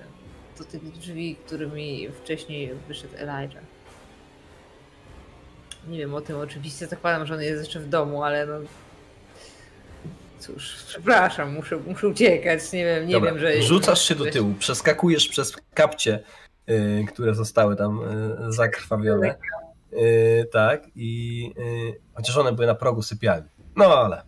do 0.58 0.64
tych 0.64 0.92
drzwi, 0.92 1.36
którymi 1.46 2.10
wcześniej 2.24 2.72
wyszedł 2.88 3.14
Elijah. 3.18 3.64
Nie 5.88 5.98
wiem 5.98 6.14
o 6.14 6.22
tym 6.22 6.38
oczywiście, 6.38 6.88
zakładam, 6.88 7.26
że 7.26 7.34
on 7.34 7.42
jest 7.42 7.64
jeszcze 7.64 7.80
w 7.80 7.90
domu, 7.90 8.24
ale 8.24 8.46
no... 8.46 8.54
Cóż, 10.40 10.84
przepraszam, 10.88 11.54
muszę, 11.54 11.78
muszę 11.78 12.08
uciekać, 12.08 12.72
nie 12.72 12.86
wiem, 12.86 13.08
nie 13.08 13.14
Dobra, 13.14 13.32
wiem, 13.32 13.40
że... 13.40 13.62
Rzucasz 13.62 14.08
się 14.08 14.16
do 14.16 14.26
tyłu, 14.26 14.54
przeskakujesz 14.60 15.28
przez 15.28 15.54
kapcie, 15.74 16.24
które 17.08 17.36
zostały 17.36 17.76
tam 17.76 18.00
y, 18.50 18.52
zakrwawione. 18.54 19.36
Y, 19.94 20.48
tak, 20.52 20.84
i 20.96 21.54
y, 21.58 22.00
chociaż 22.14 22.38
one 22.38 22.52
były 22.52 22.68
na 22.68 22.76
progu 22.76 23.02
sypialni. 23.02 23.50
No 23.76 23.86
ale. 23.86 24.22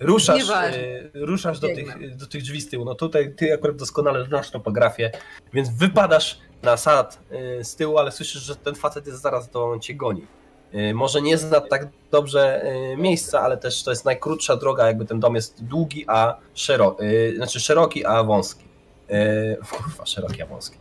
Ruszasz, 0.00 0.48
y, 0.74 1.10
ruszasz 1.14 1.58
do 1.58 1.66
tych, 1.66 2.16
do 2.16 2.26
tych 2.26 2.42
drzwi 2.42 2.60
z 2.60 2.68
tyłu. 2.68 2.84
No 2.84 2.94
tutaj 2.94 3.34
ty 3.34 3.54
akurat 3.54 3.76
doskonale 3.76 4.24
znasz 4.24 4.50
topografię, 4.50 5.10
więc 5.52 5.70
wypadasz 5.70 6.38
na 6.62 6.76
sad 6.76 7.20
y, 7.60 7.64
z 7.64 7.76
tyłu, 7.76 7.98
ale 7.98 8.12
słyszysz, 8.12 8.42
że 8.42 8.56
ten 8.56 8.74
facet 8.74 9.06
jest 9.06 9.22
zaraz 9.22 9.50
on 9.56 9.80
cię 9.80 9.94
goni. 9.94 10.26
y, 10.74 10.94
może 10.94 11.22
nie 11.22 11.38
zna 11.38 11.60
tak 11.60 11.88
dobrze 12.10 12.64
y, 12.92 12.96
miejsca, 12.96 13.40
ale 13.40 13.56
też 13.56 13.82
to 13.82 13.90
jest 13.90 14.04
najkrótsza 14.04 14.56
droga, 14.56 14.86
jakby 14.86 15.04
ten 15.04 15.20
dom 15.20 15.34
jest 15.34 15.64
długi, 15.64 16.04
a 16.08 16.36
szeroki, 16.54 17.04
znaczy 17.36 17.60
szeroki, 17.60 18.04
a 18.04 18.24
wąski. 18.24 18.69
Y, 19.10 19.56
Kurwa, 19.70 20.06
szeroki, 20.06 20.42
a 20.42 20.46
wąski. 20.46 20.76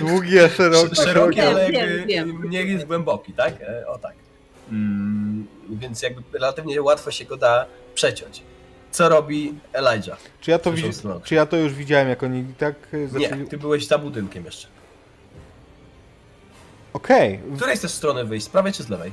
Długi, 0.00 0.38
a 0.40 0.48
szeroki. 0.56 0.96
Szeroki, 0.96 1.36
Wiem, 1.36 1.46
ale 1.48 1.70
wiem, 1.70 2.08
jakby 2.08 2.32
wiem. 2.32 2.50
nie 2.50 2.62
jest 2.62 2.84
głęboki, 2.84 3.32
tak? 3.32 3.54
E, 3.62 3.86
O 3.88 3.98
tak. 3.98 4.14
Mm, 4.70 5.46
Więc 5.70 6.02
jakby 6.02 6.22
relatywnie 6.32 6.82
łatwo 6.82 7.10
się 7.10 7.24
go 7.24 7.36
da 7.36 7.66
przeciąć. 7.94 8.42
Co 8.90 9.08
robi 9.08 9.54
Elijah? 9.72 10.18
Czy 10.40 10.50
ja, 10.50 10.58
to 10.58 10.72
widzi... 10.72 10.90
Czy 11.24 11.34
ja 11.34 11.46
to 11.46 11.56
już 11.56 11.74
widziałem, 11.74 12.08
jak 12.08 12.22
oni 12.22 12.44
tak 12.58 12.74
y, 12.94 13.08
zaczęli... 13.08 13.40
Nie, 13.42 13.46
ty 13.48 13.58
byłeś 13.58 13.86
za 13.86 13.98
budynkiem 13.98 14.44
jeszcze. 14.44 14.68
Okej, 16.92 17.40
Z 17.54 17.56
której 17.56 17.76
chcesz 17.76 17.90
strony 17.90 18.24
wyjść? 18.24 18.46
Z 18.46 18.48
prawej 18.48 18.72
czy 18.72 18.82
z 18.82 18.88
lewej? 18.88 19.12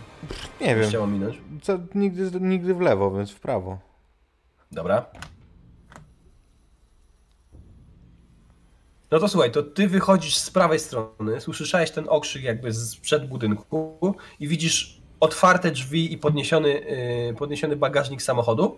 nie 0.62 0.76
wiem. 0.76 0.90
Chciał 0.90 1.08
minąć. 1.08 1.38
Co, 1.62 1.80
nigdy, 1.96 2.40
nigdy 2.40 2.74
w 2.74 2.82
lewo, 2.82 3.12
więc 3.12 3.32
w 3.32 3.40
prawo. 3.40 3.78
Dobra. 4.72 5.06
No 9.12 9.20
to 9.20 9.28
słuchaj, 9.28 9.52
to 9.52 9.64
ty 9.64 9.88
wychodzisz 9.88 10.36
z 10.38 10.50
prawej 10.52 10.80
strony, 10.80 11.42
słyszałeś 11.42 11.92
ten 11.92 12.06
okrzyk 12.10 12.44
jakby 12.44 12.74
sprzed 12.74 13.28
budynku 13.28 14.16
i 14.40 14.48
widzisz 14.48 15.02
otwarte 15.20 15.72
drzwi 15.72 16.14
i 16.14 16.18
podniesiony, 16.18 16.70
yy, 17.28 17.34
podniesiony 17.34 17.76
bagażnik 17.76 18.22
samochodu. 18.22 18.78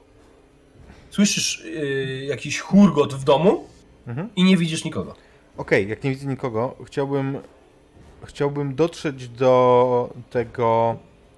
Słyszysz 1.09 1.65
yy, 1.65 2.25
jakiś 2.25 2.59
hurgot 2.59 3.13
w 3.13 3.23
domu 3.23 3.67
Mhm. 4.07 4.29
i 4.35 4.43
nie 4.43 4.57
widzisz 4.57 4.83
nikogo. 4.85 5.15
Okej, 5.57 5.89
jak 5.89 6.03
nie 6.03 6.09
widzę 6.09 6.27
nikogo, 6.27 6.75
chciałbym... 6.85 7.37
Chciałbym 8.25 8.75
dotrzeć 8.75 9.27
do 9.29 10.13
tego 10.29 10.97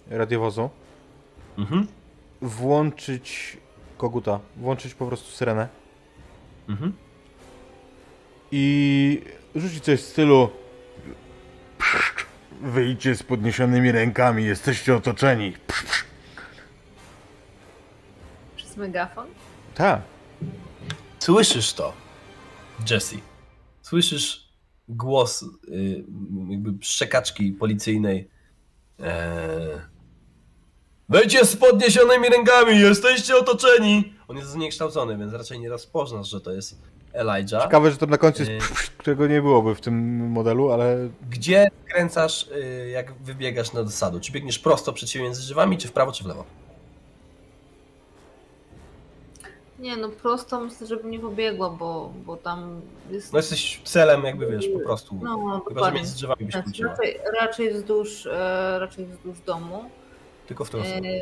radiowozu, 0.10 0.70
Mhm. 1.58 1.88
włączyć 2.42 3.58
koguta, 3.98 4.40
włączyć 4.58 4.94
po 4.94 5.06
prostu 5.08 5.32
syrenę 5.32 5.68
Mhm. 6.70 6.94
I 8.56 9.22
rzucić 9.56 9.84
coś 9.84 10.02
w 10.02 10.06
stylu 10.06 10.50
Wyjdźcie 12.62 13.16
z 13.16 13.24
podniesionymi 13.24 13.92
rękami, 13.92 14.46
jesteście 14.46 14.96
otoczeni. 14.96 15.54
Przez 18.56 18.78
megafon? 18.78 19.28
Tak. 19.76 20.02
Słyszysz 21.20 21.74
to, 21.74 21.94
Jesse. 22.90 23.16
Słyszysz 23.82 24.50
głos 24.88 25.44
y, 25.44 26.04
jakby 26.50 26.86
szczekaczki 26.86 27.52
policyjnej. 27.52 28.30
Eee... 29.00 29.82
Wejdźcie 31.10 31.46
z 31.46 31.56
podniesionymi 31.56 32.30
rękami, 32.30 32.80
jesteście 32.80 33.38
otoczeni! 33.38 34.14
On 34.28 34.38
jest 34.38 34.50
zniekształcony, 34.50 35.18
więc 35.18 35.34
raczej 35.34 35.60
nie 35.60 35.70
rozpoznasz, 35.70 36.30
że 36.30 36.42
to 36.42 36.52
jest 36.52 36.82
Elijah. 37.14 37.64
Ciekawe, 37.64 37.92
że 37.92 37.98
to 37.98 38.06
na 38.06 38.18
końcu 38.18 38.40
jest 38.44 38.52
Yy. 38.52 38.76
którego 38.98 39.28
nie 39.28 39.42
byłoby 39.42 39.76
w 39.76 39.82
tym 39.82 40.28
modelu, 40.32 40.72
ale 40.72 40.98
Gdzie 41.30 41.72
kręcasz, 41.88 42.48
y, 42.48 42.90
jak 42.90 43.14
wybiegasz 43.14 43.74
na 43.74 43.84
dosadu? 43.84 44.20
Czy 44.20 44.32
biegniesz 44.32 44.60
prosto 44.60 44.94
przed 44.94 45.10
siebie 45.10 45.26
między 45.26 45.42
drzewami, 45.42 45.78
czy 45.78 45.88
w 45.88 45.92
prawo, 45.92 46.12
czy 46.12 46.24
w 46.24 46.28
lewo? 46.28 46.44
Nie, 49.80 49.98
no 49.98 50.10
prosto 50.10 50.60
myślę, 50.60 50.88
żeby 50.88 51.10
nie 51.10 51.20
pobiegła, 51.20 51.70
bo, 51.70 52.14
bo 52.26 52.38
tam 52.38 52.82
jest... 53.12 53.34
No 53.34 53.40
jesteś 53.40 53.82
celem, 53.84 54.24
jakby 54.24 54.48
wiesz, 54.52 54.68
po 54.68 54.80
prostu. 54.80 55.20
No, 55.24 55.38
Chyba, 55.38 55.54
że 55.70 55.76
dokładnie. 55.76 56.00
między 56.00 56.16
drzewami 56.16 56.46
byś 56.46 56.56
wróciła. 56.56 56.90
raczej, 56.92 57.20
raczej, 57.42 57.74
wzdłuż, 57.74 58.26
e, 58.26 58.78
raczej 58.80 59.06
wzdłuż 59.06 59.40
domu. 59.40 59.90
Tylko 60.48 60.66
w 60.66 60.70
tą 60.70 60.84
stronę. 60.84 61.08
E, 61.10 61.22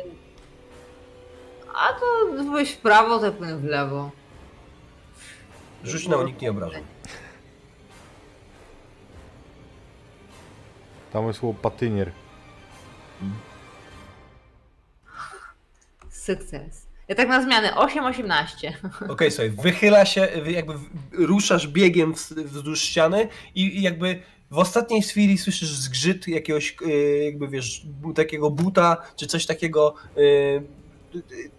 a 1.74 1.88
to 2.00 2.32
byłeś 2.44 2.72
w 2.72 2.78
prawo, 2.78 3.18
to 3.18 3.32
w 3.32 3.64
lewo. 3.64 4.10
Rzuć 5.84 6.08
na 6.08 6.16
uniknie 6.16 6.50
obrażeń. 6.50 6.84
tam 11.12 11.26
jest 11.26 11.42
łopatynier. 11.42 12.12
Sukces. 16.10 16.86
Ja 17.08 17.14
tak 17.14 17.28
na 17.28 17.42
zmianę, 17.42 17.72
8-18. 17.74 18.72
Okej, 19.08 19.30
słuchaj, 19.30 19.50
wychyla 19.50 20.04
się, 20.04 20.28
jakby 20.46 20.74
ruszasz 21.12 21.68
biegiem 21.68 22.14
wz- 22.14 22.42
wzdłuż 22.44 22.80
ściany 22.80 23.28
i, 23.54 23.82
jakby 23.82 24.22
w 24.50 24.58
ostatniej 24.58 25.02
chwili 25.02 25.38
słyszysz 25.38 25.68
zgrzyt 25.74 26.28
jakiegoś, 26.28 26.76
e, 26.86 26.90
jakby 27.24 27.48
wiesz, 27.48 27.86
takiego 28.14 28.50
buta, 28.50 28.96
czy 29.16 29.26
coś 29.26 29.46
takiego, 29.46 29.94
e, 30.16 30.20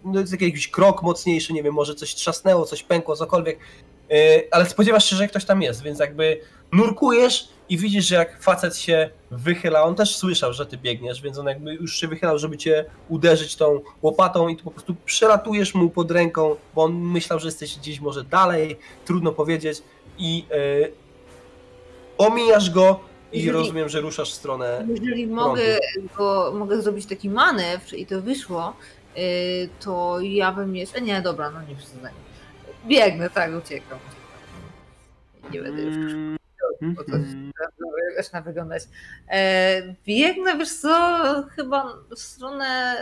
no 0.04 0.20
jest 0.20 0.32
jakiś 0.32 0.68
krok 0.68 1.02
mocniejszy, 1.02 1.52
nie 1.52 1.62
wiem, 1.62 1.74
może 1.74 1.94
coś 1.94 2.14
trzasnęło, 2.14 2.64
coś 2.64 2.82
pękło, 2.82 3.16
cokolwiek, 3.16 3.58
ale 4.50 4.66
spodziewasz 4.66 5.10
się, 5.10 5.16
że 5.16 5.28
ktoś 5.28 5.44
tam 5.44 5.62
jest, 5.62 5.82
więc 5.82 5.98
jakby 5.98 6.40
nurkujesz 6.72 7.48
i 7.68 7.78
widzisz, 7.78 8.06
że 8.06 8.14
jak 8.14 8.42
facet 8.42 8.76
się 8.76 9.10
wychyla, 9.30 9.82
on 9.82 9.94
też 9.94 10.16
słyszał, 10.16 10.52
że 10.52 10.66
ty 10.66 10.76
biegniesz, 10.76 11.22
więc 11.22 11.38
on 11.38 11.46
jakby 11.46 11.74
już 11.74 11.96
się 11.96 12.08
wychylał, 12.08 12.38
żeby 12.38 12.58
cię 12.58 12.84
uderzyć 13.08 13.56
tą 13.56 13.80
łopatą 14.02 14.48
i 14.48 14.56
ty 14.56 14.62
po 14.62 14.70
prostu 14.70 14.94
przelatujesz 15.04 15.74
mu 15.74 15.90
pod 15.90 16.10
ręką, 16.10 16.56
bo 16.74 16.84
on 16.84 16.94
myślał, 16.94 17.38
że 17.38 17.48
jesteś 17.48 17.78
gdzieś 17.78 18.00
może 18.00 18.24
dalej, 18.24 18.78
trudno 19.04 19.32
powiedzieć 19.32 19.82
i 20.18 20.44
e, 20.50 20.88
omijasz 22.18 22.70
go 22.70 23.00
i 23.32 23.38
Jeżeli- 23.38 23.52
rozumiem, 23.52 23.88
że 23.88 24.00
ruszasz 24.00 24.30
w 24.30 24.34
stronę 24.34 24.86
Jeżeli 24.88 25.26
mogę, 25.26 25.78
go, 26.16 26.52
mogę 26.58 26.82
zrobić 26.82 27.06
taki 27.06 27.30
manewr 27.30 27.94
i 27.94 28.06
to 28.06 28.22
wyszło, 28.22 28.76
y, 29.18 29.68
to 29.80 30.20
ja 30.20 30.52
bym 30.52 30.76
jeszcze... 30.76 31.00
Nie, 31.00 31.22
dobra, 31.22 31.50
no 31.50 31.62
nie 31.68 31.76
przesadzajmy. 31.76 32.23
Biegnę, 32.86 33.30
tak, 33.30 33.50
uciekam. 33.58 33.98
Nie 35.50 35.62
będę 35.62 35.82
już 35.82 36.14
Mm, 36.82 36.94
bo 36.94 37.04
to 37.04 37.12
zaczyna 38.16 38.40
wyglądać. 38.40 38.82
E, 39.28 39.94
biegnę, 40.06 40.58
wiesz 40.58 40.74
co, 40.74 41.24
chyba 41.56 41.94
w 42.10 42.18
stronę, 42.18 42.96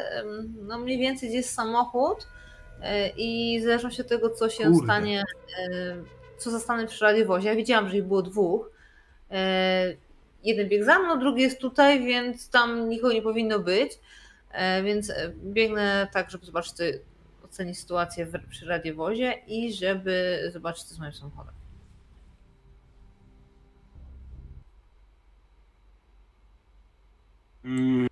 no 0.62 0.78
mniej 0.78 0.98
więcej 0.98 1.28
gdzie 1.28 1.38
jest 1.38 1.54
samochód 1.54 2.26
e, 2.82 3.08
i 3.08 3.60
zależności 3.62 4.02
od 4.02 4.08
tego, 4.08 4.30
co 4.30 4.50
się 4.50 4.64
Kurde. 4.64 4.84
stanie, 4.84 5.24
e, 5.58 5.94
co 6.38 6.50
zostanę 6.50 6.86
przy 6.86 7.04
radiowozie. 7.04 7.48
Ja 7.48 7.56
widziałam, 7.56 7.88
że 7.88 7.96
ich 7.96 8.04
było 8.04 8.22
dwóch. 8.22 8.70
E, 9.30 9.94
jeden 10.44 10.68
biegł 10.68 10.84
za 10.84 10.98
mną, 10.98 11.18
drugi 11.18 11.42
jest 11.42 11.58
tutaj, 11.60 12.04
więc 12.04 12.48
tam 12.48 12.88
nikogo 12.88 13.12
nie 13.12 13.22
powinno 13.22 13.58
być. 13.58 13.92
E, 14.52 14.82
więc 14.82 15.12
biegnę 15.44 16.08
tak, 16.12 16.30
żeby 16.30 16.46
zobaczyć, 16.46 16.74
co, 17.52 17.56
ocenić 17.56 17.78
sytuację 17.78 18.26
w, 18.26 18.48
przy 18.48 18.66
radiowozie 18.66 19.32
i 19.46 19.72
żeby 19.72 20.40
zobaczyć, 20.52 20.84
co 20.84 20.94
z 20.94 20.98
moim 20.98 21.12
samochodem. 21.12 21.54
mm. 27.64 28.08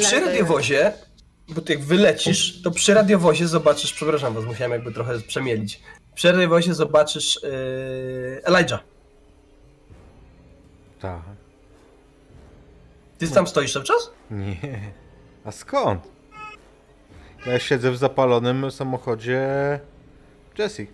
Przy 0.00 0.20
radiowozie, 0.20 0.92
bo 1.48 1.60
ty 1.60 1.72
jak 1.72 1.82
wylecisz, 1.82 2.62
to 2.62 2.70
przy 2.70 2.94
radiowozie 2.94 3.48
zobaczysz, 3.48 3.92
przepraszam 3.92 4.34
was, 4.34 4.44
musiałem 4.44 4.72
jakby 4.72 4.92
trochę 4.92 5.20
przemielić. 5.20 5.80
Przy 6.14 6.32
radiowozie 6.32 6.74
zobaczysz 6.74 7.40
yy, 7.42 8.40
Elijah. 8.44 8.80
Tak. 11.00 11.22
Ty 13.18 13.28
tam 13.28 13.46
stoisz 13.46 13.72
cały 13.72 13.84
czas? 13.84 14.10
Nie. 14.30 14.92
A 15.44 15.52
skąd? 15.52 16.02
Ja 17.46 17.58
siedzę 17.58 17.90
w 17.90 17.96
zapalonym 17.96 18.70
samochodzie 18.70 19.40
Jessie. 20.58 20.86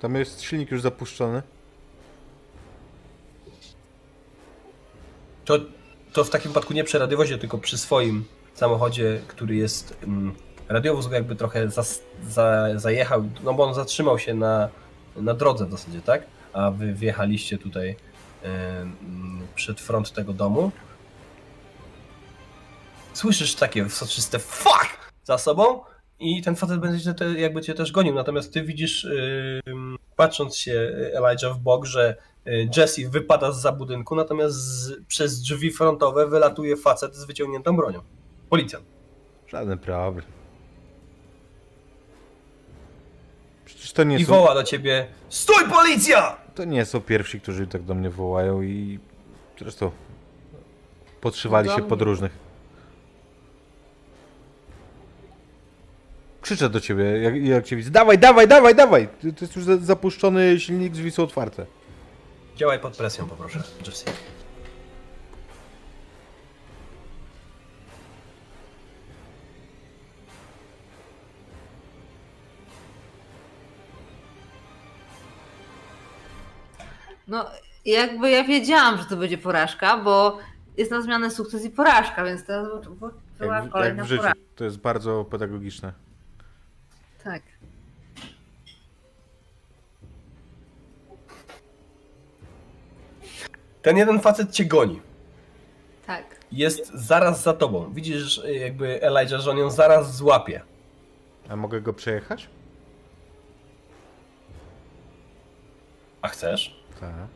Tam 0.00 0.14
jest 0.14 0.42
silnik 0.42 0.70
już 0.70 0.82
zapuszczony. 0.82 1.42
To, 5.44 5.58
to 6.12 6.24
w 6.24 6.30
takim 6.30 6.50
wypadku 6.50 6.72
nie 6.72 6.84
przy 6.84 6.98
radiowozie, 6.98 7.38
tylko 7.38 7.58
przy 7.58 7.78
swoim 7.78 8.24
samochodzie, 8.54 9.20
który 9.28 9.56
jest. 9.56 9.96
Mm, 10.02 10.34
radiowóz 10.68 11.06
go 11.06 11.14
jakby 11.14 11.36
trochę 11.36 11.70
za, 11.70 11.82
zajechał, 12.76 13.24
no 13.42 13.54
bo 13.54 13.64
on 13.64 13.74
zatrzymał 13.74 14.18
się 14.18 14.34
na, 14.34 14.68
na 15.16 15.34
drodze 15.34 15.66
w 15.66 15.70
zasadzie, 15.70 16.00
tak? 16.00 16.22
A 16.52 16.70
wy 16.70 16.94
wjechaliście 16.94 17.58
tutaj 17.58 17.96
em, 18.42 18.96
przed 19.54 19.80
front 19.80 20.12
tego 20.12 20.32
domu. 20.32 20.70
Słyszysz 23.12 23.54
takie 23.54 23.88
soczyste 23.88 24.38
fuck 24.38 25.12
za 25.24 25.38
sobą 25.38 25.80
i 26.20 26.42
ten 26.42 26.56
facet 26.56 26.80
będzie 26.80 27.14
te, 27.14 27.24
jakby 27.40 27.62
cię 27.62 27.74
też 27.74 27.92
gonił, 27.92 28.14
natomiast 28.14 28.52
ty 28.52 28.62
widzisz, 28.62 29.04
ym, 29.68 29.98
patrząc 30.16 30.56
się 30.56 30.92
Elijah 31.14 31.54
w 31.54 31.58
bok, 31.58 31.84
że 31.84 32.16
y, 32.46 32.68
Jesse 32.76 33.08
wypada 33.08 33.52
z 33.52 33.60
za 33.60 33.72
budynku, 33.72 34.16
natomiast 34.16 34.54
z, 34.56 35.04
przez 35.06 35.40
drzwi 35.40 35.70
frontowe 35.70 36.26
wylatuje 36.26 36.76
facet 36.76 37.16
z 37.16 37.24
wyciągniętą 37.24 37.76
bronią. 37.76 38.00
Policjant. 38.50 38.84
Żaden 39.48 39.78
problem. 39.78 40.24
Przecież 43.64 43.92
to 43.92 44.04
nie, 44.04 44.16
I 44.16 44.24
są, 44.24 44.32
woła 44.32 44.54
do 44.54 44.62
ciebie: 44.64 45.06
Stój, 45.28 45.64
policja! 45.70 46.36
to 46.54 46.64
nie 46.64 46.84
są 46.84 47.00
pierwsi, 47.00 47.40
którzy 47.40 47.66
tak 47.66 47.82
do 47.82 47.94
mnie 47.94 48.10
wołają 48.10 48.62
i 48.62 48.98
zresztą 49.58 49.90
podszywali 51.20 51.68
się 51.68 51.76
mnie. 51.78 51.88
podróżnych. 51.88 52.32
Krzyczę 56.42 56.70
do 56.70 56.80
ciebie, 56.80 57.04
jak, 57.04 57.44
jak 57.44 57.64
cię 57.64 57.76
widzę. 57.76 57.90
Dawaj, 57.90 58.18
dawaj, 58.18 58.48
dawaj, 58.48 58.74
dawaj! 58.74 59.08
To 59.08 59.32
to 59.32 59.44
jest 59.44 59.56
już 59.56 59.64
za- 59.64 59.76
zapuszczony 59.76 60.60
silnik, 60.60 60.92
drzwi 60.92 61.10
są 61.10 61.22
otwarte. 61.22 61.66
Działaj 62.56 62.78
pod 62.78 62.96
presją, 62.96 63.28
poproszę, 63.28 63.62
Jesse. 63.86 64.10
No, 77.30 77.44
jakby 77.84 78.30
ja 78.30 78.44
wiedziałam, 78.44 78.98
że 78.98 79.04
to 79.04 79.16
będzie 79.16 79.38
porażka, 79.38 79.98
bo 79.98 80.38
jest 80.76 80.90
na 80.90 81.02
zmianę 81.02 81.30
sukces 81.30 81.64
i 81.64 81.70
porażka, 81.70 82.24
więc 82.24 82.44
teraz 82.44 82.68
bo- 82.88 83.10
była 83.38 83.54
Jak, 83.54 83.62
w- 83.62 83.66
jak 83.66 83.72
kolejna 83.72 84.04
w 84.04 84.06
życiu. 84.06 84.22
porażka. 84.22 84.40
To 84.56 84.64
jest 84.64 84.78
bardzo 84.78 85.24
pedagogiczne. 85.24 85.92
Tak. 87.24 87.42
Ten 93.82 93.96
jeden 93.96 94.20
facet 94.20 94.50
cię 94.52 94.64
goni. 94.64 95.00
Tak. 96.06 96.24
Jest 96.52 96.92
zaraz 96.94 97.42
za 97.42 97.52
tobą. 97.52 97.92
Widzisz, 97.92 98.38
y, 98.38 98.54
jakby 98.54 99.02
Elijah, 99.02 99.40
że 99.40 99.50
on 99.50 99.58
ją 99.58 99.70
zaraz 99.70 100.16
złapie. 100.16 100.62
A 101.48 101.56
mogę 101.56 101.80
go 101.80 101.92
przejechać? 101.92 102.48
A 106.22 106.28
chcesz? 106.28 106.79
Tak. 107.00 107.26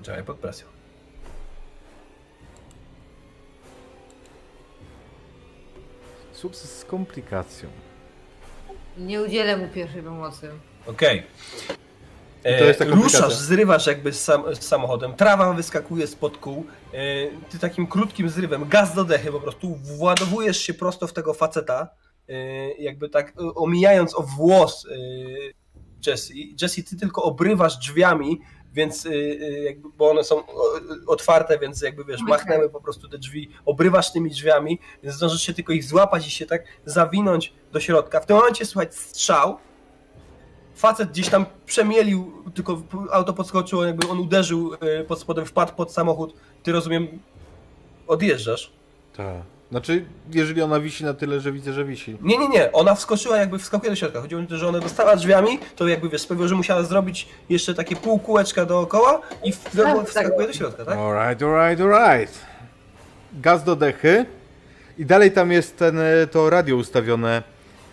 Działaj 0.00 0.24
pod 0.24 0.36
presją. 0.36 0.66
Sukces 6.32 6.78
z 6.78 6.84
komplikacją. 6.84 7.68
Nie 8.98 9.22
udzielę 9.22 9.56
mu 9.56 9.68
pierwszej 9.68 10.02
pomocy. 10.02 10.50
Okej. 10.86 11.22
I 12.40 12.58
to 12.58 12.64
jest 12.64 12.78
ta 12.78 12.84
E. 12.84 12.88
Ruszasz, 12.88 13.34
zrywasz 13.34 13.86
jakby 13.86 14.12
z, 14.12 14.24
sam, 14.24 14.54
z 14.54 14.62
samochodem, 14.62 15.14
trawa 15.14 15.52
wyskakuje 15.52 16.06
spod 16.06 16.38
kół, 16.38 16.66
e, 16.92 16.96
ty 17.50 17.58
takim 17.58 17.86
krótkim 17.86 18.28
zrywem, 18.28 18.68
gaz 18.68 18.94
do 18.94 19.04
dechy 19.04 19.32
po 19.32 19.40
prostu, 19.40 19.74
władowujesz 19.74 20.58
się 20.58 20.74
prosto 20.74 21.06
w 21.06 21.12
tego 21.12 21.34
faceta, 21.34 21.88
e, 22.28 22.34
jakby 22.72 23.08
tak 23.08 23.28
e, 23.28 23.54
omijając 23.54 24.14
o 24.14 24.22
włos 24.22 24.86
e, 24.86 24.88
Jesse. 26.06 26.34
Jesse, 26.62 26.82
ty 26.82 26.96
tylko 26.96 27.22
obrywasz 27.22 27.76
drzwiami, 27.76 28.40
więc 28.72 29.06
e, 29.06 29.10
e, 29.10 29.62
jakby, 29.62 29.88
bo 29.96 30.10
one 30.10 30.24
są 30.24 30.42
otwarte, 31.06 31.58
więc 31.58 31.82
jakby 31.82 32.04
wiesz, 32.04 32.20
Okej. 32.20 32.28
machnęły 32.28 32.70
po 32.70 32.80
prostu 32.80 33.08
te 33.08 33.18
drzwi, 33.18 33.50
obrywasz 33.64 34.12
tymi 34.12 34.30
drzwiami, 34.30 34.78
więc 35.02 35.16
zdążysz 35.16 35.42
się 35.42 35.54
tylko 35.54 35.72
ich 35.72 35.84
złapać 35.84 36.26
i 36.26 36.30
się 36.30 36.46
tak 36.46 36.64
zawinąć 36.84 37.52
do 37.72 37.80
środka. 37.80 38.20
W 38.20 38.26
tym 38.26 38.36
momencie 38.36 38.66
słychać 38.66 38.94
strzał, 38.94 39.58
facet 40.74 41.10
gdzieś 41.10 41.28
tam 41.28 41.46
przemielił, 41.66 42.44
tylko 42.54 42.82
auto 43.10 43.32
podskoczyło, 43.32 43.84
jakby 43.84 44.08
on 44.08 44.20
uderzył 44.20 44.74
e, 44.74 45.04
pod 45.04 45.20
spodem, 45.20 45.46
wpadł 45.46 45.72
pod 45.72 45.92
samochód. 45.92 46.34
Ty 46.62 46.72
rozumiem, 46.72 47.08
odjeżdżasz. 48.06 48.72
Tak. 49.16 49.51
Znaczy, 49.72 50.04
jeżeli 50.32 50.62
ona 50.62 50.80
wisi 50.80 51.04
na 51.04 51.14
tyle, 51.14 51.40
że 51.40 51.52
widzę, 51.52 51.72
że 51.72 51.84
wisi. 51.84 52.16
Nie, 52.22 52.38
nie, 52.38 52.48
nie, 52.48 52.72
ona 52.72 52.94
wskoczyła, 52.94 53.36
jakby 53.36 53.58
wskakuje 53.58 53.90
do 53.90 53.96
środka. 53.96 54.20
Chodziło 54.20 54.40
mi 54.40 54.46
o 54.46 54.50
to, 54.50 54.56
że 54.56 54.68
ona 54.68 54.78
dostała 54.80 55.16
drzwiami, 55.16 55.58
to 55.76 55.88
jakby 55.88 56.08
wiesz, 56.08 56.20
sprawiło, 56.22 56.48
że 56.48 56.54
musiała 56.54 56.82
zrobić 56.82 57.28
jeszcze 57.48 57.74
takie 57.74 57.96
pół 57.96 58.18
kółeczka 58.18 58.66
dookoła 58.66 59.20
i 59.44 59.52
w, 59.52 59.64
Tak, 59.64 60.08
wskakuje 60.08 60.36
tak. 60.38 60.46
do 60.46 60.52
środka, 60.52 60.84
tak? 60.84 60.98
Alright, 60.98 61.42
alright, 61.42 61.80
alright. 61.80 62.38
Gaz 63.32 63.64
do 63.64 63.76
dechy. 63.76 64.26
I 64.98 65.06
dalej 65.06 65.32
tam 65.32 65.52
jest 65.52 65.76
ten, 65.78 65.98
e, 65.98 66.26
to 66.26 66.50
radio 66.50 66.76
ustawione, 66.76 67.42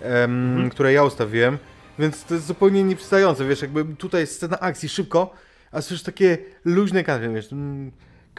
em, 0.01 0.69
które 0.71 0.93
ja 0.93 1.03
ustawiłem. 1.03 1.57
Więc 1.99 2.23
to 2.23 2.33
jest 2.33 2.45
zupełnie 2.45 2.83
nieprzystające, 2.83 3.45
wiesz, 3.45 3.61
jakby 3.61 3.85
tutaj 3.95 4.21
jest 4.21 4.35
scena 4.35 4.59
akcji, 4.59 4.89
szybko, 4.89 5.33
a 5.71 5.81
słyszysz 5.81 6.03
takie 6.03 6.37
luźne 6.65 7.03
country, 7.03 7.29
wiesz, 7.33 7.51
mm, 7.51 7.91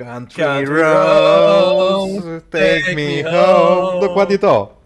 Country, 0.04 0.44
Country 0.44 0.74
roads, 0.82 2.24
roads, 2.24 2.44
take 2.50 2.94
me 2.96 3.22
home. 3.30 4.00
Dokładnie 4.00 4.38
to. 4.38 4.76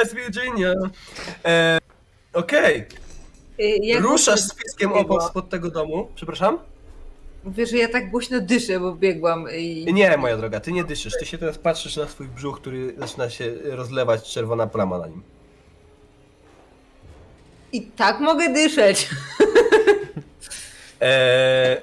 West 0.00 0.14
Virginia. 0.14 0.74
E, 1.44 1.78
Okej, 2.32 2.86
Y, 3.60 3.78
jak 3.82 4.02
ruszasz 4.02 4.40
z 4.40 4.54
pieskiem 4.54 4.88
biegła? 4.90 5.00
obok 5.16 5.22
spod 5.30 5.48
tego 5.48 5.70
domu. 5.70 6.08
Przepraszam? 6.14 6.58
Mówię, 7.44 7.66
że 7.66 7.76
ja 7.76 7.88
tak 7.88 8.10
głośno 8.10 8.40
dyszę, 8.40 8.80
bo 8.80 8.92
biegłam 8.94 9.46
i... 9.56 9.92
Nie, 9.94 10.16
moja 10.16 10.36
droga, 10.36 10.60
ty 10.60 10.72
nie 10.72 10.84
dyszysz. 10.84 11.12
Ty 11.20 11.26
się 11.26 11.38
teraz 11.38 11.58
patrzysz 11.58 11.96
na 11.96 12.08
swój 12.08 12.28
brzuch, 12.28 12.60
który 12.60 12.94
zaczyna 12.98 13.30
się 13.30 13.54
rozlewać 13.64 14.32
czerwona 14.32 14.66
plama 14.66 14.98
na 14.98 15.06
nim. 15.06 15.22
I 17.72 17.82
tak 17.82 18.20
mogę 18.20 18.52
dyszeć. 18.52 19.08
Eee, 21.00 21.76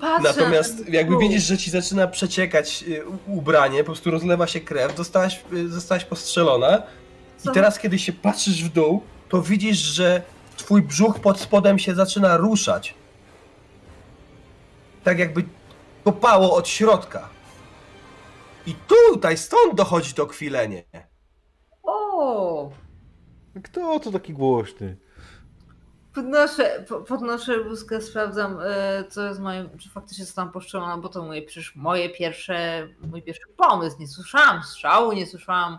Patrzę 0.00 0.28
natomiast 0.28 0.88
jakby 0.88 1.18
widzisz, 1.18 1.42
że 1.44 1.58
ci 1.58 1.70
zaczyna 1.70 2.06
przeciekać 2.06 2.84
y, 2.88 3.02
ubranie, 3.26 3.78
po 3.78 3.84
prostu 3.84 4.10
rozlewa 4.10 4.46
się 4.46 4.60
krew, 4.60 4.96
zostałaś, 4.96 5.44
y, 5.52 5.68
zostałaś 5.68 6.04
postrzelona 6.04 6.82
i 7.44 7.48
teraz 7.54 7.78
kiedy 7.78 7.98
się 7.98 8.12
patrzysz 8.12 8.64
w 8.64 8.72
dół, 8.72 9.02
to 9.28 9.42
widzisz, 9.42 9.78
że 9.78 10.22
twój 10.56 10.82
brzuch 10.82 11.20
pod 11.20 11.40
spodem 11.40 11.78
się 11.78 11.94
zaczyna 11.94 12.36
ruszać. 12.36 12.94
Tak 15.04 15.18
jakby 15.18 15.44
kopało 16.04 16.56
od 16.56 16.68
środka. 16.68 17.28
I 18.66 18.74
tutaj, 18.74 19.38
stąd 19.38 19.74
dochodzi 19.74 20.14
to 20.14 20.26
kwilenie. 20.26 20.84
O! 21.82 22.70
Kto 23.64 24.00
to 24.00 24.12
taki 24.12 24.32
głośny? 24.32 24.96
Podnoszę, 26.16 26.84
po- 26.88 27.00
podnoszę 27.00 27.64
bluzkę, 27.64 28.00
sprawdzam, 28.00 28.58
e, 28.62 29.04
co 29.08 29.28
jest 29.28 29.40
moim, 29.40 29.78
czy 29.78 29.90
faktycznie 29.90 30.24
zostałam 30.24 30.52
poszczelona, 30.52 30.98
bo 30.98 31.08
to 31.08 31.24
moje, 31.24 31.42
przecież 31.42 31.76
moje 31.76 32.10
pierwsze, 32.10 32.88
mój 33.00 33.22
pierwszy 33.22 33.46
pomysł. 33.56 33.96
Nie 34.00 34.08
słyszałam 34.08 34.62
strzału, 34.62 35.12
nie 35.12 35.26
słyszałam, 35.26 35.78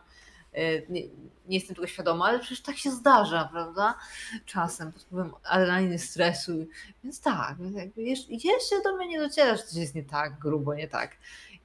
e, 0.53 0.81
nie, 0.81 1.01
nie 1.47 1.57
jestem 1.57 1.75
tego 1.75 1.87
świadoma, 1.87 2.25
ale 2.25 2.39
przecież 2.39 2.61
tak 2.61 2.77
się 2.77 2.91
zdarza, 2.91 3.49
prawda? 3.51 3.97
Czasem 4.45 4.91
pod 4.91 5.03
wpływem 5.03 5.33
adrenaliny, 5.43 5.99
stresu. 5.99 6.65
Więc 7.03 7.21
tak, 7.21 7.55
jakby 7.73 8.01
jeszcze 8.03 8.81
do 8.83 8.95
mnie 8.95 9.07
nie 9.07 9.19
dociera, 9.19 9.57
że 9.57 9.63
coś 9.63 9.75
jest 9.77 9.95
nie 9.95 10.03
tak, 10.03 10.39
grubo 10.39 10.73
nie 10.73 10.87
tak. 10.87 11.17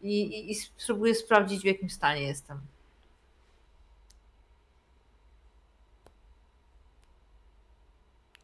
I, 0.03 0.21
i, 0.23 0.51
i 0.51 0.55
spróbuję 0.55 1.15
sprawdzić, 1.15 1.63
w 1.63 1.65
jakim 1.65 1.91
stanie 1.91 2.23
jestem. 2.23 2.61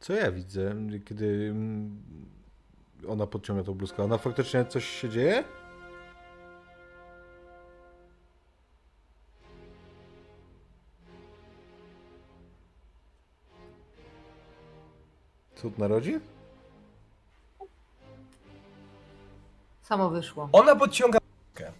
Co 0.00 0.12
ja 0.12 0.32
widzę, 0.32 0.74
kiedy 1.04 1.48
mm, 1.50 2.02
ona 3.08 3.26
podciąga 3.26 3.62
tą 3.62 3.74
bluzkę? 3.74 4.02
Ona 4.04 4.18
faktycznie 4.18 4.64
coś 4.64 4.84
się 4.84 5.08
dzieje? 5.08 5.44
Cud 15.56 15.78
narodzin? 15.78 16.20
Samo 19.82 20.10
wyszło. 20.10 20.48
Ona 20.52 20.76
podciąga 20.76 21.18
rękę. 21.56 21.72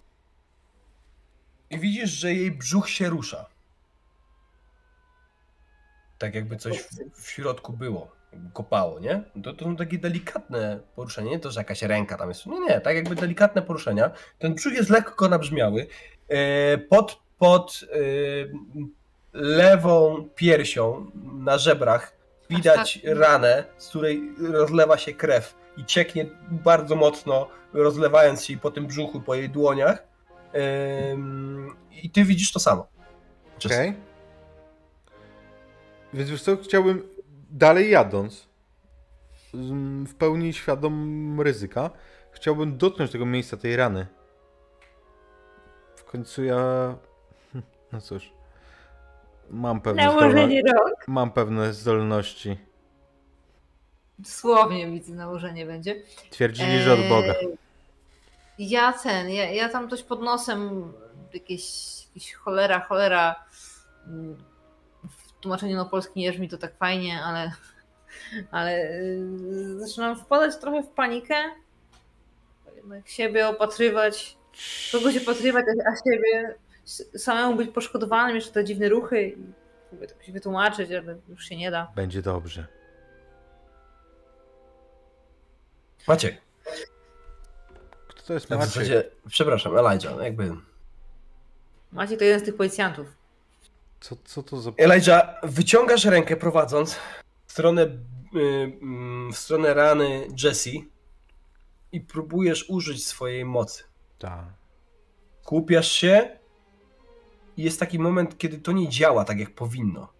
I 1.69 1.79
widzisz, 1.79 2.09
że 2.09 2.33
jej 2.33 2.51
brzuch 2.51 2.89
się 2.89 3.09
rusza. 3.09 3.45
Tak 6.19 6.35
jakby 6.35 6.57
coś 6.57 6.79
w, 6.79 6.89
w 7.21 7.29
środku 7.29 7.73
było. 7.73 8.11
Kopało, 8.53 8.99
nie? 8.99 9.23
To, 9.43 9.53
to 9.53 9.65
są 9.65 9.75
takie 9.75 9.97
delikatne 9.97 10.79
poruszenia, 10.95 11.31
nie 11.31 11.39
to, 11.39 11.51
że 11.51 11.59
jakaś 11.59 11.81
ręka 11.81 12.17
tam 12.17 12.29
jest. 12.29 12.45
Nie, 12.45 12.59
nie, 12.59 12.81
tak 12.81 12.95
jakby 12.95 13.15
delikatne 13.15 13.61
poruszenia. 13.61 14.11
Ten 14.39 14.53
brzuch 14.55 14.73
jest 14.73 14.89
lekko 14.89 15.29
nabrzmiały. 15.29 15.87
E, 16.27 16.77
Pod, 16.77 17.19
pod 17.37 17.79
e, 17.83 17.97
lewą 19.33 20.29
piersią 20.35 21.11
na 21.33 21.57
żebrach 21.57 22.17
widać 22.49 22.99
tak. 23.03 23.17
ranę, 23.17 23.63
z 23.77 23.89
której 23.89 24.21
rozlewa 24.51 24.97
się 24.97 25.13
krew 25.13 25.55
i 25.77 25.85
cieknie 25.85 26.25
bardzo 26.51 26.95
mocno, 26.95 27.47
rozlewając 27.73 28.45
się 28.45 28.57
po 28.57 28.71
tym 28.71 28.87
brzuchu, 28.87 29.21
po 29.21 29.35
jej 29.35 29.49
dłoniach. 29.49 30.03
I 32.03 32.09
ty 32.09 32.23
widzisz 32.25 32.51
to 32.51 32.59
samo. 32.59 32.87
Okej. 33.65 34.08
Więc 36.13 36.29
wiesz 36.29 36.41
co, 36.41 36.57
chciałbym 36.57 37.07
dalej 37.49 37.89
jadąc 37.91 38.47
mm, 39.53 40.05
w 40.05 40.15
pełni 40.15 40.53
świadom 40.53 41.41
ryzyka, 41.41 41.89
chciałbym 42.31 42.77
dotknąć 42.77 43.11
tego 43.11 43.25
miejsca, 43.25 43.57
tej 43.57 43.75
rany. 43.75 44.07
W 45.95 46.03
końcu 46.03 46.43
ja... 46.43 46.95
No 47.91 48.01
cóż... 48.01 48.33
Mam 49.49 49.81
pewne, 49.81 50.03
zdolno... 50.03 50.21
Nałożenie 50.21 50.61
rąk. 50.61 51.07
mam 51.07 51.31
pewne 51.31 51.73
zdolności. 51.73 52.57
Dosłownie 54.19 54.91
widzę, 54.91 55.13
nałożenie 55.13 55.65
będzie. 55.65 55.95
Twierdzili, 56.29 56.79
że 56.79 56.93
od 56.93 56.99
Boga. 57.09 57.33
Eee, 57.33 57.57
Ja 58.59 58.93
ten, 58.93 59.29
ja, 59.29 59.51
ja 59.51 59.69
tam 59.69 59.89
coś 59.89 60.03
pod 60.03 60.21
nosem, 60.21 60.91
jakieś, 61.33 61.63
jakieś 62.07 62.33
cholera, 62.33 62.79
cholera. 62.79 63.35
W 65.39 65.41
tłumaczeniu 65.41 65.75
na 65.75 65.85
polski 65.85 66.19
nie 66.19 66.31
brzmi 66.31 66.49
to 66.49 66.57
tak 66.57 66.77
fajnie, 66.77 67.23
ale, 67.23 67.51
ale 68.51 68.79
yy, 68.79 69.79
zaczynam 69.87 70.15
wpadać 70.15 70.57
trochę 70.57 70.83
w 70.83 70.87
panikę. 70.89 71.35
Jednak 72.75 73.07
siebie 73.09 73.47
opatrywać, 73.47 74.37
kogoś 74.91 75.17
opatrywać, 75.17 75.65
a- 75.85 75.89
a 75.91 75.95
siebie 75.95 76.55
samemu 77.17 77.55
być 77.55 77.69
poszkodowanym, 77.71 78.35
jeszcze 78.35 78.51
te 78.51 78.63
dziwne 78.63 78.89
ruchy 78.89 79.27
i 79.27 79.37
próbuję 79.89 80.07
to 80.09 80.13
jakoś 80.15 80.31
wytłumaczyć, 80.31 80.91
ale 80.91 81.17
już 81.29 81.45
się 81.45 81.55
nie 81.57 81.71
da. 81.71 81.91
Będzie 81.95 82.21
dobrze. 82.21 82.67
Maciek, 86.07 86.37
Kto 88.07 88.23
to 88.23 88.33
jest 88.33 88.45
w 88.45 88.49
Maciek? 88.49 88.65
zasadzie, 88.65 89.03
przepraszam, 89.27 89.77
Elijah, 89.77 90.15
no 90.15 90.21
jakby... 90.23 90.51
Macie 91.91 92.17
to 92.17 92.23
jeden 92.23 92.39
z 92.39 92.43
tych 92.43 92.57
policjantów. 92.57 93.18
Co, 93.99 94.15
co 94.25 94.43
to 94.43 94.61
za... 94.61 94.71
Elijah, 94.77 95.39
wyciągasz 95.43 96.05
rękę 96.05 96.35
prowadząc 96.35 96.95
w 97.45 97.51
stronę, 97.51 97.83
y, 97.83 98.77
mm, 98.81 99.33
w 99.33 99.37
stronę 99.37 99.73
rany 99.73 100.27
Jessie 100.43 100.89
i 101.91 102.01
próbujesz 102.01 102.69
użyć 102.69 103.07
swojej 103.07 103.45
mocy. 103.45 103.83
Ta. 104.19 104.53
Kupiasz 105.43 105.91
się 105.91 106.39
i 107.57 107.63
jest 107.63 107.79
taki 107.79 107.99
moment, 107.99 108.37
kiedy 108.37 108.57
to 108.57 108.71
nie 108.71 108.89
działa 108.89 109.25
tak, 109.25 109.39
jak 109.39 109.55
powinno. 109.55 110.13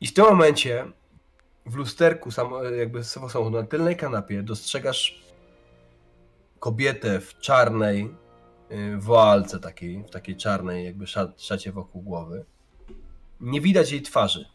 I 0.00 0.06
w 0.06 0.14
tym 0.14 0.24
momencie 0.24 0.92
w 1.66 1.74
lusterku, 1.74 2.30
samo, 2.30 2.62
jakby 2.62 3.04
samochodu 3.04 3.50
na 3.50 3.62
tylnej 3.62 3.96
kanapie 3.96 4.42
dostrzegasz 4.42 5.22
kobietę 6.58 7.20
w 7.20 7.38
czarnej 7.38 8.14
woalce 8.98 9.60
takiej, 9.60 10.04
w 10.04 10.10
takiej 10.10 10.36
czarnej 10.36 10.84
jakby 10.84 11.06
szacie 11.36 11.72
wokół 11.72 12.02
głowy. 12.02 12.44
Nie 13.40 13.60
widać 13.60 13.92
jej 13.92 14.02
twarzy, 14.02 14.46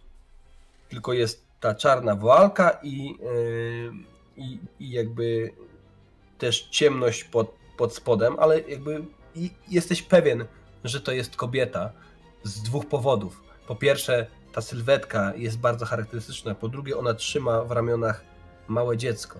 tylko 0.90 1.14
jest 1.14 1.48
ta 1.60 1.76
czarna 1.76 2.16
woalka 2.16 2.80
i, 2.84 3.16
y, 3.24 3.92
i, 4.38 4.60
i 4.80 4.90
jakby 4.92 5.54
też 6.38 6.68
ciemność 6.72 7.24
pod, 7.24 7.56
pod 7.78 7.96
spodem, 7.96 8.36
ale 8.40 8.62
jakby 8.62 9.06
jesteś 9.70 10.02
pewien, 10.02 10.46
że 10.84 11.02
to 11.02 11.12
jest 11.12 11.36
kobieta 11.36 11.92
z 12.44 12.62
dwóch 12.62 12.86
powodów. 12.86 13.44
Po 13.68 13.76
pierwsze, 13.76 14.28
ta 14.54 14.62
sylwetka 14.62 15.34
jest 15.36 15.60
bardzo 15.60 15.86
charakterystyczna, 15.86 16.56
po 16.56 16.70
drugie, 16.70 16.98
ona 16.98 17.14
trzyma 17.14 17.64
w 17.64 17.72
ramionach 17.72 18.24
małe 18.68 18.98
dziecko. 18.98 19.40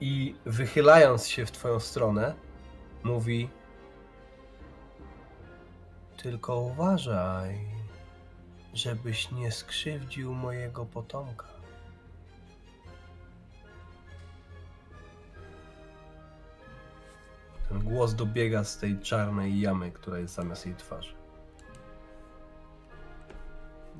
I 0.00 0.34
wychylając 0.46 1.28
się 1.28 1.46
w 1.46 1.52
twoją 1.52 1.80
stronę, 1.80 2.34
mówi: 3.02 3.48
Tylko 6.22 6.60
uważaj, 6.60 7.58
żebyś 8.74 9.30
nie 9.30 9.52
skrzywdził 9.52 10.34
mojego 10.34 10.86
potomka. 10.86 11.46
Ten 17.68 17.80
głos 17.80 18.14
dobiega 18.14 18.64
z 18.64 18.78
tej 18.78 18.98
czarnej 18.98 19.60
jamy, 19.60 19.90
która 19.90 20.18
jest 20.18 20.34
zamiast 20.34 20.66
jej 20.66 20.74
twarzy. 20.74 21.14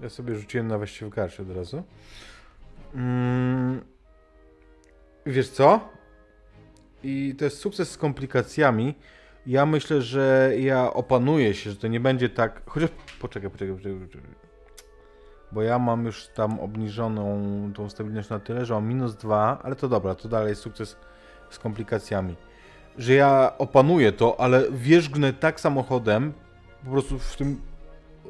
Ja 0.03 0.09
sobie 0.09 0.35
rzuciłem 0.35 0.69
na 0.69 0.79
właściwy 0.79 1.11
karsz 1.11 1.41
od 1.41 1.51
razu. 1.51 1.83
Mm, 2.95 3.85
wiesz 5.27 5.49
co? 5.49 5.89
I 7.03 7.35
to 7.39 7.45
jest 7.45 7.59
sukces 7.59 7.91
z 7.91 7.99
komplikacjami. 7.99 8.95
Ja 9.47 9.67
myślę, 9.67 10.03
że 10.03 10.53
ja 10.59 10.93
opanuję 10.93 11.55
się, 11.55 11.71
że 11.71 11.77
to 11.77 11.89
nie 11.89 12.01
będzie 12.01 12.29
tak. 12.29 12.63
Chociaż 12.67 12.91
poczekaj, 13.21 13.51
poczekaj, 13.51 13.77
poczekaj. 13.77 14.31
Bo 15.53 15.63
ja 15.63 15.79
mam 15.79 16.05
już 16.07 16.27
tam 16.27 16.61
obniżoną 16.61 17.73
tą 17.75 17.91
stabilność 17.91 18.29
na 18.29 18.39
tyle, 18.39 18.67
że 18.67 18.75
mam 18.75 18.89
minus 18.89 19.15
dwa, 19.17 19.59
ale 19.63 19.77
to 19.77 19.89
dobra, 19.89 20.15
to 20.15 20.29
dalej 20.29 20.49
jest 20.49 20.63
sukces 20.63 20.97
z 21.51 21.59
komplikacjami. 21.59 22.37
Że 22.99 23.15
ja 23.15 23.53
opanuję 23.59 24.13
to, 24.13 24.41
ale 24.41 24.71
wierzgnę 24.71 25.33
tak 25.33 25.61
samochodem, 25.61 26.33
po 26.85 26.91
prostu 26.91 27.19
w 27.19 27.37
tym 27.37 27.61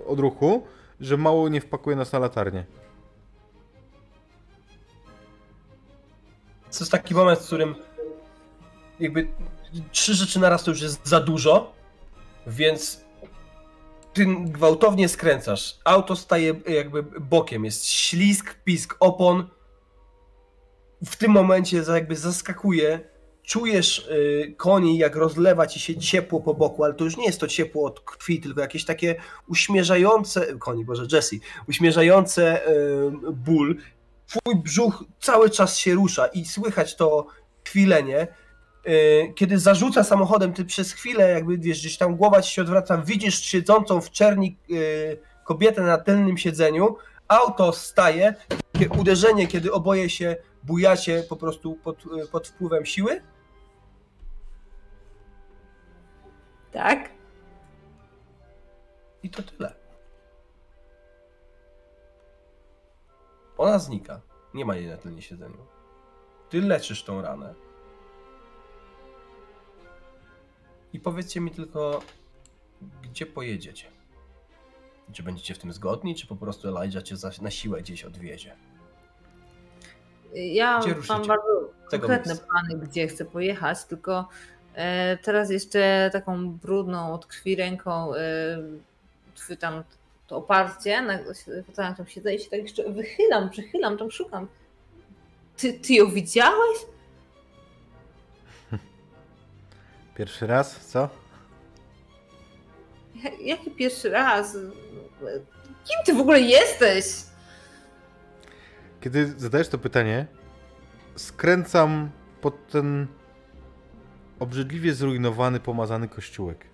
odruchu, 0.07 0.67
że 1.01 1.17
mało 1.17 1.49
nie 1.49 1.61
wpakuje 1.61 1.97
nas 1.97 2.13
na 2.13 2.19
latarnię. 2.19 2.65
To 6.63 6.79
jest 6.81 6.93
taki 6.93 7.15
moment, 7.15 7.39
w 7.39 7.47
którym 7.47 7.75
jakby 9.01 9.29
trzy 9.93 10.15
rzeczy 10.15 10.41
naraz 10.41 10.65
to 10.65 10.71
już 10.71 10.81
jest 10.81 11.07
za 11.07 11.21
dużo, 11.21 11.73
więc 12.47 13.01
ty 14.13 14.27
gwałtownie 14.41 15.09
skręcasz. 15.09 15.79
Auto 15.85 16.17
staje 16.17 16.55
jakby 16.69 17.03
bokiem, 17.03 17.65
jest 17.65 17.87
ślisk, 17.87 18.55
pisk 18.65 18.97
opon. 19.01 19.49
W 21.07 21.17
tym 21.17 21.33
momencie 21.33 21.83
jakby 21.95 22.17
zaskakuje. 22.17 23.13
Czujesz 23.43 23.99
y, 23.99 24.55
koni, 24.57 24.99
jak 24.99 25.17
rozlewa 25.17 25.67
ci 25.67 25.81
się 25.81 25.97
ciepło 25.97 26.41
po 26.41 26.55
boku, 26.55 26.85
ale 26.85 26.95
to 26.95 27.05
już 27.05 27.17
nie 27.17 27.27
jest 27.27 27.41
to 27.41 27.49
ciepło 27.49 27.87
od 27.87 28.01
krwi, 28.01 28.41
tylko 28.41 28.61
jakieś 28.61 28.85
takie 28.85 29.15
uśmierzające, 29.49 30.59
koni, 30.59 30.85
Boże, 30.85 31.07
Jesse, 31.13 31.37
uśmierzające 31.69 32.69
y, 32.69 33.11
ból. 33.33 33.77
Twój 34.27 34.57
brzuch 34.57 35.05
cały 35.21 35.51
czas 35.51 35.79
się 35.79 35.95
rusza 35.95 36.27
i 36.27 36.45
słychać 36.45 36.97
to 36.97 37.27
kwilenie. 37.65 38.29
Yy, 38.85 39.33
Kiedy 39.35 39.59
zarzuca 39.59 40.05
samochodem, 40.05 40.53
ty 40.53 40.65
przez 40.65 40.93
chwilę, 40.93 41.31
jakby 41.31 41.59
wiesz, 41.59 41.81
gdzieś 41.81 41.99
tam 41.99 42.17
głowa 42.17 42.43
ci 42.43 42.55
się 42.55 42.63
odwraca, 42.63 42.99
widzisz 42.99 43.41
siedzącą 43.41 44.01
w 44.01 44.11
czerni 44.11 44.57
yy, 44.69 45.19
kobietę 45.45 45.83
na 45.83 45.99
tylnym 45.99 46.39
siedzeniu, 46.39 46.97
auto 47.29 47.73
staje, 47.73 48.35
takie 48.73 48.89
uderzenie, 48.89 49.47
kiedy 49.47 49.73
oboje 49.73 50.11
się 50.11 50.37
bujacie 50.63 51.23
po 51.29 51.37
prostu 51.37 51.75
pod, 51.75 52.05
yy, 52.17 52.27
pod 52.29 52.49
wpływem 52.49 52.87
siły. 52.87 53.23
Tak? 56.73 57.11
I 59.23 59.31
to 59.31 59.43
tyle. 59.43 59.75
Ona 63.59 63.79
znika. 63.79 64.21
Nie 64.55 64.65
ma 64.65 64.77
jej 64.77 64.87
na 64.87 64.97
tylnym 64.97 65.21
siedzeniu. 65.23 65.67
Ty 66.51 66.61
leczysz 66.61 67.05
tą 67.05 67.23
ranę. 67.23 67.55
I 70.93 71.01
powiedzcie 71.01 71.41
mi 71.41 71.51
tylko, 71.51 72.03
gdzie 73.03 73.27
pojedziecie? 73.27 73.87
Czy 75.13 75.23
będziecie 75.23 75.55
w 75.55 75.59
tym 75.59 75.73
zgodni, 75.73 76.15
czy 76.15 76.27
po 76.27 76.37
prostu 76.37 76.69
Elijah 76.79 77.03
cię 77.03 77.15
na 77.43 77.51
siłę 77.51 77.81
gdzieś 77.81 78.05
odwiezie? 78.05 78.57
Ja 80.35 80.79
Gdzie 80.81 80.89
mam 80.89 80.97
ruszycie? 80.97 81.29
bardzo 81.29 81.71
konkretne 81.91 82.33
miejsca. 82.33 82.47
plany, 82.47 82.87
gdzie 82.87 83.09
chcę 83.09 83.25
pojechać, 83.25 83.85
tylko 83.85 84.29
e, 84.75 85.17
teraz 85.17 85.51
jeszcze 85.51 86.11
taką 86.13 86.51
brudną 86.51 87.15
od 87.15 87.27
krwi 87.27 87.57
ręką 87.57 88.15
e, 88.15 88.19
chwytam 89.39 89.85
to 90.27 90.37
oparcie, 90.37 91.03
na 91.03 91.19
tam 91.97 92.07
siedzę 92.07 92.35
i 92.35 92.39
się 92.39 92.51
tak 92.51 92.63
jeszcze 92.63 92.91
wychylam, 92.91 93.51
przychylam, 93.51 93.99
tam 93.99 94.11
szukam. 94.11 94.49
Ty, 95.57 95.73
ty 95.73 95.95
ją 95.95 96.11
widziałeś? 96.11 96.79
Pierwszy 100.15 100.47
raz, 100.47 100.87
co? 100.87 101.09
Ja- 103.25 103.31
Jaki 103.41 103.71
pierwszy 103.71 104.11
raz? 104.11 104.53
Kim 105.85 105.97
ty 106.07 106.15
w 106.15 106.21
ogóle 106.21 106.41
jesteś? 106.41 107.07
Kiedy 109.01 109.27
zadajesz 109.41 109.69
to 109.69 109.79
pytanie, 109.79 110.27
skręcam 111.17 112.11
pod 112.41 112.69
ten 112.69 113.07
obrzydliwie 114.39 114.95
zrujnowany, 114.95 115.61
pomazany 115.61 116.09
kościółek. 116.09 116.67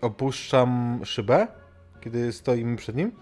Opuszczam 0.00 1.00
szybę, 1.04 1.46
kiedy 2.00 2.32
stoimy 2.32 2.76
przed 2.76 2.96
nim. 2.96 3.12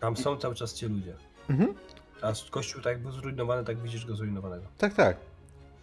Tam 0.00 0.16
są 0.16 0.36
cały 0.36 0.54
czas 0.54 0.74
ci 0.74 0.86
ludzie. 0.86 1.14
Mhm. 1.50 1.74
A 2.22 2.32
kościół 2.50 2.82
tak 2.82 2.98
był 2.98 3.12
zrujnowany, 3.12 3.64
tak 3.64 3.78
widzisz 3.78 4.06
go 4.06 4.16
zrujnowanego. 4.16 4.66
Tak, 4.78 4.94
tak. 4.94 5.16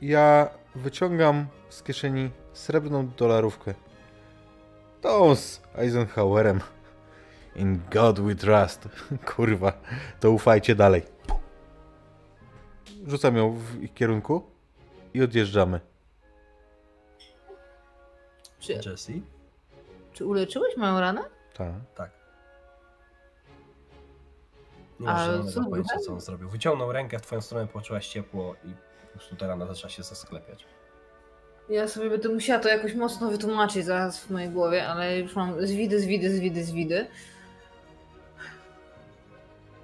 Ja 0.02 0.50
wyciągam 0.76 1.48
z 1.70 1.84
kieszeni 1.84 2.32
srebrną 2.54 3.08
dolarówkę. 3.18 3.74
Tą 5.02 5.36
z 5.36 5.62
Eisenhowerem. 5.76 6.60
In 7.56 7.80
God 7.92 8.20
we 8.20 8.36
trust. 8.36 8.90
Kurwa, 9.36 9.74
to 10.20 10.32
ufajcie 10.32 10.76
dalej. 10.76 11.02
Rzucam 13.08 13.38
ją 13.38 13.52
w 13.52 13.84
ich 13.84 13.94
kierunku 13.94 14.44
i 15.14 15.22
odjeżdżamy. 15.22 15.80
Czy, 18.60 18.74
Jesse? 18.74 19.14
czy 20.14 20.26
uleczyłeś 20.26 20.78
moją 20.78 21.00
ranę? 21.00 21.22
Tak. 21.54 21.74
Tak. 21.96 22.23
Nie 25.00 25.06
masz 25.06 25.26
żadnego 25.26 25.52
co 25.52 25.70
pojęcia, 25.70 26.00
co 26.06 26.14
on 26.14 26.22
zrobił. 26.22 26.50
Wyciągnął 26.50 26.92
rękę 26.92 27.20
w 27.20 27.22
twoją 27.22 27.42
stronę, 27.42 27.68
poczułaś 27.68 28.08
ciepło 28.08 28.56
i 28.64 28.74
po 29.02 29.08
prostu 29.14 29.36
ta 29.36 29.48
rana 29.48 29.66
zaczęła 29.66 29.90
się 29.90 30.04
zasklepiać. 30.04 30.66
Ja 31.70 31.88
sobie 31.88 32.10
będę 32.10 32.30
musiała 32.30 32.60
to 32.60 32.70
jakoś 32.70 32.94
mocno 32.96 33.30
wytłumaczyć 33.30 33.86
zaraz 33.86 34.20
w 34.24 34.30
mojej 34.30 34.50
głowie, 34.50 34.88
ale 34.88 35.20
już 35.20 35.36
mam 35.36 35.68
zwidy, 35.68 36.00
zwidy, 36.00 36.36
zwidy, 36.36 36.64
zwidy. 36.64 37.08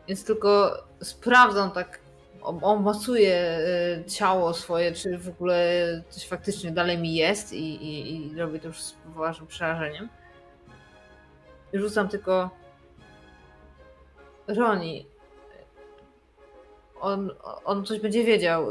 Więc 0.08 0.26
tylko 0.26 0.78
sprawdzam 1.02 1.72
tak, 1.72 2.00
o- 2.42 2.62
omacuję 2.62 3.60
y, 4.08 4.10
ciało 4.10 4.54
swoje, 4.54 4.92
czy 4.92 5.18
w 5.18 5.30
ogóle 5.30 5.74
coś 6.10 6.28
faktycznie 6.28 6.72
dalej 6.72 6.98
mi 6.98 7.16
jest 7.16 7.54
i, 7.54 7.76
i, 7.76 8.16
i 8.34 8.36
robię 8.38 8.60
to 8.60 8.68
już 8.68 8.82
z 8.82 8.92
poważnym 8.92 9.48
przerażeniem. 9.48 10.10
Rzucam 11.74 12.10
tylko 12.10 12.50
Roni. 14.58 15.06
On, 17.00 17.32
on 17.66 17.86
coś 17.86 18.00
będzie 18.00 18.24
wiedział. 18.24 18.68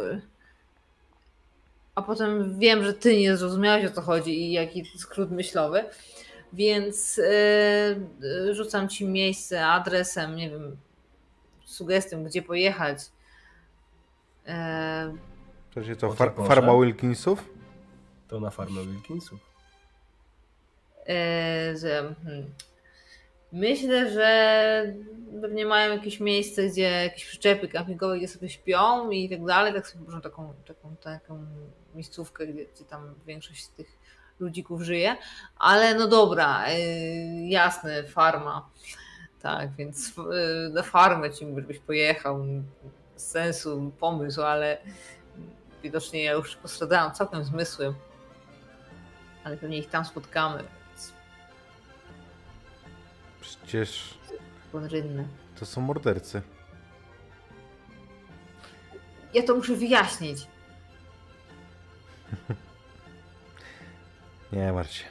A 1.95 2.03
potem 2.03 2.59
wiem, 2.59 2.85
że 2.85 2.95
ty 2.95 3.17
nie 3.17 3.37
zrozumiałeś 3.37 3.85
o 3.85 3.91
co 3.91 4.03
chodzi 4.03 4.41
i 4.43 4.53
jaki 4.53 4.85
skrót 4.99 5.31
myślowy. 5.31 5.85
Więc 6.53 7.17
yy, 7.17 8.55
rzucam 8.55 8.89
ci 8.89 9.05
miejsce, 9.05 9.67
adresem, 9.67 10.37
nie 10.37 10.51
wiem, 10.51 10.77
sugestią, 11.65 12.25
gdzie 12.25 12.43
pojechać. 12.43 12.99
Yy, 14.47 14.53
To 15.75 15.85
się 15.85 15.97
co, 15.97 16.09
O, 16.09 16.13
far, 16.13 16.35
farma 16.47 16.73
Wilkinsów? 16.81 17.45
To 18.29 18.41
na 18.41 18.51
farmę 18.51 18.87
Wilkinsów. 18.87 19.41
yy, 20.99 21.79
że, 21.79 22.15
hmm. 22.25 22.51
Myślę, 23.53 24.11
że 24.11 24.95
pewnie 25.41 25.67
mają 25.67 25.93
jakieś 25.93 26.21
miejsce, 26.21 26.69
gdzie 26.69 26.83
jakieś 26.83 27.25
przyczepy 27.25 27.69
kampingowe, 27.69 28.19
gdzie 28.19 28.29
sobie 28.29 28.49
śpią 28.49 29.11
i 29.11 29.29
tak 29.31 29.45
dalej. 29.45 29.75
Tak 29.75 29.89
sobie 29.89 30.05
można 30.05 30.21
taką, 30.21 30.55
taką, 30.67 30.97
taką 30.97 31.47
miejscówkę, 31.95 32.47
gdzie, 32.47 32.65
gdzie 32.65 32.85
tam 32.85 33.15
większość 33.27 33.65
z 33.65 33.71
tych 33.71 33.99
ludzików 34.41 34.83
żyje. 34.83 35.17
Ale 35.59 35.95
no 35.95 36.09
dobra, 36.09 36.73
yy, 36.73 37.49
jasne, 37.49 38.05
farma. 38.05 38.71
Tak, 39.43 39.75
więc 39.75 40.17
yy, 40.17 40.71
na 40.73 40.83
farmę 40.83 41.31
ci 41.31 41.47
żebyś 41.55 41.79
pojechał. 41.79 42.47
Sensu, 43.17 43.93
pomysł, 44.01 44.43
ale 44.43 44.79
widocznie 45.83 46.25
ja 46.25 46.33
już 46.33 46.57
postradałam 46.57 47.13
całkiem 47.13 47.45
zmysły. 47.45 47.95
Ale 49.45 49.57
pewnie 49.57 49.79
ich 49.79 49.89
tam 49.89 50.05
spotkamy. 50.05 50.78
Przecież 53.57 54.19
rynny. 54.73 55.29
to 55.61 55.67
są 55.67 55.81
mordercy. 55.81 56.43
Ja 59.35 59.43
to 59.43 59.55
muszę 59.55 59.75
wyjaśnić. 59.75 60.47
Nie 64.53 64.73
martw 64.73 64.93
się. 64.93 65.05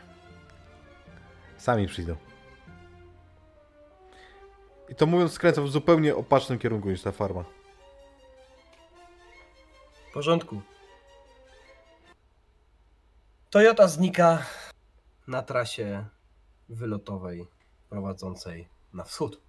Sami 1.57 1.87
przyjdą. 1.87 2.15
I 4.89 4.95
to 4.95 5.05
mówiąc, 5.05 5.31
skręcam 5.31 5.65
w 5.65 5.69
zupełnie 5.69 6.15
opacznym 6.15 6.59
kierunku 6.59 6.89
niż 6.89 7.01
ta 7.01 7.11
farma. 7.11 7.43
W 10.09 10.13
porządku. 10.13 10.61
Toyota 13.49 13.87
znika 13.87 14.45
na 15.27 15.41
trasie 15.41 16.05
wylotowej 16.69 17.47
prowadzącej 17.89 18.67
na 18.93 19.03
wschód. 19.03 19.41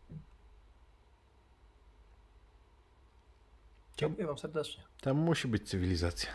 Dziękuję 3.97 4.26
wam 4.26 4.39
serdecznie. 4.39 4.84
Tam 5.00 5.17
musi 5.17 5.49
być 5.49 5.68
cywilizacja. 5.68 6.31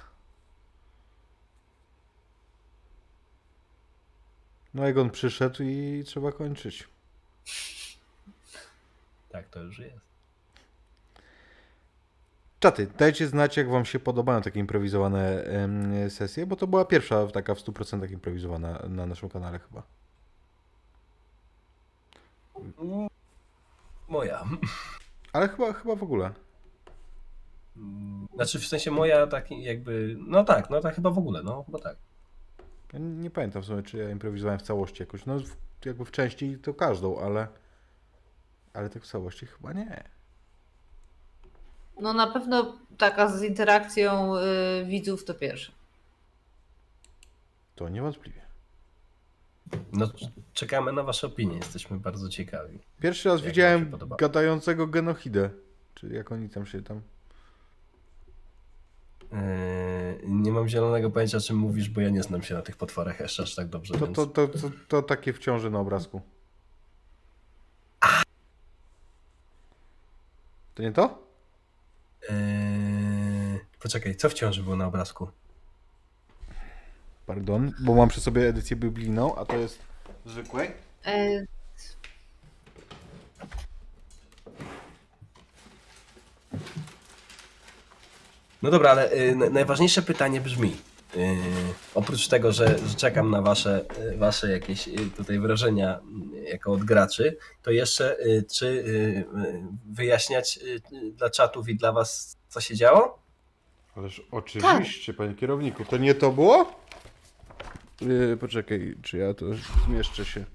No 4.74 4.88
jak 4.88 4.98
on 4.98 5.10
przyszedł 5.10 5.64
i 5.64 6.04
trzeba 6.06 6.32
kończyć. 6.32 6.88
Tak 9.30 9.50
to 9.50 9.60
już 9.60 9.80
jest. 9.80 10.04
Czaty, 12.60 12.88
dajcie 12.98 13.28
znać, 13.28 13.58
jak 13.58 13.70
wam 13.70 13.86
się 13.86 14.00
podobają 14.00 14.42
takie 14.42 14.60
improwizowane 14.60 15.44
sesje, 16.10 16.46
bo 16.46 16.56
to 16.56 16.68
była 16.68 16.86
pierwsza 16.86 17.28
taka 17.28 17.56
w 17.56 17.60
100% 17.60 18.12
improwizowana 18.12 18.84
na 18.90 19.06
naszym 19.06 19.30
kanale 19.30 19.60
chyba. 19.60 19.84
Moja. 24.08 24.44
Ale 25.34 25.50
chyba, 25.50 25.74
chyba 25.74 25.96
w 25.96 26.04
ogóle. 26.04 26.32
Znaczy 28.36 28.60
w 28.60 28.68
sensie 28.68 28.92
moja 28.92 29.28
taki 29.28 29.64
jakby. 29.64 30.16
No 30.28 30.44
tak, 30.44 30.70
no 30.70 30.82
tak 30.82 30.96
chyba 30.96 31.10
w 31.10 31.18
ogóle, 31.18 31.44
no 31.44 31.64
chyba 31.64 31.80
tak. 31.80 31.98
Ja 32.94 33.00
nie 33.00 33.30
pamiętam 33.30 33.62
w 33.62 33.66
sumie, 33.66 33.84
czy 33.84 33.98
ja 33.98 34.10
improwizowałem 34.10 34.60
w 34.60 34.64
całości 34.64 35.04
jakoś. 35.04 35.26
No 35.26 35.40
w, 35.40 35.86
jakby 35.86 36.06
w 36.06 36.12
części 36.12 36.58
to 36.58 36.74
każdą, 36.74 37.20
ale 37.20 37.48
ale 38.74 38.90
tak 38.90 39.04
w 39.04 39.08
całości 39.08 39.46
chyba 39.46 39.74
nie. 39.74 40.04
No 42.00 42.14
na 42.14 42.28
pewno 42.28 42.78
taka 42.98 43.28
z 43.28 43.44
interakcją 43.44 44.36
y, 44.36 44.86
widzów 44.86 45.26
to 45.26 45.34
pierwsze. 45.34 45.72
To 47.76 47.90
niewątpliwie. 47.90 48.42
No 49.94 50.10
czekamy 50.54 50.94
na 50.94 51.04
wasze 51.04 51.28
opinie, 51.28 51.58
jesteśmy 51.58 52.00
bardzo 52.00 52.30
ciekawi. 52.30 52.80
Pierwszy 53.02 53.30
raz 53.30 53.42
widziałem 53.42 53.92
gadającego 54.18 54.88
genohidę. 54.88 55.50
Czy 55.96 56.08
jak 56.08 56.32
oni 56.32 56.50
tam 56.50 56.66
się 56.66 56.82
tam... 56.82 57.02
Eee, 59.32 60.20
nie 60.28 60.52
mam 60.52 60.68
zielonego 60.68 61.10
pojęcia, 61.12 61.38
o 61.38 61.42
czym 61.42 61.58
mówisz, 61.58 61.90
bo 61.90 62.02
ja 62.02 62.10
nie 62.10 62.24
znam 62.24 62.44
się 62.44 62.56
na 62.56 62.62
tych 62.62 62.78
potworach 62.78 63.20
jeszcze 63.20 63.44
aż 63.44 63.56
tak 63.56 63.68
dobrze. 63.68 63.94
To, 63.94 64.06
więc... 64.06 64.16
to, 64.16 64.28
to, 64.28 64.48
to, 64.48 64.70
to 64.88 65.02
takie 65.02 65.34
w 65.34 65.40
ciąży 65.40 65.70
na 65.70 65.80
obrazku. 65.80 66.22
To 70.76 70.84
nie 70.84 70.92
to? 70.92 71.28
Eee, 72.30 73.60
poczekaj, 73.80 74.16
co 74.16 74.30
w 74.30 74.34
ciąży 74.34 74.64
było 74.64 74.76
na 74.76 74.88
obrazku? 74.88 75.28
Pardon, 77.26 77.72
bo 77.80 77.96
mam 77.96 78.10
przy 78.10 78.22
sobie 78.22 78.48
edycję 78.48 78.76
biblijną, 78.78 79.36
a 79.36 79.46
to 79.46 79.58
jest 79.58 79.80
zwykłej. 80.26 80.72
E, 81.06 81.46
No 88.62 88.72
dobra, 88.72 88.90
ale 88.92 89.12
y, 89.14 89.36
na- 89.36 89.50
najważniejsze 89.50 90.02
pytanie 90.02 90.42
brzmi. 90.42 90.78
y, 91.16 91.38
oprócz 91.96 92.28
tego, 92.28 92.52
że, 92.52 92.80
że 92.88 92.96
czekam 92.96 93.32
na 93.32 93.42
wasze, 93.42 93.86
y, 94.14 94.18
wasze 94.18 94.52
jakieś 94.52 94.88
y, 94.88 94.92
tutaj 95.18 95.40
wrażenia 95.40 96.00
y, 96.36 96.50
jako 96.50 96.72
od 96.72 96.84
graczy, 96.84 97.38
to 97.64 97.72
jeszcze 97.72 98.20
y, 98.26 98.44
czy 98.54 98.66
y, 98.68 98.70
y, 98.80 99.26
wyjaśniać 99.86 100.60
dla 101.14 101.30
czatów 101.30 101.70
i 101.70 101.76
dla 101.76 101.92
was, 101.92 102.38
co 102.48 102.62
się 102.62 102.76
działo? 102.76 103.20
Ależ 103.96 104.22
oczywiście, 104.32 105.14
panie 105.14 105.34
kierowniku. 105.36 105.86
To 105.86 105.98
nie 105.98 106.16
to 106.16 106.32
było? 106.32 106.83
Yy, 108.08 108.38
poczekaj, 108.38 108.96
czy 109.02 109.18
ja 109.18 109.34
to 109.34 109.46
zmieszczę 109.88 110.26
się. 110.26 110.46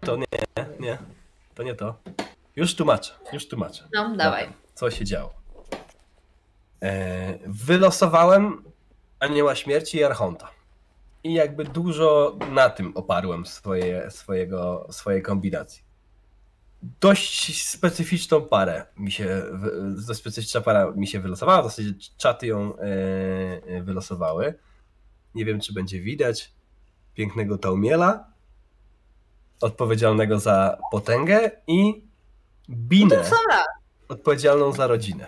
To 0.00 0.16
nie, 0.16 0.26
nie, 0.80 0.98
to 1.54 1.62
nie 1.62 1.74
to. 1.74 1.94
Już 2.56 2.74
tłumaczę, 2.74 3.12
już 3.32 3.48
tłumaczę. 3.48 3.88
no, 3.92 4.16
dawaj. 4.16 4.48
co 4.74 4.90
się 4.90 5.04
działo. 5.04 5.34
E, 6.82 7.38
wylosowałem 7.46 8.64
Anioła 9.20 9.54
Śmierci 9.54 9.98
i 9.98 10.04
Archonta. 10.04 10.50
I 11.24 11.34
jakby 11.34 11.64
dużo 11.64 12.38
na 12.52 12.70
tym 12.70 12.96
oparłem 12.96 13.46
swoje, 13.46 14.10
swojego, 14.10 14.86
swojej 14.90 15.22
kombinacji. 15.22 15.89
Dość 17.00 17.66
specyficzną 17.68 18.40
parę 18.42 18.86
mi 18.96 19.12
się, 19.12 19.42
dość 20.06 20.18
specyficzna 20.20 20.60
para 20.60 20.90
mi 20.90 21.06
się 21.06 21.20
wylosowała, 21.20 21.62
w 21.62 21.64
zasadzie 21.64 21.94
czaty 22.16 22.46
ją 22.46 22.76
e, 22.78 22.82
e, 23.66 23.82
wylosowały. 23.82 24.54
Nie 25.34 25.44
wiem, 25.44 25.60
czy 25.60 25.72
będzie 25.72 26.00
widać 26.00 26.52
pięknego 27.14 27.58
Taumiela, 27.58 28.24
odpowiedzialnego 29.60 30.38
za 30.38 30.78
potęgę 30.92 31.50
i 31.66 32.04
Binę 32.70 33.16
raz? 33.16 33.30
odpowiedzialną 34.08 34.72
za 34.72 34.86
rodzinę. 34.86 35.26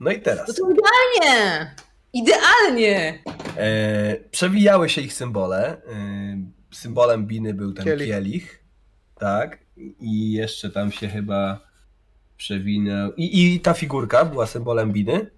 No 0.00 0.10
i 0.10 0.16
No 0.18 0.22
teraz. 0.24 0.46
to 0.56 0.62
idealnie! 0.70 1.74
Idealnie! 2.12 3.22
E, 3.56 4.16
przewijały 4.30 4.88
się 4.88 5.00
ich 5.00 5.12
symbole. 5.12 5.82
E, 5.86 6.74
symbolem 6.74 7.26
Biny 7.26 7.54
był 7.54 7.72
ten 7.72 7.84
Kielich. 7.84 8.08
kielich. 8.08 8.64
Tak. 9.18 9.58
I 10.00 10.32
jeszcze 10.32 10.70
tam 10.70 10.92
się 10.92 11.08
chyba 11.08 11.60
przewinął. 12.36 13.12
I, 13.16 13.54
I 13.54 13.60
ta 13.60 13.74
figurka 13.74 14.24
była 14.24 14.46
symbolem 14.46 14.92
Biny. 14.92 15.30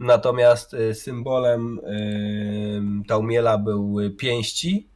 Natomiast 0.00 0.74
e, 0.74 0.94
symbolem 0.94 1.80
e, 1.84 3.06
Taumiela 3.06 3.58
były 3.58 4.10
pięści. 4.10 4.88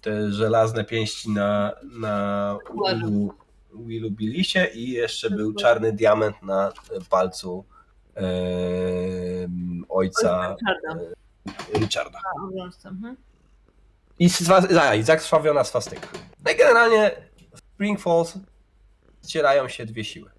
Te 0.00 0.32
żelazne 0.32 0.84
pięści 0.84 1.30
na, 1.30 1.72
na 2.00 2.56
Willu, 2.84 3.34
Willu 3.74 4.10
Bilisie 4.10 4.66
i 4.74 4.90
jeszcze 4.90 5.30
był 5.30 5.54
czarny 5.54 5.92
diament 5.92 6.42
na 6.42 6.72
palcu 7.10 7.64
ojca 9.88 10.56
Richarda. 10.56 11.00
Richarda. 11.74 12.18
A, 12.38 12.44
obrączce, 12.44 12.88
mhm. 12.88 13.16
I, 14.18 14.28
swa- 14.28 14.78
a, 14.80 14.94
i 14.94 15.02
zakrwawiona 15.02 15.64
swastyka. 15.64 16.08
No 16.44 16.50
i 16.52 16.56
generalnie 16.56 17.10
w 17.54 17.58
Spring 17.58 18.00
Falls 18.00 18.38
ścierają 19.24 19.68
się 19.68 19.86
dwie 19.86 20.04
siły. 20.04 20.30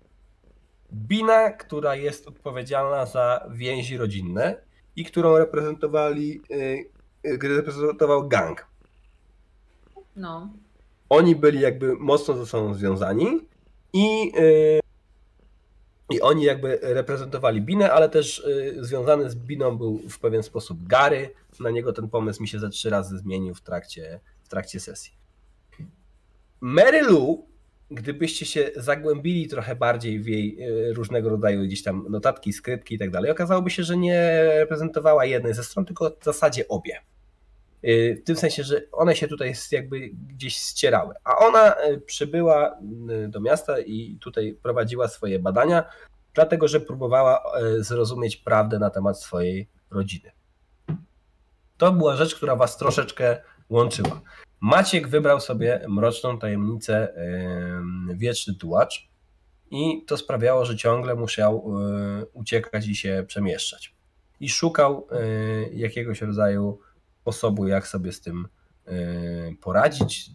Bina, 0.93 1.51
która 1.51 1.95
jest 1.95 2.27
odpowiedzialna 2.27 3.05
za 3.05 3.49
więzi 3.51 3.97
rodzinne 3.97 4.55
i 4.95 5.05
którą 5.05 5.37
reprezentowali, 5.37 6.41
y, 6.51 6.85
y, 7.25 7.55
reprezentował 7.57 8.27
gang. 8.27 8.67
No. 10.15 10.49
Oni 11.09 11.35
byli 11.35 11.59
jakby 11.59 11.95
mocno 11.95 12.37
ze 12.37 12.45
sobą 12.45 12.73
związani 12.73 13.47
i, 13.93 14.31
y, 14.37 14.79
i 16.09 16.21
oni 16.21 16.43
jakby 16.43 16.79
reprezentowali 16.81 17.61
Binę, 17.61 17.93
ale 17.93 18.09
też 18.09 18.39
y, 18.39 18.77
związany 18.79 19.29
z 19.29 19.35
Biną 19.35 19.77
był 19.77 19.97
w 20.09 20.19
pewien 20.19 20.43
sposób 20.43 20.87
Gary. 20.87 21.29
Na 21.59 21.69
niego 21.69 21.93
ten 21.93 22.09
pomysł 22.09 22.41
mi 22.41 22.47
się 22.47 22.59
ze 22.59 22.69
trzy 22.69 22.89
razy 22.89 23.17
zmienił 23.17 23.55
w 23.55 23.61
trakcie, 23.61 24.19
w 24.43 24.49
trakcie 24.49 24.79
sesji. 24.79 25.20
Mary 26.61 27.01
Lou, 27.01 27.47
gdybyście 27.91 28.45
się 28.45 28.71
zagłębili 28.75 29.47
trochę 29.47 29.75
bardziej 29.75 30.19
w 30.19 30.27
jej 30.27 30.69
y, 30.89 30.93
różnego 30.93 31.29
rodzaju 31.29 31.63
gdzieś 31.63 31.83
tam 31.83 32.05
notatki, 32.09 32.53
skrypki 32.53 32.95
i 32.95 32.99
tak 32.99 33.11
dalej, 33.11 33.31
okazałoby 33.31 33.69
się, 33.69 33.83
że 33.83 33.97
nie 33.97 34.43
reprezentowała 34.59 35.25
jednej 35.25 35.53
ze 35.53 35.63
stron, 35.63 35.85
tylko 35.85 36.17
w 36.19 36.23
zasadzie 36.23 36.67
obie. 36.67 36.99
Y, 37.85 38.21
W 38.21 38.25
tym 38.25 38.35
sensie, 38.35 38.63
że 38.63 38.81
one 38.91 39.15
się 39.15 39.27
tutaj 39.27 39.53
jakby 39.71 40.09
gdzieś 40.09 40.55
ścierały. 40.55 41.15
A 41.23 41.37
ona 41.37 41.75
y, 41.85 42.01
przybyła 42.01 42.79
do 43.27 43.39
miasta 43.39 43.79
i 43.79 44.17
tutaj 44.21 44.57
prowadziła 44.63 45.07
swoje 45.07 45.39
badania, 45.39 45.83
dlatego 46.33 46.67
że 46.67 46.79
próbowała 46.79 47.43
zrozumieć 47.79 48.37
prawdę 48.37 48.79
na 48.79 48.89
temat 48.89 49.21
swojej 49.21 49.67
rodziny. 49.91 50.31
To 51.77 51.91
była 51.91 52.15
rzecz, 52.15 52.35
która 52.35 52.55
was 52.55 52.77
troszeczkę 52.77 53.37
łączyła. 53.71 54.21
Maciek 54.61 55.07
wybrał 55.07 55.39
sobie 55.39 55.85
mroczną 55.87 56.39
tajemnicę 56.39 57.13
Wieczny 58.15 58.55
Tułacz 58.55 59.11
i 59.71 60.03
to 60.07 60.17
sprawiało, 60.17 60.65
że 60.65 60.75
ciągle 60.75 61.15
musiał 61.15 61.79
y, 62.21 62.25
uciekać 62.33 62.87
i 62.87 62.95
się 62.95 63.23
przemieszczać. 63.27 63.95
I 64.39 64.49
szukał 64.49 65.07
y, 65.11 65.73
jakiegoś 65.73 66.21
rodzaju 66.21 66.79
sposobu, 67.21 67.67
jak 67.67 67.87
sobie 67.87 68.11
z 68.11 68.21
tym 68.21 68.47
y, 68.87 69.55
poradzić. 69.61 70.29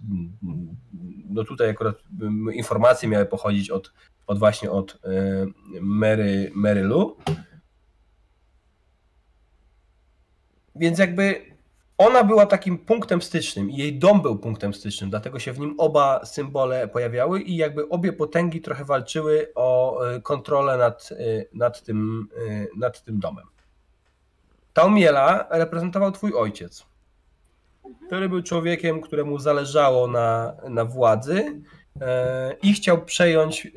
No 1.29 1.45
tutaj 1.45 1.71
akurat 1.71 1.97
informacje 2.55 3.09
miały 3.09 3.27
pochodzić 3.27 3.71
od, 3.71 3.93
od 4.27 4.39
właśnie 4.39 4.71
od 4.71 4.99
Mary, 5.81 6.51
Mary 6.55 6.83
Lou. 6.83 7.17
Więc 10.75 10.99
jakby 10.99 11.56
ona 11.99 12.25
była 12.25 12.47
takim 12.47 12.79
punktem 12.79 13.23
stycznym 13.23 13.71
i 13.71 13.77
jej 13.77 13.99
dom 13.99 14.23
był 14.23 14.39
punktem 14.39 14.75
stycznym, 14.75 15.11
dlatego 15.11 15.39
się 15.39 15.53
w 15.53 15.59
nim 15.59 15.75
oba 15.79 16.25
symbole 16.25 16.89
pojawiały 16.89 17.41
i 17.41 17.57
jakby 17.57 17.89
obie 17.89 18.13
potęgi 18.13 18.61
trochę 18.61 18.85
walczyły 18.85 19.53
o 19.55 20.01
y, 20.17 20.23
kontrolę 20.23 20.79
nad, 20.79 21.09
y, 21.13 21.49
nad, 21.53 21.83
tym, 21.83 22.29
y, 22.39 22.69
nad 22.77 23.05
tym 23.05 23.21
domem. 23.21 23.45
Taumiela 24.73 25.47
reprezentował 25.51 26.13
twój 26.13 26.35
ojciec, 26.35 26.87
który 28.07 28.29
był 28.29 28.43
człowiekiem, 28.43 29.01
któremu 29.01 29.39
zależało 29.39 30.07
na, 30.09 30.57
na 30.69 30.85
władzy 30.85 31.63
i 32.63 32.73
chciał 32.73 33.05
przejąć 33.05 33.69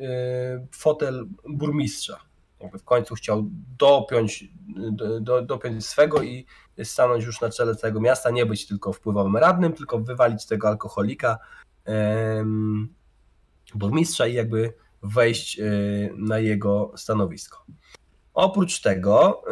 fotel 0.72 1.26
burmistrza. 1.48 2.20
Jakby 2.60 2.78
w 2.78 2.84
końcu 2.84 3.14
chciał 3.14 3.44
dopiąć, 3.78 4.44
do, 4.92 5.20
do, 5.20 5.42
dopiąć 5.42 5.86
swego 5.86 6.22
i 6.22 6.46
stanąć 6.84 7.24
już 7.24 7.40
na 7.40 7.50
czele 7.50 7.76
całego 7.76 8.00
miasta, 8.00 8.30
nie 8.30 8.46
być 8.46 8.66
tylko 8.66 8.92
wpływowym 8.92 9.36
radnym, 9.36 9.72
tylko 9.72 9.98
wywalić 9.98 10.46
tego 10.46 10.68
alkoholika 10.68 11.38
burmistrza 13.74 14.26
i 14.26 14.34
jakby 14.34 14.74
wejść 15.02 15.60
e, 15.60 15.64
na 16.16 16.38
jego 16.38 16.92
stanowisko. 16.96 17.64
Oprócz 18.34 18.80
tego 18.80 19.42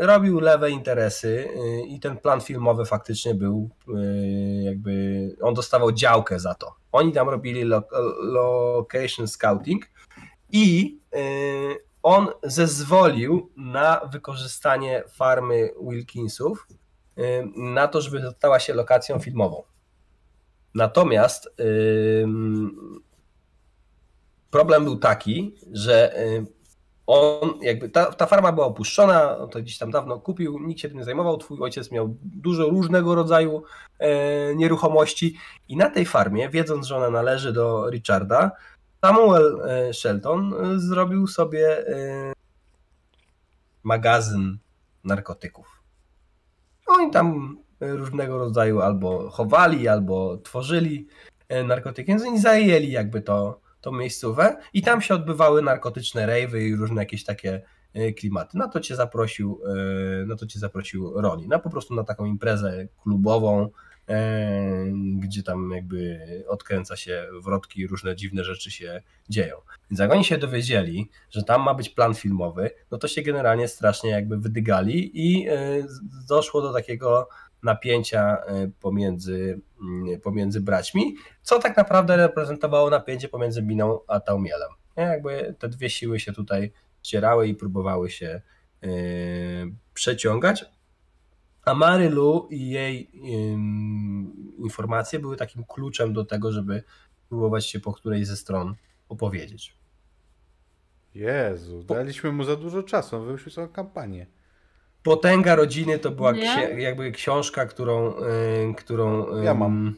y, 0.00 0.06
robił 0.06 0.40
lewe 0.40 0.70
interesy 0.70 1.28
y, 1.28 1.82
i 1.86 2.00
ten 2.00 2.16
plan 2.16 2.40
filmowy 2.40 2.84
faktycznie 2.84 3.34
był 3.34 3.70
jakby, 4.62 5.36
on 5.42 5.54
dostawał 5.54 5.92
działkę 5.92 6.40
za 6.40 6.54
to. 6.54 6.74
Oni 6.92 7.12
tam 7.12 7.28
robili 7.28 7.64
lo, 7.64 7.82
location 8.22 9.28
scouting 9.28 9.86
i 10.52 10.98
on 12.02 12.28
zezwolił 12.42 13.50
na 13.56 14.00
wykorzystanie 14.12 15.04
farmy 15.08 15.70
Wilkinsów 15.82 16.66
na 17.56 17.88
to, 17.88 18.00
żeby 18.00 18.32
stała 18.36 18.60
się 18.60 18.74
lokacją 18.74 19.18
filmową. 19.18 19.62
Natomiast 20.74 21.48
problem 24.50 24.84
był 24.84 24.96
taki, 24.96 25.54
że 25.72 26.20
y, 26.20 26.46
on 27.06 27.58
jakby, 27.62 27.88
ta, 27.88 28.12
ta 28.12 28.26
farma 28.26 28.52
była 28.52 28.66
opuszczona, 28.66 29.38
on 29.38 29.50
to 29.50 29.62
gdzieś 29.62 29.78
tam 29.78 29.90
dawno 29.90 30.20
kupił, 30.20 30.58
nikt 30.58 30.80
się 30.80 30.88
tym 30.88 30.98
nie 30.98 31.04
zajmował, 31.04 31.38
twój 31.38 31.60
ojciec 31.60 31.90
miał 31.90 32.16
dużo 32.22 32.68
różnego 32.68 33.14
rodzaju 33.14 33.62
e, 33.98 34.54
nieruchomości 34.54 35.36
i 35.68 35.76
na 35.76 35.90
tej 35.90 36.06
farmie, 36.06 36.48
wiedząc, 36.48 36.86
że 36.86 36.96
ona 36.96 37.10
należy 37.10 37.52
do 37.52 37.90
Richarda, 37.90 38.50
Samuel 39.04 39.60
e, 39.60 39.92
Shelton 39.94 40.54
e, 40.54 40.78
zrobił 40.78 41.26
sobie 41.26 41.88
e, 41.88 42.32
magazyn 43.82 44.58
narkotyków. 45.04 45.82
Oni 46.86 47.10
tam 47.10 47.58
różnego 47.80 48.38
rodzaju 48.38 48.80
albo 48.80 49.30
chowali, 49.30 49.88
albo 49.88 50.38
tworzyli 50.38 51.08
narkotyki, 51.64 52.08
więc 52.08 52.22
oni 52.22 52.38
zajęli 52.38 52.90
jakby 52.90 53.22
to, 53.22 53.60
tą 53.80 53.92
miejscówę 53.92 54.56
i 54.72 54.82
tam 54.82 55.00
się 55.00 55.14
odbywały 55.14 55.62
narkotyczne 55.62 56.26
rejwy 56.26 56.64
i 56.64 56.76
różne 56.76 57.02
jakieś 57.02 57.24
takie 57.24 57.62
klimaty. 58.18 58.58
Na 58.58 58.68
to 58.68 58.80
cię 58.80 58.96
zaprosił, 58.96 59.60
na 60.26 60.36
to 60.36 60.46
cię 60.46 60.58
zaprosił 60.58 61.20
Roni, 61.20 61.48
na 61.48 61.58
po 61.58 61.70
prostu 61.70 61.94
na 61.94 62.04
taką 62.04 62.24
imprezę 62.24 62.88
klubową, 63.02 63.68
gdzie 65.18 65.42
tam 65.42 65.70
jakby 65.74 66.20
odkręca 66.48 66.96
się 66.96 67.26
wrotki 67.42 67.80
i 67.80 67.86
różne 67.86 68.16
dziwne 68.16 68.44
rzeczy 68.44 68.70
się 68.70 69.02
dzieją. 69.28 69.56
Więc 69.90 70.00
jak 70.00 70.12
oni 70.12 70.24
się 70.24 70.38
dowiedzieli, 70.38 71.10
że 71.30 71.42
tam 71.42 71.62
ma 71.62 71.74
być 71.74 71.88
plan 71.88 72.14
filmowy, 72.14 72.70
no 72.90 72.98
to 72.98 73.08
się 73.08 73.22
generalnie 73.22 73.68
strasznie 73.68 74.10
jakby 74.10 74.38
wydygali 74.38 75.10
i 75.14 75.48
e, 75.48 75.54
doszło 76.28 76.62
do 76.62 76.72
takiego 76.72 77.28
napięcia 77.62 78.36
e, 78.46 78.70
pomiędzy, 78.80 79.60
pomiędzy 80.22 80.60
braćmi, 80.60 81.16
co 81.42 81.58
tak 81.58 81.76
naprawdę 81.76 82.16
reprezentowało 82.16 82.90
napięcie 82.90 83.28
pomiędzy 83.28 83.62
Biną 83.62 84.00
a 84.08 84.20
Taumielem. 84.20 84.70
Jakby 84.96 85.54
te 85.58 85.68
dwie 85.68 85.90
siły 85.90 86.20
się 86.20 86.32
tutaj 86.32 86.72
ścierały 87.02 87.48
i 87.48 87.54
próbowały 87.54 88.10
się 88.10 88.42
e, 88.82 88.88
przeciągać, 89.94 90.64
a 91.64 91.74
Marylu 91.74 92.48
i 92.50 92.68
jej 92.70 93.10
informacje 94.58 95.18
były 95.18 95.36
takim 95.36 95.64
kluczem 95.64 96.12
do 96.12 96.24
tego, 96.24 96.52
żeby 96.52 96.82
próbować 97.28 97.66
się 97.66 97.80
po 97.80 97.92
której 97.92 98.24
ze 98.24 98.36
stron 98.36 98.74
opowiedzieć. 99.08 99.76
Jezu, 101.14 101.82
daliśmy 101.82 102.32
mu 102.32 102.44
za 102.44 102.56
dużo 102.56 102.82
czasu, 102.82 103.16
on 103.16 103.26
wymyślił 103.26 103.52
całą 103.54 103.68
kampanię. 103.68 104.26
Potęga 105.02 105.54
rodziny 105.54 105.98
to 105.98 106.10
była 106.10 106.32
księ- 106.32 106.78
jakby 106.78 107.12
książka, 107.12 107.66
którą, 107.66 108.14
y, 108.70 108.74
którą 108.76 109.36
Ja 109.42 109.54
mam. 109.54 109.94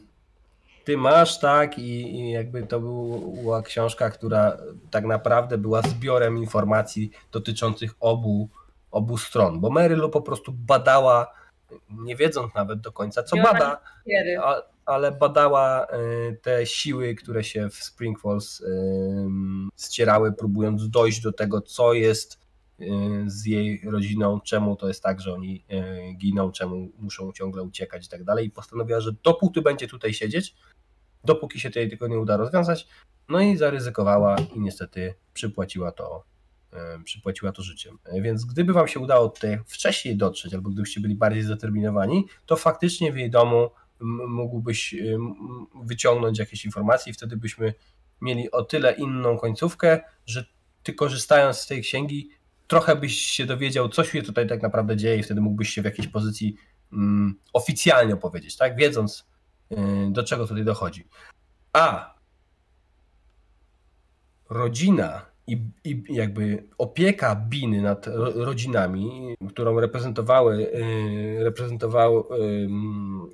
Ty 0.83 0.97
masz, 0.97 1.39
tak, 1.39 1.79
i, 1.79 2.15
i 2.19 2.31
jakby 2.31 2.63
to 2.63 2.79
była 2.79 3.61
książka, 3.61 4.09
która 4.09 4.57
tak 4.91 5.05
naprawdę 5.05 5.57
była 5.57 5.81
zbiorem 5.81 6.37
informacji 6.37 7.11
dotyczących 7.31 7.95
obu, 7.99 8.49
obu 8.91 9.17
stron, 9.17 9.59
bo 9.59 9.69
Marylu 9.69 10.09
po 10.09 10.21
prostu 10.21 10.51
badała, 10.51 11.33
nie 11.89 12.15
wiedząc 12.15 12.53
nawet 12.53 12.81
do 12.81 12.91
końca, 12.91 13.23
co 13.23 13.37
bada, 13.37 13.81
a, 14.43 14.61
ale 14.85 15.11
badała 15.11 15.87
y, 15.87 16.37
te 16.41 16.65
siły, 16.65 17.15
które 17.15 17.43
się 17.43 17.69
w 17.69 17.75
Spring 17.75 18.19
Falls 18.19 18.61
ym, 18.61 19.69
ścierały, 19.77 20.33
próbując 20.33 20.89
dojść 20.89 21.21
do 21.21 21.33
tego, 21.33 21.61
co 21.61 21.93
jest 21.93 22.45
z 23.25 23.45
jej 23.45 23.81
rodziną, 23.85 24.41
czemu 24.41 24.75
to 24.75 24.87
jest 24.87 25.03
tak, 25.03 25.21
że 25.21 25.33
oni 25.33 25.65
giną, 26.17 26.51
czemu 26.51 26.89
muszą 26.99 27.31
ciągle 27.31 27.63
uciekać 27.63 28.05
i 28.05 28.09
tak 28.09 28.23
dalej. 28.23 28.45
I 28.45 28.51
postanowiła, 28.51 28.99
że 28.99 29.11
dopóty 29.23 29.61
będzie 29.61 29.87
tutaj 29.87 30.13
siedzieć, 30.13 30.55
dopóki 31.23 31.59
się 31.59 31.69
tej 31.69 31.89
tego 31.89 32.07
nie 32.07 32.19
uda 32.19 32.37
rozwiązać. 32.37 32.87
No 33.29 33.39
i 33.39 33.57
zaryzykowała 33.57 34.35
i 34.55 34.59
niestety 34.59 35.13
przypłaciła 35.33 35.91
to, 35.91 36.23
przypłaciła 37.03 37.51
to 37.51 37.63
życiem. 37.63 37.99
Więc 38.21 38.45
gdyby 38.45 38.73
wam 38.73 38.87
się 38.87 38.99
udało 38.99 39.29
tutaj 39.29 39.59
wcześniej 39.67 40.17
dotrzeć, 40.17 40.53
albo 40.53 40.69
gdybyście 40.69 41.01
byli 41.01 41.15
bardziej 41.15 41.43
zdeterminowani, 41.43 42.25
to 42.45 42.55
faktycznie 42.55 43.13
w 43.13 43.17
jej 43.17 43.29
domu 43.29 43.69
mógłbyś 44.27 44.95
wyciągnąć 45.83 46.39
jakieś 46.39 46.65
informacje 46.65 47.11
i 47.11 47.13
wtedy 47.13 47.37
byśmy 47.37 47.73
mieli 48.21 48.51
o 48.51 48.63
tyle 48.63 48.93
inną 48.93 49.37
końcówkę, 49.37 50.01
że 50.25 50.45
ty 50.83 50.93
korzystając 50.93 51.57
z 51.57 51.67
tej 51.67 51.81
księgi 51.81 52.29
trochę 52.67 52.95
byś 52.95 53.15
się 53.15 53.45
dowiedział, 53.45 53.89
co 53.89 54.03
się 54.03 54.21
tutaj 54.21 54.47
tak 54.47 54.61
naprawdę 54.61 54.97
dzieje 54.97 55.17
i 55.17 55.23
wtedy 55.23 55.41
mógłbyś 55.41 55.69
się 55.69 55.81
w 55.81 55.85
jakiejś 55.85 56.07
pozycji 56.07 56.55
um, 56.91 57.39
oficjalnie 57.53 58.13
opowiedzieć, 58.13 58.57
tak? 58.57 58.75
Wiedząc, 58.75 59.25
do 60.09 60.23
czego 60.23 60.47
tutaj 60.47 60.63
dochodzi. 60.63 61.07
A 61.73 62.15
rodzina 64.49 65.25
i, 65.47 65.71
i 65.83 66.03
jakby 66.09 66.67
opieka 66.77 67.35
Biny 67.35 67.81
nad 67.81 68.07
rodzinami, 68.35 69.35
którą 69.49 69.79
reprezentowały, 69.79 70.73
y, 70.75 71.43
reprezentował 71.43 72.27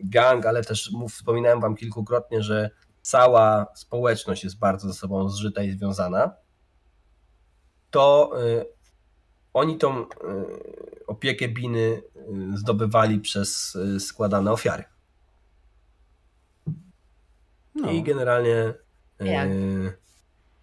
gang, 0.04 0.46
ale 0.46 0.64
też 0.64 0.92
wspominałem 1.10 1.60
wam 1.60 1.76
kilkukrotnie, 1.76 2.44
że 2.44 2.70
cała 3.02 3.68
społeczność 3.76 4.44
jest 4.44 4.60
bardzo 4.60 4.88
ze 4.88 4.94
sobą 4.94 5.30
zżyta 5.30 5.64
i 5.64 5.72
związana, 5.72 6.36
to 7.92 8.32
y, 8.44 8.66
oni 9.54 9.78
tą 9.78 10.02
y, 10.02 10.08
opiekę 11.08 11.48
Biny 11.48 12.02
zdobywali 12.54 13.20
przez 13.20 13.78
składane 14.00 14.52
ofiary. 14.52 14.84
No. 17.76 17.92
I 17.92 18.04
generalnie 18.04 18.74
Jak? 19.20 19.50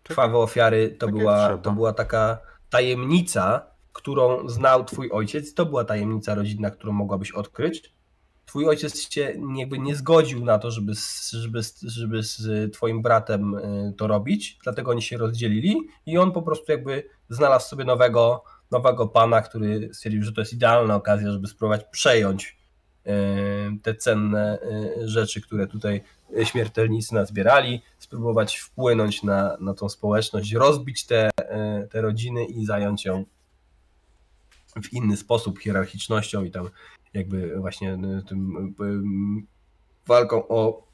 Krwawe 0.08 0.38
ofiary 0.38 0.96
to, 0.98 1.06
tak 1.06 1.14
była, 1.14 1.58
to 1.58 1.72
była 1.72 1.92
taka 1.92 2.38
tajemnica, 2.70 3.66
którą 3.92 4.48
znał 4.48 4.84
twój 4.84 5.10
ojciec. 5.10 5.54
To 5.54 5.66
była 5.66 5.84
tajemnica 5.84 6.34
rodzinna, 6.34 6.70
którą 6.70 6.92
mogłabyś 6.92 7.32
odkryć. 7.32 7.94
Twój 8.46 8.68
ojciec 8.68 9.12
się 9.12 9.34
jakby 9.56 9.78
nie 9.78 9.96
zgodził 9.96 10.44
na 10.44 10.58
to, 10.58 10.70
żeby, 10.70 10.92
żeby, 11.32 11.60
żeby 11.82 12.22
z 12.22 12.72
twoim 12.72 13.02
bratem 13.02 13.54
y, 13.54 13.94
to 13.96 14.06
robić, 14.06 14.58
dlatego 14.64 14.90
oni 14.90 15.02
się 15.02 15.16
rozdzielili 15.16 15.76
i 16.06 16.18
on 16.18 16.32
po 16.32 16.42
prostu 16.42 16.72
jakby 16.72 17.04
znalazł 17.28 17.68
sobie 17.68 17.84
nowego, 17.84 18.44
nowego 18.70 19.08
pana, 19.08 19.42
który 19.42 19.90
stwierdził, 19.94 20.22
że 20.22 20.32
to 20.32 20.40
jest 20.40 20.52
idealna 20.52 20.94
okazja, 20.94 21.32
żeby 21.32 21.46
spróbować 21.46 21.84
przejąć 21.90 22.57
te 23.82 23.94
cenne 23.94 24.58
y, 24.62 25.08
rzeczy, 25.08 25.40
które 25.40 25.66
tutaj 25.66 26.00
śmiertelnicy 26.44 27.14
nazbierali, 27.14 27.82
spróbować 27.98 28.56
wpłynąć 28.56 29.22
na, 29.22 29.56
na 29.60 29.74
tą 29.74 29.88
społeczność, 29.88 30.52
rozbić 30.52 31.06
te, 31.06 31.30
e, 31.38 31.86
te 31.90 32.00
rodziny 32.00 32.44
i 32.44 32.66
zająć 32.66 33.04
ją 33.04 33.24
w 34.82 34.92
inny 34.92 35.16
sposób, 35.16 35.58
hierarchicznością 35.58 36.44
i 36.44 36.50
tam 36.50 36.70
jakby 37.14 37.60
właśnie 37.60 37.98
tym 38.28 38.74
walką 40.06 40.48
o, 40.48 40.86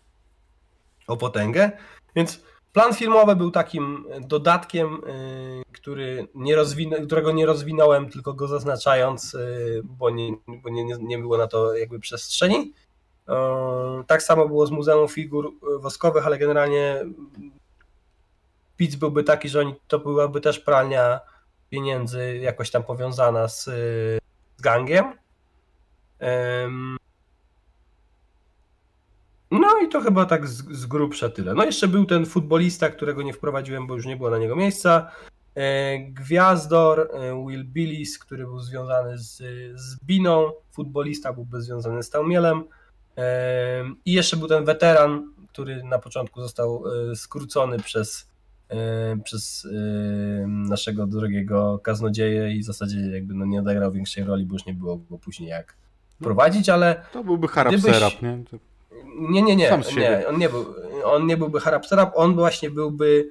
o 1.06 1.16
potęgę. 1.16 1.70
Więc 2.16 2.42
plan 2.74 2.94
filmowy 2.94 3.36
był 3.36 3.50
takim 3.50 4.06
dodatkiem, 4.20 5.00
który 5.72 6.28
nie 6.34 6.56
którego 7.06 7.32
nie 7.32 7.46
rozwinąłem, 7.46 8.10
tylko 8.10 8.34
go 8.34 8.48
zaznaczając, 8.48 9.36
bo, 9.84 10.10
nie, 10.10 10.36
bo 10.46 10.70
nie, 10.70 10.84
nie 10.84 11.18
było 11.18 11.38
na 11.38 11.46
to 11.46 11.76
jakby 11.76 12.00
przestrzeni. 12.00 12.72
Tak 14.06 14.22
samo 14.22 14.48
było 14.48 14.66
z 14.66 14.70
Muzeum 14.70 15.08
Figur 15.08 15.52
Woskowych, 15.80 16.26
ale 16.26 16.38
generalnie 16.38 17.04
pic 18.76 18.96
byłby 18.96 19.24
taki, 19.24 19.48
że 19.48 19.60
oni, 19.60 19.74
to 19.88 19.98
byłaby 19.98 20.40
też 20.40 20.58
pralnia 20.58 21.20
pieniędzy 21.70 22.38
jakoś 22.38 22.70
tam 22.70 22.82
powiązana 22.82 23.48
z, 23.48 23.64
z 24.56 24.62
gangiem. 24.62 25.12
No 29.60 29.68
i 29.84 29.88
to 29.88 30.00
chyba 30.00 30.24
tak 30.24 30.48
z, 30.48 30.72
z 30.72 30.86
grubsza 30.86 31.28
tyle. 31.28 31.54
No 31.54 31.64
jeszcze 31.64 31.88
był 31.88 32.04
ten 32.04 32.26
futbolista, 32.26 32.88
którego 32.88 33.22
nie 33.22 33.32
wprowadziłem, 33.32 33.86
bo 33.86 33.94
już 33.94 34.06
nie 34.06 34.16
było 34.16 34.30
na 34.30 34.38
niego 34.38 34.56
miejsca. 34.56 35.10
E, 35.54 35.98
Gwiazdor, 35.98 37.00
e, 37.00 37.44
Will 37.48 37.64
Billis, 37.64 38.18
który 38.18 38.44
był 38.44 38.60
związany 38.60 39.18
z, 39.18 39.36
z 39.74 40.04
Biną. 40.04 40.52
Futbolista 40.72 41.32
byłby 41.32 41.62
związany 41.62 42.02
z 42.02 42.10
Taumielem. 42.10 42.64
I 44.04 44.12
jeszcze 44.12 44.36
był 44.36 44.48
ten 44.48 44.64
weteran, 44.64 45.34
który 45.54 45.84
na 45.84 45.98
początku 45.98 46.40
został 46.40 46.84
e, 47.10 47.16
skrócony 47.16 47.78
przez, 47.78 48.30
e, 48.68 49.16
przez 49.24 49.66
e, 49.66 50.46
naszego 50.46 51.06
drogiego 51.06 51.78
kaznodzieję 51.78 52.52
i 52.52 52.60
w 52.60 52.64
zasadzie 52.64 53.00
jakby 53.00 53.34
no 53.34 53.46
nie 53.46 53.60
odegrał 53.60 53.92
większej 53.92 54.24
roli, 54.24 54.46
bo 54.46 54.54
już 54.54 54.66
nie 54.66 54.74
było 54.74 54.96
go 54.96 55.18
później 55.18 55.48
jak 55.48 55.76
prowadzić, 56.18 56.68
ale... 56.68 57.02
To 57.12 57.24
byłby 57.24 57.48
harap 57.48 57.74
serap, 57.80 58.22
nie? 58.22 58.44
Nie, 59.16 59.42
nie, 59.42 59.56
nie, 59.56 59.70
nie, 59.96 60.28
on 60.28 60.38
nie, 60.38 60.48
był, 60.48 60.74
on 61.04 61.26
nie 61.26 61.36
byłby 61.36 61.60
harap 61.60 61.86
serap, 61.86 62.12
on 62.14 62.34
właśnie 62.34 62.70
byłby, 62.70 63.30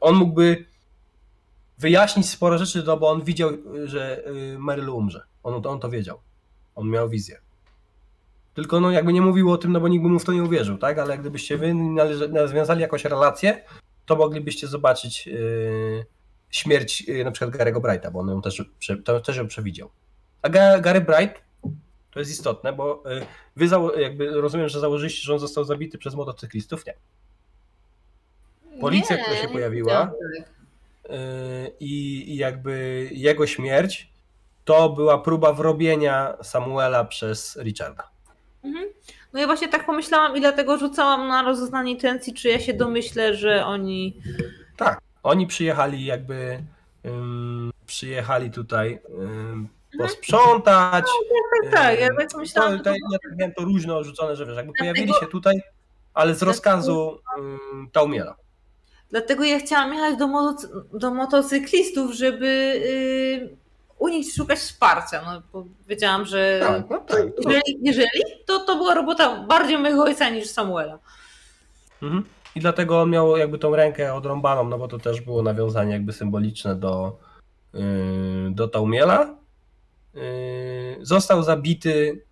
on 0.00 0.14
mógłby 0.14 0.64
wyjaśnić 1.78 2.28
sporo 2.28 2.58
rzeczy, 2.58 2.82
no 2.86 2.96
bo 2.96 3.10
on 3.10 3.24
widział, 3.24 3.50
że 3.84 4.24
Meryl 4.58 4.90
umrze. 4.90 5.22
On, 5.42 5.66
on 5.66 5.80
to 5.80 5.90
wiedział. 5.90 6.20
On 6.74 6.90
miał 6.90 7.08
wizję. 7.08 7.40
Tylko 8.54 8.80
no 8.80 8.90
jakby 8.90 9.12
nie 9.12 9.22
mówił 9.22 9.50
o 9.52 9.58
tym, 9.58 9.72
no 9.72 9.80
bo 9.80 9.88
nikt 9.88 10.02
by 10.02 10.08
mu 10.08 10.18
w 10.18 10.24
to 10.24 10.32
nie 10.32 10.42
uwierzył, 10.42 10.78
tak? 10.78 10.98
Ale 10.98 11.18
gdybyście 11.18 11.58
wy 11.58 11.74
nawiązali 12.28 12.80
jakąś 12.80 13.04
relację, 13.04 13.64
to 14.06 14.16
moglibyście 14.16 14.66
zobaczyć 14.66 15.26
yy, 15.26 16.06
śmierć 16.50 17.00
yy, 17.00 17.24
na 17.24 17.30
przykład 17.30 17.56
Gary'ego 17.56 17.80
Brighta, 17.80 18.10
bo 18.10 18.20
on 18.20 18.28
ją 18.28 18.42
też, 18.42 18.64
to, 19.04 19.20
też 19.20 19.36
ją 19.36 19.48
przewidział. 19.48 19.90
A 20.42 20.48
Gary 20.80 21.00
Bright 21.00 21.42
to 22.10 22.18
jest 22.18 22.30
istotne, 22.30 22.72
bo 22.72 23.02
yy, 23.06 23.26
wy 23.56 23.68
jakby 24.00 24.40
rozumiem, 24.40 24.68
że 24.68 24.80
założyliście, 24.80 25.22
że 25.22 25.32
on 25.32 25.38
został 25.38 25.64
zabity 25.64 25.98
przez 25.98 26.14
motocyklistów, 26.14 26.86
nie. 26.86 26.94
Policja, 28.80 29.16
nie, 29.16 29.22
która 29.22 29.36
się 29.36 29.48
pojawiła 29.48 30.12
yy, 31.08 31.14
i 31.80 32.36
jakby 32.36 33.08
jego 33.12 33.46
śmierć 33.46 34.10
to 34.64 34.88
była 34.88 35.18
próba 35.18 35.52
wrobienia 35.52 36.36
Samuela 36.42 37.04
przez 37.04 37.58
Richarda. 37.62 38.10
Mhm. 38.64 38.88
No 39.32 39.40
ja 39.40 39.46
właśnie 39.46 39.68
tak 39.68 39.86
pomyślałam 39.86 40.36
i 40.36 40.40
dlatego 40.40 40.78
rzucałam 40.78 41.28
na 41.28 41.42
rozeznanie 41.42 41.92
intencji, 41.92 42.34
czy 42.34 42.48
ja 42.48 42.60
się 42.60 42.74
domyślę, 42.74 43.34
że 43.34 43.66
oni... 43.66 44.16
Tak, 44.76 45.00
oni 45.22 45.46
przyjechali 45.46 46.04
jakby, 46.04 46.62
um, 47.04 47.72
przyjechali 47.86 48.50
tutaj 48.50 48.98
um, 49.08 49.68
posprzątać. 49.98 51.04
No, 51.06 51.36
tak, 51.62 51.72
tak, 51.72 51.80
tak, 51.80 52.00
ja 52.00 52.08
tak 52.18 52.36
myślałam. 52.36 52.78
To, 52.78 52.84
to, 52.84 52.90
ja 52.90 53.18
tak 53.22 53.36
miałem 53.36 53.54
to 53.54 53.64
różno 53.64 54.04
rzucone, 54.04 54.36
że 54.36 54.46
wiesz, 54.46 54.56
jakby 54.56 54.72
dlatego... 54.72 54.94
pojawili 54.94 55.20
się 55.20 55.26
tutaj, 55.26 55.62
ale 56.14 56.34
z 56.34 56.42
rozkazu 56.42 57.20
um, 57.36 57.88
Taumiela. 57.92 58.36
Dlatego 59.10 59.44
ja 59.44 59.58
chciałam 59.58 59.94
jechać 59.94 60.16
do, 60.16 60.26
motocy 60.26 60.68
do 60.92 61.14
motocyklistów, 61.14 62.12
żeby 62.12 62.46
yy, 62.46 63.56
u 63.98 64.08
nich 64.08 64.32
szukać 64.34 64.58
wsparcia. 64.58 65.22
No, 65.22 65.42
bo 65.52 65.64
wiedziałam, 65.88 66.24
że 66.24 66.60
tak, 66.62 66.90
no 66.90 66.98
tak, 66.98 67.26
jeżeli, 67.38 67.78
jeżeli, 67.82 68.08
to 68.46 68.58
to 68.58 68.76
była 68.76 68.94
robota 68.94 69.42
bardziej 69.42 69.78
mojego 69.78 70.02
ojca 70.02 70.28
niż 70.28 70.46
Samuela. 70.46 70.98
Mhm. 72.02 72.24
I 72.54 72.60
dlatego 72.60 73.00
on 73.00 73.10
miał 73.10 73.36
jakby 73.36 73.58
tą 73.58 73.76
rękę 73.76 74.14
odrąbaną, 74.14 74.68
no 74.68 74.78
bo 74.78 74.88
to 74.88 74.98
też 74.98 75.20
było 75.20 75.42
nawiązanie 75.42 75.92
jakby 75.92 76.12
symboliczne 76.12 76.76
do, 76.76 77.18
yy, 77.74 77.80
do 78.50 78.68
Taumiela. 78.68 79.39
Yy, 80.14 80.98
został 81.00 81.42
zabity 81.42 82.24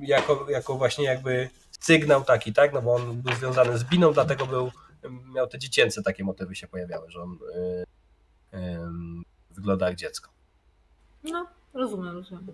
jako, 0.00 0.46
jako 0.50 0.74
właśnie 0.74 1.04
jakby 1.04 1.50
sygnał 1.80 2.24
taki, 2.24 2.52
tak? 2.52 2.72
No 2.72 2.82
bo 2.82 2.94
on 2.94 3.22
był 3.22 3.34
związany 3.34 3.78
z 3.78 3.84
Biną, 3.84 4.12
dlatego 4.12 4.46
był, 4.46 4.70
miał 5.34 5.46
te 5.46 5.58
dziecięce 5.58 6.02
takie 6.02 6.24
motywy 6.24 6.54
się 6.54 6.68
pojawiały, 6.68 7.10
że 7.10 7.22
on 7.22 7.38
yy, 8.52 8.60
wygląda 9.50 9.86
jak 9.86 9.96
dziecko. 9.96 10.30
No, 11.24 11.46
rozumiem, 11.74 12.14
rozumiem. 12.14 12.46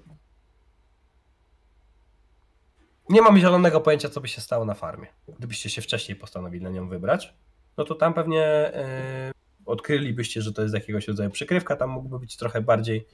Nie 3.09 3.23
mam 3.23 3.39
zielonego 3.39 3.81
pojęcia, 3.81 4.09
co 4.09 4.21
by 4.21 4.29
się 4.29 4.41
stało 4.41 4.65
na 4.65 4.75
farmie. 4.75 5.07
Gdybyście 5.39 5.71
się 5.71 5.83
wcześniej 5.83 6.17
postanowili 6.17 6.65
na 6.65 6.71
nią 6.71 6.89
wybrać, 6.89 7.35
no 7.77 7.85
to 7.85 7.95
tam 7.95 8.15
pewnie 8.15 8.73
yy, 8.75 9.33
odkrylibyście, 9.69 10.43
że 10.43 10.53
to 10.53 10.63
jest 10.63 10.75
jakiegoś 10.75 11.09
rodzaju 11.09 11.31
przykrywka. 11.31 11.77
Tam 11.77 11.91
mógłby 11.91 12.19
być 12.19 12.37
trochę 12.37 12.61
bardziej 12.61 13.07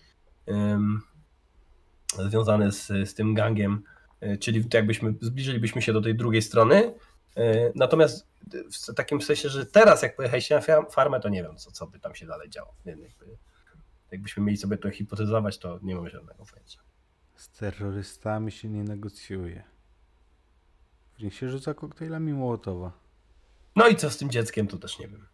yy, 0.47 0.55
związany 2.29 2.73
z, 2.73 2.87
z 2.87 3.15
tym 3.15 3.35
gangiem, 3.35 3.83
yy, 4.21 4.39
czyli 4.39 4.65
jakbyśmy 4.75 5.15
zbliżylibyśmy 5.21 5.83
się 5.83 5.93
do 5.93 6.01
tej 6.01 6.15
drugiej 6.15 6.43
strony 6.43 6.95
E, 7.37 7.73
Natomiast 7.75 8.27
w 8.91 8.95
takim 8.95 9.23
sensie, 9.23 9.49
że 9.49 9.67
teraz 9.67 10.03
jak 10.03 10.17
pojechaliście 10.17 10.55
na 10.55 10.83
farmę, 10.91 11.21
to 11.21 11.29
nie 11.29 11.43
wiem, 11.43 11.57
co, 11.57 11.73
co 11.73 11.87
by 11.87 12.01
tam 12.01 12.15
się 12.15 12.27
dalej 12.27 12.51
działo. 12.51 12.75
Jakby, 12.85 13.09
jakbyśmy 14.11 14.43
mieli 14.43 14.57
sobie 14.57 14.77
to 14.77 14.91
hipotezować, 14.91 15.59
to 15.59 15.79
nie 15.83 15.95
mam 15.95 16.09
żadnego 16.09 16.45
pojęcia. 16.47 16.81
Z 17.37 17.49
terrorystami 17.49 18.53
się 18.53 18.69
nie 18.69 18.85
negocjuje. 18.85 19.65
W 21.19 21.23
nich 21.23 21.35
się 21.35 21.49
rzuca 21.49 21.75
koktajlami 21.75 22.33
Mołotowa. 22.33 22.93
No 23.77 23.89
i 23.89 23.97
co 23.97 24.11
z 24.11 24.17
tym 24.17 24.31
dzieckiem, 24.31 24.67
to 24.67 24.79
też 24.79 24.99
nie 24.99 25.09
wiem. 25.09 25.27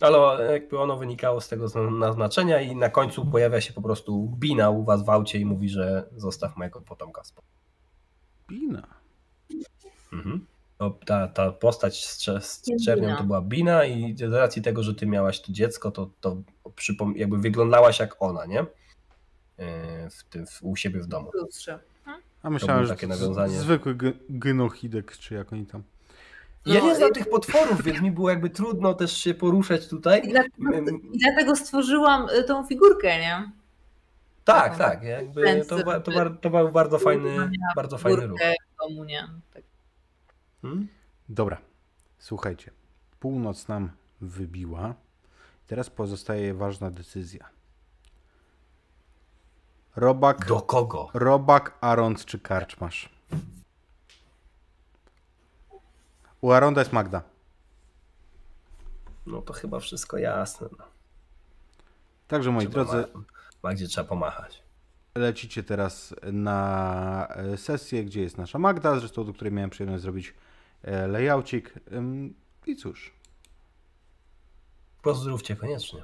Ale 0.00 0.52
jakby 0.52 0.78
ono 0.80 0.96
wynikało 0.96 1.40
z 1.40 1.48
tego 1.48 1.68
zna- 1.68 1.90
naznaczenia 1.98 2.60
i 2.60 2.76
na 2.76 2.88
końcu 2.88 3.26
pojawia 3.26 3.60
się 3.60 3.72
po 3.72 3.82
prostu 3.82 4.28
Bina 4.38 4.70
u 4.70 4.84
was 4.84 5.04
w 5.04 5.08
aucie 5.10 5.38
i 5.38 5.44
mówi, 5.44 5.68
że 5.68 6.04
zostaw 6.16 6.56
mojego 6.56 6.80
potomka 6.80 7.24
spokój. 7.24 7.50
Bina. 8.48 8.86
Mhm. 10.12 10.46
To 10.78 10.98
ta, 11.06 11.28
ta 11.28 11.52
postać 11.52 12.06
z, 12.06 12.24
z 12.44 12.84
czernią 12.84 13.16
to 13.16 13.24
była 13.24 13.42
Bina 13.42 13.84
i 13.84 14.16
z 14.16 14.32
racji 14.32 14.62
tego, 14.62 14.82
że 14.82 14.94
ty 14.94 15.06
miałaś 15.06 15.40
to 15.40 15.52
dziecko, 15.52 15.90
to, 15.90 16.10
to 16.20 16.36
przypom- 16.76 17.16
jakby 17.16 17.38
wyglądałaś 17.38 17.98
jak 18.00 18.16
ona, 18.22 18.46
nie? 18.46 18.66
Yy, 19.58 19.66
W 20.10 20.24
tym, 20.30 20.46
w, 20.46 20.62
u 20.62 20.76
siebie 20.76 21.00
w 21.00 21.06
domu. 21.06 21.30
w 21.30 21.34
lustrze. 21.34 21.78
A 22.42 22.50
myślałem, 22.50 22.76
było 22.76 22.86
że 22.86 22.94
takie 22.94 23.06
nawiązanie. 23.06 23.58
zwykły 23.58 23.96
gynochidek, 24.30 25.16
czy 25.16 25.34
jak 25.34 25.52
oni 25.52 25.66
tam. 25.66 25.82
Ja 26.66 26.80
No, 26.80 26.86
nie 26.86 26.94
znam 26.96 27.10
i- 27.10 27.12
tych 27.12 27.28
potworów, 27.30 27.82
więc 27.82 28.00
mi 28.00 28.10
było 28.10 28.30
jakby 28.30 28.50
trudno 28.50 28.94
też 28.94 29.16
się 29.16 29.34
poruszać 29.34 29.86
I 29.86 29.88
tutaj. 29.88 30.28
dlatego, 30.28 30.76
Ym, 30.76 31.12
I 31.12 31.18
dlatego 31.18 31.56
stworzyłam 31.56 32.28
y, 32.28 32.44
tą 32.44 32.66
figurkę, 32.66 33.18
nie? 33.20 33.52
Tak, 34.44 34.78
tak. 34.78 35.02
Jakby 35.02 35.64
to, 35.68 36.00
to, 36.00 36.30
to 36.40 36.50
był 36.50 36.72
bardzo 36.72 36.98
fajny, 36.98 37.50
bardzo 37.76 37.98
fajny 37.98 38.26
ruch. 38.26 38.38
Domu, 38.88 39.04
nie? 39.04 39.28
Tak. 39.54 39.62
Hmm? 40.62 40.88
Dobra, 41.28 41.58
słuchajcie. 42.18 42.70
Północ 43.20 43.68
nam 43.68 43.90
wybiła. 44.20 44.94
Teraz 45.66 45.90
pozostaje 45.90 46.54
ważna 46.54 46.90
decyzja. 46.90 47.48
Robak, 49.96 50.46
Do 50.46 50.60
kogo? 50.60 51.10
Robak, 51.14 51.78
Arond 51.80 52.24
czy 52.24 52.38
Karczmasz? 52.38 53.08
U 56.44 56.52
Aronda 56.52 56.80
jest 56.80 56.92
Magda. 56.92 57.22
No 59.26 59.42
to 59.42 59.52
chyba 59.52 59.80
wszystko 59.80 60.18
jasne. 60.18 60.68
No. 60.78 60.84
Także 62.28 62.50
moi 62.50 62.66
Trzeba 62.68 62.84
drodzy, 62.84 63.08
ma- 63.14 63.22
Magdzie 63.62 63.86
trzeba 63.88 64.08
pomachać. 64.08 64.62
lecicie 65.14 65.62
teraz 65.62 66.14
na 66.32 67.26
e, 67.30 67.56
sesję, 67.56 68.04
gdzie 68.04 68.22
jest 68.22 68.38
nasza 68.38 68.58
Magda, 68.58 68.98
zresztą 68.98 69.24
do 69.24 69.32
której 69.32 69.52
miałem 69.52 69.70
przyjemność 69.70 70.02
zrobić 70.02 70.34
e, 70.82 71.06
layoucik. 71.08 71.74
Ym, 71.92 72.34
I 72.66 72.76
cóż, 72.76 73.12
Pozdrówcie 75.02 75.56
koniecznie. 75.56 76.02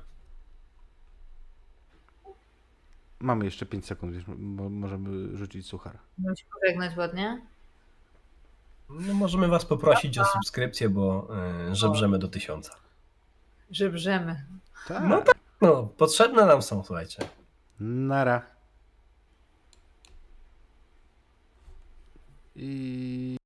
mamy 3.20 3.44
jeszcze 3.44 3.66
5 3.66 3.86
sekund, 3.86 4.12
więc 4.12 4.24
mo- 4.28 4.70
możemy 4.70 5.36
rzucić 5.36 5.66
suchar. 5.66 5.98
Bym 6.18 6.36
się 6.36 6.44
pożegnać 6.60 6.96
ładnie. 6.96 7.46
No, 8.90 9.14
możemy 9.14 9.48
was 9.48 9.64
poprosić 9.64 10.18
o 10.18 10.24
subskrypcję, 10.24 10.88
bo 10.88 11.28
y, 11.70 11.74
żebrzemy 11.74 12.18
do 12.18 12.28
tysiąca. 12.28 12.72
Żebrzemy. 13.70 14.44
Tak. 14.88 15.02
No 15.08 15.22
No, 15.60 15.82
potrzebne 15.82 16.46
nam 16.46 16.62
są, 16.62 16.84
słuchajcie. 16.84 17.22
Nara. 17.80 18.42
I 22.56 23.36